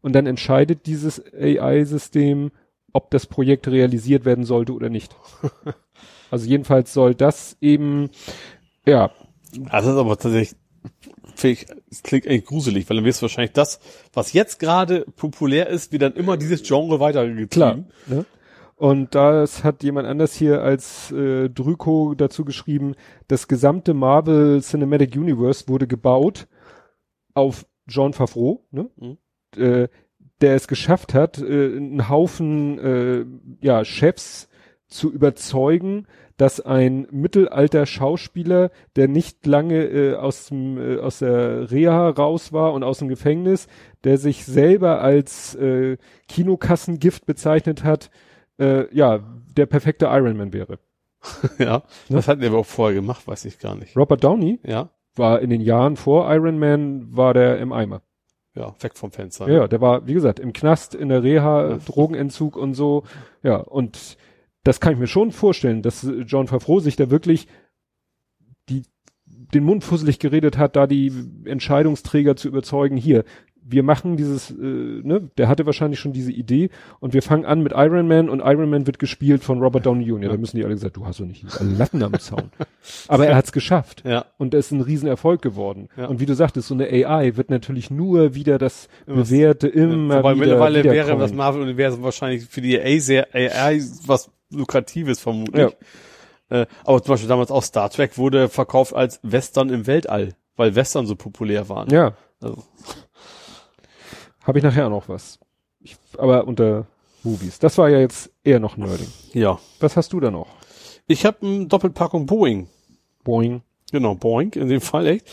und 0.01 0.13
dann 0.15 0.27
entscheidet 0.27 0.87
dieses 0.87 1.21
AI-System, 1.35 2.53
ob 2.93 3.11
das 3.11 3.27
Projekt 3.27 3.67
realisiert 3.67 4.25
werden 4.25 4.45
sollte 4.45 4.73
oder 4.73 4.89
nicht. 4.89 5.17
also 6.31 6.47
jedenfalls 6.47 6.93
soll 6.93 7.15
das 7.15 7.57
eben, 7.61 8.11
ja, 8.87 9.11
Also 9.71 9.89
das 9.89 9.97
ist 9.97 10.01
aber 10.01 10.19
tatsächlich, 10.19 10.59
finde 11.35 11.53
ich, 11.53 11.67
es 11.91 12.03
klingt 12.03 12.27
eigentlich 12.27 12.47
gruselig, 12.47 12.89
weil 12.89 12.97
dann 12.97 13.05
wirst 13.05 13.21
du 13.21 13.25
wahrscheinlich 13.25 13.53
das, 13.53 13.81
was 14.13 14.33
jetzt 14.33 14.59
gerade 14.59 15.05
populär 15.17 15.69
ist, 15.69 15.93
wie 15.93 15.99
dann 15.99 16.15
immer 16.15 16.37
dieses 16.37 16.63
Genre 16.63 17.01
weitergetrieben. 17.01 17.49
klar. 17.49 17.85
Ne? 18.07 18.25
Und 18.77 19.15
das 19.15 19.65
hat 19.65 19.83
jemand 19.83 20.07
anders 20.07 20.35
hier 20.35 20.63
als 20.63 21.11
äh, 21.11 21.49
Drüko 21.49 22.15
dazu 22.15 22.45
geschrieben, 22.45 22.95
das 23.27 23.49
gesamte 23.49 23.95
Marvel 23.95 24.61
Cinematic 24.61 25.17
Universe 25.17 25.67
wurde 25.67 25.87
gebaut 25.87 26.47
auf 27.33 27.65
John 27.87 28.13
Favreau, 28.13 28.67
ne? 28.71 28.91
Mhm. 28.97 29.19
Äh, 29.57 29.89
der 30.43 30.55
es 30.55 30.69
geschafft 30.69 31.15
hat, 31.15 31.39
äh, 31.39 31.77
einen 31.77 32.11
Haufen 32.11 32.79
äh, 32.79 33.25
ja, 33.65 33.83
Chefs 33.87 34.49
zu 34.89 35.13
überzeugen, 35.13 36.07
dass 36.37 36.61
ein 36.61 37.07
mittelalter 37.11 37.87
Schauspieler, 37.87 38.71
der 38.95 39.09
nicht 39.09 39.47
lange 39.47 39.85
äh, 39.85 40.15
aus, 40.15 40.47
dem, 40.49 40.79
äh, 40.79 40.99
aus 41.01 41.21
der 41.21 41.71
Reha 41.71 42.11
raus 42.11 42.53
war 42.53 42.73
und 42.73 42.85
aus 42.85 42.99
dem 42.99 43.09
Gefängnis, 43.09 43.67
der 44.05 44.19
sich 44.19 44.45
selber 44.45 45.01
als 45.01 45.55
äh, 45.57 45.97
Kinokassengift 46.29 47.27
bezeichnet 47.27 47.85
hat, 47.85 48.11
äh, 48.59 48.95
ja, 48.95 49.21
der 49.57 49.67
perfekte 49.67 50.07
Ironman 50.07 50.53
wäre. 50.53 50.79
ja. 51.59 51.83
Das 52.09 52.29
hatten 52.29 52.41
wir 52.43 52.49
aber 52.49 52.59
auch 52.59 52.67
vorher 52.67 52.95
gemacht, 52.95 53.27
weiß 53.27 53.45
ich 53.47 53.59
gar 53.59 53.75
nicht. 53.75 53.97
Robert 53.97 54.23
Downey 54.23 54.61
Ja. 54.65 54.91
war 55.17 55.41
in 55.41 55.51
den 55.51 55.61
Jahren 55.63 55.97
vor 55.97 56.33
Iron 56.33 56.59
Man, 56.59 57.17
war 57.17 57.35
der 57.35 57.59
im 57.59 57.73
Eimer. 57.73 58.03
Ja, 58.55 58.75
weg 58.81 58.97
vom 58.97 59.11
Fenster. 59.11 59.49
Ja, 59.51 59.69
der 59.69 59.81
war, 59.83 60.07
wie 60.07 60.15
gesagt, 60.15 60.39
im 60.41 60.53
Knast, 60.53 60.95
in 60.95 61.09
der 61.11 61.23
Reha, 61.23 61.71
Ja. 61.71 61.79
Drogenentzug 61.79 62.57
und 62.57 62.75
so. 62.75 63.03
Ja, 63.43 63.57
und 63.57 64.17
das 64.67 64.81
kann 64.81 64.93
ich 64.93 64.99
mir 64.99 65.07
schon 65.07 65.31
vorstellen, 65.31 65.83
dass 65.83 66.05
äh, 66.05 66.23
John 66.27 66.49
Favreau 66.49 66.81
sich 66.81 66.97
da 66.97 67.11
wirklich 67.11 67.47
die, 68.69 68.83
den 69.27 69.65
Mund 69.65 69.85
fusselig 69.85 70.19
geredet 70.19 70.59
hat, 70.59 70.75
da 70.77 70.87
die 70.87 71.13
Entscheidungsträger 71.45 72.35
zu 72.37 72.49
überzeugen, 72.49 72.97
hier, 72.97 73.25
wir 73.69 73.83
machen 73.83 74.17
dieses, 74.17 74.51
äh, 74.51 74.55
ne, 74.55 75.29
der 75.39 75.49
hatte 75.49 75.67
wahrscheinlich 75.67 75.99
schon 75.99 76.13
diese 76.13 76.31
Idee 76.33 76.71
und 77.01 77.15
wir 77.15 77.23
fangen 77.23 77.45
an 77.45 77.63
mit 77.63 77.73
Iron 77.75 78.07
Man 78.07 78.29
und 78.29 78.41
Iron 78.41 78.71
Man 78.71 78.87
wird 78.87 78.99
gespielt 78.99 79.43
von 79.43 79.61
Robert 79.61 79.87
Downey 79.87 80.05
Jr. 80.05 80.31
Da 80.31 80.37
müssen 80.37 80.57
die 80.57 80.65
alle 80.65 80.75
gesagt, 80.75 80.97
du 80.97 81.05
hast 81.05 81.19
doch 81.19 81.27
nicht 81.27 81.45
Latten 81.61 82.03
am 82.03 82.19
Zaun. 82.19 82.51
Aber 83.09 83.27
er 83.27 83.35
hat's 83.35 83.51
geschafft. 83.51 84.05
Ja. 84.07 84.27
Und 84.39 84.55
es 84.55 84.67
ist 84.67 84.73
ein 84.73 84.81
Riesenerfolg 84.83 85.43
geworden. 85.43 85.89
Ja. 85.97 86.07
Und 86.07 86.21
wie 86.21 86.27
du 86.27 86.35
sagtest, 86.35 86.69
so 86.69 86.75
eine 86.75 86.87
AI 86.87 87.37
wird 87.37 87.51
natürlich 87.51 87.91
nur 87.91 88.35
wieder 88.35 88.59
das 88.59 88.89
Immer- 89.07 89.17
Bewährte 89.17 89.67
immer 89.69 90.19
Wobei 90.19 90.35
wieder 90.35 90.47
mittlerweile 90.47 90.85
wäre 90.85 91.19
das 91.19 91.33
Marvel-Universum 91.33 92.03
wahrscheinlich 92.05 92.45
für 92.47 92.61
die 92.61 92.79
AI 92.79 92.99
sehr 92.99 93.35
AI 93.35 93.81
was 94.07 94.31
Lukratives 94.51 95.21
vermutlich. 95.21 95.73
Äh, 96.49 96.67
aber 96.85 97.03
zum 97.03 97.13
Beispiel 97.15 97.29
damals 97.29 97.51
auch 97.51 97.63
Star 97.63 97.91
Trek 97.91 98.17
wurde 98.19 98.49
verkauft 98.49 98.95
als 98.95 99.19
Western 99.23 99.69
im 99.71 99.87
Weltall, 99.87 100.35
weil 100.57 100.75
Western 100.77 101.07
so 101.07 101.17
populär 101.17 101.69
waren. 101.69 101.91
Ja, 101.91 102.17
Also, 102.41 102.63
habe 104.45 104.59
ich 104.59 104.65
nachher 104.65 104.87
auch 104.87 104.91
noch 104.91 105.09
was. 105.09 105.39
Ich, 105.81 105.97
aber 106.19 106.47
unter 106.47 106.87
Movies. 107.25 107.59
Das 107.59 107.77
war 107.79 107.89
ja 107.89 107.99
jetzt 107.99 108.31
eher 108.45 108.61
noch 108.61 108.77
Nerding. 108.77 109.09
ja. 109.33 109.59
Was 109.81 109.97
hast 109.97 110.13
du 110.13 110.21
da 110.21 110.31
noch? 110.31 110.47
Ich 111.09 111.25
habe 111.27 111.45
eine 111.47 111.67
Doppelpackung 111.67 112.27
Boeing. 112.27 112.69
Boing. 113.25 113.63
Genau, 113.91 114.15
Boeing, 114.15 114.53
in 114.53 114.69
dem 114.69 114.81
Fall 114.81 115.07
echt. 115.07 115.27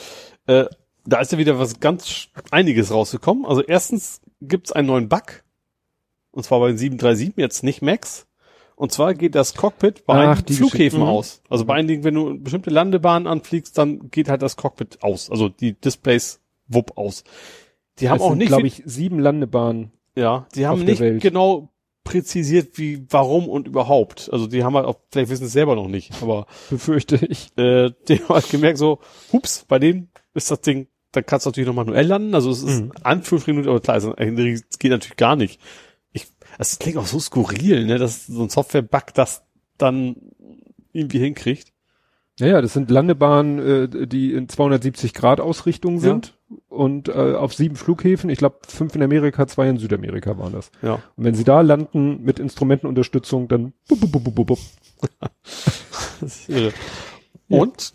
Äh, 0.48 0.66
da 1.06 1.20
ist 1.20 1.32
ja 1.32 1.38
wieder 1.38 1.60
was 1.60 1.80
ganz 1.80 2.28
einiges 2.52 2.92
rausgekommen. 2.92 3.46
Also 3.46 3.62
erstens 3.62 4.22
gibt's 4.42 4.72
einen 4.72 4.88
neuen 4.88 5.10
Bug. 5.10 5.44
Und 6.32 6.44
zwar 6.44 6.60
bei 6.60 6.68
den 6.70 6.78
737, 6.78 7.38
jetzt 7.38 7.64
nicht 7.64 7.82
Max. 7.84 8.26
Und 8.76 8.92
zwar 8.92 9.14
geht 9.14 9.36
das 9.36 9.54
Cockpit 9.56 10.06
bei 10.06 10.14
Ach, 10.26 10.38
einigen 10.38 10.54
Flughäfen. 10.54 11.00
Mhm. 11.02 11.06
aus. 11.08 11.42
Also 11.50 11.66
bei 11.66 11.76
einigen, 11.76 12.04
wenn 12.04 12.16
du 12.16 12.40
bestimmte 12.40 12.70
Landebahnen 12.70 13.28
anfliegst, 13.28 13.78
dann 13.78 14.10
geht 14.10 14.30
halt 14.30 14.42
das 14.42 14.56
Cockpit 14.58 15.04
aus. 15.04 15.30
Also 15.30 15.50
die 15.50 15.74
Displays 15.74 16.40
wupp 16.68 16.98
aus. 16.98 17.24
Die 18.00 18.10
haben 18.10 18.18
Es 18.18 18.22
auch 18.24 18.30
sind, 18.30 18.40
nicht, 18.40 18.48
glaube 18.48 18.68
ich, 18.68 18.82
sieben 18.86 19.20
Landebahnen. 19.20 19.92
ja, 20.16 20.48
die 20.56 20.66
haben 20.66 20.84
nicht 20.84 21.00
Welt. 21.00 21.22
genau 21.22 21.70
präzisiert, 22.04 22.78
wie, 22.78 23.06
warum 23.10 23.48
und 23.48 23.68
überhaupt. 23.68 24.30
Also 24.34 24.48
die 24.48 24.64
haben 24.64 24.76
halt 24.76 24.86
auch, 24.86 24.98
vielleicht 25.12 25.30
wissen 25.30 25.46
es 25.46 25.54
selber 25.54 25.76
noch 25.76 25.88
nicht, 25.88 26.12
aber 26.22 26.48
Befürchte 26.70 27.16
ich. 27.26 27.56
äh, 27.58 27.92
die 28.08 28.20
haben 28.20 28.30
halt 28.30 28.50
gemerkt 28.50 28.78
so, 28.78 29.00
hups, 29.32 29.66
bei 29.68 29.80
denen 29.80 30.10
ist 30.34 30.52
das 30.52 30.60
Ding, 30.62 30.88
da 31.14 31.22
kannst 31.22 31.46
du 31.46 31.50
natürlich 31.52 31.68
noch 31.68 31.76
manuell 31.76 32.06
landen, 32.08 32.34
also 32.36 32.50
es 32.52 32.64
ist 32.64 32.82
Mhm. 32.82 32.92
Anführungsstrichen, 33.04 33.68
aber 33.70 33.80
klar, 33.80 33.98
es 33.98 34.80
geht 34.80 34.92
natürlich 34.92 35.16
gar 35.16 35.36
nicht. 35.36 35.62
Es 36.60 36.80
klingt 36.80 36.98
auch 36.98 37.06
so 37.06 37.20
skurril, 37.20 37.86
ne, 37.86 37.98
dass 37.98 38.28
so 38.28 38.44
ein 38.44 38.50
Software-Bug 38.50 39.14
das 39.14 39.44
dann 39.78 40.16
irgendwie 40.92 41.20
hinkriegt. 41.20 41.74
Ja, 42.40 42.48
ja, 42.48 42.62
das 42.62 42.74
sind 42.74 42.90
Landebahnen, 42.90 43.60
äh, 43.60 44.08
die 44.08 44.34
in 44.34 44.50
270 44.50 45.14
Grad 45.14 45.40
Ausrichtung 45.40 46.00
sind 46.00 46.36
und 46.68 47.08
äh, 47.08 47.36
auf 47.36 47.54
sieben 47.54 47.76
Flughäfen, 47.76 48.30
ich 48.30 48.40
glaube 48.40 48.58
fünf 48.68 48.96
in 48.96 49.04
Amerika, 49.04 49.46
zwei 49.46 49.70
in 49.70 49.78
Südamerika 49.78 50.38
waren 50.38 50.54
das. 50.54 50.72
Ja. 50.82 50.96
Und 51.16 51.26
wenn 51.26 51.36
sie 51.36 51.44
da 51.44 51.62
landen 51.62 52.24
mit 52.24 52.40
Instrumentenunterstützung, 52.40 53.48
dann 53.48 53.74
bup, 53.88 54.00
bup, 54.00 54.12
bup, 54.12 54.36
bup, 54.36 54.48
bup. 54.48 54.60
Das 56.22 56.40
ist 56.40 56.50
irre. 56.50 56.72
Und 57.50 57.94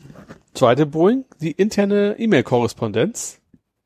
zweite 0.55 0.86
Boeing, 0.86 1.24
die 1.40 1.52
interne 1.52 2.16
E-Mail-Korrespondenz. 2.18 3.38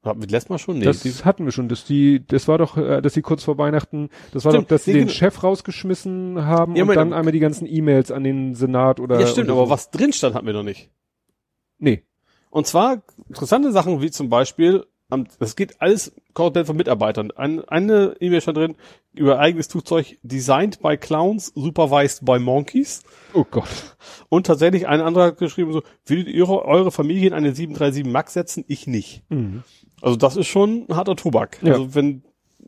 Hatten 0.05 0.21
wir 0.21 0.29
letztes 0.29 0.49
Mal 0.51 0.59
schon? 0.59 0.79
Nee, 0.79 0.85
das 0.87 1.25
hatten 1.25 1.45
wir 1.45 1.53
schon, 1.53 1.69
dass 1.69 1.85
die, 1.85 2.27
das 2.27 2.49
war 2.49 2.59
doch, 2.59 2.77
äh, 2.77 3.01
dass 3.01 3.15
sie 3.15 3.23
kurz 3.23 3.45
vor 3.45 3.57
Weihnachten, 3.59 4.09
das 4.33 4.45
war 4.45 4.51
Stimmt, 4.53 4.65
doch, 4.65 4.69
dass 4.71 4.85
sie 4.85 4.93
den 4.95 5.03
genau. 5.03 5.13
Chef 5.13 5.43
rausgeschmissen 5.45 6.45
haben 6.45 6.75
Ja, 6.75 6.83
und 6.83 6.89
dann 6.97 7.09
aber- 7.13 7.17
einmal 7.19 7.33
die 7.33 7.39
ganzen 7.39 7.67
E-Mails 7.67 8.11
an 8.11 8.25
den 8.25 8.55
Senat 8.57 8.99
oder. 8.99 9.21
ja, 9.21 9.27
stimmt, 9.29 9.49
oder 9.49 9.59
aber 9.59 9.67
so. 9.67 9.73
was 9.73 9.91
drin 9.91 10.13
stand, 10.13 10.35
hatten 10.35 10.47
wir 10.47 10.55
noch 10.55 10.65
nicht. 10.65 10.91
Nee. 11.79 12.03
Und 12.51 12.67
zwar 12.67 13.03
interessante 13.29 13.71
Sachen 13.73 14.03
wie 14.03 14.11
zum 14.11 14.29
Beispiel, 14.29 14.85
das 15.39 15.57
geht 15.57 15.81
alles 15.81 16.13
komplett 16.33 16.67
von 16.67 16.77
Mitarbeitern. 16.77 17.31
Ein, 17.33 17.63
eine 17.69 18.17
E-Mail 18.19 18.41
stand 18.41 18.57
drin 18.57 18.75
über 19.13 19.39
eigenes 19.39 19.67
Flugzeug, 19.67 20.19
designed 20.23 20.81
by 20.83 20.97
clowns, 20.97 21.53
supervised 21.55 22.25
by 22.25 22.39
monkeys. 22.39 23.03
Oh 23.35 23.45
Gott. 23.51 23.69
Und 24.31 24.47
tatsächlich 24.47 24.89
ein 24.89 25.01
anderer 25.03 25.27
hat 25.27 25.39
geschrieben 25.39 25.73
so, 25.73 25.83
würdet 26.07 26.29
ihr 26.29 26.49
eure 26.49 26.91
Familie 26.91 27.29
in 27.29 27.35
eine 27.35 27.55
737 27.55 28.05
MAX 28.11 28.33
setzen? 28.33 28.65
Ich 28.69 28.87
nicht. 28.87 29.23
Mhm. 29.29 29.63
Also 30.03 30.17
das 30.17 30.37
ist 30.37 30.49
schon 30.49 30.87
ein 30.89 30.97
harter 30.97 31.17
Tobak. 31.17 31.59
Ja. 31.63 31.75
Also 31.75 31.95
wenn 31.95 32.23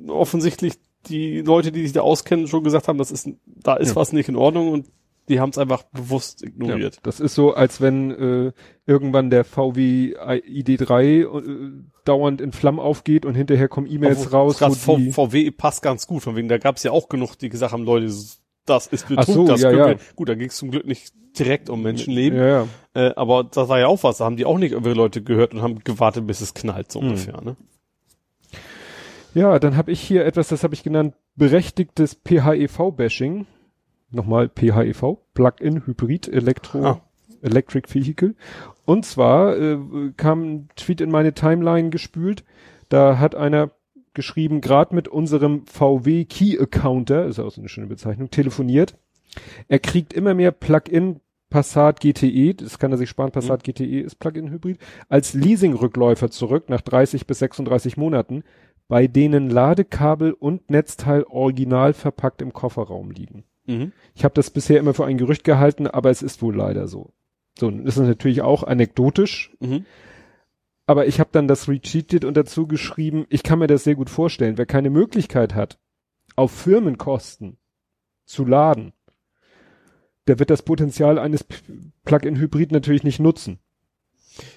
offensichtlich 0.09 0.75
die 1.07 1.41
Leute, 1.43 1.71
die 1.73 1.83
sich 1.83 1.93
da 1.93 2.01
auskennen, 2.01 2.47
schon 2.49 2.65
gesagt 2.65 2.89
haben, 2.89 2.97
das 2.99 3.11
ist, 3.11 3.29
da 3.45 3.75
ist 3.75 3.91
Ja. 3.91 3.97
was 3.97 4.13
nicht 4.13 4.29
in 4.29 4.37
Ordnung 4.37 4.71
und 4.73 4.87
die 5.29 5.41
haben 5.41 5.51
es 5.51 5.59
einfach 5.59 5.83
bewusst 5.85 6.43
Ja, 6.43 6.49
ignoriert. 6.49 6.99
das 7.03 7.19
ist 7.21 7.35
so, 7.35 7.55
als 7.55 7.81
wenn 7.81 8.11
äh, 8.11 8.53
irgendwann 8.87 9.31
der 9.31 9.45
VW 9.45 10.15
ID3 10.19 11.03
äh, 11.03 11.73
dauernd 12.05 12.41
in 12.41 12.53
Flammen 12.53 12.79
aufgeht 12.79 13.25
und 13.25 13.35
hinterher 13.35 13.69
kommen 13.69 13.91
E-Mails 13.91 14.33
raus, 14.33 14.59
die, 14.59 15.11
VW 15.13 15.51
passt 15.51 15.83
ganz 15.83 16.07
gut, 16.07 16.23
von 16.23 16.37
wegen, 16.37 16.49
da 16.49 16.59
gab 16.59 16.77
es 16.77 16.83
ja 16.83 16.91
auch 16.91 17.09
genug, 17.09 17.37
die 17.39 17.49
gesagt 17.49 17.73
haben, 17.73 17.85
Leute, 17.85 18.13
das 18.67 18.87
ist 18.87 19.09
Betrug, 19.09 19.27
so, 19.27 19.47
das 19.47 19.63
ja, 19.63 19.71
ja. 19.73 19.95
Gut, 20.17 20.29
da 20.29 20.35
ging 20.35 20.49
es 20.49 20.57
zum 20.57 20.71
Glück 20.71 20.87
nicht 20.87 21.13
direkt 21.39 21.69
um 21.69 21.83
Menschenleben, 21.83 22.39
Ja, 22.39 22.67
äh, 22.95 23.13
aber 23.17 23.45
das 23.45 23.69
war 23.69 23.79
ja 23.81 23.87
auch 23.89 24.03
was, 24.05 24.19
da 24.19 24.25
haben 24.25 24.37
die 24.37 24.45
auch 24.45 24.59
nicht 24.59 24.73
irgendwelche 24.73 24.97
Leute 24.97 25.23
gehört 25.23 25.53
und 25.53 25.63
haben 25.63 25.81
gewartet, 25.85 26.27
bis 26.27 26.41
es 26.41 26.55
knallt, 26.55 26.93
so 26.93 27.01
Hm. 27.01 27.09
ungefähr, 27.09 27.41
ne? 27.43 27.57
Ja, 29.35 29.59
dann 29.59 29.77
habe 29.77 29.91
ich 29.91 30.01
hier 30.01 30.25
etwas, 30.25 30.49
das 30.49 30.63
habe 30.63 30.75
ich 30.75 30.85
genannt, 30.85 31.15
berechtigtes 31.35 32.15
PHEV-Bashing. 32.25 33.47
Nochmal 34.13 34.49
PHEV, 34.49 35.17
Plug-in 35.35 35.85
Hybrid 35.87 36.29
Elektro 36.29 36.85
Ah. 36.85 37.01
Electric 37.43 37.93
Vehicle. 37.93 38.37
Und 38.85 39.05
zwar 39.05 39.57
äh, 39.59 39.77
kam 40.17 40.43
ein 40.45 40.69
Tweet 40.77 41.01
in 41.01 41.11
meine 41.11 41.35
Timeline 41.35 41.91
gespült. 41.91 42.45
Da 42.91 43.19
hat 43.19 43.35
einer 43.35 43.71
geschrieben, 44.15 44.61
gerade 44.61 44.95
mit 44.95 45.09
unserem 45.09 45.67
VW 45.67 46.25
Key 46.25 46.59
Accounter, 46.59 47.27
ist 47.27 47.39
auch 47.39 47.51
so 47.51 47.61
eine 47.61 47.69
schöne 47.69 47.87
Bezeichnung, 47.87 48.31
telefoniert. 48.31 48.97
Er 49.69 49.79
kriegt 49.79 50.13
immer 50.13 50.35
mehr 50.35 50.53
Plug-in 50.53 51.21
Passat 51.51 52.01
GTE, 52.01 52.55
das 52.55 52.79
kann 52.79 52.91
er 52.91 52.99
sich 52.99 53.09
sparen, 53.09 53.31
Passat 53.31 53.63
GTE 53.63 54.01
ist 54.01 54.17
Plug-in 54.19 54.51
Hybrid, 54.51 54.79
als 55.09 55.35
Leasing-Rückläufer 55.35 56.31
zurück 56.31 56.69
nach 56.69 56.81
30 56.81 57.27
bis 57.27 57.39
36 57.39 57.97
Monaten, 57.97 58.43
bei 58.89 59.07
denen 59.07 59.51
Ladekabel 59.51 60.33
und 60.33 60.69
Netzteil 60.71 61.25
original 61.25 61.93
verpackt 61.93 62.43
im 62.43 62.53
Kofferraum 62.53 63.11
liegen. 63.11 63.45
Mhm. 63.67 63.93
Ich 64.15 64.25
habe 64.25 64.35
das 64.35 64.51
bisher 64.51 64.79
immer 64.81 64.95
für 64.95 65.07
ein 65.07 65.17
Gerücht 65.17 65.45
gehalten, 65.45 65.87
aber 65.87 66.11
es 66.11 66.23
ist 66.23 66.43
wohl 66.43 66.57
leider 66.57 66.89
so. 66.89 67.13
So, 67.57 67.71
das 67.71 67.97
ist 67.97 68.07
natürlich 68.07 68.43
auch 68.43 68.65
anekdotisch, 68.65 69.55
Mhm. 69.61 69.85
Aber 70.87 71.07
ich 71.07 71.21
habe 71.21 71.31
dann 71.33 71.49
das 71.49 71.69
retweetet 71.69 72.25
und 72.25 72.37
dazu 72.37 72.67
geschrieben, 72.67 73.27
ich 73.29 73.43
kann 73.43 73.59
mir 73.59 73.67
das 73.67 73.85
sehr 73.85 73.95
gut 73.95 74.11
vorstellen, 74.11 74.59
wer 74.59 74.67
keine 74.67 74.91
Möglichkeit 74.91 75.55
hat, 75.55 75.79
auf 76.37 76.53
Firmenkosten 76.53 77.57
zu 78.27 78.45
laden, 78.45 78.93
der 80.27 80.39
wird 80.39 80.51
das 80.51 80.63
Potenzial 80.63 81.19
eines 81.19 81.45
Plug-in-Hybrid 82.05 82.73
natürlich 82.73 83.05
nicht 83.05 83.21
nutzen. 83.21 83.59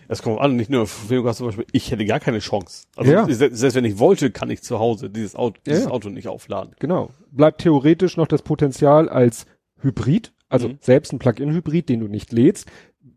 Es 0.07 0.23
kommt 0.23 0.39
an, 0.39 0.55
nicht 0.55 0.71
nur 0.71 0.83
auf 0.83 0.89
Film, 0.91 1.31
zum 1.33 1.47
Beispiel, 1.47 1.65
ich 1.71 1.91
hätte 1.91 2.05
gar 2.05 2.19
keine 2.19 2.39
Chance. 2.39 2.87
Also 2.95 3.11
Ja. 3.11 3.25
se- 3.29 3.53
selbst 3.53 3.75
wenn 3.75 3.85
ich 3.85 3.99
wollte, 3.99 4.31
kann 4.31 4.49
ich 4.49 4.63
zu 4.63 4.79
Hause 4.79 5.09
dieses 5.09 5.35
Auto, 5.35 5.59
dieses 5.65 5.83
ja. 5.83 5.91
Auto 5.91 6.09
nicht 6.09 6.27
aufladen. 6.27 6.73
Genau. 6.79 7.11
Bleibt 7.31 7.61
theoretisch 7.61 8.17
noch 8.17 8.27
das 8.27 8.41
Potenzial 8.41 9.07
als 9.07 9.45
Hybrid, 9.81 10.33
also 10.49 10.69
Mhm. 10.69 10.77
selbst 10.81 11.13
ein 11.13 11.19
Plug-in-Hybrid, 11.19 11.89
den 11.89 11.99
du 11.99 12.07
nicht 12.07 12.31
lädst, 12.31 12.67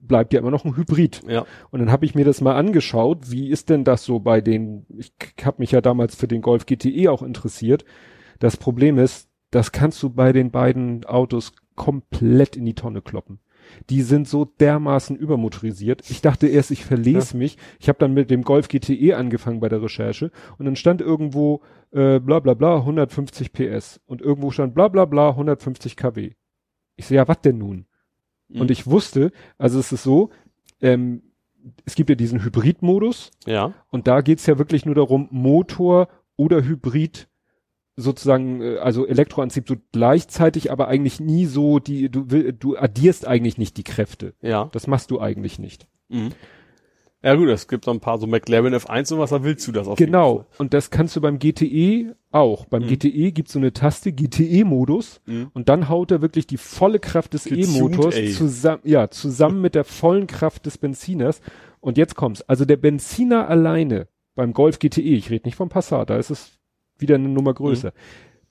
bleibt 0.00 0.32
ja 0.32 0.40
immer 0.40 0.50
noch 0.50 0.64
ein 0.64 0.76
Hybrid. 0.76 1.22
Ja. 1.28 1.44
Und 1.70 1.80
dann 1.80 1.90
habe 1.92 2.04
ich 2.04 2.14
mir 2.14 2.24
das 2.24 2.40
mal 2.40 2.56
angeschaut, 2.56 3.30
wie 3.30 3.48
ist 3.48 3.68
denn 3.70 3.84
das 3.84 4.04
so 4.04 4.20
bei 4.20 4.40
den, 4.40 4.86
ich 4.96 5.12
habe 5.44 5.56
mich 5.58 5.72
ja 5.72 5.80
damals 5.80 6.14
für 6.14 6.28
den 6.28 6.42
Golf 6.42 6.66
GTE 6.66 7.10
auch 7.10 7.22
interessiert. 7.22 7.84
Das 8.38 8.56
Problem 8.56 8.98
ist, 8.98 9.28
das 9.50 9.72
kannst 9.72 10.02
du 10.02 10.10
bei 10.10 10.32
den 10.32 10.50
beiden 10.50 11.04
Autos 11.04 11.52
komplett 11.74 12.56
in 12.56 12.64
die 12.64 12.74
Tonne 12.74 13.02
kloppen. 13.02 13.40
die 13.88 14.02
sind 14.02 14.28
so 14.28 14.44
dermaßen 14.44 15.16
übermotorisiert. 15.16 16.08
Ich 16.10 16.20
dachte 16.20 16.46
erst, 16.48 16.70
ich 16.70 16.84
verlese 16.84 17.36
mich. 17.36 17.56
Ich 17.78 17.88
habe 17.88 17.98
dann 17.98 18.14
mit 18.14 18.30
dem 18.30 18.42
Golf 18.42 18.68
GTE 18.68 19.16
angefangen 19.16 19.60
bei 19.60 19.68
der 19.68 19.82
Recherche 19.82 20.30
und 20.58 20.66
dann 20.66 20.76
stand 20.76 21.00
irgendwo 21.00 21.62
äh, 21.92 22.20
bla 22.20 22.40
bla 22.40 22.54
bla 22.54 22.76
150 22.76 23.52
PS 23.52 24.00
und 24.06 24.20
irgendwo 24.20 24.50
stand 24.50 24.74
bla 24.74 24.88
bla 24.88 25.04
bla 25.04 25.30
150 25.30 25.96
kW. 25.96 26.32
Ich 26.96 27.06
so, 27.06 27.14
ja, 27.14 27.26
was 27.28 27.40
denn 27.40 27.58
nun? 27.58 27.86
Mhm. 28.52 28.60
Und 28.62 28.70
ich 28.70 28.86
wusste, 28.86 29.32
also 29.58 29.78
es 29.78 29.92
ist 29.92 30.02
so, 30.02 30.30
ähm, 30.80 31.22
es 31.84 31.94
gibt 31.94 32.08
ja 32.10 32.16
diesen 32.16 32.42
Hybridmodus 32.42 33.30
Ja. 33.46 33.74
und 33.90 34.06
da 34.06 34.20
geht's 34.22 34.46
ja 34.46 34.58
wirklich 34.58 34.86
nur 34.86 34.94
darum, 34.94 35.28
Motor 35.30 36.08
oder 36.36 36.62
Hybrid 36.64 37.28
sozusagen, 37.96 38.62
äh, 38.62 38.76
also 38.78 39.06
Elektroantrieb 39.06 39.68
so 39.68 39.76
gleichzeitig, 39.92 40.70
aber 40.72 40.88
eigentlich 40.88 41.20
nie 41.20 41.46
so 41.46 41.78
die, 41.78 42.10
du 42.10 42.30
will, 42.30 42.52
du 42.52 42.76
addierst 42.78 43.26
eigentlich 43.26 43.58
nicht 43.58 43.76
die 43.76 43.84
Kräfte. 43.84 44.34
Ja. 44.40 44.70
Das 44.72 44.86
machst 44.86 45.10
du 45.10 45.20
eigentlich 45.20 45.58
nicht. 45.58 45.86
Mhm. 46.08 46.30
Ja 47.22 47.34
gut, 47.34 47.48
es 47.48 47.68
gibt 47.68 47.84
so 47.84 47.90
ein 47.90 48.00
paar 48.00 48.18
so 48.18 48.26
McLaren 48.26 48.74
F1 48.74 49.12
und 49.12 49.18
was, 49.18 49.30
da 49.30 49.44
willst 49.44 49.66
du 49.68 49.72
das 49.72 49.86
auf 49.86 49.98
Genau. 49.98 50.46
Und 50.58 50.72
das 50.72 50.90
kannst 50.90 51.16
du 51.16 51.20
beim 51.20 51.38
GTE 51.38 52.16
auch. 52.30 52.64
Beim 52.64 52.84
Mhm. 52.84 52.88
GTE 52.88 53.32
gibt's 53.32 53.52
so 53.52 53.58
eine 53.58 53.72
Taste, 53.74 54.12
GTE-Modus. 54.12 55.20
jeden 55.26 55.42
Fall. 55.42 55.50
Und 55.52 55.68
dann 55.68 55.88
haut 55.90 56.10
er 56.12 56.22
wirklich 56.22 56.46
die 56.46 56.56
volle 56.56 56.98
Kraft 56.98 57.34
des 57.34 57.46
E-Motors 57.46 58.14
zusammen, 58.36 58.80
ja, 58.84 59.10
zusammen 59.10 59.60
mit 59.60 59.74
der 59.74 59.84
vollen 59.84 60.26
Kraft 60.26 60.64
des 60.64 60.78
Benziners. 60.78 61.42
Und 61.80 61.98
jetzt 61.98 62.14
kommt's. 62.14 62.40
Also 62.42 62.64
der 62.64 62.76
Benziner 62.76 63.48
alleine 63.48 64.08
beim 64.34 64.54
Golf 64.54 64.78
GTE, 64.78 65.00
ich 65.02 65.28
rede 65.30 65.46
nicht 65.46 65.56
vom 65.56 65.68
Passat, 65.68 66.08
da 66.08 66.16
ist 66.16 66.30
es 66.30 66.52
wieder 66.98 67.16
eine 67.16 67.28
Nummer 67.28 67.52
größer. 67.52 67.92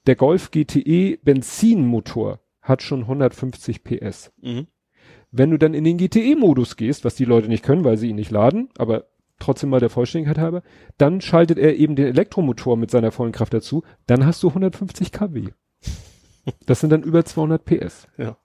Der 0.06 0.16
Golf 0.16 0.52
GTE 0.52 1.18
Benzinmotor 1.24 2.40
hat 2.62 2.84
schon 2.84 3.02
150 3.02 3.84
PS. 3.84 4.32
Mhm. 4.42 4.68
Wenn 5.32 5.52
du 5.52 5.58
dann 5.60 5.74
in 5.74 5.84
den 5.84 5.98
GTE-Modus 5.98 6.76
gehst, 6.76 7.06
was 7.06 7.16
die 7.16 7.26
Leute 7.26 7.48
nicht 7.50 7.64
können, 7.64 7.84
weil 7.84 7.98
sie 7.98 8.10
ihn 8.10 8.16
nicht 8.16 8.32
laden, 8.32 8.70
aber 8.78 9.06
trotzdem 9.40 9.70
mal 9.70 9.80
der 9.80 9.90
Vollständigkeit 9.90 10.38
halber, 10.40 10.64
dann 10.98 11.22
schaltet 11.22 11.58
er 11.58 11.76
eben 11.78 11.96
den 11.96 12.08
Elektromotor 12.08 12.76
mit 12.78 12.92
seiner 12.92 13.12
vollen 13.12 13.32
Kraft 13.32 13.54
dazu, 13.54 13.84
dann 14.08 14.26
hast 14.26 14.42
du 14.44 14.50
150 14.50 15.12
kW. 15.12 15.50
Das 16.66 16.80
sind 16.80 16.90
dann 16.92 17.04
über 17.04 17.24
200 17.26 17.64
PS. 17.64 18.08
Ja. 18.18 18.38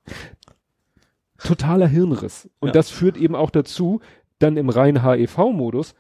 Totaler 1.39 1.89
Hirnriss. 1.89 2.49
Und 2.61 2.69
Ja. 2.69 2.73
das 2.73 2.91
führt 2.91 3.17
eben 3.17 3.35
auch 3.35 3.51
dazu, 3.51 4.01
dann 4.39 4.57
im 4.57 4.69
reinen 4.69 5.03
HEV-Modus 5.03 5.95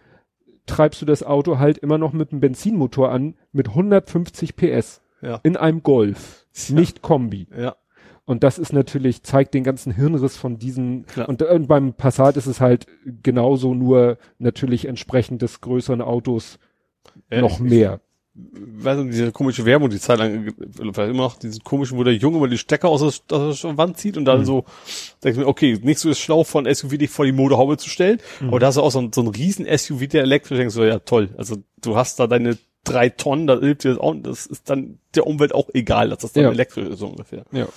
treibst 0.66 1.00
du 1.02 1.06
das 1.06 1.22
Auto 1.22 1.58
halt 1.58 1.78
immer 1.78 1.98
noch 1.98 2.12
mit 2.12 2.32
einem 2.32 2.40
Benzinmotor 2.40 3.10
an 3.10 3.36
mit 3.52 3.68
150 3.74 4.56
PS 4.56 5.02
Ja. 5.22 5.40
in 5.42 5.56
einem 5.56 5.82
Golf, 5.82 6.46
nicht 6.68 7.02
Kombi. 7.02 7.48
Ja. 7.56 7.76
Und 8.26 8.42
das 8.42 8.58
ist 8.58 8.72
natürlich, 8.72 9.22
zeigt 9.22 9.52
den 9.52 9.64
ganzen 9.64 9.92
Hirnriss 9.92 10.36
von 10.36 10.58
diesen, 10.58 11.04
Klar. 11.06 11.28
und, 11.28 11.42
und 11.42 11.66
beim 11.66 11.92
Passat 11.92 12.36
ist 12.38 12.46
es 12.46 12.60
halt 12.60 12.86
genauso 13.22 13.74
nur 13.74 14.16
natürlich 14.38 14.86
entsprechend 14.86 15.42
des 15.42 15.60
größeren 15.60 16.00
Autos 16.00 16.58
Ja, 17.30 17.40
noch 17.42 17.60
ich- 17.60 17.70
mehr. 17.70 18.00
Weißt 18.36 18.98
du, 18.98 19.04
diese 19.04 19.30
komische 19.30 19.64
Werbung, 19.64 19.90
die 19.90 20.00
Zeit 20.00 20.18
lang, 20.18 20.52
vielleicht 20.72 20.98
immer 20.98 21.22
noch, 21.22 21.36
diesen 21.38 21.62
komischen, 21.62 21.96
wo 21.96 22.02
der 22.02 22.14
Junge 22.14 22.38
mal 22.40 22.48
die 22.48 22.58
Stecker 22.58 22.88
aus 22.88 23.22
der, 23.28 23.38
aus 23.38 23.60
der 23.60 23.76
Wand 23.78 23.96
zieht 23.96 24.16
und 24.16 24.24
dann 24.24 24.40
Mhm. 24.40 24.44
so, 24.44 24.64
denkst 25.22 25.36
du 25.38 25.42
mir, 25.44 25.46
okay, 25.46 25.78
nicht 25.80 26.00
so 26.00 26.10
ist 26.10 26.18
schlau 26.18 26.42
von 26.42 26.66
SUV 26.66 26.98
dich 26.98 27.10
vor 27.10 27.26
die 27.26 27.30
Motorhaube 27.32 27.76
zu 27.76 27.88
stellen, 27.88 28.18
Mhm. 28.40 28.48
aber 28.48 28.58
da 28.58 28.66
hast 28.68 28.74
du 28.76 28.80
auch 28.82 28.90
so 28.90 28.98
ein, 29.00 29.12
so 29.12 29.20
ein 29.20 29.28
riesen 29.28 29.66
SUV, 29.66 30.08
der 30.08 30.22
elektrisch, 30.22 30.58
denkst 30.58 30.74
du, 30.74 30.82
ja 30.82 30.98
toll, 30.98 31.28
also 31.36 31.58
du 31.80 31.94
hast 31.94 32.18
da 32.18 32.26
deine 32.26 32.58
drei 32.82 33.08
Tonnen, 33.08 33.46
da 33.46 33.60
hilft 33.60 33.84
dir 33.84 33.90
das 33.90 33.98
auch, 33.98 34.14
das 34.20 34.46
ist 34.46 34.68
dann 34.68 34.98
der 35.14 35.28
Umwelt 35.28 35.54
auch 35.54 35.68
egal, 35.72 36.08
dass 36.08 36.18
das 36.18 36.32
dann 36.32 36.42
Ja. 36.44 36.50
elektrisch 36.50 36.88
ist 36.88 36.98
so 36.98 37.06
ungefähr. 37.06 37.44
Ja. 37.52 37.68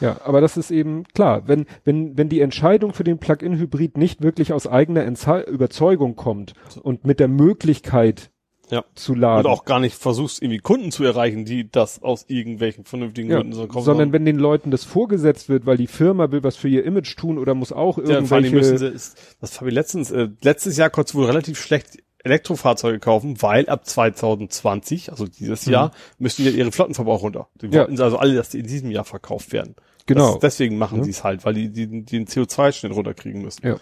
Ja, 0.00 0.20
aber 0.24 0.40
das 0.40 0.56
ist 0.56 0.70
eben 0.70 1.04
klar, 1.14 1.42
wenn, 1.46 1.66
wenn, 1.84 2.16
wenn 2.16 2.28
die 2.28 2.40
Entscheidung 2.40 2.92
für 2.94 3.04
den 3.04 3.18
Plug-in-Hybrid 3.18 3.96
nicht 3.98 4.22
wirklich 4.22 4.52
aus 4.52 4.66
eigener 4.66 5.04
Entze 5.04 5.40
Überzeugung 5.40 6.16
kommt 6.16 6.54
und 6.82 7.04
mit 7.04 7.20
der 7.20 7.28
Möglichkeit 7.28 8.30
Ja. 8.70 8.84
zu 8.94 9.14
laden. 9.14 9.44
Und 9.46 9.52
auch 9.52 9.64
gar 9.64 9.80
nicht 9.80 9.94
versuchst, 9.96 10.40
irgendwie 10.42 10.58
Kunden 10.58 10.90
zu 10.92 11.04
erreichen, 11.04 11.44
die 11.44 11.68
das 11.70 12.02
aus 12.02 12.24
irgendwelchen 12.28 12.84
vernünftigen 12.84 13.28
ja, 13.30 13.36
Gründen 13.38 13.52
so 13.52 13.66
kaufen. 13.66 13.84
sondern 13.84 14.12
wenn 14.12 14.24
den 14.24 14.38
Leuten 14.38 14.70
das 14.70 14.84
vorgesetzt 14.84 15.48
wird, 15.48 15.66
weil 15.66 15.76
die 15.76 15.86
Firma 15.88 16.30
will 16.30 16.42
was 16.44 16.56
für 16.56 16.68
ihr 16.68 16.84
Image 16.84 17.16
tun 17.16 17.36
oder 17.38 17.54
muss 17.54 17.72
auch 17.72 17.98
Ja, 17.98 18.04
irgendwelche, 18.04 18.54
müssen 18.54 18.78
sie, 18.78 18.86
ist, 18.86 19.36
das 19.40 19.60
habe 19.60 19.70
ich 19.70 19.74
letztens, 19.74 20.10
äh, 20.12 20.28
letztes 20.42 20.76
Jahr 20.76 20.88
konntest 20.90 21.14
du 21.14 21.18
wohl 21.18 21.26
relativ 21.26 21.58
schlecht 21.60 21.98
Elektrofahrzeuge 22.22 22.98
kaufen, 23.00 23.40
weil 23.42 23.66
ab 23.70 23.86
2020, 23.86 25.10
also 25.10 25.26
dieses 25.26 25.64
Jahr, 25.64 25.90
müssen 26.18 26.44
die 26.44 26.50
ihre 26.50 26.70
Flottenverbrauch 26.70 27.22
runter. 27.22 27.48
Die 27.60 27.66
Mhm. 27.68 27.72
Ja. 27.72 27.80
wollten 27.80 28.00
also 28.00 28.18
alle, 28.18 28.34
dass 28.34 28.50
die 28.50 28.58
in 28.60 28.66
diesem 28.66 28.90
Jahr 28.90 29.04
verkauft 29.04 29.52
werden. 29.52 29.74
Genau. 30.14 30.32
Das, 30.32 30.40
deswegen 30.40 30.78
machen 30.78 30.98
Ja. 30.98 31.04
sie 31.04 31.10
es 31.10 31.24
halt, 31.24 31.44
weil 31.44 31.54
die, 31.54 31.70
die, 31.70 31.86
die 31.86 32.02
den 32.02 32.26
CO2-Schnitt 32.26 32.92
runterkriegen 32.92 33.42
müssen. 33.42 33.66
Ja. 33.66 33.76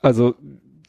Also 0.00 0.34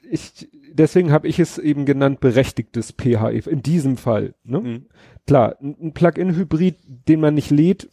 ich 0.09 0.49
deswegen 0.73 1.11
habe 1.11 1.27
ich 1.27 1.39
es 1.39 1.57
eben 1.57 1.85
genannt 1.85 2.19
berechtigtes 2.19 2.93
PHEV 2.99 3.47
in 3.47 3.61
diesem 3.61 3.97
Fall. 3.97 4.35
Ne? 4.43 4.59
Mhm. 4.59 4.85
Klar, 5.25 5.55
ein 5.61 5.93
Plug-in-Hybrid, 5.93 6.75
den 7.07 7.19
man 7.21 7.35
nicht 7.35 7.51
lädt, 7.51 7.89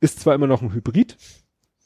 ist 0.00 0.20
zwar 0.20 0.34
immer 0.34 0.46
noch 0.46 0.62
ein 0.62 0.72
Hybrid, 0.72 1.16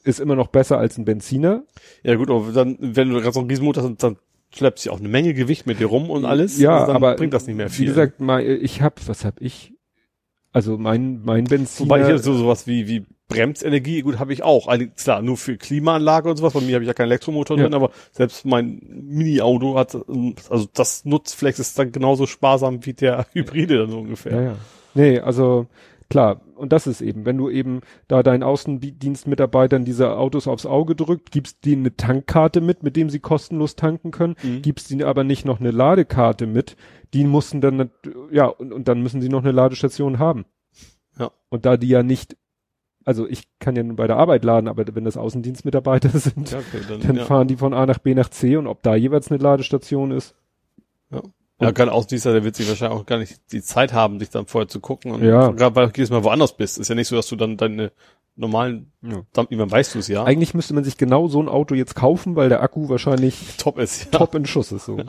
ist 0.03 0.19
immer 0.19 0.35
noch 0.35 0.47
besser 0.47 0.77
als 0.77 0.97
ein 0.97 1.05
Benziner. 1.05 1.63
Ja 2.03 2.15
gut, 2.15 2.29
aber 2.29 2.51
dann, 2.51 2.77
wenn 2.79 3.09
du 3.09 3.15
gerade 3.19 3.33
so 3.33 3.39
einen 3.39 3.49
Riesenmotor 3.49 3.83
hast, 3.83 4.03
dann 4.03 4.17
schleppst 4.53 4.85
du 4.85 4.91
auch 4.91 4.99
eine 4.99 5.09
Menge 5.09 5.33
Gewicht 5.33 5.65
mit 5.65 5.79
dir 5.79 5.87
rum 5.87 6.09
und 6.09 6.25
alles. 6.25 6.59
Ja, 6.59 6.73
also 6.73 6.87
dann 6.87 6.95
aber 6.97 7.15
bringt 7.15 7.33
das 7.33 7.47
nicht 7.47 7.55
mehr 7.55 7.69
viel. 7.69 7.85
Wie 7.85 7.89
gesagt, 7.89 8.19
mein, 8.19 8.45
ich 8.45 8.81
habe, 8.81 8.95
was 9.07 9.25
habe 9.25 9.41
ich? 9.43 9.73
Also 10.51 10.77
mein 10.77 11.21
mein 11.23 11.45
Benziner. 11.45 11.89
Wobei 11.89 12.13
ich 12.13 12.21
so 12.21 12.35
sowas 12.35 12.67
wie, 12.67 12.87
wie 12.87 13.05
Bremsenergie, 13.29 14.01
gut, 14.01 14.19
habe 14.19 14.33
ich 14.33 14.43
auch. 14.43 14.67
Also, 14.67 14.85
klar, 14.95 15.21
nur 15.21 15.37
für 15.37 15.57
Klimaanlage 15.57 16.29
und 16.29 16.37
sowas. 16.37 16.53
Bei 16.53 16.61
mir 16.61 16.75
habe 16.75 16.83
ich 16.83 16.87
ja 16.87 16.93
keinen 16.93 17.07
Elektromotor 17.07 17.57
Ja. 17.57 17.63
drin, 17.63 17.73
aber 17.73 17.91
selbst 18.11 18.45
mein 18.45 18.79
Mini-Auto 18.83 19.75
hat, 19.75 19.95
ähm, 19.95 20.35
also 20.49 20.67
das 20.73 21.05
Nutzflex 21.05 21.59
ist 21.59 21.79
dann 21.79 21.91
genauso 21.91 22.25
sparsam 22.27 22.85
wie 22.85 22.93
der 22.93 23.25
Hybride 23.33 23.79
dann 23.87 23.93
ungefähr. 23.93 24.31
Ja, 24.33 24.41
ja. 24.41 24.55
Nee, 24.93 25.19
also 25.19 25.65
klar, 26.09 26.41
und 26.55 26.71
das 26.71 26.85
ist 26.85 27.01
eben, 27.01 27.25
wenn 27.25 27.37
du 27.37 27.49
eben 27.49 27.81
da 28.07 28.21
deinen 28.21 28.43
Außendienstmitarbeitern 28.43 29.85
diese 29.85 30.15
Autos 30.17 30.47
aufs 30.47 30.65
Auge 30.65 30.95
drückt, 30.95 31.31
gibst 31.31 31.65
denen 31.65 31.83
eine 31.83 31.95
Tankkarte 31.95 32.61
mit, 32.61 32.83
mit 32.83 32.95
dem 32.95 33.09
sie 33.09 33.19
kostenlos 33.19 33.75
tanken 33.75 34.11
können, 34.11 34.35
Mhm. 34.43 34.61
gibst 34.61 34.91
ihnen 34.91 35.03
aber 35.03 35.23
nicht 35.23 35.45
noch 35.45 35.59
eine 35.59 35.71
Ladekarte 35.71 36.45
mit, 36.45 36.75
die 37.13 37.23
mussten 37.23 37.61
dann, 37.61 37.89
ja, 38.31 38.45
und, 38.45 38.71
und 38.73 38.87
dann 38.87 39.01
müssen 39.01 39.21
sie 39.21 39.29
noch 39.29 39.41
eine 39.43 39.51
Ladestation 39.51 40.19
haben. 40.19 40.45
Ja. 41.17 41.31
Und 41.49 41.65
da 41.65 41.77
die 41.77 41.87
ja 41.89 42.03
nicht, 42.03 42.37
also 43.05 43.27
ich 43.27 43.43
kann 43.59 43.75
ja 43.75 43.83
nur 43.83 43.95
bei 43.95 44.07
der 44.07 44.17
Arbeit 44.17 44.43
laden, 44.43 44.67
aber 44.67 44.83
wenn 44.95 45.03
das 45.05 45.17
Außendienstmitarbeiter 45.17 46.09
sind, 46.19 46.51
Ja, 46.51 46.59
okay, 46.59 46.79
dann, 46.87 46.99
dann 47.01 47.15
ja. 47.17 47.25
fahren 47.25 47.47
die 47.47 47.57
von 47.57 47.73
A 47.73 47.85
nach 47.85 47.99
B 47.99 48.13
nach 48.15 48.29
C 48.29 48.57
und 48.57 48.67
ob 48.67 48.81
da 48.83 48.95
jeweils 48.95 49.29
eine 49.31 49.41
Ladestation 49.41 50.11
ist. 50.11 50.35
ja, 51.59 51.71
gerade 51.71 51.91
Außendienstler, 51.91 52.33
der 52.33 52.43
wird 52.43 52.55
sich 52.55 52.67
wahrscheinlich 52.67 52.99
auch 52.99 53.05
gar 53.05 53.19
nicht 53.19 53.39
die 53.51 53.61
Zeit 53.61 53.93
haben, 53.93 54.19
dich 54.19 54.29
dann 54.29 54.45
vorher 54.47 54.67
zu 54.67 54.79
gucken. 54.79 55.11
Und 55.11 55.23
Ja. 55.23 55.51
gerade 55.51 55.75
weil 55.75 55.87
du 55.87 55.93
jedes 55.95 56.09
Mal 56.09 56.23
woanders 56.23 56.55
bist. 56.57 56.77
Ist 56.77 56.87
ja 56.89 56.95
nicht 56.95 57.07
so, 57.07 57.15
dass 57.15 57.27
du 57.27 57.35
dann 57.35 57.57
deine 57.57 57.91
normalen, 58.35 58.91
Ja. 59.01 59.21
dann, 59.33 59.45
irgendwann 59.45 59.71
weißt 59.71 59.93
du 59.95 59.99
es 59.99 60.07
ja, 60.07 60.23
Eigentlich 60.23 60.53
müsste 60.55 60.73
man 60.73 60.83
sich 60.83 60.97
genau 60.97 61.27
so 61.27 61.39
ein 61.41 61.47
Auto 61.47 61.75
jetzt 61.75 61.95
kaufen, 61.95 62.35
weil 62.35 62.49
der 62.49 62.61
Akku 62.63 62.89
wahrscheinlich 62.89 63.35
top 63.57 63.77
ist. 63.77 64.05
Ja. 64.11 64.19
top 64.19 64.33
in 64.35 64.45
Schuss 64.45 64.71
ist 64.71 64.85
so. 64.85 64.97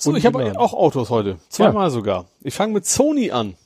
So, 0.00 0.10
Und 0.10 0.16
ich 0.16 0.26
habe 0.26 0.38
geladen. 0.38 0.56
auch 0.58 0.74
Autos 0.74 1.10
heute. 1.10 1.38
Zweimal 1.48 1.90
sogar. 1.90 2.26
Ich 2.42 2.54
fange 2.54 2.72
mit 2.72 2.86
Sony 2.86 3.32
an. 3.32 3.56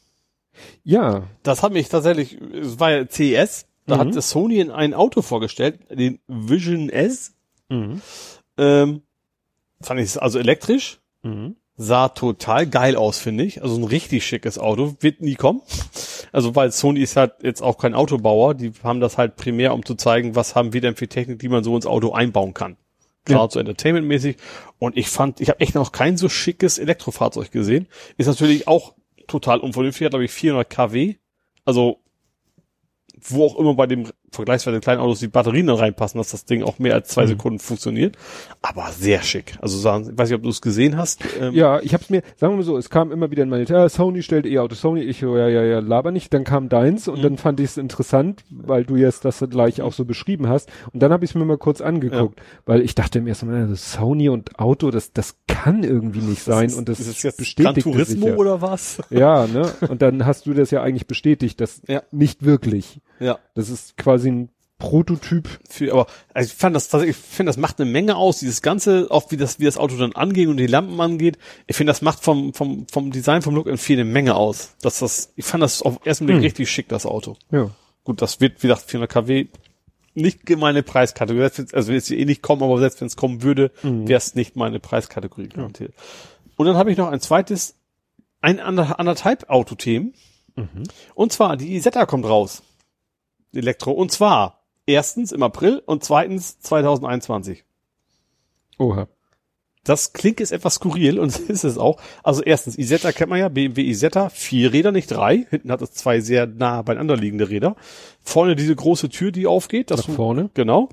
Ja, 0.85 1.25
Das 1.43 1.63
hat 1.63 1.73
mich 1.73 1.89
tatsächlich, 1.89 2.39
es 2.41 2.79
war 2.79 2.91
ja 2.93 3.09
CES, 3.09 3.67
da 3.87 3.97
Mhm. 3.97 4.01
hat 4.01 4.17
das 4.17 4.31
Sony 4.31 4.61
in 4.61 4.71
ein 4.71 4.95
Auto 4.95 5.23
vorgestellt, 5.23 5.81
den 5.91 6.21
Vision 6.29 6.89
S. 6.89 7.35
Mhm. 7.69 8.01
Ähm, 8.59 9.03
fand 9.81 10.01
ich 10.01 10.21
also 10.21 10.39
elektrisch, 10.39 11.01
Mhm. 11.23 11.57
sah 11.77 12.09
total 12.11 12.67
geil 12.67 12.97
aus, 12.97 13.19
finde 13.19 13.45
ich. 13.45 13.63
Also 13.63 13.77
ein 13.77 13.85
richtig 13.85 14.25
schickes 14.27 14.59
Auto, 14.59 14.97
wird 15.01 15.21
nie 15.21 15.35
kommen. 15.35 15.63
Also 16.33 16.55
weil 16.55 16.71
Sony 16.71 17.01
ist 17.01 17.17
halt 17.17 17.33
jetzt 17.43 17.63
auch 17.63 17.79
kein 17.79 17.95
Autobauer, 17.95 18.55
die 18.55 18.73
haben 18.83 19.01
das 19.01 19.19
halt 19.19 19.37
primär, 19.37 19.75
um 19.75 19.85
zu 19.85 19.95
zeigen, 19.95 20.35
was 20.37 20.55
haben 20.55 20.73
wir 20.73 20.81
denn 20.81 20.97
für 20.97 21.09
Technik, 21.09 21.39
die 21.41 21.49
man 21.49 21.65
so 21.65 21.75
ins 21.75 21.87
Auto 21.87 22.13
einbauen 22.13 22.55
kann. 22.55 22.77
Gerade 23.25 23.45
Ja. 23.45 23.51
so 23.51 23.59
entertainmentmäßig. 23.61 24.37
Und 24.79 24.97
ich 24.97 25.09
fand, 25.09 25.41
ich 25.41 25.49
habe 25.49 25.61
echt 25.61 25.75
noch 25.75 25.93
kein 25.93 26.17
so 26.17 26.29
schickes 26.29 26.79
Elektrofahrzeug 26.79 27.51
gesehen. 27.53 27.87
Ist 28.17 28.27
natürlich 28.27 28.67
auch 28.69 28.95
total 29.33 29.61
unvernünftig, 29.61 30.05
hat 30.05 30.13
glaube 30.13 30.25
ich 30.25 30.31
400 30.31 30.69
kW. 30.69 31.17
Also 31.65 31.99
wo 33.21 33.47
auch 33.47 33.57
immer 33.57 33.75
bei 33.75 33.87
dem 33.87 34.11
vergleichsweise 34.33 34.81
kleinen 34.81 35.01
Autos 35.01 35.21
die 35.21 35.29
Batterien 35.29 35.67
dann 35.69 35.77
reinpassen, 35.77 36.19
dass 36.19 36.31
das 36.31 36.45
Ding 36.45 36.63
auch 36.63 36.79
mehr 36.79 36.95
als 36.95 37.09
zwei 37.09 37.25
Mhm. 37.25 37.29
Sekunden 37.29 37.59
funktioniert. 37.61 38.17
Aber 38.63 38.89
sehr 38.91 39.23
schick. 39.23 39.55
Also 39.61 39.79
sagen, 39.79 40.09
ich 40.11 40.19
weiß 40.19 40.29
nicht, 40.31 40.37
ob 40.37 40.43
du 40.43 40.49
es 40.49 40.61
gesehen 40.61 40.97
hast. 40.97 41.21
Ähm, 41.41 41.55
Ja, 41.55 41.81
ich 41.81 41.95
hab's 41.95 42.11
mir, 42.11 42.23
sagen 42.37 42.55
wir 42.55 42.57
mal 42.59 42.63
so, 42.65 42.77
es 42.77 42.91
kam 42.91 43.13
immer 43.13 43.31
wieder 43.31 43.43
in 43.43 43.49
meine, 43.49 43.65
ja, 43.65 43.89
Sony 43.89 44.23
stellt 44.23 44.47
E-Auto, 44.47 44.75
Sony, 44.75 45.03
ich, 45.03 45.21
ja, 45.21 45.49
ja, 45.49 45.63
ja, 45.63 45.79
laber 45.79 46.11
nicht, 46.11 46.33
dann 46.35 46.45
kam 46.45 46.69
deins 46.69 47.07
und 47.09 47.19
Mhm. 47.19 47.23
dann 47.23 47.37
fand 47.39 47.61
ich 47.61 47.67
es 47.67 47.77
interessant, 47.77 48.45
weil 48.51 48.85
du 48.85 48.97
jetzt 48.97 49.25
das 49.25 49.45
gleich 49.51 49.83
auch 49.83 49.93
so 49.93 50.05
beschrieben 50.05 50.49
hast 50.49 50.71
und 50.93 51.03
dann 51.03 51.13
habe 51.13 51.25
ich 51.25 51.33
es 51.33 51.35
mir 51.35 51.45
mal 51.45 51.59
kurz 51.59 51.81
angeguckt, 51.81 52.41
weil 52.67 52.81
ich 52.81 52.95
dachte 52.95 53.21
mir 53.21 53.31
erst 53.31 53.45
mal, 53.45 53.67
das 53.69 53.93
Sony 53.93 54.29
und 54.29 54.59
Auto, 54.59 54.91
das, 54.91 55.13
das 55.13 55.37
kann 55.47 55.85
irgendwie 55.85 56.21
nicht 56.21 56.43
sein 56.43 56.67
ist, 56.67 56.77
und 56.77 56.89
das 56.89 57.01
ist 57.01 57.23
jetzt 57.23 57.37
Gran 57.39 57.75
bestätigt 57.75 57.85
Turismo 57.85 58.21
sich 58.27 58.29
ja. 58.31 58.37
oder 58.37 58.63
was? 58.63 58.99
Ja, 59.11 59.47
ne, 59.47 59.71
und 59.89 60.01
dann 60.03 60.25
hast 60.27 60.47
du 60.47 60.55
das 60.55 60.71
ja 60.71 60.83
eigentlich 60.83 61.07
bestätigt, 61.07 61.61
das 61.61 61.83
Ja. 61.89 62.03
nicht 62.13 62.45
wirklich. 62.45 63.01
Ja. 63.21 63.39
Das 63.55 63.69
ist 63.71 63.97
quasi 63.97 64.22
ein 64.31 64.49
Prototyp. 64.79 65.49
Für, 65.69 65.93
aber 65.93 66.07
also 66.35 66.49
ich 66.51 66.55
fand 66.59 66.75
das 66.75 66.89
tatsächlich, 66.89 67.17
ich 67.17 67.23
finde, 67.23 67.51
das 67.51 67.57
macht 67.57 67.81
eine 67.81 67.89
Menge 67.91 68.17
aus. 68.17 68.41
Dieses 68.41 68.63
Ganze, 68.63 69.07
auch 69.11 69.31
wie 69.31 69.37
das, 69.37 69.61
wie 69.61 69.65
das 69.65 69.79
Auto 69.79 69.97
dann 69.97 70.13
angeht 70.15 70.49
und 70.49 70.57
die 70.57 70.67
Lampen 70.67 71.01
angeht. 71.01 71.39
Ich 71.69 71.77
finde, 71.77 71.93
das 71.93 72.03
macht 72.03 72.23
vom, 72.25 72.53
vom, 72.53 72.87
vom 72.89 73.11
Design, 73.13 73.43
vom 73.43 73.55
Look 73.55 73.69
and 73.69 73.79
Feel 73.81 74.01
eine 74.01 74.11
Menge 74.11 74.35
aus. 74.35 74.75
Dass 74.83 74.99
das, 74.99 75.33
ich 75.37 75.45
fand 75.45 75.63
das 75.63 75.83
auf 75.83 75.99
den 75.99 76.07
ersten 76.07 76.27
Blick 76.27 76.37
Hm. 76.39 76.43
richtig 76.43 76.71
schick, 76.71 76.89
das 76.89 77.07
Auto. 77.07 77.37
Ja. 77.53 77.71
Gut, 78.05 78.21
das 78.21 78.41
wird, 78.41 78.63
wie 78.63 78.67
gesagt, 78.67 78.91
400 78.91 79.11
kW 79.11 79.47
nicht 80.15 80.49
meine 80.59 80.83
Preiskategorie. 80.83 81.49
Also 81.73 81.93
jetzt 81.93 82.11
eh 82.11 82.25
nicht 82.25 82.43
kommen, 82.43 82.63
aber 82.63 82.79
selbst 82.79 83.01
wenn 83.01 83.07
es 83.07 83.17
kommen 83.17 83.43
würde, 83.43 83.71
Mhm. 83.83 84.09
wäre 84.09 84.19
es 84.19 84.35
nicht 84.35 84.57
meine 84.57 84.79
Preiskategorie 84.81 85.49
garantiert. 85.49 85.95
Und 86.57 86.67
dann 86.67 86.77
habe 86.77 86.91
ich 86.93 86.99
noch 86.99 87.09
ein 87.09 87.21
zweites, 87.21 87.77
ein 88.41 88.59
ander, 88.61 88.99
anderthalb 88.99 89.49
Autothemen. 89.49 90.13
Mhm. 90.57 90.83
Und 91.15 91.33
zwar, 91.33 91.57
die 91.57 91.75
Isetta 91.77 92.05
kommt 92.05 92.27
raus. 92.27 92.63
Elektro. 93.55 93.93
Und 93.93 94.11
zwar 94.13 94.63
erstens 94.87 95.33
im 95.33 95.43
April 95.43 95.83
und 95.85 96.05
zweitens 96.05 96.59
2021. 96.61 97.65
Oha. 98.79 99.09
Das 99.85 100.13
klingt 100.13 100.39
jetzt 100.39 100.53
etwas 100.53 100.75
skurril 100.77 101.19
und 101.19 101.37
ist 101.49 101.65
es 101.65 101.77
auch. 101.77 102.01
Also 102.23 102.43
erstens, 102.43 102.79
Isetta 102.79 103.11
kennt 103.13 103.31
man 103.31 103.41
ja, 103.41 103.49
BMW 103.49 103.83
Isetta, 103.83 104.29
vier 104.29 104.73
Räder, 104.73 104.93
nicht 104.93 105.09
drei. 105.11 105.47
Hinten 105.51 105.73
hat 105.73 105.83
es 105.83 105.93
zwei 105.93 106.21
sehr 106.21 106.47
nah 106.47 106.83
beieinander 106.83 107.17
liegende 107.17 107.49
Räder. 107.49 107.75
Vorne 108.23 108.55
diese 108.55 108.77
große 108.77 109.09
Tür, 109.09 109.33
die 109.33 109.47
aufgeht. 109.47 109.91
Das 109.91 110.07
Nach 110.07 110.15
vorne. 110.15 110.51
Genau. 110.55 110.89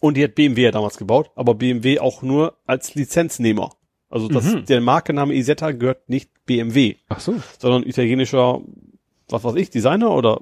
Und 0.00 0.16
die 0.16 0.24
hat 0.24 0.36
BMW 0.36 0.62
ja 0.62 0.70
damals 0.70 0.96
gebaut, 0.96 1.30
aber 1.34 1.54
BMW 1.54 1.98
auch 1.98 2.22
nur 2.22 2.56
als 2.66 2.94
Lizenznehmer. 2.94 3.70
Also 4.08 4.28
das, 4.28 4.44
Mhm. 4.44 4.64
der 4.64 4.80
Markenname 4.80 5.34
Isetta 5.34 5.72
gehört 5.72 6.08
nicht 6.08 6.30
BMW, 6.46 6.94
Ach 7.10 7.20
so. 7.20 7.34
sondern 7.58 7.82
italienischer, 7.82 8.62
was 9.28 9.44
weiß 9.44 9.54
ich, 9.56 9.70
Designer 9.70 10.10
oder 10.10 10.40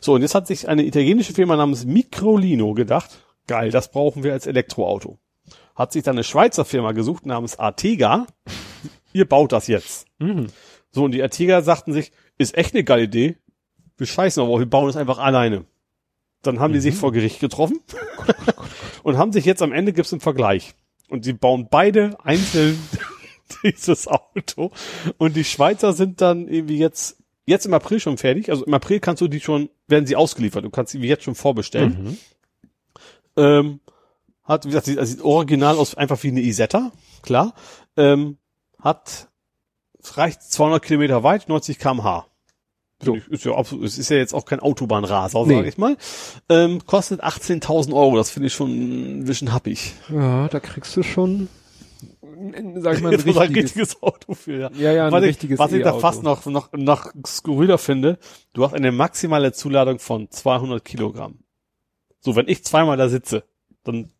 so. 0.00 0.14
Und 0.14 0.22
jetzt 0.22 0.34
hat 0.34 0.46
sich 0.46 0.68
eine 0.68 0.84
italienische 0.84 1.32
Firma 1.32 1.56
namens 1.56 1.84
Microlino 1.84 2.74
gedacht, 2.74 3.10
geil, 3.46 3.70
das 3.70 3.90
brauchen 3.90 4.22
wir 4.22 4.32
als 4.32 4.46
Elektroauto. 4.46 5.18
Hat 5.74 5.92
sich 5.92 6.02
dann 6.02 6.16
eine 6.16 6.24
Schweizer 6.24 6.64
Firma 6.64 6.92
gesucht 6.92 7.26
namens 7.26 7.58
Artega. 7.58 8.26
Ihr 9.12 9.28
baut 9.28 9.52
das 9.52 9.66
jetzt. 9.66 10.06
Mhm. 10.18 10.46
So, 10.90 11.04
und 11.04 11.12
die 11.12 11.22
Artega 11.22 11.62
sagten 11.62 11.92
sich, 11.92 12.12
ist 12.38 12.56
echt 12.56 12.74
eine 12.74 12.84
geile 12.84 13.04
Idee. 13.04 13.36
Wir 13.96 14.06
scheißen 14.06 14.42
aber, 14.42 14.58
wir 14.58 14.66
bauen 14.66 14.88
es 14.88 14.96
einfach 14.96 15.18
alleine. 15.18 15.64
Dann 16.42 16.60
haben 16.60 16.72
die 16.72 16.80
sich 16.80 16.94
vor 16.94 17.12
Gericht 17.12 17.40
getroffen 17.40 17.80
und 19.02 19.16
haben 19.16 19.32
sich 19.32 19.44
jetzt 19.44 19.62
am 19.62 19.72
Ende 19.72 19.92
gibt's 19.92 20.12
einen 20.12 20.20
Vergleich. 20.20 20.74
Und 21.08 21.24
sie 21.24 21.32
bauen 21.32 21.68
beide 21.70 22.16
einzeln 22.24 22.78
dieses 23.62 24.08
Auto. 24.08 24.70
Und 25.18 25.36
die 25.36 25.44
Schweizer 25.44 25.92
sind 25.92 26.20
dann 26.20 26.48
irgendwie 26.48 26.78
jetzt, 26.78 27.18
jetzt 27.46 27.66
im 27.66 27.74
April 27.74 28.00
schon 28.00 28.16
fertig. 28.18 28.50
Also 28.50 28.64
im 28.64 28.74
April 28.74 29.00
kannst 29.00 29.20
du 29.20 29.28
die 29.28 29.40
schon, 29.40 29.68
werden 29.86 30.06
sie 30.06 30.16
ausgeliefert. 30.16 30.64
Du 30.64 30.70
kannst 30.70 30.92
sie 30.92 31.02
wie 31.02 31.08
jetzt 31.08 31.24
schon 31.24 31.34
vorbestellen. 31.34 32.04
Mhm. 32.04 32.18
Ähm, 33.36 33.80
hat, 34.44 34.64
wie 34.64 34.68
gesagt, 34.68 34.86
sieht, 34.86 34.98
also 34.98 35.10
sieht 35.12 35.22
original 35.24 35.76
aus, 35.76 35.94
einfach 35.94 36.22
wie 36.22 36.28
eine 36.28 36.40
Isetta, 36.42 36.92
klar. 37.22 37.54
Ähm, 37.96 38.36
hat, 38.78 39.28
reicht 40.14 40.42
200 40.42 40.82
Kilometer 40.82 41.22
weit, 41.22 41.48
90 41.48 41.78
kmh. 41.78 42.26
So. 43.02 43.16
Ist 43.28 43.44
ja, 43.44 43.52
absolut, 43.54 43.84
ist 43.84 44.08
ja 44.10 44.16
jetzt 44.16 44.34
auch 44.34 44.44
kein 44.44 44.60
Autobahnraser, 44.60 45.44
Nee. 45.46 45.56
sag 45.56 45.66
ich 45.66 45.78
mal. 45.78 45.96
Ähm, 46.48 46.86
kostet 46.86 47.22
18.000 47.24 47.92
Euro, 47.94 48.16
das 48.16 48.30
finde 48.30 48.46
ich 48.46 48.52
schon 48.54 49.20
ein 49.20 49.24
bisschen 49.24 49.52
happig. 49.52 49.94
Ja, 50.08 50.48
da 50.48 50.60
kriegst 50.60 50.96
du 50.96 51.02
schon, 51.02 51.48
sag 52.80 52.94
ich 52.96 53.02
mal, 53.02 53.10
ein 53.12 53.16
Das 53.16 53.24
ist 53.26 53.36
ein 53.36 53.42
richtiges, 53.42 53.64
richtiges 53.76 54.02
Auto 54.02 54.34
für, 54.34 54.58
ja. 54.58 54.70
ja, 54.76 54.92
ja, 54.92 55.06
ein 55.06 55.12
was 55.12 55.22
ich, 55.22 55.28
richtiges 55.30 55.58
was 55.58 55.72
ich 55.72 55.82
da 55.82 55.94
fast 55.94 56.22
noch, 56.22 56.44
noch, 56.46 56.72
noch 56.72 57.12
skurriler 57.26 57.78
finde, 57.78 58.18
du 58.52 58.64
hast 58.64 58.74
eine 58.74 58.92
maximale 58.92 59.52
Zuladung 59.52 59.98
von 59.98 60.30
200 60.30 60.84
Kilogramm. 60.84 61.38
So, 62.20 62.36
wenn 62.36 62.48
ich 62.48 62.64
zweimal 62.64 62.96
da 62.96 63.08
sitze, 63.08 63.44
dann 63.84 64.10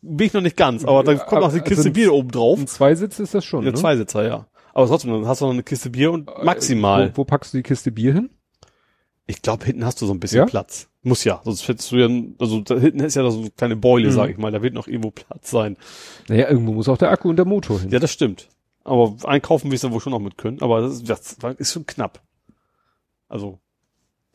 bin 0.00 0.26
ich 0.26 0.32
noch 0.32 0.40
nicht 0.42 0.56
ganz, 0.56 0.84
aber 0.84 1.04
dann 1.04 1.18
kommt 1.18 1.42
noch 1.42 1.52
die 1.52 1.60
also 1.60 1.64
Kiste 1.74 1.88
ein- 1.90 1.92
Bier 1.92 2.12
oben 2.12 2.30
drauf. 2.30 2.58
Ein 2.58 2.66
Zweisitz 2.66 3.18
ist 3.20 3.34
das 3.34 3.44
schon, 3.44 3.64
Ja, 3.64 3.70
ne? 3.70 3.76
Zweisitzer, 3.76 4.26
ja. 4.26 4.46
Aber 4.74 4.86
trotzdem, 4.86 5.12
dann 5.12 5.26
hast 5.26 5.40
du 5.40 5.44
noch 5.46 5.52
eine 5.52 5.62
Kiste 5.62 5.90
Bier 5.90 6.12
und 6.12 6.30
maximal. 6.42 7.10
Wo, 7.14 7.18
wo 7.18 7.24
packst 7.24 7.52
du 7.52 7.58
die 7.58 7.62
Kiste 7.62 7.92
Bier 7.92 8.12
hin? 8.14 8.30
Ich 9.26 9.40
glaube, 9.42 9.64
hinten 9.64 9.84
hast 9.84 10.00
du 10.02 10.06
so 10.06 10.12
ein 10.12 10.20
bisschen 10.20 10.38
Ja? 10.38 10.46
Platz. 10.46 10.88
Muss 11.04 11.24
ja, 11.24 11.40
sonst 11.44 11.66
hättest 11.66 11.90
du 11.92 11.96
ja, 11.96 12.08
also 12.38 12.60
da 12.60 12.76
hinten 12.78 13.00
ist 13.00 13.14
ja 13.16 13.28
so 13.30 13.40
eine 13.40 13.50
kleine 13.50 13.76
Beule, 13.76 14.08
Mhm. 14.08 14.12
sag 14.12 14.30
ich 14.30 14.36
mal, 14.38 14.52
da 14.52 14.62
wird 14.62 14.74
noch 14.74 14.86
irgendwo 14.86 15.10
Platz 15.10 15.50
sein. 15.50 15.76
Naja, 16.28 16.48
irgendwo 16.48 16.72
muss 16.72 16.88
auch 16.88 16.98
der 16.98 17.10
Akku 17.10 17.28
und 17.28 17.36
der 17.36 17.44
Motor 17.44 17.80
hin. 17.80 17.90
Ja, 17.90 17.98
das 17.98 18.12
stimmt. 18.12 18.48
Aber 18.84 19.14
einkaufen 19.24 19.70
wirst 19.70 19.84
du 19.84 19.90
wohl 19.92 20.00
schon 20.00 20.12
noch 20.12 20.18
mit 20.20 20.38
können, 20.38 20.60
aber 20.60 20.80
das 20.80 20.94
ist, 20.94 21.08
das 21.08 21.36
ist 21.58 21.72
schon 21.72 21.86
knapp. 21.86 22.20
Also, 23.28 23.58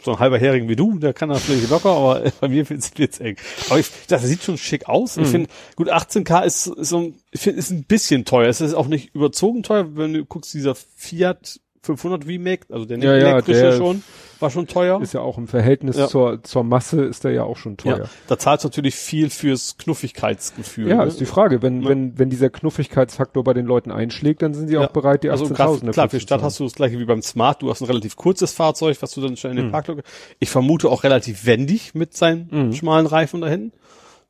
so 0.02 0.12
ein 0.12 0.20
halber 0.20 0.38
Hering 0.38 0.68
wie 0.70 0.76
du, 0.76 1.00
der 1.00 1.14
kann 1.14 1.34
vielleicht 1.36 1.70
locker, 1.70 1.90
aber 1.90 2.32
bei 2.40 2.48
mir 2.48 2.70
wird's 2.70 2.92
jetzt 2.98 3.20
eng. 3.20 3.36
Aber 3.70 3.80
ich, 3.80 3.88
das 4.08 4.24
sieht 4.24 4.44
schon 4.44 4.58
schick 4.58 4.88
aus. 4.88 5.18
Ich 5.18 5.24
Mhm. 5.28 5.32
finde, 5.32 5.50
gut, 5.76 5.90
18k 5.92 6.44
ist, 6.46 6.68
ist 6.68 6.90
so 6.90 7.00
ein, 7.00 7.16
ich 7.32 7.42
finde, 7.42 7.60
ist 7.60 7.72
ein 7.72 7.84
bisschen 7.84 8.24
teuer. 8.26 8.48
Es 8.48 8.62
ist 8.62 8.74
auch 8.74 8.88
nicht 8.88 9.14
überzogen 9.16 9.64
teuer, 9.64 9.96
wenn 9.96 10.14
du 10.14 10.26
guckst, 10.26 10.54
dieser 10.54 10.76
Fiat 10.76 11.60
500 11.88 12.26
V-Mac, 12.26 12.60
also 12.70 12.86
der 12.86 13.00
Ja, 13.00 13.16
ja, 13.18 13.32
elektrische 13.32 13.62
der 13.62 13.78
schon, 13.78 14.04
war 14.40 14.52
schon 14.52 14.68
teuer. 14.68 15.02
Ist 15.02 15.14
ja 15.16 15.22
auch 15.22 15.38
im 15.40 15.48
Verhältnis 15.48 15.98
Ja. 15.98 16.08
zur, 16.08 16.44
zur 16.44 16.64
Masse 16.64 17.04
ist 17.04 17.24
der 17.24 17.32
ja 17.32 17.44
auch 17.44 17.58
schon 17.58 17.76
teuer. 17.78 17.98
Ja, 18.00 18.06
da 18.28 18.38
zahlst 18.38 18.64
du 18.64 18.68
natürlich 18.68 18.94
viel 18.96 19.30
fürs 19.32 19.78
Knuffigkeitsgefühl. 19.78 20.90
Ja, 20.90 20.98
ne? 20.98 21.06
ist 21.06 21.20
die 21.20 21.26
Frage. 21.26 21.62
Wenn, 21.64 21.82
Ja. 21.82 21.90
wenn, 21.90 22.20
wenn 22.20 22.30
dieser 22.30 22.50
Knuffigkeitsfaktor 22.52 23.44
bei 23.44 23.54
den 23.54 23.66
Leuten 23.66 23.92
einschlägt, 23.92 24.42
dann 24.44 24.54
sind 24.54 24.68
sie 24.68 24.76
Ja. 24.76 24.82
auch 24.88 24.92
bereit, 24.92 25.24
die 25.24 25.30
also 25.32 25.46
18.000 25.46 25.56
klar, 25.56 25.68
dafür 25.80 25.94
klar, 25.94 26.10
für 26.10 26.20
Stadt 26.20 26.42
hast 26.44 26.60
du 26.60 26.66
das 26.66 26.74
gleiche 26.74 27.00
wie 27.00 27.06
beim 27.06 27.22
Smart. 27.24 27.62
Du 27.64 27.70
hast 27.70 27.82
ein 27.82 27.86
relativ 27.86 28.16
kurzes 28.16 28.52
Fahrzeug, 28.54 28.98
was 29.02 29.12
du 29.12 29.22
dann 29.22 29.38
schnell 29.38 29.52
in 29.52 29.58
den 29.58 29.68
Mhm. 29.68 29.72
Parklücke. 29.72 30.04
Ich 30.40 30.50
vermute 30.50 30.90
auch 30.90 31.04
relativ 31.04 31.46
wendig 31.46 31.96
mit 31.96 32.16
seinen 32.16 32.48
Mhm. 32.52 32.74
schmalen 32.74 33.08
Reifen 33.08 33.42
da 33.42 33.48
hinten. 33.48 33.72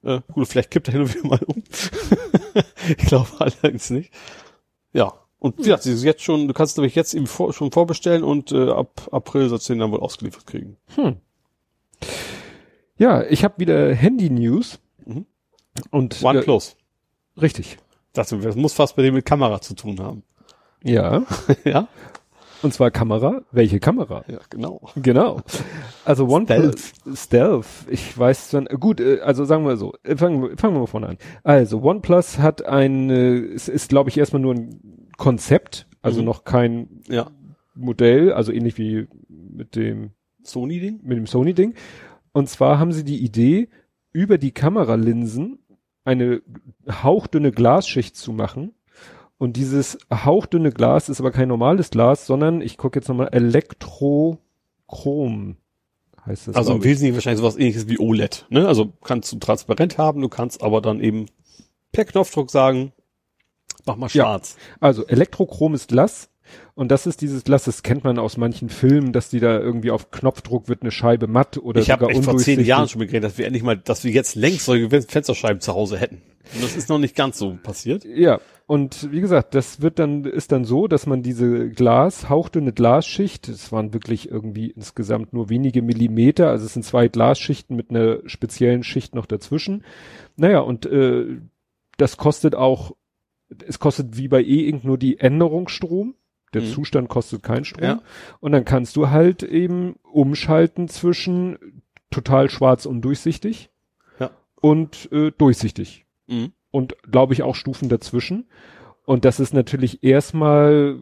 Äh, 0.03 0.21
gut, 0.31 0.47
vielleicht 0.47 0.71
kippt 0.71 0.87
er 0.87 0.91
hin 0.93 1.01
und 1.01 1.13
wieder 1.13 1.27
mal 1.27 1.39
um. 1.47 1.63
ich 2.97 3.05
glaube 3.07 3.27
allerdings 3.39 3.89
nicht. 3.89 4.13
Ja. 4.93 5.13
Und 5.39 5.57
wie 5.59 5.63
gesagt, 5.63 5.83
sie 5.83 5.91
ist 5.93 6.03
jetzt 6.03 6.23
schon, 6.23 6.47
du 6.47 6.53
kannst 6.53 6.75
glaube 6.75 6.87
ich 6.87 6.95
jetzt 6.95 7.13
eben 7.13 7.27
vor, 7.27 7.53
schon 7.53 7.71
vorbestellen 7.71 8.23
und 8.23 8.51
äh, 8.51 8.69
ab 8.71 9.07
April 9.11 9.49
sollst 9.49 9.69
du 9.69 9.73
den 9.73 9.79
dann 9.79 9.91
wohl 9.91 9.99
ausgeliefert 9.99 10.47
kriegen. 10.47 10.77
Hm. 10.95 11.17
Ja, 12.97 13.23
ich 13.23 13.43
habe 13.43 13.55
wieder 13.59 13.93
Handy-News. 13.93 14.79
Mhm. 15.05 15.25
Und 15.91 16.23
OnePlus. 16.23 16.75
Äh, 17.35 17.39
richtig. 17.41 17.77
Das, 18.13 18.29
das 18.29 18.55
muss 18.55 18.73
fast 18.73 18.95
bei 18.95 19.03
dem 19.03 19.13
mit 19.13 19.25
Kamera 19.25 19.61
zu 19.61 19.75
tun 19.75 19.99
haben. 19.99 20.23
Ja. 20.83 21.23
ja? 21.63 21.87
Und 22.63 22.73
zwar 22.73 22.89
Kamera. 22.89 23.43
Welche 23.51 23.79
Kamera? 23.79 24.25
Ja, 24.27 24.39
genau. 24.49 24.89
Genau. 24.95 25.41
Also 26.03 26.27
OnePlus 26.27 26.93
Stealth. 27.13 27.67
Ich 27.87 28.17
weiß 28.17 28.49
dann 28.49 28.65
gut. 28.65 28.99
äh, 28.99 29.19
Also 29.19 29.45
sagen 29.45 29.65
wir 29.67 29.77
so. 29.77 29.93
äh, 30.03 30.17
Fangen 30.17 30.41
wir, 30.41 30.57
fangen 30.57 30.73
wir 30.73 30.79
mal 30.79 30.87
vorne 30.87 31.07
an. 31.09 31.17
Also 31.43 31.79
OnePlus 31.83 32.39
hat 32.39 32.65
ein. 32.65 33.11
äh, 33.11 33.35
Es 33.53 33.67
ist, 33.67 33.89
glaube 33.89 34.09
ich, 34.09 34.17
erstmal 34.17 34.41
nur 34.41 34.55
ein 34.55 34.79
Konzept. 35.17 35.87
Also 36.01 36.19
Mhm. 36.21 36.25
noch 36.25 36.43
kein 36.43 37.01
Ja. 37.07 37.29
Modell. 37.75 38.33
Also 38.33 38.51
ähnlich 38.51 38.77
wie 38.77 39.07
mit 39.29 39.75
dem 39.75 40.11
Sony-Ding? 40.43 40.99
mit 41.03 41.17
dem 41.17 41.27
Sony-Ding. 41.27 41.73
Und 42.31 42.49
zwar 42.49 42.79
haben 42.79 42.91
sie 42.93 43.03
die 43.03 43.23
Idee, 43.23 43.69
über 44.13 44.37
die 44.37 44.51
Kameralinsen 44.51 45.59
eine 46.05 46.41
hauchdünne 46.89 47.51
Glasschicht 47.51 48.15
zu 48.15 48.31
machen. 48.31 48.73
Und 49.37 49.57
dieses 49.57 49.97
hauchdünne 50.11 50.71
Glas 50.71 51.09
ist 51.09 51.19
aber 51.19 51.31
kein 51.31 51.49
normales 51.49 51.89
Glas, 51.91 52.25
sondern 52.25 52.61
ich 52.61 52.77
gucke 52.77 52.97
jetzt 52.99 53.07
nochmal 53.09 53.29
Elektrochrom 53.31 55.57
heißt 56.25 56.47
das. 56.47 56.55
Also 56.55 56.73
im. 56.75 56.83
Wesentlichen 56.83 57.15
wahrscheinlich 57.15 57.39
sowas 57.39 57.57
ähnliches 57.57 57.87
wie 57.87 57.99
OLED. 57.99 58.45
Ne? 58.49 58.67
Also 58.67 58.93
kannst 59.03 59.31
du 59.31 59.37
transparent 59.37 59.97
haben, 59.97 60.21
du 60.21 60.29
kannst 60.29 60.61
aber 60.63 60.81
dann 60.81 60.99
eben 61.01 61.25
per 61.91 62.05
Knopfdruck 62.05 62.49
sagen, 62.51 62.91
mach 63.87 63.95
mal 63.95 64.07
Ja. 64.07 64.23
schwarz. 64.25 64.57
Also 64.79 65.05
Elektrochrom 65.07 65.73
ist 65.73 65.87
Glas. 65.89 66.29
Und 66.75 66.91
das 66.91 67.07
ist 67.07 67.19
dieses 67.21 67.43
Glas, 67.43 67.65
das 67.65 67.83
kennt 67.83 68.05
man 68.05 68.17
aus 68.17 68.37
manchen 68.37 68.69
Filmen, 68.69 69.11
dass 69.11 69.29
die 69.29 69.41
da 69.41 69.59
irgendwie 69.59 69.91
auf 69.91 70.11
Knopfdruck 70.11 70.69
wird 70.69 70.81
eine 70.81 70.91
Scheibe 70.91 71.27
matt 71.27 71.57
oder 71.57 71.81
ich 71.81 71.91
habe 71.91 72.05
sogar 72.05 72.15
echt 72.15 72.23
vor 72.23 72.37
zehn. 72.37 72.63
Jahren 72.63 72.87
schon 72.87 72.99
begrenzt, 72.99 73.25
dass 73.25 73.37
wir 73.37 73.45
endlich 73.47 73.63
mal, 73.63 73.75
dass 73.75 74.05
wir 74.05 74.11
jetzt 74.11 74.35
längst 74.35 74.63
solche 74.63 74.89
Fensterscheiben 74.89 75.59
zu 75.59 75.73
Hause 75.73 75.97
hätten. 75.97 76.21
Und 76.53 76.63
das 76.63 76.77
ist 76.77 76.87
noch 76.87 76.99
nicht 76.99 77.15
ganz 77.17 77.37
so 77.37 77.57
passiert. 77.61 78.05
Ja, 78.05 78.39
und 78.65 79.11
wie 79.11 79.19
gesagt, 79.19 79.55
das 79.55 79.81
wird 79.81 79.99
dann, 79.99 80.23
ist 80.23 80.53
dann 80.53 80.63
so, 80.63 80.87
dass 80.87 81.05
man 81.05 81.21
diese 81.21 81.69
Glas, 81.69 82.29
hauchdünne 82.29 82.71
Glasschicht, 82.71 83.49
es 83.49 83.73
waren 83.73 83.93
wirklich 83.93 84.31
irgendwie 84.31 84.69
insgesamt 84.71 85.33
nur 85.33 85.49
wenige 85.49 85.81
Millimeter, 85.81 86.49
also 86.49 86.65
es 86.65 86.73
sind 86.73 86.83
zwei 86.83 87.09
Glasschichten 87.09 87.75
mit 87.75 87.89
einer 87.89 88.19
speziellen 88.25 88.83
Schicht 88.83 89.15
noch 89.15 89.25
dazwischen. 89.25 89.83
Naja, 90.37 90.59
und 90.59 90.85
äh, 90.85 91.25
das 91.97 92.15
kostet 92.15 92.55
auch, 92.55 92.91
es 93.67 93.79
kostet 93.79 94.17
wie 94.17 94.27
bei 94.27 94.41
E-Ink 94.41 94.83
nur 94.83 94.97
die 94.97 95.19
Änderung 95.19 95.67
Strom. 95.67 96.15
Der 96.53 96.61
Mhm. 96.61 96.67
Zustand 96.67 97.09
kostet 97.09 97.43
keinen 97.43 97.65
Strom. 97.65 97.83
Ja. 97.83 98.01
Und 98.39 98.53
dann 98.53 98.63
kannst 98.65 98.95
du 98.95 99.09
halt 99.09 99.43
eben 99.43 99.95
umschalten 100.03 100.87
zwischen 100.87 101.57
total 102.09 102.49
schwarz 102.49 102.85
und 102.85 103.01
durchsichtig 103.01 103.69
Ja. 104.19 104.31
und 104.61 105.09
äh, 105.11 105.31
durchsichtig 105.37 106.05
Mhm. 106.27 106.53
und 106.71 106.95
glaube 107.11 107.33
ich 107.33 107.43
auch 107.43 107.55
Stufen 107.55 107.89
dazwischen. 107.89 108.45
Und 109.05 109.25
das 109.25 109.39
ist 109.39 109.53
natürlich 109.53 110.03
erstmal 110.03 110.99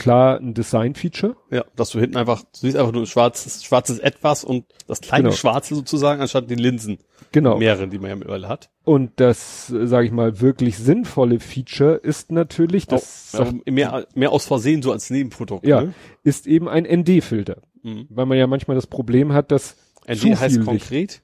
klar 0.00 0.38
ein 0.38 0.54
Design-Feature. 0.54 1.36
Ja, 1.50 1.64
dass 1.76 1.90
du 1.90 2.00
hinten 2.00 2.16
einfach, 2.16 2.42
du 2.42 2.48
siehst 2.52 2.76
einfach 2.76 2.92
nur 2.92 3.06
schwarzes, 3.06 3.62
schwarzes 3.64 3.98
Etwas 3.98 4.42
und 4.44 4.64
das 4.88 5.00
kleine 5.00 5.24
Genau. 5.24 5.34
Schwarze 5.36 5.74
sozusagen, 5.74 6.20
anstatt 6.20 6.50
den 6.50 6.58
Linsen. 6.58 6.98
Genau. 7.32 7.58
Mehrere, 7.58 7.86
die 7.86 7.98
man 7.98 8.10
ja 8.10 8.16
mittlerweile 8.16 8.48
hat. 8.48 8.70
Und 8.84 9.12
das, 9.20 9.70
äh, 9.70 9.86
sage 9.86 10.06
ich 10.06 10.12
mal, 10.12 10.40
wirklich 10.40 10.76
sinnvolle 10.78 11.38
Feature 11.38 11.94
ist 11.94 12.32
natürlich, 12.32 12.86
das 12.88 13.30
sagt, 13.32 13.48
auch 13.48 13.72
mehr, 13.72 14.06
mehr 14.14 14.32
aus 14.32 14.46
Versehen 14.46 14.82
so 14.82 14.90
als 14.90 15.10
Nebenprodukt. 15.10 15.64
ja, 15.66 15.82
Ne? 15.82 15.94
ist 16.24 16.46
eben 16.48 16.68
ein 16.68 16.84
ND-Filter. 16.84 17.62
Mhm. 17.82 18.06
Weil 18.10 18.26
man 18.26 18.36
ja 18.36 18.46
manchmal 18.46 18.74
das 18.74 18.86
Problem 18.88 19.32
hat, 19.32 19.52
dass 19.52 19.76
ND 20.08 20.36
heißt 20.38 20.64
konkret. 20.64 21.22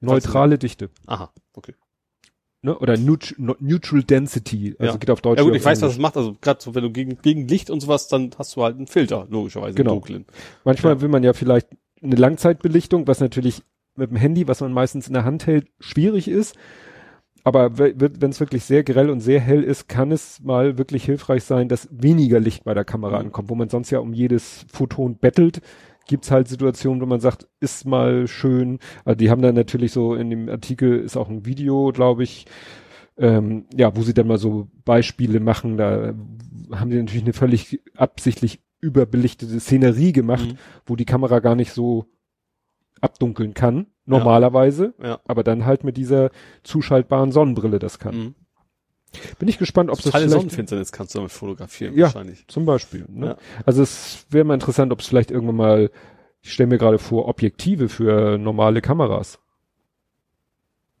neutrale 0.00 0.58
Dichte. 0.58 0.90
Aha. 1.06 1.32
Ne? 2.68 2.78
Oder 2.78 2.96
neut 2.98 3.34
Neutral 3.38 4.02
Density. 4.02 4.76
Also 4.78 4.92
Ja. 4.94 4.98
geht 4.98 5.10
auf 5.10 5.20
Deutsch. 5.20 5.38
Ja 5.38 5.44
gut, 5.44 5.54
ich 5.56 5.64
weiß, 5.64 5.82
was 5.82 5.92
es 5.92 5.98
macht. 5.98 6.16
Also 6.16 6.36
gerade 6.40 6.60
so, 6.62 6.74
wenn 6.74 6.82
du 6.82 6.90
gegen, 6.90 7.18
gegen 7.22 7.48
Licht 7.48 7.70
und 7.70 7.80
sowas, 7.80 8.08
dann 8.08 8.30
hast 8.38 8.56
du 8.56 8.62
halt 8.62 8.76
einen 8.76 8.86
Filter, 8.86 9.26
logischerweise, 9.30 9.74
Genau. 9.74 9.92
Dunklen. 9.94 10.24
Manchmal 10.64 10.94
Ja. 10.94 11.00
will 11.00 11.08
man 11.08 11.22
ja 11.24 11.32
vielleicht 11.32 11.68
eine 12.02 12.16
Langzeitbelichtung, 12.16 13.06
was 13.06 13.20
natürlich 13.20 13.62
mit 13.96 14.10
dem 14.10 14.16
Handy, 14.16 14.46
was 14.46 14.60
man 14.60 14.72
meistens 14.72 15.08
in 15.08 15.14
der 15.14 15.24
Hand 15.24 15.46
hält, 15.46 15.66
schwierig 15.80 16.28
ist. 16.28 16.54
Aber 17.44 17.78
wenn 17.78 18.30
es 18.30 18.40
wirklich 18.40 18.64
sehr 18.64 18.84
grell 18.84 19.08
und 19.08 19.20
sehr 19.20 19.40
hell 19.40 19.62
ist, 19.62 19.88
kann 19.88 20.12
es 20.12 20.40
mal 20.42 20.76
wirklich 20.76 21.04
hilfreich 21.04 21.44
sein, 21.44 21.68
dass 21.68 21.88
weniger 21.90 22.40
Licht 22.40 22.64
bei 22.64 22.74
der 22.74 22.84
Kamera 22.84 23.18
Mhm. 23.20 23.26
ankommt. 23.26 23.48
Wo 23.48 23.54
man 23.54 23.68
sonst 23.70 23.90
ja 23.90 24.00
um 24.00 24.12
jedes 24.12 24.66
Photon 24.70 25.16
bettelt, 25.18 25.60
gibt's 26.08 26.30
halt 26.32 26.48
Situationen, 26.48 27.00
wo 27.00 27.06
man 27.06 27.20
sagt, 27.20 27.46
ist 27.60 27.86
mal 27.86 28.26
schön. 28.26 28.80
Also 29.04 29.16
die 29.16 29.30
haben 29.30 29.42
dann 29.42 29.54
natürlich 29.54 29.92
so 29.92 30.14
in 30.14 30.30
dem 30.30 30.48
Artikel 30.48 30.98
ist 30.98 31.16
auch 31.16 31.28
ein 31.28 31.46
Video, 31.46 31.92
glaube 31.92 32.24
ich, 32.24 32.46
ähm, 33.16 33.66
ja, 33.76 33.94
wo 33.96 34.02
sie 34.02 34.14
dann 34.14 34.26
mal 34.26 34.38
so 34.38 34.68
Beispiele 34.84 35.38
machen. 35.38 35.76
Da 35.76 36.14
haben 36.72 36.90
sie 36.90 36.98
natürlich 36.98 37.22
eine 37.22 37.32
völlig 37.32 37.80
absichtlich 37.96 38.60
überbelichtete 38.80 39.60
Szenerie 39.60 40.12
gemacht, 40.12 40.46
Mhm. 40.52 40.58
wo 40.86 40.96
die 40.96 41.04
Kamera 41.04 41.38
gar 41.40 41.54
nicht 41.54 41.72
so 41.72 42.06
abdunkeln 43.00 43.54
kann, 43.54 43.86
normalerweise, 44.06 44.94
Ja. 45.02 45.20
aber 45.26 45.42
dann 45.44 45.64
halt 45.66 45.84
mit 45.84 45.96
dieser 45.96 46.30
zuschaltbaren 46.64 47.32
Sonnenbrille 47.32 47.78
das 47.78 47.98
kann. 47.98 48.16
Mhm. 48.16 48.34
Bin 49.38 49.48
ich 49.48 49.58
gespannt, 49.58 49.90
ob 49.90 50.00
das 50.00 50.10
vielleicht 50.10 50.30
Sonnenfinsternis 50.30 50.92
kannst 50.92 51.14
du 51.14 51.18
damit 51.20 51.32
fotografieren, 51.32 51.94
Ja. 51.96 52.06
wahrscheinlich. 52.06 52.44
zum 52.48 52.64
Beispiel. 52.66 53.06
Ne? 53.08 53.26
Ja. 53.26 53.36
Also 53.64 53.82
es 53.82 54.26
wäre 54.30 54.44
mal 54.44 54.54
interessant, 54.54 54.92
ob 54.92 55.00
es 55.00 55.06
vielleicht 55.08 55.30
irgendwann 55.30 55.56
mal, 55.56 55.90
ich 56.42 56.52
stelle 56.52 56.68
mir 56.68 56.78
gerade 56.78 56.98
vor, 56.98 57.26
Objektive 57.28 57.88
für 57.88 58.36
normale 58.38 58.80
Kameras. 58.82 59.38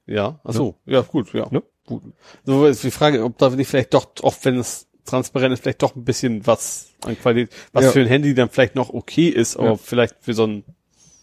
Ja, 0.06 0.40
ach 0.44 0.54
so, 0.54 0.76
ja, 0.86 1.02
gut, 1.02 1.32
ja. 1.34 1.46
Ne? 1.50 1.62
Gut. 1.86 2.02
So 2.44 2.66
ist 2.66 2.82
die 2.82 2.90
Frage, 2.90 3.22
ob 3.24 3.36
da 3.38 3.50
nicht 3.50 3.68
vielleicht 3.68 3.92
doch, 3.94 4.08
auch 4.22 4.34
wenn 4.42 4.58
es 4.58 4.86
transparent 5.04 5.52
ist, 5.54 5.62
vielleicht 5.62 5.82
doch 5.82 5.94
ein 5.96 6.04
bisschen 6.04 6.46
was 6.46 6.90
an 7.02 7.18
Qualität, 7.18 7.54
was 7.72 7.84
Ja. 7.86 7.90
für 7.92 8.00
ein 8.00 8.06
Handy 8.06 8.34
dann 8.34 8.48
vielleicht 8.50 8.74
noch 8.74 8.90
okay 8.92 9.28
ist, 9.28 9.56
aber 9.56 9.68
Ja. 9.70 9.76
vielleicht 9.76 10.16
für 10.20 10.34
so 10.34 10.44
einen 10.44 10.64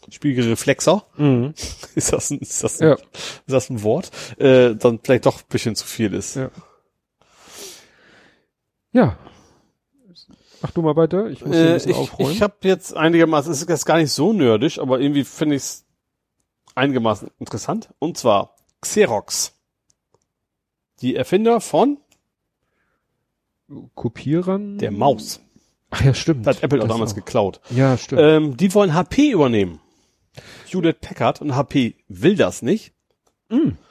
Spiegelreflexer, 0.10 1.04
Mhm. 1.18 1.54
ist 1.96 2.14
das 2.14 2.30
ein, 2.30 2.40
ist 2.40 2.64
das 2.64 2.80
ein, 2.80 2.90
Ja. 2.90 2.94
ist 2.94 3.04
das 3.48 3.70
ein 3.72 3.82
Wort, 3.84 4.12
äh, 4.40 4.76
dann 4.76 5.00
vielleicht 5.04 5.26
doch 5.26 5.40
ein 5.40 5.48
bisschen 5.50 5.76
zu 5.76 5.86
viel 5.86 6.14
ist. 6.14 6.36
Ja. 6.36 6.52
Ja. 8.96 9.18
Mach 10.62 10.72
du 10.72 10.82
mal 10.82 10.96
weiter, 10.96 11.28
ich 11.28 11.46
muss 11.46 11.54
hier 11.56 11.64
ein 11.66 11.70
Äh, 11.70 11.74
bisschen 11.74 11.92
ich 11.92 11.98
aufräumen. 11.98 12.32
ich 12.32 12.42
habe 12.42 12.56
jetzt 12.64 12.96
einigermaßen, 12.96 13.52
es 13.52 13.62
ist 13.62 13.70
jetzt 13.70 13.86
gar 13.86 13.98
nicht 13.98 14.12
so 14.12 14.32
nerdisch, 14.34 14.80
aber 14.80 15.00
irgendwie 15.00 15.24
finde 15.26 15.56
ich 15.58 15.62
es 15.64 15.86
einigermaßen 16.76 17.30
interessant. 17.40 17.90
Und 18.00 18.18
zwar 18.18 18.56
Xerox. 18.82 19.54
Die 21.02 21.16
Erfinder 21.16 21.60
von 21.62 21.98
Kopierern? 23.96 24.78
der 24.78 24.92
Maus. 24.92 25.42
Ach 25.90 26.02
ja, 26.02 26.14
stimmt. 26.14 26.46
Das 26.48 26.58
hat 26.58 26.64
Apple 26.64 26.80
auch 26.80 26.84
Das 26.88 26.94
damals 26.94 27.12
auch. 27.12 27.16
geklaut. 27.16 27.60
Ja, 27.72 27.98
stimmt. 27.98 28.22
Ähm, 28.24 28.58
die 28.58 28.74
wollen 28.74 28.94
HP 28.94 29.32
übernehmen. 29.32 29.80
Hewlett 30.68 31.02
Packard 31.02 31.42
und 31.42 31.56
HP 31.56 31.96
will 32.08 32.36
das 32.36 32.62
nicht. 32.62 32.94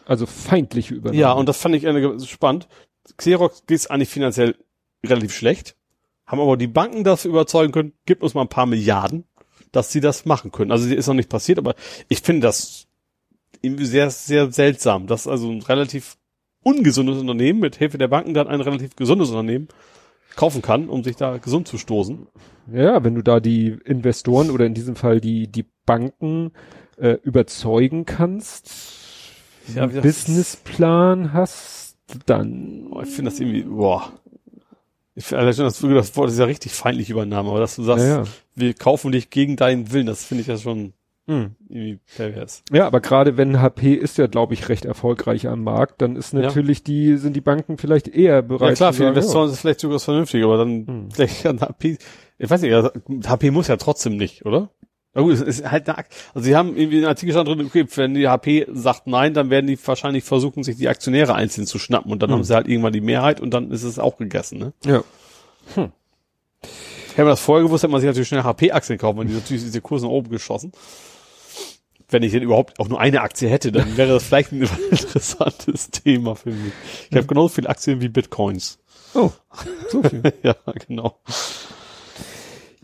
also 0.07 0.27
feindliche 0.27 0.95
Übernahme. 0.95 1.21
Ja, 1.21 1.33
und 1.33 1.49
das 1.49 1.59
fand 1.59 1.75
ich 1.75 1.85
spannend. 2.29 2.69
Xerox 3.17 3.65
geht 3.67 3.91
eigentlich 3.91 4.09
finanziell 4.09 4.57
relativ 5.05 5.33
schlecht, 5.35 5.77
haben 6.27 6.41
aber 6.41 6.57
die 6.57 6.67
Banken 6.67 7.05
dafür 7.05 7.31
überzeugen 7.31 7.73
können, 7.73 7.93
gibt 8.07 8.23
uns 8.23 8.35
mal 8.35 8.43
ein 8.43 8.49
paar 8.49 8.67
Milliarden, 8.67 9.25
dass 9.73 9.93
sie 9.93 10.01
das 10.01 10.25
machen 10.25 10.53
können. 10.53 10.71
Also 10.73 10.89
ist 10.93 11.07
noch 11.07 11.15
nicht 11.15 11.29
passiert, 11.29 11.59
aber 11.59 11.75
ich 12.09 12.21
finde 12.21 12.47
das 12.47 12.87
irgendwie 13.61 13.87
sehr, 13.87 14.11
sehr 14.11 14.53
seltsam, 14.53 15.07
dass 15.07 15.27
also 15.27 15.51
ein 15.51 15.63
relativ 15.63 16.17
ungesundes 16.63 17.19
Unternehmen 17.19 17.61
mit 17.61 17.77
Hilfe 17.77 17.99
der 17.99 18.09
Banken 18.09 18.35
dann 18.35 18.49
ein 18.49 18.61
relativ 18.61 18.97
gesundes 18.97 19.31
Unternehmen 19.31 19.69
kaufen 20.37 20.63
kann, 20.63 20.89
um 20.89 21.05
sich 21.05 21.17
da 21.17 21.37
gesund 21.39 21.69
zu 21.69 21.79
stoßen. 21.79 22.27
Ja, 22.73 23.05
wenn 23.05 23.15
du 23.15 23.23
da 23.23 23.41
die 23.41 23.77
Investoren 23.85 24.51
oder 24.51 24.65
in 24.67 24.75
diesem 24.75 24.97
Fall 24.97 25.21
die, 25.21 25.47
die 25.49 25.67
Banken 25.87 26.53
äh, 26.97 27.19
überzeugen 27.23 28.05
kannst, 28.07 28.71
Ja, 29.75 29.83
einen 29.85 29.95
das- 29.95 30.03
Businessplan 30.03 31.33
hast, 31.33 31.97
dann 32.27 32.89
Oh, 32.91 33.01
ich 33.03 33.09
finde 33.11 33.31
das 33.31 33.41
irgendwie, 33.41 33.63
boah. 33.63 34.13
Ich 35.17 35.25
finde 35.27 35.53
schon 35.55 35.65
das, 35.65 35.79
das 35.81 36.17
Wort 36.17 36.31
ist 36.31 36.39
ja 36.39 36.45
richtig 36.45 36.73
feindlich 36.73 37.11
Übernahme, 37.11 37.51
aber 37.51 37.61
dass 37.61 37.77
du 37.77 37.83
sagst, 37.85 38.05
Ja, 38.05 38.23
ja. 38.23 38.25
wir 38.57 38.75
kaufen 38.75 39.13
dich 39.13 39.31
gegen 39.31 39.57
deinen 39.57 39.93
Willen, 39.93 40.07
das 40.07 40.25
finde 40.25 40.43
ich 40.43 40.49
ja 40.49 40.59
schon 40.59 40.93
Hm. 41.27 41.53
irgendwie 41.69 42.01
pervers. 42.17 42.63
Ja, 42.71 42.87
aber 42.87 43.01
gerade 43.01 43.37
wenn 43.39 43.63
HP 43.63 43.95
ist 43.95 44.19
ja, 44.19 44.27
glaube 44.27 44.53
ich, 44.53 44.69
recht 44.69 44.85
erfolgreich 44.85 45.49
am 45.49 45.63
Markt, 45.65 46.03
dann 46.03 46.17
ist 46.17 46.33
Ja. 46.35 46.41
natürlich 46.41 46.83
die, 46.83 47.17
sind 47.17 47.35
die 47.35 47.41
Banken 47.41 47.79
vielleicht 47.79 48.09
eher 48.09 48.43
bereit. 48.43 48.71
Ja 48.71 48.75
klar, 48.75 48.93
für 48.93 49.05
Investoren 49.05 49.47
ist 49.47 49.55
es 49.55 49.61
vielleicht 49.61 49.81
sogar 49.81 50.01
vernünftig, 50.01 50.45
aber 50.45 50.59
dann 50.59 50.87
Hm. 50.87 51.09
vielleicht 51.11 51.43
kann 51.45 51.61
HP, 51.61 51.97
ich 52.39 52.51
weiß 52.51 52.61
nicht, 52.61 52.75
also, 52.75 52.91
HP 53.27 53.51
muss 53.53 53.69
ja 53.69 53.77
trotzdem 53.77 54.17
nicht, 54.17 54.45
oder? 54.45 54.69
Na 55.15 55.23
gut, 55.23 55.33
es 55.35 55.41
ist 55.41 55.71
halt 55.71 55.89
eine, 55.89 55.99
Ak- 55.99 56.09
also 56.35 56.45
sie 56.45 56.57
haben 56.57 56.77
irgendwie 56.77 56.97
einen 56.99 57.07
Artikel 57.07 57.33
stand 57.33 57.49
drin, 57.49 57.65
okay, 57.67 57.87
wenn 57.95 58.15
die 58.15 58.27
HP 58.29 58.67
sagt 58.73 59.07
nein, 59.07 59.33
dann 59.33 59.49
werden 59.51 59.67
die 59.69 59.79
wahrscheinlich 59.87 60.25
versuchen, 60.25 60.65
sich 60.65 60.77
die 60.77 60.89
Aktionäre 60.89 61.35
einzeln 61.35 61.67
zu 61.67 61.79
schnappen 61.79 62.11
und 62.11 62.21
dann 62.23 62.31
Hm. 62.31 62.37
haben 62.37 62.45
sie 62.45 62.55
halt 62.55 62.67
irgendwann 62.69 62.93
die 62.93 63.01
Mehrheit 63.01 63.41
und 63.41 63.53
dann 63.55 63.71
ist 63.71 63.85
es 63.85 63.99
auch 63.99 64.17
gegessen, 64.17 64.59
ne? 64.59 64.73
Ja. 64.85 65.05
Hätte 65.77 65.93
man 67.19 67.27
das 67.29 67.41
vorher 67.41 67.65
gewusst, 67.65 67.85
hätte 67.85 67.93
man 67.93 68.01
sich 68.01 68.09
natürlich 68.09 68.29
schnell 68.29 68.43
HP-Aktien 68.43 68.99
kaufen, 68.99 69.19
weil 69.19 69.27
die 69.27 69.35
natürlich 69.35 69.63
diese 69.63 69.81
Kurse 69.81 70.07
nach 70.07 70.13
oben 70.13 70.31
geschossen. 70.31 70.73
Wenn 72.09 72.23
ich 72.23 72.33
denn 72.33 72.43
überhaupt 72.43 72.79
auch 72.81 72.89
nur 72.89 73.01
eine 73.01 73.23
Aktie 73.23 73.49
hätte, 73.49 73.73
dann 73.73 73.97
wäre 73.97 74.09
das 74.13 74.25
vielleicht 74.25 74.53
ein 74.53 74.63
interessantes 74.91 75.91
Thema 75.91 76.35
für 76.35 76.51
mich. 76.51 76.73
Ich 77.11 77.17
habe 77.17 77.27
genauso 77.27 77.49
viele 77.55 77.69
Aktien 77.69 78.01
wie 78.01 78.09
Bitcoins. 78.09 78.79
Oh, 79.15 79.31
so 79.91 80.03
viel. 80.03 80.23
ja, 80.43 80.57
genau. 80.87 81.19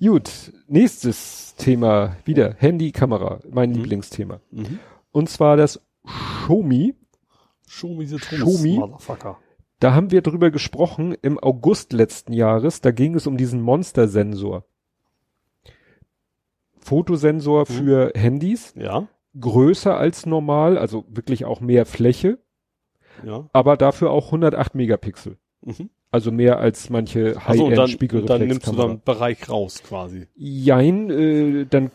Gut, 0.01 0.53
nächstes 0.67 1.55
Thema, 1.57 2.17
wieder 2.25 2.55
Handy, 2.55 2.91
Kamera, 2.93 3.41
mein 3.51 3.71
Mhm. 3.71 3.77
Lieblingsthema. 3.77 4.41
Mhm. 4.51 4.79
Und 5.13 5.29
zwar 5.29 5.57
das 5.57 5.81
Xiaomi. 6.07 6.95
Show 7.69 7.95
me 7.95 8.07
the 8.07 8.17
Xiaomi? 8.17 8.79
Motherfucker. 8.79 9.39
Da 9.79 9.95
haben 9.95 10.11
wir 10.11 10.23
drüber 10.23 10.51
gesprochen 10.51 11.15
im 11.23 11.39
August 11.39 11.93
letzten 11.93 12.33
Jahres. 12.33 12.81
Da 12.81 12.91
ging 12.91 13.15
es 13.15 13.27
um 13.27 13.37
diesen 13.37 13.61
Monster-Sensor. 13.63 14.65
Fotosensor 16.79 17.61
Mhm. 17.69 17.73
für 17.73 18.13
Handys, 18.15 18.73
Ja, 18.77 19.07
größer 19.39 19.97
als 19.97 20.27
normal, 20.27 20.79
also 20.79 21.05
wirklich 21.09 21.45
auch 21.45 21.61
mehr 21.61 21.85
Fläche, 21.87 22.39
ja. 23.25 23.49
aber 23.53 23.77
dafür 23.77 24.11
auch 24.11 24.33
108 24.33 24.75
Megapixel. 24.75 25.37
Mhm. 25.61 25.91
Also 26.13 26.33
mehr 26.33 26.59
als 26.59 26.91
manche 26.91 27.37
Also 27.45 27.67
und 27.67 27.77
dann, 27.77 27.89
dann 28.27 28.47
nimmst 28.49 28.67
du 28.67 28.73
dann 28.73 29.01
Bereich 29.05 29.49
raus 29.49 29.83
quasi. 29.83 30.27
Jein, 30.35 31.09
äh, 31.11 31.67
dann 31.69 31.91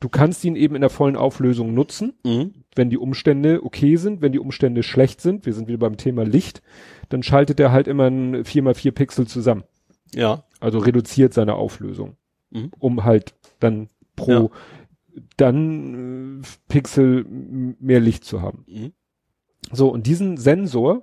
du 0.00 0.08
kannst 0.08 0.44
ihn 0.44 0.56
eben 0.56 0.74
in 0.74 0.80
der 0.80 0.90
vollen 0.90 1.16
Auflösung 1.16 1.74
nutzen, 1.74 2.14
Mhm. 2.24 2.52
wenn 2.74 2.90
die 2.90 2.98
Umstände 2.98 3.62
okay 3.64 3.96
sind, 3.96 4.22
wenn 4.22 4.32
die 4.32 4.38
Umstände 4.38 4.82
schlecht 4.82 5.20
sind, 5.20 5.46
wir 5.46 5.52
sind 5.54 5.68
wieder 5.68 5.78
beim 5.78 5.96
Thema 5.96 6.24
Licht, 6.24 6.62
dann 7.08 7.22
schaltet 7.22 7.58
er 7.60 7.72
halt 7.72 7.88
immer 7.88 8.06
ein 8.06 8.44
4x4 8.44 8.92
Pixel 8.92 9.26
zusammen. 9.26 9.64
Ja. 10.14 10.44
Also 10.60 10.78
reduziert 10.78 11.32
seine 11.34 11.54
Auflösung, 11.54 12.16
Mhm. 12.50 12.70
um 12.78 13.04
halt 13.04 13.34
dann 13.60 13.88
pro 14.16 14.30
Ja. 14.32 14.48
dann 15.36 16.42
äh, 16.42 16.46
Pixel 16.68 17.24
mehr 17.28 18.00
Licht 18.00 18.24
zu 18.24 18.40
haben. 18.42 18.64
Mhm. 18.68 18.92
So, 19.72 19.88
und 19.88 20.06
diesen 20.06 20.36
Sensor, 20.36 21.02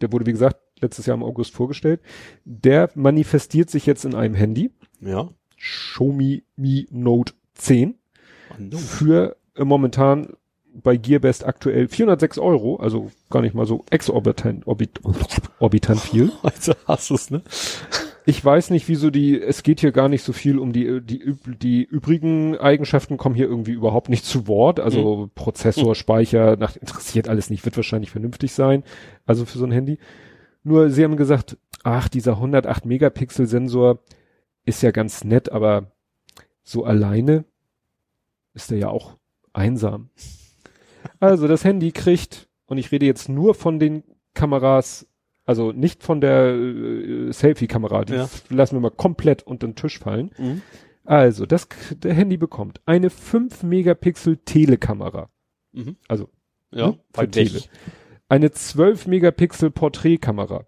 der 0.00 0.12
wurde 0.12 0.26
wie 0.26 0.32
gesagt 0.32 0.56
letztes 0.80 1.06
Jahr 1.06 1.16
im 1.16 1.22
August 1.22 1.54
vorgestellt, 1.54 2.00
der 2.44 2.90
manifestiert 2.94 3.70
sich 3.70 3.86
jetzt 3.86 4.04
in 4.04 4.14
einem 4.14 4.34
Handy, 4.34 4.70
Ja. 5.00 5.28
Xiaomi 5.58 6.42
Mi 6.56 6.86
Note 6.90 7.32
10, 7.54 7.94
Ah, 8.50 8.54
no. 8.58 8.76
für 8.76 9.36
äh, 9.54 9.64
momentan 9.64 10.34
bei 10.74 10.98
Gearbest 10.98 11.46
aktuell 11.46 11.88
406 11.88 12.36
Euro, 12.38 12.76
also 12.76 13.10
gar 13.30 13.40
nicht 13.40 13.54
mal 13.54 13.64
so 13.66 13.84
exorbitant 13.90 14.66
orbit, 14.66 15.00
orbitant 15.58 16.00
viel. 16.00 16.30
Also 16.42 16.74
hast 16.86 17.08
du's, 17.10 17.30
ne? 17.30 17.42
Ich 18.28 18.44
weiß 18.44 18.70
nicht, 18.70 18.88
wieso 18.88 19.10
die, 19.10 19.40
es 19.40 19.62
geht 19.62 19.78
hier 19.80 19.92
gar 19.92 20.08
nicht 20.08 20.22
so 20.24 20.32
viel 20.32 20.58
um 20.58 20.72
die, 20.72 21.00
die, 21.00 21.32
die 21.62 21.84
übrigen 21.84 22.58
Eigenschaften 22.58 23.16
kommen 23.18 23.36
hier 23.36 23.46
irgendwie 23.46 23.70
überhaupt 23.72 24.08
nicht 24.08 24.24
zu 24.26 24.48
Wort. 24.48 24.80
Also 24.80 25.30
Prozessor, 25.36 25.94
Speicher, 25.94 26.56
nach, 26.56 26.74
interessiert 26.76 27.28
alles 27.28 27.50
nicht, 27.50 27.64
wird 27.64 27.76
wahrscheinlich 27.76 28.10
vernünftig 28.10 28.52
sein. 28.52 28.82
Also 29.26 29.44
für 29.44 29.58
so 29.58 29.64
ein 29.64 29.70
Handy. 29.70 29.98
Nur 30.66 30.90
sie 30.90 31.04
haben 31.04 31.16
gesagt, 31.16 31.56
ach, 31.84 32.08
dieser 32.08 32.32
108 32.32 32.86
Megapixel 32.86 33.46
Sensor, 33.46 34.00
ist 34.64 34.82
ja 34.82 34.90
ganz 34.90 35.22
nett, 35.22 35.52
aber 35.52 35.92
so 36.64 36.84
alleine 36.84 37.44
ist 38.52 38.72
er 38.72 38.78
ja 38.78 38.88
auch 38.88 39.16
einsam. 39.52 40.10
Also 41.20 41.46
das 41.46 41.64
Handy 41.64 41.92
kriegt, 41.92 42.48
und 42.66 42.78
ich 42.78 42.90
rede 42.90 43.06
jetzt 43.06 43.28
nur 43.28 43.54
von 43.54 43.78
den 43.78 44.02
Kameras, 44.34 45.06
also 45.44 45.70
nicht 45.70 46.02
von 46.02 46.20
der 46.20 46.48
äh, 46.48 47.32
Selfie-Kamera, 47.32 48.04
die 48.04 48.14
Ja. 48.14 48.28
lassen 48.48 48.74
wir 48.74 48.80
mal 48.80 48.90
komplett 48.90 49.44
unter 49.44 49.68
den 49.68 49.76
Tisch 49.76 50.00
fallen. 50.00 50.32
Mhm. 50.36 50.62
Also, 51.04 51.46
das 51.46 51.68
der 51.92 52.12
Handy 52.12 52.36
bekommt 52.38 52.80
eine 52.86 53.10
5 53.10 53.62
Megapixel 53.62 54.38
Telekamera. 54.38 55.30
Mhm. 55.70 55.94
Also 56.08 56.28
Ja, 56.72 56.88
ne, 56.88 56.98
für 57.14 57.30
Tele. 57.30 57.60
Eine 58.28 58.50
12 58.50 59.06
Megapixel 59.06 59.70
Porträtkamera 59.70 60.64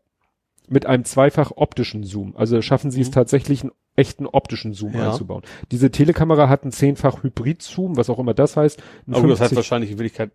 mit 0.69 0.87
einem 0.87 1.05
zweifach 1.05 1.53
optischen 1.57 2.05
Zoom. 2.05 2.37
Also 2.37 2.61
schaffen 2.63 2.91
sie 2.91 3.01
es 3.01 3.09
Mhm. 3.09 3.13
tatsächlich 3.13 3.63
einen 3.63 3.73
echten 3.97 4.27
optischen 4.27 4.75
Zoom 4.75 4.93
Ja. 4.95 5.11
einzubauen. 5.11 5.43
Diese 5.73 5.91
Telekamera 5.91 6.49
hat 6.49 6.63
einen 6.63 6.73
zehnfach 6.73 7.23
Hybrid-Zoom, 7.23 7.97
was 7.97 8.11
auch 8.11 8.19
immer 8.19 8.35
das 8.35 8.57
heißt. 8.57 8.81
Aber 9.11 9.23
das 9.29 9.41
heißt 9.41 9.49
50 9.51 9.57
wahrscheinlich 9.57 9.91
in 9.91 9.99
Wirklichkeit 9.99 10.31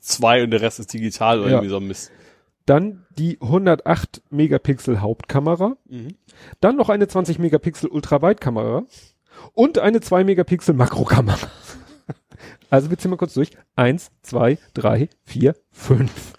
zwei 0.00 0.44
und 0.44 0.50
der 0.50 0.60
Rest 0.60 0.78
ist 0.80 0.92
digital 0.92 1.40
oder 1.40 1.48
Ja. 1.48 1.54
irgendwie 1.56 1.70
so 1.70 1.78
ein 1.78 1.88
Mist. 1.88 2.12
Dann 2.66 3.04
die 3.18 3.38
108 3.40 4.22
Megapixel 4.30 5.00
Hauptkamera. 5.00 5.76
Mhm. 5.88 6.08
Dann 6.60 6.76
noch 6.76 6.88
eine 6.88 7.08
20 7.08 7.38
Megapixel 7.38 7.88
Ultraweitkamera 7.90 8.84
und 9.54 9.78
eine 9.78 10.00
2 10.00 10.24
Megapixel 10.24 10.74
Makrokamera. 10.74 11.38
Also 12.70 12.90
wir 12.90 12.98
ziehen 12.98 13.10
mal 13.10 13.16
kurz 13.16 13.34
durch. 13.34 13.50
Eins, 13.76 14.10
zwei, 14.22 14.58
drei, 14.74 15.08
vier, 15.22 15.54
fünf. 15.70 16.32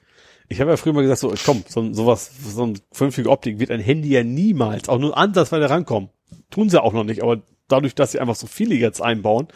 Ich 0.47 0.61
habe 0.61 0.71
ja 0.71 0.77
früher 0.77 0.93
mal 0.93 1.01
gesagt, 1.01 1.19
so, 1.21 1.33
komm, 1.45 1.63
so, 1.67 1.81
ein- 1.81 1.93
sowas, 1.93 2.29
so 2.53 2.63
eine 2.63 2.73
vernünftige 2.91 3.29
Optik 3.29 3.59
wird 3.59 3.71
ein 3.71 3.79
Handy 3.79 4.09
ja 4.09 4.23
niemals, 4.23 4.89
auch 4.89 4.99
nur 4.99 5.17
ansatzweise 5.17 5.69
rankommen. 5.69 6.09
Tun 6.51 6.69
sie 6.69 6.81
auch 6.81 6.93
noch 6.93 7.03
nicht, 7.03 7.23
aber 7.23 7.41
dadurch, 7.67 7.95
dass 7.95 8.11
sie 8.11 8.19
einfach 8.19 8.35
so 8.35 8.45
viele 8.47 8.75
jetzt 8.75 9.01
einbauen, 9.01 9.47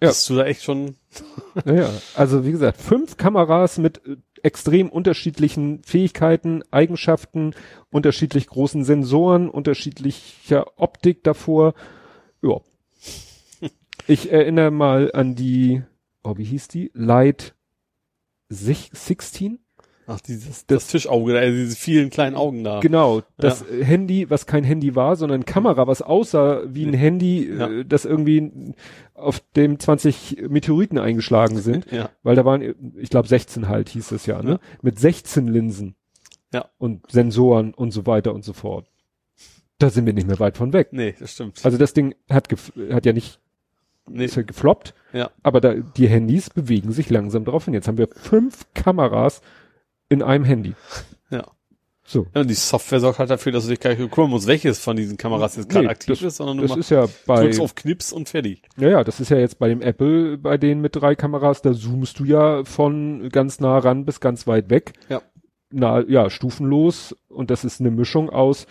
Ja. 0.00 0.08
bist 0.08 0.28
du 0.30 0.36
da 0.36 0.44
echt 0.46 0.62
schon, 0.62 0.96
Naja, 1.64 1.90
also 2.14 2.46
wie 2.46 2.52
gesagt, 2.52 2.80
fünf 2.80 3.16
Kameras 3.18 3.76
mit 3.78 4.00
äh, 4.06 4.16
extrem 4.42 4.88
unterschiedlichen 4.88 5.82
Fähigkeiten, 5.82 6.62
Eigenschaften, 6.70 7.54
unterschiedlich 7.90 8.46
großen 8.46 8.84
Sensoren, 8.84 9.50
unterschiedlicher 9.50 10.66
Optik 10.80 11.24
davor. 11.24 11.74
Ja. 12.42 12.60
Ich 14.06 14.32
erinnere 14.32 14.70
mal 14.70 15.10
an 15.12 15.34
die, 15.34 15.82
oh, 16.24 16.38
wie 16.38 16.44
hieß 16.44 16.68
die? 16.68 16.90
Light 16.94 17.54
sich- 18.48 18.88
16? 18.94 19.58
Ach, 20.08 20.20
dieses, 20.20 20.66
das, 20.66 20.88
Tischauge, 20.88 21.34
da, 21.34 21.44
diese 21.46 21.76
vielen 21.76 22.10
kleinen 22.10 22.34
Augen 22.34 22.64
da. 22.64 22.80
Genau, 22.80 23.22
das 23.36 23.62
äh, 23.62 23.84
Handy, 23.84 24.28
was 24.30 24.46
kein 24.46 24.64
Handy 24.64 24.96
war, 24.96 25.16
sondern 25.16 25.44
Kamera, 25.44 25.86
was 25.86 26.02
aussah 26.02 26.62
wie 26.66 26.84
ein 26.86 26.94
Handy, 26.94 27.48
Ja. 27.48 27.68
äh, 27.68 27.84
das 27.84 28.04
irgendwie 28.04 28.74
auf 29.14 29.40
dem 29.54 29.78
20 29.78 30.48
Meteoriten 30.48 30.98
eingeschlagen 30.98 31.58
sind. 31.58 31.90
Ja. 31.92 32.10
Weil 32.22 32.36
da 32.36 32.44
waren, 32.44 32.74
ich 32.96 33.10
glaube 33.10 33.28
16 33.28 33.68
halt 33.68 33.88
hieß 33.90 34.12
es 34.12 34.26
ja, 34.26 34.42
ne? 34.42 34.52
Ja. 34.52 34.58
Mit 34.82 34.98
16 34.98 35.46
Linsen. 35.46 35.94
Ja. 36.52 36.66
Und 36.78 37.10
Sensoren 37.10 37.74
und 37.74 37.90
so 37.90 38.06
weiter 38.06 38.34
und 38.34 38.44
so 38.44 38.54
fort. 38.54 38.86
Da 39.78 39.90
sind 39.90 40.06
wir 40.06 40.12
nicht 40.14 40.26
mehr 40.26 40.40
weit 40.40 40.56
von 40.56 40.72
weg. 40.72 40.88
Nee, 40.92 41.14
das 41.18 41.32
stimmt. 41.32 41.60
Also 41.62 41.78
das 41.78 41.92
Ding 41.92 42.14
hat, 42.28 42.48
hat 42.90 43.06
ja 43.06 43.12
nicht 43.12 43.38
nee, 44.10 44.24
ist 44.24 44.36
ja 44.36 44.42
gefloppt, 44.42 44.94
ja. 45.12 45.30
aber 45.42 45.60
da, 45.60 45.74
die 45.74 46.08
Handys 46.08 46.50
bewegen 46.50 46.92
sich 46.92 47.10
langsam 47.10 47.44
drauf 47.44 47.64
hin. 47.64 47.74
Jetzt 47.74 47.88
haben 47.88 47.98
wir 47.98 48.08
fünf 48.08 48.66
Kameras 48.74 49.40
in 50.08 50.22
einem 50.22 50.44
Handy. 50.44 50.74
Ja. 51.30 51.44
So. 52.04 52.26
ja. 52.34 52.40
Und 52.40 52.48
die 52.48 52.54
Software 52.54 53.00
sorgt 53.00 53.18
halt 53.18 53.28
dafür, 53.28 53.52
dass 53.52 53.64
du 53.64 53.68
dich 53.70 53.80
gar 53.80 53.94
nicht 53.94 54.10
kümmern 54.10 54.30
musst, 54.30 54.46
welches 54.46 54.78
von 54.78 54.96
diesen 54.96 55.18
Kameras 55.18 55.56
jetzt 55.56 55.68
gerade 55.68 55.84
Nee, 55.84 55.90
aktiv 55.90 56.14
das- 56.18 56.22
ist, 56.22 56.36
sondern 56.38 56.56
du 56.56 56.62
Das 56.62 56.70
machst, 56.70 56.80
ist 56.80 56.90
ja 56.90 57.06
bei, 57.26 57.42
drückst 57.42 57.60
auf 57.60 57.74
Knips 57.74 58.12
und 58.14 58.30
fertig. 58.30 58.62
ja, 58.78 58.88
ja, 58.88 59.04
das 59.04 59.20
ist 59.20 59.28
ja 59.28 59.36
jetzt 59.36 59.58
bei 59.58 59.68
dem 59.68 59.82
Apple, 59.82 60.38
bei 60.38 60.56
denen 60.56 60.80
mit 60.80 60.96
drei 60.96 61.14
Kameras, 61.14 61.60
da 61.60 61.74
zoomst 61.74 62.18
du 62.18 62.24
ja 62.24 62.64
von 62.64 63.28
ganz 63.28 63.60
nah 63.60 63.76
ran 63.76 64.06
bis 64.06 64.20
ganz 64.20 64.46
weit 64.46 64.70
weg. 64.70 64.94
Ja. 65.10 65.20
Na, 65.70 66.00
ja, 66.08 66.30
stufenlos. 66.30 67.14
Und 67.28 67.50
das 67.50 67.62
ist 67.64 67.78
eine 67.80 67.90
Mischung 67.90 68.30
aus 68.30 68.66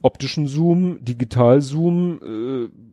optischen 0.00 0.46
Zoom, 0.46 1.04
Digital-Zoom, 1.04 2.20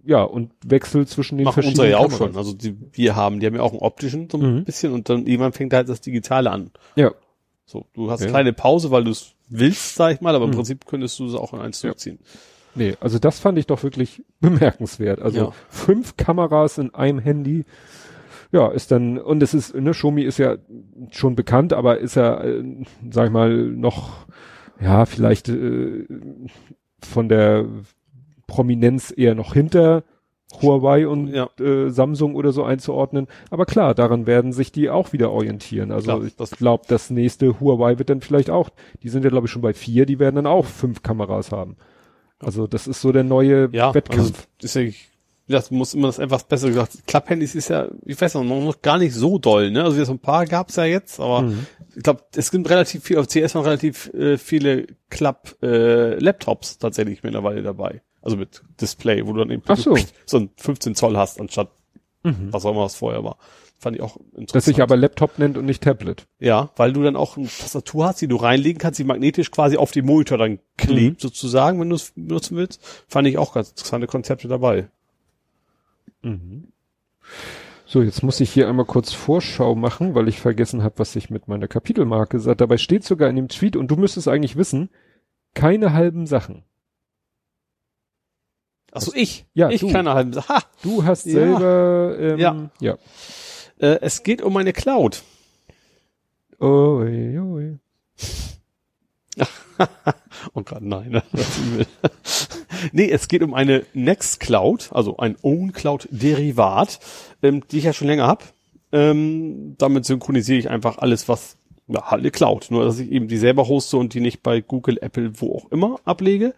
äh, 0.05 0.09
ja, 0.09 0.23
und 0.23 0.53
Wechsel 0.65 1.05
zwischen 1.07 1.37
den 1.37 1.45
Machen 1.45 1.53
verschiedenen 1.61 1.85
unsere 1.85 1.89
ja 1.91 1.97
auch 1.99 2.09
Kameras. 2.09 2.17
schon. 2.17 2.37
Also 2.37 2.53
die 2.53 2.75
wir 2.93 3.15
haben, 3.15 3.39
die 3.39 3.45
haben 3.45 3.55
ja 3.55 3.61
auch 3.61 3.71
einen 3.73 3.81
optischen 3.81 4.27
so 4.29 4.39
ein 4.39 4.55
Mhm. 4.55 4.63
bisschen 4.65 4.91
und 4.91 5.07
dann 5.09 5.27
irgendwann 5.27 5.53
fängt 5.53 5.73
halt 5.73 5.87
das 5.87 6.01
Digitale 6.01 6.49
an. 6.51 6.71
Ja, 6.95 7.11
So, 7.69 7.85
du 7.93 8.09
hast 8.09 8.21
Ja. 8.21 8.29
kleine 8.29 8.53
Pause, 8.53 8.89
weil 8.91 9.03
du 9.03 9.11
es 9.11 9.33
willst, 9.49 9.95
sag 9.95 10.13
ich 10.15 10.21
mal, 10.21 10.33
aber 10.33 10.45
im 10.45 10.51
Mhm. 10.51 10.55
Prinzip 10.55 10.85
könntest 10.85 11.19
du 11.19 11.27
es 11.27 11.35
auch 11.35 11.53
in 11.53 11.59
eins 11.59 11.81
Ja. 11.81 11.89
zurückziehen. 11.89 12.17
nee, 12.75 12.95
also 13.01 13.19
das 13.19 13.39
fand 13.39 13.57
ich 13.59 13.65
doch 13.67 13.83
wirklich 13.83 14.23
bemerkenswert. 14.39 15.19
Also 15.21 15.37
Ja. 15.37 15.51
fünf 15.69 16.15
Kameras 16.15 16.77
in 16.77 16.93
einem 16.95 17.19
Handy. 17.19 17.65
Ja, 18.53 18.69
ist 18.69 18.91
dann, 18.91 19.17
und 19.17 19.43
es 19.43 19.53
ist, 19.53 19.75
ne, 19.75 19.91
Xiaomi 19.91 20.21
ist 20.23 20.37
ja 20.37 20.55
schon 21.11 21.35
bekannt, 21.35 21.73
aber 21.73 21.97
ist 21.99 22.15
ja, 22.15 22.41
äh, 22.41 22.63
sag 23.11 23.25
ich 23.25 23.31
mal, 23.33 23.51
noch, 23.53 24.25
ja, 24.79 25.05
vielleicht 25.05 25.49
äh, 25.49 26.05
von 27.03 27.27
der 27.27 27.65
Prominenz 28.47 29.13
eher 29.15 29.35
noch 29.35 29.53
hinter 29.53 30.03
Huawei 30.61 31.07
und 31.07 31.27
Ja. 31.27 31.49
äh, 31.59 31.89
Samsung 31.89 32.35
oder 32.35 32.51
so 32.53 32.63
einzuordnen. 32.63 33.27
Aber 33.49 33.65
klar, 33.65 33.93
daran 33.93 34.25
werden 34.27 34.53
sich 34.53 34.71
die 34.71 34.89
auch 34.89 35.11
wieder 35.13 35.31
orientieren. 35.31 35.91
Also 35.91 36.05
Klar, 36.13 36.23
ich 36.25 36.35
das- 36.35 36.51
glaube, 36.51 36.85
das 36.87 37.09
nächste 37.09 37.59
Huawei 37.59 37.99
wird 37.99 38.09
dann 38.09 38.21
vielleicht 38.21 38.49
auch, 38.49 38.69
die 39.03 39.09
sind 39.09 39.23
ja 39.23 39.29
glaube 39.29 39.47
ich 39.47 39.51
schon 39.51 39.61
bei 39.61 39.73
vier, 39.73 40.05
die 40.05 40.19
werden 40.19 40.35
dann 40.35 40.47
auch 40.47 40.65
fünf 40.65 41.03
Kameras 41.03 41.51
haben. 41.51 41.75
Also 42.39 42.65
das 42.67 42.87
ist 42.87 43.01
so 43.01 43.11
der 43.11 43.23
neue 43.23 43.67
Ja, 43.73 43.93
Wettkampf. 43.93 44.19
also 44.21 44.33
deswegen, 44.61 44.95
das 45.49 45.69
muss 45.71 45.93
immer 45.93 46.07
das 46.07 46.19
etwas 46.19 46.43
besser 46.45 46.67
gesagt. 46.69 47.05
Klapphandys 47.07 47.55
ist 47.55 47.69
ja, 47.69 47.87
ich 48.05 48.19
weiß 48.19 48.35
noch, 48.35 48.43
noch 48.43 48.81
gar 48.81 48.97
nicht 48.99 49.13
so 49.15 49.37
doll, 49.39 49.71
ne? 49.71 49.83
Also 49.83 50.03
so 50.05 50.11
ein 50.13 50.19
paar 50.19 50.45
gab's 50.45 50.75
ja 50.77 50.85
jetzt, 50.85 51.19
aber 51.19 51.41
Mhm. 51.43 51.65
ich 51.95 52.03
glaube, 52.03 52.21
es 52.35 52.51
gibt 52.51 52.69
relativ 52.69 53.03
viel, 53.03 53.17
auf 53.17 53.27
CS 53.27 53.55
waren 53.55 53.63
relativ 53.65 54.13
äh, 54.13 54.37
viele 54.37 54.87
Klapp-Laptops 55.09 56.77
tatsächlich 56.77 57.23
mittlerweile 57.23 57.63
dabei. 57.63 58.01
Also 58.27 58.37
mit 58.37 58.61
Display, 58.81 59.25
wo 59.25 59.31
du 59.33 59.39
dann 59.39 59.51
eben 59.51 59.63
so. 59.77 59.95
so 60.25 60.37
ein 60.37 60.49
15 60.57 60.95
Zoll 60.95 61.15
hast, 61.17 61.39
anstatt 61.39 61.69
Mhm. 62.23 62.51
was 62.51 62.65
auch 62.65 62.71
immer 62.71 62.81
was 62.81 62.95
vorher 62.95 63.23
war. 63.23 63.37
Fand 63.79 63.95
ich 63.95 64.01
auch 64.01 64.17
interessant. 64.17 64.55
Das 64.55 64.65
sich 64.65 64.81
aber 64.81 64.97
Laptop 64.97 65.37
nennt 65.39 65.57
und 65.57 65.65
nicht 65.65 65.81
Tablet. 65.83 66.25
Ja, 66.39 66.71
weil 66.75 66.91
du 66.91 67.03
dann 67.03 67.15
auch 67.15 67.37
eine 67.37 67.45
Tastatur 67.47 68.07
hast, 68.07 68.19
die 68.21 68.27
du 68.27 68.35
reinlegen 68.35 68.79
kannst, 68.79 68.99
die 68.99 69.03
magnetisch 69.05 69.49
quasi 69.51 69.77
auf 69.77 69.91
den 69.91 70.05
Monitor 70.05 70.37
dann 70.37 70.59
klebt, 70.77 71.17
Mhm. 71.23 71.27
sozusagen, 71.27 71.79
wenn 71.79 71.89
du 71.89 71.95
es 71.95 72.11
benutzen 72.15 72.57
willst. 72.57 72.83
Fand 73.07 73.27
ich 73.27 73.37
auch 73.37 73.53
ganz 73.53 73.69
interessante 73.69 74.07
Konzepte 74.07 74.47
dabei. 74.47 74.89
So, 77.85 78.01
jetzt 78.01 78.23
muss 78.23 78.39
ich 78.41 78.51
hier 78.51 78.67
einmal 78.67 78.85
kurz 78.85 79.13
Vorschau 79.13 79.75
machen, 79.75 80.13
weil 80.15 80.27
ich 80.27 80.39
vergessen 80.39 80.83
habe, 80.83 80.99
was 80.99 81.15
ich 81.15 81.29
mit 81.29 81.47
meiner 81.47 81.67
Kapitelmarke 81.69 82.39
sagt. 82.39 82.59
Dabei 82.59 82.77
steht 82.77 83.05
sogar 83.05 83.29
in 83.29 83.35
dem 83.37 83.47
Tweet, 83.47 83.77
und 83.77 83.89
du 83.89 83.95
müsstest 83.95 84.27
eigentlich 84.27 84.57
wissen, 84.57 84.89
keine 85.53 85.93
halben 85.93 86.25
Sachen. 86.27 86.63
Achso, 88.91 89.11
ich? 89.13 89.45
Ja, 89.53 89.69
ich 89.69 89.81
du. 89.81 89.91
keine 89.91 90.13
halben 90.13 90.33
Sachen. 90.33 90.49
Ha! 90.55 90.63
Du 90.81 91.03
hast 91.03 91.25
Ja. 91.25 91.31
selber, 91.33 92.15
ähm, 92.19 92.39
Ja. 92.39 92.69
ja. 92.79 92.97
Äh, 93.79 93.99
es 94.01 94.23
geht 94.23 94.41
um 94.41 94.55
eine 94.57 94.73
Cloud. 94.73 95.23
Oh, 96.59 96.99
oi, 97.01 97.37
oi. 97.39 97.77
Oh 100.55 100.61
Gott, 100.63 100.81
nein. 100.81 101.11
ne? 101.11 101.23
Nee, 102.91 103.09
es 103.11 103.27
geht 103.27 103.43
um 103.43 103.53
eine 103.53 103.85
Nextcloud, 103.93 104.89
also 104.91 105.17
ein 105.17 105.35
OwnCloud-Derivat, 105.41 106.99
ähm, 107.43 107.63
die 107.71 107.79
ich 107.79 107.83
ja 107.83 107.93
schon 107.93 108.07
länger 108.07 108.27
hab. 108.27 108.43
Ähm, 108.91 109.75
damit 109.77 110.05
synchronisiere 110.05 110.57
ich 110.59 110.69
einfach 110.69 110.97
alles, 110.99 111.27
was 111.27 111.57
ja, 111.87 112.09
halt 112.09 112.21
eine 112.21 112.31
Cloud. 112.31 112.67
Nur, 112.69 112.85
dass 112.85 112.99
ich 112.99 113.11
eben 113.11 113.27
die 113.27 113.37
selber 113.37 113.67
hoste 113.67 113.97
und 113.97 114.13
die 114.13 114.19
nicht 114.19 114.41
bei 114.43 114.61
Google, 114.61 114.97
Apple, 115.01 115.31
wo 115.41 115.55
auch 115.57 115.71
immer 115.71 115.99
ablege. 116.05 116.53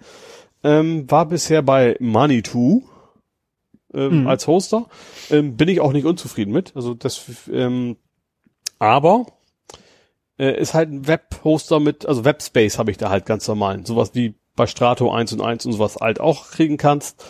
Ähm, 0.63 1.09
war 1.09 1.25
bisher 1.25 1.61
bei 1.61 1.97
Money2 1.99 2.81
ähm, 3.93 4.21
Mhm. 4.21 4.27
als 4.27 4.45
Hoster. 4.47 4.87
Ähm, 5.31 5.55
bin 5.57 5.67
ich 5.69 5.79
auch 5.79 5.93
nicht 5.93 6.05
unzufrieden 6.05 6.51
mit. 6.51 6.75
Also 6.75 6.93
das, 6.93 7.23
ähm, 7.51 7.97
aber 8.77 9.25
äh, 10.37 10.59
ist 10.59 10.73
halt 10.73 10.91
ein 10.91 11.07
Webhoster 11.07 11.79
mit, 11.79 12.05
also 12.05 12.25
Webspace 12.25 12.77
habe 12.77 12.91
ich 12.91 12.97
da 12.97 13.09
halt 13.09 13.25
ganz 13.25 13.47
normal. 13.47 13.85
Sowas 13.85 14.11
wie 14.13 14.35
bei 14.55 14.67
Strato 14.67 15.11
1 15.11 15.33
und 15.33 15.41
1 15.41 15.65
und 15.65 15.73
sowas 15.73 15.97
halt 15.99 16.19
auch 16.19 16.51
kriegen 16.51 16.77
kannst. 16.77 17.23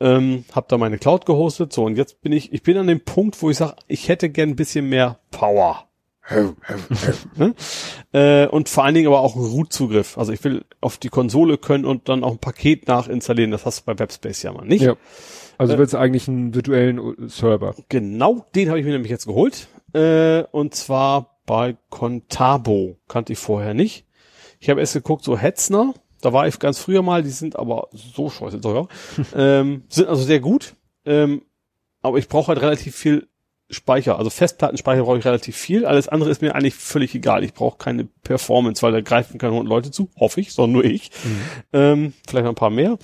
Ähm, 0.00 0.44
hab 0.52 0.68
da 0.68 0.78
meine 0.78 0.98
Cloud 0.98 1.26
gehostet. 1.26 1.72
So, 1.72 1.84
und 1.84 1.96
jetzt 1.96 2.20
bin 2.20 2.30
ich, 2.32 2.52
ich 2.52 2.62
bin 2.62 2.76
an 2.76 2.86
dem 2.86 3.04
Punkt, 3.04 3.42
wo 3.42 3.50
ich 3.50 3.56
sage, 3.56 3.74
ich 3.88 4.08
hätte 4.08 4.30
gern 4.30 4.50
ein 4.50 4.56
bisschen 4.56 4.88
mehr 4.88 5.18
Power. 5.32 5.87
ne? 7.36 7.54
äh, 8.12 8.46
und 8.46 8.68
vor 8.68 8.84
allen 8.84 8.94
Dingen 8.94 9.06
aber 9.06 9.20
auch 9.20 9.34
einen 9.34 9.46
Root-Zugriff. 9.46 10.18
Also 10.18 10.32
ich 10.32 10.42
will 10.44 10.64
auf 10.80 10.98
die 10.98 11.08
Konsole 11.08 11.58
können 11.58 11.84
und 11.84 12.08
dann 12.08 12.24
auch 12.24 12.32
ein 12.32 12.38
Paket 12.38 12.86
nachinstallieren. 12.86 13.50
Das 13.50 13.64
hast 13.64 13.80
du 13.80 13.84
bei 13.86 13.98
Webspace 13.98 14.42
ja 14.42 14.52
mal 14.52 14.66
nicht. 14.66 14.82
Ja. 14.82 14.96
Also 15.56 15.72
Äh, 15.72 15.76
du 15.76 15.80
willst 15.80 15.94
eigentlich 15.94 16.28
einen 16.28 16.54
virtuellen 16.54 16.98
äh, 16.98 17.28
Server. 17.28 17.74
Genau, 17.88 18.46
den 18.54 18.68
habe 18.68 18.78
ich 18.78 18.84
mir 18.84 18.92
nämlich 18.92 19.10
jetzt 19.10 19.26
geholt. 19.26 19.68
Äh, 19.92 20.42
und 20.52 20.74
zwar 20.74 21.38
bei 21.46 21.76
Contabo. 21.90 22.98
Kannte 23.08 23.32
ich 23.32 23.38
vorher 23.38 23.74
nicht. 23.74 24.04
Ich 24.60 24.70
habe 24.70 24.80
erst 24.80 24.94
geguckt, 24.94 25.24
so 25.24 25.38
Hetzner. 25.38 25.94
Da 26.20 26.32
war 26.32 26.48
ich 26.48 26.58
ganz 26.58 26.78
früher 26.78 27.02
mal, 27.02 27.22
die 27.22 27.30
sind 27.30 27.56
aber 27.56 27.88
so 27.92 28.28
scheiße 28.28 28.60
teuer. 28.60 28.88
ähm, 29.34 29.84
sind 29.88 30.08
also 30.08 30.22
sehr 30.22 30.40
gut. 30.40 30.74
Ähm, 31.04 31.42
aber 32.02 32.18
ich 32.18 32.28
brauche 32.28 32.48
halt 32.48 32.60
relativ 32.60 32.94
viel 32.96 33.28
Speicher. 33.70 34.18
Also 34.18 34.30
Festplattenspeicher 34.30 35.02
brauche 35.02 35.18
ich 35.18 35.24
relativ 35.24 35.56
viel. 35.56 35.84
Alles 35.84 36.08
andere 36.08 36.30
ist 36.30 36.40
mir 36.40 36.54
eigentlich 36.54 36.74
völlig 36.74 37.14
egal. 37.14 37.44
Ich 37.44 37.52
brauche 37.52 37.76
keine 37.76 38.04
Performance, 38.22 38.82
weil 38.82 38.92
da 38.92 39.00
greifen 39.00 39.38
keine 39.38 39.52
hundert 39.52 39.68
Leute 39.68 39.90
zu. 39.90 40.08
Hoffe 40.18 40.40
ich, 40.40 40.52
sondern 40.52 40.72
nur 40.72 40.84
ich. 40.84 41.10
Mhm. 41.24 41.40
Ähm, 41.72 42.12
vielleicht 42.26 42.44
noch 42.44 42.52
ein 42.52 42.56
paar 42.56 42.70
mehr. 42.70 42.98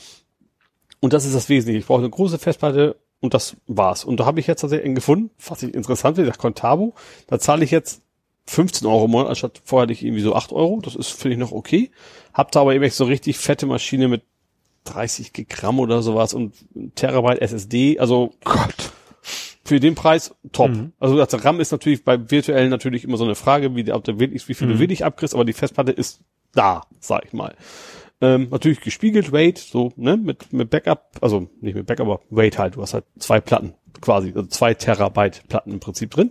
Und 1.00 1.12
das 1.12 1.26
ist 1.26 1.34
das 1.34 1.50
Wesentliche. 1.50 1.80
Ich 1.80 1.86
brauche 1.86 2.00
eine 2.00 2.10
große 2.10 2.38
Festplatte 2.38 2.96
und 3.20 3.34
das 3.34 3.56
war's. 3.66 4.04
Und 4.04 4.20
da 4.20 4.26
habe 4.26 4.40
ich 4.40 4.46
jetzt 4.46 4.62
tatsächlich 4.62 4.86
einen 4.86 4.94
gefunden, 4.94 5.30
was 5.46 5.62
ich 5.62 5.74
interessant 5.74 6.16
finde, 6.16 6.30
der 6.30 6.38
Contabo. 6.38 6.94
Da 7.26 7.38
zahle 7.38 7.64
ich 7.64 7.70
jetzt 7.70 8.02
15 8.46 8.86
Euro 8.86 9.06
im 9.06 9.10
Monat, 9.10 9.28
anstatt 9.28 9.60
vorher 9.64 9.84
hatte 9.84 9.92
ich 9.92 10.04
irgendwie 10.04 10.22
so 10.22 10.34
8 10.34 10.52
Euro. 10.52 10.80
Das 10.82 10.94
ist, 10.94 11.10
finde 11.10 11.34
ich, 11.34 11.40
noch 11.40 11.52
okay. 11.52 11.90
Hab 12.32 12.52
da 12.52 12.60
aber 12.62 12.74
eben 12.74 12.84
echt 12.84 12.96
so 12.96 13.04
richtig 13.04 13.36
fette 13.36 13.66
Maschine 13.66 14.08
mit 14.08 14.22
30 14.84 15.32
Gramm 15.48 15.78
oder 15.78 16.02
sowas 16.02 16.34
und 16.34 16.54
Terabyte 16.94 17.40
SSD. 17.40 17.98
Also 17.98 18.32
Gott, 18.44 18.92
für 19.64 19.80
den 19.80 19.94
Preis 19.94 20.34
top. 20.52 20.70
Mhm. 20.70 20.92
Also 20.98 21.16
das 21.16 21.44
RAM 21.44 21.60
ist 21.60 21.72
natürlich 21.72 22.04
bei 22.04 22.30
virtuellen 22.30 22.70
natürlich 22.70 23.04
immer 23.04 23.16
so 23.16 23.24
eine 23.24 23.34
Frage, 23.34 23.74
wie, 23.74 23.90
ob 23.92 24.04
der 24.04 24.18
wirklich, 24.18 24.46
wie 24.48 24.54
viel 24.54 24.66
mhm. 24.66 24.72
du 24.72 24.78
wirklich 24.78 25.04
abkriegst, 25.04 25.34
aber 25.34 25.44
die 25.44 25.52
Festplatte 25.52 25.92
ist 25.92 26.20
da, 26.52 26.82
sag 27.00 27.24
ich 27.24 27.32
mal. 27.32 27.54
Ähm, 28.20 28.48
natürlich 28.50 28.80
gespiegelt, 28.80 29.32
Wait, 29.32 29.58
so, 29.58 29.92
ne, 29.96 30.16
mit, 30.16 30.52
mit 30.52 30.70
Backup, 30.70 31.16
also 31.20 31.48
nicht 31.60 31.74
mit 31.74 31.86
Backup, 31.86 32.06
aber 32.06 32.20
Wait 32.30 32.58
halt, 32.58 32.76
du 32.76 32.82
hast 32.82 32.94
halt 32.94 33.04
zwei 33.18 33.40
Platten 33.40 33.74
quasi, 34.00 34.32
also 34.34 34.46
zwei 34.48 34.74
Terabyte 34.74 35.42
Platten 35.48 35.72
im 35.72 35.80
Prinzip 35.80 36.10
drin. 36.10 36.30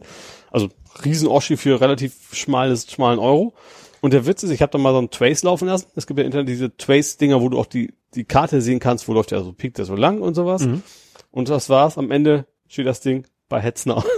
Also 0.51 0.69
riesen 1.03 1.27
Oschi 1.27 1.57
für 1.57 1.81
relativ 1.81 2.29
schmales, 2.33 2.89
schmalen 2.89 3.19
Euro. 3.19 3.53
Und 4.01 4.13
der 4.13 4.25
Witz 4.25 4.43
ist, 4.43 4.51
ich 4.51 4.61
habe 4.61 4.71
da 4.71 4.77
mal 4.77 4.93
so 4.93 4.99
ein 4.99 5.09
Trace 5.09 5.43
laufen 5.43 5.67
lassen. 5.67 5.87
Es 5.95 6.07
gibt 6.07 6.19
ja 6.19 6.25
Internet 6.25 6.49
diese 6.49 6.75
Trace-Dinger, 6.75 7.41
wo 7.41 7.49
du 7.49 7.57
auch 7.57 7.65
die, 7.65 7.93
die 8.15 8.25
Karte 8.25 8.61
sehen 8.61 8.79
kannst, 8.79 9.07
wo 9.07 9.13
läuft 9.13 9.31
der 9.31 9.41
so, 9.43 9.53
piekt 9.53 9.77
der 9.77 9.85
so 9.85 9.95
lang 9.95 10.21
und 10.21 10.35
sowas. 10.35 10.65
Mhm. 10.65 10.83
Und 11.31 11.49
das 11.49 11.69
war's. 11.69 11.97
Am 11.97 12.11
Ende 12.11 12.45
steht 12.73 12.87
das 12.87 13.01
Ding 13.01 13.25
bei 13.49 13.61
Hetzner. 13.61 14.03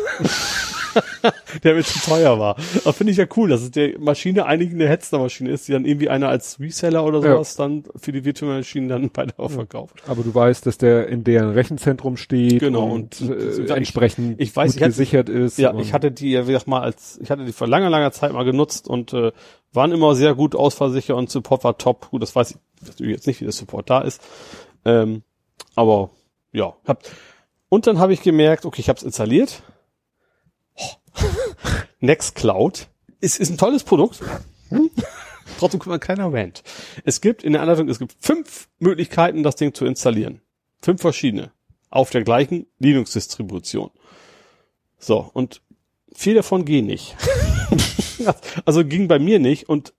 der 1.63 1.75
mir 1.75 1.83
zu 1.83 1.99
teuer 1.99 2.39
war. 2.39 2.55
Aber 2.83 2.93
finde 2.93 3.11
ich 3.11 3.17
ja 3.17 3.25
cool, 3.35 3.49
dass 3.49 3.61
es 3.61 3.71
der 3.71 3.99
Maschine 3.99 4.45
eigentlich 4.45 4.71
eine 4.71 4.87
Hetzner-Maschine 4.87 5.49
ist, 5.49 5.67
die 5.67 5.73
dann 5.73 5.83
irgendwie 5.83 6.09
einer 6.09 6.29
als 6.29 6.57
Reseller 6.59 7.03
oder 7.03 7.21
sowas 7.21 7.57
ja. 7.57 7.65
dann 7.65 7.83
für 7.97 8.13
die 8.13 8.23
virtuellen 8.23 8.57
Maschinen 8.57 8.87
dann 8.87 9.11
weiter 9.13 9.35
ja. 9.37 9.49
verkauft. 9.49 9.95
Aber 10.07 10.23
du 10.23 10.33
weißt, 10.33 10.65
dass 10.65 10.77
der 10.77 11.09
in 11.09 11.25
deren 11.25 11.49
Rechenzentrum 11.49 12.15
steht 12.15 12.59
genau, 12.59 12.85
und, 12.85 13.19
und 13.21 13.29
äh, 13.29 13.73
entsprechend 13.73 14.39
ich, 14.39 14.49
ich 14.49 14.55
weiß, 14.55 14.75
ich 14.75 14.81
gesichert 14.81 15.27
ist. 15.27 15.57
Ja, 15.57 15.77
ich 15.77 15.91
hatte 15.91 16.11
die 16.11 16.31
ja, 16.31 16.43
wie 16.43 16.53
gesagt, 16.53 16.67
mal 16.67 16.81
als, 16.81 17.19
ich 17.21 17.29
hatte 17.29 17.43
die 17.43 17.51
vor 17.51 17.67
langer, 17.67 17.89
langer 17.89 18.13
Zeit 18.13 18.31
mal 18.31 18.45
genutzt 18.45 18.87
und 18.87 19.11
äh, 19.13 19.33
waren 19.73 19.91
immer 19.91 20.15
sehr 20.15 20.33
gut 20.33 20.55
ausversichert 20.55 21.17
und 21.17 21.29
Support 21.29 21.65
war 21.65 21.77
top. 21.77 22.09
Gut, 22.11 22.21
das 22.21 22.35
weiß 22.35 22.51
ich 22.51 22.87
natürlich 22.87 23.15
jetzt 23.15 23.27
nicht, 23.27 23.41
wie 23.41 23.45
der 23.45 23.51
Support 23.51 23.89
da 23.89 23.99
ist. 23.99 24.21
Ähm, 24.85 25.23
aber 25.75 26.11
ja, 26.53 26.73
hab, 26.85 27.03
und 27.75 27.87
dann 27.87 27.99
habe 27.99 28.13
ich 28.13 28.21
gemerkt, 28.21 28.65
okay, 28.65 28.79
ich 28.79 28.87
habe 28.87 28.95
es 28.95 29.03
installiert 29.03 29.61
Nextcloud 31.99 32.87
ist, 33.19 33.37
ist 33.37 33.49
ein 33.49 33.57
tolles 33.57 33.83
Produkt. 33.83 34.21
Hm? 34.69 34.89
Trotzdem 35.59 35.81
kommt 35.81 35.93
ein 35.93 35.99
kleiner 35.99 36.31
Rant. 36.31 36.63
Es 37.03 37.19
gibt 37.19 37.43
in 37.43 37.51
der 37.51 37.61
Anleitung, 37.61 37.89
es 37.89 37.99
gibt 37.99 38.15
fünf 38.17 38.69
Möglichkeiten, 38.79 39.43
das 39.43 39.57
Ding 39.57 39.73
zu 39.73 39.85
installieren. 39.85 40.41
Fünf 40.81 41.01
verschiedene. 41.01 41.51
Auf 41.89 42.11
der 42.11 42.23
gleichen 42.23 42.65
Linux-Distribution. 42.79 43.91
So, 44.97 45.29
und 45.33 45.61
vier 46.13 46.35
davon 46.35 46.63
gehen 46.63 46.85
nicht. 46.85 47.17
also 48.65 48.85
ging 48.85 49.09
bei 49.09 49.19
mir 49.19 49.39
nicht 49.39 49.67
und 49.67 49.93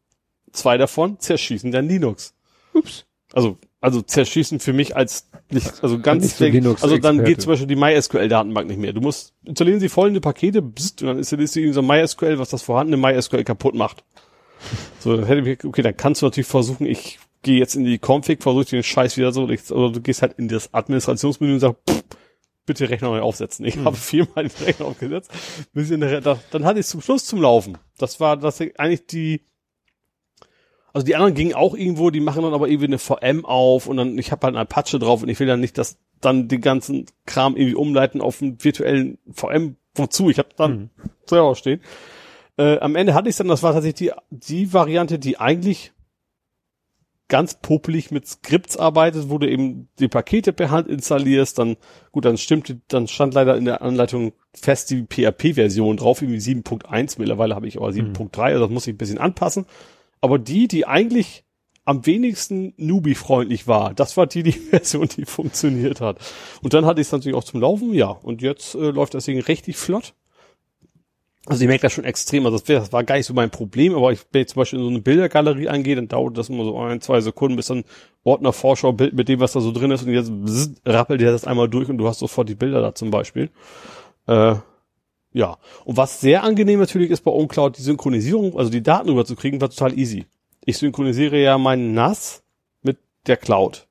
zwei 0.51 0.79
davon 0.79 1.21
zerschießen 1.21 1.73
dann 1.73 1.89
Linux. 1.89 2.33
Ups. 2.73 3.05
Also 3.35 3.59
also 3.81 4.03
zerschießen 4.03 4.61
für 4.61 4.73
mich 4.73 4.97
als 4.97 5.29
nicht, 5.51 5.83
also 5.83 5.99
ganz 5.99 6.25
nicht 6.25 6.37
so 6.37 6.45
Linux 6.45 6.83
also 6.83 6.99
dann 6.99 7.23
geht 7.23 7.41
zum 7.41 7.53
Beispiel 7.53 7.69
die 7.69 7.77
MySQL-Datenbank 7.77 8.69
nicht 8.69 8.81
mehr. 8.81 8.93
Du 8.93 9.01
musst 9.01 9.35
installieren 9.45 9.81
sie 9.81 9.89
folgende 9.89 10.21
Pakete, 10.21 10.63
bzzt, 10.63 11.03
und 11.03 11.09
dann 11.09 11.19
installierst 11.19 11.57
du 11.57 11.73
so 11.73 11.83
MySQL, 11.83 12.39
was 12.39 12.51
das 12.51 12.63
vorhandene 12.63 12.97
MySQL 12.97 13.45
kaputt 13.45 13.75
macht. 13.75 14.05
So, 14.99 15.17
dann 15.17 15.27
hätte 15.27 15.49
ich, 15.49 15.65
okay, 15.65 15.83
dann 15.83 15.97
kannst 15.97 16.23
du 16.23 16.27
natürlich 16.27 16.49
versuchen, 16.49 16.87
ich 16.87 17.19
gehe 17.43 17.59
jetzt 17.59 17.77
in 17.77 17.85
die 17.85 17.99
Config, 17.99 18.43
versuche 18.43 18.65
den 18.65 18.83
Scheiß 18.83 19.17
wieder 19.17 19.33
so, 19.33 19.45
oder 19.45 19.93
du 19.93 20.01
gehst 20.01 20.23
halt 20.23 20.39
in 20.39 20.49
das 20.49 20.75
Administrationsmenü 20.75 21.55
und 21.55 21.61
sagst, 21.61 21.79
pff, 21.89 22.03
bitte 22.65 22.91
Rechner 22.91 23.09
neu 23.09 23.21
aufsetzen. 23.21 23.65
Ich 23.65 23.77
hm. 23.77 23.85
habe 23.85 23.97
viermal 23.97 24.49
den 24.49 24.65
Rechner 24.65 24.87
aufgesetzt. 24.87 25.31
Bis 25.73 25.91
in 25.91 26.01
der, 26.01 26.21
dann 26.21 26.65
hatte 26.65 26.81
ich 26.81 26.87
zum 26.87 27.01
Schluss 27.01 27.25
zum 27.25 27.41
Laufen. 27.41 27.79
Das 27.99 28.19
war 28.19 28.37
das 28.37 28.61
eigentlich 28.61 29.07
die 29.07 29.43
also 30.97 31.05
die 31.05 31.15
anderen 31.15 31.35
gingen 31.35 31.53
auch 31.53 31.75
irgendwo, 31.75 32.09
die 32.09 32.21
machen 32.21 32.43
dann 32.43 32.55
aber 32.55 32.69
irgendwie 32.69 32.87
eine 32.87 32.99
VM 32.99 33.45
auf 33.45 33.87
und 33.87 33.99
dann, 33.99 34.17
ich 34.17 34.33
habe 34.33 34.47
halt 34.47 34.55
ein 34.55 34.59
Apache 34.59 34.99
drauf 34.99 35.23
und 35.23 35.29
ich 35.29 35.39
will 35.39 35.47
dann 35.47 35.61
nicht, 35.61 35.77
dass 35.77 35.99
dann 36.23 36.49
die 36.49 36.59
ganzen 36.59 37.05
Kram 37.27 37.55
irgendwie 37.55 37.75
umleiten 37.75 38.23
auf 38.23 38.41
einen 38.41 38.65
virtuellen 38.65 39.19
VM. 39.31 39.77
Wozu? 39.95 40.31
Ich 40.31 40.39
habe 40.39 40.49
dann 40.57 40.73
mhm. 40.73 40.91
selber 41.27 41.55
stehen. 41.55 41.83
Äh, 42.57 42.79
am 42.79 42.97
Ende 42.97 43.13
hatte 43.13 43.29
ich 43.29 43.37
dann, 43.37 43.49
das 43.49 43.63
war 43.63 43.75
tatsächlich 43.75 44.11
die, 44.11 44.13
die 44.31 44.73
Variante, 44.73 45.19
die 45.19 45.39
eigentlich 45.39 45.93
ganz 47.29 47.61
popelig 47.61 48.11
mit 48.11 48.27
Skripts 48.27 48.79
arbeitet, 48.79 49.29
wo 49.29 49.37
du 49.37 49.51
eben 49.51 49.91
die 49.99 50.09
Pakete 50.09 50.55
per 50.55 50.71
Hand 50.71 50.89
installierst, 50.89 51.59
dann, 51.59 51.77
gut, 52.11 52.25
dann 52.25 52.39
stimmte, 52.39 52.81
dann 52.89 53.07
stand 53.07 53.35
leider 53.35 53.55
in 53.59 53.67
der 53.67 53.83
Anleitung 53.83 54.33
fest 54.55 54.89
die 54.89 55.03
PHP-Version 55.03 55.99
drauf, 55.99 56.23
irgendwie 56.23 56.41
7.1, 56.41 57.17
mittlerweile 57.19 57.55
habe 57.55 57.69
ich 57.69 57.77
aber 57.77 57.89
7.3, 57.89 58.23
mhm. 58.23 58.41
also 58.41 58.61
das 58.65 58.71
muss 58.71 58.87
ich 58.87 58.95
ein 58.95 58.99
bisschen 58.99 59.19
anpassen. 59.19 59.67
Aber 60.27 60.41
die, 60.41 60.67
die 60.67 60.89
eigentlich 60.89 61.45
am 61.85 62.05
wenigsten 62.05 62.75
Newbie-freundlich 62.79 63.69
war, 63.69 63.95
das 63.95 64.17
war 64.17 64.27
die, 64.27 64.43
die 64.43 64.51
Version, 64.73 65.07
die 65.07 65.25
funktioniert 65.25 66.01
hat. 66.01 66.19
Und 66.63 66.75
dann 66.75 66.85
hatte 66.85 67.01
ich 67.01 67.07
es 67.07 67.13
natürlich 67.13 67.37
auch 67.37 67.45
zum 67.45 67.61
Laufen, 67.61 67.95
ja. 67.95 68.09
Und 68.09 68.43
jetzt 68.43 68.75
äh, 68.75 68.91
läuft 68.91 69.15
das 69.15 69.27
Ding 69.27 69.39
richtig 69.39 69.77
flott. 69.77 70.15
Also 71.47 71.63
ich 71.63 71.69
merke 71.69 71.83
das 71.83 71.93
schon 71.93 72.03
extrem, 72.03 72.45
also 72.45 72.59
das, 72.59 72.67
wär, 72.67 72.81
das 72.81 72.93
war 72.93 73.05
gar 73.05 73.15
nicht 73.15 73.27
so 73.27 73.35
mein 73.35 73.51
Problem, 73.51 73.95
aber 73.95 74.11
ich, 74.11 74.19
wenn 74.33 74.43
ich 74.43 74.49
zum 74.49 74.63
Beispiel 74.63 74.81
in 74.81 74.85
so 74.85 74.91
eine 74.91 74.99
Bildergalerie 74.99 75.69
angehe, 75.69 75.95
dann 75.95 76.09
dauert 76.09 76.37
das 76.37 76.49
immer 76.49 76.65
so 76.65 76.77
ein, 76.81 77.01
zwei 77.01 77.21
Sekunden, 77.21 77.55
bis 77.55 77.69
dann 77.69 77.85
Ordner 78.25 78.53
Vorschau 78.53 78.91
Bild 78.91 79.15
mit 79.15 79.29
dem, 79.29 79.39
was 79.39 79.53
da 79.53 79.61
so 79.61 79.71
drin 79.71 79.93
ist 79.93 80.03
und 80.03 80.13
jetzt 80.13 80.33
bzz, 80.33 80.81
rappelt 80.85 81.21
der 81.21 81.31
das 81.31 81.45
einmal 81.45 81.69
durch 81.69 81.89
und 81.89 81.99
du 81.99 82.09
hast 82.09 82.19
sofort 82.19 82.49
die 82.49 82.57
Bilder 82.57 82.81
da 82.81 82.97
zum 82.97 83.13
Beispiel. 83.13 83.51
Äh, 84.27 84.57
ja. 85.37 85.59
Und 85.85 85.99
was 85.99 86.21
sehr 86.21 86.43
angenehm 86.45 86.81
natürlich 86.81 87.11
ist 87.11 87.21
bei 87.21 87.31
OwnCloud, 87.31 87.77
die 87.77 87.83
Synchronisierung, 87.83 88.57
also 88.57 88.71
die 88.71 88.83
Daten 88.83 89.11
rüberzukriegen, 89.11 89.61
war 89.61 89.69
total 89.69 89.97
easy. 89.99 90.25
Ich 90.65 90.79
synchronisiere 90.79 91.37
ja 91.37 91.59
meinen 91.59 91.93
NAS 91.93 92.43
mit 92.83 92.97
der 93.27 93.37
Cloud. 93.37 93.87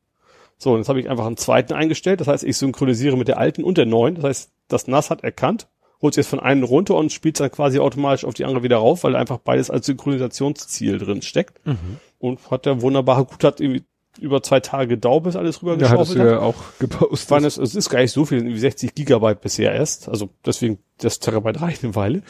So, 0.58 0.72
und 0.72 0.80
jetzt 0.80 0.90
habe 0.90 1.00
ich 1.00 1.08
einfach 1.08 1.28
einen 1.28 1.38
zweiten 1.38 1.74
eingestellt. 1.74 2.20
Das 2.20 2.28
heißt, 2.28 2.44
ich 2.44 2.58
synchronisiere 2.58 3.16
mit 3.16 3.28
der 3.28 3.38
alten 3.38 3.64
und 3.64 3.78
der 3.78 3.86
neuen. 3.86 4.16
Das 4.16 4.24
heißt, 4.24 4.52
das 4.70 4.88
NAS 4.88 5.12
hat 5.12 5.24
erkannt, 5.24 5.68
holt 6.02 6.16
sich 6.16 6.24
jetzt 6.24 6.32
von 6.32 6.40
einem 6.40 6.64
runter 6.64 6.96
und 6.96 7.12
spielt 7.12 7.40
dann 7.40 7.52
quasi 7.52 7.78
automatisch 7.78 8.26
auf 8.26 8.34
die 8.34 8.46
andere 8.46 8.64
wieder 8.64 8.78
rauf, 8.78 9.04
weil 9.04 9.16
einfach 9.16 9.38
beides 9.38 9.70
als 9.70 9.86
Synchronisationsziel 9.86 10.98
drin 10.98 11.22
steckt. 11.22 11.64
Mhm. 11.68 12.00
Und 12.18 12.50
hat 12.50 12.66
der 12.66 12.82
wunderbare, 12.82 13.26
gut, 13.26 13.44
hat 13.44 13.62
irgendwie 13.62 13.84
über 14.20 14.42
zwei 14.44 14.60
Tage 14.60 14.88
gedauert, 14.88 15.24
bis 15.24 15.36
alles 15.36 15.62
rübergeschaufelt 15.62 16.18
ja, 16.18 16.24
hat. 16.26 16.32
Ja, 16.32 16.40
auch 16.40 16.56
gepostet. 16.80 17.32
Waren 17.32 17.46
es, 17.46 17.58
es 17.58 17.76
ist 17.76 17.90
gar 17.90 18.00
nicht 18.00 18.12
so 18.12 18.26
viel, 18.26 18.46
wie 18.46 18.58
60 18.58 18.96
Gigabyte 18.96 19.42
bisher 19.42 19.74
erst. 19.74 20.10
Also 20.10 20.30
deswegen, 20.46 20.80
das 20.98 21.20
Terabyte 21.20 21.62
reicht 21.62 21.84
eine 21.84 21.96
Weile. 21.96 22.22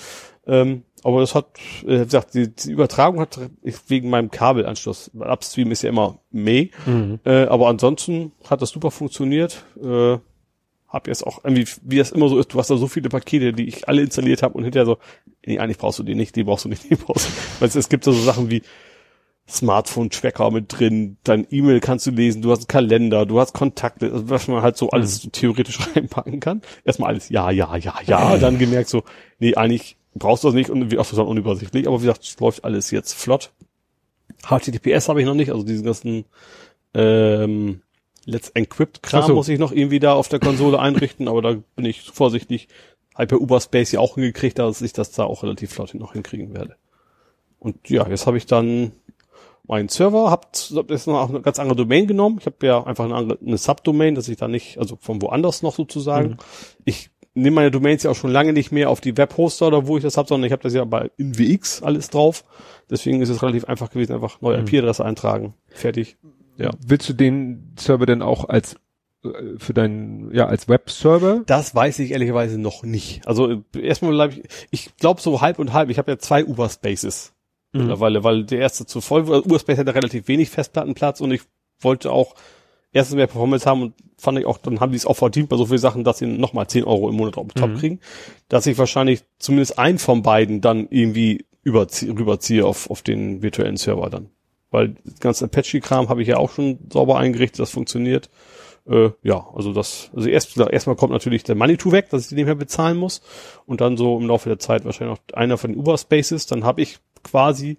Ähm, 0.47 0.83
aber 1.03 1.21
das 1.21 1.35
hat, 1.35 1.47
äh, 1.85 2.03
gesagt, 2.03 2.33
die, 2.33 2.49
die 2.49 2.71
Übertragung 2.71 3.19
hat 3.19 3.39
wegen 3.87 4.09
meinem 4.09 4.31
Kabelanschluss. 4.31 5.11
Upstream 5.13 5.71
ist 5.71 5.83
ja 5.83 5.89
immer 5.89 6.19
meh. 6.31 6.69
Mhm. 6.85 7.19
Äh, 7.25 7.45
aber 7.45 7.67
ansonsten 7.67 8.31
hat 8.49 8.61
das 8.61 8.69
super 8.69 8.91
funktioniert. 8.91 9.63
Äh, 9.81 10.17
hab 10.87 11.07
jetzt 11.07 11.27
auch 11.27 11.43
irgendwie, 11.43 11.67
wie 11.83 11.97
das 11.97 12.11
immer 12.11 12.29
so 12.29 12.39
ist, 12.39 12.53
du 12.53 12.59
hast 12.59 12.69
da 12.69 12.77
so 12.77 12.87
viele 12.87 13.09
Pakete, 13.09 13.53
die 13.53 13.67
ich 13.67 13.87
alle 13.87 14.01
installiert 14.01 14.41
habe 14.41 14.53
und 14.55 14.63
hinterher 14.63 14.85
so, 14.85 14.97
nee, 15.45 15.59
eigentlich 15.59 15.77
brauchst 15.77 15.99
du 15.99 16.03
die 16.03 16.15
nicht, 16.15 16.35
die 16.35 16.43
brauchst 16.43 16.65
du 16.65 16.69
nicht, 16.69 16.89
die 16.89 16.95
brauchst 16.95 17.27
du. 17.27 17.31
Weil 17.59 17.67
es, 17.67 17.75
es 17.75 17.89
gibt 17.89 18.03
so 18.03 18.13
Sachen 18.13 18.49
wie, 18.49 18.61
Smartphone-Tracker 19.47 20.49
mit 20.49 20.79
drin, 20.79 21.17
dein 21.23 21.45
E-Mail 21.51 21.79
kannst 21.79 22.07
du 22.07 22.11
lesen, 22.11 22.41
du 22.41 22.51
hast 22.51 22.61
einen 22.61 22.67
Kalender, 22.67 23.25
du 23.27 23.39
hast 23.39 23.53
Kontakte, 23.53 24.11
also 24.11 24.29
was 24.29 24.47
man 24.47 24.63
halt 24.63 24.75
so 24.75 24.89
alles 24.89 25.21
so 25.21 25.29
theoretisch 25.29 25.79
reinpacken 25.95 26.39
kann. 26.39 26.61
Erstmal 26.83 27.09
alles 27.09 27.29
ja, 27.29 27.51
ja, 27.51 27.75
ja, 27.75 27.95
ja, 28.05 28.37
dann 28.37 28.57
gemerkt 28.57 28.89
so, 28.89 29.03
nee, 29.39 29.55
eigentlich 29.55 29.97
brauchst 30.15 30.43
du 30.43 30.47
das 30.47 30.55
nicht 30.55 30.69
und 30.69 30.91
wie 30.91 30.97
oft 30.97 31.11
ist 31.11 31.17
das 31.17 31.27
unübersichtlich, 31.27 31.87
aber 31.87 31.97
wie 31.97 32.05
gesagt, 32.05 32.23
es 32.23 32.39
läuft 32.39 32.63
alles 32.63 32.89
jetzt 32.89 33.13
flott. 33.13 33.51
HTTPS 34.47 35.09
habe 35.09 35.21
ich 35.21 35.27
noch 35.27 35.35
nicht, 35.35 35.51
also 35.51 35.63
diesen 35.63 35.85
ganzen 35.85 36.25
ähm, 36.95 37.81
Let's 38.25 38.49
Encrypt-Kram 38.49 39.27
so. 39.27 39.35
muss 39.35 39.49
ich 39.49 39.59
noch 39.59 39.71
irgendwie 39.71 39.99
da 39.99 40.13
auf 40.13 40.27
der 40.27 40.39
Konsole 40.39 40.79
einrichten, 40.79 41.27
aber 41.27 41.41
da 41.41 41.55
bin 41.75 41.85
ich 41.85 42.01
vorsichtig. 42.01 42.67
Hyper 43.17 43.39
Uberspace 43.39 43.93
ja 43.93 43.99
auch 43.99 44.15
hingekriegt, 44.15 44.59
dass 44.59 44.81
ich 44.81 44.91
das 44.91 45.11
da 45.11 45.23
auch 45.23 45.43
relativ 45.43 45.71
flott 45.71 45.93
noch 45.93 46.13
hinkriegen 46.13 46.53
werde. 46.53 46.75
Und 47.59 47.89
ja, 47.89 48.07
jetzt 48.09 48.27
habe 48.27 48.37
ich 48.37 48.45
dann 48.45 48.91
meinen 49.67 49.89
Server, 49.89 50.29
hab 50.31 50.51
jetzt 50.89 51.07
noch 51.07 51.29
eine 51.29 51.41
ganz 51.41 51.59
andere 51.59 51.75
Domain 51.75 52.07
genommen. 52.07 52.37
Ich 52.39 52.45
habe 52.45 52.65
ja 52.65 52.83
einfach 52.83 53.05
eine, 53.05 53.15
andere, 53.15 53.39
eine 53.45 53.57
Subdomain, 53.57 54.15
dass 54.15 54.27
ich 54.27 54.37
da 54.37 54.47
nicht, 54.47 54.77
also 54.77 54.97
von 54.99 55.21
woanders 55.21 55.61
noch 55.61 55.75
sozusagen. 55.75 56.31
Mhm. 56.31 56.37
Ich 56.85 57.09
nehme 57.35 57.55
meine 57.55 57.71
Domains 57.71 58.03
ja 58.03 58.11
auch 58.11 58.15
schon 58.15 58.31
lange 58.31 58.53
nicht 58.53 58.71
mehr 58.71 58.89
auf 58.89 59.01
die 59.01 59.17
Webhoster 59.17 59.67
oder 59.67 59.87
wo 59.87 59.97
ich 59.97 60.03
das 60.03 60.17
habe, 60.17 60.27
sondern 60.27 60.47
ich 60.47 60.51
habe 60.53 60.63
das 60.63 60.73
ja 60.73 60.85
bei 60.85 61.11
InWX 61.17 61.83
alles 61.83 62.09
drauf. 62.09 62.43
Deswegen 62.89 63.21
ist 63.21 63.29
es 63.29 63.43
relativ 63.43 63.65
einfach 63.65 63.89
gewesen, 63.89 64.13
einfach 64.13 64.41
neue 64.41 64.61
mhm. 64.61 64.67
IP-Adresse 64.67 65.03
eintragen. 65.03 65.53
Fertig. 65.67 66.17
Ja. 66.57 66.71
Willst 66.85 67.09
du 67.09 67.13
den 67.13 67.73
Server 67.77 68.05
denn 68.05 68.21
auch 68.21 68.47
als 68.47 68.75
äh, 69.23 69.57
für 69.57 69.73
deinen, 69.73 70.33
ja, 70.33 70.47
als 70.47 70.69
Webserver? 70.69 71.43
Das 71.45 71.75
weiß 71.75 71.99
ich 71.99 72.11
ehrlicherweise 72.11 72.57
noch 72.57 72.83
nicht. 72.83 73.27
Also 73.27 73.51
äh, 73.51 73.61
erstmal 73.81 74.13
glaube 74.13 74.33
ich, 74.35 74.43
ich 74.71 74.95
glaube 74.95 75.19
so 75.19 75.41
halb 75.41 75.59
und 75.59 75.73
halb. 75.73 75.89
Ich 75.89 75.97
habe 75.97 76.11
ja 76.11 76.17
zwei 76.17 76.45
Uber-Spaces 76.45 77.34
Mhm. 77.75 77.81
mittlerweile, 77.81 78.23
weil 78.23 78.43
der 78.43 78.59
erste 78.59 78.85
zu 78.85 79.01
voll 79.01 79.27
war. 79.27 79.45
Uber-Space 79.45 79.77
hatte 79.77 79.95
relativ 79.95 80.27
wenig 80.27 80.49
Festplattenplatz 80.49 81.21
und 81.21 81.31
ich 81.31 81.41
wollte 81.79 82.11
auch 82.11 82.35
erstens 82.91 83.17
mehr 83.17 83.27
Performance 83.27 83.65
haben 83.69 83.81
und 83.81 83.93
fand 84.17 84.39
ich 84.39 84.45
auch, 84.45 84.57
dann 84.57 84.79
haben 84.79 84.91
die 84.91 84.97
es 84.97 85.05
auch 85.05 85.17
verdient 85.17 85.49
bei 85.49 85.57
so 85.57 85.65
vielen 85.65 85.79
Sachen, 85.79 86.03
dass 86.03 86.19
sie 86.19 86.27
nochmal 86.27 86.67
10 86.67 86.85
Euro 86.85 87.09
im 87.09 87.15
Monat 87.15 87.37
auf 87.37 87.47
den 87.47 87.59
Top 87.61 87.71
Mhm. 87.71 87.77
kriegen, 87.77 87.99
dass 88.47 88.65
ich 88.67 88.77
wahrscheinlich 88.77 89.23
zumindest 89.37 89.77
einen 89.77 89.99
von 89.99 90.21
beiden 90.23 90.61
dann 90.61 90.87
irgendwie 90.89 91.45
überzie 91.63 92.09
rüberziehe 92.09 92.65
auf, 92.65 92.89
auf 92.89 93.01
den 93.01 93.41
virtuellen 93.41 93.75
Server 93.77 94.09
dann. 94.09 94.29
Weil 94.71 94.95
das 95.03 95.19
ganze 95.19 95.45
Apache-Kram 95.45 96.09
habe 96.09 96.21
ich 96.21 96.27
ja 96.29 96.37
auch 96.37 96.51
schon 96.51 96.79
sauber 96.91 97.17
eingerichtet, 97.17 97.59
das 97.59 97.71
funktioniert. 97.71 98.29
Äh, 98.87 99.09
ja, 99.23 99.47
also 99.55 99.73
das, 99.73 100.11
also 100.15 100.29
erst, 100.29 100.57
erstmal 100.57 100.95
kommt 100.95 101.11
natürlich 101.11 101.43
der 101.43 101.55
Money-to 101.55 101.91
weg, 101.91 102.09
dass 102.11 102.23
ich 102.23 102.29
den 102.29 102.35
nebenher 102.35 102.55
bezahlen 102.55 102.97
muss. 102.97 103.21
Und 103.65 103.81
dann 103.81 103.97
so 103.97 104.17
im 104.17 104.27
Laufe 104.27 104.47
der 104.47 104.59
Zeit 104.59 104.85
wahrscheinlich 104.85 105.17
noch 105.17 105.35
einer 105.37 105.57
von 105.57 105.71
den 105.71 105.79
Uber-Spaces. 105.79 106.45
Dann 106.45 106.63
habe 106.63 106.81
ich 106.81 106.99
quasi 107.25 107.77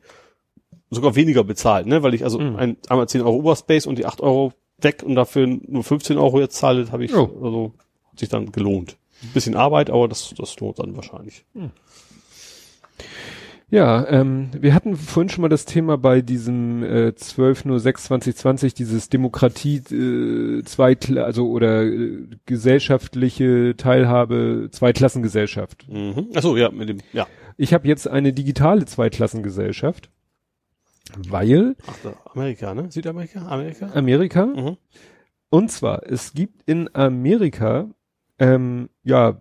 sogar 0.91 1.17
weniger 1.17 1.43
bezahlt, 1.45 1.87
ne? 1.87 2.03
Weil 2.03 2.15
ich 2.15 2.23
also 2.25 2.39
Mhm. 2.39 2.57
ein, 2.57 2.77
einmal 2.89 3.09
10 3.09 3.23
Euro 3.23 3.37
Uber-Space 3.39 3.87
und 3.87 3.97
die 3.99 4.05
8 4.07 4.21
Euro 4.21 4.53
weg 4.79 5.03
und 5.03 5.15
dafür 5.15 5.47
nur 5.47 5.83
15 5.83 6.19
Euro 6.19 6.39
jetzt 6.41 6.57
zahle, 6.57 6.93
habe 6.93 7.05
ich, 7.05 7.15
Oh. 7.17 7.31
also 7.43 7.73
hat 8.13 8.19
sich 8.21 8.29
dann 8.29 8.53
gelohnt. 8.53 8.97
Ein 9.23 9.31
bisschen 9.33 9.57
Arbeit, 9.57 9.89
aber 9.91 10.07
das, 10.09 10.35
das 10.37 10.59
lohnt 10.61 10.79
dann 10.79 10.95
wahrscheinlich. 10.95 11.45
Ja, 13.69 14.07
ähm, 14.09 14.51
wir 14.57 14.75
hatten 14.75 14.95
vorhin 14.95 15.29
schon 15.29 15.43
mal 15.43 15.49
das 15.49 15.65
Thema 15.65 15.99
bei 15.99 16.21
diesem 16.21 16.85
äh, 16.85 17.09
12.06.2020, 17.17 18.75
dieses 18.77 19.09
Demokratie, 19.09 19.79
äh, 19.93 20.63
Zweikla 20.63 21.25
also 21.25 21.49
oder 21.51 21.83
äh, 21.85 22.29
gesellschaftliche 22.47 23.75
Teilhabe, 23.77 24.69
Zweiklassengesellschaft. 24.71 25.89
Mhm. 25.89 26.29
Achso, 26.35 26.57
ja, 26.57 26.71
mit 26.71 26.89
dem, 26.91 26.99
ja. 27.13 27.27
Ich 27.57 27.73
habe 27.75 27.89
jetzt 27.89 28.07
eine 28.09 28.33
digitale 28.33 28.85
Zweiklassengesellschaft, 28.85 30.11
weil 31.29 31.77
Ach, 31.87 31.97
da, 32.03 32.15
Amerika, 32.35 32.75
ne? 32.75 32.91
Südamerika? 32.91 33.47
Amerika? 33.47 33.87
Amerika, 33.95 34.47
Mhm. 34.47 34.77
und 35.51 35.71
zwar, 35.71 36.03
es 36.07 36.33
gibt 36.35 36.63
in 36.69 36.95
Amerika, 36.95 37.89
ähm, 38.39 38.91
ja, 39.03 39.41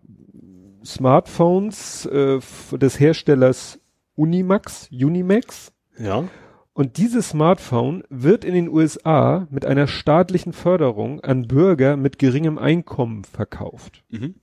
Smartphones 0.85 2.05
äh, 2.05 2.39
des 2.77 2.99
Herstellers 2.99 3.79
Unimax, 4.15 4.89
Unimax, 4.91 5.73
Ja. 5.97 6.23
Und 6.73 6.97
dieses 6.97 7.29
Smartphone 7.29 8.03
wird 8.09 8.43
in 8.43 8.53
den 8.53 8.67
USA 8.67 9.47
mit 9.49 9.65
einer 9.65 9.87
staatlichen 9.87 10.51
Förderung 10.51 11.21
an 11.21 11.47
Bürger 11.47 11.95
mit 11.95 12.19
geringem 12.19 12.57
Einkommen 12.57 13.23
verkauft. 13.23 14.03
Mhm. 14.09 14.35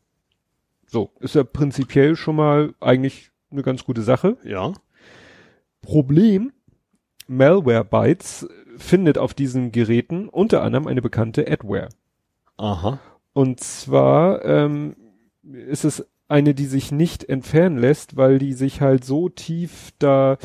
So, 0.86 1.10
ist 1.20 1.34
ja 1.34 1.44
prinzipiell 1.44 2.17
schon 2.17 2.36
mal 2.36 2.75
eigentlich 2.81 3.32
eine 3.52 3.62
ganz 3.62 3.84
gute 3.84 4.02
Sache. 4.02 4.36
Ja. 4.44 4.72
Problem, 5.81 6.52
Malwarebytes 7.26 8.48
findet 8.76 9.18
auf 9.18 9.34
diesen 9.34 9.72
Geräten 9.72 10.28
unter 10.28 10.62
anderem 10.62 10.86
eine 10.86 11.02
bekannte 11.02 11.50
Adware. 11.50 11.89
Aha. 12.56 12.98
Und 13.32 13.60
zwar 13.60 14.44
ähm, 14.44 14.97
ist 15.42 15.84
es 15.84 16.06
eine, 16.28 16.55
die 16.55 16.66
sich 16.66 16.92
nicht 16.92 17.24
entfernen 17.24 17.78
lässt, 17.78 18.16
weil 18.16 18.39
die 18.39 18.55
sich 18.55 18.81
halt 18.81 19.05
so 19.05 19.28
tief 19.28 19.92
da 19.98 20.39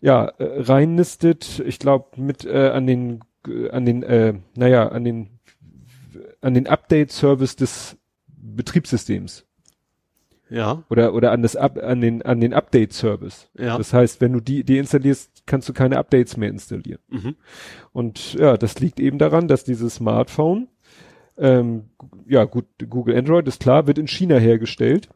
ja 0.00 0.24
äh, 0.24 0.62
reinnistet. 0.62 1.62
Ich 1.64 1.78
glaube 1.78 2.20
mit 2.20 2.44
äh, 2.44 2.70
an 2.70 2.86
den 2.86 3.20
äh, 3.46 3.70
an 3.70 3.84
den 3.84 4.02
äh, 4.02 4.34
naja 4.56 4.88
an 4.88 5.04
den 5.04 5.38
an 6.40 6.54
den 6.54 6.66
Update-Service 6.66 7.56
des 7.56 7.96
Betriebssystems 8.26 9.46
Ja. 10.50 10.82
oder 10.90 11.14
oder 11.14 11.32
an 11.32 11.42
das 11.42 11.56
Up, 11.56 11.78
an 11.78 12.00
den 12.00 12.22
an 12.22 12.40
den 12.40 12.52
Update-Service. 12.52 13.48
Ja. 13.58 13.78
Das 13.78 13.92
heißt, 13.92 14.20
wenn 14.20 14.32
du 14.32 14.40
die 14.40 14.64
deinstallierst, 14.64 15.44
kannst 15.46 15.68
du 15.68 15.72
keine 15.72 15.98
Updates 15.98 16.36
mehr 16.36 16.50
installieren. 16.50 17.00
Mhm. 17.08 17.36
Und 17.92 18.34
ja, 18.34 18.56
das 18.56 18.80
liegt 18.80 19.00
eben 19.00 19.18
daran, 19.18 19.48
dass 19.48 19.64
dieses 19.64 19.96
Smartphone, 19.96 20.68
ähm, 21.38 21.84
ja 22.26 22.44
gut, 22.44 22.66
Google 22.88 23.16
Android 23.16 23.46
ist 23.48 23.60
klar, 23.60 23.86
wird 23.86 23.98
in 23.98 24.08
China 24.08 24.36
hergestellt. 24.36 25.08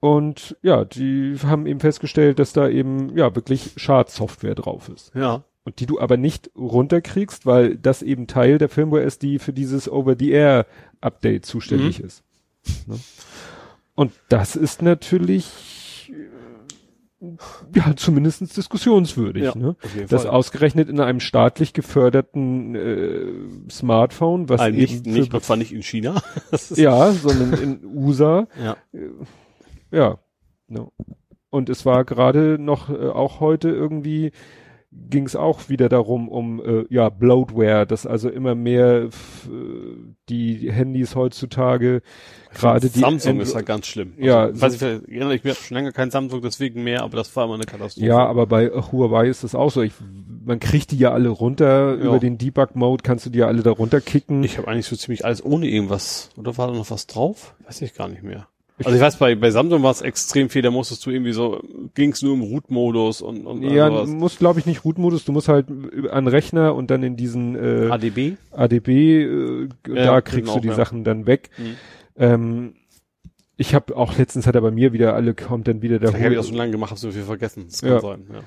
Und 0.00 0.56
ja, 0.60 0.84
die 0.84 1.36
haben 1.46 1.66
eben 1.66 1.80
festgestellt, 1.80 2.38
dass 2.38 2.52
da 2.52 2.68
eben 2.68 3.16
ja 3.16 3.34
wirklich 3.34 3.72
Schadsoftware 3.76 4.54
drauf 4.54 4.90
ist. 4.90 5.12
Ja. 5.14 5.44
Und 5.64 5.80
die 5.80 5.86
du 5.86 5.98
aber 5.98 6.18
nicht 6.18 6.50
runterkriegst, 6.54 7.46
weil 7.46 7.76
das 7.76 8.02
eben 8.02 8.26
Teil 8.26 8.58
der 8.58 8.68
Firmware 8.68 9.02
ist, 9.02 9.22
die 9.22 9.38
für 9.38 9.54
dieses 9.54 9.88
Over-the-Air-Update 9.90 11.46
zuständig 11.46 12.00
ist. 12.00 12.22
Ne? 12.86 12.98
Und 13.94 14.12
das 14.28 14.56
ist 14.56 14.82
natürlich 14.82 16.12
äh, 17.20 17.26
ja 17.76 17.94
zumindest 17.96 18.56
diskussionswürdig. 18.56 19.44
Ja, 19.44 19.54
Ne? 19.54 19.76
Das 20.08 20.26
ausgerechnet 20.26 20.88
in 20.88 21.00
einem 21.00 21.20
staatlich 21.20 21.72
geförderten 21.72 22.74
äh, 22.74 23.70
Smartphone, 23.70 24.48
was 24.48 24.60
Also 24.60 24.76
eben 24.78 25.02
nicht, 25.12 25.32
nicht, 25.32 25.50
nicht 25.56 25.72
in 25.72 25.82
China. 25.82 26.22
Ja, 26.76 27.12
sondern 27.12 27.52
in 27.54 27.84
USA, 27.84 28.46
ja. 28.62 28.76
ja. 29.90 30.18
Ne? 30.68 30.88
Und 31.50 31.68
es 31.68 31.86
war 31.86 32.04
gerade 32.04 32.58
noch, 32.58 32.90
äh, 32.90 33.08
auch 33.08 33.38
heute 33.38 33.68
irgendwie, 33.68 34.32
ging 35.10 35.26
es 35.26 35.36
auch 35.36 35.68
wieder 35.68 35.88
darum, 35.88 36.28
um 36.28 36.60
äh, 36.64 36.84
ja, 36.88 37.08
Bloatware, 37.08 37.86
dass 37.86 38.06
also 38.06 38.28
immer 38.28 38.54
mehr 38.54 39.04
äh, 39.04 39.08
die 40.28 40.70
Handys 40.72 41.14
heutzutage 41.14 42.02
gerade 42.54 42.88
die 42.88 42.98
Samsung 43.00 43.32
Andro- 43.38 43.42
ist 43.42 43.54
ja 43.54 43.60
ganz 43.62 43.86
schlimm. 43.86 44.14
Ja, 44.18 44.44
Also, 44.44 44.60
weiß 44.62 44.72
ich, 44.74 44.78
vielleicht 44.78 45.08
erinnere 45.08 45.34
ich 45.34 45.44
mir 45.44 45.54
schon 45.54 45.76
länger 45.76 45.92
kein 45.92 46.10
Samsung, 46.10 46.40
deswegen 46.42 46.82
mehr, 46.84 47.02
aber 47.02 47.16
das 47.16 47.34
war 47.36 47.44
immer 47.44 47.54
eine 47.54 47.64
Katastrophe. 47.64 48.06
Ja, 48.06 48.24
aber 48.26 48.46
bei 48.46 48.68
Huawei 48.68 49.28
ist 49.28 49.44
das 49.44 49.54
auch 49.54 49.70
so. 49.70 49.82
Ich, 49.82 49.92
man 50.44 50.60
kriegt 50.60 50.90
die 50.92 50.98
ja 50.98 51.12
alle 51.12 51.28
runter. 51.28 51.96
Ja. 51.96 52.04
Über 52.04 52.18
den 52.18 52.38
Debug-Mode 52.38 53.02
kannst 53.02 53.26
du 53.26 53.30
die 53.30 53.38
ja 53.40 53.46
alle 53.46 53.62
da 53.62 53.70
runterkicken. 53.72 54.42
Ich 54.44 54.58
habe 54.58 54.68
eigentlich 54.68 54.86
so 54.86 54.96
ziemlich 54.96 55.24
alles 55.24 55.44
ohne 55.44 55.66
irgendwas. 55.68 56.30
Oder 56.36 56.56
war 56.56 56.68
da 56.68 56.74
noch 56.74 56.90
was 56.90 57.06
drauf? 57.06 57.54
Weiß 57.66 57.82
ich 57.82 57.94
gar 57.94 58.08
nicht 58.08 58.22
mehr. 58.22 58.46
Also 58.78 58.96
ich 58.96 59.00
weiß, 59.00 59.18
bei, 59.18 59.36
bei 59.36 59.50
Samsung 59.52 59.84
war 59.84 59.92
es 59.92 60.02
extrem 60.02 60.50
viel, 60.50 60.62
da 60.62 60.70
musstest 60.72 61.06
du 61.06 61.10
irgendwie 61.10 61.32
so, 61.32 61.62
ging's 61.94 62.22
nur 62.22 62.34
im 62.34 62.42
Root-Modus 62.42 63.22
und, 63.22 63.46
und 63.46 63.62
ja, 63.62 63.88
du 63.88 64.04
musst 64.06 64.38
glaube 64.38 64.58
ich 64.58 64.66
nicht 64.66 64.84
Root-Modus. 64.84 65.24
Du 65.24 65.30
musst 65.30 65.46
halt 65.48 65.66
an 66.10 66.26
Rechner 66.26 66.74
und 66.74 66.90
dann 66.90 67.04
in 67.04 67.16
diesen 67.16 67.54
äh, 67.54 67.88
ADB? 67.90 68.32
ADB, 68.50 68.88
äh, 68.88 69.68
Ja, 69.86 69.94
da 70.06 70.20
kriegst 70.20 70.46
genau, 70.46 70.54
du 70.56 70.60
die 70.62 70.68
ja. 70.68 70.74
Sachen 70.74 71.04
dann 71.04 71.26
weg. 71.26 71.50
Mhm. 71.56 71.76
Ähm, 72.16 72.74
ich 73.56 73.74
habe 73.76 73.96
auch 73.96 74.18
letztens 74.18 74.48
hat 74.48 74.56
er 74.56 74.60
bei 74.60 74.72
mir 74.72 74.92
wieder 74.92 75.14
alle 75.14 75.34
kommt 75.34 75.68
dann 75.68 75.80
wieder 75.80 76.00
der 76.00 76.08
Vielleicht 76.08 76.24
habe 76.24 76.34
ich 76.34 76.40
das 76.40 76.48
so 76.48 76.56
lange 76.56 76.72
gemacht, 76.72 76.90
habe 76.90 76.98
so 76.98 77.12
viel 77.12 77.22
vergessen. 77.22 77.66
Das 77.68 77.80
kann 77.80 77.90
Ja. 77.90 78.00
sein, 78.00 78.26
ja. 78.32 78.40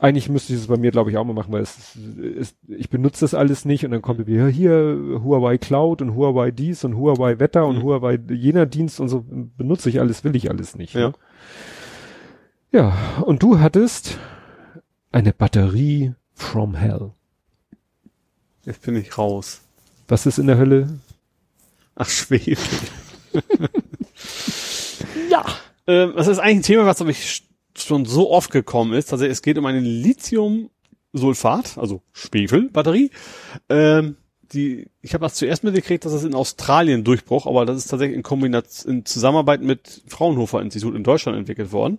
Eigentlich 0.00 0.28
müsste 0.28 0.52
ich 0.52 0.60
es 0.60 0.66
bei 0.68 0.76
mir, 0.76 0.92
glaube 0.92 1.10
ich, 1.10 1.16
auch 1.16 1.24
mal 1.24 1.32
machen, 1.32 1.52
weil 1.52 1.62
es 1.62 1.96
ist, 1.96 2.56
ich 2.68 2.88
benutze 2.88 3.24
das 3.24 3.34
alles 3.34 3.64
nicht 3.64 3.84
und 3.84 3.90
dann 3.90 4.02
kommt 4.02 4.24
wieder 4.26 4.46
hier 4.46 5.20
Huawei 5.24 5.58
Cloud 5.58 6.02
und 6.02 6.14
Huawei 6.14 6.52
dies 6.52 6.84
und 6.84 6.96
Huawei 6.96 7.40
Wetter 7.40 7.66
und 7.66 7.78
Mhm. 7.78 7.82
Huawei 7.82 8.18
jener 8.30 8.66
Dienst 8.66 9.00
und 9.00 9.08
so 9.08 9.24
benutze 9.28 9.88
ich 9.88 9.98
alles, 9.98 10.22
will 10.22 10.36
ich 10.36 10.50
alles 10.50 10.76
nicht. 10.76 10.94
Ja. 10.94 11.08
Ne? 11.08 11.14
Ja, 12.70 12.96
und 13.22 13.42
du 13.42 13.58
hattest 13.60 14.18
eine 15.10 15.32
Batterie 15.32 16.14
from 16.34 16.74
hell. 16.74 17.10
Jetzt 18.64 18.82
bin 18.82 18.94
ich 18.96 19.16
raus. 19.16 19.62
Was 20.06 20.26
ist 20.26 20.38
in 20.38 20.46
der 20.46 20.58
Hölle? 20.58 21.00
Ach, 21.96 22.08
Schwefel. 22.08 22.56
ja. 25.30 25.44
Ähm, 25.86 26.12
das 26.16 26.28
ist 26.28 26.38
eigentlich 26.38 26.58
ein 26.58 26.62
Thema, 26.62 26.86
was 26.86 26.98
glaube 26.98 27.12
ich 27.12 27.47
schon 27.82 28.04
so 28.04 28.30
oft 28.30 28.50
gekommen 28.50 28.92
ist. 28.92 29.12
Also 29.12 29.24
es 29.24 29.42
geht 29.42 29.58
um 29.58 29.66
eine 29.66 29.80
Lithium-Sulfat, 29.80 31.78
also 31.78 32.02
Schwefelbatterie. 32.12 33.10
Ähm, 33.68 34.16
die, 34.52 34.88
ich 35.02 35.14
habe 35.14 35.22
das 35.22 35.34
zuerst 35.34 35.62
mitgekriegt, 35.62 36.04
dass 36.04 36.12
das 36.12 36.24
in 36.24 36.34
Australien 36.34 37.04
Durchbruch, 37.04 37.46
aber 37.46 37.66
das 37.66 37.76
ist 37.76 37.88
tatsächlich 37.88 38.16
in 38.16 38.22
Kombination, 38.22 38.92
in 38.92 39.04
Zusammenarbeit 39.04 39.60
mit 39.62 40.02
Fraunhofer 40.06 40.62
Institut 40.62 40.94
in 40.94 41.04
Deutschland 41.04 41.36
entwickelt 41.36 41.72
worden. 41.72 41.98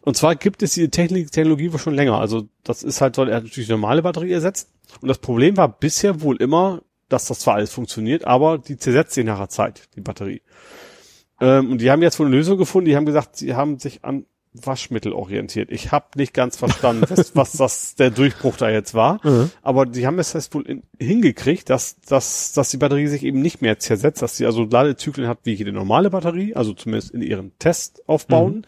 Und 0.00 0.16
zwar 0.16 0.34
gibt 0.36 0.62
es 0.62 0.72
diese 0.72 0.90
Technik, 0.90 1.30
Technologie 1.30 1.72
wohl 1.72 1.78
schon 1.78 1.94
länger. 1.94 2.18
Also 2.18 2.48
das 2.62 2.82
ist 2.82 3.00
halt, 3.00 3.16
soll 3.16 3.28
er 3.28 3.42
natürlich 3.42 3.68
normale 3.68 4.02
Batterie 4.02 4.32
ersetzt. 4.32 4.70
Und 5.00 5.08
das 5.08 5.18
Problem 5.18 5.56
war 5.56 5.68
bisher 5.68 6.22
wohl 6.22 6.36
immer, 6.36 6.82
dass 7.08 7.26
das 7.26 7.40
zwar 7.40 7.54
alles 7.56 7.72
funktioniert, 7.72 8.24
aber 8.24 8.58
die 8.58 8.76
zersetzt 8.76 9.12
sich 9.12 9.24
nach 9.24 9.36
einer 9.36 9.48
Zeit, 9.48 9.88
die 9.94 10.00
Batterie. 10.00 10.42
Ähm, 11.40 11.72
und 11.72 11.80
die 11.80 11.90
haben 11.90 12.02
jetzt 12.02 12.18
wohl 12.18 12.26
eine 12.26 12.36
Lösung 12.36 12.58
gefunden, 12.58 12.88
die 12.88 12.96
haben 12.96 13.06
gesagt, 13.06 13.36
sie 13.36 13.54
haben 13.54 13.78
sich 13.78 14.04
an 14.04 14.26
Waschmittel 14.54 15.12
orientiert. 15.12 15.70
Ich 15.72 15.90
habe 15.92 16.06
nicht 16.16 16.32
ganz 16.32 16.56
verstanden, 16.56 17.04
was, 17.08 17.34
was 17.34 17.52
das 17.52 17.94
der 17.96 18.10
Durchbruch 18.10 18.56
da 18.56 18.70
jetzt 18.70 18.94
war, 18.94 19.20
Mhm. 19.24 19.50
aber 19.62 19.84
die 19.86 20.06
haben 20.06 20.18
es 20.18 20.32
jetzt 20.32 20.54
wohl 20.54 20.62
in, 20.66 20.82
hingekriegt, 20.98 21.68
dass, 21.70 22.00
dass, 22.02 22.52
dass 22.52 22.70
die 22.70 22.76
Batterie 22.76 23.08
sich 23.08 23.24
eben 23.24 23.42
nicht 23.42 23.62
mehr 23.62 23.78
zersetzt, 23.78 24.22
dass 24.22 24.36
sie 24.36 24.46
also 24.46 24.64
Ladezyklen 24.64 25.26
hat 25.28 25.38
wie 25.44 25.54
jede 25.54 25.72
normale 25.72 26.10
Batterie, 26.10 26.54
also 26.54 26.72
zumindest 26.72 27.12
in 27.12 27.22
ihren 27.22 27.52
Testaufbauten. 27.58 28.66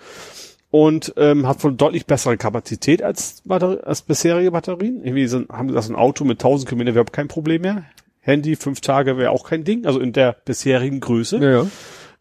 und 0.70 1.14
ähm, 1.16 1.46
hat 1.46 1.62
wohl 1.64 1.72
deutlich 1.74 2.06
bessere 2.06 2.36
Kapazität 2.36 3.02
als, 3.02 3.42
Batterie, 3.44 3.78
als 3.84 4.02
bisherige 4.02 4.50
Batterien. 4.50 5.02
Irgendwie 5.04 5.26
sind, 5.28 5.48
haben 5.50 5.68
das 5.72 5.88
ein 5.88 5.94
Auto 5.96 6.24
mit 6.24 6.38
1000 6.40 6.68
Kilometer 6.68 6.90
überhaupt 6.90 7.12
kein 7.12 7.28
Problem 7.28 7.62
mehr. 7.62 7.84
Handy 8.20 8.56
fünf 8.56 8.80
Tage 8.80 9.16
wäre 9.18 9.30
auch 9.30 9.48
kein 9.48 9.62
Ding, 9.62 9.86
also 9.86 10.00
in 10.00 10.12
der 10.12 10.32
bisherigen 10.44 10.98
Größe. 10.98 11.38
Ja, 11.38 11.50
ja. 11.62 11.66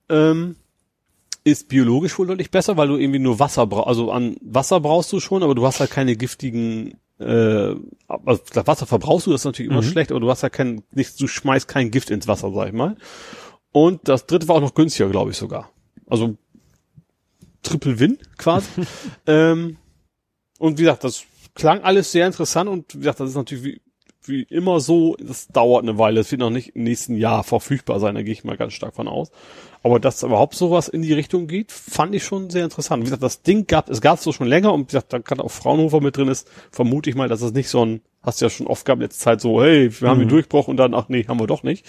Ähm, 0.09 0.55
ist 1.45 1.69
biologisch 1.69 2.19
wohl 2.19 2.27
deutlich 2.27 2.51
besser, 2.51 2.75
weil 2.75 2.89
du 2.89 2.97
irgendwie 2.97 3.19
nur 3.19 3.39
Wasser 3.39 3.65
brauchst. 3.67 3.87
Also 3.87 4.11
an 4.11 4.35
Wasser 4.41 4.81
brauchst 4.81 5.13
du 5.13 5.21
schon, 5.21 5.43
aber 5.43 5.55
du 5.55 5.65
hast 5.65 5.79
halt 5.79 5.91
keine 5.91 6.17
giftigen 6.17 6.99
äh, 7.19 7.75
also 8.07 8.41
das 8.53 8.67
Wasser 8.67 8.85
verbrauchst 8.85 9.25
du, 9.27 9.31
das 9.31 9.41
ist 9.41 9.45
natürlich 9.45 9.71
immer 9.71 9.81
Mhm. 9.81 9.85
schlecht, 9.89 10.11
aber 10.11 10.19
du 10.19 10.29
hast 10.29 10.41
ja 10.41 10.49
kein, 10.49 10.83
nichts, 10.91 11.15
du 11.15 11.27
schmeißt 11.27 11.65
kein 11.67 11.89
Gift 11.91 12.09
ins 12.09 12.27
Wasser, 12.27 12.51
sag 12.51 12.67
ich 12.67 12.73
mal. 12.73 12.97
Und 13.71 14.07
das 14.09 14.25
dritte 14.25 14.47
war 14.49 14.57
auch 14.57 14.61
noch 14.61 14.73
günstiger, 14.73 15.09
glaube 15.09 15.31
ich 15.31 15.37
sogar. 15.37 15.71
Also 16.07 16.35
Triple 17.63 17.99
Win 17.99 18.17
quasi. 18.37 18.67
ähm, 19.27 19.77
und 20.59 20.77
wie 20.77 20.83
gesagt, 20.83 21.03
das 21.03 21.23
klang 21.53 21.81
alles 21.83 22.11
sehr 22.11 22.27
interessant 22.27 22.69
und 22.69 22.93
wie 22.95 22.99
gesagt, 22.99 23.19
das 23.21 23.29
ist 23.29 23.35
natürlich 23.35 23.63
wie, 23.63 23.81
wie 24.27 24.43
immer 24.43 24.79
so, 24.79 25.15
das 25.19 25.47
dauert 25.47 25.83
eine 25.83 25.97
Weile, 25.97 26.19
es 26.19 26.31
wird 26.31 26.41
noch 26.41 26.49
nicht 26.49 26.75
im 26.75 26.83
nächsten 26.83 27.15
Jahr 27.15 27.43
verfügbar 27.43 27.99
sein, 27.99 28.15
da 28.15 28.21
gehe 28.21 28.33
ich 28.33 28.43
mal 28.43 28.57
ganz 28.57 28.73
stark 28.73 28.95
von 28.95 29.07
aus. 29.07 29.31
Aber 29.83 29.99
dass 29.99 30.23
überhaupt 30.23 30.55
sowas 30.55 30.87
in 30.87 31.01
die 31.03 31.13
Richtung 31.13 31.47
geht, 31.47 31.71
fand 31.71 32.15
ich 32.15 32.23
schon 32.23 32.49
sehr 32.49 32.63
interessant. 32.63 33.01
Wie 33.01 33.05
gesagt, 33.05 33.21
das 33.21 33.43
Ding 33.43 33.67
gab, 33.67 33.89
es 33.89 34.01
gab 34.01 34.17
es 34.17 34.23
so 34.23 34.31
schon 34.31 34.47
länger 34.47 34.73
und 34.73 34.81
wie 34.81 34.85
gesagt, 34.87 35.13
da 35.13 35.19
gerade 35.19 35.43
auch 35.43 35.51
Fraunhofer 35.51 36.01
mit 36.01 36.17
drin 36.17 36.27
ist, 36.27 36.49
vermute 36.71 37.09
ich 37.09 37.15
mal, 37.15 37.29
dass 37.29 37.41
es 37.41 37.53
nicht 37.53 37.69
so 37.69 37.85
ein, 37.85 38.01
hast 38.23 38.41
du 38.41 38.45
ja 38.45 38.49
schon 38.49 38.67
oft 38.67 38.85
gehabt 38.85 38.99
in 38.99 39.03
letzter 39.03 39.23
Zeit 39.23 39.41
so, 39.41 39.61
hey, 39.61 39.91
wir 40.01 40.09
haben 40.09 40.19
den 40.19 40.29
Durchbruch 40.29 40.67
und 40.67 40.77
dann, 40.77 40.95
ach 40.95 41.07
nee, 41.09 41.25
haben 41.27 41.39
wir 41.39 41.47
doch 41.47 41.61
nicht. 41.63 41.85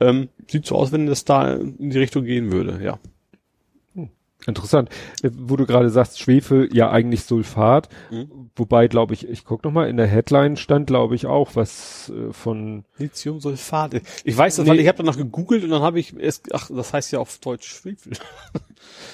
Ähm, 0.00 0.28
sieht 0.50 0.66
so 0.66 0.76
aus, 0.76 0.92
wenn 0.92 1.06
das 1.06 1.24
da 1.24 1.54
in 1.54 1.90
die 1.90 1.98
Richtung 1.98 2.24
gehen 2.24 2.52
würde, 2.52 2.82
ja. 2.82 2.98
Interessant. 4.46 4.88
Äh, 5.22 5.30
Wo 5.32 5.56
du 5.56 5.66
gerade 5.66 5.90
sagst, 5.90 6.20
Schwefel, 6.20 6.68
ja 6.72 6.90
eigentlich 6.90 7.24
Sulfat. 7.24 7.88
Mhm. 8.10 8.50
Wobei, 8.56 8.88
glaube 8.88 9.14
ich, 9.14 9.28
ich 9.28 9.44
guck 9.44 9.64
noch 9.64 9.72
mal, 9.72 9.88
in 9.88 9.96
der 9.96 10.06
Headline 10.06 10.56
stand, 10.56 10.86
glaube 10.86 11.14
ich, 11.14 11.26
auch 11.26 11.56
was 11.56 12.10
äh, 12.14 12.32
von 12.32 12.84
Lithiumsulfat. 12.98 14.00
Ich 14.24 14.36
weiß 14.36 14.56
das, 14.56 14.64
Nee. 14.64 14.70
weil 14.70 14.80
ich 14.80 14.88
habe 14.88 14.98
danach 14.98 15.16
gegoogelt 15.16 15.64
und 15.64 15.70
dann 15.70 15.82
habe 15.82 15.98
ich 15.98 16.14
es, 16.18 16.42
ach, 16.52 16.70
das 16.74 16.92
heißt 16.92 17.12
ja 17.12 17.18
auf 17.18 17.38
Deutsch 17.38 17.68
Schwefel. 17.68 18.12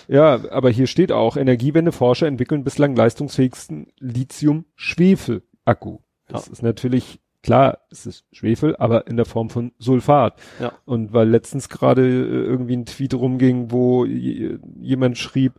Ja, 0.09 0.41
aber 0.51 0.69
hier 0.71 0.87
steht 0.89 1.13
auch, 1.13 1.37
Energiewende-Forscher 1.37 2.27
entwickeln 2.27 2.65
bislang 2.65 2.95
leistungsfähigsten 2.97 3.87
Lithium-Schwefel-Akku. 4.01 5.99
Das 6.29 6.49
ist 6.49 6.63
natürlich, 6.63 7.21
klar, 7.43 7.79
es 7.91 8.07
ist 8.07 8.25
Schwefel, 8.33 8.77
aber 8.77 9.07
in 9.07 9.17
der 9.17 9.27
Form 9.27 9.51
von 9.51 9.73
Sulfat. 9.79 10.41
Ja. 10.61 10.73
Und 10.85 11.13
weil 11.13 11.29
letztens 11.29 11.69
gerade 11.69 12.03
äh, 12.03 12.45
irgendwie 12.45 12.77
ein 12.77 12.87
Tweet 12.87 13.15
rumging, 13.15 13.71
wo 13.71 14.05
jemand 14.05 15.19
schrieb, 15.19 15.55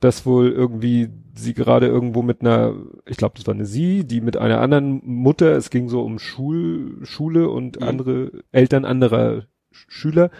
dass 0.00 0.26
wohl 0.26 0.50
irgendwie 0.50 1.10
sie 1.34 1.54
gerade 1.54 1.86
irgendwo 1.86 2.22
mit 2.22 2.40
einer, 2.40 2.74
ich 3.06 3.16
glaube, 3.16 3.34
das 3.36 3.46
war 3.46 3.54
eine 3.54 3.66
sie, 3.66 4.04
die 4.04 4.20
mit 4.20 4.36
einer 4.36 4.60
anderen 4.60 5.00
Mutter, 5.04 5.52
es 5.56 5.70
ging 5.70 5.88
so 5.88 6.02
um 6.02 6.18
Schul, 6.18 6.98
Schule 7.04 7.48
und 7.48 7.80
Mhm. 7.80 7.86
andere 7.86 8.30
Eltern 8.50 8.84
anderer 8.84 9.44
Sch- 9.72 9.84
Schüler, 9.88 10.30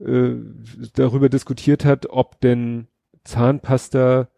äh, 0.00 0.32
darüber 0.94 1.28
diskutiert 1.28 1.84
hat, 1.84 2.06
ob 2.10 2.40
denn 2.40 2.88
Zahnpasta 3.22 4.28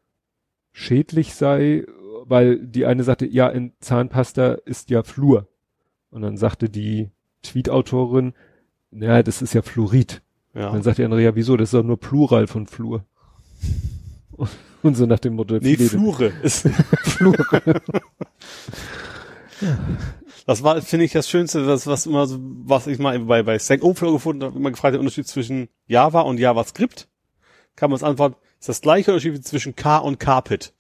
schädlich 0.73 1.35
sei, 1.35 1.87
weil 2.25 2.59
die 2.67 2.85
eine 2.87 3.03
sagte, 3.03 3.27
ja, 3.27 3.49
in 3.49 3.73
Zahnpasta 3.81 4.53
ist 4.67 4.91
ja 4.91 5.03
Fluor. 5.03 5.49
Und 6.17 6.23
dann 6.23 6.39
sagte 6.39 6.71
die 6.71 7.11
Tweet-Autorin, 7.43 8.33
naja, 8.91 9.23
das 9.23 9.43
ist 9.43 9.53
ja 9.53 9.61
Fluorid. 9.61 10.23
Ja. 10.55 10.71
Dann 10.71 10.83
sagt 10.83 10.97
die 10.97 11.05
andere, 11.05 11.23
ja, 11.23 11.35
wieso? 11.35 11.59
Das 11.59 11.67
ist 11.67 11.75
doch 11.75 11.83
nur 11.83 12.01
Plural 12.01 12.47
von 12.47 12.67
Fluor. 12.67 13.05
Und 14.83 14.97
so 14.97 15.05
nach 15.05 15.19
dem 15.19 15.35
Motto, 15.35 15.59
Nee, 15.61 15.77
Flure 15.77 16.33
ist. 16.43 16.67
Das 20.47 20.63
war, 20.63 20.81
finde 20.81 21.05
ich, 21.05 21.13
das 21.13 21.29
Schönste, 21.29 21.67
was, 21.67 21.87
was 21.87 22.07
immer 22.07 22.27
so, 22.27 22.39
was 22.41 22.87
ich 22.87 22.99
mal 22.99 23.19
bei, 23.19 23.43
bei 23.43 23.59
Stack 23.59 23.83
Overflow 23.83 24.13
gefunden 24.13 24.45
habe, 24.45 24.57
immer 24.57 24.71
gefragt, 24.71 24.95
der 24.95 25.01
Unterschied 25.01 25.27
zwischen 25.27 25.69
Java 25.87 26.21
und 26.23 26.39
JavaScript. 26.39 27.09
Kann 27.75 27.91
man 27.91 27.97
es 27.97 28.03
antworten, 28.03 28.37
ist 28.59 28.71
das 28.71 28.81
gleiche 28.81 29.13
Unterschied 29.13 29.47
zwischen 29.47 29.77
K 29.77 29.99
und 29.99 30.19
Carpet. 30.19 30.73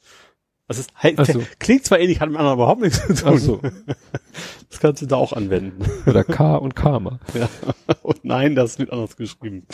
Das 0.68 0.78
ist 0.78 0.90
halt, 0.96 1.18
Ach 1.18 1.26
so. 1.26 1.42
klingt 1.58 1.84
zwar 1.84 2.00
ähnlich, 2.00 2.20
hat 2.20 2.28
mit 2.28 2.38
anderen 2.38 2.58
überhaupt 2.58 2.80
nichts 2.80 3.00
zu 3.06 3.14
tun. 3.14 3.32
Ach 3.34 3.38
so. 3.38 3.60
Das 4.68 4.80
kannst 4.80 5.00
du 5.00 5.06
da 5.06 5.16
auch 5.16 5.32
anwenden. 5.32 5.84
Oder 6.06 6.24
K 6.24 6.56
und 6.56 6.74
Karma. 6.74 7.20
Ja. 7.34 7.48
Und 8.02 8.24
nein, 8.24 8.54
das 8.56 8.78
wird 8.78 8.92
anders 8.92 9.16
geschrieben. 9.16 9.64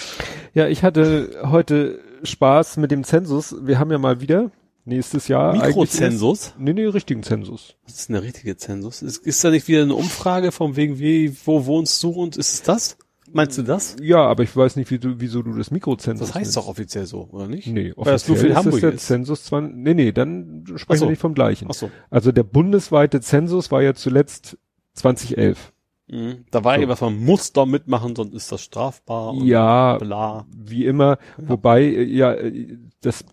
Ja, 0.55 0.69
ich 0.69 0.83
hatte 0.83 1.41
heute 1.45 2.01
Spaß 2.23 2.77
mit 2.77 2.91
dem 2.91 3.05
Zensus. 3.05 3.57
Wir 3.63 3.79
haben 3.79 3.91
ja 3.91 3.99
mal 3.99 4.21
wieder 4.21 4.51
nächstes 4.85 5.29
Jahr 5.29 5.53
Mikrozensus? 5.55 6.55
Nee, 6.59 6.73
nee, 6.73 6.85
richtigen 6.85 7.23
Zensus. 7.23 7.77
Das 7.87 8.01
ist 8.01 8.11
eine 8.11 8.23
richtige 8.23 8.57
Zensus. 8.57 9.03
Ist, 9.03 9.25
ist 9.27 9.43
da 9.43 9.51
nicht 9.51 9.69
wieder 9.69 9.83
eine 9.83 9.95
Umfrage 9.95 10.53
von 10.53 10.77
wegen, 10.77 10.99
wie, 10.99 11.35
wo 11.45 11.67
wohnst 11.67 12.03
du 12.03 12.11
und 12.11 12.37
ist 12.37 12.53
es 12.53 12.63
das? 12.63 12.97
Meinst 13.33 13.57
du 13.59 13.63
das? 13.63 13.97
Ja, 14.03 14.19
aber 14.27 14.43
ich 14.43 14.55
weiß 14.55 14.77
nicht, 14.77 14.91
wie 14.91 14.99
du, 14.99 15.15
wieso 15.19 15.43
du 15.43 15.55
das 15.55 15.71
Mikrozensus 15.71 16.29
Das 16.29 16.35
heißt 16.35 16.45
nennst. 16.45 16.57
doch 16.57 16.69
offiziell 16.69 17.07
so, 17.07 17.29
oder 17.33 17.49
nicht? 17.49 17.67
Nee, 17.67 17.93
Weil 17.97 18.13
das 18.13 18.29
nur 18.29 18.37
für 18.37 18.47
offiziell 18.47 18.51
ist 18.51 18.57
Hamburg 18.59 18.73
das 18.75 18.81
der 18.83 18.93
ist. 18.93 19.07
Zensus 19.07 19.45
zwar, 19.45 19.61
nee, 19.63 19.95
nee, 19.95 20.13
dann 20.13 20.65
sprechen 20.77 20.99
so. 21.01 21.07
wir 21.07 21.11
nicht 21.11 21.21
vom 21.21 21.35
gleichen. 21.35 21.69
Ach 21.71 21.75
so. 21.75 21.91
Also 22.11 22.31
der 22.33 22.43
bundesweite 22.43 23.21
Zensus 23.21 23.71
war 23.71 23.83
ja 23.83 23.95
zuletzt 23.95 24.59
2011. 24.95 25.73
Mhm. 26.09 26.45
Da 26.51 26.63
war 26.65 26.75
So. 26.75 26.81
irgendwas, 26.81 27.01
man 27.01 27.17
muss 27.25 27.53
da 27.53 27.65
mitmachen, 27.65 28.15
sonst 28.15 28.35
ist 28.35 28.53
das 28.53 28.61
strafbar. 28.63 29.31
und 29.33 29.47
Ja, 29.47 29.97
Bla. 29.99 30.47
wie 30.55 30.85
immer, 30.85 31.19
wobei 31.39 31.83
äh, 31.85 32.03
ja 32.05 32.35
äh, 32.35 32.77
das 33.01 33.25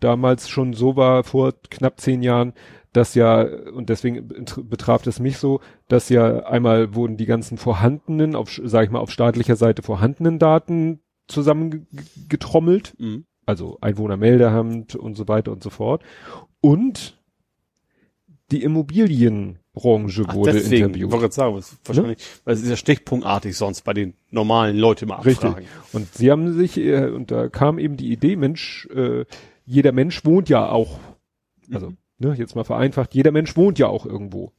damals 0.00 0.48
schon 0.48 0.74
so 0.74 0.96
war 0.96 1.24
vor 1.24 1.54
knapp 1.70 2.00
zehn 2.00 2.22
Jahren, 2.22 2.52
dass 2.96 3.14
ja, 3.14 3.42
und 3.42 3.88
deswegen 3.90 4.26
betraf 4.64 5.06
es 5.06 5.20
mich 5.20 5.38
so, 5.38 5.60
dass 5.88 6.08
ja 6.08 6.40
einmal 6.46 6.94
wurden 6.94 7.16
die 7.16 7.26
ganzen 7.26 7.58
vorhandenen, 7.58 8.34
auf, 8.34 8.58
sag 8.64 8.84
ich 8.84 8.90
mal, 8.90 8.98
auf 9.00 9.10
staatlicher 9.10 9.56
Seite 9.56 9.82
vorhandenen 9.82 10.38
Daten 10.38 11.00
zusammengetrommelt, 11.28 12.94
Mhm. 12.98 13.24
also 13.44 13.78
Einwohnermeldeamt 13.80 14.94
und 14.96 15.16
so 15.16 15.28
weiter 15.28 15.52
und 15.52 15.62
so 15.62 15.70
fort. 15.70 16.02
Und 16.60 17.18
die 18.52 18.62
Immobilienbranche 18.62 20.24
Ach, 20.28 20.34
wurde 20.34 20.52
deswegen, 20.52 20.74
ich 20.74 20.80
interviewt. 20.82 21.10
wollte 21.10 21.22
gerade 21.24 21.34
sagen, 21.34 21.56
das 21.56 21.72
ist 21.72 21.80
wahrscheinlich, 21.88 22.18
weil 22.44 22.54
es 22.54 22.62
ist 22.62 22.70
ja 22.70 22.76
stichpunktartig 22.76 23.56
sonst 23.56 23.82
bei 23.82 23.92
den 23.92 24.14
normalen 24.30 24.76
Leuten 24.76 25.10
Richtig. 25.10 25.44
abfragen. 25.44 25.66
Und 25.92 26.14
sie 26.14 26.30
haben 26.30 26.52
sich, 26.56 26.76
äh, 26.78 27.06
und 27.08 27.30
da 27.32 27.48
kam 27.48 27.78
eben 27.78 27.96
die 27.96 28.12
Idee, 28.12 28.36
Mensch, 28.36 28.86
äh, 28.94 29.24
jeder 29.64 29.90
Mensch 29.92 30.24
wohnt 30.24 30.48
ja 30.48 30.68
auch, 30.68 31.00
also, 31.72 31.92
ne, 32.18 32.34
jetzt 32.36 32.56
mal 32.56 32.64
vereinfacht, 32.64 33.14
jeder 33.14 33.32
Mensch 33.32 33.56
wohnt 33.56 33.78
ja 33.78 33.86
auch 33.88 34.06
irgendwo. 34.06 34.52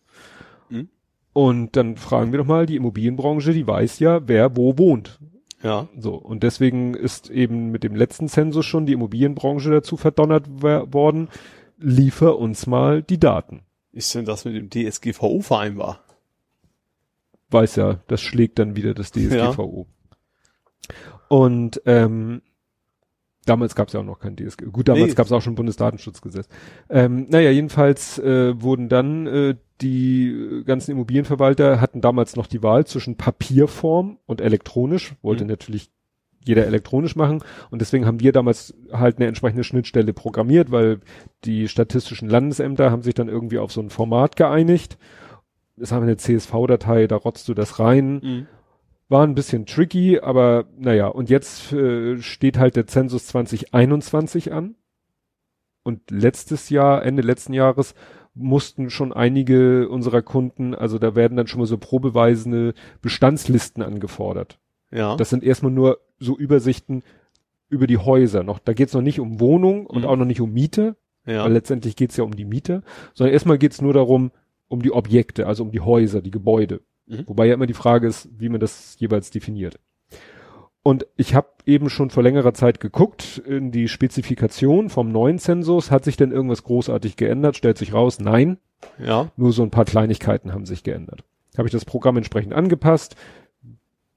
Mhm. 0.70 0.90
Und 1.34 1.76
dann 1.76 1.98
fragen 1.98 2.32
wir 2.32 2.40
doch 2.40 2.46
mal, 2.46 2.66
die 2.66 2.76
Immobilienbranche, 2.76 3.54
die 3.54 3.68
weiß 3.68 4.00
ja, 4.00 4.28
wer 4.28 4.56
wo 4.58 4.78
wohnt. 4.78 5.20
Ja. 5.64 5.88
So. 5.98 6.16
Und 6.16 6.44
deswegen 6.44 6.94
ist 6.94 7.30
eben 7.30 7.72
mit 7.72 7.84
dem 7.84 7.96
letzten 7.96 8.28
Zensus 8.28 8.66
schon 8.66 8.86
die 8.86 8.94
Immobilienbranche 8.94 9.70
dazu 9.70 9.98
verdonnert 9.98 10.62
worden, 10.62 11.30
liefer 11.78 12.38
uns 12.38 12.68
mal 12.68 13.04
die 13.04 13.20
Daten. 13.20 13.62
Ist 13.92 14.14
denn 14.16 14.26
das 14.26 14.46
mit 14.46 14.56
dem 14.56 14.70
DSGVO 14.70 15.42
vereinbar? 15.42 16.04
weiß 17.50 17.78
ja, 17.78 18.00
das 18.08 18.22
schlägt 18.22 18.60
dann 18.60 18.76
wieder 18.76 18.94
das 18.94 19.12
DSGVO. 19.12 19.88
Und 21.30 21.82
ähm, 21.86 22.42
damals 23.48 23.76
gab 23.76 23.88
es 23.88 23.94
ja 23.94 24.00
auch 24.02 24.06
noch 24.06 24.20
kein 24.20 24.36
DSG. 24.36 24.66
Gut, 24.72 24.88
damals 24.88 25.08
Nee. 25.10 25.14
gab 25.16 25.26
es 25.26 25.32
auch 25.32 25.42
schon 25.42 25.56
Bundesdatenschutzgesetz. 25.56 26.48
Ähm, 26.90 27.26
naja, 27.30 27.50
jedenfalls 27.52 28.20
äh, 28.20 28.62
wurden 28.62 28.90
dann 28.90 29.26
äh, 29.28 29.56
die 29.82 30.64
ganzen 30.66 30.92
Immobilienverwalter 30.92 31.82
hatten 31.82 32.02
damals 32.02 32.36
noch 32.36 32.48
die 32.48 32.64
Wahl 32.64 32.86
zwischen 32.86 33.16
Papierform 33.18 34.18
und 34.26 34.42
elektronisch. 34.42 35.16
Wollte 35.22 35.44
Mhm. 35.44 35.50
natürlich 35.52 35.90
jeder 36.46 36.66
elektronisch 36.66 37.16
machen 37.18 37.44
und 37.72 37.82
deswegen 37.82 38.06
haben 38.06 38.22
wir 38.22 38.32
damals 38.32 38.74
halt 38.94 39.18
eine 39.18 39.28
entsprechende 39.28 39.66
Schnittstelle 39.66 40.14
programmiert, 40.14 40.72
weil 40.72 41.02
die 41.44 41.68
statistischen 41.68 42.30
Landesämter 42.30 42.90
haben 42.90 43.02
sich 43.02 43.14
dann 43.16 43.28
irgendwie 43.28 43.58
auf 43.60 43.72
so 43.74 43.82
ein 43.82 43.90
Format 43.90 44.36
geeinigt. 44.38 44.98
Das 45.76 45.92
haben 45.92 46.04
wir 46.04 46.08
eine 46.08 46.18
CSV-Datei, 46.18 47.08
da 47.08 47.18
rotzt 47.18 47.48
du 47.50 47.54
das 47.54 47.80
rein. 47.80 48.14
Mhm. 48.24 48.48
War 49.10 49.24
ein 49.26 49.36
bisschen 49.36 49.66
tricky, 49.66 50.20
aber 50.20 50.66
naja, 50.78 51.08
und 51.08 51.30
jetzt 51.30 51.72
äh, 51.72 52.18
steht 52.22 52.58
halt 52.58 52.76
der 52.76 52.88
Zensus 52.88 53.28
2021 53.28 54.52
an. 54.52 54.76
Und 55.84 56.12
letztes 56.12 56.70
Jahr, 56.70 57.04
Ende 57.06 57.22
letzten 57.22 57.54
Jahres, 57.54 57.96
mussten 58.34 58.90
schon 58.90 59.14
einige 59.14 59.88
unserer 59.90 60.22
Kunden, 60.22 60.76
also 60.76 61.00
da 61.00 61.16
werden 61.16 61.38
dann 61.38 61.48
schon 61.48 61.60
mal 61.60 61.66
so 61.66 61.78
probeweisende 61.78 62.74
Bestandslisten 63.02 63.82
angefordert. 63.82 64.60
Ja. 64.92 65.16
Das 65.16 65.30
sind 65.30 65.44
erstmal 65.44 65.72
nur 65.72 66.00
so 66.20 66.38
Übersichten 66.38 67.04
über 67.70 67.88
die 67.88 67.98
Häuser 67.98 68.44
noch. 68.44 68.60
Da 68.60 68.74
geht's 68.74 68.94
noch 68.94 69.02
nicht 69.02 69.20
um 69.20 69.40
Wohnung 69.40 69.86
und 69.88 70.02
Mhm. 70.02 70.08
auch 70.08 70.16
noch 70.18 70.26
nicht 70.26 70.42
um 70.42 70.54
Miete, 70.54 70.98
ja. 71.26 71.44
weil 71.46 71.54
letztendlich 71.54 71.96
geht's 71.96 72.18
ja 72.18 72.24
um 72.26 72.36
die 72.36 72.46
Miete, 72.46 72.84
sondern 73.14 73.34
erstmal 73.34 73.58
geht's 73.58 73.82
nur 73.82 73.94
darum, 73.94 74.32
um 74.68 74.82
die 74.82 74.92
Objekte, 74.92 75.48
also 75.48 75.64
um 75.64 75.72
die 75.72 75.80
Häuser, 75.80 76.22
die 76.22 76.32
Gebäude. 76.32 76.82
Mhm. 77.08 77.24
Wobei 77.28 77.48
ja 77.48 77.54
immer 77.54 77.66
die 77.66 77.74
Frage 77.74 78.08
ist, 78.08 78.30
wie 78.38 78.50
man 78.50 78.60
das 78.60 78.96
jeweils 79.00 79.32
definiert. 79.32 79.80
Und 80.84 81.06
ich 81.18 81.36
habe 81.36 81.50
eben 81.66 81.90
schon 81.90 82.10
vor 82.10 82.24
längerer 82.24 82.54
Zeit 82.54 82.80
geguckt 82.80 83.42
in 83.46 83.72
die 83.72 83.90
Spezifikation 83.90 84.90
vom 84.90 85.12
neuen 85.12 85.38
Zensus. 85.38 85.92
Hat 85.92 86.06
sich 86.06 86.16
denn 86.16 86.32
irgendwas 86.32 86.64
großartig 86.64 87.18
geändert? 87.18 87.58
Stellt 87.58 87.78
sich 87.78 87.94
raus, 87.94 88.20
nein. 88.22 88.58
Ja. 88.98 89.30
Nur 89.36 89.52
so 89.52 89.64
ein 89.64 89.70
paar 89.70 89.84
Kleinigkeiten 89.84 90.54
haben 90.54 90.66
sich 90.66 90.84
geändert. 90.84 91.26
Habe 91.58 91.68
ich 91.68 91.74
das 91.74 91.84
Programm 91.84 92.16
entsprechend 92.16 92.54
angepasst. 92.54 93.18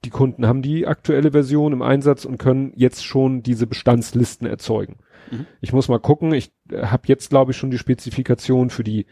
Die 0.04 0.10
Kunden 0.10 0.46
haben 0.46 0.62
die 0.62 0.86
aktuelle 0.86 1.32
Version 1.32 1.72
im 1.72 1.82
Einsatz 1.82 2.24
und 2.24 2.38
können 2.38 2.72
jetzt 2.76 3.04
schon 3.04 3.42
diese 3.42 3.66
Bestandslisten 3.66 4.46
erzeugen. 4.46 4.98
Mhm. 5.30 5.46
Ich 5.60 5.72
muss 5.72 5.88
mal 5.88 5.98
gucken. 5.98 6.32
Ich 6.32 6.52
habe 6.72 7.02
jetzt, 7.06 7.30
glaube 7.30 7.50
ich, 7.50 7.58
schon 7.58 7.72
die 7.72 7.78
Spezifikation 7.78 8.70
für 8.70 8.84
die 8.84 9.06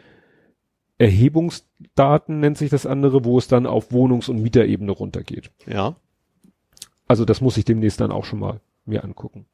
Erhebungsdaten, 0.98 2.40
nennt 2.40 2.58
sich 2.58 2.70
das 2.70 2.86
andere, 2.86 3.24
wo 3.24 3.38
es 3.38 3.48
dann 3.48 3.66
auf 3.66 3.92
Wohnungs- 3.92 4.28
und 4.28 4.42
Mieterebene 4.42 4.92
runtergeht. 4.92 5.50
Ja. 5.66 5.96
Also 7.06 7.24
das 7.24 7.40
muss 7.40 7.56
ich 7.56 7.64
demnächst 7.64 8.00
dann 8.00 8.10
auch 8.10 8.24
schon 8.24 8.40
mal 8.40 8.60
mir 8.84 9.04
angucken. 9.04 9.46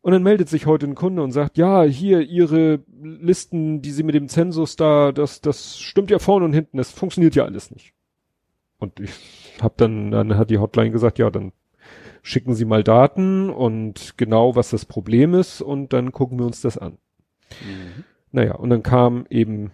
Und 0.00 0.12
dann 0.12 0.22
meldet 0.22 0.48
sich 0.48 0.66
heute 0.66 0.86
ein 0.86 0.94
Kunde 0.94 1.22
und 1.22 1.32
sagt, 1.32 1.58
ja, 1.58 1.82
hier 1.82 2.20
Ihre 2.20 2.80
Listen, 3.00 3.82
die 3.82 3.90
Sie 3.90 4.04
mit 4.04 4.14
dem 4.14 4.28
Zensus 4.28 4.76
da, 4.76 5.12
das, 5.12 5.40
das 5.40 5.78
stimmt 5.78 6.10
ja 6.10 6.18
vorne 6.18 6.44
und 6.44 6.52
hinten, 6.52 6.76
das 6.76 6.92
funktioniert 6.92 7.34
ja 7.34 7.44
alles 7.44 7.70
nicht. 7.70 7.94
Und 8.78 9.00
ich 9.00 9.10
habe 9.60 9.74
dann, 9.76 10.10
dann 10.10 10.36
hat 10.36 10.50
die 10.50 10.58
Hotline 10.58 10.92
gesagt, 10.92 11.18
ja, 11.18 11.30
dann 11.30 11.52
schicken 12.22 12.54
Sie 12.54 12.64
mal 12.64 12.84
Daten 12.84 13.50
und 13.50 14.16
genau, 14.16 14.54
was 14.54 14.70
das 14.70 14.84
Problem 14.84 15.34
ist 15.34 15.60
und 15.60 15.92
dann 15.92 16.12
gucken 16.12 16.38
wir 16.38 16.46
uns 16.46 16.60
das 16.60 16.78
an. 16.78 16.98
Mhm. 17.62 18.04
Naja, 18.30 18.54
und 18.54 18.70
dann 18.70 18.82
kam 18.82 19.26
eben 19.30 19.72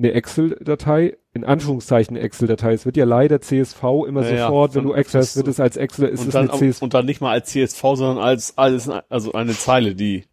eine 0.00 0.12
Excel-Datei, 0.12 1.16
in 1.34 1.44
Anführungszeichen 1.44 2.16
Excel-Datei. 2.16 2.72
Es 2.72 2.86
wird 2.86 2.96
ja 2.96 3.04
leider 3.04 3.40
CSV 3.40 3.82
immer 4.06 4.22
Ja, 4.22 4.30
ja, 4.34 4.46
sofort, 4.46 4.74
wenn 4.74 4.82
dann 4.84 4.92
du 4.92 4.98
Excel 4.98 5.20
hast, 5.20 5.36
wird 5.36 5.48
es 5.48 5.60
als 5.60 5.76
Excel, 5.76 6.08
ist 6.08 6.20
und, 6.20 6.28
es 6.28 6.32
dann, 6.32 6.50
eine 6.50 6.58
CSV. 6.58 6.82
und 6.82 6.94
dann 6.94 7.06
nicht 7.06 7.20
mal 7.20 7.32
als 7.32 7.50
CSV, 7.50 7.80
sondern 7.80 8.18
als 8.18 8.56
alles, 8.56 8.88
also 8.88 9.32
eine 9.32 9.52
Zeile, 9.52 9.94
die, 9.94 10.24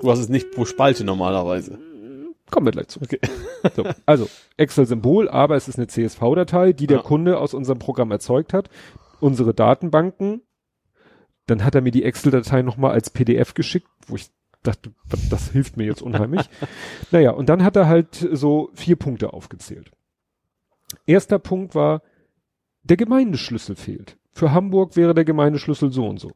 du 0.00 0.10
hast 0.10 0.20
es 0.20 0.28
nicht 0.28 0.52
pro 0.52 0.64
Spalte 0.64 1.04
normalerweise. 1.04 1.78
Kommen 2.50 2.66
wir 2.66 2.72
gleich 2.72 2.88
zu. 2.88 3.00
Okay. 3.02 3.18
So, 3.74 3.84
also 4.06 4.28
Excel-Symbol, 4.56 5.28
aber 5.28 5.56
es 5.56 5.66
ist 5.66 5.78
eine 5.78 5.88
CSV-Datei, 5.88 6.72
die 6.72 6.86
der 6.86 6.98
Ja. 6.98 7.02
Kunde 7.02 7.40
aus 7.40 7.54
unserem 7.54 7.80
Programm 7.80 8.12
erzeugt 8.12 8.52
hat. 8.54 8.70
Unsere 9.18 9.52
Datenbanken. 9.52 10.42
Dann 11.46 11.64
hat 11.64 11.74
er 11.74 11.80
mir 11.80 11.90
die 11.90 12.04
Excel-Datei 12.04 12.62
nochmal 12.62 12.92
als 12.92 13.10
PDF 13.10 13.54
geschickt, 13.54 13.88
wo 14.06 14.14
ich 14.14 14.28
dachte, 14.62 14.92
das, 15.30 15.50
hilft 15.50 15.76
mir 15.76 15.84
jetzt 15.84 16.02
unheimlich. 16.02 16.48
naja, 17.10 17.30
und 17.30 17.48
dann 17.48 17.62
hat 17.64 17.76
er 17.76 17.86
halt 17.86 18.14
so 18.32 18.70
vier 18.74 18.96
Punkte 18.96 19.32
aufgezählt. 19.32 19.90
Erster 21.06 21.38
Punkt 21.38 21.74
war, 21.74 22.02
der 22.82 22.96
Gemeindeschlüssel 22.96 23.76
fehlt. 23.76 24.16
Für 24.32 24.52
Hamburg 24.52 24.96
wäre 24.96 25.14
der 25.14 25.24
Gemeindeschlüssel 25.24 25.92
so 25.92 26.06
und 26.08 26.18
so. 26.20 26.32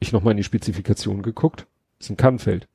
Ich 0.00 0.12
nochmal 0.12 0.32
in 0.32 0.36
die 0.38 0.44
Spezifikation 0.44 1.22
geguckt. 1.22 1.66
ist 1.98 2.10
ein 2.10 2.16
Kannfeld. 2.16 2.68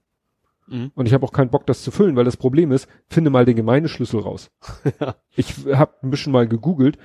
Mhm. 0.68 0.92
Und 0.95 1.06
ich 1.06 1.14
habe 1.14 1.26
auch 1.26 1.32
keinen 1.34 1.50
Bock, 1.50 1.66
das 1.66 1.84
zu 1.84 1.92
füllen, 1.92 2.16
weil 2.16 2.26
das 2.26 2.38
Problem 2.38 2.72
ist, 2.72 2.88
finde 3.10 3.30
mal 3.30 3.45
den 3.45 3.56
Gemeindeschlüssel 3.56 4.20
raus. 4.20 4.52
Ja. 5.00 5.16
Ich 5.36 5.66
habe 5.68 5.94
ein 6.03 6.10
bisschen 6.10 6.32
mal 6.34 6.48
gegoogelt. 6.48 6.98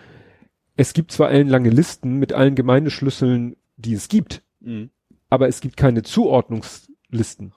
Es 0.77 0.93
gibt 0.93 1.13
zwar 1.13 1.31
ellenlange 1.31 1.71
Listen 1.71 2.17
mit 2.17 2.33
allen 2.33 2.55
Gemeindeschlüsseln, 2.55 3.57
die 3.77 3.95
es 3.95 4.09
gibt, 4.09 4.43
Mhm. 4.61 4.91
aber 5.31 5.49
es 5.49 5.61
gibt 5.61 5.77
keine 5.77 6.03
Zuordnungslisten. 6.03 7.53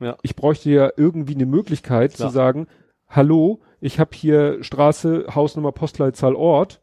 Ja. 0.00 0.16
Ich 0.22 0.34
bräuchte 0.36 0.70
ja 0.70 0.90
irgendwie 0.96 1.34
eine 1.34 1.46
Möglichkeit 1.46 2.14
Klar. 2.14 2.28
zu 2.30 2.34
sagen, 2.34 2.66
hallo, 3.08 3.60
ich 3.80 3.98
habe 4.00 4.10
hier 4.14 4.62
Straße, 4.62 5.26
Hausnummer, 5.34 5.72
Postleitzahl, 5.72 6.34
Ort, 6.34 6.82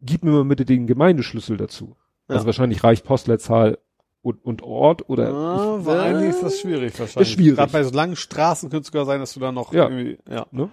gib 0.00 0.24
mir 0.24 0.30
mal 0.32 0.44
bitte 0.44 0.64
den 0.64 0.86
Gemeindeschlüssel 0.86 1.56
dazu. 1.56 1.96
Ja. 2.28 2.36
Also 2.36 2.46
wahrscheinlich 2.46 2.82
reicht 2.84 3.04
Postleitzahl 3.04 3.78
und, 4.22 4.44
und 4.44 4.62
Ort 4.62 5.08
oder 5.08 5.32
Ah, 5.32 5.78
ich- 5.80 5.88
eigentlich 5.88 6.30
ist 6.30 6.42
das 6.42 6.60
schwierig 6.60 6.98
wahrscheinlich. 6.98 7.28
Ist 7.30 7.34
schwierig. 7.34 7.56
Gerade 7.58 7.72
bei 7.72 7.84
so 7.84 7.94
langen 7.94 8.16
Straßen 8.16 8.70
könnte 8.70 8.82
es 8.82 8.86
sogar 8.88 9.04
sein, 9.06 9.20
dass 9.20 9.34
du 9.34 9.40
da 9.40 9.52
noch 9.52 9.72
Ja. 9.72 9.88
irgendwie, 9.88 10.18
ja. 10.28 10.46
ne? 10.50 10.68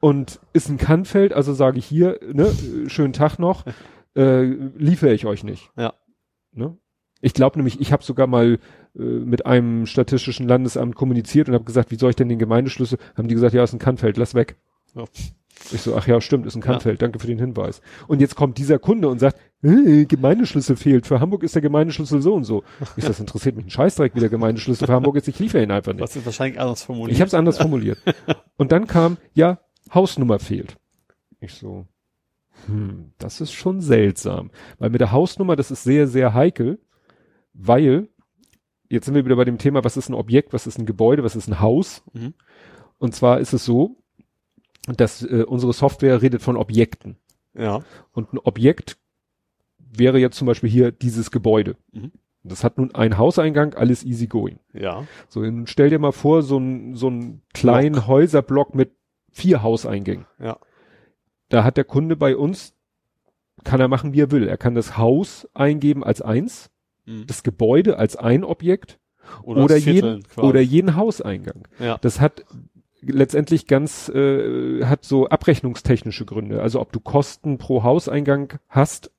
Und 0.00 0.40
ist 0.52 0.68
ein 0.68 0.76
Kannfeld, 0.76 1.32
also 1.32 1.54
sage 1.54 1.78
ich 1.78 1.86
hier, 1.86 2.20
ne, 2.32 2.52
schönen 2.88 3.14
Tag 3.14 3.38
noch, 3.38 3.64
äh, 4.16 4.42
liefere 4.42 5.14
ich 5.14 5.24
euch 5.26 5.42
nicht. 5.42 5.70
Ja. 5.76 5.94
Ne? 6.52 6.76
Ich 7.26 7.34
glaube 7.34 7.58
nämlich, 7.58 7.80
ich 7.80 7.90
habe 7.90 8.04
sogar 8.04 8.28
mal 8.28 8.60
äh, 8.96 9.00
mit 9.02 9.46
einem 9.46 9.86
statistischen 9.86 10.46
Landesamt 10.46 10.94
kommuniziert 10.94 11.48
und 11.48 11.54
habe 11.54 11.64
gesagt, 11.64 11.90
wie 11.90 11.96
soll 11.96 12.10
ich 12.10 12.16
denn 12.16 12.28
den 12.28 12.38
Gemeindeschlüssel? 12.38 12.98
Haben 13.16 13.26
die 13.26 13.34
gesagt, 13.34 13.52
ja, 13.52 13.64
ist 13.64 13.72
ein 13.72 13.80
Kannfeld, 13.80 14.16
lass 14.16 14.36
weg. 14.36 14.54
Ja. 14.94 15.02
Ich 15.72 15.80
so, 15.80 15.96
ach 15.96 16.06
ja, 16.06 16.20
stimmt, 16.20 16.46
ist 16.46 16.54
ein 16.54 16.60
Ja. 16.60 16.66
Kannfeld, 16.66 17.02
danke 17.02 17.18
für 17.18 17.26
den 17.26 17.40
Hinweis. 17.40 17.80
Und 18.06 18.20
jetzt 18.20 18.36
kommt 18.36 18.58
dieser 18.58 18.78
Kunde 18.78 19.08
und 19.08 19.18
sagt, 19.18 19.40
äh, 19.64 20.04
Gemeindeschlüssel 20.04 20.76
fehlt, 20.76 21.04
für 21.08 21.18
Hamburg 21.18 21.42
ist 21.42 21.56
der 21.56 21.62
Gemeindeschlüssel 21.62 22.22
so 22.22 22.32
und 22.32 22.44
so. 22.44 22.62
Ich 22.96 23.02
so, 23.02 23.08
das 23.08 23.18
interessiert 23.18 23.56
mich 23.56 23.66
ein 23.66 23.70
Scheißdreck, 23.70 24.14
wie 24.14 24.20
der 24.20 24.28
Gemeindeschlüssel 24.28 24.86
für 24.86 24.92
Hamburg 24.92 25.16
ist, 25.16 25.26
ich 25.26 25.40
liefere 25.40 25.64
ihn 25.64 25.72
einfach 25.72 25.94
nicht. 25.94 26.04
Das 26.04 26.14
ist 26.14 26.26
wahrscheinlich 26.26 26.60
anders 26.60 26.84
formuliert. 26.84 27.16
Ich 27.16 27.20
habe 27.20 27.26
es 27.26 27.34
anders 27.34 27.58
formuliert. 27.58 27.98
Und 28.56 28.70
dann 28.70 28.86
kam, 28.86 29.16
ja, 29.34 29.58
Hausnummer 29.92 30.38
fehlt. 30.38 30.76
Ich 31.40 31.54
so, 31.54 31.86
hm, 32.66 33.10
das 33.18 33.40
ist 33.40 33.50
schon 33.50 33.80
seltsam. 33.80 34.52
Weil 34.78 34.90
mit 34.90 35.00
der 35.00 35.10
Hausnummer, 35.10 35.56
das 35.56 35.72
ist 35.72 35.82
sehr, 35.82 36.06
sehr 36.06 36.32
heikel, 36.34 36.78
weil, 37.58 38.08
jetzt 38.88 39.06
sind 39.06 39.14
wir 39.14 39.24
wieder 39.24 39.36
bei 39.36 39.44
dem 39.44 39.58
Thema, 39.58 39.84
was 39.84 39.96
ist 39.96 40.08
ein 40.08 40.14
Objekt, 40.14 40.52
was 40.52 40.66
ist 40.66 40.78
ein 40.78 40.86
Gebäude, 40.86 41.24
was 41.24 41.36
ist 41.36 41.48
ein 41.48 41.60
Haus. 41.60 42.02
Mhm. 42.12 42.34
Und 42.98 43.14
zwar 43.14 43.40
ist 43.40 43.52
es 43.52 43.64
so, 43.64 43.96
dass 44.86 45.22
äh, 45.22 45.44
unsere 45.46 45.72
Software 45.72 46.22
redet 46.22 46.42
von 46.42 46.56
Objekten. 46.56 47.16
Ja. 47.54 47.82
Und 48.12 48.32
ein 48.32 48.38
Objekt 48.38 48.98
wäre 49.78 50.18
jetzt 50.18 50.36
zum 50.36 50.46
Beispiel 50.46 50.70
hier 50.70 50.92
dieses 50.92 51.30
Gebäude. 51.30 51.76
Mhm. 51.92 52.12
Das 52.42 52.62
hat 52.62 52.78
nun 52.78 52.94
einen 52.94 53.18
Hauseingang, 53.18 53.74
alles 53.74 54.04
easy 54.04 54.26
going. 54.26 54.60
Ja. 54.72 55.06
So, 55.28 55.42
stell 55.64 55.90
dir 55.90 55.98
mal 55.98 56.12
vor, 56.12 56.42
so 56.42 56.58
ein 56.58 56.94
so 56.94 57.10
ein 57.10 57.42
kleinen 57.54 58.06
Häuserblock 58.06 58.74
mit 58.74 58.92
vier 59.32 59.62
Hauseingängen. 59.62 60.26
Ja. 60.38 60.58
Da 61.48 61.64
hat 61.64 61.76
der 61.76 61.84
Kunde 61.84 62.16
bei 62.16 62.36
uns, 62.36 62.74
kann 63.64 63.80
er 63.80 63.88
machen, 63.88 64.12
wie 64.12 64.20
er 64.20 64.30
will. 64.30 64.48
Er 64.48 64.56
kann 64.56 64.74
das 64.74 64.96
Haus 64.96 65.48
eingeben 65.54 66.04
als 66.04 66.22
eins, 66.22 66.70
Mhm. 67.06 67.26
das 67.26 67.42
Gebäude 67.42 67.98
als 67.98 68.16
ein 68.16 68.44
Objekt 68.44 68.98
Oder, 69.42 69.64
oder, 69.64 69.76
jeden, 69.76 70.22
quasi. 70.24 70.46
oder 70.48 70.60
jeden 70.60 70.96
Hauseingang. 70.96 71.66
ja. 71.78 71.98
Das 72.00 72.20
hat 72.20 72.44
letztendlich 73.02 73.66
ganz, 73.66 74.08
äh, 74.08 74.84
hat 74.84 75.04
so 75.04 75.28
abrechnungstechnische 75.28 76.24
Gründe. 76.24 76.60
Also 76.62 76.80
ob 76.80 76.92
du 76.92 76.98
Kosten 77.00 77.58
pro 77.58 77.82
Hauseingang 77.82 78.54
hast 78.68 79.10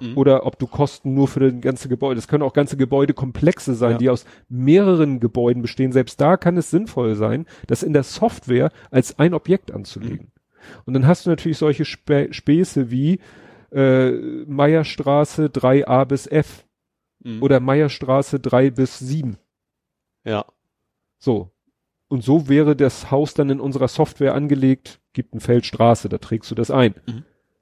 Mhm. 0.00 0.16
oder 0.18 0.44
ob 0.46 0.58
du 0.58 0.66
Kosten 0.66 1.14
nur 1.14 1.26
für 1.26 1.40
das 1.40 1.54
ganze 1.62 1.88
Gebäude. 1.88 2.16
Das 2.16 2.28
können 2.28 2.42
auch 2.42 2.52
ganze 2.52 2.76
Gebäudekomplexe 2.76 3.74
sein, 3.74 3.92
Ja. 3.92 3.98
die 3.98 4.10
aus 4.10 4.26
mehreren 4.50 5.20
Gebäuden 5.20 5.62
bestehen. 5.62 5.90
Selbst 5.92 6.20
da 6.20 6.36
kann 6.36 6.56
es 6.58 6.70
sinnvoll 6.70 7.14
sein, 7.14 7.46
das 7.66 7.82
in 7.82 7.94
der 7.94 8.02
Software 8.02 8.70
als 8.90 9.18
ein 9.18 9.32
Objekt 9.32 9.72
anzulegen. 9.72 10.32
Und 10.84 10.92
dann 10.94 11.06
hast 11.06 11.24
du 11.24 11.30
natürlich 11.30 11.56
solche 11.58 11.84
Spä 11.86 12.28
Späße 12.30 12.90
wie 12.90 13.20
äh, 13.72 14.10
Meierstraße 14.46 15.46
3a 15.48 16.04
bis 16.04 16.26
F 16.26 16.65
Mhm. 17.26 17.42
oder 17.42 17.60
Meierstraße 17.60 18.40
3 18.40 18.70
bis 18.70 18.98
7. 18.98 19.36
ja. 20.24 20.44
So. 21.18 21.50
Und 22.08 22.22
so 22.22 22.48
wäre 22.48 22.76
das 22.76 23.10
Haus 23.10 23.34
dann 23.34 23.50
in 23.50 23.58
unserer 23.58 23.88
Software 23.88 24.34
angelegt, 24.34 25.00
gibt 25.12 25.34
ein 25.34 25.40
Feld 25.40 25.66
Straße, 25.66 26.08
da 26.08 26.18
trägst 26.18 26.48
du 26.50 26.54
das 26.54 26.70
ein. 26.70 26.94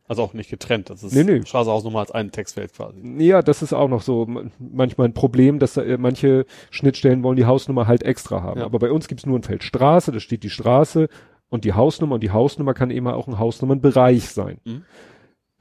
Also 0.07 0.23
auch 0.23 0.34
nicht 0.34 0.51
getrennt. 0.51 0.91
Das 0.91 1.02
ist 1.02 1.15
Nee, 1.15 1.25
nee. 1.25 1.47
Straße 1.47 1.70
Hausnummer 1.70 2.01
als 2.01 2.10
ein 2.10 2.31
Textfeld 2.31 2.75
quasi. 2.75 3.01
Ja, 3.25 3.41
das 3.41 3.62
ist 3.62 3.73
auch 3.73 3.89
noch 3.89 4.02
so 4.02 4.26
manchmal 4.59 5.09
ein 5.09 5.15
Problem, 5.15 5.60
dass 5.60 5.78
äh, 5.78 5.97
manche 5.97 6.44
Schnittstellen 6.70 7.23
wollen 7.23 7.36
die 7.36 7.47
Hausnummer 7.47 7.86
halt 7.86 8.02
extra 8.02 8.43
haben. 8.43 8.60
Ja. 8.60 8.67
Aber 8.67 8.81
bei 8.81 8.91
uns 8.91 9.09
gibt's 9.09 9.25
nur 9.25 9.39
ein 9.39 9.44
Feld 9.44 9.65
Straße, 9.65 10.12
da 10.12 10.20
steht 10.20 10.43
die 10.43 10.51
Straße 10.51 11.09
und 11.49 11.65
die 11.65 11.73
Hausnummer 11.73 12.17
und 12.17 12.23
die 12.23 12.33
Hausnummer 12.33 12.75
kann 12.75 12.91
eben 12.91 13.07
auch 13.07 13.28
ein 13.28 13.39
Hausnummernbereich 13.39 14.28
sein. 14.28 14.59
Mhm. 14.65 14.84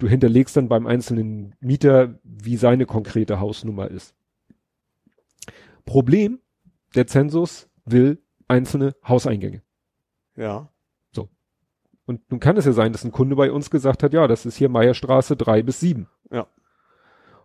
Du 0.03 0.09
hinterlegst 0.09 0.57
dann 0.57 0.67
beim 0.67 0.85
einzelnen 0.85 1.55
Mieter, 1.61 2.19
wie 2.25 2.57
seine 2.57 2.85
konkrete 2.85 3.39
Hausnummer 3.39 3.89
ist. 3.89 4.13
Problem, 5.85 6.39
der 6.93 7.07
Zensus 7.07 7.69
will 7.85 8.21
einzelne 8.49 8.95
Hauseingänge. 9.07 9.61
Ja. 10.35 10.67
Und 12.05 12.29
nun 12.29 12.41
kann 12.41 12.57
es 12.57 12.65
ja 12.65 12.73
sein, 12.73 12.91
dass 12.91 13.05
ein 13.05 13.13
Kunde 13.13 13.37
bei 13.37 13.49
uns 13.49 13.69
gesagt 13.69 14.03
hat, 14.03 14.11
ja, 14.11 14.27
das 14.27 14.45
ist 14.45 14.57
hier 14.57 14.67
Meierstraße 14.67 15.37
drei 15.37 15.63
bis 15.63 15.79
sieben. 15.79 16.09
Ja. 16.29 16.47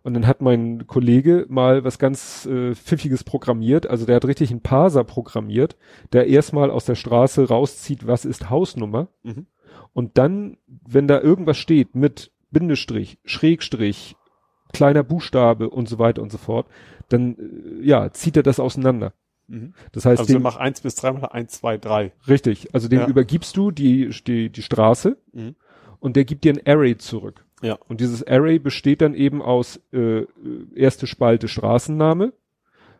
Und 0.03 0.13
dann 0.15 0.27
hat 0.27 0.41
mein 0.41 0.85
Kollege 0.85 1.45
mal 1.47 1.85
was 1.85 1.97
ganz 1.97 2.45
äh, 2.45 2.75
Pfiffiges 2.75 3.23
programmiert. 3.23 3.87
Also 3.87 4.05
der 4.05 4.17
hat 4.17 4.25
richtig 4.25 4.51
einen 4.51 4.59
Parser 4.59 5.05
programmiert, 5.05 5.77
der 6.11 6.27
erstmal 6.27 6.71
aus 6.71 6.83
der 6.83 6.95
Straße 6.95 7.47
rauszieht, 7.47 8.05
was 8.05 8.25
ist 8.25 8.49
Hausnummer. 8.49 9.07
Mhm. 9.23 9.47
Und 9.93 10.17
dann, 10.17 10.57
wenn 10.67 11.07
da 11.07 11.21
irgendwas 11.21 11.57
steht 11.57 11.95
mit 11.95 12.33
Bindestrich, 12.51 13.19
Schrägstrich, 13.25 14.15
kleiner 14.73 15.03
Buchstabe 15.03 15.69
und 15.69 15.87
so 15.89 15.99
weiter 15.99 16.21
und 16.21 16.31
so 16.31 16.37
fort, 16.37 16.67
dann 17.09 17.35
äh, 17.37 17.85
ja, 17.85 18.11
zieht 18.11 18.37
er 18.37 18.43
das 18.43 18.59
auseinander. 18.59 19.13
Mhm. 19.47 19.73
Das 19.91 20.05
heißt, 20.05 20.19
Also 20.19 20.33
dem, 20.33 20.41
mach 20.43 20.57
eins 20.57 20.81
bis 20.81 20.95
drei 20.95 21.11
mal 21.13 21.27
eins, 21.27 21.53
zwei, 21.53 21.77
drei. 21.77 22.11
richtig, 22.27 22.73
also 22.73 22.87
dem 22.87 22.99
Ja. 23.01 23.07
übergibst 23.07 23.57
du 23.57 23.71
die, 23.71 24.09
die, 24.27 24.49
die 24.51 24.61
Straße 24.61 25.17
Mhm. 25.33 25.55
und 25.99 26.15
der 26.15 26.25
gibt 26.25 26.43
dir 26.43 26.53
ein 26.53 26.61
Array 26.67 26.97
zurück. 26.97 27.43
Ja. 27.61 27.77
Und 27.87 27.99
dieses 27.99 28.25
Array 28.25 28.59
besteht 28.59 29.01
dann 29.01 29.13
eben 29.15 29.41
aus 29.41 29.81
äh, 29.91 30.25
erste 30.75 31.07
Spalte 31.07 31.47
Straßenname, 31.47 32.31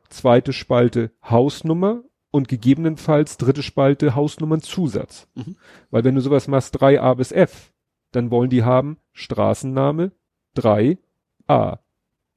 zweite 0.09 0.53
Spalte 0.53 1.11
Hausnummer 1.23 2.03
und 2.31 2.47
gegebenenfalls 2.47 3.37
dritte 3.37 3.63
Spalte 3.63 4.15
Hausnummernzusatz. 4.15 5.27
Mhm. 5.35 5.55
Weil 5.91 6.03
wenn 6.03 6.15
du 6.15 6.21
sowas 6.21 6.47
machst 6.47 6.81
3a 6.81 7.15
bis 7.15 7.31
f, 7.31 7.71
dann 8.11 8.31
wollen 8.31 8.49
die 8.49 8.63
haben 8.63 8.97
Straßenname 9.13 10.11
3a, 10.57 11.79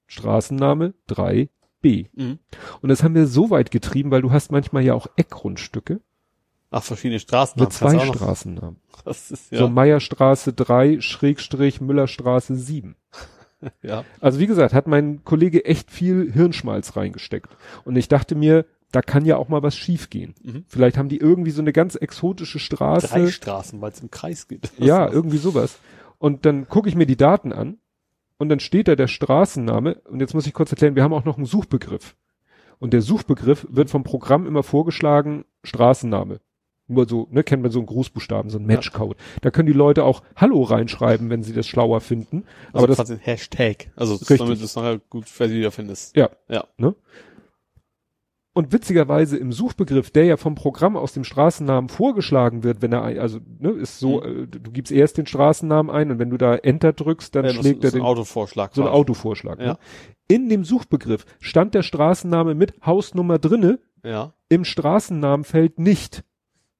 Straßenname 0.06 0.94
3b. 1.08 2.08
Mhm. 2.12 2.38
Und 2.80 2.88
das 2.88 3.02
haben 3.02 3.14
wir 3.14 3.26
so 3.26 3.50
weit 3.50 3.70
getrieben, 3.70 4.10
weil 4.10 4.22
du 4.22 4.30
hast 4.30 4.52
manchmal 4.52 4.82
ja 4.82 4.94
auch 4.94 5.06
Eckgrundstücke 5.16 6.00
Ach, 6.70 6.82
verschiedene 6.82 7.20
Straßen. 7.20 7.60
mit 7.60 7.72
zwei 7.72 7.98
Straßennamen. 7.98 8.76
Das 9.04 9.32
ist 9.32 9.50
ja. 9.50 9.58
So 9.58 9.68
Meierstraße 9.68 10.52
3, 10.52 11.00
Schrägstrich 11.00 11.80
Müllerstraße 11.80 12.54
7. 12.54 12.94
ja. 13.82 14.04
Also 14.20 14.38
wie 14.38 14.46
gesagt, 14.46 14.74
hat 14.74 14.86
mein 14.86 15.24
Kollege 15.24 15.64
echt 15.64 15.90
viel 15.90 16.30
Hirnschmalz 16.32 16.94
reingesteckt. 16.96 17.48
Und 17.84 17.96
ich 17.96 18.06
dachte 18.06 18.36
mir, 18.36 18.64
da 18.92 19.02
kann 19.02 19.24
ja 19.24 19.36
auch 19.36 19.48
mal 19.48 19.62
was 19.62 19.76
schiefgehen. 19.76 20.34
Mhm. 20.42 20.64
Vielleicht 20.68 20.98
haben 20.98 21.08
die 21.08 21.16
irgendwie 21.16 21.50
so 21.50 21.62
eine 21.62 21.72
ganz 21.72 21.96
exotische 21.96 22.58
Straße. 22.58 23.08
Drei 23.08 23.26
Straßen, 23.26 23.80
weil 23.80 23.90
es 23.90 24.00
im 24.00 24.10
Kreis 24.10 24.46
geht. 24.46 24.70
ja, 24.78 25.10
irgendwie 25.10 25.38
sowas. 25.38 25.78
Und 26.18 26.46
dann 26.46 26.68
gucke 26.68 26.88
ich 26.88 26.94
mir 26.94 27.06
die 27.06 27.16
Daten 27.16 27.52
an 27.52 27.78
und 28.38 28.48
dann 28.48 28.60
steht 28.60 28.88
da 28.88 28.94
der 28.94 29.08
Straßenname. 29.08 29.94
Und 30.04 30.20
jetzt 30.20 30.34
muss 30.34 30.46
ich 30.46 30.52
kurz 30.52 30.70
erklären, 30.70 30.94
wir 30.94 31.02
haben 31.02 31.14
auch 31.14 31.24
noch 31.24 31.36
einen 31.36 31.46
Suchbegriff. 31.46 32.14
Und 32.78 32.92
der 32.92 33.00
Suchbegriff 33.00 33.66
wird 33.70 33.90
vom 33.90 34.04
Programm 34.04 34.46
immer 34.46 34.62
vorgeschlagen, 34.62 35.44
Straßenname. 35.64 36.40
Nur 36.88 37.08
so, 37.08 37.28
ne, 37.30 37.44
kennt 37.44 37.62
man 37.62 37.70
so 37.70 37.78
einen 37.78 37.86
Grußbuchstaben, 37.86 38.50
so 38.50 38.58
einen 38.58 38.66
Matchcode. 38.66 39.16
Da 39.40 39.50
können 39.50 39.66
die 39.66 39.72
Leute 39.72 40.04
auch 40.04 40.22
Hallo 40.36 40.62
reinschreiben, 40.62 41.30
wenn 41.30 41.42
sie 41.42 41.52
das 41.52 41.66
schlauer 41.66 42.00
finden. 42.00 42.44
Also 42.72 42.84
Aber 42.84 42.94
das, 42.94 43.10
ein 43.10 43.18
Hashtag. 43.18 43.90
Also 43.96 44.16
Richtig. 44.16 44.38
damit 44.38 44.60
du 44.60 44.64
es 44.64 44.76
nachher 44.76 44.98
gut 45.08 45.28
für 45.28 45.48
die 45.48 45.54
wiederfindest. 45.54 46.16
ja, 46.16 46.28
Ja. 46.48 46.64
Und 48.54 48.70
witzigerweise 48.70 49.38
im 49.38 49.50
Suchbegriff, 49.50 50.10
der 50.10 50.26
ja 50.26 50.36
vom 50.36 50.54
Programm 50.54 50.94
aus 50.96 51.14
dem 51.14 51.24
Straßennamen 51.24 51.88
vorgeschlagen 51.88 52.62
wird, 52.64 52.82
wenn 52.82 52.92
er, 52.92 53.02
ein- 53.02 53.18
also, 53.18 53.38
ne, 53.58 53.70
ist 53.70 53.98
so, 53.98 54.20
Mhm. 54.20 54.42
äh, 54.42 54.46
du 54.46 54.70
gibst 54.70 54.92
erst 54.92 55.16
den 55.16 55.24
Straßennamen 55.26 55.90
ein 55.90 56.10
und 56.10 56.18
wenn 56.18 56.28
du 56.28 56.36
da 56.36 56.56
Enter 56.56 56.92
drückst, 56.92 57.34
dann 57.34 57.46
Ja, 57.46 57.52
schlägt 57.54 57.82
er 57.82 57.88
ist 57.88 57.94
ein 57.94 58.00
den, 58.00 58.04
Autovorschlag. 58.06 58.74
so 58.74 58.82
ein. 58.82 58.88
Autovorschlag. 58.88 59.58
Ja. 59.58 59.66
Ne? 59.72 59.78
In 60.28 60.50
dem 60.50 60.64
Suchbegriff 60.64 61.24
stand 61.40 61.72
der 61.74 61.82
Straßenname 61.82 62.54
mit 62.54 62.74
Hausnummer 62.84 63.38
drinne, 63.38 63.78
Ja. 64.04 64.34
im 64.50 64.64
Straßennamenfeld 64.66 65.78
nicht. 65.78 66.22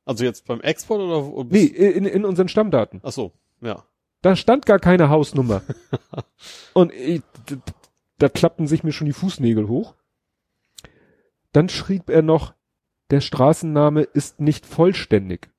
Also 0.05 0.25
jetzt 0.25 0.47
beim 0.47 0.61
Export 0.61 1.01
oder? 1.01 1.47
Nee, 1.49 1.65
in, 1.65 2.05
in 2.05 2.25
unseren 2.27 2.49
Stammdaten. 2.49 3.01
Ach 3.03 3.13
so. 3.13 3.33
Ja. 3.63 3.85
Da 4.21 4.37
stand 4.37 4.67
gar 4.67 4.79
keine 4.79 5.09
Hausnummer. 5.09 5.63
und 6.75 6.93
ich, 6.93 7.23
d- 7.49 7.57
d- 7.57 7.61
da 8.19 8.29
klappten 8.29 8.67
sich 8.67 8.85
mir 8.85 8.93
schon 8.93 9.07
die 9.07 9.13
Fußnägel 9.13 9.69
hoch. 9.69 9.95
Dann 11.53 11.69
schrieb 11.69 12.09
er 12.11 12.23
noch, 12.23 12.55
der 13.11 13.21
Straßenname 13.21 14.03
ist 14.03 14.41
nicht 14.41 14.67
vollständig. 14.67 15.51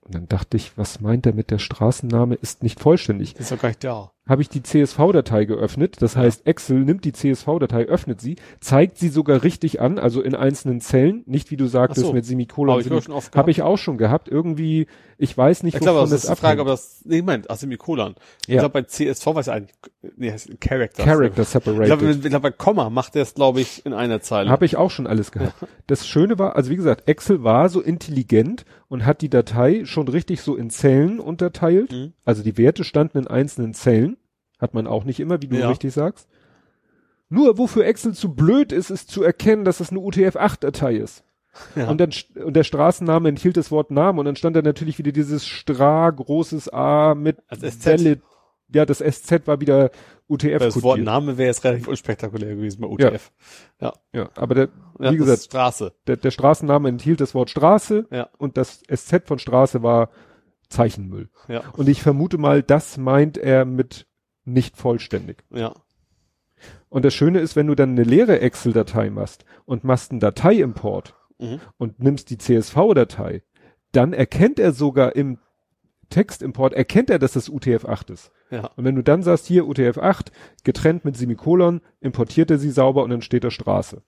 Und 0.00 0.14
dann 0.14 0.28
dachte 0.28 0.56
ich, 0.56 0.78
was 0.78 1.00
meint 1.00 1.26
er 1.26 1.34
mit 1.34 1.50
der 1.50 1.58
Straßenname 1.58 2.36
ist 2.36 2.62
nicht 2.62 2.78
vollständig? 2.78 3.34
Ist 3.36 3.50
doch 3.50 3.58
gar 3.58 3.70
nicht 3.70 3.82
da. 3.82 4.12
Habe 4.28 4.42
ich 4.42 4.48
die 4.48 4.62
CSV-Datei 4.62 5.46
geöffnet, 5.46 6.00
das 6.00 6.14
Ja. 6.14 6.20
heißt 6.20 6.46
Excel 6.46 6.78
nimmt 6.84 7.04
die 7.04 7.12
CSV-Datei, 7.12 7.84
öffnet 7.86 8.20
sie, 8.20 8.36
zeigt 8.60 8.98
sie 8.98 9.08
sogar 9.08 9.42
richtig 9.42 9.80
an, 9.80 9.98
also 9.98 10.22
in 10.22 10.36
einzelnen 10.36 10.80
Zellen, 10.80 11.22
nicht 11.26 11.50
wie 11.50 11.56
du 11.56 11.66
sagtest 11.66 12.06
so. 12.06 12.12
mit 12.12 12.24
Semikolon. 12.24 12.84
Habe 12.84 12.98
ich 12.98 13.08
oft 13.10 13.36
Habe 13.36 13.50
ich 13.50 13.62
auch 13.62 13.78
schon 13.78 13.98
gehabt. 13.98 14.28
Irgendwie, 14.28 14.86
ich 15.18 15.36
weiß 15.36 15.62
nicht, 15.62 15.74
Ich 15.74 15.80
glaube, 15.80 15.98
wovon 16.00 16.10
das 16.10 16.24
ist 16.24 16.30
die 16.30 16.36
Frage, 16.36 16.60
ob 16.60 16.66
das, 16.68 17.02
nee, 17.04 17.20
Moment, 17.22 17.50
ach, 17.50 17.56
Semikolon. 17.56 18.14
Ich 18.46 18.54
Ja. 18.54 18.60
glaube, 18.60 18.72
bei 18.74 18.82
CSV 18.82 19.26
weiß 19.34 19.46
ich 19.46 19.52
eigentlich, 19.52 19.74
nee, 20.16 20.30
heißt 20.30 20.50
Character. 20.60 21.04
Character 21.04 21.42
Ich 21.42 21.48
separated. 21.48 22.02
ich 22.02 22.20
glaube, 22.30 22.40
bei 22.40 22.50
Komma 22.50 22.90
macht 22.90 23.16
er 23.16 23.22
es, 23.22 23.34
glaube 23.34 23.60
ich, 23.60 23.84
in 23.86 23.92
einer 23.92 24.20
Zeile. 24.20 24.50
Habe 24.50 24.64
ich 24.66 24.76
auch 24.76 24.90
schon 24.90 25.06
alles 25.06 25.32
gehabt. 25.32 25.54
Das 25.86 26.06
Schöne 26.06 26.38
war, 26.38 26.56
also 26.56 26.70
wie 26.70 26.76
gesagt, 26.76 27.08
Excel 27.08 27.42
war 27.44 27.68
so 27.68 27.80
intelligent 27.80 28.64
und 28.88 29.04
hat 29.06 29.22
die 29.22 29.30
Datei 29.30 29.84
schon 29.84 30.08
richtig 30.08 30.40
so 30.42 30.56
in 30.56 30.70
Zellen 30.70 31.18
unterteilt. 31.20 31.92
Mhm. 31.92 32.12
Also 32.24 32.42
die 32.42 32.58
Werte 32.58 32.84
standen 32.84 33.18
in 33.18 33.26
einzelnen 33.26 33.74
Zellen. 33.74 34.16
Hat 34.58 34.74
man 34.74 34.86
auch 34.86 35.04
nicht 35.04 35.20
immer, 35.20 35.40
wie 35.42 35.48
du 35.48 35.56
Ja. 35.58 35.68
richtig 35.68 35.92
sagst. 35.92 36.28
Nur 37.28 37.58
wofür 37.58 37.84
Excel 37.86 38.14
zu 38.14 38.34
blöd 38.34 38.70
ist, 38.72 38.90
ist 38.90 39.10
zu 39.10 39.22
erkennen, 39.22 39.64
dass 39.64 39.80
es 39.80 39.90
eine 39.90 39.98
UTF-8-Datei 40.00 40.94
ist. 40.96 41.24
Ja. 41.74 41.88
Und 41.90 41.98
dann 42.00 42.10
und 42.44 42.54
der 42.54 42.64
Straßenname 42.64 43.28
enthielt 43.28 43.56
das 43.56 43.70
Wort 43.70 43.90
Name 43.90 44.18
und 44.20 44.26
dann 44.26 44.36
stand 44.36 44.56
da 44.56 44.62
natürlich 44.62 44.98
wieder 44.98 45.12
dieses 45.12 45.46
Stra 45.46 46.10
großes 46.10 46.72
A 46.72 47.14
mit 47.14 47.38
Als 47.48 47.60
SZ. 47.60 47.86
Welle. 47.86 48.20
Ja, 48.74 48.84
das 48.84 48.98
SZ 48.98 49.46
war 49.46 49.60
wieder 49.60 49.90
UTF 50.28 50.58
das 50.58 50.82
Wort. 50.82 50.98
Name 51.00 51.38
wäre 51.38 51.46
jetzt 51.48 51.62
relativ 51.62 51.86
unspektakulär 51.86 52.56
gewesen 52.56 52.80
bei 52.80 52.88
UTF. 52.88 53.30
Ja. 53.80 53.92
Ja, 54.12 54.28
aber 54.34 54.54
der, 54.56 54.68
Ja, 54.98 55.12
wie 55.12 55.16
gesagt, 55.18 55.42
Straße. 55.44 55.92
der, 56.08 56.16
der 56.16 56.30
Straßenname 56.32 56.88
enthielt 56.88 57.20
das 57.20 57.32
Wort 57.34 57.48
Straße 57.50 58.06
Ja. 58.10 58.28
und 58.38 58.56
das 58.56 58.82
SZ 58.92 59.22
von 59.26 59.38
Straße 59.38 59.82
war 59.84 60.10
Zeichenmüll. 60.68 61.28
Ja. 61.46 61.62
Und 61.76 61.88
ich 61.88 62.02
vermute 62.02 62.38
mal, 62.38 62.62
das 62.62 62.96
meint 62.98 63.38
er 63.38 63.64
mit 63.64 64.06
nicht 64.44 64.76
vollständig. 64.76 65.44
Ja. 65.50 65.74
Und 66.88 67.04
das 67.04 67.14
Schöne 67.14 67.40
ist, 67.40 67.56
wenn 67.56 67.66
du 67.66 67.74
dann 67.74 67.90
eine 67.90 68.04
leere 68.04 68.40
Excel-Datei 68.40 69.10
machst 69.10 69.44
und 69.64 69.84
machst 69.84 70.10
einen 70.10 70.20
Dateiimport 70.20 71.14
Mhm. 71.38 71.60
und 71.78 72.00
nimmst 72.00 72.30
die 72.30 72.38
CSV-Datei, 72.38 73.42
dann 73.92 74.12
erkennt 74.12 74.58
er 74.58 74.72
sogar 74.72 75.16
im 75.16 75.38
Textimport, 76.08 76.72
erkennt 76.72 77.10
er, 77.10 77.18
dass 77.18 77.32
das 77.32 77.50
UTF-8 77.50 78.12
ist. 78.12 78.32
Ja. 78.50 78.70
Und 78.76 78.84
wenn 78.84 78.94
du 78.94 79.02
dann 79.02 79.22
sagst, 79.22 79.46
hier 79.46 79.64
UTF-8, 79.64 80.28
getrennt 80.64 81.04
mit 81.04 81.16
Semikolon, 81.16 81.80
importiert 82.00 82.50
er 82.50 82.58
sie 82.58 82.70
sauber 82.70 83.02
und 83.02 83.10
dann 83.10 83.22
steht 83.22 83.44
da 83.44 83.50
Straße. 83.50 84.02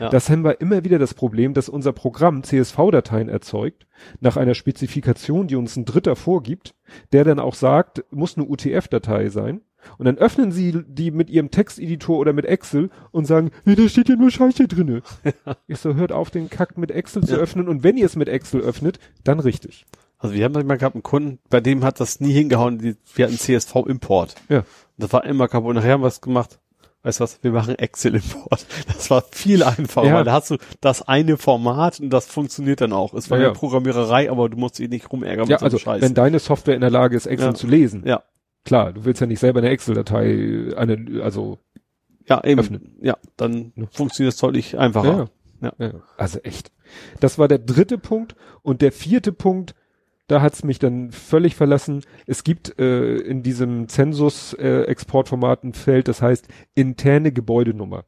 Ja. 0.00 0.08
Das 0.10 0.30
haben 0.30 0.44
wir 0.44 0.60
immer 0.60 0.84
wieder 0.84 0.98
das 0.98 1.14
Problem, 1.14 1.54
dass 1.54 1.68
unser 1.68 1.92
Programm 1.92 2.42
CSV-Dateien 2.42 3.28
erzeugt, 3.28 3.86
nach 4.20 4.36
einer 4.36 4.54
Spezifikation, 4.54 5.48
die 5.48 5.56
uns 5.56 5.76
ein 5.76 5.84
Dritter 5.84 6.16
vorgibt, 6.16 6.74
der 7.12 7.24
dann 7.24 7.38
auch 7.40 7.54
sagt, 7.54 8.04
muss 8.10 8.36
eine 8.36 8.46
UTF-Datei 8.46 9.28
sein. 9.28 9.60
Und 9.96 10.06
dann 10.06 10.18
öffnen 10.18 10.50
sie 10.52 10.82
die 10.86 11.10
mit 11.10 11.30
ihrem 11.30 11.50
Texteditor 11.50 12.18
oder 12.18 12.32
mit 12.32 12.44
Excel 12.44 12.90
und 13.12 13.26
sagen, 13.26 13.50
hey, 13.64 13.76
da 13.76 13.88
steht 13.88 14.08
ja 14.08 14.16
nur 14.16 14.30
Scheiße 14.30 14.66
drinne. 14.66 15.02
ich 15.68 15.78
so, 15.78 15.94
hört 15.94 16.12
auf, 16.12 16.30
den 16.30 16.50
Kack 16.50 16.76
mit 16.76 16.90
Excel 16.90 17.22
zu 17.24 17.34
Ja. 17.34 17.38
öffnen 17.40 17.68
und 17.68 17.84
wenn 17.84 17.96
ihr 17.96 18.06
es 18.06 18.16
mit 18.16 18.28
Excel 18.28 18.60
öffnet, 18.60 18.98
dann 19.24 19.40
richtig. 19.40 19.86
Also 20.18 20.34
wir 20.34 20.44
haben 20.44 20.66
mal 20.66 20.78
gehabt 20.78 20.96
einen 20.96 21.04
Kunden, 21.04 21.38
bei 21.48 21.60
dem 21.60 21.84
hat 21.84 22.00
das 22.00 22.18
nie 22.18 22.32
hingehauen, 22.32 22.96
wir 23.14 23.24
hatten 23.24 23.38
CSV-Import. 23.38 24.34
Ja. 24.48 24.64
Das 24.96 25.12
war 25.12 25.24
immer 25.24 25.46
kaputt. 25.46 25.76
Nachher 25.76 25.92
haben 25.92 26.02
wir 26.02 26.08
es 26.08 26.20
gemacht. 26.20 26.58
Weißt 27.02 27.20
du 27.20 27.24
was? 27.24 27.38
Wir 27.42 27.52
machen 27.52 27.74
Excel-Import. 27.76 28.66
Das 28.86 29.10
war 29.10 29.22
viel 29.30 29.62
einfacher, 29.62 30.06
Ja. 30.08 30.14
weil 30.14 30.24
da 30.24 30.32
hast 30.32 30.50
du 30.50 30.56
das 30.80 31.06
eine 31.06 31.36
Format 31.36 32.00
und 32.00 32.10
das 32.10 32.26
funktioniert 32.26 32.80
dann 32.80 32.92
auch. 32.92 33.14
Es 33.14 33.30
war 33.30 33.38
Ja, 33.38 33.44
ja. 33.48 33.50
Programmiererei, 33.52 34.30
aber 34.30 34.48
du 34.48 34.56
musst 34.56 34.78
dich 34.78 34.88
nicht 34.88 35.10
rumärgern 35.12 35.46
Ja, 35.48 35.54
mit 35.54 35.60
so 35.60 35.64
also 35.66 35.78
Scheiß. 35.78 36.02
wenn 36.02 36.14
deine 36.14 36.38
Software 36.40 36.74
in 36.74 36.80
der 36.80 36.90
Lage 36.90 37.16
ist, 37.16 37.26
Excel 37.26 37.48
Ja. 37.50 37.54
zu 37.54 37.66
lesen, 37.68 38.02
ja, 38.04 38.22
klar, 38.64 38.92
du 38.92 39.04
willst 39.04 39.20
ja 39.20 39.26
nicht 39.26 39.38
selber 39.38 39.60
eine 39.60 39.68
Excel-Datei, 39.70 40.74
eine, 40.76 41.22
also 41.22 41.58
ja, 42.28 42.42
eben. 42.44 42.60
Öffnen. 42.60 42.96
Ja, 43.00 43.16
dann 43.36 43.72
funktioniert 43.92 44.34
es 44.34 44.40
deutlich 44.40 44.76
einfacher. 44.76 45.30
Ja. 45.62 45.72
ja. 45.78 45.92
Also 46.18 46.40
echt. 46.40 46.70
Das 47.20 47.38
war 47.38 47.48
der 47.48 47.58
dritte 47.58 47.96
Punkt. 47.98 48.34
Und 48.62 48.82
der 48.82 48.92
vierte 48.92 49.32
Punkt, 49.32 49.74
da 50.28 50.40
hat's 50.40 50.62
mich 50.62 50.78
dann 50.78 51.10
völlig 51.10 51.56
verlassen. 51.56 52.02
Es 52.26 52.44
gibt 52.44 52.78
äh, 52.78 53.16
in 53.16 53.42
diesem 53.42 53.88
Zensus-Exportformat 53.88 55.64
ein 55.64 55.74
Feld, 55.74 56.06
das 56.08 56.22
heißt 56.22 56.48
interne 56.74 57.32
Gebäudenummer. 57.32 58.04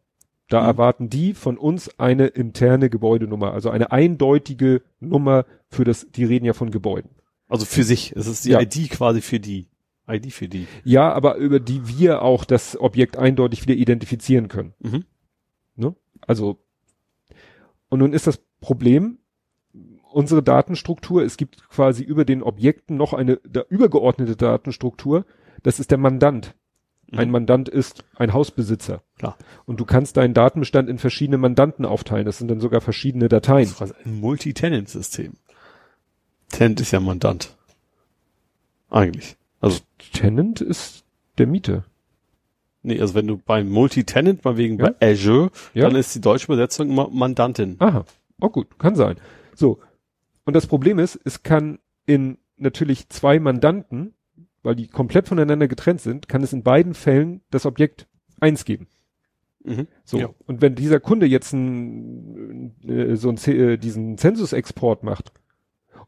Da 0.48 0.60
Mhm. 0.62 0.66
erwarten 0.66 1.10
die 1.10 1.34
von 1.34 1.56
uns 1.58 1.98
eine 1.98 2.26
interne 2.28 2.90
Gebäudenummer, 2.90 3.52
also 3.52 3.70
eine 3.70 3.92
eindeutige 3.92 4.82
Nummer 5.00 5.44
für 5.68 5.84
das, 5.84 6.08
die 6.10 6.24
reden 6.24 6.44
ja 6.44 6.52
von 6.52 6.70
Gebäuden. 6.70 7.10
Also 7.48 7.64
für 7.66 7.84
sich. 7.84 8.12
Es 8.16 8.26
ist 8.26 8.44
die 8.44 8.50
Ja. 8.50 8.60
ID 8.60 8.90
quasi 8.90 9.20
für 9.20 9.40
die. 9.40 9.68
ID 10.08 10.32
für 10.32 10.48
die. 10.48 10.66
Ja, 10.84 11.12
aber 11.12 11.36
über 11.36 11.60
die 11.60 11.86
wir 11.86 12.22
auch 12.22 12.44
das 12.44 12.78
Objekt 12.78 13.16
eindeutig 13.16 13.62
wieder 13.62 13.74
identifizieren 13.76 14.48
können. 14.48 14.74
Mhm. 14.80 15.04
Ne? 15.76 15.94
Also, 16.26 16.58
und 17.88 18.00
nun 18.00 18.12
ist 18.12 18.26
das 18.26 18.40
Problem, 18.60 19.18
unsere 20.12 20.42
Datenstruktur, 20.42 21.22
es 21.22 21.36
gibt 21.36 21.68
quasi 21.68 22.02
über 22.02 22.24
den 22.24 22.42
Objekten 22.42 22.96
noch 22.96 23.12
eine 23.14 23.36
da, 23.48 23.62
übergeordnete 23.68 24.36
Datenstruktur, 24.36 25.24
das 25.62 25.78
ist 25.80 25.90
der 25.90 25.98
Mandant. 25.98 26.54
Ein 27.12 27.26
Mhm. 27.28 27.32
Mandant 27.32 27.68
ist 27.68 28.04
ein 28.16 28.32
Hausbesitzer. 28.32 29.02
Klar. 29.18 29.36
Und 29.66 29.80
du 29.80 29.84
kannst 29.84 30.16
deinen 30.16 30.32
Datenbestand 30.32 30.88
in 30.88 30.98
verschiedene 30.98 31.38
Mandanten 31.38 31.84
aufteilen. 31.84 32.24
Das 32.24 32.38
sind 32.38 32.48
dann 32.48 32.60
sogar 32.60 32.80
verschiedene 32.80 33.28
Dateien. 33.28 33.68
Das 33.78 33.90
ist 33.90 34.06
ein 34.06 34.20
Multi-Tenant-System. 34.20 35.32
Tenant 36.50 36.80
ist 36.80 36.92
ja 36.92 37.00
Mandant. 37.00 37.56
Eigentlich. 38.90 39.36
Also, 39.60 39.80
Tenant 40.12 40.60
ist 40.60 41.04
der 41.38 41.46
Mieter. 41.46 41.84
nee, 42.82 42.98
also 43.00 43.14
wenn 43.14 43.26
du 43.26 43.36
beim 43.36 43.68
Multi-Tenant, 43.68 44.44
mal 44.44 44.56
wegen 44.56 44.78
Ja. 44.78 44.90
bei 44.90 45.10
Azure, 45.12 45.50
Ja. 45.74 45.88
dann 45.88 45.96
ist 45.96 46.14
die 46.14 46.20
deutsche 46.20 46.46
Übersetzung 46.46 46.88
immer 46.90 47.08
Mandantin. 47.10 47.76
Aha. 47.78 48.04
Oh 48.40 48.48
gut, 48.48 48.78
kann 48.78 48.94
sein. 48.96 49.16
So. 49.54 49.80
Und 50.44 50.54
das 50.54 50.66
Problem 50.66 50.98
ist, 50.98 51.18
es 51.24 51.42
kann 51.42 51.78
in 52.06 52.38
natürlich 52.56 53.08
zwei 53.08 53.38
Mandanten 53.38 54.14
weil 54.62 54.74
die 54.74 54.88
komplett 54.88 55.26
voneinander 55.26 55.68
getrennt 55.68 56.02
sind, 56.02 56.28
kann 56.28 56.42
es 56.42 56.52
in 56.52 56.62
beiden 56.62 56.92
Fällen 56.92 57.40
das 57.50 57.64
Objekt 57.64 58.06
eins 58.40 58.66
geben. 58.66 58.88
Mhm. 59.64 59.86
So. 60.04 60.18
Ja. 60.18 60.28
Und 60.46 60.60
wenn 60.60 60.74
dieser 60.74 61.00
Kunde 61.00 61.24
jetzt 61.24 61.54
ein, 61.54 62.74
äh, 62.86 63.16
so 63.16 63.30
ein, 63.30 63.38
C- 63.38 63.56
äh, 63.72 63.76
diesen 63.78 64.18
Zensusexport 64.18 65.02
macht 65.02 65.32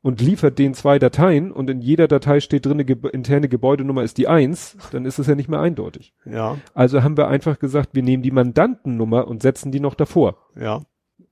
und 0.03 0.21
liefert 0.21 0.59
den 0.59 0.75
zwei 0.75 0.99
Dateien 0.99 1.51
und 1.51 1.71
in 1.71 1.81
jeder 1.81 2.09
Datei 2.09 2.41
steht 2.41 2.67
drin, 2.67 2.73
eine 2.75 2.85
Ge 2.85 2.99
interne 3.11 3.49
Gebäudenummer 3.49 4.03
ist 4.03 4.19
die 4.19 4.29
eins, 4.29 4.77
dann 4.91 5.07
ist 5.07 5.19
es 5.19 5.27
ja 5.29 5.35
nicht 5.35 5.49
mehr 5.49 5.61
eindeutig. 5.61 6.13
Ja, 6.27 6.59
Also 6.75 7.03
haben 7.03 7.17
wir 7.17 7.29
einfach 7.29 7.59
gesagt, 7.59 7.95
wir 7.95 8.03
nehmen 8.03 8.23
die 8.23 8.33
Mandantennummer 8.33 9.29
und 9.29 9.41
setzen 9.41 9.73
die 9.73 9.81
noch 9.81 9.95
davor. 9.95 10.37
ja. 10.57 10.83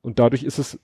Und 0.02 0.18
dadurch 0.18 0.44
ist 0.44 0.58
es 0.58 0.80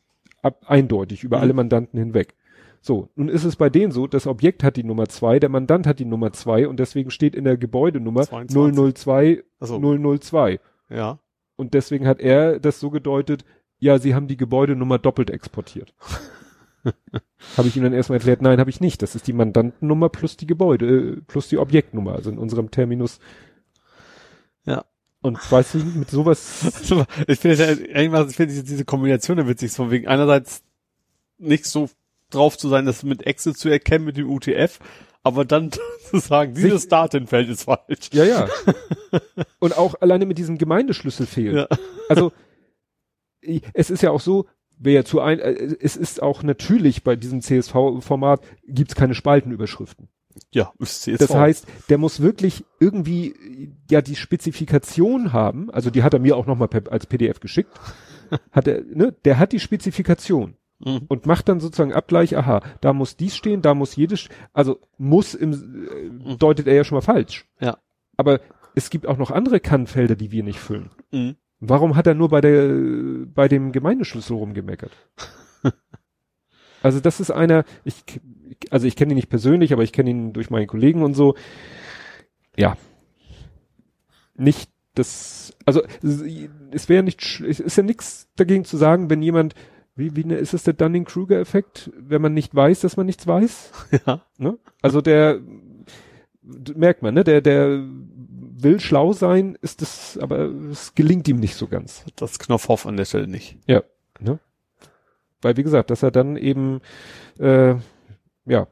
ab 0.47 0.65
eindeutig 0.67 1.23
über 1.25 1.37
Mhm. 1.39 1.43
alle 1.43 1.53
Mandanten 1.53 1.99
hinweg. 1.99 2.35
So, 2.81 3.09
nun 3.17 3.29
ist 3.29 3.45
es 3.45 3.57
bei 3.57 3.69
denen 3.69 3.91
so, 3.93 4.07
das 4.07 4.27
Objekt 4.27 4.63
hat 4.63 4.77
die 4.77 4.85
Nummer 4.85 5.09
zwei, 5.09 5.39
der 5.41 5.49
Mandant 5.49 5.87
hat 5.87 5.99
die 5.99 6.05
Nummer 6.05 6.33
zwei 6.33 6.69
und 6.69 6.79
deswegen 6.79 7.11
steht 7.11 7.35
in 7.35 7.45
der 7.45 7.57
Gebäudenummer 7.57 8.23
22. 8.23 8.95
002 8.95 9.43
Also, 9.59 9.79
002. 9.81 10.61
ja. 10.89 11.19
Und 11.57 11.73
deswegen 11.75 12.07
hat 12.07 12.21
er 12.21 12.61
das 12.61 12.79
so 12.81 12.91
gedeutet, 12.91 13.45
ja, 13.79 13.99
sie 13.99 14.15
haben 14.15 14.29
die 14.29 14.37
Gebäudenummer 14.37 14.99
doppelt 14.99 15.31
exportiert. 15.31 15.95
habe 17.57 17.69
ich 17.69 17.77
ihm 17.77 17.83
dann 17.83 17.93
erstmal 17.93 18.19
erklärt, 18.19 18.43
nein, 18.43 18.61
habe 18.61 18.71
ich 18.71 18.81
nicht. 18.81 19.03
Das 19.03 19.15
ist 19.15 19.27
die 19.27 19.33
Mandantennummer 19.33 20.09
plus 20.09 20.37
die 20.37 20.47
Gebäude, 20.47 20.87
äh, 20.87 21.21
plus 21.27 21.49
die 21.49 21.59
Objektnummer, 21.59 22.13
also 22.15 22.31
in 22.31 22.39
unserem 22.39 22.71
Terminus. 22.71 23.19
Ja. 25.27 25.29
Und 25.29 25.53
weißt 25.53 25.75
du, 25.75 25.79
mit 25.79 26.11
sowas, 26.11 26.63
Ich 27.27 27.39
finde 27.39 27.57
ja, 27.57 27.71
irgendwas, 27.71 28.31
ich 28.31 28.37
finde 28.37 28.53
diese, 28.53 28.65
diese 28.65 28.85
Kombination 28.85 29.37
da 29.37 29.47
witzig, 29.47 29.73
von 29.73 29.91
wegen 29.91 30.07
einerseits 30.07 30.63
nicht 31.39 31.67
so 31.67 31.91
drauf 32.31 32.57
zu 32.57 32.69
sein, 32.69 32.87
das 32.87 33.03
mit 33.03 33.27
Excel 33.27 33.55
zu 33.55 33.69
erkennen 33.69 34.05
mit 34.05 34.17
dem 34.17 34.31
UTF, 34.31 34.79
aber 35.23 35.45
dann 35.45 35.71
zu 36.11 36.19
sagen, 36.19 36.55
dieses 36.55 36.89
Datenfeld 36.89 37.49
ist 37.49 37.65
falsch. 37.65 38.11
ja, 38.13 38.25
ja. 38.25 38.49
Und 39.59 39.77
auch 39.77 40.01
alleine 40.01 40.27
mit 40.27 40.39
diesem 40.39 40.59
Gemeindeschlüssel 40.59 41.27
fehlen. 41.27 41.57
Ja. 41.57 41.69
Also, 42.09 42.33
es 43.75 43.91
ist 43.91 44.03
ja 44.03 44.11
auch 44.11 44.21
so, 44.21 44.47
wer 44.79 45.05
zu 45.05 45.21
ein, 45.21 45.39
äh, 45.39 45.77
es 45.81 45.97
ist 45.97 46.23
auch 46.23 46.43
natürlich 46.43 47.03
bei 47.03 47.17
diesem 47.17 47.41
CSV-Format 47.43 48.41
gibt's 48.67 48.95
keine 48.95 49.15
Spaltenüberschriften. 49.15 50.09
Ja, 50.53 50.73
ist 50.79 51.07
jetzt 51.07 51.21
Das 51.21 51.35
heißt, 51.35 51.67
der 51.89 51.99
muss 51.99 52.21
wirklich 52.21 52.65
irgendwie 52.81 53.29
äh, 53.29 53.69
ja 53.91 54.01
die 54.01 54.17
Spezifikation 54.17 55.33
haben, 55.33 55.71
also 55.71 55.91
die 55.91 56.03
hat 56.03 56.15
er 56.15 56.21
mir 56.21 56.37
auch 56.37 56.47
nochmal 56.47 56.69
als 56.91 57.07
PDF 57.07 57.41
geschickt. 57.41 57.71
Hat 58.51 58.67
er, 58.67 58.83
ne, 58.83 59.15
der 59.25 59.39
hat 59.39 59.53
die 59.53 59.61
Spezifikation 59.61 60.57
Mhm. 60.79 61.03
und 61.09 61.27
macht 61.27 61.49
dann 61.49 61.61
sozusagen 61.61 61.95
Abgleich, 61.95 62.37
aha, 62.37 62.61
da 62.81 62.93
muss 62.93 63.17
dies 63.17 63.35
stehen, 63.35 63.63
da 63.63 63.75
muss 63.75 63.97
jedes, 63.97 64.29
also 64.53 64.79
muss 64.99 65.35
im, 65.35 65.53
äh, 65.53 66.37
deutet 66.37 66.67
er 66.67 66.75
ja 66.75 66.85
schon 66.85 66.97
mal 66.97 67.03
falsch. 67.03 67.47
Ja. 67.61 67.79
Aber 68.17 68.41
es 68.75 68.91
gibt 68.91 69.07
auch 69.07 69.17
noch 69.17 69.31
andere 69.31 69.61
Kannfelder, 69.61 70.17
die 70.17 70.33
wir 70.33 70.43
nicht 70.43 70.59
füllen. 70.59 70.91
Mhm. 71.13 71.37
Warum 71.61 71.97
hat 71.97 72.07
er 72.07 72.15
nur 72.15 72.29
bei 72.29 72.43
der, 72.43 73.27
bei 73.27 73.49
dem 73.49 73.73
Gemeindeschlüssel 73.73 74.37
rumgemeckert? 74.37 74.93
also 76.83 77.01
das 77.01 77.21
ist 77.21 77.31
einer, 77.31 77.65
ich, 77.85 78.05
also 78.71 78.87
ich 78.87 78.97
kenne 78.97 79.13
ihn 79.13 79.17
nicht 79.17 79.29
persönlich, 79.29 79.73
aber 79.73 79.83
ich 79.83 79.93
kenne 79.93 80.11
ihn 80.11 80.33
durch 80.33 80.51
meinen 80.51 80.67
Kollegen 80.67 81.03
und 81.03 81.15
so. 81.15 81.35
Ja. 82.57 82.77
Nicht 84.37 84.71
das, 84.95 85.55
also 85.67 85.83
es 86.01 86.89
wäre 86.89 87.03
nicht, 87.03 87.41
es 87.41 87.61
ist 87.61 87.77
ja 87.77 87.83
nichts 87.83 88.29
dagegen 88.37 88.65
zu 88.65 88.77
sagen, 88.77 89.11
wenn 89.11 89.23
jemand, 89.23 89.55
wie, 89.95 90.17
wie 90.17 90.25
ne- 90.25 90.37
ist 90.37 90.55
es 90.55 90.63
der 90.63 90.75
Dunning-Kruger-Effekt, 90.75 91.91
wenn 91.99 92.23
man 92.23 92.35
nicht 92.35 92.55
weiß, 92.55 92.81
dass 92.81 92.97
man 92.97 93.07
nichts 93.07 93.27
weiß? 93.27 93.73
Ja. 94.07 94.23
Ne? 94.39 94.59
Also 94.83 95.01
der 95.01 95.41
merkt 96.75 97.03
man, 97.03 97.15
ne? 97.15 97.25
Der, 97.25 97.41
der 97.41 97.83
will 98.59 98.81
schlau 98.81 99.13
sein, 99.13 99.59
ist 99.61 99.83
es, 99.83 100.19
aber 100.19 100.47
es 100.71 100.95
gelingt 100.95 101.29
ihm 101.29 101.41
nicht 101.41 101.57
so 101.57 101.67
ganz. 101.67 102.05
Das 102.17 102.39
Knopfhoff 102.39 102.87
an 102.87 102.97
der 102.97 103.05
Stelle 103.05 103.27
nicht. 103.27 103.59
Ja. 103.67 103.83
Ne? 104.21 104.39
Weil, 105.43 105.57
wie 105.57 105.63
gesagt, 105.63 105.91
dass 105.91 106.03
er 106.03 106.11
dann 106.11 106.37
eben 106.37 106.81
äh, 107.39 107.75
ja 108.47 108.67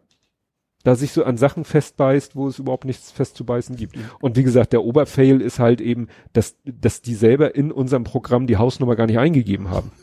da 0.85 0.94
sich 0.94 1.12
so 1.12 1.25
an 1.25 1.39
Sachen 1.39 1.65
festbeißt, 1.65 2.36
wo 2.36 2.47
es 2.47 2.59
überhaupt 2.59 2.85
nichts 2.85 3.11
festzubeißen 3.11 3.75
gibt. 3.75 3.97
Und 4.20 4.36
wie 4.36 4.43
gesagt, 4.43 4.75
der 4.75 4.85
Oberfail 4.85 5.41
ist 5.41 5.59
halt 5.59 5.81
eben, 5.81 6.09
dass, 6.35 6.57
dass 6.65 7.01
die 7.01 7.15
selber 7.15 7.55
in 7.55 7.73
unserem 7.73 8.05
Programm 8.05 8.47
die 8.47 8.59
Hausnummer 8.59 8.94
gar 8.94 9.07
nicht 9.07 9.19
eingegeben 9.19 9.70
haben. 9.70 9.91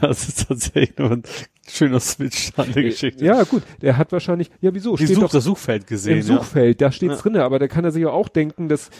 Das 0.00 0.28
ist 0.28 0.46
tatsächlich 0.46 0.96
nur 0.96 1.10
ein 1.10 1.22
schöner 1.68 1.98
Switch 1.98 2.52
an 2.56 2.72
der 2.72 2.84
Geschichte. 2.84 3.24
Ja, 3.24 3.42
gut, 3.42 3.64
der 3.82 3.96
hat 3.96 4.12
wahrscheinlich, 4.12 4.48
ja, 4.60 4.72
wieso? 4.72 4.94
Die 4.96 5.06
Steht 5.06 5.16
Such, 5.16 5.24
doch 5.24 5.30
das 5.32 5.42
Suchfeld 5.42 5.88
gesehen. 5.88 6.18
im 6.18 6.22
Suchfeld, 6.22 6.80
da 6.80 6.92
steht's 6.92 7.16
Ja. 7.16 7.22
drinne, 7.22 7.42
aber 7.42 7.58
da 7.58 7.66
kann 7.66 7.84
er 7.84 7.90
sich 7.90 8.02
ja 8.02 8.10
auch 8.10 8.28
denken, 8.28 8.68
dass, 8.68 8.90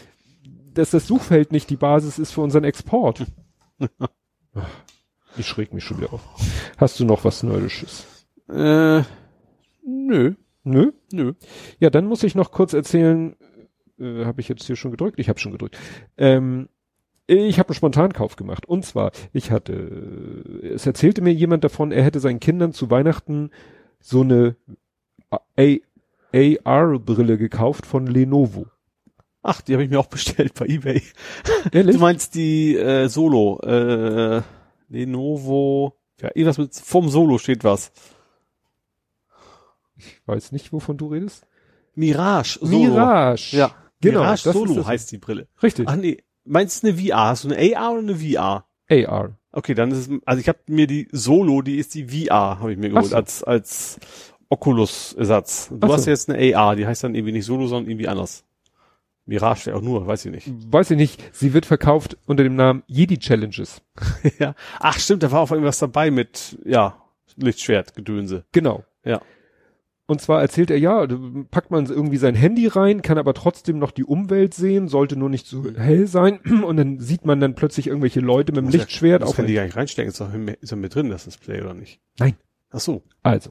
dass 0.75 0.91
das 0.91 1.07
Suchfeld 1.07 1.52
nicht 1.52 1.70
die 1.70 1.76
Basis 1.76 2.18
ist 2.18 2.33
für 2.33 2.41
unseren 2.41 2.65
Export. 2.65 3.26
Ach, 4.00 4.08
ich 5.36 5.47
schräg 5.47 5.73
mich 5.73 5.84
schon 5.84 5.99
wieder 5.99 6.12
auf. 6.12 6.23
Hast 6.78 6.99
du 6.99 7.05
noch 7.05 7.25
was 7.25 7.44
Nerdisches? 7.44 8.05
Ja. 8.49 8.99
Äh, 8.99 9.05
nö, 9.89 10.34
Nö? 10.65 10.92
nö. 11.12 11.33
Ja, 11.81 11.89
dann 11.91 12.07
muss 12.07 12.23
ich 12.23 12.34
noch 12.34 12.50
kurz 12.52 12.75
erzählen, 12.75 13.36
äh, 13.99 14.25
habe 14.25 14.41
ich 14.41 14.49
jetzt 14.49 14.67
hier 14.67 14.76
schon 14.76 14.91
gedrückt? 14.91 15.18
Ich 15.18 15.28
habe 15.28 15.39
schon 15.39 15.52
gedrückt. 15.52 15.78
Ähm, 16.17 16.68
ich 17.26 17.58
habe 17.58 17.70
einen 17.70 17.75
Spontankauf 17.75 18.36
gemacht. 18.36 18.67
Und 18.67 18.84
zwar, 18.84 19.12
ich 19.33 19.50
hatte, 19.50 19.73
äh, 20.62 20.67
es 20.68 20.86
erzählte 20.86 21.23
mir 21.23 21.33
jemand 21.33 21.65
davon, 21.65 21.92
er 21.92 22.02
hätte 22.02 22.20
seinen 22.20 22.41
Kindern 22.41 22.73
zu 22.73 22.91
Weihnachten 22.91 23.50
so 24.00 24.20
eine 24.20 24.57
AR-Brille 26.33 27.39
gekauft 27.39 27.86
von 27.86 28.07
Lenovo. 28.07 28.67
Ach, 29.42 29.60
die 29.62 29.73
habe 29.73 29.84
ich 29.84 29.91
mir 29.91 30.00
auch 30.00 30.07
bestellt 30.07 30.55
bei 30.55 30.67
eBay. 30.67 31.02
Ehrlich? 31.73 31.97
Du 31.97 32.00
meinst 32.00 32.34
die 32.34 32.76
äh, 32.76 33.08
Solo, 33.08 33.60
äh, 33.60 34.42
Lenovo, 34.89 35.94
ja, 36.20 36.28
irgendwas 36.34 36.58
mit 36.58 36.75
vom 36.75 37.08
Solo 37.08 37.39
steht 37.39 37.65
was. 37.65 37.92
Weiß 40.28 40.52
nicht, 40.52 40.73
wovon 40.73 40.97
du 40.97 41.08
redest. 41.08 41.47
Mirage. 41.94 42.58
Solo. 42.60 42.78
Mirage. 42.78 43.57
Ja, 43.57 43.74
Genau, 44.00 44.20
Mirage 44.20 44.52
Solo 44.52 44.86
heißt 44.86 45.10
die 45.10 45.18
Brille. 45.18 45.48
Richtig. 45.62 45.89
Ach 45.89 45.97
nee, 45.97 46.23
meinst 46.44 46.82
du 46.82 46.89
eine 46.89 46.98
VR? 46.98 47.16
Hast 47.28 47.44
du 47.44 47.48
eine 47.48 47.76
AR 47.76 47.92
oder 47.92 48.00
eine 48.00 48.16
VR? 48.16 48.66
AR. 48.90 49.39
Okay, 49.50 49.74
dann 49.74 49.90
ist 49.90 50.08
es, 50.08 50.20
also 50.24 50.40
ich 50.40 50.48
habe 50.48 50.58
mir 50.68 50.86
die 50.86 51.08
Solo, 51.10 51.62
die 51.62 51.76
ist 51.76 51.94
die 51.94 52.07
VR, 52.07 52.60
habe 52.60 52.73
ich 52.73 52.78
mir 52.78 52.90
geholt, 52.90 53.07
so. 53.07 53.16
als, 53.16 53.42
als 53.42 53.98
Oculus-Ersatz. 54.50 55.68
Du 55.70 55.78
Ach 55.81 55.89
hast 55.94 56.05
so. 56.05 56.10
ja 56.10 56.12
jetzt 56.12 56.31
eine 56.31 56.57
AR, 56.57 56.76
die 56.76 56.86
heißt 56.86 57.02
dann 57.05 57.15
irgendwie 57.15 57.32
nicht 57.32 57.47
Solo, 57.47 57.66
sondern 57.66 57.90
irgendwie 57.90 58.08
anders. 58.08 58.44
Mirage 59.24 59.66
wäre 59.66 59.76
auch 59.76 59.82
nur, 59.82 60.07
weiß 60.07 60.26
ich 60.26 60.32
nicht. 60.32 60.48
Weiß 60.73 60.90
ich 60.90 60.97
nicht. 60.97 61.23
Sie 61.34 61.52
wird 61.52 61.66
verkauft 61.66 62.16
unter 62.26 62.44
dem 62.44 62.57
Namen 62.57 62.82
Jedi 62.86 63.18
Challenges. 63.18 63.82
ja. 64.39 64.55
Ach 64.78 64.98
stimmt, 64.98 65.23
da 65.23 65.32
war 65.32 65.40
auch 65.40 65.50
irgendwas 65.50 65.78
dabei 65.78 66.10
mit, 66.10 66.58
ja, 66.65 67.02
Lichtschwert, 67.36 67.94
Gedönse. 67.94 68.44
Genau. 68.52 68.84
Ja. 69.05 69.20
Und 70.11 70.23
zwar 70.23 70.41
erzählt 70.41 70.70
er, 70.70 70.78
ja, 70.78 71.07
packt 71.51 71.70
man 71.70 71.85
irgendwie 71.85 72.17
sein 72.17 72.35
Handy 72.35 72.67
rein, 72.67 73.03
kann 73.03 73.19
aber 73.19 73.35
trotzdem 73.35 73.78
noch 73.78 73.91
die 73.91 74.05
Umwelt 74.05 74.55
sehen, 74.55 74.89
sollte 74.89 75.17
nur 75.17 75.28
nicht 75.28 75.47
so 75.47 75.70
hell 75.77 76.07
sein. 76.07 76.39
Und 76.65 76.78
dann 76.78 76.99
sieht 76.99 77.27
man 77.27 77.41
dann 77.41 77.55
plötzlich 77.55 77.89
irgendwelche 77.89 78.20
Leute 78.20 78.53
mit 78.53 78.57
dem 78.62 78.65
Muss 78.65 78.75
ja- 78.75 78.81
Lichtschwert 78.81 79.20
Das 79.20 79.28
auf 79.28 79.37
kann 79.37 79.47
die 79.47 79.53
gar 79.53 79.65
nicht 79.65 79.77
reinstecken, 79.77 80.09
ist 80.09 80.19
doch 80.20 80.33
mit, 80.33 80.57
ist 80.62 80.75
mit 80.75 80.95
drin, 80.95 81.11
das 81.11 81.25
Display, 81.25 81.61
oder 81.61 81.75
nicht? 81.75 82.01
Nein. 82.19 82.37
Ach 82.70 82.81
so. 82.81 83.03
Also. 83.23 83.51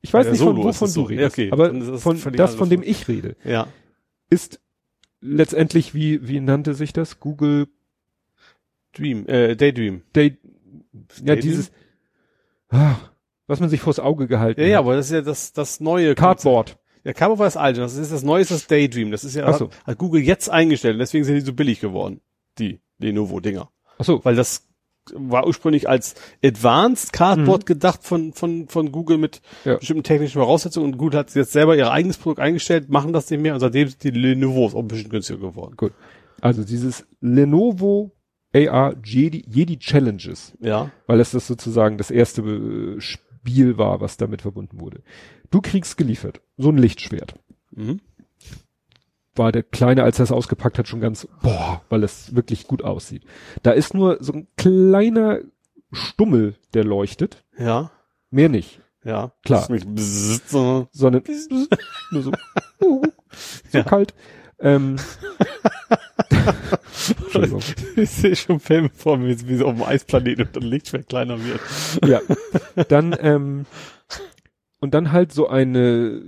Ich 0.00 0.12
weiß 0.12 0.26
Ja, 0.26 0.32
nicht, 0.32 0.42
von 0.42 0.56
wovon 0.56 0.88
du 0.88 0.92
so. 0.92 1.02
Ja, 1.02 1.06
redest. 1.28 1.34
okay. 1.38 1.50
Aber 1.52 1.68
das 1.72 2.02
von 2.02 2.18
das, 2.34 2.54
von 2.56 2.68
dem 2.68 2.82
ich 2.82 3.06
rede, 3.06 3.36
Ja. 3.44 3.68
ist 4.30 4.60
letztendlich, 5.20 5.94
wie, 5.94 6.26
wie 6.26 6.40
nannte 6.40 6.74
sich 6.74 6.92
das? 6.92 7.20
Google 7.20 7.68
Dream, 8.94 9.26
äh, 9.28 9.54
Daydream. 9.56 10.02
Day, 10.14 10.36
ja, 10.92 11.00
Daydream? 11.36 11.40
dieses, 11.40 11.70
ah, 12.70 12.96
was 13.46 13.60
man 13.60 13.68
sich 13.68 13.80
vors 13.80 13.98
Auge 13.98 14.26
gehalten 14.26 14.60
Ja, 14.60 14.66
ja, 14.66 14.76
hat. 14.78 14.84
aber 14.84 14.96
das 14.96 15.06
ist 15.06 15.12
ja 15.12 15.20
das, 15.22 15.52
das 15.52 15.80
neue. 15.80 16.14
Cardboard. 16.14 16.78
Ja, 17.04 17.12
Cardboard 17.12 17.38
war 17.40 17.46
das 17.46 17.56
alte. 17.56 17.80
Das 17.80 17.96
ist 17.96 18.12
das 18.12 18.22
neue, 18.22 18.40
ist 18.42 18.50
das 18.50 18.66
Daydream. 18.66 19.10
Das 19.10 19.24
ist 19.24 19.34
ja, 19.34 19.46
Ach 19.46 19.58
so. 19.58 19.66
hat, 19.70 19.86
hat 19.86 19.98
Google 19.98 20.22
jetzt 20.22 20.48
eingestellt. 20.50 20.94
und 20.94 21.00
Deswegen 21.00 21.24
sind 21.24 21.34
die 21.34 21.40
so 21.42 21.52
billig 21.52 21.80
geworden. 21.80 22.20
Die 22.58 22.80
Lenovo-Dinger. 22.98 23.68
Ach 23.98 24.04
so. 24.04 24.24
Weil 24.24 24.36
das 24.36 24.66
war 25.12 25.46
ursprünglich 25.46 25.86
als 25.86 26.14
Advanced 26.42 27.12
Cardboard 27.12 27.66
gedacht 27.66 28.04
von, 28.04 28.32
von, 28.32 28.68
von 28.68 28.90
Google 28.90 29.18
mit 29.18 29.42
Mhm. 29.64 29.70
Ja. 29.72 29.76
bestimmten 29.76 30.02
technischen 30.04 30.38
Voraussetzungen. 30.40 30.92
Und 30.92 30.98
Google 30.98 31.18
hat 31.18 31.34
jetzt 31.34 31.52
selber 31.52 31.76
ihr 31.76 31.90
eigenes 31.90 32.16
Produkt 32.16 32.40
eingestellt, 32.40 32.88
machen 32.88 33.12
das 33.12 33.28
nicht 33.30 33.40
mehr. 33.42 33.52
Und 33.52 33.60
seitdem 33.60 33.88
sind 33.88 34.02
die 34.02 34.10
Lenovos 34.10 34.74
auch 34.74 34.78
ein 34.80 34.88
bisschen 34.88 35.10
günstiger 35.10 35.40
geworden. 35.40 35.74
Gut. 35.76 35.92
Also 36.40 36.64
dieses 36.64 37.06
Lenovo 37.20 38.12
AR 38.54 38.94
Jedi, 39.04 39.44
Jedi 39.46 39.78
Challenges, 39.78 40.54
Ja. 40.60 40.90
weil 41.06 41.20
es 41.20 41.32
das 41.32 41.46
sozusagen 41.46 41.98
das 41.98 42.10
erste 42.10 42.42
Spiel 43.44 43.76
war, 43.76 44.00
was 44.00 44.16
damit 44.16 44.40
verbunden 44.42 44.80
wurde. 44.80 45.02
Du 45.50 45.60
kriegst 45.60 45.98
geliefert, 45.98 46.40
so 46.56 46.70
ein 46.70 46.78
Lichtschwert. 46.78 47.34
Mhm. 47.72 48.00
War 49.34 49.52
der 49.52 49.62
Kleine, 49.62 50.02
als 50.02 50.18
er 50.18 50.22
es 50.22 50.32
ausgepackt 50.32 50.78
hat, 50.78 50.88
schon 50.88 51.00
ganz, 51.02 51.28
boah, 51.42 51.82
weil 51.90 52.02
es 52.04 52.34
wirklich 52.34 52.66
gut 52.66 52.82
aussieht. 52.82 53.24
Da 53.62 53.72
ist 53.72 53.92
nur 53.92 54.16
so 54.20 54.32
ein 54.32 54.46
kleiner 54.56 55.40
Stummel, 55.92 56.54
der 56.72 56.84
leuchtet, 56.84 57.44
Ja. 57.58 57.90
mehr 58.30 58.48
nicht, 58.48 58.80
Ja. 59.04 59.32
Klar. 59.44 59.60
Das 59.60 59.62
ist 59.64 59.70
nicht 59.70 59.94
bzzzt, 59.94 60.48
sondern 60.48 60.88
sondern 60.92 61.22
nur 62.12 62.22
so. 62.22 62.32
Uh, 62.80 63.02
so 63.68 63.78
Ja. 63.78 63.84
kalt. 63.84 64.14
Ähm. 64.58 64.96
Ich 67.96 68.10
sehe 68.10 68.36
schon 68.36 68.60
Filme 68.60 68.90
vor 68.94 69.16
mir, 69.16 69.36
wie 69.48 69.56
so 69.56 69.66
auf 69.66 69.74
dem 69.74 69.82
Eisplaneten 69.82 70.46
und 70.46 70.56
dann 70.56 70.62
Lichtschwert 70.62 71.08
kleiner 71.08 71.38
wird. 71.44 71.60
Ja. 72.06 72.20
Dann, 72.88 73.16
ähm, 73.20 73.66
und 74.80 74.92
dann 74.94 75.12
halt 75.12 75.32
so 75.32 75.48
eine, 75.48 76.22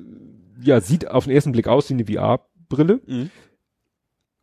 ja, 0.61 0.81
sieht 0.81 1.09
auf 1.09 1.25
den 1.25 1.35
ersten 1.35 1.53
Blick 1.53 1.69
aus 1.69 1.91
wie 1.91 1.95
eine 1.95 2.07
VR-Brille, 2.07 3.01
Mhm. 3.07 3.31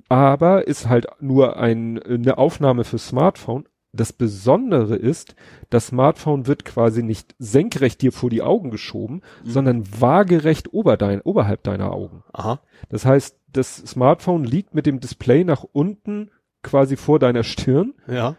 aber 0.09 0.67
ist 0.67 0.87
halt 0.87 1.07
nur 1.19 1.57
ein, 1.57 2.01
eine 2.01 2.37
Aufnahme 2.37 2.83
für 2.83 2.97
Smartphone. 2.99 3.65
Das 3.95 4.11
Besondere 4.11 4.95
ist, 4.95 5.35
das 5.69 5.88
Smartphone 5.88 6.47
wird 6.47 6.65
quasi 6.65 7.03
nicht 7.03 7.35
senkrecht 7.38 8.01
dir 8.01 8.11
vor 8.11 8.30
die 8.31 8.41
Augen 8.41 8.72
geschoben, 8.72 9.22
Mhm. 9.43 9.49
sondern 9.49 10.01
waagerecht 10.01 10.73
ober 10.73 10.97
dein, 10.97 11.22
oberhalb 11.22 11.61
deiner 11.63 11.91
Augen. 11.91 12.23
Aha. 12.33 12.59
Das 12.89 13.05
heißt, 13.05 13.38
das 13.51 13.77
Smartphone 13.77 14.45
liegt 14.45 14.73
mit 14.73 14.88
dem 14.88 14.99
Display 14.99 15.43
nach 15.43 15.63
unten 15.72 16.31
quasi 16.63 16.95
vor 16.97 17.19
deiner 17.19 17.43
Stirn 17.43 17.93
Ja. 18.07 18.35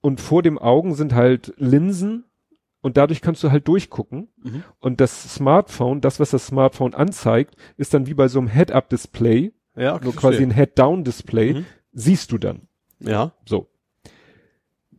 und 0.00 0.20
vor 0.20 0.42
dem 0.42 0.58
Augen 0.58 0.94
sind 0.94 1.14
halt 1.14 1.54
Linsen 1.56 2.24
und 2.82 2.96
dadurch 2.96 3.20
kannst 3.20 3.44
du 3.44 3.50
halt 3.52 3.68
durchgucken. 3.68 4.28
Mhm. 4.42 4.64
Und 4.80 5.00
das 5.00 5.34
Smartphone, 5.34 6.00
das, 6.00 6.18
was 6.18 6.30
das 6.30 6.46
Smartphone 6.48 6.94
anzeigt, 6.94 7.54
ist 7.76 7.94
dann 7.94 8.06
wie 8.08 8.14
bei 8.14 8.26
so 8.26 8.40
einem 8.40 8.48
Head-Up-Display, 8.48 9.52
Ja, 9.76 9.94
okay, 9.94 10.04
nur 10.04 10.16
quasi 10.16 10.42
ein 10.42 10.50
Head-Down-Display, 10.50 11.54
Mhm. 11.54 11.66
siehst 11.92 12.32
du 12.32 12.38
dann. 12.38 12.62
Ja. 12.98 13.32
So. 13.46 13.68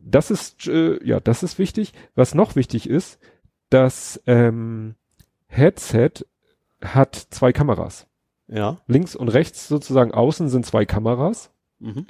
Das 0.04 0.30
ist, 0.30 0.66
äh, 0.66 1.02
ja, 1.04 1.20
das 1.20 1.42
ist 1.42 1.58
wichtig. 1.58 1.92
Was 2.14 2.34
noch 2.34 2.56
wichtig 2.56 2.88
ist, 2.88 3.18
das 3.70 4.22
ähm, 4.26 4.96
Headset 5.46 6.24
hat 6.82 7.14
zwei 7.14 7.52
Kameras. 7.52 8.06
Ja. 8.48 8.78
Links 8.86 9.16
und 9.16 9.28
rechts 9.28 9.68
sozusagen 9.68 10.12
außen 10.12 10.48
sind 10.48 10.66
zwei 10.66 10.84
Kameras. 10.84 11.50
Mhm. 11.78 12.06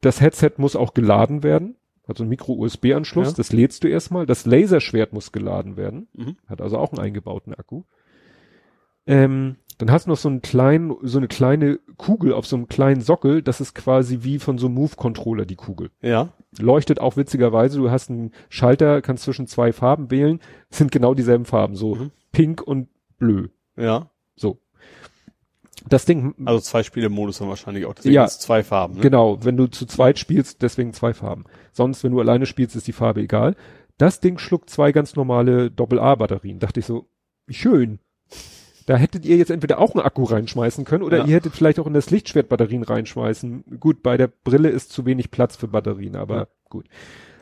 Das 0.00 0.20
Headset 0.20 0.52
muss 0.58 0.76
auch 0.76 0.92
geladen 0.92 1.42
werden. 1.42 1.76
Hat 2.06 2.18
so 2.18 2.24
einen 2.24 2.30
Micro-USB-Anschluss. 2.30 3.28
Ja. 3.28 3.34
Das 3.34 3.52
lädst 3.52 3.82
du 3.84 3.88
erstmal. 3.88 4.26
Das 4.26 4.44
Laserschwert 4.44 5.14
muss 5.14 5.32
geladen 5.32 5.76
werden. 5.76 6.08
Mhm. 6.12 6.36
Hat 6.46 6.60
also 6.60 6.76
auch 6.76 6.92
einen 6.92 7.00
eingebauten 7.00 7.54
Akku. 7.54 7.84
Ähm, 9.06 9.56
dann 9.78 9.90
hast 9.90 10.06
du 10.06 10.10
noch 10.10 10.16
so 10.16 10.28
einen 10.28 10.42
kleinen, 10.42 10.94
so 11.02 11.18
eine 11.18 11.28
kleine 11.28 11.78
Kugel 11.96 12.32
auf 12.32 12.46
so 12.46 12.56
einem 12.56 12.68
kleinen 12.68 13.00
Sockel. 13.00 13.42
Das 13.42 13.60
ist 13.60 13.74
quasi 13.74 14.18
wie 14.22 14.38
von 14.38 14.58
so 14.58 14.66
einem 14.66 14.76
Move-Controller 14.76 15.46
die 15.46 15.56
Kugel. 15.56 15.90
Ja. 16.00 16.28
Leuchtet 16.58 17.00
auch 17.00 17.16
witzigerweise. 17.16 17.78
Du 17.78 17.90
hast 17.90 18.10
einen 18.10 18.32
Schalter, 18.48 19.02
kannst 19.02 19.24
zwischen 19.24 19.46
zwei 19.46 19.72
Farben 19.72 20.10
wählen. 20.10 20.40
Sind 20.70 20.92
genau 20.92 21.14
dieselben 21.14 21.44
Farben. 21.44 21.74
So 21.76 21.94
Mhm. 21.96 22.10
pink 22.32 22.62
und 22.62 22.88
blö. 23.18 23.48
Ja. 23.76 24.10
So. 24.36 24.58
Das 25.88 26.04
Ding, 26.06 26.34
Also 26.46 26.60
zwei 26.60 26.82
Spiele-Modus 26.82 27.38
dann 27.38 27.48
wahrscheinlich 27.48 27.84
auch. 27.84 27.94
Deswegen 27.94 28.14
Ja. 28.14 28.24
ist 28.24 28.40
zwei 28.42 28.62
Farben. 28.62 28.94
Ne? 28.94 29.00
Genau, 29.00 29.44
wenn 29.44 29.56
du 29.56 29.66
zu 29.66 29.86
zweit 29.86 30.18
spielst, 30.18 30.62
deswegen 30.62 30.92
zwei 30.92 31.12
Farben. 31.12 31.44
Sonst, 31.72 32.04
wenn 32.04 32.12
du 32.12 32.20
alleine 32.20 32.46
spielst, 32.46 32.76
ist 32.76 32.86
die 32.86 32.92
Farbe 32.92 33.20
egal. 33.20 33.54
Das 33.98 34.20
Ding 34.20 34.38
schluckt 34.38 34.70
zwei 34.70 34.92
ganz 34.92 35.14
normale 35.16 35.70
Doppel-A-Batterien. 35.70 36.58
Dachte 36.58 36.80
ich 36.80 36.86
so, 36.86 37.06
wie 37.46 37.54
schön. 37.54 37.98
Da 38.86 38.96
hättet 38.96 39.24
ihr 39.24 39.36
jetzt 39.36 39.50
entweder 39.50 39.78
auch 39.78 39.94
einen 39.94 40.04
Akku 40.04 40.24
reinschmeißen 40.24 40.84
können 40.84 41.02
oder 41.04 41.18
Ja. 41.18 41.24
ihr 41.26 41.34
hättet 41.36 41.54
vielleicht 41.54 41.78
auch 41.78 41.86
in 41.86 41.94
das 41.94 42.10
Lichtschwert 42.10 42.48
Batterien 42.48 42.82
reinschmeißen. 42.82 43.78
Gut, 43.80 44.02
bei 44.02 44.16
der 44.16 44.26
Brille 44.28 44.68
ist 44.68 44.92
zu 44.92 45.06
wenig 45.06 45.30
Platz 45.30 45.56
für 45.56 45.68
Batterien, 45.68 46.16
aber 46.16 46.36
Ja. 46.36 46.46
gut. 46.68 46.86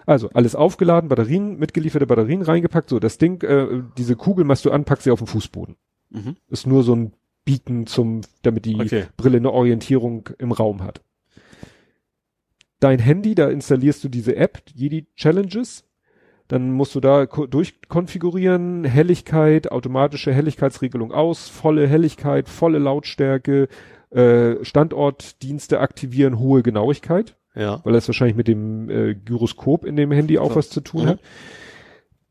Also 0.07 0.31
alles 0.35 0.55
aufgeladen, 0.55 1.09
Batterien, 1.09 1.59
mitgelieferte 1.59 2.07
Batterien 2.07 2.43
reingepackt. 2.43 2.89
So, 2.89 2.99
das 2.99 3.19
Ding, 3.19 3.43
äh, 3.43 3.83
diese 3.99 4.17
Kugel 4.17 4.45
machst 4.45 4.65
du 4.65 4.71
an, 4.71 4.85
packst 4.85 5.05
sie 5.05 5.11
auf 5.11 5.19
den 5.21 5.27
Fußboden. 5.29 5.77
Mhm. 6.11 6.37
Ist 6.49 6.67
nur 6.67 6.83
so 6.85 6.95
ein 6.95 7.13
Beacon 7.45 7.87
zum, 7.87 8.21
damit 8.43 8.65
die 8.65 8.77
Okay. 8.81 9.07
Brille 9.17 9.39
eine 9.39 9.51
Orientierung 9.53 10.29
im 10.39 10.53
Raum 10.53 10.83
hat. 10.83 11.01
Dein 12.81 12.99
Handy, 12.99 13.35
da 13.35 13.49
installierst 13.49 14.03
du 14.03 14.09
diese 14.09 14.35
App, 14.37 14.63
Jedi 14.75 15.07
Challenges. 15.17 15.85
Dann 16.49 16.71
musst 16.73 16.95
du 16.95 17.01
da 17.01 17.27
ko- 17.27 17.47
durchkonfigurieren, 17.47 18.85
Helligkeit, 18.85 19.71
automatische 19.71 20.33
Helligkeitsregelung 20.33 21.13
aus, 21.13 21.49
volle 21.49 21.87
Helligkeit, 21.87 22.49
volle 22.49 22.79
Lautstärke, 22.79 23.69
äh, 24.11 24.57
Standortdienste 24.65 25.81
aktivieren, 25.81 26.39
hohe 26.39 26.63
Genauigkeit, 26.63 27.37
Ja. 27.55 27.81
weil 27.85 27.93
das 27.95 28.09
wahrscheinlich 28.09 28.37
mit 28.37 28.49
dem 28.49 28.91
äh, 28.91 29.15
Gyroskop 29.15 29.85
in 29.85 29.97
dem 29.97 30.11
Handy 30.13 30.39
auch 30.39 30.51
So. 30.51 30.57
was 30.57 30.69
zu 30.71 30.81
tun 30.81 31.05
Mhm. 31.05 31.09
hat 31.09 31.21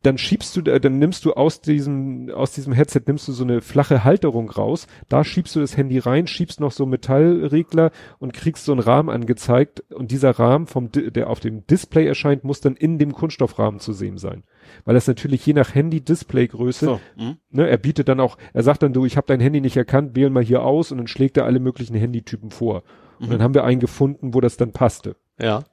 dann 0.03 0.17
schiebst 0.17 0.55
du, 0.57 0.61
äh, 0.61 0.79
dann 0.79 0.97
nimmst 0.99 1.25
du 1.25 1.33
aus 1.33 1.61
diesem, 1.61 2.29
aus 2.31 2.53
diesem 2.53 2.73
Headset 2.73 3.01
nimmst 3.05 3.27
du 3.27 3.31
so 3.33 3.43
eine 3.43 3.61
flache 3.61 4.03
Halterung 4.03 4.49
raus, 4.49 4.87
da 5.09 5.23
schiebst 5.23 5.55
du 5.55 5.59
das 5.59 5.77
Handy 5.77 5.99
rein, 5.99 6.25
schiebst 6.27 6.59
noch 6.59 6.71
so 6.71 6.83
einen 6.83 6.91
Metallregler 6.91 7.91
und 8.19 8.33
kriegst 8.33 8.65
so 8.65 8.71
einen 8.71 8.81
Rahmen 8.81 9.09
angezeigt 9.09 9.83
und 9.93 10.11
dieser 10.11 10.31
Rahmen 10.31 10.65
vom, 10.67 10.89
der 10.91 11.29
auf 11.29 11.39
dem 11.39 11.65
Display 11.67 12.07
erscheint, 12.07 12.43
muss 12.43 12.61
dann 12.61 12.75
in 12.75 12.97
dem 12.97 13.13
Kunststoffrahmen 13.13 13.79
zu 13.79 13.93
sehen 13.93 14.17
sein. 14.17 14.43
Weil 14.85 14.95
das 14.95 15.07
natürlich 15.07 15.45
je 15.45 15.53
nach 15.53 15.75
Handy-Displaygröße, 15.75 16.85
So. 16.85 16.99
Mhm. 17.17 17.37
ne, 17.51 17.67
er 17.69 17.77
bietet 17.77 18.07
dann 18.07 18.19
auch, 18.19 18.37
er 18.53 18.63
sagt 18.63 18.83
dann, 18.83 18.93
du, 18.93 19.05
ich 19.05 19.17
habe 19.17 19.27
dein 19.27 19.39
Handy 19.39 19.61
nicht 19.61 19.77
erkannt, 19.77 20.15
wähl 20.15 20.29
mal 20.29 20.43
hier 20.43 20.63
aus 20.63 20.91
und 20.91 20.97
dann 20.97 21.07
schlägt 21.07 21.37
er 21.37 21.45
alle 21.45 21.59
möglichen 21.59 21.95
Handytypen 21.95 22.51
vor. 22.51 22.83
Und 23.19 23.27
Mhm. 23.27 23.31
dann 23.33 23.43
haben 23.43 23.53
wir 23.53 23.63
einen 23.63 23.79
gefunden, 23.79 24.33
wo 24.33 24.41
das 24.41 24.57
dann 24.57 24.71
passte. 24.71 25.15
Ja. 25.39 25.63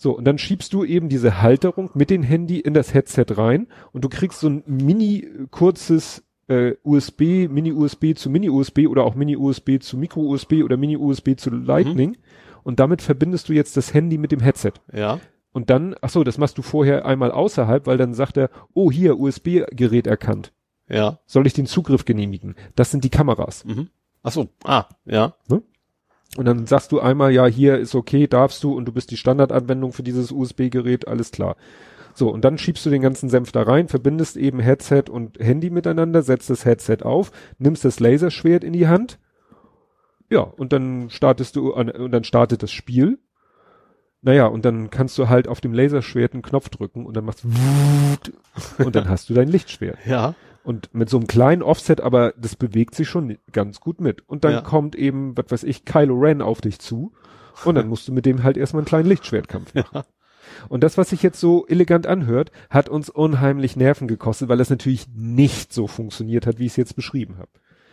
So, 0.00 0.16
und 0.16 0.24
dann 0.24 0.38
schiebst 0.38 0.72
du 0.72 0.84
eben 0.84 1.08
diese 1.08 1.42
Halterung 1.42 1.90
mit 1.92 2.08
dem 2.08 2.22
Handy 2.22 2.60
in 2.60 2.72
das 2.72 2.94
Headset 2.94 3.26
rein 3.30 3.66
und 3.92 4.04
du 4.04 4.08
kriegst 4.08 4.38
so 4.38 4.48
ein 4.48 4.62
mini 4.66 5.24
äh, 5.24 5.46
kurzes 5.50 6.24
äh, 6.46 6.76
USB, 6.84 7.48
Mini-USB 7.50 8.16
zu 8.16 8.30
Mini-USB 8.30 8.86
oder 8.88 9.04
auch 9.04 9.16
Mini-USB 9.16 9.80
zu 9.80 9.98
Micro-USB 9.98 10.62
oder 10.64 10.76
Mini-USB 10.76 11.36
zu 11.36 11.50
Lightning 11.50 12.16
und 12.62 12.80
damit 12.80 13.02
verbindest 13.02 13.48
du 13.48 13.52
jetzt 13.52 13.76
das 13.76 13.92
Handy 13.92 14.18
mit 14.18 14.30
dem 14.30 14.40
Headset. 14.40 14.72
Ja. 14.92 15.18
Und 15.52 15.68
dann, 15.68 15.96
ach 16.00 16.10
so, 16.10 16.22
das 16.22 16.38
machst 16.38 16.56
du 16.58 16.62
vorher 16.62 17.04
einmal 17.04 17.32
außerhalb, 17.32 17.86
weil 17.86 17.98
dann 17.98 18.14
sagt 18.14 18.36
er, 18.36 18.50
oh 18.74 18.92
hier, 18.92 19.18
USB-Gerät 19.18 20.06
erkannt. 20.06 20.52
Ja. 20.88 21.18
Soll 21.26 21.46
ich 21.46 21.54
den 21.54 21.66
Zugriff 21.66 22.04
genehmigen? 22.04 22.54
Das 22.76 22.92
sind 22.92 23.02
die 23.04 23.10
Kameras. 23.10 23.64
Mhm. 23.64 23.88
Ach 24.22 24.32
so. 24.32 24.48
Ah. 24.64 24.86
Ja. 25.04 25.34
Und 26.38 26.44
dann 26.44 26.68
sagst 26.68 26.92
du 26.92 27.00
einmal, 27.00 27.32
ja, 27.32 27.46
hier 27.46 27.78
ist 27.78 27.96
okay, 27.96 28.28
darfst 28.28 28.62
du 28.62 28.72
und 28.72 28.84
du 28.84 28.92
bist 28.92 29.10
die 29.10 29.16
Standardanwendung 29.16 29.92
für 29.92 30.04
dieses 30.04 30.30
USB-Gerät, 30.30 31.08
alles 31.08 31.32
klar. 31.32 31.56
So, 32.14 32.30
und 32.30 32.44
dann 32.44 32.58
schiebst 32.58 32.86
du 32.86 32.90
den 32.90 33.02
ganzen 33.02 33.28
Senf 33.28 33.50
da 33.50 33.62
rein, 33.62 33.88
verbindest 33.88 34.36
eben 34.36 34.60
Headset 34.60 35.06
und 35.10 35.40
Handy 35.40 35.68
miteinander, 35.68 36.22
setzt 36.22 36.48
das 36.48 36.64
Headset 36.64 36.98
auf, 37.02 37.32
nimmst 37.58 37.84
das 37.84 37.98
Laserschwert 37.98 38.62
in 38.62 38.72
die 38.72 38.86
Hand. 38.86 39.18
Ja, 40.30 40.42
und 40.42 40.72
dann 40.72 41.10
startest 41.10 41.56
du, 41.56 41.72
und 41.74 42.12
dann 42.12 42.22
startet 42.22 42.62
das 42.62 42.70
Spiel. 42.70 43.18
Naja, 44.22 44.46
und 44.46 44.64
dann 44.64 44.90
kannst 44.90 45.18
du 45.18 45.28
halt 45.28 45.48
auf 45.48 45.60
dem 45.60 45.72
Laserschwert 45.72 46.34
einen 46.34 46.42
Knopf 46.42 46.68
drücken 46.68 47.04
und 47.04 47.16
dann 47.16 47.24
machst 47.24 47.44
und 48.78 48.94
dann 48.94 49.08
hast 49.08 49.28
du 49.28 49.34
dein 49.34 49.48
Lichtschwert. 49.48 49.98
Ja. 50.06 50.36
Und 50.68 50.92
mit 50.92 51.08
so 51.08 51.16
einem 51.16 51.26
kleinen 51.26 51.62
Offset, 51.62 52.02
aber 52.02 52.34
das 52.36 52.54
bewegt 52.54 52.94
sich 52.94 53.08
schon 53.08 53.38
ganz 53.52 53.80
gut 53.80 54.02
mit. 54.02 54.28
Und 54.28 54.44
dann 54.44 54.52
Ja. 54.52 54.60
kommt 54.60 54.96
eben, 54.96 55.34
was 55.34 55.46
weiß 55.50 55.62
ich, 55.62 55.86
Kylo 55.86 56.14
Ren 56.14 56.42
auf 56.42 56.60
dich 56.60 56.78
zu. 56.78 57.12
Und 57.64 57.74
dann 57.74 57.88
musst 57.88 58.06
du 58.06 58.12
mit 58.12 58.26
dem 58.26 58.42
halt 58.42 58.58
erstmal 58.58 58.80
einen 58.82 58.86
kleinen 58.86 59.08
Lichtschwertkampf 59.08 59.72
machen. 59.74 60.02
Und 60.68 60.84
das, 60.84 60.98
was 60.98 61.08
sich 61.08 61.22
jetzt 61.22 61.40
so 61.40 61.66
elegant 61.68 62.06
anhört, 62.06 62.52
hat 62.68 62.90
uns 62.90 63.08
unheimlich 63.08 63.76
Nerven 63.76 64.08
gekostet, 64.08 64.50
weil 64.50 64.58
das 64.58 64.68
natürlich 64.68 65.06
nicht 65.14 65.72
so 65.72 65.86
funktioniert 65.86 66.46
hat, 66.46 66.58
wie 66.58 66.66
ich 66.66 66.72
es 66.72 66.76
jetzt 66.76 66.96
beschrieben 66.96 67.38
habe. 67.38 67.48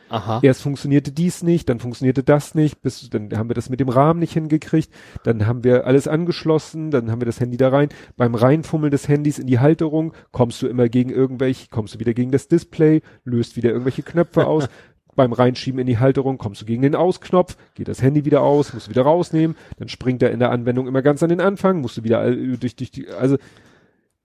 Aha. 0.09 0.39
Erst 0.43 0.61
funktionierte 0.61 1.11
dies 1.11 1.41
nicht, 1.41 1.67
dann 1.67 1.79
funktionierte 1.79 2.23
das 2.23 2.53
nicht, 2.53 2.81
bis 2.81 3.09
dann 3.09 3.35
haben 3.37 3.49
wir 3.49 3.55
das 3.55 3.69
mit 3.69 3.79
dem 3.79 3.89
Rahmen 3.89 4.19
nicht 4.19 4.33
hingekriegt, 4.33 4.89
dann 5.23 5.47
haben 5.47 5.63
wir 5.63 5.87
alles 5.87 6.07
angeschlossen, 6.07 6.91
dann 6.91 7.09
haben 7.09 7.21
wir 7.21 7.25
das 7.25 7.39
Handy 7.39 7.57
da 7.57 7.69
rein. 7.69 7.89
Beim 8.15 8.35
Reinfummeln 8.35 8.91
des 8.91 9.07
Handys 9.07 9.39
in 9.39 9.47
die 9.47 9.59
Halterung 9.59 10.13
kommst 10.31 10.61
du 10.61 10.67
immer 10.67 10.89
gegen 10.89 11.09
irgendwelche, 11.09 11.69
kommst 11.69 11.95
du 11.95 11.99
wieder 11.99 12.13
gegen 12.13 12.31
das 12.31 12.47
Display, 12.47 13.01
löst 13.23 13.55
wieder 13.55 13.69
irgendwelche 13.71 14.03
Knöpfe 14.03 14.45
aus. 14.47 14.67
Beim 15.15 15.31
Reinschieben 15.31 15.79
in 15.79 15.87
die 15.87 15.97
Halterung 15.97 16.37
kommst 16.37 16.61
du 16.61 16.65
gegen 16.65 16.81
den 16.81 16.93
Ausknopf, 16.93 17.55
geht 17.73 17.87
das 17.87 18.01
Handy 18.01 18.25
wieder 18.25 18.41
aus, 18.41 18.73
musst 18.73 18.87
du 18.87 18.91
wieder 18.91 19.03
rausnehmen, 19.03 19.55
dann 19.79 19.87
springt 19.87 20.21
er 20.21 20.31
in 20.31 20.39
der 20.39 20.51
Anwendung 20.51 20.87
immer 20.87 21.01
ganz 21.01 21.23
an 21.23 21.29
den 21.29 21.39
Anfang, 21.39 21.79
musst 21.79 21.95
du 21.95 22.03
wieder 22.03 22.29
durch, 22.35 22.75
durch 22.75 22.91
die, 22.91 23.07
also 23.07 23.37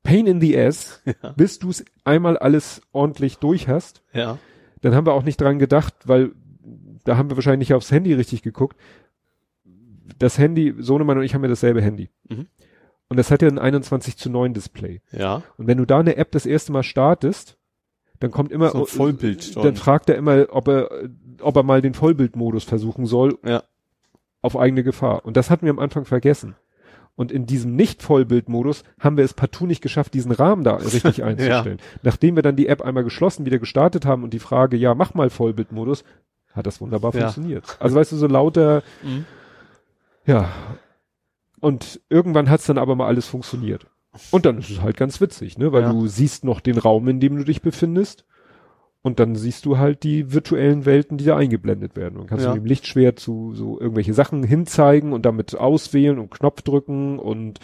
Pain 0.03 0.27
in 0.27 0.41
the 0.41 0.59
ass, 0.59 1.01
Ja. 1.23 1.31
bis 1.37 1.59
du 1.61 1.71
es 1.71 1.85
einmal 2.05 2.37
alles 2.37 2.83
ordentlich 2.93 3.37
durch 3.39 3.69
hast. 3.69 4.03
Ja. 4.13 4.39
Dann 4.81 4.95
haben 4.95 5.07
wir 5.07 5.13
auch 5.13 5.23
nicht 5.23 5.41
dran 5.41 5.59
gedacht, 5.59 5.95
weil 6.05 6.33
da 7.05 7.17
haben 7.17 7.31
wir 7.31 7.37
wahrscheinlich 7.37 7.69
nicht 7.69 7.75
aufs 7.75 7.91
Handy 7.91 8.13
richtig 8.15 8.43
geguckt. 8.43 8.77
Das 10.19 10.39
Handy, 10.39 10.75
Sohnemann 10.79 11.19
und 11.19 11.25
ich 11.25 11.35
haben 11.35 11.43
ja 11.43 11.49
dasselbe 11.49 11.83
Handy. 11.83 12.11
Mhm. 12.29 12.47
Und 13.09 13.17
das 13.17 13.31
hat 13.31 13.43
ja 13.43 13.49
ein 13.49 13.59
21 13.59 14.17
zu 14.17 14.31
9 14.31 14.55
Display. 14.55 15.01
Ja. 15.11 15.43
Und 15.57 15.67
wenn 15.67 15.79
du 15.79 15.85
da 15.85 15.99
eine 15.99 16.17
App 16.17 16.31
das 16.31 16.47
erste 16.47 16.73
Mal 16.73 16.83
startest, 16.83 17.57
dann 18.21 18.31
kommt 18.31 18.53
immer, 18.53 18.71
So 18.71 18.85
Vollbild 18.85 19.57
dann 19.57 19.77
fragt 19.77 20.09
er 20.11 20.17
immer, 20.17 20.47
ob 20.51 20.69
er, 20.69 20.91
ob 21.41 21.57
er 21.57 21.63
mal 21.63 21.81
den 21.83 21.95
Vollbildmodus 21.95 22.65
versuchen 22.65 23.07
soll, 23.07 23.39
Ja. 23.45 23.63
auf 24.43 24.57
eigene 24.57 24.85
Gefahr. 24.85 25.25
Und 25.25 25.37
das 25.37 25.51
hatten 25.51 25.65
wir 25.67 25.71
am 25.71 25.79
Anfang 25.79 26.05
vergessen. 26.05 26.55
Und 27.17 27.33
in 27.33 27.45
diesem 27.47 27.77
Nicht-Vollbildmodus 27.77 28.83
haben 28.99 29.17
wir 29.19 29.25
es 29.25 29.35
partout 29.35 29.67
nicht 29.67 29.83
geschafft, 29.83 30.15
diesen 30.15 30.33
Rahmen 30.33 30.65
da 30.65 30.77
richtig 30.77 31.23
einzustellen. 31.25 31.79
Nachdem 32.03 32.37
wir 32.37 32.43
dann 32.43 32.57
die 32.57 32.67
App 32.69 32.81
einmal 32.83 33.05
geschlossen 33.05 33.45
wieder 33.45 33.59
gestartet 33.59 34.07
haben 34.07 34.23
und 34.25 34.33
die 34.33 34.39
Frage, 34.39 34.77
ja, 34.77 34.95
mach 34.95 35.13
mal 35.15 35.29
Vollbildmodus, 35.29 36.05
hat 36.55 36.67
das 36.67 36.81
wunderbar 36.81 37.15
Ja. 37.15 37.21
funktioniert. 37.23 37.77
Also 37.79 37.97
weißt 37.97 38.13
du, 38.13 38.17
so 38.17 38.27
lauter, 38.27 38.83
Mhm. 39.03 39.27
ja. 40.27 40.49
Und 41.61 42.01
irgendwann 42.09 42.49
hat's 42.49 42.67
dann 42.67 42.79
aber 42.79 42.97
mal 42.97 43.07
alles 43.07 43.27
funktioniert. 43.27 43.87
Und 44.31 44.47
dann 44.47 44.59
ist 44.59 44.71
es 44.71 44.81
halt 44.81 44.97
ganz 44.97 45.21
witzig, 45.21 45.59
ne? 45.59 45.73
Weil 45.73 45.83
Ja. 45.83 45.93
du 45.93 46.07
siehst 46.07 46.43
noch 46.45 46.61
den 46.61 46.79
Raum, 46.79 47.07
in 47.09 47.21
dem 47.21 47.37
du 47.37 47.45
dich 47.45 47.61
befindest. 47.63 48.25
Und 49.03 49.19
dann 49.19 49.35
siehst 49.35 49.65
du 49.65 49.79
halt 49.79 50.03
die 50.03 50.33
virtuellen 50.33 50.85
Welten, 50.85 51.17
die 51.17 51.25
da 51.25 51.37
eingeblendet 51.37 51.97
werden. 51.97 52.19
Und 52.19 52.27
kannst 52.27 52.45
Ja. 52.45 52.51
du 52.51 52.57
mit 52.57 52.65
dem 52.65 52.69
Lichtschwert 52.69 53.19
zu 53.19 53.55
so 53.55 53.81
irgendwelche 53.81 54.13
Sachen 54.13 54.43
hinzeigen 54.43 55.13
und 55.15 55.25
damit 55.25 55.57
auswählen 55.57 56.19
und 56.19 56.31
Knopf 56.31 56.63
drücken 56.63 57.19
und 57.19 57.61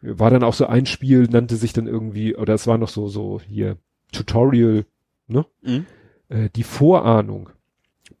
war 0.00 0.30
dann 0.30 0.44
auch 0.44 0.54
so 0.54 0.66
ein 0.66 0.86
Spiel, 0.86 1.24
nannte 1.30 1.56
sich 1.56 1.72
dann 1.72 1.86
irgendwie, 1.86 2.34
oder 2.36 2.54
es 2.54 2.66
war 2.66 2.78
noch 2.78 2.88
so, 2.88 3.08
so 3.08 3.40
hier 3.46 3.76
Tutorial, 4.12 4.86
ne? 5.26 5.44
Mhm. 5.62 5.86
Äh, 6.28 6.48
die 6.54 6.62
Vorahnung. 6.62 7.50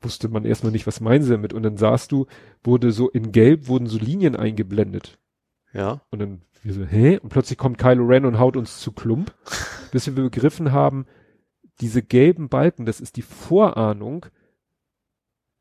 Wusste 0.02 0.28
man 0.28 0.44
erstmal 0.44 0.72
nicht, 0.72 0.86
was 0.86 1.00
meinen 1.00 1.22
sie 1.22 1.30
damit. 1.30 1.54
Und 1.54 1.62
dann 1.62 1.76
sahst 1.76 2.12
du, 2.12 2.26
wurde 2.62 2.92
so 2.92 3.08
in 3.08 3.32
Gelb 3.32 3.68
wurden 3.68 3.86
so 3.86 3.98
Linien 3.98 4.36
eingeblendet. 4.36 5.18
Ja. 5.72 6.02
Und 6.10 6.18
dann 6.20 6.42
wir 6.62 6.74
so, 6.74 6.84
hä? 6.84 7.18
Und 7.22 7.30
plötzlich 7.30 7.58
kommt 7.58 7.78
Kylo 7.78 8.04
Ren 8.04 8.24
und 8.26 8.38
haut 8.38 8.56
uns 8.56 8.80
zu 8.80 8.92
Klump, 8.92 9.32
bis 9.92 10.06
wir 10.06 10.14
begriffen 10.14 10.72
haben, 10.72 11.06
diese 11.80 12.02
gelben 12.02 12.48
Balken, 12.48 12.86
das 12.86 13.00
ist 13.00 13.16
die 13.16 13.22
Vorahnung. 13.22 14.26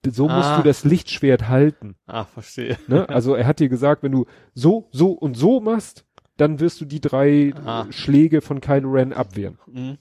So 0.05 0.27
musst 0.29 0.47
Ah. 0.49 0.57
du 0.57 0.63
das 0.63 0.83
Lichtschwert 0.85 1.49
halten. 1.49 1.95
Ah, 2.05 2.23
verstehe. 2.25 2.77
Ne? 2.87 3.07
Also 3.09 3.35
er 3.35 3.45
hat 3.45 3.59
dir 3.59 3.67
gesagt, 3.69 4.03
wenn 4.03 4.11
du 4.13 4.25
so, 4.53 4.87
so 4.91 5.11
und 5.11 5.35
so 5.35 5.59
machst, 5.59 6.05
dann 6.37 6.59
wirst 6.59 6.79
du 6.79 6.85
die 6.85 7.01
drei 7.01 7.53
Ah. 7.65 7.87
Schläge 7.91 8.41
von 8.41 8.61
Kylo 8.61 8.89
Ren 8.91 9.11
abwehren. 9.13 9.57
Mhm. 9.67 9.97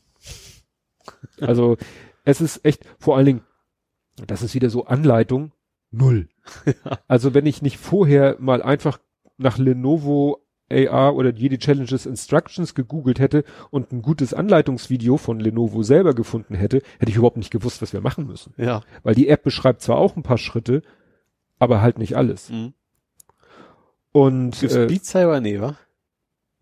Also 1.41 1.77
es 2.25 2.41
ist 2.41 2.65
echt, 2.65 2.85
vor 2.99 3.17
allen 3.17 3.27
Dingen, 3.27 3.45
das 4.27 4.43
ist 4.43 4.55
wieder 4.55 4.71
so 4.71 4.85
Anleitung, 4.87 5.53
null. 5.91 6.29
Also 7.09 7.35
wenn 7.35 7.47
ich 7.47 7.63
nicht 7.63 7.79
vorher 7.79 8.37
mal 8.39 8.63
einfach 8.63 8.99
nach 9.39 9.59
Lenovo 9.59 10.46
AR 10.71 11.15
oder 11.15 11.33
Jedi 11.33 11.59
Challenges 11.59 12.07
Instructions 12.07 12.75
gegoogelt 12.75 13.19
hätte 13.19 13.45
und 13.71 13.93
ein 13.93 14.03
gutes 14.03 14.35
Anleitungsvideo 14.35 15.17
von 15.17 15.41
Lenovo 15.41 15.83
selber 15.83 16.15
gefunden 16.15 16.55
hätte, 16.55 16.83
hätte 16.99 17.11
ich 17.11 17.17
überhaupt 17.17 17.37
nicht 17.37 17.51
gewusst, 17.51 17.83
was 17.83 17.93
wir 17.93 18.01
machen 18.01 18.27
müssen. 18.27 18.55
Ja. 18.57 18.83
Weil 19.03 19.15
die 19.15 19.29
App 19.29 19.43
beschreibt 19.43 19.83
zwar 19.83 19.99
auch 19.99 20.17
ein 20.17 20.23
paar 20.23 20.39
Schritte, 20.39 20.83
aber 21.59 21.81
halt 21.81 21.99
nicht 21.99 22.17
alles. 22.17 22.51
Mhm. 22.51 22.75
Und 24.13 24.59
Gibt's 24.61 24.75
äh, 24.75 24.87
Beat 24.87 25.05
Saber? 25.05 25.41
Nee, 25.41 25.61
wa? 25.61 25.77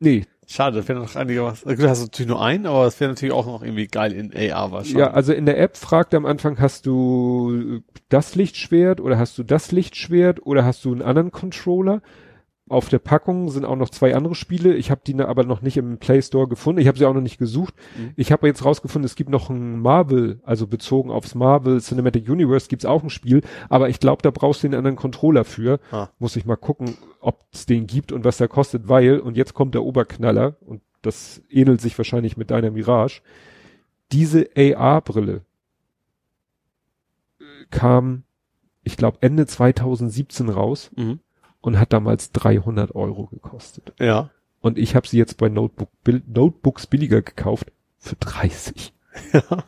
nee, 0.01 0.25
Schade, 0.47 0.77
das 0.77 0.89
wäre 0.89 1.01
noch 1.01 1.17
einiger 1.17 1.45
was. 1.45 1.63
Du 1.63 1.89
hast 1.89 2.03
natürlich 2.03 2.29
nur 2.29 2.43
einen, 2.43 2.67
aber 2.67 2.87
es 2.87 3.01
wäre 3.01 3.11
natürlich 3.11 3.33
auch 3.33 3.47
noch 3.47 3.63
irgendwie 3.63 3.87
geil 3.87 4.13
in 4.13 4.33
AR 4.35 4.73
wahrscheinlich. 4.73 4.99
Ja, 4.99 5.11
also 5.13 5.33
in 5.33 5.47
der 5.47 5.59
App 5.59 5.77
fragt 5.77 6.15
am 6.15 6.27
Anfang, 6.27 6.61
hast 6.61 6.87
du 6.87 7.81
das 8.09 8.35
Lichtschwert 8.35 9.01
oder 9.01 9.19
hast 9.19 9.39
du 9.39 9.43
das 9.43 9.73
Lichtschwert 9.73 10.45
oder 10.45 10.65
hast 10.65 10.85
du 10.85 10.93
einen 10.93 11.03
anderen 11.03 11.33
Controller? 11.33 12.03
Auf 12.67 12.89
der 12.89 12.99
Packung 12.99 13.51
sind 13.51 13.67
auch 13.67 13.77
noch 13.77 13.91
zwei 13.91 14.15
andere 14.15 14.35
Spiele. 14.35 14.75
Ich 14.75 14.91
habe 14.91 15.03
die 15.07 15.15
aber 15.21 15.45
noch 15.45 15.61
nicht 15.61 15.77
im 15.77 15.99
Play 15.99 16.23
Store 16.23 16.49
gefunden. 16.49 16.81
Ich 16.81 16.89
habe 16.89 16.97
sie 16.97 17.05
auch 17.05 17.13
noch 17.13 17.21
nicht 17.21 17.37
gesucht. 17.37 17.75
Mhm. 17.99 18.15
Ich 18.17 18.33
habe 18.33 18.47
jetzt 18.47 18.65
rausgefunden, 18.65 19.05
es 19.05 19.17
gibt 19.17 19.29
noch 19.29 19.51
ein 19.51 19.81
Marvel, 19.81 20.41
also 20.45 20.67
bezogen 20.67 21.11
aufs 21.11 21.35
Marvel 21.35 21.81
Cinematic 21.83 22.27
Universe 22.27 22.69
gibt's 22.69 22.87
auch 22.87 23.03
ein 23.03 23.11
Spiel, 23.11 23.43
aber 23.69 23.91
ich 23.91 24.01
glaube, 24.01 24.23
da 24.23 24.31
brauchst 24.31 24.63
du 24.63 24.69
einen 24.69 24.77
anderen 24.77 24.97
Controller 24.97 25.45
für. 25.45 25.79
Ah. 25.91 26.09
Muss 26.19 26.37
ich 26.37 26.47
mal 26.47 26.57
gucken, 26.57 26.97
ob 27.21 27.45
es 27.53 27.67
den 27.67 27.87
gibt 27.87 28.13
und 28.13 28.25
was 28.25 28.39
der 28.39 28.49
kostet, 28.49 28.89
weil, 28.89 29.19
und 29.21 29.37
jetzt 29.37 29.53
kommt 29.53 29.75
der 29.75 29.83
Oberknaller, 29.83 30.57
und 30.65 30.81
das 31.03 31.43
ähnelt 31.51 31.83
sich 31.83 31.99
wahrscheinlich 31.99 32.39
mit 32.39 32.51
deiner 32.51 32.71
Mirage, 32.71 33.21
diese 34.11 34.49
AR-Brille 34.57 35.43
äh, 37.41 37.45
kam, 37.71 38.23
ich 38.83 38.97
glaube, 38.97 39.19
Ende 39.21 39.47
2017 39.47 40.49
raus 40.49 40.91
Mhm. 40.97 41.21
Und 41.65 41.79
hat 41.79 41.93
damals 41.93 42.31
300 42.33 42.95
Euro 42.95 43.27
gekostet. 43.27 43.95
Ja. 43.99 44.31
Und 44.61 44.79
ich 44.79 44.95
habe 44.95 45.09
sie 45.09 45.19
jetzt 45.19 45.39
bei 45.39 45.49
Notebook, 45.49 45.89
Notebooks 46.27 46.87
billiger 46.87 47.23
gekauft 47.23 47.73
für 47.99 48.17
30. 48.17 48.93
Ja. 49.33 49.43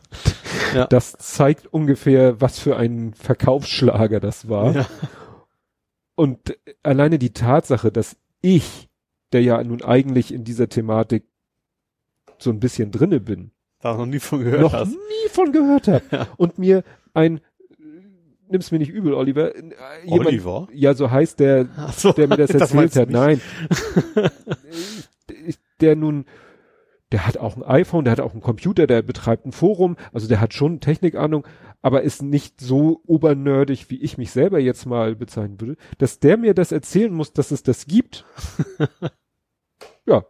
Ja. 0.73 0.85
Das 0.85 1.13
zeigt 1.13 1.67
ungefähr, 1.67 2.41
was 2.41 2.59
für 2.59 2.75
ein 2.75 3.13
Verkaufsschlager 3.13 4.19
das 4.19 4.49
war. 4.49 4.75
Ja. 4.75 4.85
Und 6.15 6.57
alleine 6.83 7.19
die 7.19 7.31
Tatsache, 7.31 7.89
dass 7.89 8.17
ich, 8.41 8.89
der 9.31 9.41
ja 9.43 9.63
nun 9.63 9.81
eigentlich 9.81 10.33
in 10.33 10.43
dieser 10.43 10.67
Thematik 10.67 11.23
so 12.37 12.49
ein 12.49 12.59
bisschen 12.59 12.91
drinne 12.91 13.21
bin, 13.21 13.51
Da 13.79 13.95
noch 13.95 14.05
nie 14.05 14.19
von 14.19 14.43
gehört 14.43 14.61
noch 14.61 14.73
hast. 14.73 14.89
nie 14.89 15.29
von 15.31 15.53
gehört 15.53 15.87
habe 15.87 16.03
Ja. 16.11 16.27
und 16.35 16.57
mir 16.57 16.83
ein, 17.13 17.39
nimm's 18.49 18.71
mir 18.71 18.79
nicht 18.79 18.91
übel, 18.91 19.13
Oliver, 19.13 19.55
äh, 19.55 19.61
jemand, 20.03 20.27
Oliver? 20.27 20.67
ja, 20.73 20.93
so 20.93 21.11
heißt 21.11 21.39
der, 21.39 21.67
so, 21.95 22.11
der 22.11 22.27
mir 22.27 22.37
das 22.37 22.49
erzählt 22.51 22.95
du 22.95 23.01
hat. 23.01 23.09
Nein. 23.09 23.41
Der 25.79 25.95
nun, 25.95 26.25
der 27.11 27.27
hat 27.27 27.37
auch 27.37 27.55
ein 27.55 27.63
iPhone, 27.63 28.03
der 28.03 28.13
hat 28.13 28.19
auch 28.19 28.33
einen 28.33 28.41
Computer, 28.41 28.87
der 28.87 29.01
betreibt 29.01 29.45
ein 29.45 29.51
Forum, 29.51 29.95
also 30.11 30.27
der 30.27 30.41
hat 30.41 30.53
schon 30.53 30.79
Technikahnung, 30.79 31.45
aber 31.81 32.01
ist 32.01 32.23
nicht 32.23 32.59
so 32.59 33.01
obernerdig, 33.05 33.89
wie 33.89 34.01
ich 34.01 34.17
mich 34.17 34.31
selber 34.31 34.59
jetzt 34.59 34.85
mal 34.85 35.15
bezeichnen 35.15 35.61
würde, 35.61 35.77
dass 35.99 36.19
der 36.19 36.37
mir 36.37 36.53
das 36.53 36.71
erzählen 36.71 37.13
muss, 37.13 37.31
dass 37.33 37.51
es 37.51 37.63
das 37.63 37.85
gibt. 37.85 38.25
ja. 40.05 40.25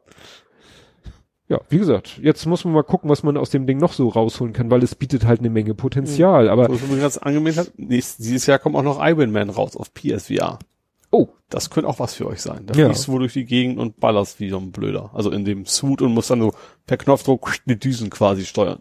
Ja, 1.49 1.61
wie 1.69 1.77
gesagt, 1.77 2.19
jetzt 2.21 2.45
muss 2.45 2.65
man 2.65 2.73
mal 2.73 2.83
gucken, 2.83 3.09
was 3.09 3.23
man 3.23 3.37
aus 3.37 3.49
dem 3.49 3.65
Ding 3.67 3.77
noch 3.77 3.93
so 3.93 4.09
rausholen 4.09 4.53
kann, 4.53 4.69
weil 4.69 4.83
es 4.83 4.95
bietet 4.95 5.25
halt 5.25 5.39
eine 5.39 5.49
Menge 5.49 5.73
Potenzial, 5.73 6.49
aber 6.49 6.67
Wo 6.67 6.73
ich 6.73 6.87
mir 6.87 6.99
ganz 6.99 7.17
angemeldet 7.17 7.67
hat, 7.67 7.79
nächstes, 7.79 8.17
dieses 8.17 8.45
Jahr 8.47 8.59
kommt 8.59 8.75
auch 8.75 8.83
noch 8.83 8.99
Iron 9.05 9.31
Man 9.31 9.49
raus 9.49 9.77
auf 9.77 9.93
PSVR. 9.93 10.59
oh, 11.11 11.29
Das 11.49 11.69
könnte 11.69 11.87
auch 11.89 11.99
was 11.99 12.15
für 12.15 12.27
euch 12.27 12.41
sein. 12.41 12.65
Da 12.65 12.77
Ja. 12.77 12.87
fliegst 12.87 13.07
du 13.07 13.13
wohl 13.13 13.19
durch 13.19 13.31
die 13.31 13.45
Gegend 13.45 13.79
und 13.79 14.01
ballerst 14.01 14.41
wie 14.41 14.49
so 14.49 14.57
ein 14.57 14.71
Blöder. 14.73 15.11
Also 15.13 15.31
in 15.31 15.45
dem 15.45 15.63
Suit 15.65 16.01
und 16.01 16.13
musst 16.13 16.29
dann 16.29 16.41
so 16.41 16.51
per 16.85 16.97
Knopfdruck 16.97 17.53
die 17.65 17.79
Düsen 17.79 18.09
quasi 18.09 18.43
steuern. 18.45 18.79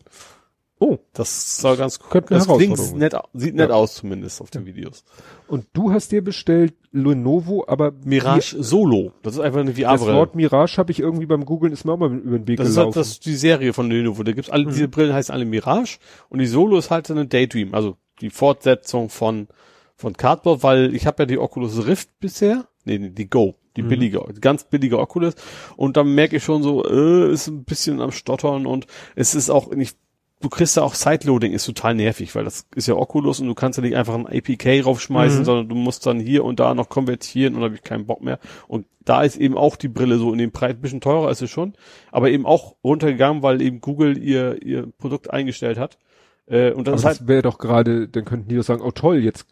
Oh, 0.78 0.98
Das 1.12 1.58
soll 1.58 1.76
ganz 1.76 1.98
Könnte 1.98 2.34
eine 2.34 2.38
Das 2.38 2.46
klingt 2.46 2.76
Herausforderung 2.76 2.98
nett, 2.98 3.14
sieht 3.34 3.54
nett 3.54 3.70
Ja. 3.70 3.76
aus 3.76 3.94
zumindest 3.96 4.40
auf 4.40 4.50
den 4.50 4.66
Videos. 4.66 5.04
und 5.48 5.66
du 5.72 5.92
hast 5.92 6.12
dir 6.12 6.22
bestellt 6.22 6.74
Lenovo, 6.92 7.64
aber 7.68 7.92
Mirage 8.04 8.56
Solo. 8.62 9.12
Das 9.22 9.34
ist 9.34 9.40
einfach 9.40 9.60
eine 9.60 9.72
Das 9.72 9.80
VR-Brille. 9.80 10.14
Wort 10.16 10.34
Mirage 10.34 10.76
habe 10.78 10.90
ich 10.92 11.00
irgendwie 11.00 11.26
beim 11.26 11.44
Googlen 11.44 11.72
ist 11.72 11.84
mir 11.84 11.92
auch 11.92 11.98
mal 11.98 12.12
über 12.14 12.38
den 12.38 12.48
Weg 12.48 12.58
Das 12.58 12.68
ist 12.68 12.76
halt 12.76 12.92
gelaufen. 12.92 12.98
das, 12.98 13.20
die 13.20 13.34
Serie 13.36 13.72
von 13.72 13.90
Lenovo. 13.90 14.22
Da 14.22 14.32
gibt's 14.32 14.50
alle, 14.50 14.64
Mhm. 14.64 14.70
diese 14.70 14.88
Brillen 14.88 15.12
heißen 15.12 15.32
alle 15.34 15.44
Mirage 15.44 15.98
und 16.28 16.38
die 16.38 16.46
Solo 16.46 16.78
ist 16.78 16.90
halt 16.90 17.10
eine 17.10 17.26
Daydream, 17.26 17.74
also 17.74 17.96
die 18.20 18.30
Fortsetzung 18.30 19.08
von, 19.10 19.48
von 19.94 20.14
Cardboard, 20.16 20.62
weil 20.62 20.94
ich 20.94 21.06
habe 21.06 21.22
ja 21.22 21.26
die 21.26 21.38
Oculus 21.38 21.86
Rift 21.86 22.18
bisher. 22.20 22.66
Nee, 22.84 22.98
nee, 22.98 23.10
die 23.10 23.28
Go. 23.28 23.56
Die 23.76 23.82
Mhm. 23.82 23.88
billige, 23.88 24.20
ganz 24.40 24.64
billige 24.64 24.98
Oculus. 24.98 25.34
Und 25.76 25.98
dann 25.98 26.14
merke 26.14 26.36
ich 26.36 26.44
schon 26.44 26.62
so, 26.62 26.82
äh, 26.88 27.30
ist 27.30 27.46
ein 27.48 27.64
bisschen 27.64 28.00
am 28.00 28.10
Stottern 28.10 28.64
und 28.64 28.86
es 29.16 29.34
ist 29.34 29.50
auch 29.50 29.70
nicht, 29.72 29.98
du 30.46 30.50
kriegst 30.50 30.76
ja 30.76 30.82
auch 30.84 30.94
Sideloading, 30.94 31.52
ist 31.52 31.66
total 31.66 31.94
nervig, 31.96 32.34
weil 32.36 32.44
das 32.44 32.66
ist 32.76 32.86
ja 32.86 32.94
Oculus 32.94 33.40
und 33.40 33.48
du 33.48 33.54
kannst 33.54 33.78
ja 33.78 33.82
nicht 33.82 33.96
einfach 33.96 34.14
ein 34.14 34.26
APK 34.26 34.80
raufschmeißen, 34.84 35.40
Mhm. 35.40 35.44
sondern 35.44 35.68
du 35.68 35.74
musst 35.74 36.06
dann 36.06 36.20
hier 36.20 36.44
und 36.44 36.60
da 36.60 36.72
noch 36.74 36.88
konvertieren 36.88 37.54
und 37.54 37.60
da 37.62 37.64
habe 37.66 37.74
ich 37.74 37.82
keinen 37.82 38.06
Bock 38.06 38.22
mehr. 38.22 38.38
Und 38.68 38.86
da 39.04 39.22
ist 39.22 39.36
eben 39.36 39.56
auch 39.56 39.74
die 39.76 39.88
Brille 39.88 40.18
so 40.18 40.32
in 40.32 40.38
dem 40.38 40.52
Preis, 40.52 40.74
ein 40.74 40.80
bisschen 40.80 41.00
teurer 41.00 41.30
ist 41.30 41.42
es 41.42 41.50
schon, 41.50 41.74
aber 42.12 42.30
eben 42.30 42.46
auch 42.46 42.76
runtergegangen, 42.84 43.42
weil 43.42 43.60
eben 43.60 43.80
Google 43.80 44.16
ihr, 44.18 44.62
ihr 44.64 44.86
Produkt 44.98 45.30
eingestellt 45.32 45.78
hat. 45.78 45.98
Äh, 46.46 46.70
und 46.72 46.86
das 46.86 47.04
halt, 47.04 47.20
das 47.20 47.26
wäre 47.28 47.42
doch 47.42 47.58
gerade, 47.58 48.08
dann 48.08 48.24
könnten 48.24 48.48
die 48.48 48.54
doch 48.56 48.62
sagen, 48.62 48.82
oh 48.82 48.92
toll, 48.92 49.18
jetzt, 49.18 49.46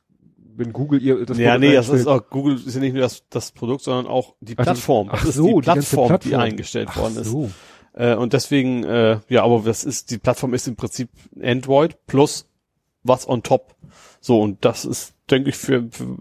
wenn 0.56 0.72
Google 0.72 1.02
ihr 1.02 1.24
das 1.26 1.36
ja, 1.38 1.50
Produkt 1.54 1.60
nee, 1.68 1.74
das 1.74 1.88
ist 1.88 2.06
auch, 2.06 2.30
Google 2.30 2.54
ist 2.64 2.72
ja 2.74 2.80
nicht 2.80 2.92
nur 2.92 3.02
das, 3.02 3.24
das 3.30 3.50
Produkt, 3.50 3.82
sondern 3.82 4.06
auch 4.06 4.36
die 4.40 4.54
Ach, 4.56 4.62
Plattform. 4.62 5.08
ach 5.10 5.18
das 5.20 5.30
ist 5.30 5.34
so, 5.34 5.46
die 5.48 5.54
die 5.54 5.66
ganze 5.66 5.96
Plattform, 5.96 6.06
die 6.06 6.28
Plattform. 6.28 6.40
eingestellt 6.40 6.88
Ach 6.92 6.96
worden 6.98 7.16
ist. 7.16 7.26
Äh, 7.94 8.14
und 8.14 8.32
deswegen, 8.32 8.84
äh, 8.84 9.20
ja, 9.28 9.42
aber 9.44 9.62
das 9.64 9.84
ist, 9.84 10.10
die 10.10 10.18
Plattform 10.18 10.52
ist 10.54 10.66
im 10.68 10.76
Prinzip 10.76 11.08
Android 11.42 11.96
plus 12.06 12.48
was 13.02 13.28
on 13.28 13.42
top. 13.42 13.74
So, 14.20 14.40
und 14.40 14.64
das 14.64 14.84
ist, 14.86 15.12
denke 15.30 15.50
ich, 15.50 15.56
für, 15.56 15.86
für 15.90 16.16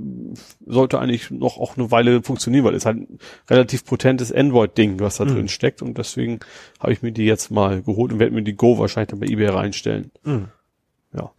sollte 0.66 1.00
eigentlich 1.00 1.32
noch 1.32 1.58
auch 1.58 1.78
eine 1.78 1.90
Weile 1.90 2.22
funktionieren, 2.22 2.66
weil 2.66 2.76
es 2.76 2.86
halt 2.86 2.98
ein 2.98 3.20
relativ 3.50 3.86
potentes 3.86 4.32
Android-Ding, 4.32 5.00
was 5.00 5.18
da 5.18 5.26
Mhm. 5.26 5.30
drin 5.30 5.48
steckt. 5.48 5.82
Und 5.82 5.98
deswegen 5.98 6.40
habe 6.80 6.92
ich 6.92 7.02
mir 7.02 7.12
die 7.14 7.24
jetzt 7.24 7.50
mal 7.50 7.82
geholt 7.82 8.12
und 8.12 8.20
werde 8.20 8.36
mir 8.36 8.44
die 8.44 8.56
Go 8.56 8.78
wahrscheinlich 8.78 9.10
dann 9.12 9.20
bei 9.22 9.28
eBay 9.28 9.48
reinstellen. 9.48 10.12
Mhm. 10.24 10.50
Ja. 11.18 11.32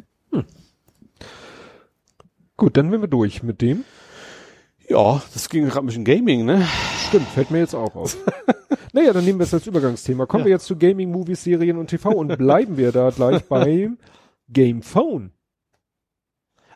Gut, 2.57 2.77
dann 2.77 2.91
sind 2.91 3.01
wir 3.01 3.09
durch 3.09 3.43
mit 3.43 3.61
dem. 3.61 3.85
Ja, 4.89 5.23
das 5.33 5.49
ging 5.49 5.65
gerade 5.65 5.81
ein 5.81 5.87
bisschen 5.87 6.05
Gaming, 6.05 6.45
ne? 6.45 6.67
Stimmt, 7.09 7.29
fällt 7.29 7.51
mir 7.51 7.59
jetzt 7.59 7.75
auch 7.75 7.95
auf. 7.95 8.17
naja, 8.95 9.13
dann 9.13 9.25
nehmen 9.25 9.39
wir 9.41 9.45
es 9.45 9.53
als 9.53 9.67
Übergangsthema. 9.67 10.25
Kommen 10.27 10.43
Ja. 10.43 10.47
wir 10.47 10.53
jetzt 10.53 10.67
zu 10.67 10.77
Gaming, 10.77 11.11
Movies, 11.11 11.45
Serien 11.45 11.77
und 11.77 11.89
TV 11.89 12.11
und 12.11 12.37
bleiben 12.39 12.77
wir 12.77 12.93
da 12.93 13.11
gleich 13.11 13.43
beim 13.49 13.99
Game 14.49 14.83
Phone. 14.83 15.33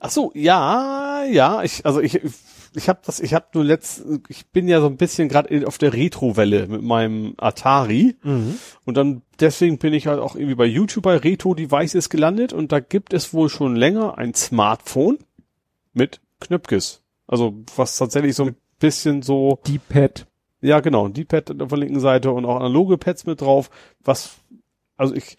Ach 0.01 0.11
so, 0.11 0.31
ja, 0.35 1.25
ja, 1.25 1.63
ich, 1.65 1.85
also 1.85 2.01
ich, 2.01 2.21
ich 2.75 2.89
habe 2.89 3.01
das, 3.05 3.19
ich 3.19 3.35
habe 3.35 3.47
nur 3.55 3.65
letzt, 3.65 4.05
ich 4.29 4.47
bin 4.49 4.69
ja 4.69 4.81
so 4.81 4.87
ein 4.87 4.97
bisschen 4.97 5.29
gerade 5.29 5.67
auf 5.67 5.77
der 5.79 5.93
Retro-Welle 5.93 6.69
mit 6.69 6.83
meinem 6.83 7.35
Atari 7.37 8.15
und 8.23 8.97
dann 8.97 9.23
deswegen 9.41 9.79
bin 9.79 9.95
ich 9.95 10.07
halt 10.07 10.21
auch 10.21 10.37
irgendwie 10.37 10.55
bei 10.55 10.67
YouTube 10.67 11.03
bei 11.03 11.17
Retro 11.17 11.55
Devices 11.55 12.11
gelandet 12.11 12.53
und 12.53 12.71
da 12.71 12.79
gibt 12.79 13.13
es 13.13 13.35
wohl 13.35 13.49
schon 13.49 13.75
länger 13.75 14.19
ein 14.19 14.35
Smartphone 14.35 15.19
mit 15.95 16.21
Knöpkes. 16.41 17.03
Also 17.27 17.55
was 17.75 17.97
tatsächlich 17.97 18.37
so 18.37 18.45
ein 18.45 18.57
bisschen 18.79 19.23
so, 19.23 19.59
Die 19.67 19.79
Pad. 19.81 20.27
Ja 20.61 20.81
genau, 20.81 21.07
ein 21.07 21.13
D-Pad 21.15 21.61
auf 21.61 21.69
der 21.69 21.79
linken 21.79 22.01
Seite 22.01 22.31
und 22.33 22.45
auch 22.45 22.57
analoge 22.57 22.99
Pads 22.99 23.27
mit 23.27 23.41
drauf, 23.41 23.71
was, 24.05 24.37
also 24.97 25.15
ich 25.15 25.37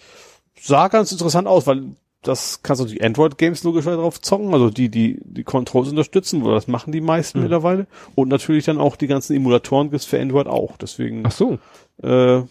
sah 0.59 0.87
ganz 0.87 1.11
interessant 1.11 1.47
aus, 1.47 1.67
weil 1.67 1.95
das 2.21 2.61
kannst 2.63 2.81
du 2.81 2.85
die 2.85 3.01
Android-Games 3.01 3.63
logischerweise 3.63 4.01
drauf 4.01 4.19
zocken, 4.21 4.53
also 4.53 4.69
die, 4.69 4.89
die 4.89 5.19
die 5.23 5.43
Controls 5.45 5.87
unterstützen, 5.89 6.43
weil 6.43 6.53
das 6.53 6.67
machen 6.67 6.91
die 6.91 6.99
meisten 6.99 7.37
Mhm. 7.37 7.43
mittlerweile. 7.43 7.87
Und 8.13 8.27
natürlich 8.27 8.65
dann 8.65 8.77
auch 8.77 8.97
die 8.97 9.07
ganzen 9.07 9.37
Emulatoren 9.37 9.89
gibt's 9.89 10.05
für 10.05 10.19
Android 10.19 10.47
auch. 10.47 10.75
Deswegen 10.75 11.23
Ach 11.25 11.31
so. 11.31 11.59
äh, 12.03 12.41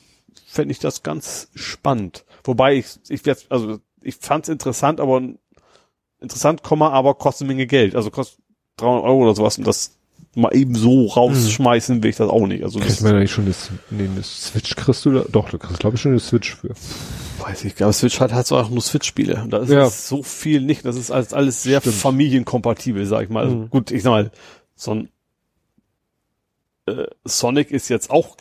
fände 0.47 0.73
ich 0.73 0.79
das 0.79 1.03
ganz 1.03 1.51
spannend. 1.55 2.25
Wobei 2.45 2.77
ich, 2.77 2.99
ich 3.11 3.27
werd, 3.27 3.45
also 3.51 3.79
ich 4.01 4.17
fand's 4.17 4.49
interessant, 4.49 5.01
aber 5.01 5.21
interessant, 6.19 6.63
Komma, 6.63 6.89
aber 6.91 7.15
kostet 7.15 7.45
eine 7.45 7.55
Menge 7.55 7.67
Geld. 7.67 7.95
Also 7.95 8.11
kostet 8.11 8.41
300 8.79 9.05
Euro 9.05 9.23
oder 9.25 9.35
sowas 9.35 9.59
und 9.59 9.67
das 9.67 9.98
mal 10.35 10.55
eben 10.55 10.75
so 10.75 11.07
rausschmeißen 11.07 12.03
will 12.03 12.11
ich 12.11 12.17
das 12.17 12.29
auch 12.31 12.47
nicht. 12.47 12.63
Also 12.63 12.79
Kriegt 12.79 12.93
das 12.93 13.01
man 13.01 13.17
eigentlich 13.17 13.33
schon 13.33 13.47
das, 13.47 13.71
nee, 13.91 14.05
eine 14.05 14.23
Switch 14.23 14.77
kriegst 14.77 15.05
du 15.05 15.11
da? 15.13 15.25
Doch, 15.31 15.51
du 15.51 15.59
kriegst 15.59 15.81
glaube 15.81 15.97
ich 15.97 16.03
schon 16.03 16.13
eine 16.13 16.21
Switch 16.21 16.55
für. 16.55 16.71
weiß 17.41 17.65
ich, 17.65 17.81
aber 17.83 17.93
Switch 17.93 18.21
hat 18.21 18.33
halt 18.33 18.47
so 18.47 18.57
auch 18.57 18.69
nur 18.71 18.83
Switch-Spiele. 18.83 19.43
Und 19.43 19.51
da 19.53 19.59
ist 19.59 19.71
Ja. 19.71 19.89
so 19.89 20.23
viel 20.23 20.61
nicht. 20.61 20.85
Das 20.85 20.97
ist 20.97 21.11
alles, 21.11 21.33
alles 21.33 21.63
sehr 21.63 21.81
Stimmt. 21.81 21.97
familienkompatibel, 21.97 23.05
sag 23.07 23.25
ich 23.25 23.29
mal. 23.31 23.45
Also 23.45 23.57
Mhm. 23.57 23.71
gut, 23.71 23.91
ich 23.91 24.03
sag 24.03 24.11
mal, 24.11 24.31
so 24.77 24.93
ein 24.93 25.09
äh, 26.87 27.07
Sonic 27.25 27.71
ist 27.71 27.89
jetzt 27.89 28.11
auch 28.11 28.37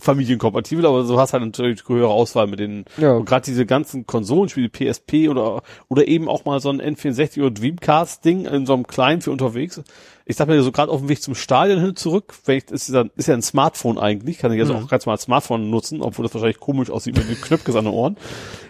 familienkompatibel, 0.00 0.84
aber 0.86 1.02
du 1.04 1.18
hast 1.18 1.32
halt 1.32 1.42
natürlich 1.44 1.86
höhere 1.88 2.08
Auswahl 2.10 2.46
mit 2.46 2.58
den 2.60 2.84
Ja. 2.96 3.12
und 3.12 3.24
gerade 3.26 3.44
diese 3.44 3.66
ganzen 3.66 4.06
Konsolenspiele, 4.06 4.68
PSP 4.68 5.28
oder 5.28 5.62
oder 5.88 6.08
eben 6.08 6.28
auch 6.28 6.44
mal 6.44 6.60
so 6.60 6.70
ein 6.70 6.80
N64 6.80 7.40
oder 7.40 7.50
Dreamcast 7.50 8.24
Ding 8.24 8.44
in 8.46 8.66
so 8.66 8.74
einem 8.74 8.86
kleinen 8.86 9.20
für 9.22 9.30
unterwegs. 9.30 9.80
Ich 10.26 10.36
sag 10.36 10.46
mir 10.46 10.62
so 10.62 10.70
gerade 10.70 10.92
auf 10.92 11.00
dem 11.00 11.08
Weg 11.08 11.20
zum 11.20 11.34
Stadion 11.34 11.80
hin 11.80 11.96
zurück, 11.96 12.34
wenn 12.44 12.58
ich, 12.58 12.70
ist, 12.70 12.88
ja, 12.90 13.04
ist 13.16 13.26
ja 13.26 13.34
ein 13.34 13.42
Smartphone 13.42 13.98
eigentlich, 13.98 14.38
kann 14.38 14.52
ich 14.52 14.60
also 14.60 14.74
Mhm. 14.74 14.84
auch 14.84 14.88
ganz 14.88 15.04
mal 15.06 15.12
als 15.12 15.22
Smartphone 15.22 15.70
nutzen, 15.70 16.02
obwohl 16.02 16.24
das 16.24 16.32
wahrscheinlich 16.34 16.60
komisch 16.60 16.88
aussieht 16.90 17.16
mit 17.16 17.28
den 17.28 17.40
Knöpfchen 17.40 17.76
an 17.76 17.84
den 17.86 17.94
Ohren. 17.94 18.16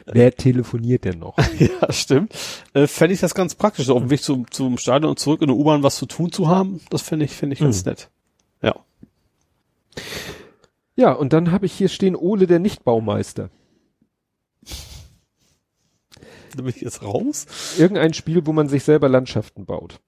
Wer 0.06 0.34
telefoniert 0.34 1.04
denn 1.04 1.18
noch? 1.18 1.36
ja, 1.58 1.92
stimmt. 1.92 2.32
Äh, 2.72 2.86
fände 2.86 3.12
ich 3.14 3.20
das 3.20 3.34
ganz 3.34 3.54
praktisch, 3.54 3.86
so 3.86 3.94
auf 3.94 4.00
dem 4.02 4.10
Weg 4.10 4.22
zum, 4.22 4.50
zum 4.50 4.78
Stadion 4.78 5.10
und 5.10 5.18
zurück 5.18 5.42
in 5.42 5.48
der 5.48 5.56
U-Bahn 5.56 5.82
was 5.82 5.96
zu 5.96 6.06
tun 6.06 6.32
zu 6.32 6.48
haben. 6.48 6.80
Das 6.88 7.02
finde 7.02 7.26
ich, 7.26 7.32
finde 7.32 7.54
ich 7.54 7.60
ganz 7.60 7.84
Mhm. 7.84 7.90
nett. 7.90 8.08
Ja. 8.62 8.74
Ja, 11.00 11.12
und 11.12 11.32
dann 11.32 11.50
habe 11.50 11.64
ich 11.64 11.72
hier 11.72 11.88
stehen 11.88 12.14
Ole 12.14 12.46
der 12.46 12.58
Nichtbaumeister. 12.58 13.48
Da 16.54 16.56
bin 16.56 16.68
ich 16.68 16.82
jetzt 16.82 17.02
raus. 17.02 17.46
Irgendein 17.78 18.12
Spiel, 18.12 18.44
wo 18.44 18.52
man 18.52 18.68
sich 18.68 18.84
selber 18.84 19.08
Landschaften 19.08 19.64
baut. 19.64 19.98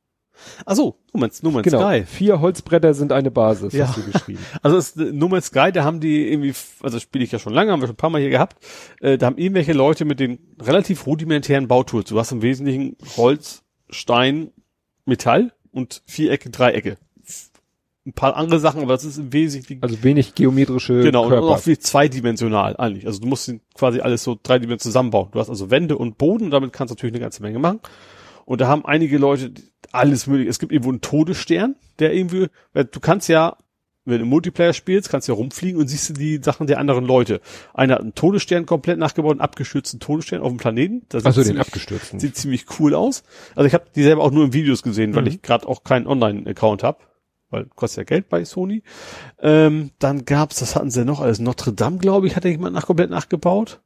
Ach 0.67 0.77
so, 0.77 0.99
no 1.15 1.21
Man's 1.21 1.41
Genau. 1.41 1.81
Sky. 1.81 2.05
Vier 2.05 2.41
Holzbretter 2.43 2.93
sind 2.93 3.11
eine 3.11 3.31
Basis, 3.31 3.73
Ja. 3.73 3.89
hast 3.89 3.97
du 3.97 4.03
geschrieben. 4.03 4.41
Also 4.63 4.83
No 5.13 5.29
Man's 5.29 5.47
Sky, 5.47 5.73
da 5.73 5.83
haben 5.85 6.01
die 6.01 6.31
irgendwie, 6.31 6.53
also 6.83 7.01
spiele 7.01 7.25
ich 7.25 7.33
ja 7.33 7.39
schon 7.39 7.55
lange, 7.55 7.73
haben 7.73 7.81
wir 7.81 7.87
schon 7.87 7.95
ein 7.95 7.97
paar 7.97 8.11
Mal 8.11 8.21
hier 8.21 8.29
gehabt, 8.31 8.63
äh, 9.01 9.17
da 9.17 9.25
haben 9.27 9.39
irgendwelche 9.39 9.73
Leute 9.73 10.05
mit 10.05 10.21
den 10.21 10.41
relativ 10.61 11.07
rudimentären 11.07 11.69
Bautools. 11.69 12.11
Du 12.11 12.19
hast 12.19 12.33
im 12.33 12.43
Wesentlichen 12.43 12.97
Holz, 13.17 13.63
Stein, 13.89 14.51
Metall 15.07 15.53
und 15.71 16.03
Vierecke, 16.05 16.51
Dreiecke. 16.51 16.99
Ein 18.05 18.15
paar 18.15 18.37
andere 18.37 18.59
Sachen, 18.59 18.83
aber 18.83 18.95
das 18.95 19.05
ist 19.05 19.19
im 19.19 19.33
Wesentlichen 19.33 19.81
Also 19.83 20.03
wenig 20.03 20.35
geometrische 20.35 21.03
Genau, 21.03 21.23
und 21.25 21.29
Körper. 21.29 21.47
auch 21.47 21.67
wie 21.67 21.79
zweidimensional 21.79 22.77
eigentlich. 22.77 23.07
Also 23.07 23.21
du 23.21 23.29
musst 23.29 23.53
quasi 23.75 24.01
alles 24.01 24.25
so 24.25 24.37
dreidimensional 24.43 24.81
zusammenbauen. 24.81 25.29
Du 25.31 25.39
hast 25.39 25.49
also 25.49 25.71
Wände 25.71 25.97
und 25.97 26.19
Boden, 26.19 26.51
damit 26.51 26.73
kannst 26.73 26.91
du 26.91 26.95
natürlich 26.97 27.15
eine 27.15 27.21
ganze 27.23 27.43
Menge 27.43 27.61
machen. 27.61 27.79
Und 28.45 28.61
da 28.61 28.67
haben 28.67 28.85
einige 28.85 29.19
Leute 29.19 29.53
alles 29.93 30.27
mögliche. 30.27 30.51
Es 30.51 30.59
gibt 30.59 30.73
irgendwo 30.73 30.91
einen 30.91 31.01
Todesstern, 31.01 31.77
der 32.01 32.13
irgendwie, 32.13 32.49
weil 32.73 32.87
du 32.87 32.99
kannst 32.99 33.29
ja, 33.29 33.57
wenn 34.05 34.19
du 34.19 34.27
Multiplayer 34.27 34.73
spielst, 34.73 35.09
kannst 35.09 35.29
du 35.29 35.33
ja 35.33 35.37
rumfliegen 35.39 35.81
und 35.81 35.87
siehst 35.87 36.09
du 36.09 36.15
die 36.15 36.41
Sachen 36.43 36.67
der 36.67 36.81
anderen 36.81 37.05
Leute. 37.05 37.41
Einer 37.73 37.95
hat 37.95 38.01
einen 38.03 38.17
Todesstern 38.17 38.67
komplett 38.67 38.99
nachgebaut, 38.99 39.31
einen 39.35 39.41
abgestürzten 39.41 40.01
Todesstern 40.01 40.41
auf 40.43 40.49
dem 40.49 40.57
Planeten. 40.59 41.03
Das 41.09 41.25
also 41.25 41.41
sieht 41.41 41.51
den 41.51 41.55
ziemlich- 41.55 41.67
abgestürzten. 41.69 42.19
Sieht 42.19 42.35
ziemlich 42.37 42.67
cool 42.81 42.97
aus. 42.97 43.23
Also 43.55 43.69
ich 43.69 43.75
habe 43.75 43.85
die 43.95 44.03
selber 44.03 44.25
auch 44.25 44.33
nur 44.33 44.45
in 44.47 44.53
Videos 44.53 44.83
gesehen, 44.83 45.15
weil 45.15 45.23
Mhm. 45.23 45.29
ich 45.29 45.43
gerade 45.43 45.69
auch 45.69 45.85
keinen 45.85 46.09
Online-Account 46.09 46.83
habe, 46.83 46.99
weil 47.53 47.67
kostet 47.67 47.99
ja 47.99 48.05
Geld 48.05 48.29
bei 48.29 48.45
Sony. 48.45 48.83
Ähm, 49.41 49.91
dann 49.99 50.25
gab's, 50.25 50.59
das 50.59 50.75
hatten 50.75 50.91
sie 50.91 51.05
noch 51.05 51.21
alles, 51.21 51.39
Notre 51.39 51.73
Dame, 51.73 51.99
glaube 51.99 52.27
ich, 52.27 52.35
hat 52.35 52.45
ja 52.45 52.51
jemand 52.51 52.75
nach 52.75 52.87
komplett 52.87 53.11
nachgebaut. 53.11 53.81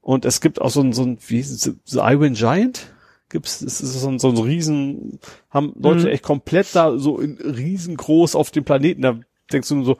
Und 0.00 0.24
es 0.24 0.40
gibt 0.40 0.60
auch 0.60 0.70
so 0.70 0.80
ein, 0.80 0.92
so 0.92 1.02
ein 1.02 1.18
wie 1.26 1.36
hieß 1.36 1.50
es, 1.50 1.74
The 1.86 1.98
Iron 1.98 2.34
Giant. 2.34 2.92
Gibt's, 3.28 3.62
es 3.62 3.80
ist 3.80 4.00
so 4.00 4.08
ein, 4.08 4.18
so 4.18 4.28
ein 4.28 4.36
riesen, 4.36 5.18
haben 5.48 5.72
Leute 5.80 6.06
Mhm. 6.06 6.12
echt 6.12 6.22
komplett 6.22 6.66
da 6.74 6.98
so 6.98 7.18
in 7.18 7.38
riesengroß 7.38 8.34
auf 8.34 8.50
dem 8.50 8.64
Planeten. 8.64 9.02
Da 9.02 9.18
denkst 9.52 9.68
du 9.68 9.76
nur 9.76 9.84
so, 9.84 9.96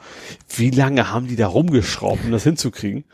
wie 0.57 0.71
lange 0.71 1.11
haben 1.11 1.29
die 1.29 1.37
da 1.37 1.47
rumgeschraubt, 1.47 2.25
um 2.25 2.31
das 2.31 2.45
hinzukriegen? 2.45 3.05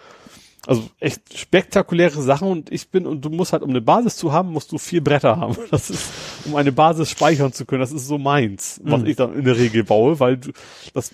Also 0.69 0.83
echt 1.01 1.37
spektakuläre 1.39 2.21
Sachen 2.21 2.47
und 2.49 2.71
ich 2.71 2.91
bin, 2.91 3.07
und 3.07 3.25
du 3.25 3.31
musst 3.31 3.55
halt, 3.55 3.63
um 3.63 3.71
eine 3.71 3.81
Basis 3.81 4.17
zu 4.17 4.33
haben, 4.33 4.53
musst 4.53 4.71
du 4.71 4.77
vier 4.77 5.03
Bretter 5.03 5.39
haben. 5.39 5.57
Das 5.71 5.89
ist, 5.89 6.13
um 6.45 6.57
eine 6.57 6.73
Basis 6.73 7.11
speichern 7.11 7.55
zu 7.55 7.65
können, 7.65 7.81
das 7.81 7.91
ist 7.93 8.07
so 8.07 8.19
meins, 8.19 8.79
was 8.85 9.01
Mhm. 9.01 9.07
ich 9.07 9.17
dann 9.17 9.35
in 9.35 9.45
der 9.47 9.57
Regel 9.57 9.83
baue, 9.85 10.21
weil 10.21 10.37
du, 10.37 10.53
das, 10.93 11.11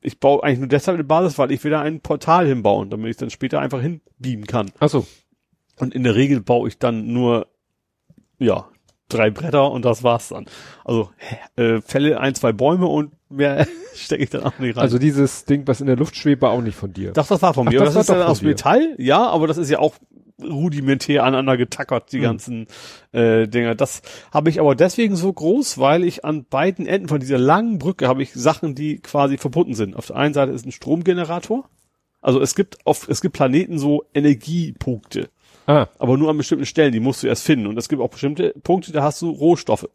ich 0.00 0.18
baue 0.18 0.42
eigentlich 0.42 0.58
nur 0.58 0.68
deshalb 0.68 0.96
eine 0.96 1.04
Basis, 1.04 1.38
weil 1.38 1.52
ich 1.52 1.62
will 1.62 1.70
da 1.70 1.82
ein 1.82 2.00
Portal 2.00 2.48
hinbauen, 2.48 2.90
damit 2.90 3.10
ich 3.10 3.16
dann 3.16 3.30
später 3.30 3.60
einfach 3.60 3.80
hinbeamen 3.80 4.46
kann. 4.48 4.72
Ach 4.80 4.88
so. 4.88 5.06
Und 5.78 5.94
in 5.94 6.02
der 6.02 6.16
Regel 6.16 6.40
baue 6.40 6.68
ich 6.68 6.78
dann 6.78 7.12
nur, 7.12 7.46
ja, 8.40 8.66
drei 9.08 9.30
Bretter 9.30 9.70
und 9.70 9.84
das 9.84 10.02
war's 10.02 10.28
dann. 10.28 10.46
Also, 10.84 11.10
äh, 11.56 11.80
fälle 11.80 12.20
ein, 12.20 12.34
zwei 12.34 12.52
Bäume 12.52 12.86
und 12.86 13.12
mehr 13.28 13.66
stecke 13.94 14.22
ich 14.22 14.30
dann 14.30 14.42
auch 14.44 14.58
nicht 14.58 14.76
rein. 14.76 14.82
Also 14.82 14.98
dieses 14.98 15.44
Ding, 15.44 15.62
was 15.66 15.80
in 15.80 15.86
der 15.86 15.96
Luft 15.96 16.16
schwebt, 16.16 16.42
war 16.42 16.50
auch 16.50 16.62
nicht 16.62 16.76
von 16.76 16.92
dir. 16.92 17.12
Doch, 17.12 17.26
das 17.26 17.42
war 17.42 17.54
von 17.54 17.68
Ach, 17.68 17.72
mir. 17.72 17.80
das 17.80 17.94
das, 17.94 18.08
ist 18.08 18.14
doch 18.14 18.26
aus 18.26 18.40
dir. 18.40 18.46
Metall, 18.48 18.94
ja, 18.98 19.26
aber 19.26 19.46
das 19.46 19.58
ist 19.58 19.70
ja 19.70 19.78
auch 19.78 19.94
rudimentär 20.42 21.24
aneinander 21.24 21.56
getackert, 21.56 22.12
die 22.12 22.18
Mhm. 22.18 22.22
ganzen 22.22 22.66
äh, 23.12 23.48
Dinger. 23.48 23.74
Das 23.74 24.02
habe 24.32 24.50
ich 24.50 24.60
aber 24.60 24.74
deswegen 24.74 25.16
so 25.16 25.32
groß, 25.32 25.78
weil 25.78 26.04
ich 26.04 26.24
an 26.26 26.44
beiden 26.44 26.86
Enden 26.86 27.08
von 27.08 27.20
dieser 27.20 27.38
langen 27.38 27.78
Brücke 27.78 28.06
habe 28.06 28.22
ich 28.22 28.34
Sachen, 28.34 28.74
die 28.74 28.98
quasi 28.98 29.38
verbunden 29.38 29.74
sind. 29.74 29.96
Auf 29.96 30.08
der 30.08 30.16
einen 30.16 30.34
Seite 30.34 30.52
ist 30.52 30.66
ein 30.66 30.72
Stromgenerator. 30.72 31.68
Also 32.20 32.40
es 32.40 32.54
gibt 32.54 32.84
auf, 32.86 33.08
es 33.08 33.20
gibt 33.22 33.34
Planeten 33.34 33.78
so 33.78 34.04
Energiepunkte, 34.12 35.28
Ah, 35.66 35.88
aber 35.98 36.16
nur 36.16 36.30
an 36.30 36.36
bestimmten 36.36 36.66
Stellen, 36.66 36.92
die 36.92 37.00
musst 37.00 37.22
du 37.22 37.26
erst 37.26 37.44
finden. 37.44 37.66
Und 37.66 37.76
es 37.78 37.88
gibt 37.88 38.00
auch 38.00 38.08
bestimmte 38.10 38.54
Punkte, 38.62 38.92
da 38.92 39.02
hast 39.02 39.20
du 39.22 39.30
Rohstoffe. 39.30 39.88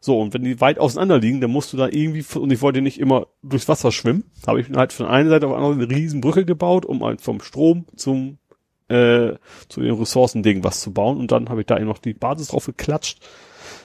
So, 0.00 0.20
und 0.20 0.34
wenn 0.34 0.42
die 0.42 0.60
weit 0.60 0.78
auseinander 0.80 1.18
liegen, 1.18 1.40
dann 1.40 1.50
musst 1.50 1.72
du 1.72 1.76
da 1.76 1.86
irgendwie, 1.88 2.24
und 2.38 2.52
ich 2.52 2.60
wollte 2.60 2.82
nicht 2.82 2.98
immer 2.98 3.28
durchs 3.42 3.68
Wasser 3.68 3.92
schwimmen, 3.92 4.24
habe 4.46 4.60
ich 4.60 4.68
halt 4.74 4.92
von 4.92 5.06
einer 5.06 5.28
Seite 5.30 5.46
auf 5.46 5.52
die 5.52 5.56
andere 5.62 5.72
eine 5.74 5.88
riesen 5.90 6.20
Brücke 6.20 6.44
gebaut, 6.44 6.84
um 6.84 7.04
halt 7.04 7.20
vom 7.20 7.40
Strom 7.40 7.84
zum, 7.94 8.38
äh, 8.88 9.34
zu 9.68 9.80
den 9.80 9.94
Ressourcendingen 9.94 10.64
was 10.64 10.80
zu 10.80 10.92
bauen. 10.92 11.18
Und 11.18 11.30
dann 11.30 11.48
habe 11.48 11.60
ich 11.60 11.66
da 11.66 11.76
eben 11.76 11.86
noch 11.86 11.98
die 11.98 12.14
Basis 12.14 12.48
drauf 12.48 12.66
geklatscht. 12.66 13.20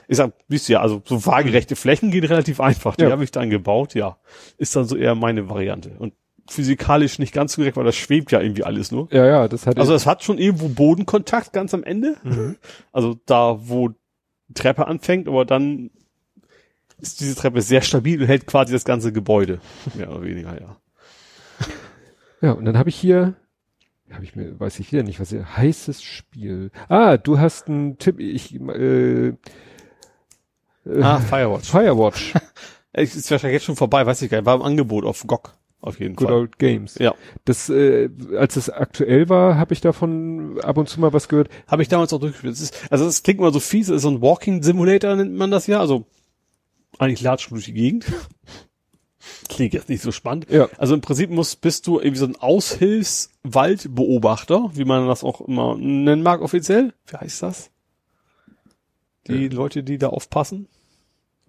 Ich 0.07 0.17
sag, 0.17 0.33
wisst 0.47 0.69
ihr 0.69 0.73
ja, 0.73 0.81
also 0.81 1.01
so 1.05 1.23
waagerechte 1.25 1.75
Flächen 1.75 2.09
gehen 2.09 2.23
relativ 2.23 2.61
einfach. 2.61 2.95
Die 2.95 3.03
Ja. 3.03 3.11
habe 3.11 3.23
ich 3.23 3.31
dann 3.31 3.49
gebaut, 3.51 3.93
ja. 3.93 4.17
Ist 4.57 4.75
dann 4.75 4.85
so 4.85 4.95
eher 4.95 5.13
meine 5.15 5.49
Variante. 5.49 5.91
Und 5.99 6.13
physikalisch 6.49 7.19
nicht 7.19 7.33
ganz 7.33 7.53
so 7.53 7.61
direkt, 7.61 7.77
weil 7.77 7.83
das 7.85 7.95
schwebt 7.95 8.31
ja 8.31 8.41
irgendwie 8.41 8.63
alles 8.63 8.91
nur. 8.91 9.07
ja, 9.11 9.25
ja, 9.25 9.47
das 9.47 9.65
hat 9.67 9.77
Also 9.79 9.93
es 9.93 10.05
hat 10.05 10.23
schon 10.23 10.37
irgendwo 10.37 10.67
Bodenkontakt 10.69 11.53
ganz 11.53 11.73
am 11.73 11.83
Ende. 11.83 12.15
Mhm. 12.23 12.57
Also 12.91 13.17
da, 13.25 13.57
wo 13.67 13.89
die 13.89 14.53
Treppe 14.53 14.87
anfängt, 14.87 15.27
aber 15.27 15.45
dann 15.45 15.91
ist 16.99 17.19
diese 17.19 17.35
Treppe 17.35 17.61
sehr 17.61 17.81
stabil 17.81 18.19
und 18.21 18.27
hält 18.27 18.47
quasi 18.47 18.73
das 18.73 18.85
ganze 18.85 19.11
Gebäude. 19.11 19.59
Mehr 19.95 20.09
oder 20.09 20.23
weniger, 20.23 20.59
ja. 20.59 20.77
Ja, 22.41 22.51
und 22.51 22.65
dann 22.65 22.77
habe 22.77 22.89
ich 22.89 22.95
hier, 22.95 23.33
habe 24.11 24.23
ich 24.23 24.35
mir, 24.35 24.59
weiß 24.59 24.79
ich 24.79 24.91
wieder 24.91 25.03
nicht, 25.03 25.19
was 25.19 25.29
hier, 25.29 25.57
heißes 25.57 26.01
Spiel. 26.03 26.71
Ah, 26.87 27.17
du 27.17 27.39
hast 27.39 27.67
einen 27.67 27.97
Tipp, 27.97 28.19
ich, 28.19 28.55
äh, 28.55 29.27
äh, 29.27 29.33
Ah, 31.01 31.19
Firewatch. 31.19 31.69
Firewatch, 31.69 32.33
Es 32.93 33.15
ist 33.15 33.29
wahrscheinlich 33.29 33.55
jetzt 33.55 33.65
schon 33.65 33.75
vorbei, 33.75 34.05
weiß 34.05 34.21
ich 34.23 34.29
gar 34.31 34.37
nicht. 34.39 34.45
War 34.45 34.55
im 34.55 34.61
Angebot 34.63 35.05
auf 35.05 35.23
GOG. 35.27 35.53
Auf 35.79 35.99
jeden 35.99 36.15
Good 36.15 36.27
Fall. 36.27 36.37
Old 36.37 36.59
Games. 36.59 36.95
Ja. 36.99 37.13
Das, 37.45 37.69
äh, 37.69 38.09
als 38.35 38.55
es 38.55 38.69
aktuell 38.69 39.29
war, 39.29 39.57
habe 39.57 39.73
ich 39.73 39.81
davon 39.81 40.59
ab 40.61 40.77
und 40.77 40.89
zu 40.89 40.99
mal 40.99 41.13
was 41.13 41.29
gehört. 41.29 41.49
Habe 41.67 41.81
ich 41.83 41.87
damals 41.87 42.11
auch 42.13 42.19
durchgespielt. 42.19 42.53
Es 42.53 42.61
ist, 42.61 42.91
also 42.91 43.05
es 43.05 43.21
klingt 43.23 43.39
immer 43.39 43.51
so 43.51 43.59
fies, 43.59 43.89
es 43.89 43.97
ist 43.97 44.01
so 44.01 44.09
ein 44.09 44.21
Walking 44.21 44.63
Simulator, 44.63 45.15
nennt 45.15 45.35
man 45.35 45.51
das 45.51 45.67
ja. 45.67 45.79
Also 45.79 46.05
eigentlich 46.97 47.21
latschst 47.21 47.51
du 47.51 47.55
durch 47.55 47.65
die 47.65 47.73
Gegend. 47.73 48.05
Klingt 49.49 49.73
jetzt 49.73 49.89
nicht 49.89 50.01
so 50.01 50.11
spannend. 50.11 50.47
Ja. 50.49 50.67
Also 50.77 50.93
im 50.93 51.01
Prinzip 51.01 51.29
musst, 51.29 51.61
bist 51.61 51.85
du 51.87 51.99
irgendwie 51.99 52.19
so 52.19 52.25
ein 52.25 52.35
Aushilfswaldbeobachter, 52.37 54.71
wie 54.73 54.85
man 54.85 55.07
das 55.07 55.23
auch 55.23 55.41
immer 55.41 55.75
nennen 55.77 56.23
mag 56.23 56.41
offiziell. 56.41 56.93
Wie 57.07 57.17
heißt 57.17 57.43
das? 57.43 57.69
Die 59.27 59.45
Ja. 59.45 59.51
Leute, 59.51 59.83
die 59.83 59.97
da 59.97 60.07
aufpassen? 60.09 60.67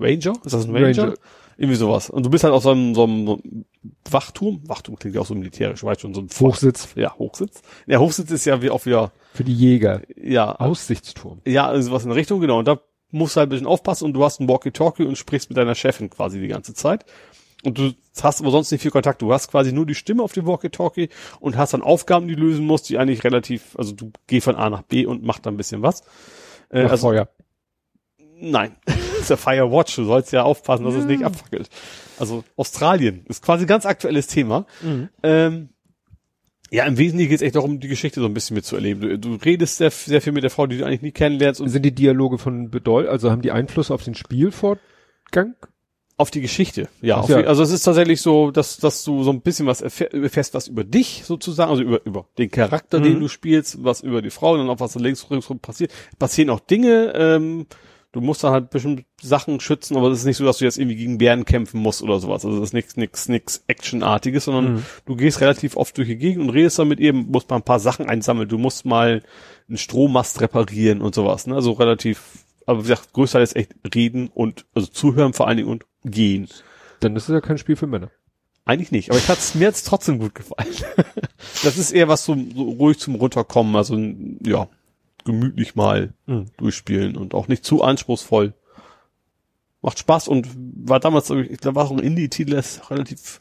Ranger? 0.01 0.35
Ist 0.45 0.53
das 0.55 0.65
ein 0.65 0.75
Ranger? 0.77 1.03
Ranger. 1.05 1.15
Irgendwie 1.61 1.77
sowas. 1.77 2.09
Und 2.09 2.25
du 2.25 2.31
bist 2.31 2.45
halt 2.45 2.55
auf 2.55 2.63
so 2.63 2.71
einem, 2.71 2.95
so 2.95 3.03
einem, 3.03 3.65
Wachturm. 4.09 4.61
Wachturm 4.69 4.97
klingt 4.97 5.17
ja 5.17 5.21
auch 5.21 5.27
so 5.27 5.35
militärisch, 5.35 5.83
weißt 5.83 6.01
schon, 6.01 6.15
so 6.15 6.21
ein 6.21 6.29
Hochsitz 6.41 6.89
Ja, 6.95 7.15
Hochsitz. 7.19 7.63
Der 7.89 8.01
Hochsitz 8.01 8.31
ist 8.31 8.45
ja 8.45 8.63
wie 8.63 8.71
auch 8.71 8.87
wieder, 8.87 9.11
für 9.35 9.43
die 9.43 9.55
Jäger. 9.55 10.03
ja, 10.17 10.55
Aussichtsturm. 10.55 11.41
ja, 11.45 11.67
also 11.67 11.91
was 11.91 12.05
in 12.05 12.11
der 12.11 12.17
Richtung, 12.17 12.41
genau. 12.41 12.61
Und 12.61 12.69
da 12.69 12.81
musst 13.11 13.35
du 13.35 13.41
halt 13.41 13.49
ein 13.49 13.51
bisschen 13.51 13.67
aufpassen 13.67 14.05
und 14.05 14.13
du 14.13 14.25
hast 14.25 14.41
ein 14.41 14.49
Walkie-Talkie 14.49 15.03
und 15.03 15.19
sprichst 15.19 15.51
mit 15.51 15.57
deiner 15.57 15.75
Chefin 15.75 16.11
quasi 16.11 16.39
die 16.41 16.47
ganze 16.49 16.75
Zeit. 16.75 17.05
Und 17.65 17.77
du 17.77 17.93
hast 18.23 18.41
aber 18.41 18.53
sonst 18.53 18.71
nicht 18.71 18.83
viel 18.83 18.93
Kontakt. 18.93 19.21
Du 19.21 19.33
hast 19.33 19.51
quasi 19.51 19.73
nur 19.73 19.85
die 19.85 19.97
Stimme 19.97 20.23
auf 20.23 20.33
dem 20.33 20.47
Walkie-Talkie 20.47 21.09
und 21.41 21.57
hast 21.57 21.75
dann 21.75 21.83
Aufgaben, 21.83 22.29
die 22.29 22.37
du 22.37 22.43
lösen 22.43 22.65
musst, 22.67 22.89
die 22.89 22.99
eigentlich 22.99 23.25
relativ, 23.25 23.77
also 23.77 23.93
du 23.93 24.13
geh 24.29 24.41
von 24.41 24.55
A 24.55 24.71
nach 24.71 24.83
B 24.83 25.07
und 25.07 25.25
mach 25.25 25.41
dann 25.41 25.55
ein 25.55 25.57
bisschen 25.57 25.83
was. 25.83 26.05
Äh, 26.71 26.83
also, 26.83 27.09
Feuer. 27.09 27.29
nein. 28.41 28.77
Ist 29.31 29.45
ja 29.45 29.53
Firewatch. 29.53 29.97
Du 29.97 30.05
sollst 30.05 30.33
ja 30.33 30.43
aufpassen, 30.43 30.85
dass 30.85 30.95
es 30.95 31.05
nicht 31.05 31.23
abfackelt. 31.25 31.69
Also 32.19 32.45
Australien 32.57 33.25
ist 33.29 33.43
quasi 33.45 33.65
ein 33.65 33.69
ganz 33.69 33.87
aktuelles 33.87 34.27
Thema. 34.27 34.67
Ähm, 35.23 35.69
ja, 36.71 36.85
im 36.85 36.99
Wesentlichen 36.99 37.31
geht 37.31 37.37
es 37.41 37.43
echt 37.43 37.57
darum, 37.57 37.81
die 37.81 37.89
Geschichte 37.89 38.21
so 38.21 38.27
ein 38.27 38.35
bisschen 38.35 38.55
mitzuerleben. 38.55 39.01
Du, 39.01 39.19
du 39.19 39.35
redest 39.43 39.79
sehr, 39.79 39.91
sehr 39.91 40.21
viel 40.21 40.33
mit 40.35 40.43
der 40.43 40.51
Frau, 40.51 40.67
die 40.67 40.77
du 40.79 40.85
eigentlich 40.85 41.01
nie 41.03 41.13
kennenlernst 41.13 41.61
und 41.61 41.69
Sind 41.71 41.83
die 41.85 41.95
Dialoge 41.95 42.37
von 42.39 42.71
Bedeutung, 42.71 43.11
also 43.11 43.31
haben 43.31 43.41
die 43.43 43.53
Einfluss 43.53 43.91
auf 43.91 44.03
den 44.05 44.15
Spielfortgang? 44.15 45.55
Auf 46.19 46.33
die 46.33 46.41
Geschichte, 46.41 46.89
ja. 47.01 47.25
Ja. 47.29 47.43
die, 47.43 47.47
also 47.47 47.63
es 47.63 47.71
ist 47.71 47.85
tatsächlich 47.85 48.21
so, 48.21 48.51
dass, 48.51 48.77
dass 48.79 49.05
du 49.05 49.23
so 49.23 49.31
ein 49.31 49.41
bisschen 49.41 49.67
was 49.67 49.81
erfähr- 49.83 50.13
erfährst, 50.13 50.53
was 50.53 50.67
über 50.67 50.83
dich 50.83 51.23
sozusagen, 51.25 51.71
also 51.71 51.83
über, 51.83 52.05
über 52.05 52.27
den 52.39 52.51
Charakter, 52.51 52.99
den 53.01 53.15
Mhm. 53.15 53.21
du 53.21 53.29
spielst, 53.29 53.85
was 53.85 54.01
über 54.01 54.21
die 54.21 54.31
Frau 54.31 54.55
und 54.55 54.59
dann 54.59 54.69
auch 54.69 54.81
was 54.81 54.97
links 54.97 55.31
ringsrum 55.31 55.61
passiert. 55.61 55.93
Passieren 56.19 56.51
auch 56.51 56.59
Dinge, 56.59 57.13
ähm, 57.15 57.67
du 58.19 58.25
musst 58.27 58.43
dann 58.45 58.53
halt 58.53 58.71
bestimmt 58.71 59.05
Sachen 59.21 59.61
schützen, 59.61 59.97
aber 59.97 60.09
es 60.09 60.19
ist 60.21 60.25
nicht 60.25 60.37
so, 60.37 60.45
dass 60.45 60.59
du 60.59 60.65
jetzt 60.65 60.79
irgendwie 60.79 60.97
gegen 60.97 61.19
Bären 61.19 61.45
kämpfen 61.45 61.81
musst 61.81 62.03
oder 62.03 62.19
sowas. 62.21 62.45
Also 62.45 62.59
das 62.61 62.71
ist 62.71 62.73
nichts, 62.75 62.97
nichts, 62.97 63.29
nichts 63.29 63.65
Actionartiges, 63.67 64.45
sondern 64.45 64.75
Mhm. 64.75 64.83
du 65.07 65.17
gehst 65.17 65.41
relativ 65.41 65.77
oft 65.77 65.97
durch 65.97 66.09
die 66.09 66.17
Gegend 66.17 66.43
und 66.43 66.51
redest 66.51 66.79
dann 66.79 66.89
mit 66.89 67.01
ihr, 67.01 67.13
musst 67.13 67.49
mal 67.51 67.57
ein 67.57 67.63
paar 67.63 67.81
Sachen 67.81 68.09
einsammeln. 68.09 68.49
Du 68.49 68.59
musst 68.59 68.85
mal 68.85 69.23
einen 69.69 69.79
Strommast 69.79 70.41
reparieren 70.41 71.01
und 71.01 71.15
sowas. 71.15 71.47
Ne? 71.47 71.55
Also 71.55 71.73
relativ, 71.73 72.45
aber 72.67 72.81
wie 72.81 72.89
gesagt, 72.89 73.13
größer 73.13 73.41
ist 73.41 73.57
echt 73.57 73.75
reden 73.95 74.29
und 74.33 74.67
also 74.75 74.89
zuhören 74.89 75.33
vor 75.33 75.47
allen 75.49 75.59
Dingen 75.59 75.69
und 75.71 75.85
gehen. 76.05 76.49
Dann 77.01 77.15
ist 77.17 77.25
es 77.29 77.33
ja 77.33 77.41
kein 77.41 77.59
Spiel 77.59 77.77
für 77.77 77.87
Männer. 77.87 78.11
Eigentlich 78.65 78.93
nicht, 78.93 79.09
aber 79.11 79.19
ich 79.19 79.29
hat's, 79.29 79.55
mir 79.55 79.69
hat's 79.69 79.83
trotzdem 79.85 80.19
gut 80.19 80.35
gefallen. 80.35 80.69
das 81.63 81.79
ist 81.79 81.91
eher 81.93 82.09
was 82.09 82.25
so, 82.27 82.37
so 82.55 82.63
ruhig 82.65 82.99
zum 82.99 83.15
Runterkommen, 83.15 83.75
also 83.77 83.97
ja, 84.45 84.69
gemütlich 85.33 85.77
mal 85.77 86.13
Mhm. 86.27 86.47
durchspielen 86.57 87.17
und 87.17 87.35
auch 87.35 87.47
nicht 87.49 87.65
zu 87.65 87.83
anspruchsvoll. 87.83 88.55
Macht 89.81 89.99
Spaß 90.01 90.27
und 90.29 90.49
war 90.57 90.99
damals, 90.99 91.31
ich 91.31 91.59
glaube, 91.59 91.77
war 91.77 91.85
auch 91.87 91.93
ein 91.93 92.01
Indie-Titel, 92.01 92.51
der 92.51 92.65
relativ 92.91 93.41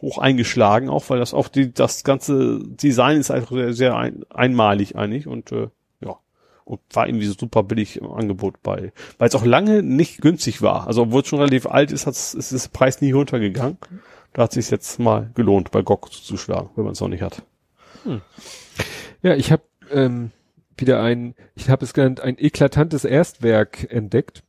hoch 0.00 0.18
eingeschlagen, 0.18 0.88
auch 0.88 1.08
weil 1.08 1.18
das 1.20 1.34
auch 1.34 1.48
die, 1.48 1.72
das 1.72 2.02
ganze 2.04 2.58
Design 2.64 3.18
ist 3.18 3.30
einfach 3.30 3.52
sehr, 3.52 3.72
sehr 3.74 3.96
ein, 3.96 4.24
einmalig 4.30 4.96
eigentlich 4.96 5.26
und 5.28 5.52
äh, 5.52 5.68
ja. 6.00 6.16
Und 6.64 6.80
war 6.92 7.06
irgendwie 7.06 7.26
so 7.26 7.34
super 7.38 7.62
billig 7.62 7.98
im 7.98 8.10
Angebot 8.10 8.62
bei, 8.62 8.92
weil 9.18 9.28
es 9.28 9.34
auch 9.34 9.44
lange 9.44 9.82
nicht 9.82 10.20
günstig 10.22 10.62
war. 10.62 10.86
Also 10.86 11.02
obwohl 11.02 11.22
es 11.22 11.28
schon 11.28 11.38
relativ 11.38 11.66
alt 11.66 11.92
ist, 11.92 12.06
hat's, 12.06 12.34
ist 12.34 12.52
das 12.52 12.68
Preis 12.68 13.00
nie 13.00 13.12
runtergegangen. 13.12 13.78
Da 14.32 14.42
hat 14.42 14.52
sich 14.52 14.70
jetzt 14.70 14.98
mal 14.98 15.30
gelohnt, 15.34 15.70
bei 15.70 15.82
GOG 15.82 16.12
zuzuschlagen, 16.12 16.70
wenn 16.76 16.84
man 16.84 16.92
es 16.92 17.00
noch 17.00 17.08
nicht 17.08 17.22
hat. 17.22 17.42
Ja, 19.22 19.34
ich 19.34 19.52
habe 19.52 19.62
ähm, 19.90 20.30
wieder 20.80 21.02
ein, 21.02 21.34
ich 21.54 21.70
habe 21.70 21.84
es 21.84 21.92
genannt, 21.94 22.20
ein 22.20 22.36
eklatantes 22.38 23.04
Erstwerk 23.04 23.90
entdeckt. 23.92 24.42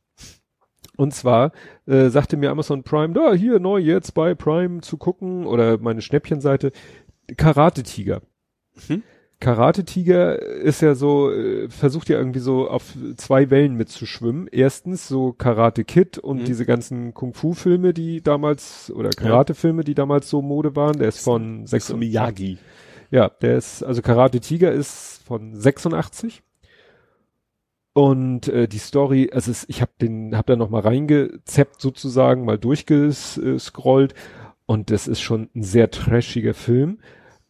Und 0.96 1.14
zwar 1.14 1.52
äh, 1.86 2.08
sagte 2.10 2.36
mir 2.36 2.50
Amazon 2.50 2.82
Prime, 2.82 3.14
da 3.14 3.32
hier 3.32 3.58
neu 3.58 3.78
jetzt 3.78 4.12
bei 4.12 4.34
Prime 4.34 4.82
zu 4.82 4.98
gucken 4.98 5.46
oder 5.46 5.78
meine 5.78 6.02
Schnäppchenseite 6.02 6.70
Karate 7.36 7.82
Tiger. 7.82 8.20
Mhm. 8.88 9.02
Karate 9.40 9.84
Tiger 9.84 10.38
ist 10.40 10.82
ja 10.82 10.94
so, 10.94 11.32
äh, 11.32 11.68
versucht 11.68 12.08
ja 12.08 12.18
irgendwie 12.18 12.38
so 12.40 12.68
auf 12.68 12.94
zwei 13.16 13.50
Wellen 13.50 13.74
mitzuschwimmen. 13.74 14.48
Erstens 14.52 15.08
so 15.08 15.32
Karate 15.32 15.84
Kid 15.84 16.18
und 16.18 16.42
Mhm. 16.42 16.44
diese 16.44 16.64
ganzen 16.66 17.12
Kung 17.14 17.32
Fu 17.34 17.52
Filme, 17.54 17.92
die 17.94 18.22
damals 18.22 18.92
oder 18.94 19.10
Karate 19.10 19.54
Filme, 19.54 19.82
die 19.84 19.94
damals 19.94 20.28
so 20.28 20.42
Mode 20.42 20.76
waren. 20.76 20.98
Der 20.98 21.08
ist 21.08 21.24
von 21.24 21.66
Sechs 21.66 21.92
Miyagi. 21.92 22.58
Ja, 23.12 23.28
der 23.28 23.56
ist, 23.58 23.82
also 23.84 24.02
Karate 24.02 24.40
Tiger 24.40 24.72
ist 24.72 25.22
von 25.24 25.54
86. 25.54 26.42
Und 27.92 28.48
äh, 28.48 28.66
die 28.68 28.78
Story, 28.78 29.30
also 29.32 29.50
es, 29.50 29.66
ich 29.68 29.82
habe 29.82 29.92
den, 30.00 30.34
habe 30.34 30.46
da 30.46 30.56
noch 30.56 30.70
mal 30.70 30.80
reingezeppt 30.80 31.78
sozusagen, 31.80 32.46
mal 32.46 32.58
durchgescrollt 32.58 34.14
und 34.64 34.90
das 34.90 35.06
ist 35.08 35.20
schon 35.20 35.50
ein 35.54 35.62
sehr 35.62 35.90
trashiger 35.90 36.54
Film. 36.54 37.00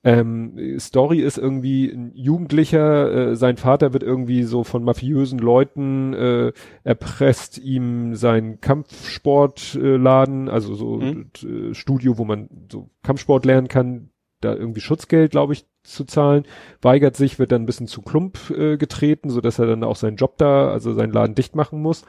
Ähm, 0.02 0.80
Story 0.80 1.20
ist 1.20 1.38
irgendwie 1.38 1.88
ein 1.88 2.10
Jugendlicher, 2.16 3.30
äh, 3.30 3.36
sein 3.36 3.56
Vater 3.56 3.92
wird 3.92 4.02
irgendwie 4.02 4.42
so 4.42 4.64
von 4.64 4.82
mafiösen 4.82 5.38
Leuten 5.38 6.12
äh, 6.12 6.52
erpresst, 6.82 7.58
ihm 7.58 8.16
seinen 8.16 8.60
Kampfsportladen, 8.60 10.48
äh, 10.48 10.50
also 10.50 10.74
so 10.74 10.96
Mhm. 10.96 11.30
äh, 11.44 11.74
Studio, 11.74 12.18
wo 12.18 12.24
man 12.24 12.48
so 12.68 12.90
Kampfsport 13.04 13.44
lernen 13.46 13.68
kann, 13.68 14.08
da 14.44 14.54
irgendwie 14.54 14.80
Schutzgeld, 14.80 15.30
glaube 15.30 15.54
ich, 15.54 15.66
zu 15.82 16.04
zahlen, 16.04 16.44
weigert 16.80 17.16
sich, 17.16 17.38
wird 17.38 17.52
dann 17.52 17.62
ein 17.62 17.66
bisschen 17.66 17.86
zu 17.86 18.02
Klump 18.02 18.50
äh, 18.50 18.76
getreten, 18.76 19.30
so 19.30 19.40
dass 19.40 19.58
er 19.58 19.66
dann 19.66 19.84
auch 19.84 19.96
seinen 19.96 20.16
Job 20.16 20.38
da, 20.38 20.70
also 20.70 20.92
seinen 20.92 21.12
Laden 21.12 21.34
dicht 21.34 21.56
machen 21.56 21.80
muss. 21.80 22.04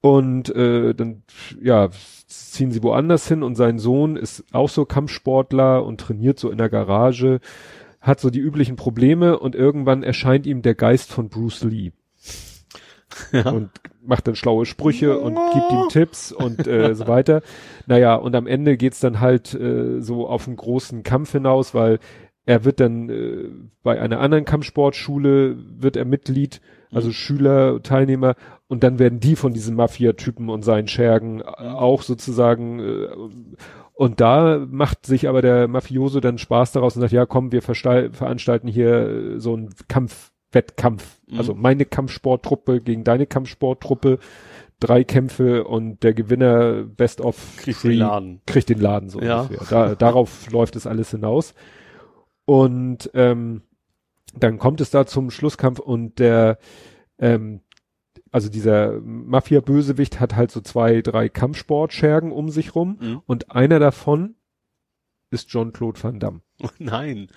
Und 0.00 0.54
äh, 0.54 0.94
dann, 0.94 1.22
ja, 1.60 1.88
ziehen 2.26 2.70
sie 2.70 2.82
woanders 2.82 3.26
hin 3.26 3.42
und 3.42 3.56
sein 3.56 3.78
Sohn 3.78 4.16
ist 4.16 4.44
auch 4.52 4.68
so 4.68 4.84
Kampfsportler 4.84 5.84
und 5.84 6.00
trainiert 6.00 6.38
so 6.38 6.50
in 6.50 6.58
der 6.58 6.68
Garage, 6.68 7.40
hat 8.00 8.20
so 8.20 8.30
die 8.30 8.40
üblichen 8.40 8.76
Probleme 8.76 9.38
und 9.38 9.54
irgendwann 9.54 10.02
erscheint 10.02 10.46
ihm 10.46 10.62
der 10.62 10.74
Geist 10.74 11.12
von 11.12 11.28
Bruce 11.28 11.64
Lee 11.64 11.92
Ja. 13.32 13.50
und 13.50 13.70
macht 14.02 14.28
dann 14.28 14.36
schlaue 14.36 14.66
Sprüche 14.66 15.18
und 15.18 15.34
gibt 15.52 15.72
ihm 15.72 15.88
Tipps 15.88 16.32
und 16.32 16.66
äh, 16.66 16.94
so 16.94 17.06
weiter. 17.06 17.42
Naja, 17.86 18.14
und 18.14 18.34
am 18.34 18.46
Ende 18.46 18.76
geht's 18.76 19.00
dann 19.00 19.20
halt 19.20 19.54
äh, 19.54 20.00
so 20.00 20.28
auf 20.28 20.46
einen 20.46 20.56
großen 20.56 21.02
Kampf 21.02 21.32
hinaus, 21.32 21.74
weil 21.74 21.98
er 22.44 22.64
wird 22.64 22.80
dann 22.80 23.10
äh, 23.10 23.50
bei 23.82 24.00
einer 24.00 24.20
anderen 24.20 24.44
Kampfsportschule 24.44 25.56
wird 25.80 25.96
er 25.96 26.04
Mitglied, 26.04 26.60
also 26.92 27.10
Schüler, 27.10 27.82
Teilnehmer 27.82 28.36
und 28.68 28.84
dann 28.84 28.98
werden 28.98 29.18
die 29.20 29.34
von 29.34 29.52
diesen 29.52 29.74
Mafia-Typen 29.74 30.48
und 30.48 30.62
seinen 30.62 30.86
Schergen 30.86 31.42
auch 31.42 32.02
sozusagen 32.02 32.78
äh, 32.78 33.08
und 33.92 34.20
da 34.20 34.64
macht 34.70 35.06
sich 35.06 35.28
aber 35.28 35.42
der 35.42 35.68
Mafioso 35.68 36.20
dann 36.20 36.38
Spaß 36.38 36.72
daraus 36.72 36.94
und 36.96 37.00
sagt, 37.00 37.12
ja 37.12 37.26
komm, 37.26 37.50
wir 37.50 37.62
veranstalten 37.62 38.68
hier 38.68 39.08
äh, 39.08 39.40
so 39.40 39.54
einen 39.54 39.70
Kampfwettkampf. 40.62 41.20
Mhm. 41.28 41.38
Also 41.38 41.54
meine 41.54 41.84
Kampfsporttruppe 41.84 42.80
gegen 42.80 43.04
deine 43.04 43.26
Kampfsporttruppe. 43.26 44.18
Drei 44.78 45.04
Kämpfe 45.04 45.64
und 45.64 46.02
der 46.02 46.12
Gewinner 46.12 46.82
Best 46.82 47.22
of 47.22 47.56
Kriegt 47.56 47.80
Three 47.80 47.90
den 47.92 47.98
Laden. 48.00 48.40
kriegt 48.46 48.68
den 48.68 48.78
Laden 48.80 49.08
so 49.08 49.20
Ja. 49.22 49.42
ungefähr. 49.42 49.66
Da, 49.70 49.94
darauf 49.94 50.50
läuft 50.50 50.76
es 50.76 50.86
alles 50.86 51.10
hinaus. 51.12 51.54
Und 52.44 53.10
ähm, 53.14 53.62
dann 54.38 54.58
kommt 54.58 54.80
es 54.82 54.90
da 54.90 55.06
zum 55.06 55.30
Schlusskampf 55.30 55.78
und 55.78 56.18
der 56.18 56.58
ähm, 57.18 57.60
also 58.30 58.50
dieser 58.50 59.00
Mafia-Bösewicht 59.00 60.20
hat 60.20 60.36
halt 60.36 60.50
so 60.50 60.60
zwei, 60.60 61.00
drei 61.00 61.30
Kampfsportschergen 61.30 62.30
um 62.30 62.50
sich 62.50 62.74
rum 62.74 62.98
Mhm. 63.00 63.22
und 63.24 63.50
einer 63.52 63.78
davon 63.78 64.34
ist 65.30 65.48
Jean-Claude 65.48 66.02
Van 66.02 66.20
Damme. 66.20 66.40
Oh 66.62 66.68
nein. 66.78 67.28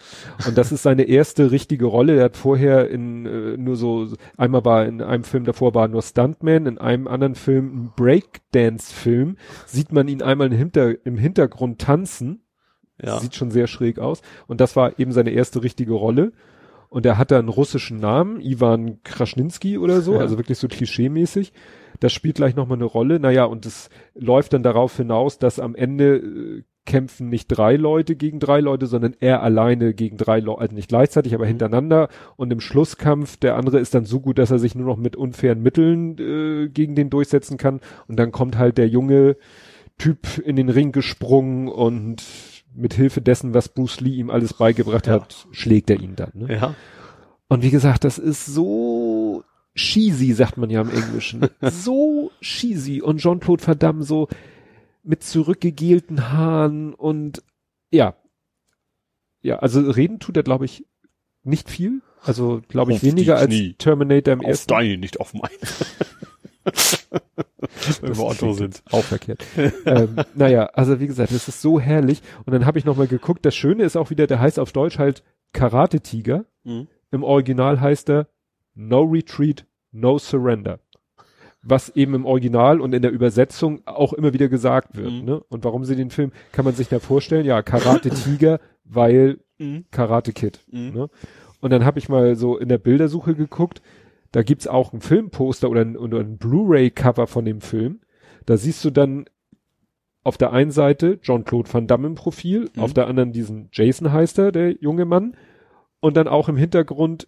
Und 0.48 0.58
das 0.58 0.72
ist 0.72 0.84
seine 0.84 1.04
erste 1.04 1.52
richtige 1.52 1.86
Rolle. 1.86 2.18
Er 2.18 2.26
hat 2.26 2.38
vorher 2.38 2.90
in 2.90 3.26
äh, 3.26 3.58
nur 3.58 3.76
so, 3.76 4.08
einmal 4.38 4.64
war 4.64 4.86
in 4.86 5.02
einem 5.02 5.24
Film 5.24 5.44
davor 5.44 5.74
war 5.76 5.88
nur 5.88 6.02
Stuntman, 6.02 6.66
in 6.66 6.78
einem 6.78 7.08
anderen 7.08 7.36
Film, 7.36 7.66
ein 7.86 7.92
Breakdance-Film, 7.96 9.38
sieht 9.66 9.92
man 9.92 10.08
ihn 10.08 10.22
einmal 10.22 10.48
im, 10.48 10.58
Hinter, 10.58 11.06
im 11.06 11.18
Hintergrund 11.18 11.80
tanzen. 11.82 12.42
Ja. 13.02 13.20
Sieht 13.20 13.36
schon 13.36 13.50
sehr 13.52 13.68
schräg 13.68 13.98
aus. 14.00 14.22
Und 14.48 14.60
das 14.60 14.76
war 14.76 15.00
eben 15.00 15.12
seine 15.14 15.30
erste 15.32 15.64
richtige 15.64 15.94
Rolle. 15.94 16.34
Und 16.90 17.06
er 17.06 17.18
hatte 17.18 17.38
einen 17.38 17.50
russischen 17.50 18.00
Namen, 18.00 18.42
Ivan 18.42 19.02
Kraschninski 19.04 19.78
oder 19.78 20.02
so, 20.02 20.16
Ja. 20.16 20.20
also 20.22 20.38
wirklich 20.38 20.58
so 20.58 20.68
klischee-mäßig. 20.68 21.54
Das 22.00 22.12
spielt 22.12 22.36
gleich 22.36 22.56
nochmal 22.56 22.78
eine 22.78 22.86
Rolle. 22.86 23.20
Naja, 23.20 23.46
und 23.46 23.66
es 23.66 23.90
läuft 24.16 24.54
dann 24.54 24.64
darauf 24.64 24.98
hinaus, 24.98 25.38
dass 25.40 25.60
am 25.60 25.76
Ende 25.76 26.16
äh, 26.18 26.64
kämpfen 26.90 27.30
nicht 27.30 27.48
drei 27.48 27.76
Leute 27.78 28.16
gegen 28.16 28.40
drei 28.40 28.60
Leute, 28.60 28.88
sondern 28.88 29.16
er 29.20 29.44
alleine 29.44 29.94
gegen 29.94 30.18
drei 30.18 30.40
Leute, 30.40 30.60
also 30.62 30.76
nicht 30.76 30.90
gleichzeitig, 30.90 31.36
aber 31.36 31.46
hintereinander. 31.46 32.10
Und 32.36 32.52
im 32.52 32.60
Schlusskampf, 32.60 33.38
der 33.38 33.56
andere 33.56 33.80
ist 33.80 33.94
dann 33.94 34.06
so 34.06 34.20
gut, 34.20 34.40
dass 34.40 34.50
er 34.52 34.58
sich 34.60 34.74
nur 34.76 34.88
noch 34.88 34.98
mit 34.98 35.16
unfairen 35.16 35.62
Mitteln 35.62 36.18
äh, 36.18 36.68
gegen 36.70 36.96
den 36.96 37.10
durchsetzen 37.12 37.58
kann. 37.58 37.80
Und 38.08 38.18
dann 38.20 38.32
kommt 38.32 38.58
halt 38.58 38.78
der 38.80 38.88
junge 38.90 39.38
Typ 40.00 40.40
in 40.44 40.56
den 40.56 40.70
Ring 40.70 40.92
gesprungen 40.92 41.68
und 41.68 42.24
mit 42.76 42.94
Hilfe 42.96 43.22
dessen, 43.22 43.54
was 43.54 43.70
Bruce 43.70 44.02
Lee 44.02 44.16
ihm 44.16 44.30
alles 44.32 44.54
beigebracht 44.56 45.08
Ja. 45.08 45.14
hat, 45.14 45.48
schlägt 45.52 45.90
er 45.90 46.00
ihn 46.00 46.16
dann. 46.16 46.32
Ne? 46.34 46.54
Ja. 46.56 46.76
Und 47.50 47.64
wie 47.64 47.70
gesagt, 47.72 48.04
das 48.04 48.18
ist 48.18 48.46
so 48.46 49.44
cheesy, 49.76 50.34
sagt 50.34 50.58
man 50.58 50.70
ja 50.70 50.82
im 50.82 50.90
Englischen. 50.90 51.48
so 51.62 52.32
cheesy. 52.42 53.02
Und 53.02 53.20
Jean-Claude 53.20 53.66
Van 53.66 53.78
Damme 53.80 54.04
so 54.04 54.28
mit 55.10 55.24
zurückgegelten 55.24 56.32
Haaren 56.32 56.94
und 56.94 57.42
ja. 57.90 58.14
Ja, 59.42 59.58
also 59.58 59.80
reden 59.90 60.20
tut 60.20 60.38
er, 60.38 60.44
glaube 60.44 60.66
ich, 60.66 60.86
nicht 61.42 61.72
viel. 61.72 62.04
Also, 62.22 62.62
glaube 62.68 62.92
ich, 62.92 62.98
Auf 62.98 63.04
weniger 63.04 63.38
als 63.38 63.48
Knie. 63.48 63.74
Terminator 63.74 64.34
im 64.34 64.42
Auf 64.42 64.48
ersten. 64.48 64.68
deine, 64.68 64.98
nicht 65.00 65.20
auf 65.20 65.34
meine. 65.34 65.56
Wenn 68.02 68.18
wir 68.18 68.24
Otto 68.24 68.54
sind. 68.54 68.84
Auch 68.92 69.04
verkehrt. 69.04 69.44
ähm, 69.86 70.18
naja, 70.36 70.66
also 70.74 71.00
wie 71.00 71.08
gesagt, 71.08 71.32
es 71.32 71.48
ist 71.48 71.62
so 71.62 71.80
herrlich. 71.80 72.22
Und 72.46 72.54
dann 72.54 72.68
habe 72.68 72.78
ich 72.78 72.86
nochmal 72.86 73.08
geguckt, 73.08 73.44
das 73.46 73.56
Schöne 73.56 73.86
ist 73.86 73.98
auch 73.98 74.12
wieder, 74.12 74.28
der 74.28 74.40
heißt 74.40 74.60
auf 74.60 74.74
Deutsch 74.74 75.00
halt 75.00 75.24
Karate-Tiger. 75.54 76.46
Mhm. 76.66 76.88
Im 77.10 77.24
Original 77.24 77.82
heißt 77.82 78.12
er 78.12 78.28
No 78.76 79.02
Retreat, 79.02 79.66
No 79.92 80.20
Surrender. 80.20 80.80
Was 81.62 81.90
eben 81.96 82.14
im 82.14 82.26
Original 82.26 82.80
und 82.80 82.94
in 82.94 83.02
der 83.02 83.12
Übersetzung 83.12 83.82
auch 83.86 84.14
immer 84.14 84.34
wieder 84.34 84.48
gesagt 84.48 84.96
wird. 84.96 85.12
Mhm. 85.12 85.26
Ne? 85.26 85.44
Und 85.50 85.64
warum 85.66 85.84
sie 85.84 85.96
den 85.96 86.10
Film, 86.10 86.32
kann 86.54 86.64
man 86.66 86.74
sich 86.74 86.88
da 86.88 87.00
vorstellen, 87.00 87.46
ja, 87.46 87.62
Karate-Tiger, 87.62 88.60
weil 88.86 89.40
Mhm. 89.62 89.84
Karate 89.92 90.32
Kid. 90.32 90.62
Mhm. 90.72 90.94
Ne? 90.94 91.10
Und 91.60 91.72
dann 91.72 91.84
habe 91.84 92.00
ich 92.00 92.08
mal 92.08 92.36
so 92.38 92.58
in 92.58 92.70
der 92.70 92.78
Bildersuche 92.78 93.36
geguckt, 93.36 93.82
da 94.32 94.42
gibt's 94.42 94.68
auch 94.68 94.94
ein 94.94 95.02
Filmposter 95.02 95.70
oder 95.70 95.82
ein, 95.82 95.98
ein 95.98 96.38
Blu-ray-Cover 96.38 97.28
von 97.28 97.44
dem 97.44 97.60
Film. 97.60 98.00
Da 98.46 98.56
siehst 98.56 98.86
du 98.86 98.90
dann 98.90 99.26
auf 100.24 100.38
der 100.38 100.54
einen 100.54 100.72
Seite 100.72 101.20
Jean-Claude 101.20 101.74
Van 101.74 101.88
Damme 101.88 102.08
im 102.08 102.16
Profil, 102.16 102.70
Mhm. 102.74 102.82
auf 102.82 102.94
der 102.94 103.08
anderen 103.08 103.34
diesen 103.34 103.68
Jason 103.74 104.14
heißt 104.14 104.40
er, 104.40 104.54
der 104.54 104.72
junge 104.82 105.04
Mann. 105.06 105.36
Und 106.00 106.16
dann 106.16 106.30
auch 106.30 106.48
im 106.48 106.56
Hintergrund 106.56 107.28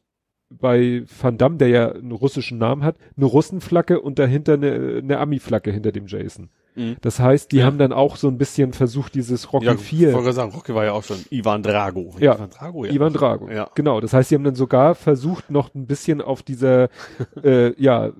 bei 0.59 1.03
Van 1.21 1.37
Damme, 1.37 1.57
der 1.57 1.67
ja 1.69 1.91
einen 1.91 2.11
russischen 2.11 2.57
Namen 2.57 2.83
hat, 2.83 2.95
eine 3.17 3.25
Russenflagge 3.25 4.01
und 4.01 4.19
dahinter 4.19 4.53
eine, 4.53 4.99
eine 5.03 5.17
Ami-Flagge 5.19 5.71
hinter 5.71 5.91
dem 5.91 6.07
Jason. 6.07 6.49
Mhm. 6.75 6.95
Das 7.01 7.19
heißt, 7.19 7.51
die 7.51 7.57
Ja. 7.57 7.65
haben 7.65 7.77
dann 7.77 7.91
auch 7.91 8.15
so 8.15 8.29
ein 8.29 8.37
bisschen 8.37 8.71
versucht, 8.71 9.13
dieses 9.15 9.51
Rocky 9.51 9.65
Ja, 9.65 9.75
4 9.75 10.09
Ich 10.09 10.15
wollte 10.15 10.31
sagen, 10.31 10.53
Rocky 10.53 10.73
war 10.73 10.85
ja 10.85 10.93
auch 10.93 11.03
schon 11.03 11.17
Ivan 11.29 11.63
Drago. 11.63 12.15
Ja. 12.19 12.35
Ivan 12.35 12.49
Drago, 12.49 12.85
Ivan 12.85 13.13
Drago. 13.13 13.49
Ja. 13.49 13.69
Genau. 13.75 13.99
Das 13.99 14.13
heißt, 14.13 14.29
sie 14.29 14.35
haben 14.35 14.45
dann 14.45 14.55
sogar 14.55 14.95
versucht, 14.95 15.51
noch 15.51 15.75
ein 15.75 15.85
bisschen 15.85 16.21
auf 16.21 16.43
dieser, 16.43 16.87
äh, 17.43 17.73
ja, 17.81 18.07
äh, 18.07 18.11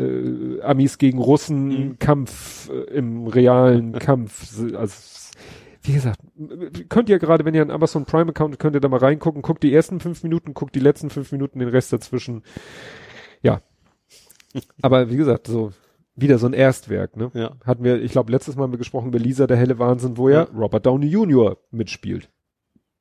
äh, 0.00 0.62
Amis 0.62 0.98
gegen 0.98 1.18
Russen 1.18 1.68
Mhm. 1.68 1.98
Kampf 1.98 2.70
äh, 2.70 2.94
im 2.96 3.26
realen 3.26 3.92
Kampf. 3.98 4.52
Also, 4.76 4.94
wie 5.82 5.92
gesagt, 5.94 6.20
könnt 6.88 7.08
ihr 7.08 7.18
gerade, 7.18 7.44
wenn 7.44 7.54
ihr 7.54 7.62
einen 7.62 7.70
Amazon 7.70 8.04
Prime 8.04 8.30
Account, 8.30 8.58
könnt 8.58 8.74
ihr 8.76 8.80
da 8.80 8.88
mal 8.88 8.98
reingucken, 8.98 9.42
guckt 9.42 9.62
die 9.62 9.72
ersten 9.74 10.00
fünf 10.00 10.22
Minuten, 10.22 10.52
guckt 10.54 10.74
die 10.74 10.80
letzten 10.80 11.10
fünf 11.10 11.32
Minuten, 11.32 11.58
den 11.58 11.68
Rest 11.68 11.92
dazwischen. 11.92 12.42
Ja. 13.42 13.62
Aber 14.82 15.10
wie 15.10 15.16
gesagt, 15.16 15.46
so, 15.46 15.72
wieder 16.16 16.38
so 16.38 16.46
ein 16.46 16.52
Erstwerk, 16.52 17.16
ne? 17.16 17.30
Ja. 17.34 17.52
Hatten 17.64 17.84
wir, 17.84 18.02
ich 18.02 18.12
glaube, 18.12 18.30
letztes 18.32 18.56
Mal 18.56 18.64
haben 18.64 18.72
wir 18.72 18.78
gesprochen 18.78 19.08
über 19.08 19.18
Lisa, 19.18 19.46
der 19.46 19.56
helle 19.56 19.78
Wahnsinn, 19.78 20.16
wo 20.16 20.28
ja 20.28 20.42
Robert 20.54 20.84
Downey 20.86 21.06
Jr. 21.06 21.56
mitspielt. 21.70 22.28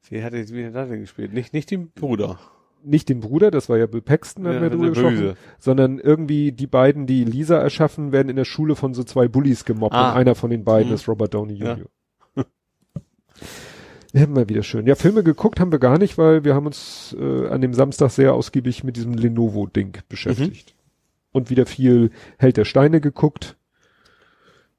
Wie 0.10 0.24
hat 0.24 0.34
er, 0.34 0.48
wie 0.50 0.66
hat 0.66 0.74
denn 0.90 1.02
gespielt? 1.02 1.34
Nicht, 1.34 1.54
nicht 1.54 1.70
den 1.72 1.92
Bruder. 1.92 2.40
nicht 2.82 3.10
den 3.10 3.20
Bruder, 3.20 3.52
das 3.52 3.68
war 3.68 3.78
ja 3.78 3.88
Bill 3.88 4.02
Paxton, 4.02 4.48
haben 4.48 4.56
Ja, 4.56 4.62
wir 4.62 4.70
drüber 4.70 4.90
gesprochen, 4.90 5.16
Böse. 5.18 5.36
sondern 5.60 6.00
irgendwie 6.00 6.54
die 6.54 6.66
beiden, 6.68 7.06
die 7.08 7.26
Lisa 7.26 7.58
erschaffen, 7.58 8.14
werden 8.14 8.30
in 8.30 8.38
der 8.38 8.46
Schule 8.46 8.76
von 8.78 8.94
so 8.94 9.04
zwei 9.04 9.28
Bullies 9.28 9.66
gemobbt 9.66 9.94
Ah. 9.94 10.12
und 10.14 10.18
einer 10.18 10.34
von 10.36 10.50
den 10.50 10.64
beiden 10.64 10.88
Mhm. 10.90 10.96
ist 10.96 11.08
Robert 11.10 11.34
Downey 11.34 11.56
Ja. 11.56 11.78
Immer 14.14 14.50
wieder 14.50 14.64
schön. 14.64 14.88
Ja, 14.88 14.96
Filme 14.96 15.24
geguckt 15.24 15.60
haben 15.60 15.72
wir 15.72 15.80
gar 15.80 16.00
nicht, 16.00 16.18
weil 16.18 16.44
wir 16.44 16.56
haben 16.56 16.66
uns 16.66 17.16
äh, 17.20 17.48
an 17.48 17.62
dem 17.62 17.74
Samstag 17.74 18.10
sehr 18.10 18.34
ausgiebig 18.34 18.84
mit 18.84 18.96
diesem 18.96 19.14
Lenovo-Ding 19.14 20.00
beschäftigt. 20.10 20.74
Mhm. 20.74 20.80
Und 21.32 21.50
wieder 21.52 21.68
viel 21.68 22.10
Held 22.38 22.58
der 22.58 22.66
Steine 22.66 23.02
geguckt. 23.02 23.56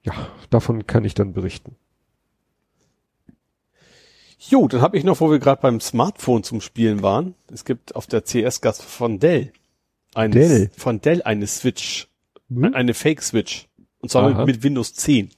Ja, 0.03 0.13
davon 0.51 0.87
kann 0.87 1.05
ich 1.05 1.15
dann 1.15 1.33
berichten. 1.33 1.77
Jo, 4.39 4.67
dann 4.67 4.81
habe 4.81 4.97
ich 4.97 5.05
noch, 5.05 5.21
wo 5.21 5.31
wir 5.31 5.39
gerade 5.39 5.61
beim 5.61 5.81
Smartphone 5.81 6.43
zum 6.43 6.61
Spielen 6.61 7.03
waren. 7.03 7.35
Es 7.53 7.65
gibt 7.65 7.95
auf 7.95 8.07
der 8.07 8.23
CS-Gas 8.25 8.81
von 8.83 9.21
Dell. 9.21 9.53
Eine, 10.15 10.35
Dell? 10.35 10.71
Von 10.77 11.01
Dell 11.01 11.23
eine 11.23 11.47
Switch. 11.47 12.09
Hm? 12.49 12.75
Eine 12.75 12.95
Fake-Switch. 12.95 13.69
Und 14.01 14.11
zwar 14.11 14.25
Aha. 14.25 14.45
mit, 14.45 14.57
mit 14.57 14.63
Windows 14.65 14.95
10. 14.95 15.31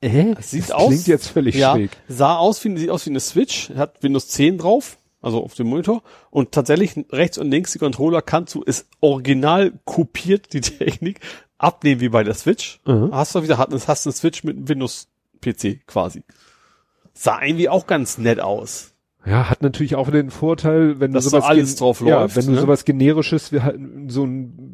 Äh, 0.00 0.34
sieht 0.40 0.72
aus- 0.72 0.88
klingt 0.88 1.06
jetzt 1.08 1.28
völlig 1.28 1.56
ja, 1.56 1.72
schräg. 1.74 1.90
sah 2.08 2.36
aus 2.36 2.64
wie, 2.64 2.76
sieht 2.76 2.90
aus 2.90 3.04
wie 3.06 3.10
eine 3.10 3.20
Switch, 3.20 3.70
hat 3.76 4.02
Windows 4.02 4.28
10 4.28 4.58
drauf, 4.58 4.98
also 5.20 5.42
auf 5.42 5.54
dem 5.54 5.66
Monitor. 5.68 6.02
Und 6.30 6.52
tatsächlich 6.52 6.92
rechts 7.10 7.38
und 7.38 7.50
links 7.50 7.72
die 7.72 7.78
Controller 7.78 8.22
kannst 8.22 8.54
du, 8.54 8.62
ist 8.62 8.86
original 9.00 9.72
kopiert, 9.84 10.52
die 10.52 10.60
Technik, 10.62 11.20
abnehmen 11.58 12.00
wie 12.00 12.08
bei 12.10 12.22
der 12.22 12.34
Switch. 12.34 12.80
Mhm. 12.86 13.10
Hast 13.12 13.34
du 13.34 13.42
wieder, 13.42 13.58
hast, 13.58 13.88
hast 13.88 14.06
eine 14.06 14.12
Switch 14.12 14.44
mit 14.44 14.56
einem 14.56 14.68
Windows-PC 14.68 15.86
quasi. 15.86 16.22
Sah 17.12 17.42
irgendwie 17.42 17.68
auch 17.68 17.88
ganz 17.88 18.18
nett 18.18 18.38
aus. 18.38 18.92
Ja, 19.26 19.50
hat 19.50 19.62
natürlich 19.62 19.96
auch 19.96 20.08
den 20.10 20.30
Vorteil, 20.30 21.00
wenn 21.00 21.12
Dass 21.12 21.24
du 21.24 21.30
sowas 21.30 21.44
alles 21.44 21.74
drauf 21.74 22.00
ja, 22.00 22.20
läuft, 22.20 22.36
wenn 22.36 22.46
du 22.46 22.52
ne? 22.52 22.60
sowas 22.60 22.84
generisches, 22.84 23.52
wie 23.52 23.60
halt 23.60 23.78
so 24.06 24.24
ein 24.24 24.67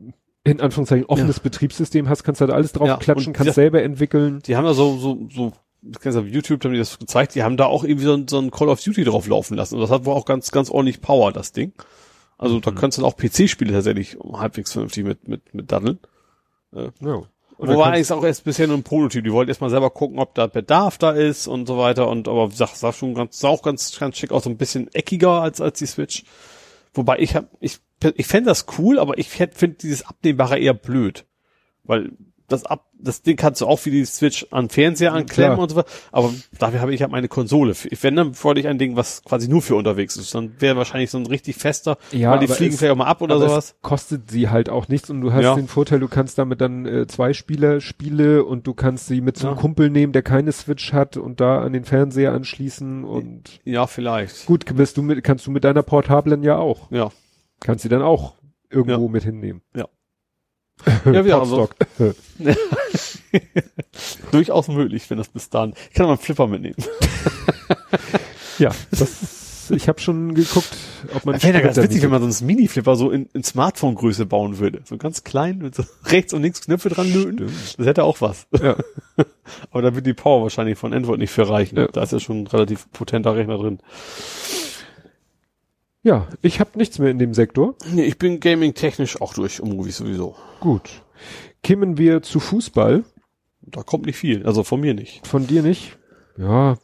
in 0.45 0.61
Anführungszeichen 0.61 1.07
offenes 1.07 1.41
Betriebssystem 1.41 2.09
hast, 2.09 2.23
kannst 2.23 2.41
du 2.41 2.45
halt 2.47 2.55
alles 2.55 2.73
drauf 2.73 2.87
Ja, 2.87 2.97
klatschen, 2.99 3.29
und 3.29 3.33
kannst 3.33 3.47
ja- 3.49 3.53
selber 3.55 3.83
entwickeln. 3.83 4.41
Die 4.47 4.57
haben 4.57 4.65
da 4.65 4.75
so, 4.75 4.97
so, 4.99 5.27
so, 5.35 5.53
das 5.83 6.01
kannst 6.03 6.19
auf 6.19 6.27
YouTube 6.27 6.63
haben 6.65 6.73
die 6.73 6.79
das 6.79 6.99
gezeigt, 6.99 7.35
die 7.35 7.43
haben 7.43 7.57
da 7.57 7.67
auch 7.67 7.83
irgendwie 7.85 8.05
so 8.07 8.15
ein, 8.15 8.29
so 8.29 8.39
ein 8.39 8.51
Call 8.51 8.69
of 8.69 8.83
Duty 8.83 9.05
drauf 9.05 9.27
laufen 9.27 9.57
lassen. 9.57 9.75
Und 9.77 9.81
das 9.81 9.91
hat 9.91 10.05
wohl 10.05 10.15
auch 10.15 10.27
ganz, 10.27 10.51
ganz 10.51 10.71
ordentlich 10.71 11.01
Power, 11.01 11.33
das 11.33 11.53
Ding. 11.53 11.73
Also 12.37 12.57
Mhm. 12.57 12.61
da 12.63 12.71
kannst 12.73 12.99
du 12.99 13.03
dann 13.03 13.11
auch 13.11 13.17
PC-Spiele 13.17 13.73
tatsächlich 13.73 14.19
halbwegs 14.35 14.73
vernünftig 14.73 15.05
mit, 15.05 15.29
mit, 15.29 15.55
mit 15.55 15.73
daddeln. 15.73 15.99
Ja. 16.73 16.91
Und 17.07 17.29
Und 17.57 17.69
dann 17.69 17.77
Wobei 17.77 18.01
ist 18.01 18.11
auch 18.11 18.25
erst 18.25 18.43
bisher 18.45 18.67
nur 18.67 18.77
ein 18.77 18.83
Prototyp. 18.83 19.23
Die 19.25 19.33
wollten 19.33 19.49
erst 19.49 19.61
mal 19.61 19.71
selber 19.71 19.89
gucken, 19.91 20.19
ob 20.19 20.35
da 20.35 20.49
Bedarf 20.49 20.99
da 20.99 21.13
ist 21.13 21.47
und 21.47 21.67
so 21.69 21.79
weiter. 21.79 22.09
Und 22.09 22.27
aber 22.29 22.51
sah, 22.51 22.67
sah 22.67 22.93
schon 22.93 23.15
ganz, 23.15 23.39
sah 23.39 23.49
auch 23.49 23.63
ganz, 23.63 23.97
ganz 23.99 24.19
schick 24.19 24.33
aus, 24.33 24.45
so 24.45 24.51
ein 24.51 24.57
bisschen 24.57 24.93
eckiger 24.93 25.41
als, 25.41 25.61
als 25.61 25.79
die 25.79 25.87
Switch. 25.87 26.25
Wobei 26.93 27.19
ich 27.21 27.37
hab, 27.37 27.47
ich, 27.61 27.79
ich 28.17 28.27
fände 28.27 28.49
das 28.51 28.67
cool, 28.79 28.99
aber 28.99 29.19
ich 29.19 29.29
finde 29.29 29.77
dieses 29.81 30.05
Abnehmbare 30.07 30.59
eher 30.59 30.75
blöd. 30.75 31.25
Weil 31.85 32.13
das 32.47 32.67
ab, 32.67 32.91
das 32.99 33.23
Ding 33.23 33.37
kannst 33.39 33.63
du 33.63 33.67
auch 33.67 33.83
wie 33.87 33.91
die 33.91 34.05
Switch 34.05 34.47
an 34.51 34.69
Fernseher 34.69 35.15
anklemmen 35.15 35.55
klar. 35.55 35.63
und 35.63 35.71
so 35.71 35.77
weiter. 35.77 35.89
Aber 36.13 36.33
dafür 36.59 36.83
habe 36.83 36.93
ich 36.95 37.01
halt 37.01 37.11
meine 37.11 37.27
Konsole. 37.29 37.73
Ich 37.91 38.03
wenn 38.03 38.17
dann 38.17 38.33
wollte 38.45 38.61
ich 38.61 38.69
ein 38.69 38.77
Ding, 38.79 38.97
was 38.97 39.25
quasi 39.25 39.49
nur 39.49 39.63
für 39.63 39.77
unterwegs 39.77 40.17
ist. 40.17 40.35
Dann 40.35 40.53
wäre 40.61 40.77
wahrscheinlich 40.77 41.11
so 41.11 41.17
ein 41.17 41.25
richtig 41.27 41.57
fester, 41.57 41.97
Ja, 42.13 42.33
weil 42.33 42.41
die 42.41 42.47
fliegen 42.49 42.75
es- 42.75 42.79
vielleicht 42.81 42.93
auch 42.93 42.97
mal 42.99 43.07
ab 43.07 43.23
oder 43.23 43.39
sowas. 43.39 43.77
kostet 43.81 44.31
sie 44.31 44.51
halt 44.51 44.69
auch 44.69 44.89
nichts 44.89 45.09
und 45.09 45.23
du 45.23 45.33
hast 45.33 45.43
Ja. 45.43 45.55
den 45.55 45.69
Vorteil, 45.69 46.01
du 46.01 46.09
kannst 46.09 46.37
damit 46.37 46.61
dann 46.61 46.85
äh, 46.85 47.07
zwei 47.07 47.33
Spieler 47.33 47.81
Spiele 47.81 48.45
und 48.45 48.67
du 48.67 48.75
kannst 48.75 49.07
sie 49.07 49.23
mit 49.23 49.39
so 49.39 49.47
einem 49.47 49.57
Ja. 49.57 49.63
Kumpel 49.63 49.89
nehmen, 49.89 50.13
der 50.13 50.23
keine 50.23 50.53
Switch 50.53 50.93
hat 50.93 51.17
und 51.17 51.41
da 51.41 51.63
an 51.63 51.73
den 51.73 51.85
Fernseher 51.87 52.33
anschließen 52.35 53.05
und 53.05 53.61
Ja, 53.65 53.87
vielleicht. 53.87 54.45
gut, 54.45 54.65
wirst 54.77 54.99
du 54.99 55.03
mit, 55.03 55.25
kannst 55.25 55.47
du 55.47 55.51
mit 55.51 55.65
deiner 55.65 55.83
Portablen 55.83 56.43
ja 56.43 56.59
auch. 56.59 56.91
Ja. 56.91 57.11
Kannst 57.65 57.83
sie 57.83 57.89
dann 57.89 58.03
auch 58.03 58.35
irgendwo 58.71 59.07
Ja. 59.07 59.11
mit 59.11 59.25
hinnehmen. 59.25 59.63
Ja. 59.75 59.89
Ja, 61.07 61.25
wir 61.25 61.37
Podstock. 61.39 61.75
durchaus 64.33 64.69
möglich, 64.69 65.09
wenn 65.11 65.19
das 65.19 65.29
bis 65.29 65.49
dahin. 65.51 65.75
Ich 65.89 65.95
kann 65.95 66.07
mal 66.07 66.13
einen 66.13 66.21
Flipper 66.21 66.47
mitnehmen. 66.47 66.77
ja, 68.59 68.71
das, 68.91 69.71
ich 69.71 69.89
habe 69.89 70.01
schon 70.01 70.35
geguckt, 70.35 70.69
ob 71.15 71.25
man 71.25 71.43
Wäre 71.43 71.55
ja 71.55 71.61
ganz 71.61 71.77
witzig, 71.77 72.03
wenn 72.03 72.11
man 72.11 72.21
so 72.31 72.39
einen 72.45 72.47
Mini-Flipper 72.47 72.97
so 72.97 73.11
in, 73.11 73.27
in 73.33 73.45
Smartphone-Größe 73.45 74.27
bauen 74.27 74.59
würde. 74.59 74.81
So 74.85 74.97
ganz 74.99 75.25
klein, 75.25 75.59
mit 75.59 75.75
so 75.75 75.85
rechts 76.07 76.35
und 76.35 76.43
links 76.43 76.61
Knöpfe 76.63 76.89
dran 76.91 77.11
löten. 77.13 77.51
Das 77.79 77.87
hätte 77.87 78.05
auch 78.05 78.21
was. 78.21 78.47
Ja. 78.61 78.77
Aber 79.71 79.83
da 79.83 79.95
wird 79.95 80.07
die 80.07 80.15
Power 80.15 80.43
wahrscheinlich 80.43 80.77
von 80.77 80.93
Android 80.93 81.19
nicht 81.19 81.31
für 81.31 81.49
reichen. 81.49 81.77
Ja. 81.79 81.87
Da 81.87 82.03
ist 82.03 82.13
ja 82.13 82.21
schon 82.21 82.43
ein 82.43 82.47
relativ 82.49 82.91
potenter 82.93 83.37
Rechner 83.37 83.57
drin. 83.59 83.79
Ja, 86.05 86.29
ich 86.43 86.61
habe 86.61 86.71
nichts 86.75 86.99
mehr 86.99 87.11
in 87.11 87.19
dem 87.19 87.33
Sektor. 87.33 87.75
Nee, 87.91 88.05
ich 88.05 88.19
bin 88.19 88.39
gaming-technisch 88.39 89.23
auch 89.23 89.33
durch, 89.33 89.63
um 89.63 89.71
Movies 89.71 89.97
sowieso. 89.97 90.37
Gut. 90.61 91.03
Kämen 91.63 91.97
wir 91.97 92.21
zu 92.21 92.41
Fußball. 92.41 93.05
Da 93.63 93.83
kommt 93.83 94.05
nicht 94.05 94.19
viel. 94.19 94.45
Also 94.47 94.65
von 94.65 94.81
mir 94.81 94.93
nicht. 94.93 95.27
Von 95.27 95.47
dir 95.47 95.63
nicht? 95.63 95.99
Ja. 96.37 96.77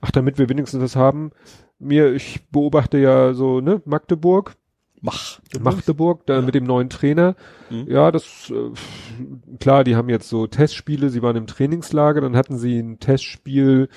Ach, 0.00 0.12
damit 0.12 0.38
wir 0.38 0.48
wenigstens 0.48 0.80
was 0.80 0.94
haben. 0.94 1.32
Mir, 1.80 2.14
ich 2.14 2.40
beobachte 2.52 2.98
ja 2.98 3.34
so, 3.34 3.60
ne, 3.60 3.82
Magdeburg. 3.84 4.54
Mach. 5.00 5.40
Magdeburg, 5.60 6.24
da 6.26 6.40
mit 6.40 6.54
dem 6.54 6.62
neuen 6.62 6.88
Trainer. 6.88 7.34
Mhm. 7.68 7.90
Ja, 7.90 8.12
das, 8.12 8.52
äh, 8.54 9.56
klar, 9.58 9.82
die 9.82 9.96
haben 9.96 10.08
jetzt 10.08 10.28
so 10.28 10.46
Testspiele, 10.46 11.10
sie 11.10 11.22
waren 11.22 11.34
im 11.34 11.48
Trainingslager, 11.48 12.20
dann 12.20 12.36
hatten 12.36 12.56
sie 12.56 12.78
ein 12.78 13.00
Testspiel, 13.00 13.88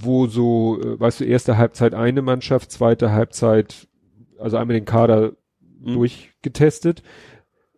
wo 0.00 0.26
so, 0.26 0.80
äh, 0.80 0.98
weißt 1.00 1.20
du, 1.20 1.24
erste 1.24 1.56
Halbzeit 1.58 1.94
eine 1.94 2.22
Mannschaft, 2.22 2.70
zweite 2.72 3.12
Halbzeit, 3.12 3.88
also 4.38 4.56
einmal 4.56 4.74
den 4.74 4.84
Kader 4.84 5.32
Mhm. 5.80 5.94
durchgetestet. 5.94 7.02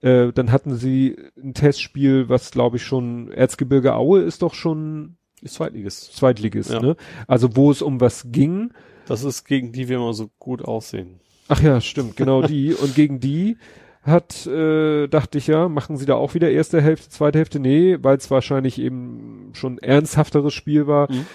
Äh, 0.02 0.32
dann 0.32 0.52
hatten 0.52 0.74
sie 0.76 1.16
ein 1.42 1.54
Testspiel, 1.54 2.28
was 2.28 2.50
glaube 2.50 2.76
ich 2.76 2.84
schon, 2.84 3.30
Erzgebirge 3.32 3.94
Aue 3.94 4.20
ist 4.20 4.42
doch 4.42 4.54
schon 4.54 5.16
Ist 5.42 5.54
Zweitliges. 5.54 6.12
Zweitligist, 6.12 6.70
Ja. 6.70 6.80
ne? 6.80 6.96
Also 7.26 7.56
wo 7.56 7.70
es 7.70 7.82
um 7.82 8.00
was 8.00 8.26
ging, 8.30 8.72
Das 9.06 9.22
ist 9.24 9.44
gegen 9.44 9.72
die 9.72 9.88
wir 9.88 9.96
immer 9.96 10.14
so 10.14 10.30
gut 10.38 10.62
aussehen. 10.64 11.20
Ach 11.48 11.62
ja, 11.62 11.80
stimmt, 11.80 12.16
genau 12.16 12.42
die. 12.42 12.74
Und 12.74 12.94
gegen 12.94 13.20
die 13.20 13.56
hat, 14.02 14.46
äh, 14.46 15.06
dachte 15.08 15.38
ich 15.38 15.46
ja, 15.46 15.68
machen 15.68 15.96
sie 15.96 16.06
da 16.06 16.14
auch 16.14 16.34
wieder 16.34 16.50
erste 16.50 16.80
Hälfte, 16.80 17.08
zweite 17.10 17.38
Hälfte? 17.38 17.58
Nee, 17.60 17.98
weil 18.02 18.16
es 18.16 18.30
wahrscheinlich 18.30 18.78
eben 18.80 19.50
schon 19.52 19.78
ernsthafteres 19.78 20.54
Spiel 20.54 20.86
war. 20.86 21.10
Mhm. 21.10 21.26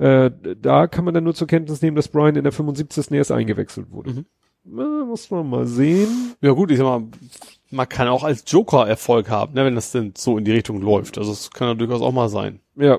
Äh, 0.00 0.30
da 0.56 0.86
kann 0.86 1.04
man 1.04 1.12
dann 1.12 1.24
nur 1.24 1.34
zur 1.34 1.46
Kenntnis 1.46 1.82
nehmen, 1.82 1.94
dass 1.94 2.08
Brian 2.08 2.34
in 2.34 2.42
der 2.42 2.52
75. 2.52 3.10
erst 3.12 3.32
eingewechselt 3.32 3.90
wurde. 3.90 4.10
Mhm. 4.10 4.26
Na, 4.64 5.04
muss 5.04 5.30
man 5.30 5.48
mal 5.48 5.66
sehen. 5.66 6.34
Ja 6.40 6.52
gut, 6.52 6.70
ich 6.70 6.78
sag 6.78 6.84
mal, 6.84 7.08
man 7.70 7.88
kann 7.88 8.08
auch 8.08 8.24
als 8.24 8.44
Joker 8.46 8.88
Erfolg 8.88 9.28
haben, 9.28 9.52
ne, 9.52 9.64
wenn 9.64 9.74
das 9.74 9.92
denn 9.92 10.14
so 10.16 10.38
in 10.38 10.44
die 10.44 10.52
Richtung 10.52 10.80
läuft. 10.80 11.18
Also 11.18 11.32
es 11.32 11.50
kann 11.50 11.68
ja 11.68 11.74
durchaus 11.74 12.00
auch 12.00 12.12
mal 12.12 12.30
sein. 12.30 12.60
Ja. 12.76 12.98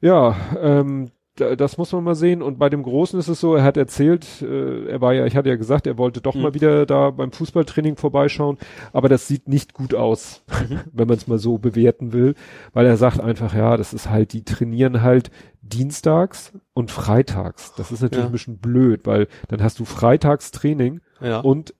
Ja, 0.00 0.36
ähm, 0.58 1.10
das 1.36 1.76
muss 1.78 1.92
man 1.92 2.04
mal 2.04 2.14
sehen. 2.14 2.42
Und 2.42 2.58
bei 2.58 2.68
dem 2.68 2.82
Großen 2.82 3.18
ist 3.18 3.28
es 3.28 3.40
so, 3.40 3.54
er 3.54 3.62
hat 3.64 3.76
erzählt, 3.76 4.26
äh, 4.42 4.86
er 4.86 5.00
war 5.00 5.12
ja, 5.14 5.26
ich 5.26 5.36
hatte 5.36 5.48
ja 5.48 5.56
gesagt, 5.56 5.86
er 5.86 5.98
wollte 5.98 6.20
doch 6.20 6.34
Mhm. 6.34 6.42
mal 6.42 6.54
wieder 6.54 6.86
da 6.86 7.10
beim 7.10 7.32
Fußballtraining 7.32 7.96
vorbeischauen, 7.96 8.58
aber 8.92 9.08
das 9.08 9.28
sieht 9.28 9.48
nicht 9.48 9.72
gut 9.74 9.94
aus, 9.94 10.42
Mhm. 10.48 10.80
wenn 10.92 11.08
man 11.08 11.16
es 11.16 11.26
mal 11.26 11.38
so 11.38 11.58
bewerten 11.58 12.12
will, 12.12 12.34
weil 12.72 12.86
er 12.86 12.96
sagt 12.96 13.20
einfach, 13.20 13.54
ja, 13.54 13.76
das 13.76 13.92
ist 13.94 14.08
halt, 14.10 14.32
die 14.32 14.44
trainieren 14.44 15.02
halt 15.02 15.30
dienstags 15.62 16.52
und 16.74 16.90
freitags. 16.90 17.74
Das 17.76 17.92
ist 17.92 18.00
natürlich 18.02 18.22
Ja. 18.24 18.28
ein 18.28 18.32
bisschen 18.32 18.58
blöd, 18.58 19.02
weil 19.04 19.28
dann 19.48 19.62
hast 19.62 19.78
du 19.78 19.84
freitags 19.84 20.50
Training 20.52 21.00
Ja. 21.20 21.40
und 21.40 21.74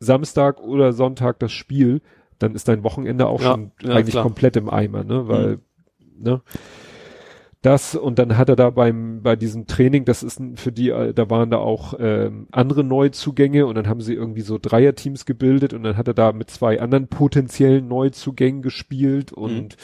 Samstag 0.00 0.60
oder 0.60 0.92
Sonntag 0.92 1.38
das 1.38 1.52
Spiel, 1.52 2.02
dann 2.38 2.54
ist 2.54 2.68
dein 2.68 2.82
Wochenende 2.82 3.26
auch 3.28 3.40
Ja, 3.40 3.52
schon 3.52 3.72
eigentlich 3.84 4.12
klar. 4.14 4.24
komplett 4.24 4.56
im 4.56 4.68
Eimer, 4.68 5.04
ne? 5.04 5.28
Weil, 5.28 5.58
ne? 6.18 6.40
Das 7.62 7.94
und 7.94 8.18
dann 8.18 8.36
hat 8.36 8.48
er 8.48 8.56
da 8.56 8.70
beim 8.70 9.22
bei 9.22 9.36
diesem 9.36 9.66
Training, 9.68 10.04
das 10.04 10.24
ist 10.24 10.40
für 10.56 10.72
die, 10.72 10.90
äh, 10.90 11.14
da 11.14 11.30
waren 11.30 11.50
da 11.50 11.58
auch 11.58 11.94
ähm, 11.98 12.48
andere 12.50 12.82
Neuzugänge 12.82 13.66
und 13.66 13.76
dann 13.76 13.86
haben 13.86 14.00
sie 14.00 14.14
irgendwie 14.14 14.40
so 14.40 14.58
Dreierteams 14.60 15.26
gebildet 15.26 15.72
und 15.72 15.84
dann 15.84 15.96
hat 15.96 16.08
er 16.08 16.14
da 16.14 16.32
mit 16.32 16.50
zwei 16.50 16.80
anderen 16.80 17.06
potenziellen 17.06 17.86
Neuzugängen 17.86 18.62
gespielt 18.62 19.32
und 19.32 19.76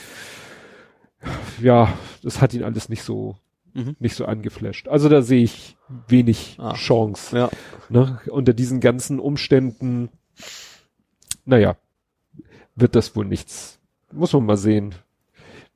ja, 1.61 1.93
das 2.23 2.41
hat 2.41 2.53
ihn 2.55 2.65
alles 2.65 2.89
nicht 2.89 3.03
so 3.03 3.37
Mhm. 3.75 3.97
nicht 4.01 4.15
so 4.15 4.25
angeflasht. 4.25 4.89
Also 4.89 5.09
da 5.09 5.21
sehe 5.23 5.45
ich 5.45 5.77
wenig 6.09 6.57
Ah. 6.59 6.73
Chance 6.75 7.37
Ja. 7.37 7.51
ne, 7.91 8.19
unter 8.31 8.55
diesen 8.55 8.81
ganzen 8.81 9.21
Umständen, 9.21 10.09
naja, 11.45 11.77
wird 12.75 12.97
das 12.97 13.15
wohl 13.15 13.27
nichts. 13.27 13.79
Muss 14.11 14.33
man 14.33 14.47
mal 14.47 14.57
sehen, 14.57 14.95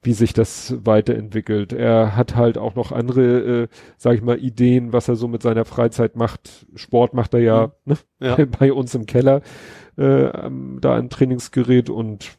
wie 0.02 0.12
sich 0.14 0.32
das 0.32 0.74
weiterentwickelt. 0.84 1.72
Er 1.72 2.16
hat 2.16 2.34
halt 2.34 2.58
auch 2.58 2.74
noch 2.74 2.90
andere, 2.90 3.62
äh, 3.62 3.68
sag 3.96 4.16
ich 4.16 4.22
mal, 4.22 4.38
Ideen, 4.38 4.92
was 4.92 5.08
er 5.08 5.14
so 5.14 5.28
mit 5.28 5.42
seiner 5.42 5.64
Freizeit 5.64 6.16
macht. 6.16 6.66
Sport 6.74 7.14
macht 7.14 7.34
er 7.34 7.40
ja, 7.40 7.72
ne, 7.84 7.96
Ja. 8.20 8.36
bei 8.58 8.72
uns 8.72 8.94
im 8.94 9.06
Keller, 9.06 9.42
äh, 9.96 10.30
da 10.80 10.96
ein 10.96 11.08
Trainingsgerät 11.08 11.88
und 11.88 12.36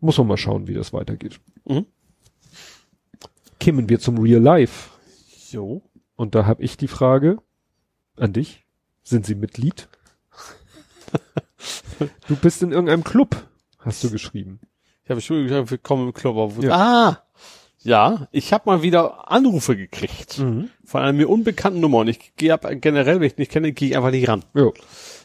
muss 0.00 0.18
man 0.18 0.26
mal 0.26 0.36
schauen, 0.36 0.66
wie 0.68 0.74
das 0.74 0.92
weitergeht. 0.92 1.40
Mhm. 1.64 1.86
Kämen 3.58 3.88
wir 3.88 3.98
zum 3.98 4.18
Real 4.18 4.40
Life. 4.40 4.90
Jo. 5.50 5.82
Und 6.16 6.34
da 6.34 6.44
habe 6.44 6.62
ich 6.62 6.76
die 6.76 6.88
Frage 6.88 7.38
an 8.16 8.34
dich. 8.34 8.66
Sind 9.02 9.24
Sie 9.24 9.34
Mitglied? 9.34 9.88
du 12.28 12.36
bist 12.36 12.62
in 12.62 12.72
irgendeinem 12.72 13.04
Club, 13.04 13.36
hast 13.78 14.04
du 14.04 14.10
geschrieben. 14.10 14.60
Ich 15.10 15.12
habe 15.12 15.22
schon 15.22 15.42
gesagt, 15.42 15.72
willkommen 15.72 16.06
im 16.06 16.14
Club. 16.14 16.36
Aber 16.36 16.56
wo- 16.56 16.62
Ja. 16.62 16.70
Ah! 16.76 17.22
Ja, 17.82 18.28
ich 18.30 18.52
habe 18.52 18.62
mal 18.70 18.82
wieder 18.82 19.28
Anrufe 19.28 19.76
gekriegt. 19.76 20.34
Von 20.34 20.68
einer 21.00 21.12
mir 21.12 21.28
unbekannten 21.28 21.80
Nummer. 21.80 21.98
Und 21.98 22.06
ich 22.06 22.36
gehe 22.36 22.54
ab, 22.54 22.64
generell, 22.80 23.18
wenn 23.18 23.26
ich 23.26 23.36
nicht 23.36 23.50
kenne, 23.50 23.72
gehe 23.72 23.88
ich 23.88 23.96
einfach 23.96 24.12
nicht 24.12 24.28
ran. 24.28 24.44
Ja. 24.54 24.70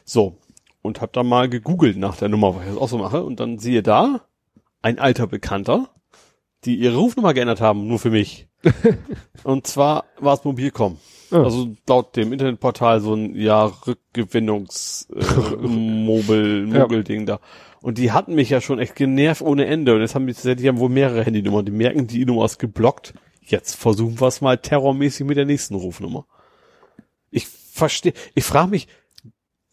So. 0.03 0.37
Und 0.81 1.01
habe 1.01 1.11
dann 1.13 1.27
mal 1.27 1.49
gegoogelt 1.49 1.97
nach 1.97 2.17
der 2.17 2.29
Nummer, 2.29 2.55
was 2.55 2.63
ich 2.63 2.69
das 2.69 2.77
auch 2.79 2.89
so 2.89 2.97
mache. 2.97 3.23
Und 3.23 3.39
dann 3.39 3.59
siehe 3.59 3.83
da, 3.83 4.21
ein 4.81 4.97
alter 4.97 5.27
Bekannter, 5.27 5.87
die 6.63 6.77
ihre 6.77 6.97
Rufnummer 6.97 7.35
geändert 7.35 7.61
haben, 7.61 7.87
nur 7.87 7.99
für 7.99 8.09
mich. 8.09 8.47
und 9.43 9.67
zwar 9.67 10.05
war 10.17 10.33
es 10.33 10.43
Mobilcom. 10.45 10.97
Ah. 11.29 11.43
Also 11.43 11.75
laut 11.87 12.15
dem 12.15 12.33
Internetportal 12.33 13.01
so 13.01 13.13
ein 13.13 13.35
ja 13.35 13.65
Rückgewinnungs 13.65 15.09
äh, 15.15 15.23
Mobile 15.67 16.65
Ja. 16.73 16.79
Mogel 16.79 17.03
Ding 17.03 17.27
da. 17.27 17.39
Und 17.85 17.99
die 17.99 18.11
hatten 18.11 18.33
mich 18.33 18.49
ja 18.49 18.61
schon 18.61 18.79
echt 18.79 18.95
genervt 18.95 19.43
ohne 19.43 19.67
Ende. 19.67 19.93
Und 19.93 20.01
jetzt 20.01 20.15
haben 20.15 20.25
die, 20.25 20.55
die 20.55 20.67
haben 20.67 20.79
wohl 20.79 20.89
mehrere 20.89 21.23
Handynummern. 21.23 21.63
Die 21.65 21.71
merken, 21.71 22.07
die 22.07 22.25
Nummer 22.25 22.45
ist 22.45 22.57
geblockt. 22.57 23.13
Jetzt 23.41 23.75
versuchen 23.75 24.19
wir 24.19 24.25
es 24.27 24.41
mal 24.41 24.57
terrormäßig 24.57 25.23
mit 25.27 25.37
der 25.37 25.45
nächsten 25.45 25.75
Rufnummer. 25.75 26.25
Ich 27.29 27.47
verstehe, 27.47 28.13
ich 28.33 28.43
frage 28.43 28.71
mich, 28.71 28.87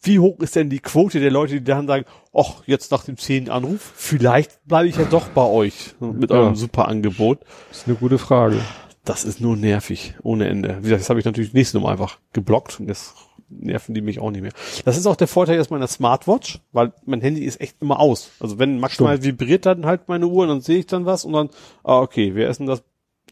wie 0.03 0.19
hoch 0.19 0.39
ist 0.41 0.55
denn 0.55 0.69
die 0.69 0.77
Quote 0.79 1.19
der 1.21 1.31
Leute, 1.31 1.55
die 1.55 1.63
dann 1.63 1.87
sagen, 1.87 2.05
ach, 2.35 2.61
jetzt 2.67 2.91
nach 2.91 3.03
dem 3.03 3.17
zehnten 3.17 3.49
Anruf, 3.49 3.93
vielleicht 3.95 4.63
bleibe 4.67 4.89
ich 4.89 4.95
ja 4.97 5.05
doch 5.05 5.29
bei 5.29 5.45
euch 5.45 5.95
mit 5.99 6.29
Ja. 6.29 6.35
eurem 6.35 6.55
super 6.55 6.87
Angebot. 6.89 7.39
Das 7.69 7.79
ist 7.79 7.87
eine 7.87 7.95
gute 7.95 8.19
Frage. 8.19 8.59
Das 9.05 9.25
ist 9.25 9.41
nur 9.41 9.55
nervig, 9.57 10.13
ohne 10.21 10.47
Ende. 10.49 10.77
Wie 10.81 10.83
gesagt, 10.83 11.01
das 11.01 11.09
habe 11.09 11.17
ich 11.19 11.25
natürlich 11.25 11.49
die 11.49 11.57
nächste 11.57 11.77
Nummer 11.77 11.89
einfach 11.89 12.19
geblockt 12.31 12.79
und 12.79 12.89
jetzt 12.89 13.15
nerven 13.59 13.93
die 13.95 14.01
mich 14.01 14.19
auch 14.19 14.31
nicht 14.31 14.41
mehr. 14.41 14.51
Das 14.85 14.97
ist 14.97 15.05
auch 15.07 15.15
der 15.15 15.27
Vorteil 15.27 15.57
jetzt 15.57 15.71
meiner 15.71 15.87
Smartwatch, 15.87 16.59
weil 16.71 16.93
mein 17.05 17.21
Handy 17.21 17.43
ist 17.43 17.61
echt 17.61 17.77
immer 17.81 17.99
aus. 17.99 18.31
Also 18.39 18.59
wenn 18.59 18.79
maximal 18.79 19.23
vibriert 19.23 19.65
dann 19.65 19.85
halt 19.85 20.07
meine 20.07 20.27
Uhr, 20.27 20.47
dann 20.47 20.61
sehe 20.61 20.79
ich 20.79 20.87
dann 20.87 21.05
was 21.05 21.25
und 21.25 21.33
dann, 21.33 21.49
ah, 21.83 21.99
okay, 21.99 22.31
wer 22.35 22.49
ist 22.49 22.59
denn 22.59 22.67
das? 22.67 22.83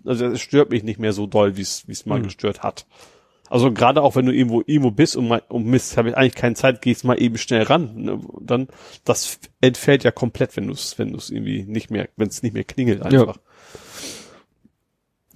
Also 0.05 0.25
es 0.25 0.41
stört 0.41 0.71
mich 0.71 0.83
nicht 0.83 0.99
mehr 0.99 1.13
so 1.13 1.27
doll, 1.27 1.57
wie 1.57 1.61
es 1.61 1.87
wie 1.87 1.91
es 1.91 2.05
mal 2.05 2.17
Hm. 2.17 2.23
gestört 2.23 2.63
hat. 2.63 2.85
Also 3.49 3.71
gerade 3.73 4.01
auch 4.01 4.15
wenn 4.15 4.25
du 4.25 4.31
irgendwo 4.33 4.63
irgendwo 4.65 4.91
bist 4.91 5.17
und 5.17 5.27
mal 5.27 5.43
um 5.49 5.65
Mist, 5.65 5.97
habe 5.97 6.09
ich 6.09 6.15
eigentlich 6.15 6.35
keine 6.35 6.55
Zeit, 6.55 6.81
gehst 6.81 7.03
mal 7.03 7.21
eben 7.21 7.37
schnell 7.37 7.63
ran. 7.63 7.91
Ne? 7.95 8.19
Dann 8.39 8.69
das 9.03 9.39
entfällt 9.59 10.05
ja 10.05 10.11
komplett, 10.11 10.55
wenn 10.55 10.67
du 10.67 10.73
es 10.73 10.97
wenn 10.97 11.11
du 11.11 11.17
es 11.17 11.29
irgendwie 11.29 11.63
nicht 11.63 11.91
mehr, 11.91 12.07
wenn 12.15 12.29
es 12.29 12.43
nicht 12.43 12.53
mehr 12.53 12.63
klingelt 12.63 13.01
einfach. 13.01 13.39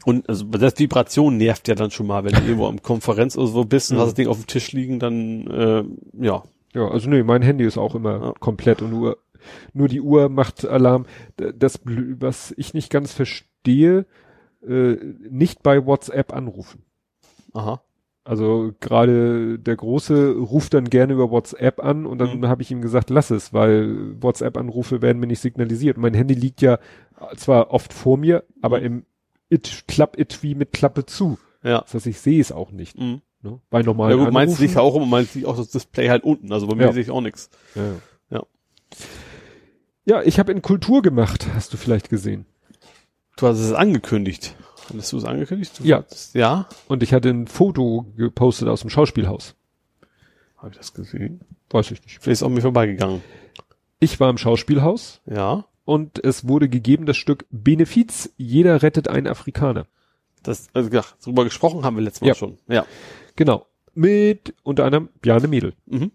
Und 0.06 0.30
also 0.30 0.45
das 0.45 0.77
Vibration 0.77 1.38
nervt 1.38 1.67
ja 1.67 1.75
dann 1.75 1.90
schon 1.92 2.08
mal, 2.08 2.24
wenn 2.24 2.34
du 2.34 2.42
irgendwo 2.43 2.67
im 2.69 2.82
Konferenz 2.82 3.38
oder 3.38 3.48
so 3.48 3.66
bist 3.66 3.90
und 3.92 3.98
Mhm. 3.98 4.01
hast 4.01 4.08
das 4.09 4.14
Ding 4.16 4.27
auf 4.27 4.38
dem 4.38 4.48
Tisch 4.48 4.72
liegen, 4.72 5.00
dann 5.00 5.48
äh, 5.48 5.84
ja. 6.25 6.43
Ja, 6.74 6.88
also 6.90 7.09
nee, 7.09 7.24
mein 7.24 7.42
Handy 7.42 7.64
ist 7.66 7.77
auch 7.77 7.95
immer 7.95 8.19
Ja. 8.22 8.34
komplett 8.40 8.82
und 8.82 8.92
nur, 8.92 9.17
nur 9.74 9.88
die 9.88 10.01
Uhr 10.01 10.30
macht 10.30 10.66
Alarm. 10.66 11.06
Das, 11.38 11.80
was 11.85 12.53
ich 12.58 12.74
nicht 12.74 12.90
ganz 12.92 13.14
verstehe, 13.14 14.06
äh, 14.67 14.95
nicht 15.30 15.64
bei 15.64 15.85
WhatsApp 15.85 16.34
anrufen. 16.34 16.84
Aha. 17.53 17.82
Also 18.25 18.74
gerade 18.80 19.59
der 19.59 19.75
Große 19.75 20.32
ruft 20.35 20.74
dann 20.74 20.90
gerne 20.90 21.14
über 21.14 21.30
WhatsApp 21.32 21.80
an 21.84 22.06
und 22.06 22.17
dann 22.17 22.40
Mhm. 22.40 22.48
habe 22.48 22.61
ich 22.64 22.72
ihm 22.72 22.82
gesagt, 22.82 23.09
lass 23.11 23.30
es, 23.30 23.53
weil 23.53 24.22
WhatsApp-Anrufe 24.22 25.01
werden 25.01 25.19
mir 25.19 25.27
nicht 25.27 25.42
signalisiert. 25.42 25.98
Mein 25.98 26.14
Handy 26.16 26.34
liegt 26.34 26.61
ja 26.61 26.80
zwar 27.38 27.72
oft 27.72 27.93
vor 27.93 28.17
mir, 28.17 28.43
aber 28.61 28.80
Mhm. 28.80 28.85
im 28.85 29.03
It, 29.49 29.83
Klapp-It 29.88 30.41
wie 30.43 30.56
mit 30.56 30.72
Klappe 30.74 31.06
zu. 31.06 31.38
Ja. 31.64 31.82
Das 31.82 31.93
heißt, 31.93 32.07
ich 32.07 32.19
sehe 32.19 32.40
es 32.41 32.51
auch 32.51 32.72
nicht. 32.72 32.98
Mhm. 32.98 33.22
Ne? 33.41 33.59
Bei 33.69 33.80
Ja 33.80 33.85
normalen 33.85 34.17
gut, 34.19 34.32
meins 34.33 34.49
Anrufen- 34.51 34.61
liegt 34.64 34.75
ja 34.75 34.82
auch 34.82 34.93
rum 34.93 35.03
und 35.03 35.09
meins 35.09 35.33
liegt 35.35 35.45
auch 35.48 35.56
das 35.57 35.69
Display 35.69 36.07
halt 36.09 36.24
unten. 36.24 36.51
Also 36.51 36.67
bei 36.67 36.75
mir 36.75 36.85
Ja. 36.85 36.93
sehe 36.93 37.01
ich 37.03 37.11
auch 37.11 37.22
nichts. 37.22 37.49
Ja. 37.75 37.82
Ja. 38.32 38.43
Ja, 40.06 40.22
ich 40.22 40.40
habe 40.40 40.51
in 40.51 40.61
Kultur 40.61 41.01
gemacht, 41.01 41.48
hast 41.53 41.74
du 41.74 41.77
vielleicht 41.77 42.09
gesehen. 42.09 42.45
Du 43.38 43.48
hast 43.48 43.59
es 43.59 43.74
angekündigt. 43.74 44.56
Hattest 44.90 45.11
du 45.14 45.17
es 45.17 45.25
angekündigt? 45.25 45.80
Du 45.80 45.83
Ja. 45.83 45.98
hattest- 45.98 46.35
Ja. 46.35 46.67
Und 46.88 47.01
ich 47.03 47.14
hatte 47.14 47.30
ein 47.30 47.48
Foto 47.48 48.06
gepostet 48.15 48.67
aus 48.67 48.82
dem 48.82 48.90
Schauspielhaus. 48.91 49.56
Habe 50.57 50.69
ich 50.72 50.77
das 50.77 50.93
gesehen? 50.93 51.41
Weiß 51.69 51.91
ich 51.91 52.01
nicht. 52.03 52.19
Vielleicht 52.22 52.41
ist 52.41 52.43
auch 52.43 52.49
mir 52.49 52.61
vorbeigegangen. 52.61 53.22
Ich 53.99 54.19
war 54.19 54.30
im 54.30 54.38
Schauspielhaus 54.38 55.22
Ja. 55.25 55.65
Und 55.85 56.23
es 56.23 56.47
wurde 56.47 56.67
gegeben 56.69 57.05
das 57.05 57.17
Stück 57.17 57.45
Benefiz, 57.51 58.33
jeder 58.38 58.81
rettet 58.81 59.07
einen 59.07 59.27
Afrikaner. 59.27 59.88
Das, 60.43 60.67
also 60.73 60.89
ja, 60.91 61.03
darüber 61.23 61.43
gesprochen 61.43 61.83
haben 61.85 61.95
wir 61.95 62.03
letztes 62.03 62.22
Mal 62.22 62.27
Ja. 62.30 62.35
schon. 62.35 62.57
Ja. 62.67 62.85
Genau. 63.35 63.65
Mit 63.93 64.53
unter 64.64 64.85
anderem 64.85 65.09
Bjarne 65.22 65.47
Mädel. 65.47 65.73
Mhm. 65.85 66.11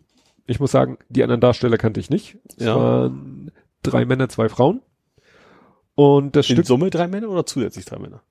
Ich 0.46 0.60
muss 0.60 0.70
sagen, 0.72 0.98
die 1.08 1.22
anderen 1.22 1.40
Darsteller 1.40 1.78
kannte 1.78 2.00
ich 2.00 2.10
nicht. 2.10 2.36
Es 2.56 2.64
Ja. 2.64 2.76
waren 2.76 3.50
drei 3.82 4.04
Männer, 4.04 4.28
zwei 4.28 4.48
Frauen. 4.48 4.82
Und 5.94 6.36
das 6.36 6.48
In 6.48 6.56
Stück 6.56 6.66
Summe 6.66 6.90
drei 6.90 7.08
Männer 7.08 7.28
oder 7.28 7.44
zusätzlich 7.46 7.84
drei 7.84 7.98
Männer? 7.98 8.22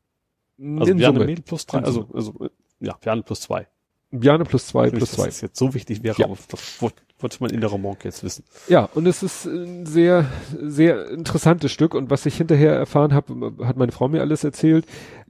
in 0.58 0.80
Also 0.80 0.94
Bjarne 0.96 1.16
Summe. 1.20 1.26
Mädel 1.26 1.44
plus 1.44 1.66
drei, 1.66 1.80
In 1.80 1.86
also, 1.86 2.10
also, 2.14 2.50
ja, 2.80 2.94
Bjarne 3.00 3.24
plus 3.24 3.42
zwei. 3.42 3.68
Bjarne 4.12 4.44
plus 4.44 4.68
zwei 4.68 4.90
plus 4.90 5.12
zwei. 5.12 5.26
das 5.28 5.42
jetzt 5.42 5.58
so 5.58 5.74
wichtig 5.74 6.04
wäre, 6.04 6.18
Ja. 6.18 6.26
aber 6.26 6.38
das 6.50 6.82
wollte 7.22 7.40
wollte 7.40 7.44
mein 7.44 7.52
innerer 7.52 7.78
Monk 7.78 8.06
jetzt 8.06 8.24
wissen. 8.24 8.44
Ja, 8.68 8.90
und 8.94 9.06
es 9.06 9.24
ist 9.24 9.46
ein 9.46 9.86
sehr, 9.86 10.26
sehr 10.62 11.10
interessantes 11.10 11.72
Stück. 11.72 11.94
Und 11.94 12.10
was 12.10 12.26
ich 12.26 12.38
hinterher 12.38 12.74
erfahren 12.74 13.14
habe, 13.14 13.54
hat 13.66 13.78
meine 13.78 13.92
Frau 13.92 14.08
mir 14.08 14.22
alles 14.22 14.44
erzählt. 14.44 14.86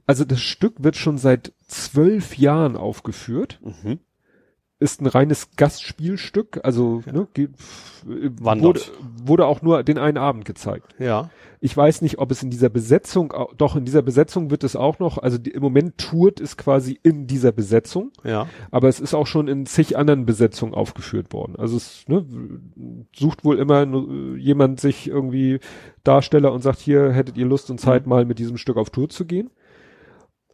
Also 0.06 0.24
das 0.24 0.40
Stück 0.40 0.82
wird 0.82 0.96
schon 0.96 1.18
seit 1.18 1.52
zwölf 1.68 2.36
Jahren 2.36 2.76
aufgeführt. 2.76 3.60
Mhm. 3.62 4.00
Ist 4.80 5.00
ein 5.00 5.06
reines 5.06 5.50
Gastspielstück, 5.56 6.60
also 6.64 7.02
Ja. 7.06 7.12
ne, 7.12 7.28
wurde, 8.04 8.80
wurde 9.24 9.46
auch 9.46 9.62
nur 9.62 9.82
den 9.82 9.98
einen 9.98 10.16
Abend 10.18 10.44
gezeigt. 10.44 10.94
Ja. 10.98 11.30
Ich 11.62 11.76
weiß 11.76 12.00
nicht, 12.00 12.18
ob 12.18 12.30
es 12.30 12.42
in 12.42 12.48
dieser 12.48 12.70
Besetzung, 12.70 13.34
doch 13.58 13.76
in 13.76 13.84
dieser 13.84 14.00
Besetzung 14.00 14.50
wird 14.50 14.64
es 14.64 14.76
auch 14.76 14.98
noch, 14.98 15.18
also 15.18 15.36
die, 15.36 15.50
im 15.50 15.62
Moment 15.62 15.98
tourt 15.98 16.40
es 16.40 16.56
quasi 16.56 16.98
in 17.02 17.26
dieser 17.26 17.52
Besetzung, 17.52 18.10
Ja. 18.24 18.46
aber 18.70 18.88
es 18.88 18.98
ist 19.00 19.12
auch 19.12 19.26
schon 19.26 19.46
in 19.46 19.66
zig 19.66 19.98
anderen 19.98 20.24
Besetzungen 20.24 20.72
aufgeführt 20.72 21.32
worden. 21.34 21.56
Also 21.56 21.76
es 21.76 22.04
ne, 22.08 22.24
sucht 23.14 23.44
wohl 23.44 23.58
immer 23.58 23.82
äh, 23.82 24.36
jemand 24.38 24.80
sich 24.80 25.06
irgendwie 25.08 25.60
Darsteller 26.02 26.52
und 26.52 26.62
sagt, 26.62 26.78
hier 26.78 27.12
hättet 27.12 27.36
ihr 27.36 27.44
Lust 27.46 27.70
und 27.70 27.78
Zeit 27.78 28.06
mal 28.06 28.24
mit 28.24 28.38
diesem 28.38 28.56
Stück 28.56 28.78
auf 28.78 28.88
Tour 28.88 29.10
zu 29.10 29.26
gehen. 29.26 29.50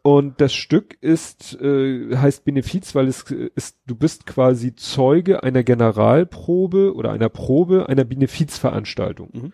Und 0.06 0.40
das 0.40 0.54
Stück 0.54 0.96
ist, 1.00 1.60
äh, 1.60 2.16
heißt 2.16 2.44
Benefiz, 2.44 2.94
weil 2.94 3.08
es 3.08 3.22
ist, 3.22 3.76
du 3.88 3.96
bist 3.96 4.24
quasi 4.24 4.76
Zeuge 4.76 5.42
einer 5.42 5.64
Generalprobe 5.64 6.94
oder 6.94 7.10
einer 7.10 7.28
Probe 7.28 7.88
einer 7.88 8.04
Benefizveranstaltung. 8.04 9.30
Mhm. 9.32 9.52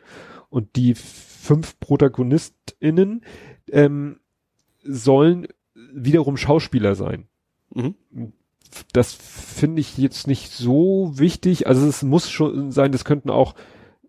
Und 0.50 0.76
die 0.76 0.94
fünf 0.94 1.80
ProtagonistInnen 1.80 3.24
ähm, 3.70 4.20
sollen 4.82 5.48
wiederum 5.74 6.36
Schauspieler 6.36 6.96
sein. 6.96 7.28
Mhm. 7.74 7.94
Das 8.92 9.14
finde 9.14 9.80
ich 9.80 9.96
jetzt 9.96 10.26
nicht 10.26 10.52
so 10.52 11.12
wichtig. 11.14 11.66
Also 11.66 11.86
es 11.86 12.02
muss 12.02 12.30
schon 12.30 12.72
sein, 12.72 12.92
das 12.92 13.06
könnten 13.06 13.30
auch 13.30 13.54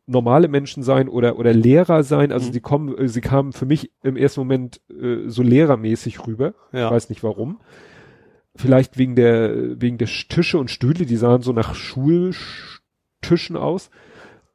normale 0.06 0.48
Menschen 0.48 0.84
sein 0.84 1.08
oder 1.08 1.38
oder 1.40 1.54
Lehrer 1.54 2.04
sein. 2.04 2.32
Also 2.32 2.48
Mhm. 2.50 2.52
die 2.52 2.60
kommen, 2.60 2.98
äh, 2.98 3.08
sie 3.08 3.22
kamen 3.22 3.54
für 3.54 3.66
mich 3.66 3.92
im 4.04 4.18
ersten 4.18 4.42
Moment 4.42 4.82
äh, 4.90 5.28
so 5.30 5.44
lehrermäßig 5.44 6.28
rüber. 6.28 6.54
Ja. 6.72 6.88
Ich 6.88 6.92
weiß 6.92 7.10
nicht 7.10 7.24
warum. 7.24 7.60
Vielleicht 8.56 8.98
wegen 8.98 9.16
der 9.16 9.82
wegen 9.82 9.98
der 9.98 10.08
Tische 10.08 10.58
und 10.58 10.70
Stühle, 10.70 11.06
die 11.06 11.16
sahen 11.16 11.42
so 11.42 11.54
nach 11.54 11.74
Schultischen 11.74 13.56
aus. 13.56 13.90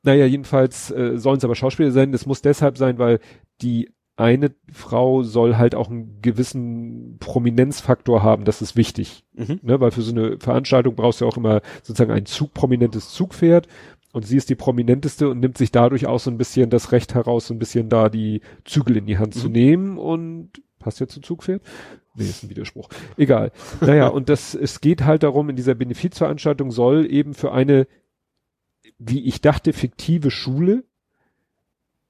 Naja, 0.02 0.26
jedenfalls 0.26 0.90
äh, 0.90 1.18
sollen 1.18 1.38
es 1.38 1.44
aber 1.44 1.54
Schauspieler 1.56 1.90
sein. 1.90 2.12
Das 2.12 2.26
muss 2.26 2.40
deshalb 2.42 2.78
sein, 2.78 2.98
weil 2.98 3.18
die 3.60 3.90
eine 4.16 4.50
Frau 4.72 5.22
soll 5.22 5.56
halt 5.56 5.74
auch 5.76 5.90
einen 5.90 6.20
gewissen 6.22 7.18
Prominenzfaktor 7.20 8.22
haben. 8.22 8.44
Das 8.44 8.62
ist 8.62 8.76
wichtig. 8.76 9.24
Mhm. 9.34 9.60
Ne? 9.62 9.80
Weil 9.80 9.92
für 9.92 10.02
so 10.02 10.10
eine 10.12 10.38
Veranstaltung 10.38 10.94
brauchst 10.96 11.20
du 11.20 11.26
auch 11.26 11.36
immer 11.36 11.60
sozusagen 11.82 12.10
ein 12.10 12.26
Zug, 12.26 12.52
prominentes 12.52 13.10
Zugpferd. 13.10 13.68
Und 14.12 14.26
sie 14.26 14.36
ist 14.36 14.48
die 14.48 14.54
prominenteste 14.54 15.28
und 15.28 15.40
nimmt 15.40 15.58
sich 15.58 15.70
dadurch 15.70 16.06
auch 16.06 16.18
so 16.18 16.30
ein 16.30 16.38
bisschen 16.38 16.70
das 16.70 16.92
Recht 16.92 17.14
heraus, 17.14 17.46
so 17.46 17.54
ein 17.54 17.58
bisschen 17.58 17.88
da 17.88 18.08
die 18.08 18.40
Zügel 18.64 18.96
in 18.96 19.06
die 19.06 19.18
Hand 19.18 19.34
zu 19.34 19.48
Mhm. 19.48 19.52
nehmen 19.52 19.98
und 19.98 20.50
passt 20.78 21.00
ja 21.00 21.06
zu 21.06 21.20
Zugpferd? 21.20 21.62
Nee, 22.14 22.24
ist 22.24 22.42
ein 22.42 22.50
Widerspruch. 22.50 22.88
Egal. 23.16 23.52
Naja, 23.80 24.08
und 24.08 24.28
das, 24.28 24.54
es 24.54 24.80
geht 24.80 25.04
halt 25.04 25.22
darum, 25.22 25.50
in 25.50 25.56
dieser 25.56 25.74
Benefizveranstaltung 25.74 26.70
soll 26.70 27.06
eben 27.10 27.34
für 27.34 27.52
eine, 27.52 27.86
wie 28.98 29.24
ich 29.24 29.40
dachte, 29.40 29.72
fiktive 29.72 30.30
Schule, 30.30 30.84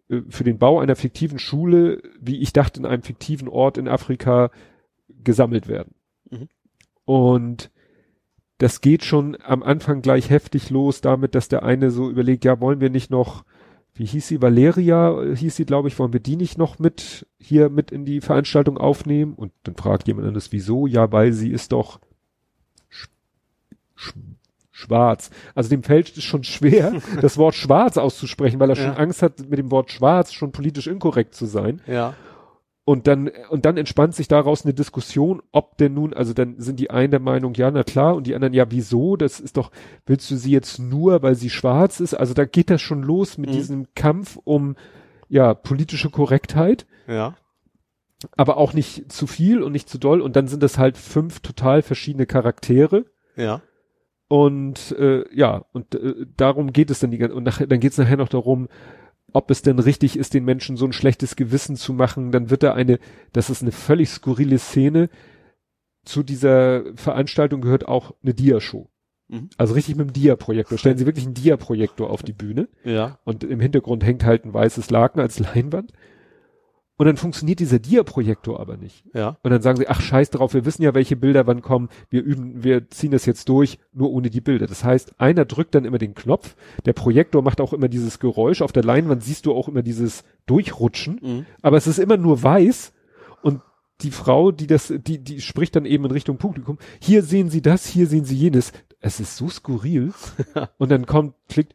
äh, 0.09 0.21
für 0.29 0.45
den 0.45 0.59
Bau 0.59 0.79
einer 0.79 0.97
fiktiven 0.97 1.39
Schule, 1.39 2.01
wie 2.21 2.37
ich 2.39 2.53
dachte, 2.53 2.81
in 2.81 2.87
einem 2.87 3.03
fiktiven 3.03 3.49
Ort 3.49 3.77
in 3.77 3.89
Afrika 3.89 4.51
gesammelt 5.25 5.67
werden. 5.69 5.95
Mhm. 6.31 6.49
Und 7.05 7.71
das 8.59 8.81
geht 8.81 9.05
schon 9.05 9.37
am 9.45 9.63
Anfang 9.63 10.03
gleich 10.03 10.31
heftig 10.31 10.71
los 10.71 11.01
damit, 11.01 11.35
dass 11.35 11.49
der 11.49 11.63
eine 11.63 11.91
so 11.91 12.11
überlegt, 12.11 12.45
ja, 12.45 12.61
wollen 12.61 12.81
wir 12.81 12.91
nicht 12.91 13.11
noch, 13.11 13.45
wie 13.95 14.05
hieß 14.05 14.29
sie, 14.29 14.43
Valeria, 14.43 15.23
äh, 15.23 15.37
hieß 15.37 15.57
sie, 15.57 15.65
glaube 15.65 15.89
ich, 15.89 15.99
wollen 15.99 16.13
wir 16.13 16.21
die 16.21 16.37
nicht 16.37 16.59
noch 16.59 16.79
mit, 16.79 17.27
hier 17.39 17.69
mit 17.71 17.91
in 17.91 18.05
die 18.05 18.21
Veranstaltung 18.21 18.77
aufnehmen? 18.79 19.35
Und 19.35 19.53
dann 19.65 19.77
fragt 19.77 20.07
jemand 20.09 20.27
anderes, 20.27 20.53
wieso? 20.53 20.87
Ja, 20.87 21.11
weil 21.13 21.33
sie 21.33 21.51
ist 21.51 21.73
doch 21.73 22.01
sch 22.89 23.09
sch 23.97 24.15
schwarz. 24.71 25.31
Also 25.57 25.71
dem 25.71 25.83
fällt 25.83 26.17
es 26.17 26.23
schon 26.23 26.45
schwer, 26.45 26.95
das 27.21 27.39
Wort 27.39 27.55
schwarz 27.57 27.97
auszusprechen, 27.97 28.61
weil 28.61 28.71
er 28.71 28.77
Ja. 28.77 28.83
schon 28.85 28.97
Angst 28.97 29.23
hat, 29.23 29.41
mit 29.49 29.59
dem 29.59 29.71
Wort 29.73 29.91
schwarz 29.91 30.33
schon 30.33 30.53
politisch 30.53 30.87
inkorrekt 30.87 31.35
zu 31.35 31.47
sein. 31.47 31.81
Ja. 31.87 32.15
Und 32.89 33.07
dann, 33.07 33.31
und 33.51 33.67
dann 33.67 33.77
entspannt 33.77 34.15
sich 34.15 34.29
daraus 34.29 34.65
eine 34.65 34.73
Diskussion, 34.73 35.43
ob 35.53 35.77
denn 35.77 35.93
nun, 35.93 36.15
also 36.15 36.33
dann 36.33 36.59
sind 36.59 36.81
die 36.81 36.89
einen 36.89 37.11
der 37.11 37.21
Meinung, 37.21 37.53
ja, 37.53 37.71
na 37.71 37.83
klar, 37.83 38.17
und 38.17 38.27
die 38.27 38.35
anderen, 38.35 38.55
ja, 38.55 38.71
wieso? 38.71 39.17
Das 39.19 39.41
ist 39.41 39.59
doch, 39.59 39.71
willst 40.07 40.31
du 40.31 40.37
sie 40.37 40.53
jetzt 40.53 40.79
nur, 40.79 41.21
weil 41.23 41.35
sie 41.35 41.51
schwarz 41.51 42.01
ist? 42.01 42.15
Also 42.15 42.33
da 42.33 42.47
geht 42.47 42.71
das 42.71 42.81
schon 42.81 43.03
los 43.03 43.37
mit 43.37 43.51
Mhm. 43.51 43.55
diesem 43.55 43.87
Kampf 43.95 44.39
um, 44.43 44.75
ja, 45.29 45.53
politische 45.53 46.09
Korrektheit, 46.09 46.87
Ja. 47.07 47.35
aber 48.39 48.57
auch 48.57 48.73
nicht 48.73 49.13
zu 49.13 49.27
viel 49.27 49.63
und 49.63 49.73
nicht 49.73 49.91
zu 49.91 49.99
doll. 49.99 50.23
Und 50.23 50.35
dann 50.35 50.49
sind 50.49 50.63
das 50.63 50.79
halt 50.79 50.97
fünf 50.97 51.41
total 51.41 51.83
verschiedene 51.83 52.25
Charaktere. 52.25 53.05
Ja. 53.37 53.61
Und 54.29 54.93
äh, 54.99 55.25
ja, 55.35 55.67
und 55.75 55.95
äh, 55.95 56.25
darum 56.39 56.73
geht 56.73 56.91
es 56.91 57.01
dann 57.01 57.11
die 57.11 57.19
ganze, 57.19 57.35
und 57.37 57.45
nach, 57.45 57.61
dann 57.67 57.81
geht 57.81 57.93
es 57.93 57.99
nachher 57.99 58.17
noch 58.17 58.29
darum, 58.31 58.69
ob 59.33 59.51
es 59.51 59.63
denn 59.63 59.79
richtig 59.79 60.19
ist, 60.19 60.35
den 60.35 60.45
Menschen 60.45 60.77
so 60.77 60.87
ein 60.87 60.93
schlechtes 60.93 61.37
Gewissen 61.37 61.77
zu 61.77 61.93
machen. 61.93 62.33
Dann 62.33 62.51
wird 62.51 62.63
da 62.63 62.75
eine, 62.75 62.99
das 63.33 63.51
ist 63.51 63.63
eine 63.63 63.73
völlig 63.73 64.09
skurrile 64.11 64.59
Szene. 64.59 65.09
Zu 66.05 66.23
dieser 66.23 66.85
Veranstaltung 66.97 67.61
gehört 67.61 67.87
auch 67.87 68.15
eine 68.23 68.35
Dia-Show. 68.35 68.89
Mhm. 69.29 69.51
Also 69.59 69.75
richtig 69.75 69.97
mit 69.97 70.09
dem 70.09 70.13
Dia-Projektor. 70.15 70.79
Stellen 70.79 70.97
Sie 70.97 71.07
wirklich 71.07 71.27
einen 71.27 71.35
Dia-Projektor 71.35 72.09
auf 72.11 72.23
die 72.23 72.33
Bühne 72.33 72.69
Ja. 72.85 73.19
und 73.25 73.45
im 73.45 73.61
Hintergrund 73.61 74.05
hängt 74.05 74.25
halt 74.25 74.45
ein 74.45 74.55
weißes 74.55 74.91
Laken 74.91 75.21
als 75.21 75.39
Leinwand. 75.39 75.93
Und 76.99 77.07
dann 77.07 77.17
funktioniert 77.17 77.61
dieser 77.61 77.79
Dia-Projektor 77.79 78.59
aber 78.59 78.77
nicht. 78.77 79.05
Ja. 79.15 79.39
Und 79.43 79.51
dann 79.53 79.63
sagen 79.63 79.79
sie, 79.79 79.89
ach 79.89 80.01
scheiß 80.01 80.31
drauf, 80.31 80.53
wir 80.53 80.65
wissen 80.65 80.83
ja, 80.83 80.95
welche 80.95 81.15
Bilder 81.17 81.47
wann 81.47 81.63
kommen, 81.63 81.89
wir 82.11 82.23
üben, 82.23 82.65
wir 82.65 82.91
ziehen 82.91 83.13
das 83.13 83.25
jetzt 83.25 83.49
durch, 83.49 83.79
nur 83.93 84.11
ohne 84.11 84.31
die 84.31 84.41
Bilder. 84.41 84.67
Das 84.67 84.83
heißt, 84.85 85.21
einer 85.21 85.45
drückt 85.45 85.77
dann 85.77 85.85
immer 85.85 85.99
den 85.99 86.15
Knopf, 86.15 86.57
der 86.85 86.93
Projektor 86.93 87.43
macht 87.43 87.61
auch 87.61 87.73
immer 87.73 87.89
dieses 87.89 88.19
Geräusch, 88.19 88.63
auf 88.63 88.73
der 88.73 88.83
Leinwand 88.83 89.23
siehst 89.23 89.47
du 89.47 89.55
auch 89.55 89.69
immer 89.69 89.83
dieses 89.83 90.25
Durchrutschen, 90.47 91.21
Mhm. 91.23 91.47
aber 91.63 91.77
es 91.77 91.87
ist 91.87 91.99
immer 91.99 92.17
nur 92.17 92.43
weiß 92.43 92.93
und 93.43 93.61
die 94.01 94.11
Frau, 94.11 94.51
die 94.51 94.67
das, 94.67 94.93
die, 94.97 95.19
die 95.23 95.41
spricht 95.41 95.77
dann 95.77 95.85
eben 95.85 96.05
in 96.05 96.11
Richtung 96.11 96.37
Publikum, 96.39 96.79
hier 97.01 97.23
sehen 97.23 97.49
Sie 97.49 97.63
das, 97.63 97.87
hier 97.87 98.07
sehen 98.07 98.25
Sie 98.25 98.37
jenes. 98.37 98.73
Es 99.01 99.21
ist 99.21 99.37
so 99.37 99.49
skurril. 99.49 100.13
und 100.79 100.91
dann 100.91 101.07
kommt, 101.07 101.35
klickt, 101.49 101.75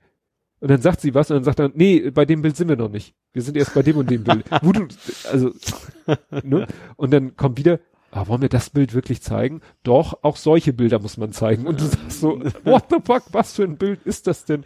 und 0.63 0.69
dann 0.71 0.81
sagt 0.81 1.01
sie 1.01 1.13
was 1.13 1.29
und 1.29 1.35
dann 1.35 1.43
sagt 1.43 1.59
er, 1.59 1.71
nee, 1.73 2.09
bei 2.11 2.23
dem 2.23 2.41
Bild 2.41 2.55
sind 2.55 2.69
wir 2.69 2.77
noch 2.77 2.87
nicht. 2.87 3.13
Wir 3.33 3.41
sind 3.41 3.57
erst 3.57 3.73
bei 3.73 3.81
dem 3.83 3.97
und 3.97 4.09
dem 4.09 4.23
Bild. 4.23 4.45
Wo 4.61 4.71
du, 4.71 4.87
also, 5.29 5.51
ne? 6.41 6.67
Und 6.95 7.11
dann 7.11 7.35
kommt 7.35 7.57
wieder, 7.57 7.81
ah, 8.11 8.27
wollen 8.27 8.41
wir 8.41 8.47
das 8.47 8.69
Bild 8.69 8.93
wirklich 8.93 9.21
zeigen? 9.21 9.59
Doch, 9.83 10.19
auch 10.23 10.37
solche 10.37 10.71
Bilder 10.71 10.99
muss 10.99 11.17
man 11.17 11.33
zeigen. 11.33 11.67
Und 11.67 11.81
du 11.81 11.85
sagst 11.85 12.21
so, 12.21 12.39
what 12.63 12.85
the 12.89 12.95
fuck, 13.03 13.23
was 13.33 13.53
für 13.55 13.63
ein 13.63 13.75
Bild 13.77 14.03
ist 14.05 14.25
das 14.25 14.45
denn? 14.45 14.63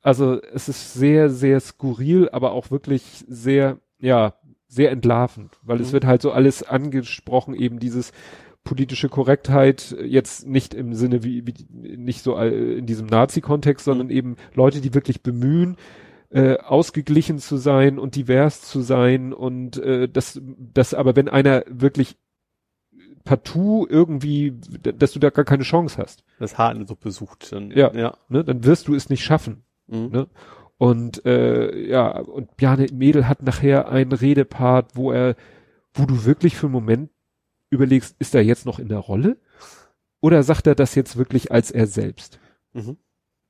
Also, 0.00 0.40
es 0.40 0.70
ist 0.70 0.94
sehr, 0.94 1.28
sehr 1.28 1.60
skurril, 1.60 2.30
aber 2.30 2.52
auch 2.52 2.70
wirklich 2.70 3.24
sehr, 3.28 3.80
ja, 3.98 4.32
sehr 4.66 4.92
entlarvend, 4.92 5.58
weil 5.62 5.78
es 5.82 5.88
Mhm. 5.88 5.92
wird 5.92 6.04
halt 6.06 6.22
so 6.22 6.32
alles 6.32 6.62
angesprochen, 6.62 7.52
eben 7.54 7.78
dieses 7.78 8.12
politische 8.64 9.08
Korrektheit, 9.08 9.96
jetzt 10.04 10.46
nicht 10.46 10.74
im 10.74 10.94
Sinne 10.94 11.24
wie, 11.24 11.46
wie 11.46 11.96
nicht 11.96 12.22
so 12.22 12.36
äh, 12.36 12.78
in 12.78 12.86
diesem 12.86 13.06
Nazi-Kontext, 13.06 13.84
sondern 13.84 14.10
eben 14.10 14.36
Leute, 14.54 14.80
die 14.80 14.94
wirklich 14.94 15.22
bemühen, 15.22 15.76
äh, 16.30 16.58
ausgeglichen 16.58 17.38
zu 17.38 17.56
sein 17.56 17.98
und 17.98 18.16
divers 18.16 18.62
zu 18.62 18.80
sein 18.80 19.32
und 19.32 19.76
äh, 19.78 20.08
das, 20.08 20.40
das 20.72 20.94
aber 20.94 21.16
wenn 21.16 21.28
einer 21.28 21.64
wirklich 21.68 22.16
partout 23.24 23.86
irgendwie, 23.88 24.54
dass 24.82 25.12
du 25.12 25.18
da 25.18 25.30
gar 25.30 25.44
keine 25.44 25.62
Chance 25.62 26.00
hast, 26.00 26.24
Das 26.38 26.58
Haar 26.58 26.72
in 26.72 26.78
der 26.78 26.88
Suppe 26.88 27.10
sucht. 27.10 27.52
Dann, 27.52 27.70
Ja. 27.70 27.92
Ja. 27.94 28.16
ne, 28.28 28.44
dann 28.44 28.64
wirst 28.64 28.88
du 28.88 28.94
es 28.94 29.10
nicht 29.10 29.22
schaffen. 29.22 29.62
Mhm. 29.86 30.08
Ne? 30.10 30.26
Und 30.78 31.24
äh, 31.24 31.86
ja, 31.86 32.18
und 32.18 32.56
Bjarne 32.56 32.86
Mädel 32.92 33.28
hat 33.28 33.42
nachher 33.42 33.88
einen 33.88 34.12
Redepart, 34.12 34.96
wo 34.96 35.12
er, 35.12 35.36
wo 35.94 36.06
du 36.06 36.24
wirklich 36.24 36.56
für 36.56 36.66
einen 36.66 36.72
Moment 36.72 37.10
überlegst, 37.72 38.14
ist 38.18 38.34
er 38.34 38.42
jetzt 38.42 38.66
noch 38.66 38.78
in 38.78 38.88
der 38.88 38.98
Rolle? 38.98 39.38
Oder 40.20 40.42
sagt 40.42 40.66
er 40.66 40.74
das 40.74 40.94
jetzt 40.94 41.16
wirklich 41.16 41.50
als 41.50 41.70
er 41.70 41.86
selbst? 41.86 42.38
Mhm. 42.72 42.96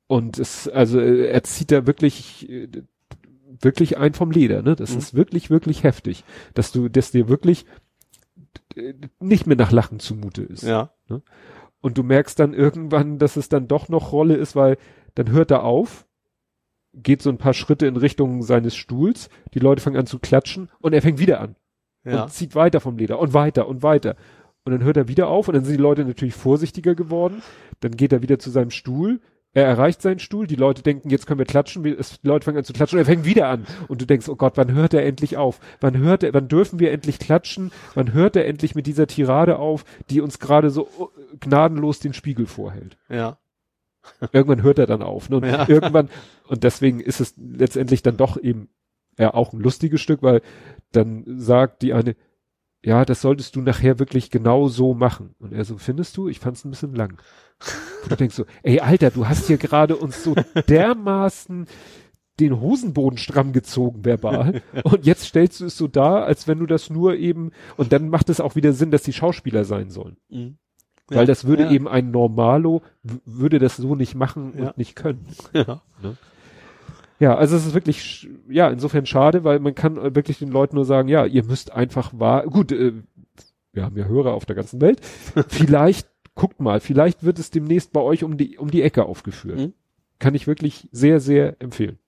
Und 0.06 0.38
es, 0.38 0.68
also 0.68 1.00
äh, 1.00 1.26
er 1.26 1.42
zieht 1.42 1.70
da 1.70 1.86
wirklich, 1.86 2.48
äh, 2.48 2.68
wirklich 3.60 3.98
ein 3.98 4.14
vom 4.14 4.30
Leder, 4.30 4.62
ne? 4.62 4.74
Das 4.76 4.92
Mhm. 4.92 4.98
ist 4.98 5.14
wirklich, 5.14 5.50
wirklich 5.50 5.82
heftig, 5.84 6.24
dass 6.54 6.72
du, 6.72 6.88
dass 6.88 7.10
dir 7.10 7.28
wirklich 7.28 7.66
äh, 8.76 8.94
nicht 9.20 9.46
mehr 9.46 9.56
nach 9.56 9.72
Lachen 9.72 9.98
zumute 10.00 10.42
ist. 10.42 10.62
Ja. 10.62 10.92
Und 11.80 11.98
du 11.98 12.02
merkst 12.02 12.38
dann 12.38 12.54
irgendwann, 12.54 13.18
dass 13.18 13.36
es 13.36 13.48
dann 13.48 13.68
doch 13.68 13.88
noch 13.88 14.12
Rolle 14.12 14.34
ist, 14.36 14.54
weil 14.56 14.78
dann 15.14 15.30
hört 15.30 15.50
er 15.50 15.64
auf, 15.64 16.06
geht 16.94 17.22
so 17.22 17.30
ein 17.30 17.38
paar 17.38 17.54
Schritte 17.54 17.86
in 17.86 17.96
Richtung 17.96 18.42
seines 18.42 18.76
Stuhls, 18.76 19.28
die 19.54 19.58
Leute 19.58 19.82
fangen 19.82 19.96
an 19.96 20.06
zu 20.06 20.18
klatschen 20.18 20.70
und 20.80 20.92
er 20.92 21.02
fängt 21.02 21.18
wieder 21.18 21.40
an 21.40 21.56
Ja. 22.04 22.24
und 22.24 22.32
zieht 22.32 22.54
weiter 22.54 22.80
vom 22.80 22.96
Leder 22.98 23.18
und 23.18 23.32
weiter 23.34 23.68
und 23.68 23.82
weiter. 23.82 24.16
Und 24.64 24.72
dann 24.72 24.84
hört 24.84 24.96
er 24.96 25.08
wieder 25.08 25.28
auf 25.28 25.48
und 25.48 25.54
dann 25.54 25.64
sind 25.64 25.76
die 25.76 25.82
Leute 25.82 26.04
natürlich 26.04 26.34
vorsichtiger 26.34 26.94
geworden. 26.94 27.42
Dann 27.80 27.92
geht 27.96 28.12
er 28.12 28.22
wieder 28.22 28.38
zu 28.38 28.50
seinem 28.50 28.70
Stuhl, 28.70 29.20
Er 29.54 29.66
erreicht 29.66 30.00
seinen 30.00 30.18
Stuhl, 30.18 30.46
die 30.46 30.56
Leute 30.56 30.82
denken, 30.82 31.10
jetzt 31.10 31.26
können 31.26 31.38
wir 31.38 31.44
klatschen, 31.44 31.82
die 31.82 31.94
Leute 32.22 32.44
fangen 32.46 32.56
an 32.58 32.64
zu 32.64 32.72
klatschen 32.72 32.98
und 32.98 33.02
er 33.04 33.12
fängt 33.12 33.26
wieder 33.26 33.48
an. 33.48 33.66
Und 33.86 34.00
du 34.00 34.06
denkst, 34.06 34.26
oh 34.30 34.34
Gott, 34.36 34.56
wann 34.56 34.72
hört 34.72 34.94
er 34.94 35.04
endlich 35.04 35.36
auf? 35.36 35.60
Wann 35.80 35.98
hört 35.98 36.22
er, 36.22 36.32
wann 36.32 36.48
dürfen 36.48 36.78
wir 36.78 36.90
endlich 36.90 37.18
klatschen? 37.18 37.70
Wann 37.94 38.14
hört 38.14 38.34
er 38.34 38.46
endlich 38.46 38.74
mit 38.74 38.86
dieser 38.86 39.06
Tirade 39.06 39.58
auf, 39.58 39.84
die 40.08 40.22
uns 40.22 40.38
gerade 40.38 40.70
so 40.70 40.88
oh, 40.98 41.08
gnadenlos 41.38 41.98
den 42.00 42.14
Spiegel 42.14 42.46
vorhält? 42.46 42.96
Ja. 43.10 43.36
Irgendwann 44.32 44.62
hört 44.62 44.78
er 44.78 44.86
dann 44.86 45.02
auf. 45.02 45.28
Ne? 45.28 45.36
Und 45.36 45.44
Ja. 45.44 45.68
irgendwann, 45.68 46.08
und 46.48 46.64
deswegen 46.64 47.00
ist 47.00 47.20
es 47.20 47.34
letztendlich 47.36 48.02
dann 48.02 48.16
doch 48.16 48.36
eben 48.42 48.70
ja 49.22 49.34
auch 49.34 49.52
ein 49.52 49.60
lustiges 49.60 50.00
Stück, 50.00 50.22
weil 50.22 50.42
dann 50.92 51.24
sagt 51.26 51.82
die 51.82 51.92
eine, 51.94 52.14
ja, 52.84 53.04
das 53.04 53.20
solltest 53.22 53.54
du 53.56 53.60
nachher 53.62 53.98
wirklich 53.98 54.30
genau 54.30 54.68
so 54.68 54.92
machen. 54.94 55.34
Und 55.38 55.52
er 55.52 55.64
so, 55.64 55.78
findest 55.78 56.16
du? 56.16 56.28
Ich 56.28 56.40
fand's 56.40 56.64
ein 56.64 56.70
bisschen 56.70 56.94
lang. 56.94 57.18
Und 58.02 58.10
du 58.12 58.16
denkst 58.16 58.34
so, 58.34 58.44
ey, 58.64 58.80
Alter, 58.80 59.10
du 59.10 59.28
hast 59.28 59.46
hier 59.46 59.56
gerade 59.56 59.96
uns 59.96 60.24
so 60.24 60.34
dermaßen 60.68 61.66
den 62.40 62.60
Hosenboden 62.60 63.18
stramm 63.18 63.52
gezogen 63.52 64.04
verbal 64.04 64.62
und 64.84 65.04
jetzt 65.06 65.24
stellst 65.26 65.60
du 65.60 65.66
es 65.66 65.76
so 65.76 65.86
dar, 65.86 66.24
als 66.24 66.48
wenn 66.48 66.58
du 66.58 66.66
das 66.66 66.88
nur 66.90 67.14
eben 67.14 67.52
und 67.76 67.92
dann 67.92 68.08
macht 68.08 68.30
es 68.30 68.40
auch 68.40 68.56
wieder 68.56 68.72
Sinn, 68.72 68.90
dass 68.90 69.02
die 69.02 69.12
Schauspieler 69.12 69.64
sein 69.64 69.90
sollen, 69.90 70.16
Mhm. 70.30 70.56
weil 71.08 71.18
Ja. 71.18 71.24
das 71.26 71.44
würde 71.44 71.64
ja. 71.64 71.70
eben 71.70 71.86
ein 71.86 72.10
Normalo 72.10 72.82
würde 73.26 73.58
das 73.58 73.76
so 73.76 73.94
nicht 73.96 74.14
machen 74.14 74.54
Ja. 74.58 74.68
und 74.68 74.78
nicht 74.78 74.96
können. 74.96 75.26
Ja. 75.52 75.82
Ja, 77.22 77.36
also 77.36 77.54
es 77.54 77.64
ist 77.64 77.72
wirklich, 77.72 78.28
ja, 78.48 78.68
insofern 78.68 79.06
schade, 79.06 79.44
weil 79.44 79.60
man 79.60 79.76
kann 79.76 79.96
äh, 79.96 80.12
wirklich 80.12 80.40
den 80.40 80.48
Leuten 80.48 80.74
nur 80.74 80.84
sagen, 80.84 81.06
ja, 81.06 81.24
ihr 81.24 81.44
müsst 81.44 81.70
einfach 81.70 82.10
wahr, 82.18 82.44
gut, 82.48 82.72
äh, 82.72 82.94
wir 83.72 83.84
haben 83.84 83.96
ja 83.96 84.06
Hörer 84.06 84.32
auf 84.32 84.44
der 84.44 84.56
ganzen 84.56 84.80
Welt, 84.80 85.00
vielleicht, 85.46 86.08
guckt 86.34 86.58
mal, 86.58 86.80
vielleicht 86.80 87.22
wird 87.22 87.38
es 87.38 87.52
demnächst 87.52 87.92
bei 87.92 88.00
euch 88.00 88.24
um 88.24 88.38
die, 88.38 88.58
um 88.58 88.72
die 88.72 88.82
Ecke 88.82 89.04
aufgeführt. 89.04 89.60
Mhm. 89.60 89.72
Kann 90.18 90.34
ich 90.34 90.48
wirklich 90.48 90.88
sehr, 90.90 91.20
sehr 91.20 91.62
empfehlen. 91.62 92.00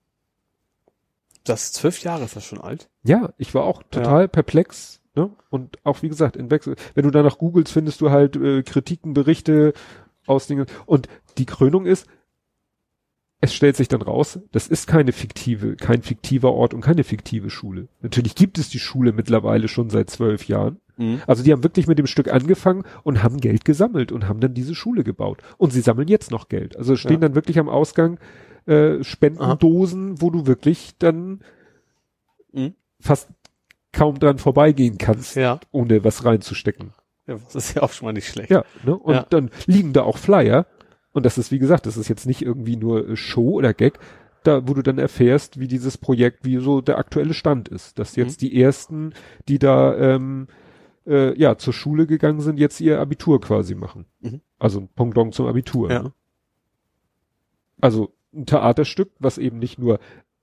Das 1.45 1.71
zwölf 1.71 2.03
Jahre 2.03 2.25
ist 2.25 2.35
das 2.35 2.43
schon 2.43 2.59
alt. 2.59 2.89
Ja, 3.05 3.31
ich 3.37 3.55
war 3.55 3.63
auch 3.63 3.83
total 3.83 4.27
perplex, 4.27 4.99
ne? 5.15 5.29
Und 5.49 5.77
auch 5.85 6.01
wie 6.01 6.09
gesagt, 6.09 6.35
in 6.35 6.51
Wechsel, 6.51 6.75
wenn 6.93 7.05
du 7.05 7.11
danach 7.11 7.37
googelst, 7.37 7.71
findest 7.71 8.01
du 8.01 8.11
halt 8.11 8.35
äh, 8.35 8.63
Kritiken, 8.63 9.13
Berichte 9.13 9.71
aus 10.27 10.47
Dingen. 10.47 10.65
Und 10.85 11.07
die 11.37 11.45
Krönung 11.45 11.85
ist, 11.85 12.05
es 13.41 13.53
stellt 13.53 13.75
sich 13.75 13.87
dann 13.87 14.01
raus, 14.01 14.39
das 14.51 14.67
ist 14.67 14.87
keine 14.87 15.11
fiktive, 15.11 15.75
kein 15.75 16.01
fiktiver 16.01 16.53
Ort 16.53 16.73
und 16.73 16.81
keine 16.81 17.03
fiktive 17.03 17.49
Schule. 17.49 17.87
Natürlich 18.01 18.33
gibt 18.35 18.57
es 18.57 18.69
die 18.69 18.79
Schule 18.79 19.11
mittlerweile 19.11 19.67
schon 19.67 19.89
seit 19.89 20.09
zwölf 20.09 20.47
Jahren. 20.47 20.79
Mhm. 20.97 21.21
Also 21.27 21.43
die 21.43 21.51
haben 21.51 21.63
wirklich 21.63 21.85
mit 21.87 21.99
dem 21.99 22.07
Stück 22.07 22.31
angefangen 22.31 22.83
und 23.03 23.21
haben 23.21 23.37
Geld 23.39 23.65
gesammelt 23.65 24.11
und 24.11 24.27
haben 24.27 24.39
dann 24.39 24.53
diese 24.53 24.73
Schule 24.73 25.03
gebaut. 25.03 25.39
Und 25.57 25.73
sie 25.73 25.81
sammeln 25.81 26.07
jetzt 26.07 26.31
noch 26.31 26.47
Geld. 26.47 26.75
Also 26.77 26.95
stehen 26.95 27.13
Ja. 27.21 27.27
dann 27.27 27.35
wirklich 27.35 27.59
am 27.59 27.69
Ausgang 27.69 28.17
äh, 28.67 29.03
Spendendosen, 29.03 30.21
wo 30.21 30.31
du 30.31 30.47
wirklich 30.47 30.93
dann 30.97 31.41
Mhm. 32.51 32.73
fast 32.99 33.29
kaum 33.91 34.17
dran 34.17 34.39
vorbeigehen 34.39 34.97
kannst, 34.97 35.35
Ja. 35.35 35.59
ohne 35.71 36.03
was 36.03 36.25
reinzustecken. 36.25 36.93
ja. 37.27 37.35
Das 37.35 37.53
ist 37.55 37.75
ja 37.75 37.83
auch 37.83 37.91
schon 37.91 38.07
mal 38.07 38.13
nicht 38.13 38.27
schlecht. 38.27 38.49
Ja, 38.49 38.63
ne? 38.83 38.95
Und 38.97 39.13
Ja. 39.13 39.25
dann 39.29 39.51
liegen 39.67 39.93
da 39.93 40.01
auch 40.03 40.17
Flyer. 40.17 40.65
Und 41.15 41.25
das 41.25 41.37
ist, 41.37 41.49
wie 41.49 41.59
gesagt, 41.59 41.85
das 41.85 41.95
ist 41.95 42.09
jetzt 42.09 42.25
nicht 42.25 42.41
irgendwie 42.41 42.75
nur 42.75 43.07
äh, 43.07 43.15
Show 43.15 43.51
oder 43.51 43.73
Gag, 43.73 43.99
da, 44.43 44.67
wo 44.67 44.73
du 44.73 44.81
dann 44.81 44.97
erfährst, 44.97 45.57
wie 45.57 45.69
dieses 45.69 45.97
Projekt, 45.97 46.43
wie 46.43 46.57
so 46.57 46.81
der 46.81 46.97
aktuelle 46.97 47.33
Stand 47.33 47.69
ist. 47.69 47.97
Dass 47.97 48.17
jetzt 48.17 48.41
die 48.41 48.61
ersten, 48.61 49.13
die 49.47 49.57
da 49.57 49.95
ähm, 49.95 50.47
äh, 51.07 51.33
ja 51.39 51.57
zur 51.57 51.71
Schule 51.71 52.05
gegangen 52.05 52.41
sind, 52.41 52.59
jetzt 52.59 52.81
ihr 52.81 52.99
Abitur 52.99 53.39
quasi 53.39 53.75
machen. 53.75 54.05
Mhm. 54.19 54.41
Also 54.59 54.81
ein 54.81 54.89
Pendant 54.89 55.33
zum 55.33 55.47
Abitur. 55.47 55.89
Ja. 55.89 56.03
Ne? 56.03 56.13
Also 57.79 58.13
ein 58.33 58.45
Theaterstück, 58.45 59.11
was 59.17 59.37
eben 59.37 59.57
nicht 59.57 59.79
nur 59.79 59.99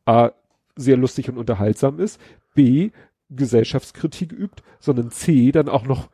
A, 0.07 0.31
sehr 0.75 0.97
lustig 0.97 1.29
und 1.29 1.37
unterhaltsam 1.37 2.01
ist, 2.01 2.19
B, 2.55 2.93
Gesellschaftskritik 3.29 4.33
übt, 4.33 4.63
sondern 4.81 5.11
C, 5.11 5.53
dann 5.53 5.69
auch 5.69 5.85
noch 5.85 6.09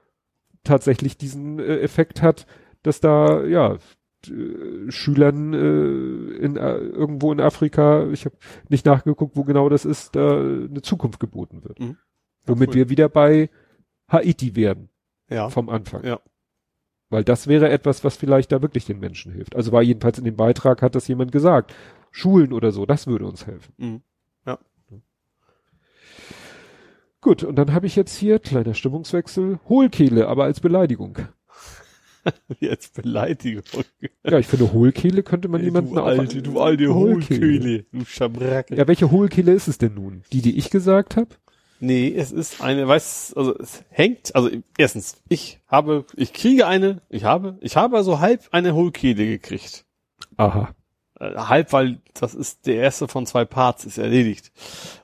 tatsächlich 0.65 1.17
diesen 1.17 1.61
äh, 1.61 1.79
Effekt 1.79 2.23
hat, 2.23 2.49
dass 2.83 2.99
da, 2.99 3.45
ja, 3.45 3.79
äh, 4.27 4.91
Schülern 4.91 5.55
äh, 5.55 6.37
in, 6.37 6.57
äh, 6.57 6.77
irgendwo 6.77 7.33
in 7.33 7.41
Afrika, 7.41 8.09
ich 8.11 8.25
habe 8.25 8.37
nicht 8.69 8.87
nachgeguckt, 8.87 9.37
wo 9.37 9.45
genau 9.45 9.69
das 9.69 9.85
ist, 9.85 10.17
da 10.17 10.41
eine 10.41 10.83
Zukunft 10.83 11.21
geboten 11.21 11.63
wird. 11.65 11.79
Mhm. 11.79 11.97
Womit 12.47 12.71
cool. 12.71 12.75
wir 12.75 12.89
wieder 12.89 13.09
bei 13.09 13.51
Haiti 14.09 14.57
werden 14.57 14.89
Ja. 15.29 15.49
vom 15.51 15.69
Anfang. 15.69 16.05
Ja. 16.05 16.21
Weil 17.11 17.25
das 17.25 17.47
wäre 17.47 17.71
etwas, 17.71 18.05
was 18.05 18.17
vielleicht 18.17 18.53
da 18.53 18.61
wirklich 18.61 18.85
den 18.85 18.99
Menschen 18.99 19.33
hilft. 19.33 19.57
Also 19.57 19.73
war 19.73 19.83
jedenfalls 19.83 20.19
in 20.19 20.25
dem 20.25 20.37
Beitrag, 20.37 20.83
hat 20.83 20.95
das 20.95 21.09
jemand 21.09 21.33
gesagt. 21.33 21.75
Schulen 22.11 22.53
oder 22.53 22.71
so, 22.71 22.87
das 22.87 23.07
würde 23.07 23.27
uns 23.27 23.47
helfen. 23.47 23.73
Mhm. 23.77 24.03
Gut, 27.21 27.43
und 27.43 27.57
dann 27.57 27.73
habe 27.73 27.87
ich 27.87 27.97
jetzt 27.97 28.17
hier, 28.17 28.39
kleiner 28.39 28.75
Stimmungswechsel, 28.75 29.59
Hohlkehle, 29.69 30.29
aber 30.29 30.45
als 30.45 30.61
Beleidigung. 30.61 31.19
Jetzt 32.61 32.95
Beleidigung. 32.95 33.63
Ja, 34.25 34.39
ich 34.39 34.47
finde, 34.47 34.73
Hohlkehle 34.73 35.23
könnte 35.23 35.49
man 35.49 35.61
Ey, 35.61 35.67
jemanden 35.67 35.95
du 35.95 36.03
alte, 36.03 36.43
du 36.43 36.61
alte 36.61 36.95
Hohlkehle. 36.95 37.85
Du 37.93 38.05
Schabracke. 38.05 38.77
Ja, 38.77 38.87
welche 38.87 39.11
Hohlkehle 39.11 39.53
ist 39.53 39.69
es 39.69 39.79
denn 39.79 39.95
nun? 39.95 40.23
Die, 40.33 40.43
die 40.43 40.57
ich 40.59 40.71
gesagt 40.71 41.17
habe? 41.17 41.29
Nee, 41.81 42.13
es 42.15 42.33
ist 42.33 42.61
eine, 42.61 42.89
weiß, 42.89 43.35
also 43.37 43.57
es 43.57 43.85
hängt, 43.91 44.35
also 44.35 44.51
erstens, 44.77 45.23
ich 45.29 45.61
habe, 45.69 46.05
ich 46.17 46.33
kriege 46.33 46.67
eine, 46.67 47.03
ich 47.09 47.25
habe, 47.25 47.57
ich 47.61 47.77
habe 47.77 47.97
also 47.97 48.19
halb 48.19 48.49
eine 48.51 48.75
Hohlkehle 48.75 49.27
gekriegt. 49.27 49.85
Aha. 50.37 50.75
Äh, 51.21 51.35
halb, 51.37 51.73
weil 51.73 52.01
das 52.15 52.35
ist 52.35 52.67
der 52.67 52.77
erste 52.77 53.07
von 53.07 53.27
zwei 53.27 53.45
Parts, 53.45 53.85
ist 53.85 53.99
erledigt. 53.99 54.51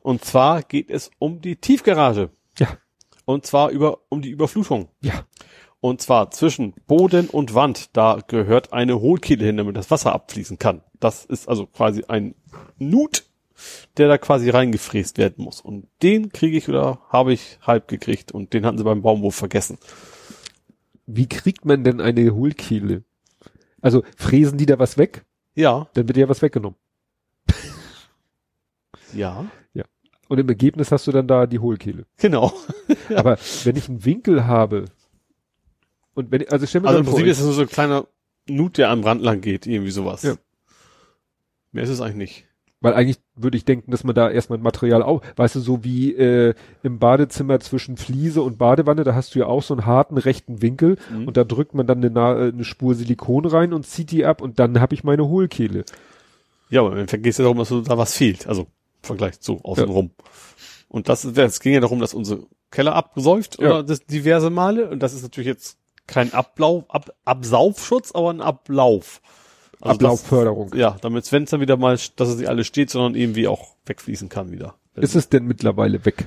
Und 0.02 0.24
zwar 0.24 0.62
geht 0.62 0.90
es 0.90 1.10
um 1.18 1.40
die 1.40 1.56
Tiefgarage. 1.56 2.30
Ja. 2.58 2.68
Und 3.24 3.46
zwar 3.46 3.70
über, 3.70 4.00
um 4.08 4.20
die 4.20 4.30
Überflutung. 4.30 4.88
Ja. 5.00 5.24
Und 5.84 6.00
zwar 6.00 6.30
zwischen 6.30 6.72
Boden 6.86 7.28
und 7.28 7.52
Wand, 7.52 7.94
da 7.94 8.20
gehört 8.26 8.72
eine 8.72 9.02
Hohlkehle 9.02 9.44
hin, 9.44 9.58
damit 9.58 9.76
das 9.76 9.90
Wasser 9.90 10.14
abfließen 10.14 10.58
kann. 10.58 10.80
Das 10.98 11.26
ist 11.26 11.46
also 11.46 11.66
quasi 11.66 12.04
ein 12.08 12.34
Nut, 12.78 13.24
der 13.98 14.08
da 14.08 14.16
quasi 14.16 14.48
reingefräst 14.48 15.18
werden 15.18 15.44
muss. 15.44 15.60
Und 15.60 15.86
den 16.02 16.30
kriege 16.30 16.56
ich 16.56 16.70
oder 16.70 17.00
habe 17.10 17.34
ich 17.34 17.58
halb 17.60 17.86
gekriegt 17.86 18.32
und 18.32 18.54
den 18.54 18.64
hatten 18.64 18.78
sie 18.78 18.84
beim 18.84 19.02
Baumwurf 19.02 19.34
vergessen. 19.34 19.76
Wie 21.04 21.28
kriegt 21.28 21.66
man 21.66 21.84
denn 21.84 22.00
eine 22.00 22.30
Hohlkehle? 22.30 23.04
Also 23.82 24.04
fräsen 24.16 24.56
die 24.56 24.64
da 24.64 24.78
was 24.78 24.96
weg? 24.96 25.26
Ja, 25.54 25.90
Dann 25.92 26.08
wird 26.08 26.16
ja 26.16 26.30
was 26.30 26.40
weggenommen. 26.40 26.78
ja, 29.12 29.44
Und 30.28 30.38
im 30.38 30.48
Ergebnis 30.48 30.90
hast 30.90 31.06
du 31.06 31.12
dann 31.12 31.28
da 31.28 31.46
die 31.46 31.58
Hohlkehle. 31.58 32.06
genau. 32.16 32.54
Aber 33.14 33.36
wenn 33.64 33.76
ich 33.76 33.90
einen 33.90 34.06
Winkel 34.06 34.46
habe 34.46 34.86
und 36.14 36.30
wenn, 36.30 36.48
also 36.48 36.66
stell 36.66 36.80
mir 36.80 36.88
Also 36.88 37.00
im 37.00 37.04
vor, 37.06 37.14
Prinzip 37.14 37.30
ist 37.30 37.38
es 37.40 37.44
nur 37.44 37.52
so 37.54 37.62
ein 37.62 37.68
kleiner 37.68 38.06
Nut, 38.48 38.78
der 38.78 38.90
am 38.90 39.02
Rand 39.02 39.22
lang 39.22 39.40
geht, 39.40 39.66
irgendwie 39.66 39.90
sowas. 39.90 40.22
Ja. 40.22 40.34
Mehr 41.72 41.84
ist 41.84 41.90
es 41.90 42.00
eigentlich 42.00 42.16
nicht. 42.16 42.44
weil 42.80 42.94
eigentlich 42.94 43.18
würde 43.34 43.56
ich 43.56 43.64
denken, 43.64 43.90
dass 43.90 44.04
man 44.04 44.14
da 44.14 44.30
erstmal 44.30 44.58
ein 44.58 44.62
Material 44.62 45.02
auf, 45.02 45.22
weißt 45.36 45.54
du, 45.56 45.60
so 45.60 45.82
wie 45.84 46.12
äh, 46.14 46.54
im 46.82 46.98
Badezimmer 46.98 47.58
zwischen 47.60 47.96
Fliese 47.96 48.42
und 48.42 48.58
Badewanne, 48.58 49.02
da 49.04 49.14
hast 49.14 49.34
du 49.34 49.38
ja 49.40 49.46
auch 49.46 49.62
so 49.62 49.74
einen 49.74 49.86
harten 49.86 50.18
rechten 50.18 50.60
Winkel 50.62 50.98
Mhm. 51.10 51.26
und 51.26 51.36
da 51.36 51.44
drückt 51.44 51.74
man 51.74 51.86
dann 51.86 52.04
eine, 52.04 52.08
äh, 52.18 52.48
eine 52.52 52.64
Spur 52.64 52.94
Silikon 52.94 53.46
rein 53.46 53.72
und 53.72 53.86
zieht 53.86 54.10
die 54.10 54.24
ab 54.26 54.40
und 54.42 54.58
dann 54.58 54.80
habe 54.80 54.94
ich 54.94 55.02
meine 55.02 55.26
Hohlkehle. 55.26 55.84
Ja, 56.70 56.82
aber 56.82 56.94
dann 56.94 57.08
vergisst 57.08 57.38
ja 57.38 57.44
darum, 57.44 57.58
dass 57.58 57.68
so 57.70 57.80
da 57.80 57.96
was 57.98 58.14
fehlt. 58.14 58.46
Also 58.46 58.62
im 58.62 58.66
Vergleich 59.02 59.40
zu 59.40 59.60
außenrum. 59.64 60.10
Und 60.88 61.08
das, 61.08 61.24
es 61.24 61.60
ging 61.60 61.72
ja 61.74 61.80
darum, 61.80 61.98
dass 62.00 62.14
unsere 62.14 62.46
Keller 62.70 62.94
absäuft 62.94 63.58
Ja. 63.60 63.70
oder 63.70 63.82
das 63.82 64.04
diverse 64.06 64.50
Male. 64.50 64.88
Und 64.90 65.02
das 65.02 65.12
ist 65.14 65.22
natürlich 65.22 65.46
jetzt 65.48 65.78
kein 66.06 66.32
Ablauf, 66.34 66.84
Ab, 66.88 67.10
Absaufschutz, 67.24 68.12
aber 68.12 68.30
ein 68.30 68.40
Ablauf. 68.40 69.20
Also 69.80 69.94
Ablaufförderung. 69.96 70.70
Das, 70.70 70.78
ja, 70.78 70.96
damit 71.00 71.30
wenn 71.32 71.44
es 71.44 71.50
dann 71.50 71.60
wieder 71.60 71.76
mal, 71.76 71.98
dass 72.16 72.28
es 72.28 72.36
nicht 72.36 72.48
alles 72.48 72.66
steht, 72.66 72.90
sondern 72.90 73.14
irgendwie 73.14 73.48
auch 73.48 73.74
wegfließen 73.86 74.28
kann 74.28 74.50
wieder. 74.50 74.74
Ist 74.94 75.14
es 75.16 75.28
denn 75.28 75.44
mittlerweile 75.46 76.04
weg? 76.04 76.26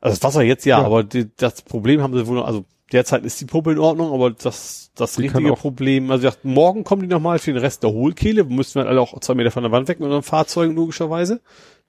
Also 0.00 0.16
das 0.16 0.22
Wasser 0.22 0.42
jetzt 0.42 0.64
ja, 0.66 0.80
Ja. 0.80 0.84
aber 0.86 1.02
die, 1.04 1.28
das 1.36 1.62
Problem 1.62 2.02
haben 2.02 2.14
sie 2.16 2.26
wohl, 2.26 2.36
noch- 2.36 2.46
also 2.46 2.64
derzeit 2.92 3.24
ist 3.24 3.40
die 3.40 3.44
Pumpe 3.46 3.72
in 3.72 3.78
Ordnung, 3.78 4.12
aber 4.12 4.30
das, 4.30 4.90
das 4.94 5.14
Die 5.14 5.22
richtige 5.22 5.52
Problem, 5.54 6.10
also 6.10 6.26
ich 6.26 6.34
dachte, 6.34 6.46
morgen 6.48 6.84
kommen 6.84 7.02
die 7.02 7.08
nochmal 7.08 7.38
für 7.38 7.52
den 7.52 7.60
Rest 7.60 7.82
der 7.82 7.90
Hohlkehle, 7.90 8.44
müssten 8.44 8.80
wir 8.80 8.86
alle 8.88 9.00
auch 9.00 9.18
zwei 9.20 9.34
Meter 9.34 9.50
von 9.50 9.62
der 9.62 9.72
Wand 9.72 9.88
weg 9.88 9.98
mit 10.00 10.06
unseren 10.06 10.22
Fahrzeugen 10.22 10.74
logischerweise. 10.74 11.40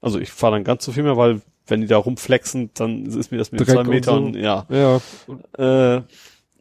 Also 0.02 0.20
ich 0.20 0.32
fahre 0.32 0.54
dann 0.56 0.64
ganz 0.64 0.86
so 0.86 0.92
viel 0.92 1.04
mehr, 1.04 1.18
weil 1.18 1.42
wenn 1.68 1.82
die 1.82 1.88
da 1.88 1.98
rumflexen, 1.98 2.72
dann 2.74 3.06
ist 3.06 3.32
mir 3.32 3.38
das 3.38 3.52
mit 3.52 3.62
Dreck 3.62 3.70
zwei 3.70 3.82
und 3.82 3.90
Metern, 3.90 4.34
so. 4.34 4.40
ja. 4.40 4.66
Ja. 4.70 5.98
Äh, 5.98 6.02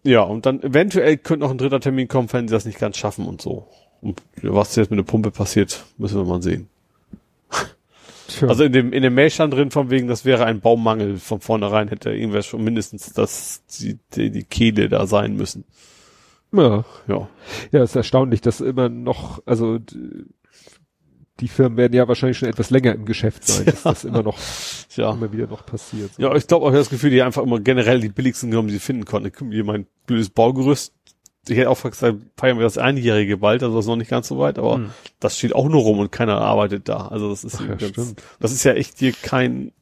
ja, 0.02 0.23
und 0.23 0.47
dann 0.47 0.62
eventuell 0.62 1.17
könnte 1.17 1.44
noch 1.44 1.51
ein 1.51 1.59
dritter 1.59 1.81
Termin 1.81 2.09
kommen, 2.09 2.33
wenn 2.33 2.49
sie 2.49 2.52
das 2.52 2.65
nicht 2.65 2.78
ganz 2.78 2.97
schaffen 2.97 3.27
und 3.27 3.43
so. 3.43 3.68
Und 4.01 4.23
was 4.43 4.77
jetzt 4.77 4.91
mit 4.91 4.99
der 4.99 5.05
Pumpe 5.05 5.31
passiert, 5.31 5.85
müssen 5.97 6.18
wir 6.18 6.25
mal 6.25 6.43
sehen. 6.43 6.68
Tja. 8.28 8.49
Also 8.49 8.65
in 8.65 8.73
dem, 8.73 8.93
in 8.93 9.02
dem 9.02 9.15
Mail 9.15 9.31
stand 9.31 9.55
drin, 9.55 9.70
von 9.70 9.91
wegen, 9.91 10.07
das 10.07 10.25
wäre 10.25 10.44
ein 10.44 10.60
Baummangel. 10.60 11.17
Von 11.17 11.41
vornherein 11.41 11.89
hätte 11.89 12.10
irgendwer 12.10 12.43
schon 12.43 12.62
mindestens 12.62 13.12
das, 13.15 13.65
die, 13.81 13.99
die, 14.15 14.31
die 14.31 14.44
Kehle 14.44 14.89
da 14.89 15.07
sein 15.07 15.35
müssen. 15.35 15.65
Ja. 16.52 16.85
Ja. 17.09 17.28
Ja, 17.73 17.83
ist 17.83 17.97
erstaunlich, 17.97 18.43
dass 18.43 18.60
immer 18.60 18.89
noch, 18.91 19.43
also 19.47 19.78
die 21.41 21.49
Firmen 21.49 21.76
werden 21.76 21.92
ja 21.94 22.08
wahrscheinlich 22.08 22.39
schon 22.39 22.49
etwas 22.49 22.70
länger 22.70 22.94
im 22.94 23.05
Geschäft 23.05 23.47
sein, 23.47 23.65
dass 23.67 23.84
Ja. 23.84 23.91
das 23.91 24.05
immer 24.05 24.23
noch, 24.23 24.39
Ja. 24.97 25.12
immer 25.12 25.33
wieder 25.33 25.47
noch 25.47 25.65
passiert. 25.65 26.10
Ja, 26.18 26.34
ich 26.34 26.47
glaube 26.47 26.67
auch 26.67 26.73
das 26.73 26.91
Gefühl, 26.91 27.10
die 27.10 27.23
einfach 27.23 27.42
immer 27.42 27.60
generell 27.60 28.00
die 28.00 28.08
billigsten 28.08 28.50
genommen, 28.50 28.68
die 28.68 28.75
sie 28.75 28.81
finden 28.81 29.05
konnten. 29.05 29.49
Mir 29.49 29.65
mein 29.65 29.86
blödes 30.07 30.31
Baugerüst. 30.31 30.92
Ich 31.49 31.57
hätte 31.57 31.70
auch 31.70 31.81
gesagt, 31.83 32.18
feiern 32.36 32.58
wir 32.58 32.65
das 32.65 32.76
Einjährige 32.76 33.39
bald, 33.39 33.62
also 33.62 33.76
das 33.76 33.84
ist 33.86 33.89
noch 33.89 33.97
nicht 33.97 34.10
ganz 34.10 34.28
so 34.28 34.39
weit, 34.39 34.58
aber 34.58 34.75
Hm. 34.76 34.91
das 35.20 35.39
steht 35.39 35.55
auch 35.55 35.67
nur 35.68 35.81
rum 35.81 35.99
und 36.00 36.12
keiner 36.12 36.41
arbeitet 36.41 36.89
da. 36.89 37.08
Also 37.08 37.31
das 37.31 37.42
ist 37.44 37.57
Ach 37.62 37.68
ja, 37.68 37.75
ganz, 37.76 38.15
das 38.41 38.52
ist 38.52 38.65
ja 38.65 38.73
echt 38.75 38.99
hier 38.99 39.12
kein, 39.12 39.73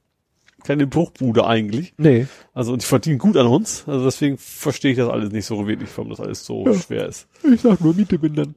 keine 0.63 0.87
Bruchbude 0.87 1.45
eigentlich. 1.47 1.95
Nee. 1.97 2.27
Also 2.55 2.73
und 2.73 2.83
die 2.83 2.87
verdienen 2.87 3.19
gut 3.19 3.37
an 3.37 3.47
uns. 3.47 3.85
Also 3.89 4.05
deswegen 4.05 4.37
verstehe 4.39 4.93
ich 4.93 4.99
das 4.99 5.09
alles 5.09 5.33
nicht 5.33 5.47
so 5.47 5.67
wirklich, 5.67 5.89
warum 5.97 6.11
das 6.11 6.21
alles 6.21 6.45
so 6.45 6.73
schwer 6.75 7.07
ist. 7.09 7.27
Ich 7.53 7.63
sag 7.63 7.81
nur 7.81 7.95
Miete 7.95 8.19
mindern. 8.19 8.55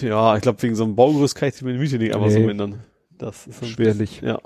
Ja, 0.00 0.36
ich 0.36 0.42
glaube, 0.42 0.62
wegen 0.62 0.74
so 0.74 0.84
einem 0.84 0.96
Baugerüst 0.96 1.34
kann 1.34 1.48
ich 1.48 1.56
die 1.56 1.64
Miete 1.64 1.98
nicht 1.98 2.14
einfach 2.14 2.30
so 2.30 2.38
Nee. 2.38 2.46
mindern. 2.46 2.80
Das 3.18 3.46
ist 3.46 3.62
ein- 3.62 3.68
Schwerlich. 3.68 4.20
Ja. 4.20 4.40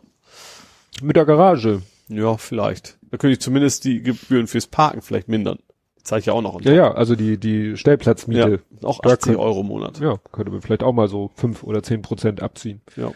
Mit 1.02 1.17
der 1.17 1.25
Garage. 1.25 1.83
Ja, 2.09 2.36
vielleicht. 2.36 2.99
Da 3.10 3.17
könnte 3.18 3.33
ich 3.33 3.41
zumindest 3.41 3.84
die 3.84 4.02
Gebühren 4.02 4.47
fürs 4.47 4.67
Parken 4.67 5.02
vielleicht 5.02 5.28
mindern. 5.28 5.59
Zeige 6.02 6.20
ich 6.20 6.26
ja 6.26 6.33
auch 6.33 6.42
noch. 6.42 6.60
Ja, 6.62 6.73
ja, 6.73 6.92
also 6.92 7.15
die, 7.15 7.39
die 7.39 7.76
Stellplatzmiete. 7.76 8.60
Ja, 8.81 8.89
auch 8.89 9.01
Da 9.01 9.10
80 9.10 9.33
könnt- 9.34 9.39
Euro 9.39 9.60
im 9.60 9.67
Monat. 9.68 10.01
Ja. 10.01 10.18
könnte 10.33 10.51
man 10.51 10.60
vielleicht 10.60 10.83
auch 10.83 10.92
mal 10.92 11.09
so 11.09 11.31
fünf 11.36 11.62
oder 11.62 11.83
zehn 11.83 12.02
Prozent 12.02 12.42
abziehen. 12.42 12.81
Ja. 12.97 13.12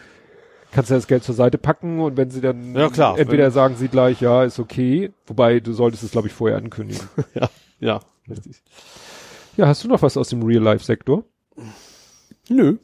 Kannst 0.71 0.89
du 0.91 0.95
das 0.95 1.07
Geld 1.07 1.23
zur 1.23 1.35
Seite 1.35 1.57
packen 1.57 1.99
und 1.99 2.17
wenn 2.17 2.29
sie 2.29 2.41
dann 2.41 2.75
Ja, 2.75 2.89
klar. 2.89 3.17
entweder 3.17 3.45
Wenn- 3.45 3.51
sagen 3.51 3.75
sie 3.77 3.87
gleich, 3.87 4.21
ja, 4.21 4.43
ist 4.43 4.59
okay, 4.59 5.11
wobei 5.25 5.59
du 5.59 5.73
solltest 5.73 6.03
es, 6.03 6.11
glaube 6.11 6.27
ich, 6.27 6.33
vorher 6.33 6.57
ankündigen. 6.57 7.07
Ja, 7.35 7.49
ja, 7.79 7.99
richtig. 8.29 8.61
ja, 9.57 9.67
hast 9.67 9.83
du 9.83 9.87
noch 9.87 10.01
was 10.01 10.17
aus 10.17 10.29
dem 10.29 10.43
Real-Life-Sektor? 10.43 11.23
Nö. 12.49 12.77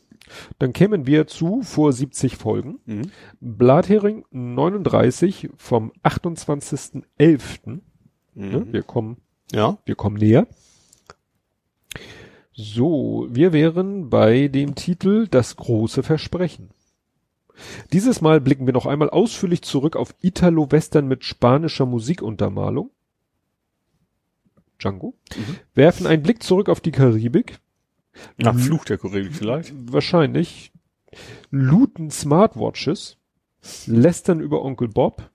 Dann 0.57 0.71
kämen 0.73 1.05
wir 1.05 1.27
zu 1.27 1.61
vor 1.63 1.91
70 1.91 2.37
Folgen. 2.37 2.79
Mhm. 2.85 3.11
Blathering 3.41 4.25
39 4.31 5.49
vom 5.57 5.91
28.11. 6.03 7.01
Ne? 7.65 7.81
Mhm. 8.35 8.73
Wir 8.73 8.83
kommen, 8.83 9.17
Ja. 9.51 9.77
wir 9.85 9.95
kommen 9.95 10.17
näher. 10.17 10.47
So, 12.55 13.27
wir 13.29 13.51
wären 13.51 14.09
bei 14.09 14.47
dem 14.47 14.75
Titel 14.75 15.27
Das 15.27 15.55
große 15.55 16.03
Versprechen. 16.03 16.69
Dieses 17.91 18.21
Mal 18.21 18.41
blicken 18.41 18.65
wir 18.65 18.73
noch 18.73 18.85
einmal 18.85 19.09
ausführlich 19.09 19.61
zurück 19.61 19.95
auf 19.95 20.15
Italo-Western 20.21 21.07
mit 21.07 21.23
spanischer 21.23 21.85
Musikuntermalung. 21.85 22.91
Django. 24.79 25.15
Mhm. 25.35 25.55
Werfen 25.73 26.07
einen 26.07 26.23
Blick 26.23 26.43
zurück 26.43 26.69
auf 26.69 26.81
die 26.81 26.91
Karibik. 26.91 27.59
Nach 28.37 28.57
Fluch 28.57 28.85
der 28.85 28.97
Karibik 28.97 29.33
vielleicht. 29.33 29.73
Wahrscheinlich. 29.91 30.71
Looten 31.51 32.09
Smartwatches. 32.11 33.17
Lästern 33.85 34.39
über 34.39 34.63
Onkel 34.63 34.87
Bob. 34.87 35.29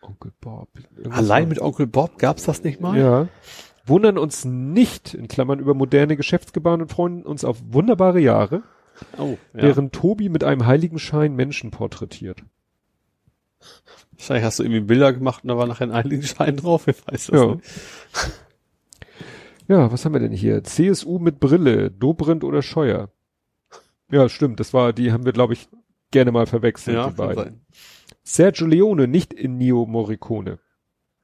Onkel 0.00 0.32
Bob. 0.40 0.68
Allein 1.10 1.48
mit 1.48 1.60
Onkel 1.60 1.86
Bob 1.86 2.18
gab's 2.18 2.44
das 2.44 2.62
nicht 2.62 2.80
mal? 2.80 2.98
Ja. 2.98 3.28
Wundern 3.86 4.16
uns 4.18 4.44
nicht, 4.44 5.12
in 5.14 5.28
Klammern 5.28 5.58
über 5.58 5.74
moderne 5.74 6.16
Geschäftsgebaren 6.16 6.80
und 6.82 6.90
freuen 6.90 7.22
uns 7.22 7.44
auf 7.44 7.58
wunderbare 7.68 8.18
Jahre, 8.20 8.62
Oh, 9.18 9.36
ja. 9.52 9.62
während 9.62 9.92
Tobi 9.92 10.28
mit 10.30 10.42
einem 10.44 10.64
Heiligenschein 10.66 11.34
Menschen 11.36 11.70
porträtiert. 11.70 12.42
Wahrscheinlich 14.12 14.44
hast 14.44 14.58
du 14.58 14.62
irgendwie 14.62 14.80
Bilder 14.80 15.12
gemacht 15.12 15.42
und 15.44 15.48
da 15.48 15.56
war 15.58 15.66
nachher 15.66 15.84
ein 15.88 15.92
Heiligenschein 15.92 16.56
drauf. 16.56 16.86
Wer 16.86 16.94
weiß 17.06 17.26
das 17.26 17.40
Ja. 17.40 17.54
nicht. 17.56 17.64
Ja, 19.68 19.90
was 19.90 20.04
haben 20.04 20.12
wir 20.12 20.20
denn 20.20 20.32
hier? 20.32 20.62
CSU 20.62 21.18
mit 21.18 21.40
Brille, 21.40 21.90
Dobrindt 21.90 22.44
oder 22.44 22.62
Scheuer? 22.62 23.10
Ja, 24.10 24.28
stimmt, 24.28 24.60
das 24.60 24.74
war, 24.74 24.92
die 24.92 25.12
haben 25.12 25.24
wir, 25.24 25.32
glaube 25.32 25.54
ich, 25.54 25.68
gerne 26.10 26.30
mal 26.32 26.46
verwechselt, 26.46 26.96
Ja, 26.96 27.08
die 27.08 27.16
beiden. 27.16 27.34
sein. 27.36 27.60
Sergio 28.22 28.66
Leone, 28.66 29.08
nicht 29.08 29.32
in 29.32 29.56
Neo 29.56 29.86
Morricone. 29.86 30.58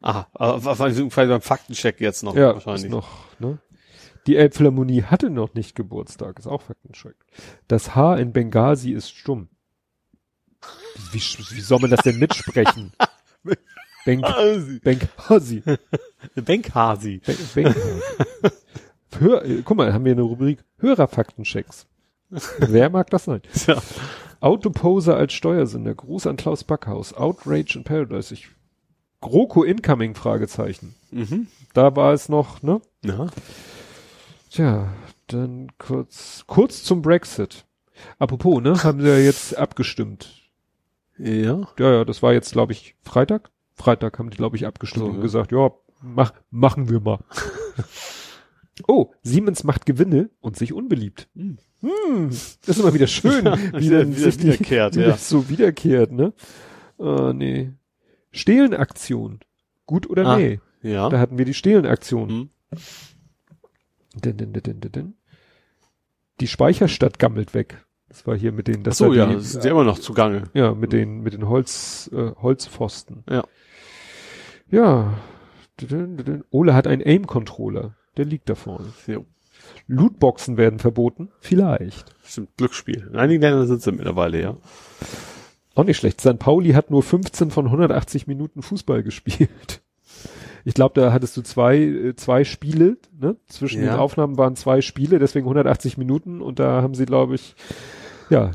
Aha, 0.00 0.26
aber 0.32 0.64
wahrscheinlich 0.64 1.12
vielleicht 1.12 1.30
beim 1.30 1.42
Faktencheck 1.42 2.00
jetzt 2.00 2.22
noch 2.22 2.34
Ja, 2.34 2.54
wahrscheinlich. 2.54 2.84
ist 2.84 2.90
noch, 2.90 3.08
ne? 3.38 3.58
Die 4.26 4.36
Elbphilharmonie 4.36 5.02
hatte 5.04 5.30
noch 5.30 5.54
nicht 5.54 5.74
Geburtstag, 5.74 6.38
ist 6.38 6.46
auch 6.46 6.62
Faktencheck. 6.62 7.16
Das 7.68 7.94
Haar 7.94 8.18
in 8.18 8.32
Benghazi 8.32 8.92
ist 8.92 9.10
stumm. 9.10 9.48
Wie, 11.12 11.18
wie, 11.20 11.56
wie 11.56 11.60
soll 11.60 11.80
man 11.80 11.90
das 11.90 12.02
denn 12.02 12.18
mitsprechen? 12.18 12.92
Benkhasi. 14.04 14.80
Ben, 14.80 14.98
Benghazi. 16.44 17.20
Hör, 19.18 19.44
äh, 19.44 19.62
guck 19.64 19.76
mal, 19.76 19.92
haben 19.92 20.04
wir 20.04 20.12
eine 20.12 20.22
Rubrik 20.22 20.64
Hörerfaktenchecks. 20.78 21.86
Wer 22.58 22.90
mag 22.90 23.10
das 23.10 23.24
sein? 23.24 23.42
Ja. 23.66 23.82
Autoposer 24.40 25.16
als 25.16 25.32
Steuersünder. 25.32 25.94
Gruß 25.94 26.26
an 26.26 26.36
Klaus 26.36 26.64
Backhaus. 26.64 27.12
Outrage 27.12 27.76
in 27.76 27.84
Paradise. 27.84 28.32
Ich, 28.32 28.48
GroKo 29.20 29.64
Incoming? 29.64 30.14
Fragezeichen. 30.14 30.94
Mhm. 31.10 31.48
Da 31.74 31.94
war 31.96 32.12
es 32.14 32.28
noch, 32.28 32.62
ne? 32.62 32.80
Ja. 33.04 33.26
Tja, 34.50 34.88
dann 35.26 35.68
kurz, 35.78 36.44
kurz 36.46 36.82
zum 36.82 37.02
Brexit. 37.02 37.64
Apropos, 38.18 38.62
ne, 38.62 38.82
haben 38.82 39.00
sie 39.00 39.08
ja 39.08 39.18
jetzt 39.18 39.56
abgestimmt. 39.56 40.50
Ja. 41.18 41.68
Ja, 41.78 41.92
ja, 41.92 42.04
das 42.04 42.22
war 42.22 42.32
jetzt, 42.32 42.52
glaube 42.52 42.72
ich, 42.72 42.96
Freitag. 43.02 43.50
Freitag 43.80 44.18
haben 44.18 44.30
die, 44.30 44.36
glaube 44.36 44.56
ich, 44.56 44.66
abgestimmt 44.66 45.04
So, 45.06 45.10
und 45.10 45.16
ja. 45.16 45.22
gesagt, 45.22 45.52
ja, 45.52 45.70
mach, 46.02 46.32
machen 46.50 46.88
wir 46.88 47.00
mal. 47.00 47.18
oh, 48.88 49.10
Siemens 49.22 49.64
macht 49.64 49.86
Gewinne 49.86 50.30
und 50.40 50.56
sich 50.56 50.72
unbeliebt. 50.72 51.28
Hm. 51.34 51.58
Hm, 51.80 52.28
das 52.28 52.58
ist 52.76 52.78
immer 52.80 52.92
wieder 52.92 53.06
schön, 53.06 53.44
wie 53.72 53.80
wieder- 53.80 54.00
dann 54.00 54.10
wieder 54.16 54.20
sich 54.30 54.36
die- 54.36 54.44
wiederkehrt, 54.44 54.96
wie 54.96 55.00
ja. 55.00 55.06
das 55.08 55.28
so 55.28 55.48
wiederkehrt, 55.48 56.12
ne? 56.12 56.32
Ah, 56.98 57.32
nee. 57.34 57.72
Stehlenaktion. 58.32 59.40
Gut 59.86 60.08
oder 60.08 60.26
Ah, 60.26 60.36
nee? 60.36 60.60
Ja. 60.82 61.08
Da 61.08 61.18
hatten 61.18 61.38
wir 61.38 61.44
die 61.46 61.54
Stehlenaktion. 61.54 62.28
Hm. 62.28 62.50
Din, 64.14 64.36
din, 64.36 64.52
din, 64.52 64.62
din, 64.62 64.80
din, 64.80 64.92
din. 64.92 65.14
Die 66.40 66.46
Speicherstadt 66.48 67.18
gammelt 67.18 67.54
weg. 67.54 67.84
Das 68.08 68.26
war 68.26 68.36
hier 68.36 68.50
mit 68.52 68.66
den, 68.66 68.82
das 68.82 68.98
so, 68.98 69.08
war 69.08 69.14
ja, 69.14 69.26
die, 69.26 69.34
ist 69.36 69.64
ja 69.64 69.70
immer 69.70 69.84
noch 69.84 69.98
zugange. 69.98 70.44
ja, 70.52 70.74
mit 70.74 70.92
den, 70.92 71.20
mit 71.20 71.32
den 71.32 71.48
Holz, 71.48 72.10
äh, 72.12 72.32
Holzpfosten. 72.42 73.22
Ja. 73.30 73.44
Ja. 74.70 75.14
Ole 76.50 76.74
hat 76.74 76.86
einen 76.86 77.02
Aim-Controller. 77.04 77.94
Der 78.16 78.24
liegt 78.24 78.48
da 78.48 78.54
vorne. 78.54 78.88
Jo. 79.06 79.24
Lootboxen 79.86 80.56
werden 80.56 80.78
verboten? 80.78 81.30
Vielleicht. 81.40 82.14
Stimmt, 82.24 82.56
Glücksspiel. 82.56 83.08
In 83.10 83.16
einigen 83.16 83.40
Ländern 83.40 83.66
sind 83.66 83.82
sie 83.82 83.92
mittlerweile, 83.92 84.40
ja. 84.40 84.56
Auch 85.74 85.84
nicht 85.84 85.96
schlecht. 85.96 86.20
St. 86.20 86.38
Pauli 86.38 86.70
hat 86.72 86.90
nur 86.90 87.02
15 87.02 87.50
von 87.50 87.66
180 87.66 88.26
Minuten 88.26 88.62
Fußball 88.62 89.02
gespielt. 89.04 89.82
Ich 90.64 90.74
glaube, 90.74 91.00
da 91.00 91.12
hattest 91.12 91.36
du 91.36 91.42
zwei, 91.42 91.78
äh, 91.78 92.14
zwei 92.16 92.44
Spiele, 92.44 92.98
ne? 93.18 93.36
Zwischen 93.48 93.82
Ja. 93.82 93.92
den 93.92 93.98
Aufnahmen 94.00 94.36
waren 94.36 94.56
zwei 94.56 94.82
Spiele, 94.82 95.18
deswegen 95.18 95.46
180 95.46 95.96
Minuten 95.96 96.42
und 96.42 96.58
da 96.58 96.82
haben 96.82 96.94
sie, 96.94 97.06
glaube 97.06 97.34
ich, 97.36 97.54
ja, 98.28 98.50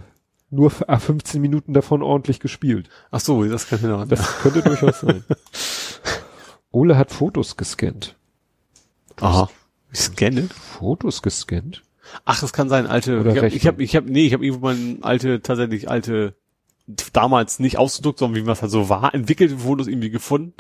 nur 0.52 0.68
f- 0.68 0.84
ah, 0.88 1.00
15 1.00 1.42
Minuten 1.42 1.74
davon 1.74 2.04
ordentlich 2.04 2.40
gespielt. 2.40 2.90
Ach 3.10 3.20
so, 3.20 3.44
das 3.46 3.68
kann 3.68 3.80
ich 3.80 3.86
noch. 3.86 4.08
Das 4.08 4.40
könnte 4.42 4.62
durchaus 4.62 5.00
sein. 5.00 5.24
Ole 6.76 6.98
hat 6.98 7.12
Fotos 7.12 7.56
gescannt. 7.56 8.16
Aha. 9.22 9.50
Ich 9.94 10.00
scanne? 10.02 10.50
Fotos 10.50 11.22
gescannt? 11.22 11.84
Ach, 12.26 12.40
das 12.42 12.52
kann 12.54 12.68
sein, 12.70 12.86
alte. 12.86 13.20
Oder 13.20 13.32
ich 13.32 13.66
habe, 13.66 13.82
ich 13.82 13.96
habe, 13.96 14.06
hab, 14.08 14.12
nee, 14.14 14.26
ich 14.28 14.34
habe 14.34 14.46
irgendwo 14.46 14.68
mal 14.68 14.78
alte, 15.02 15.42
tatsächlich 15.42 15.90
alte, 15.90 16.36
damals 17.14 17.60
nicht 17.60 17.78
ausgedruckt, 17.78 18.20
sondern 18.20 18.36
wie 18.42 18.46
man 18.46 18.54
es 18.54 18.62
halt 18.62 18.72
so 18.72 18.90
war, 18.90 19.14
entwickelte 19.14 19.58
Fotos 19.58 19.88
irgendwie 19.88 20.10
gefunden 20.10 20.54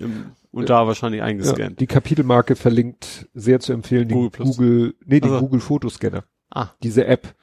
ähm, 0.00 0.32
und 0.50 0.70
da 0.70 0.86
wahrscheinlich 0.86 1.18
Ja, 1.20 1.26
eingescannt. 1.26 1.78
die 1.80 1.86
Kapitelmarke 1.86 2.56
verlinkt 2.56 3.28
sehr 3.34 3.60
zu 3.60 3.72
empfehlen, 3.74 4.08
die 4.08 4.14
Google 4.14 4.30
Plus. 4.30 4.56
Google, 4.56 4.94
nee, 5.04 5.20
die 5.20 5.28
Also. 5.28 5.40
Google 5.40 5.60
Fotoscanner. 5.60 6.24
ah, 6.50 6.70
diese 6.82 7.04
App. 7.06 7.34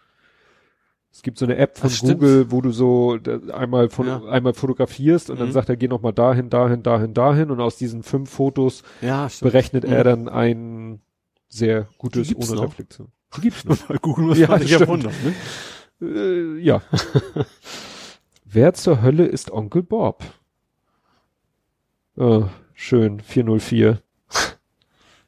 Es 1.12 1.24
gibt 1.24 1.38
so 1.40 1.46
eine 1.46 1.58
App 1.58 1.78
von 1.78 1.90
Ach. 1.94 2.00
Google, 2.02 2.52
wo 2.52 2.62
du 2.62 2.72
so 2.72 3.18
einmal 3.52 3.90
von 3.90 4.08
Ja. 4.08 4.24
einmal 4.26 4.54
fotografierst 4.54 5.30
und 5.30 5.40
dann 5.40 5.50
Mhm. 5.50 5.54
sagt 5.54 5.70
er, 5.70 5.76
geh 5.76 5.88
noch 5.88 6.02
mal 6.02 6.12
dahin, 6.12 6.50
dahin, 6.50 6.84
dahin, 6.84 7.14
dahin 7.14 7.50
und 7.52 7.60
aus 7.60 7.78
diesen 7.78 8.04
fünf 8.04 8.30
Fotos 8.30 8.84
ja, 9.02 9.28
berechnet 9.42 9.86
Mhm. 9.86 9.92
er 9.94 10.04
dann 10.04 10.30
ein 10.30 11.02
sehr 11.50 11.88
gutes 11.98 12.34
ohne? 12.36 12.62
Reflexion. 12.62 13.08
Die 13.38 13.42
gibt's 13.42 13.66
noch. 13.66 13.78
Google 14.02 14.26
muss 14.26 14.38
Ja, 14.38 14.60
stimmt. 14.60 14.88
wundern, 14.88 15.14
ne? 16.00 16.08
äh, 16.08 16.60
ja. 16.60 16.82
Wer 18.46 18.74
zur 18.74 19.02
Hölle 19.02 19.26
ist 19.26 19.52
Onkel 19.52 19.84
Bob? 19.84 20.24
Oh, 22.18 22.46
schön, 22.74 23.20
404. 23.20 24.02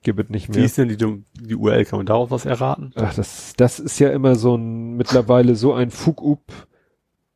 Gib 0.03 0.19
es 0.19 0.29
nicht 0.29 0.49
Wie 0.49 0.57
mehr. 0.57 0.65
ist 0.65 0.77
denn 0.77 0.89
die, 0.89 0.97
die 0.97 1.55
URL? 1.55 1.85
Kann 1.85 1.99
man 1.99 2.05
darauf 2.07 2.31
was 2.31 2.45
erraten? 2.45 2.91
Ach, 2.95 3.13
das, 3.13 3.53
das 3.55 3.79
ist 3.79 3.99
ja 3.99 4.09
immer 4.09 4.35
so 4.35 4.55
ein, 4.55 4.97
mittlerweile 4.97 5.55
so 5.55 5.73
ein 5.73 5.91
Fug-up. 5.91 6.67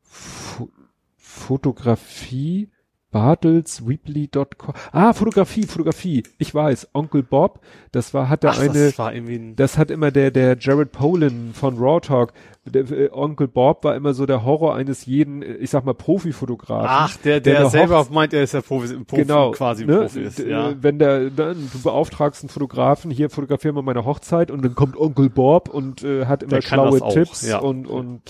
Fo 0.02 0.70
Fotografie, 1.18 2.70
bartelsweebly.com. 3.16 4.74
Ah, 4.92 5.14
Fotografie, 5.14 5.64
Fotografie. 5.64 6.24
Ich 6.38 6.54
weiß, 6.54 6.90
Onkel 6.94 7.24
Bob, 7.24 7.62
das 7.94 8.14
war, 8.14 8.28
hatte 8.28 8.50
Ach, 8.50 8.60
eine, 8.60 8.74
das 8.74 9.00
war 9.00 9.14
irgendwie 9.14 9.36
ein, 9.36 9.56
das 9.56 9.78
hat 9.78 9.90
immer 9.90 10.12
der, 10.12 10.32
der 10.32 10.58
Jared 10.60 10.92
Polin 10.92 11.52
von 11.54 11.78
Raw 11.78 12.02
Talk, 12.02 12.34
der, 12.66 12.90
äh, 12.92 13.10
Onkel 13.14 13.48
Bob 13.48 13.86
war 13.86 13.96
immer 13.96 14.14
so 14.14 14.26
der 14.26 14.44
Horror 14.44 14.76
eines 14.76 15.06
jeden, 15.06 15.44
äh, 15.44 15.54
ich 15.56 15.70
sag 15.70 15.86
mal, 15.86 15.94
Profifotografen. 15.94 16.88
ach, 16.90 17.16
der, 17.18 17.40
der, 17.40 17.60
eine 17.62 17.70
selber 17.70 18.00
Hochz- 18.02 18.12
meint, 18.12 18.34
er 18.34 18.44
ist 18.44 18.54
der 18.54 18.62
Profi, 18.62 18.94
Profi 19.06 19.22
genau, 19.22 19.52
quasi 19.52 19.86
ne? 19.86 20.00
Profi 20.00 20.20
ist, 20.22 20.40
ja. 20.40 20.72
äh, 20.72 20.76
Wenn 20.82 21.00
der, 21.00 21.30
dann, 21.30 21.70
du 21.72 21.80
beauftragst 21.84 22.44
einen 22.44 22.50
Fotografen, 22.50 23.12
hier 23.12 23.30
fotografieren 23.30 23.76
wir 23.76 23.82
meine 23.82 24.04
Hochzeit 24.04 24.52
und 24.52 24.62
dann 24.66 24.76
kommt 24.76 24.98
Onkel 24.98 25.30
Bob 25.30 25.70
und 25.70 26.04
äh, 26.04 26.26
hat 26.26 26.44
immer 26.44 26.56
Der 26.56 26.62
schlaue 26.62 27.02
auch, 27.02 27.14
Tipps 27.14 27.48
ja. 27.48 27.60
und, 27.60 27.88
und 27.88 28.22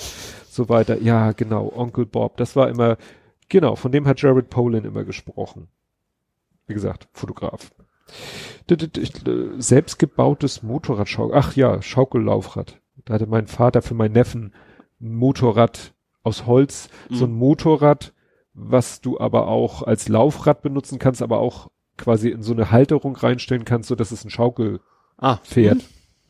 so 0.49 0.69
weiter. 0.69 1.01
Ja, 1.01 1.31
genau, 1.31 1.71
Onkel 1.75 2.05
Bob. 2.05 2.37
Das 2.37 2.55
war 2.55 2.69
immer, 2.69 2.97
genau, 3.49 3.75
von 3.75 3.91
dem 3.91 4.07
hat 4.07 4.21
Jared 4.21 4.49
Polin 4.49 4.85
immer 4.85 5.03
gesprochen. 5.03 5.67
Wie 6.67 6.73
gesagt, 6.73 7.07
Fotograf. 7.13 7.71
Äh, 8.69 8.77
Selbstgebautes 9.57 10.63
Motorradschaukel. 10.63 11.37
Ach 11.37 11.55
ja, 11.55 11.81
Schaukellaufrad. 11.81 12.79
Da 13.05 13.13
hatte 13.15 13.27
mein 13.27 13.47
Vater 13.47 13.81
für 13.81 13.93
meinen 13.93 14.13
Neffen 14.13 14.53
ein 15.01 15.13
Motorrad 15.15 15.93
aus 16.23 16.45
Holz, 16.47 16.89
so 17.09 17.25
ein 17.25 17.31
Mhm. 17.33 17.37
Motorrad, 17.37 18.13
was 18.53 19.01
du 19.01 19.19
aber 19.19 19.47
auch 19.47 19.83
als 19.83 20.07
Laufrad 20.07 20.61
benutzen 20.61 20.97
kannst, 20.97 21.21
aber 21.21 21.39
auch 21.39 21.69
quasi 21.97 22.29
in 22.29 22.41
so 22.41 22.53
eine 22.53 22.71
Halterung 22.71 23.15
reinstellen 23.15 23.65
kannst, 23.65 23.89
so 23.89 23.95
dass 23.95 24.11
es 24.11 24.25
ein 24.25 24.29
Schaukelpferd, 24.31 24.81
Ah, 25.17 25.37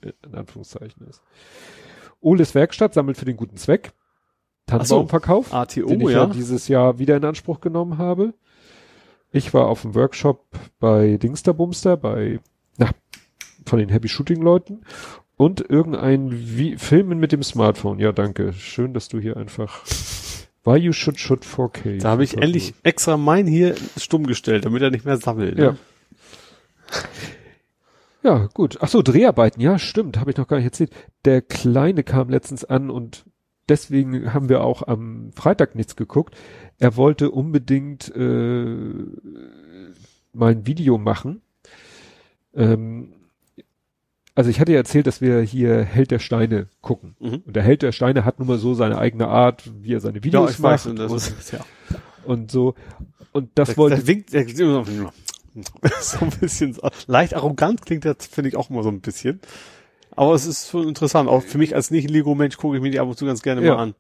in 0.02 0.36
Anführungszeichen 0.36 1.08
ist. 1.08 1.22
Oles 2.20 2.56
Werkstatt 2.56 2.94
sammelt 2.94 3.18
für 3.18 3.26
den 3.26 3.38
guten 3.38 3.58
Zweck. 3.58 3.94
Tannenbaumverkauf, 4.68 5.54
ATO, 5.54 5.88
den 5.88 6.02
ich 6.02 6.10
ja. 6.10 6.24
ja. 6.24 6.26
dieses 6.28 6.68
Jahr 6.68 6.98
wieder 7.00 7.18
in 7.18 7.26
Anspruch 7.26 7.62
genommen 7.62 7.98
habe. 7.98 8.34
Ich 9.32 9.54
war 9.54 9.68
auf 9.68 9.82
dem 9.82 9.96
Workshop 9.96 10.46
bei 10.80 11.18
Dingsterbumster, 11.18 11.98
bei, 11.98 12.40
na, 12.78 12.90
von 13.66 13.80
den 13.80 13.90
Happy 13.90 14.08
Shooting 14.08 14.42
Leuten 14.42 14.82
und 15.38 15.62
irgendein 15.70 16.32
Vi 16.32 16.78
Filmen 16.78 17.20
mit 17.20 17.32
dem 17.32 17.44
Smartphone. 17.44 18.00
Ja, 18.00 18.12
danke. 18.12 18.54
Schön, 18.54 18.94
dass 18.94 19.08
du 19.10 19.20
hier 19.20 19.38
einfach 19.38 19.84
Why 20.64 20.78
you 20.78 20.94
should 20.94 21.20
shoot 21.20 21.46
4K. 21.46 22.02
Da 22.02 22.10
habe 22.10 22.24
ich 22.24 22.38
endlich 22.38 22.74
extra 22.82 23.18
meinen 23.18 23.48
hier 23.48 23.76
stumm 23.98 24.26
gestellt, 24.26 24.66
damit 24.66 24.82
er 24.82 24.90
nicht 24.90 25.06
mehr 25.06 25.18
sammelt. 25.18 25.60
Ja. 25.60 25.72
Ne? 25.72 25.78
Ja, 28.24 28.50
gut. 28.56 28.80
Ach 28.82 28.88
so, 28.88 29.04
Dreharbeiten. 29.04 29.62
Ja, 29.62 29.78
stimmt. 29.78 30.20
Habe 30.20 30.32
ich 30.32 30.38
noch 30.38 30.48
gar 30.48 30.58
nicht 30.58 30.66
erzählt. 30.66 30.90
Der 31.26 31.44
Kleine 31.44 32.04
kam 32.04 32.30
letztens 32.30 32.66
an 32.66 32.90
und 32.90 33.26
deswegen 33.70 34.34
haben 34.34 34.50
wir 34.50 34.64
auch 34.64 34.84
am 34.88 35.32
Freitag 35.36 35.76
nichts 35.76 35.96
geguckt. 35.96 36.36
Er 36.80 36.96
wollte 36.98 37.32
unbedingt 37.32 38.14
äh, 38.16 38.94
mal 40.34 40.52
ein 40.52 40.68
Video 40.68 40.98
machen. 40.98 41.42
Ähm, 42.54 43.14
also 44.34 44.50
ich 44.50 44.60
hatte 44.60 44.74
ja 44.74 44.80
erzählt, 44.80 45.08
dass 45.08 45.22
wir 45.22 45.40
hier 45.42 45.82
Held 45.84 46.12
der 46.12 46.20
Steine 46.20 46.68
gucken. 46.82 47.16
Mhm. 47.20 47.44
Und 47.46 47.56
der 47.56 47.64
Held 47.64 47.82
der 47.82 47.94
Steine 47.94 48.26
hat 48.26 48.40
nun 48.40 48.48
mal 48.50 48.58
so 48.58 48.74
seine 48.74 48.98
eigene 48.98 49.28
Art, 49.28 49.64
wie 49.82 49.94
er 49.94 50.02
seine 50.02 50.18
Ja, 50.18 50.24
Videos 50.24 50.52
ich 50.52 50.60
macht 50.60 50.74
weiß, 50.74 50.86
und 50.88 51.00
das 51.00 51.12
und, 51.12 51.18
ist, 51.18 51.52
ja. 51.54 51.60
und 52.26 52.52
so. 52.52 52.76
Und 53.32 53.50
das 53.56 53.70
Der, 53.70 53.78
wollte 53.78 53.96
der 53.98 54.08
winkt, 54.08 54.34
der, 54.34 54.46
so 56.02 56.20
ein 56.20 56.32
bisschen, 56.42 56.74
so- 56.74 56.82
leicht 57.08 57.34
arrogant 57.34 57.86
klingt 57.86 58.04
das, 58.04 58.18
finde 58.30 58.50
ich 58.50 58.58
auch 58.58 58.70
immer 58.70 58.84
so 58.84 58.90
ein 58.90 59.00
bisschen. 59.00 59.40
Aber 60.16 60.34
es 60.34 60.46
ist 60.46 60.70
schon 60.70 60.88
interessant. 60.88 61.30
Auch 61.30 61.44
für 61.44 61.58
mich 61.58 61.76
als 61.76 61.92
nicht-Lego-Mensch 61.92 62.58
gucke 62.58 62.78
ich 62.78 62.82
mir 62.82 62.92
die 62.92 63.00
ab 63.00 63.08
und 63.08 63.18
zu 63.18 63.26
ganz 63.26 63.42
gerne 63.42 63.64
Ja. 63.64 63.76
mal 63.76 63.82
an. 63.84 63.96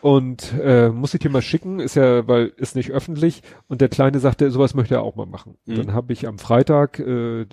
Und 0.00 0.54
äh, 0.62 0.90
muss 0.90 1.14
ich 1.14 1.20
dir 1.20 1.30
mal 1.30 1.42
schicken, 1.42 1.80
ist 1.80 1.96
ja, 1.96 2.28
weil 2.28 2.52
ist 2.56 2.76
nicht 2.76 2.92
öffentlich. 2.92 3.42
Und 3.66 3.80
der 3.80 3.88
Kleine 3.88 4.20
sagte, 4.20 4.50
sowas 4.50 4.74
möchte 4.74 4.94
er 4.94 5.02
auch 5.02 5.16
mal 5.16 5.26
machen. 5.26 5.56
Mhm. 5.64 5.74
Dann 5.76 5.92
habe 5.94 6.12
ich 6.12 6.28
am 6.28 6.38
Freitag 6.38 7.00
äh, 7.00 7.46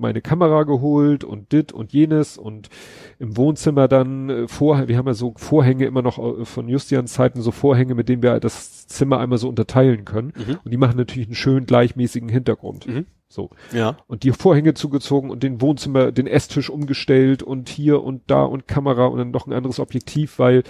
meine 0.00 0.22
Kamera 0.22 0.62
geholt 0.62 1.24
und 1.24 1.52
dit 1.52 1.72
und 1.72 1.92
jenes 1.92 2.38
und 2.38 2.70
im 3.18 3.36
Wohnzimmer 3.36 3.86
dann 3.86 4.30
äh, 4.30 4.48
vor, 4.48 4.88
wir 4.88 4.96
haben 4.96 5.06
ja 5.06 5.14
so 5.14 5.34
Vorhänge 5.36 5.84
immer 5.84 6.00
noch 6.00 6.18
äh, 6.18 6.44
von 6.46 6.68
Justians 6.68 7.12
Zeiten, 7.12 7.42
so 7.42 7.50
Vorhänge, 7.50 7.94
mit 7.94 8.08
denen 8.08 8.22
wir 8.22 8.40
das 8.40 8.86
Zimmer 8.86 9.18
einmal 9.18 9.38
so 9.38 9.48
unterteilen 9.48 10.06
können. 10.06 10.32
Mhm. 10.36 10.58
Und 10.64 10.70
die 10.70 10.78
machen 10.78 10.96
natürlich 10.96 11.28
einen 11.28 11.34
schön 11.34 11.66
gleichmäßigen 11.66 12.30
Hintergrund. 12.30 12.86
Mhm. 12.86 13.06
So. 13.32 13.50
Ja. 13.72 13.96
Und 14.08 14.24
die 14.24 14.32
Vorhänge 14.32 14.74
zugezogen 14.74 15.30
und 15.30 15.44
den 15.44 15.60
Wohnzimmer, 15.60 16.10
den 16.10 16.26
Esstisch 16.26 16.68
umgestellt 16.68 17.44
und 17.44 17.68
hier 17.68 18.02
und 18.02 18.22
da 18.26 18.42
und 18.42 18.66
Kamera 18.66 19.06
und 19.06 19.18
dann 19.18 19.30
noch 19.30 19.46
ein 19.46 19.52
anderes 19.52 19.78
Objektiv, 19.78 20.40
weil 20.40 20.64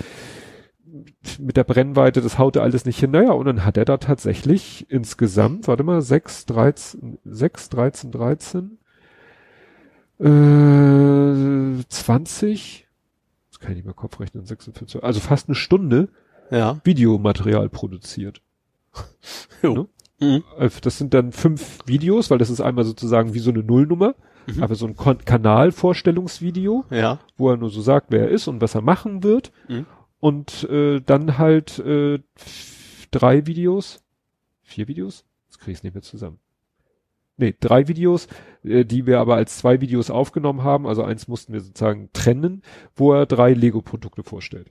mit 1.38 1.56
der 1.56 1.64
Brennweite, 1.64 2.20
das 2.20 2.38
haute 2.38 2.60
alles 2.60 2.84
nicht 2.84 3.00
hin. 3.00 3.12
Naja, 3.12 3.32
und 3.32 3.46
dann 3.46 3.64
hat 3.64 3.78
er 3.78 3.86
da 3.86 3.96
tatsächlich 3.96 4.86
insgesamt, 4.90 5.68
warte 5.68 5.84
mal, 5.84 6.02
6, 6.02 6.46
13, 6.46 7.18
6, 7.24 7.68
13, 7.70 8.10
13, 8.12 8.78
äh, 10.18 11.84
20, 11.88 12.88
das 13.48 13.60
kann 13.60 13.70
ich 13.70 13.76
nicht 13.76 13.84
mehr 13.86 13.94
Kopf 13.94 14.20
rechnen, 14.20 14.44
46, 14.44 15.02
also 15.02 15.20
fast 15.20 15.48
eine 15.48 15.54
Stunde 15.54 16.08
Ja. 16.50 16.80
Videomaterial 16.84 17.70
produziert. 17.70 18.42
Jo. 19.62 19.88
Mhm. 20.20 20.44
Äh, 20.58 20.70
Das 20.82 20.98
sind 20.98 21.14
dann 21.14 21.32
fünf 21.32 21.78
Videos, 21.86 22.30
weil 22.30 22.38
das 22.38 22.50
ist 22.50 22.60
einmal 22.60 22.84
sozusagen 22.84 23.34
wie 23.34 23.38
so 23.38 23.50
eine 23.50 23.62
Nullnummer, 23.62 24.14
Mhm. 24.46 24.62
aber 24.62 24.74
so 24.74 24.86
ein 24.86 24.96
Kon 24.96 25.18
Kanalvorstellungsvideo, 25.24 26.84
Ja. 26.90 27.18
wo 27.36 27.50
er 27.50 27.56
nur 27.56 27.70
so 27.70 27.80
sagt, 27.80 28.06
wer 28.10 28.22
er 28.22 28.28
ist 28.30 28.48
und 28.48 28.60
was 28.60 28.74
er 28.74 28.82
machen 28.82 29.22
wird. 29.22 29.52
Mhm. 29.68 29.86
Und 30.20 30.64
äh, 30.70 31.00
dann 31.00 31.38
halt 31.38 31.78
äh, 31.78 32.18
drei 33.10 33.46
Videos, 33.46 34.02
vier 34.62 34.86
Videos, 34.88 35.24
das 35.48 35.58
kriege 35.58 35.72
ich 35.72 35.82
nicht 35.82 35.94
mehr 35.94 36.02
zusammen. 36.02 36.38
Nee, 37.38 37.54
drei 37.58 37.88
Videos, 37.88 38.28
äh, 38.62 38.84
die 38.84 39.06
wir 39.06 39.18
aber 39.20 39.36
als 39.36 39.56
zwei 39.56 39.80
Videos 39.80 40.10
aufgenommen 40.10 40.62
haben. 40.62 40.86
Also 40.86 41.02
eins 41.02 41.26
mussten 41.26 41.54
wir 41.54 41.60
sozusagen 41.60 42.10
trennen, 42.12 42.62
wo 42.94 43.14
er 43.14 43.24
drei 43.24 43.54
Lego-Produkte 43.54 44.22
vorstellt. 44.22 44.68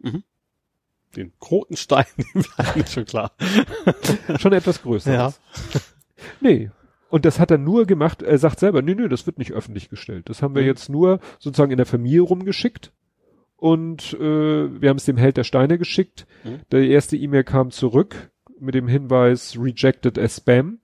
Den 1.16 1.32
Krotenstein, 1.40 2.06
schon 2.88 3.06
klar. 3.06 3.32
Schon 4.40 4.54
etwas 4.54 4.82
größer. 4.82 5.14
Ja. 5.14 5.34
Nee. 6.42 6.70
Und 7.10 7.26
das 7.26 7.40
hat 7.40 7.50
er 7.50 7.58
nur 7.58 7.86
gemacht, 7.88 8.22
er 8.22 8.38
sagt 8.38 8.60
selber, 8.60 8.82
nee, 8.82 8.94
nee, 8.94 9.08
das 9.08 9.26
wird 9.26 9.40
nicht 9.40 9.54
öffentlich 9.54 9.90
gestellt. 9.90 10.30
Das 10.30 10.42
haben 10.44 10.54
wir 10.54 10.62
Mhm. 10.62 10.68
jetzt 10.68 10.90
nur 10.90 11.20
sozusagen 11.40 11.72
in 11.72 11.78
der 11.78 11.86
Familie 11.86 12.22
rumgeschickt. 12.22 12.92
Und 13.56 14.14
äh, 14.14 14.82
wir 14.82 14.90
haben 14.90 14.98
es 14.98 15.06
dem 15.06 15.18
Held 15.18 15.38
der 15.38 15.44
Steine 15.46 15.78
geschickt. 15.78 16.28
Mhm. 16.44 16.60
Der 16.72 16.82
erste 16.88 17.18
E-Mail 17.18 17.44
kam 17.46 17.72
zurück 17.72 18.30
mit 18.60 18.76
dem 18.76 18.88
Hinweis 18.88 19.58
rejected 19.58 20.20
as 20.20 20.38
Spam. 20.38 20.80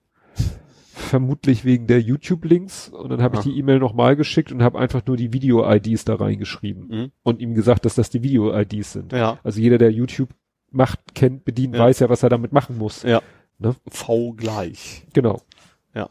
Vermutlich 1.06 1.66
wegen 1.66 1.88
der 1.88 2.02
YouTube-Links. 2.02 2.90
Und 2.90 3.10
dann 3.10 3.22
habe 3.22 3.36
ich 3.36 3.42
Ah. 3.42 3.44
die 3.46 3.58
E-Mail 3.58 3.80
nochmal 3.80 4.16
geschickt 4.16 4.52
und 4.52 4.62
habe 4.64 4.80
einfach 4.80 5.06
nur 5.06 5.18
die 5.18 5.32
Video-IDs 5.34 6.06
da 6.06 6.16
reingeschrieben. 6.16 6.88
Mhm. 6.88 7.12
Und 7.24 7.40
ihm 7.42 7.54
gesagt, 7.54 7.86
dass 7.86 7.96
das 7.96 8.10
die 8.10 8.24
Video-IDs 8.24 8.94
sind. 8.94 9.14
Ja. 9.14 9.40
Also 9.44 9.60
jeder, 9.62 9.78
der 9.78 9.92
YouTube 9.92 10.30
macht, 10.72 11.00
kennt, 11.16 11.46
bedient, 11.46 11.76
Ja. 11.76 11.82
weiß 11.84 12.00
ja, 12.00 12.10
was 12.10 12.24
er 12.24 12.30
damit 12.30 12.52
machen 12.52 12.78
muss. 12.78 13.04
Ja. 13.04 13.22
Ne? 13.60 13.76
V 13.88 14.34
gleich. 14.34 15.06
Genau. 15.14 15.42
Ja. 15.94 16.10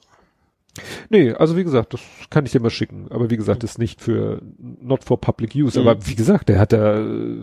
Nee, 1.09 1.31
also 1.33 1.57
wie 1.57 1.63
gesagt, 1.63 1.93
das 1.95 2.01
kann 2.31 2.45
ich 2.47 2.53
dir 2.53 2.61
mal 2.61 2.71
schicken. 2.71 3.07
Aber 3.11 3.31
wie 3.31 3.37
gesagt, 3.37 3.63
das 3.63 3.73
ist 3.73 3.79
nicht 3.79 4.01
für, 4.01 4.43
not 4.59 5.05
for 5.05 5.21
public 5.21 5.55
use. 5.55 5.79
Mhm. 5.81 5.87
Aber 5.87 6.07
wie 6.07 6.15
gesagt, 6.17 6.49
der 6.49 6.59
hat 6.59 6.73
da, 6.73 6.99
äh, 7.01 7.43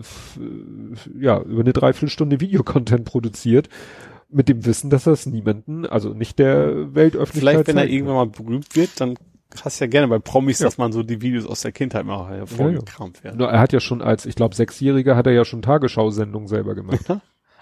ja, 1.18 1.40
über 1.40 1.60
eine 1.60 1.72
Dreiviertelstunde 1.72 2.40
Videocontent 2.40 3.04
produziert. 3.04 3.68
Mit 4.32 4.48
dem 4.48 4.64
Wissen, 4.64 4.88
dass 4.90 5.04
das 5.04 5.26
niemanden, 5.26 5.84
also 5.86 6.14
nicht 6.14 6.38
der 6.38 6.94
Weltöffentlichkeit. 6.94 7.32
Vielleicht, 7.40 7.68
wenn 7.68 7.76
er 7.76 7.86
irgendwann 7.86 8.16
mal 8.16 8.26
berühmt 8.26 8.74
wird, 8.74 8.98
dann 9.00 9.16
hast 9.62 9.78
du 9.80 9.84
ja 9.84 9.90
gerne 9.90 10.08
bei 10.08 10.18
Promis, 10.18 10.58
Ja. 10.60 10.66
dass 10.66 10.78
man 10.78 10.90
so 10.92 11.02
die 11.02 11.20
Videos 11.20 11.44
aus 11.44 11.60
der 11.60 11.72
Kindheit 11.72 12.06
mal 12.06 12.28
hervorgekramt 12.30 13.16
kann. 13.16 13.24
werden. 13.24 13.38
Nur 13.38 13.50
Er 13.50 13.60
hat 13.60 13.72
ja 13.74 13.80
schon 13.80 14.00
als, 14.00 14.24
ich 14.24 14.34
glaube, 14.34 14.54
Sechsjähriger 14.54 15.14
hat 15.16 15.26
er 15.26 15.32
ja 15.34 15.44
schon 15.44 15.60
Tagesschau-Sendungen 15.60 16.48
selber 16.48 16.74
gemacht. 16.74 17.04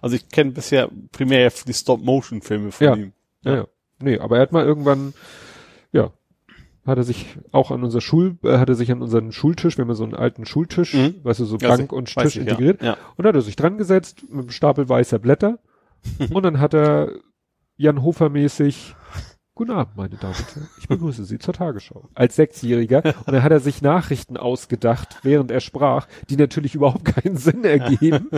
Also 0.00 0.14
ich 0.16 0.28
kenne 0.28 0.52
bisher 0.52 0.88
primär 1.12 1.40
ja 1.40 1.50
die 1.66 1.74
Stop-Motion-Filme 1.74 2.70
von 2.70 2.86
Ja. 2.86 2.94
ihm. 2.94 3.12
Ja. 3.42 3.54
ja. 3.54 3.66
Nee, 4.02 4.18
aber 4.18 4.36
er 4.36 4.42
hat 4.42 4.52
mal 4.52 4.64
irgendwann, 4.64 5.12
ja, 5.92 6.10
hat 6.86 6.96
er 6.98 7.04
sich 7.04 7.26
auch 7.52 7.70
an 7.70 7.82
unser 7.84 8.00
Schul, 8.00 8.38
äh, 8.44 8.56
hat 8.58 8.68
er 8.68 8.74
sich 8.76 8.90
an 8.92 9.02
unseren 9.02 9.32
Schultisch, 9.32 9.76
wir 9.76 9.82
haben 9.82 9.90
ja 9.90 9.94
so 9.94 10.04
einen 10.04 10.14
alten 10.14 10.46
Schultisch, 10.46 10.94
Mhm. 10.94 11.16
weißt 11.24 11.40
du, 11.40 11.44
so 11.44 11.58
Ja, 11.58 11.68
Bank 11.68 11.92
und 11.92 12.14
weiß 12.16 12.24
Tisch 12.24 12.36
ich, 12.36 12.42
integriert. 12.42 12.80
Ja. 12.82 12.96
Und 13.16 13.24
da 13.24 13.28
hat 13.30 13.34
er 13.34 13.42
sich 13.42 13.56
dran 13.56 13.76
gesetzt 13.76 14.22
mit 14.28 14.38
einem 14.40 14.50
Stapel 14.50 14.88
weißer 14.88 15.18
Blätter. 15.18 15.58
und 16.32 16.42
dann 16.42 16.60
hat 16.60 16.74
er 16.74 17.12
Jan 17.76 18.02
Hofer 18.02 18.28
mäßig 18.28 18.94
Guten 19.60 19.72
Abend, 19.72 19.94
meine 19.94 20.16
Damen 20.16 20.34
und 20.38 20.54
Herren. 20.54 20.68
Ich 20.78 20.88
begrüße 20.88 21.22
Sie 21.26 21.38
zur 21.38 21.52
Tagesschau. 21.52 22.08
Als 22.14 22.36
Sechsjähriger. 22.36 23.04
Und 23.04 23.26
dann 23.34 23.42
hat 23.42 23.52
er 23.52 23.60
sich 23.60 23.82
Nachrichten 23.82 24.38
ausgedacht, 24.38 25.18
während 25.22 25.50
er 25.50 25.60
sprach, 25.60 26.06
die 26.30 26.36
natürlich 26.36 26.74
überhaupt 26.74 27.04
keinen 27.04 27.36
Sinn 27.36 27.64
ergeben. 27.64 28.30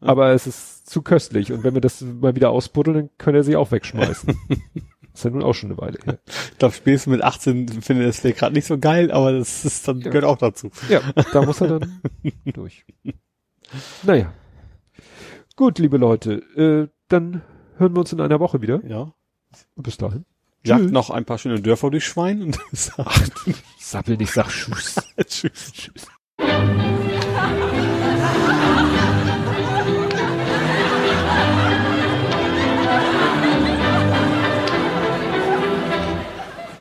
aber 0.00 0.32
es 0.32 0.46
ist 0.46 0.90
zu 0.90 1.00
köstlich. 1.00 1.50
Und 1.50 1.64
wenn 1.64 1.72
wir 1.72 1.80
das 1.80 2.02
mal 2.02 2.34
wieder 2.36 2.50
ausbuddeln, 2.50 2.94
dann 2.94 3.10
können 3.16 3.36
er 3.36 3.42
sie 3.42 3.56
auch 3.56 3.70
wegschmeißen. 3.70 4.36
ist 5.14 5.24
ja 5.24 5.30
nun 5.30 5.44
auch 5.44 5.54
schon 5.54 5.70
eine 5.70 5.78
Weile 5.78 5.98
her. 6.04 6.18
Ich 6.26 6.58
glaube, 6.58 6.74
spätestens 6.74 7.12
mit 7.12 7.22
18 7.22 7.68
findet 7.80 8.04
er 8.04 8.10
es 8.10 8.20
vielleicht 8.20 8.38
gerade 8.40 8.52
nicht 8.54 8.66
so 8.66 8.76
geil, 8.76 9.10
aber 9.12 9.32
das 9.32 9.64
ist 9.64 9.88
dann 9.88 10.00
Ja. 10.00 10.10
gehört 10.10 10.24
auch 10.26 10.36
dazu. 10.36 10.70
Ja, 10.90 11.00
da 11.32 11.40
muss 11.40 11.62
er 11.62 11.78
dann 11.78 12.02
durch. 12.44 12.84
Naja. 14.02 14.34
Gut, 15.60 15.78
liebe 15.78 15.98
Leute, 15.98 16.36
äh, 16.56 16.88
dann 17.08 17.42
hören 17.76 17.94
wir 17.94 18.00
uns 18.00 18.14
in 18.14 18.20
einer 18.22 18.40
Woche 18.40 18.62
wieder. 18.62 18.82
Ja. 18.82 19.12
Bis 19.76 19.98
dahin. 19.98 20.24
Jagt 20.64 20.84
Tschüss. 20.84 20.90
noch 20.90 21.10
ein 21.10 21.26
paar 21.26 21.36
schöne 21.36 21.60
Dörfer 21.60 21.90
durch 21.90 22.06
Schwein 22.06 22.40
und 22.40 22.58
sagt, 22.72 23.34
sappel 23.78 24.16
dich, 24.16 24.30
sag 24.30 24.48
Tschüss. 24.48 24.94
Tschüss. 25.26 25.72
Tschüss. 25.72 26.06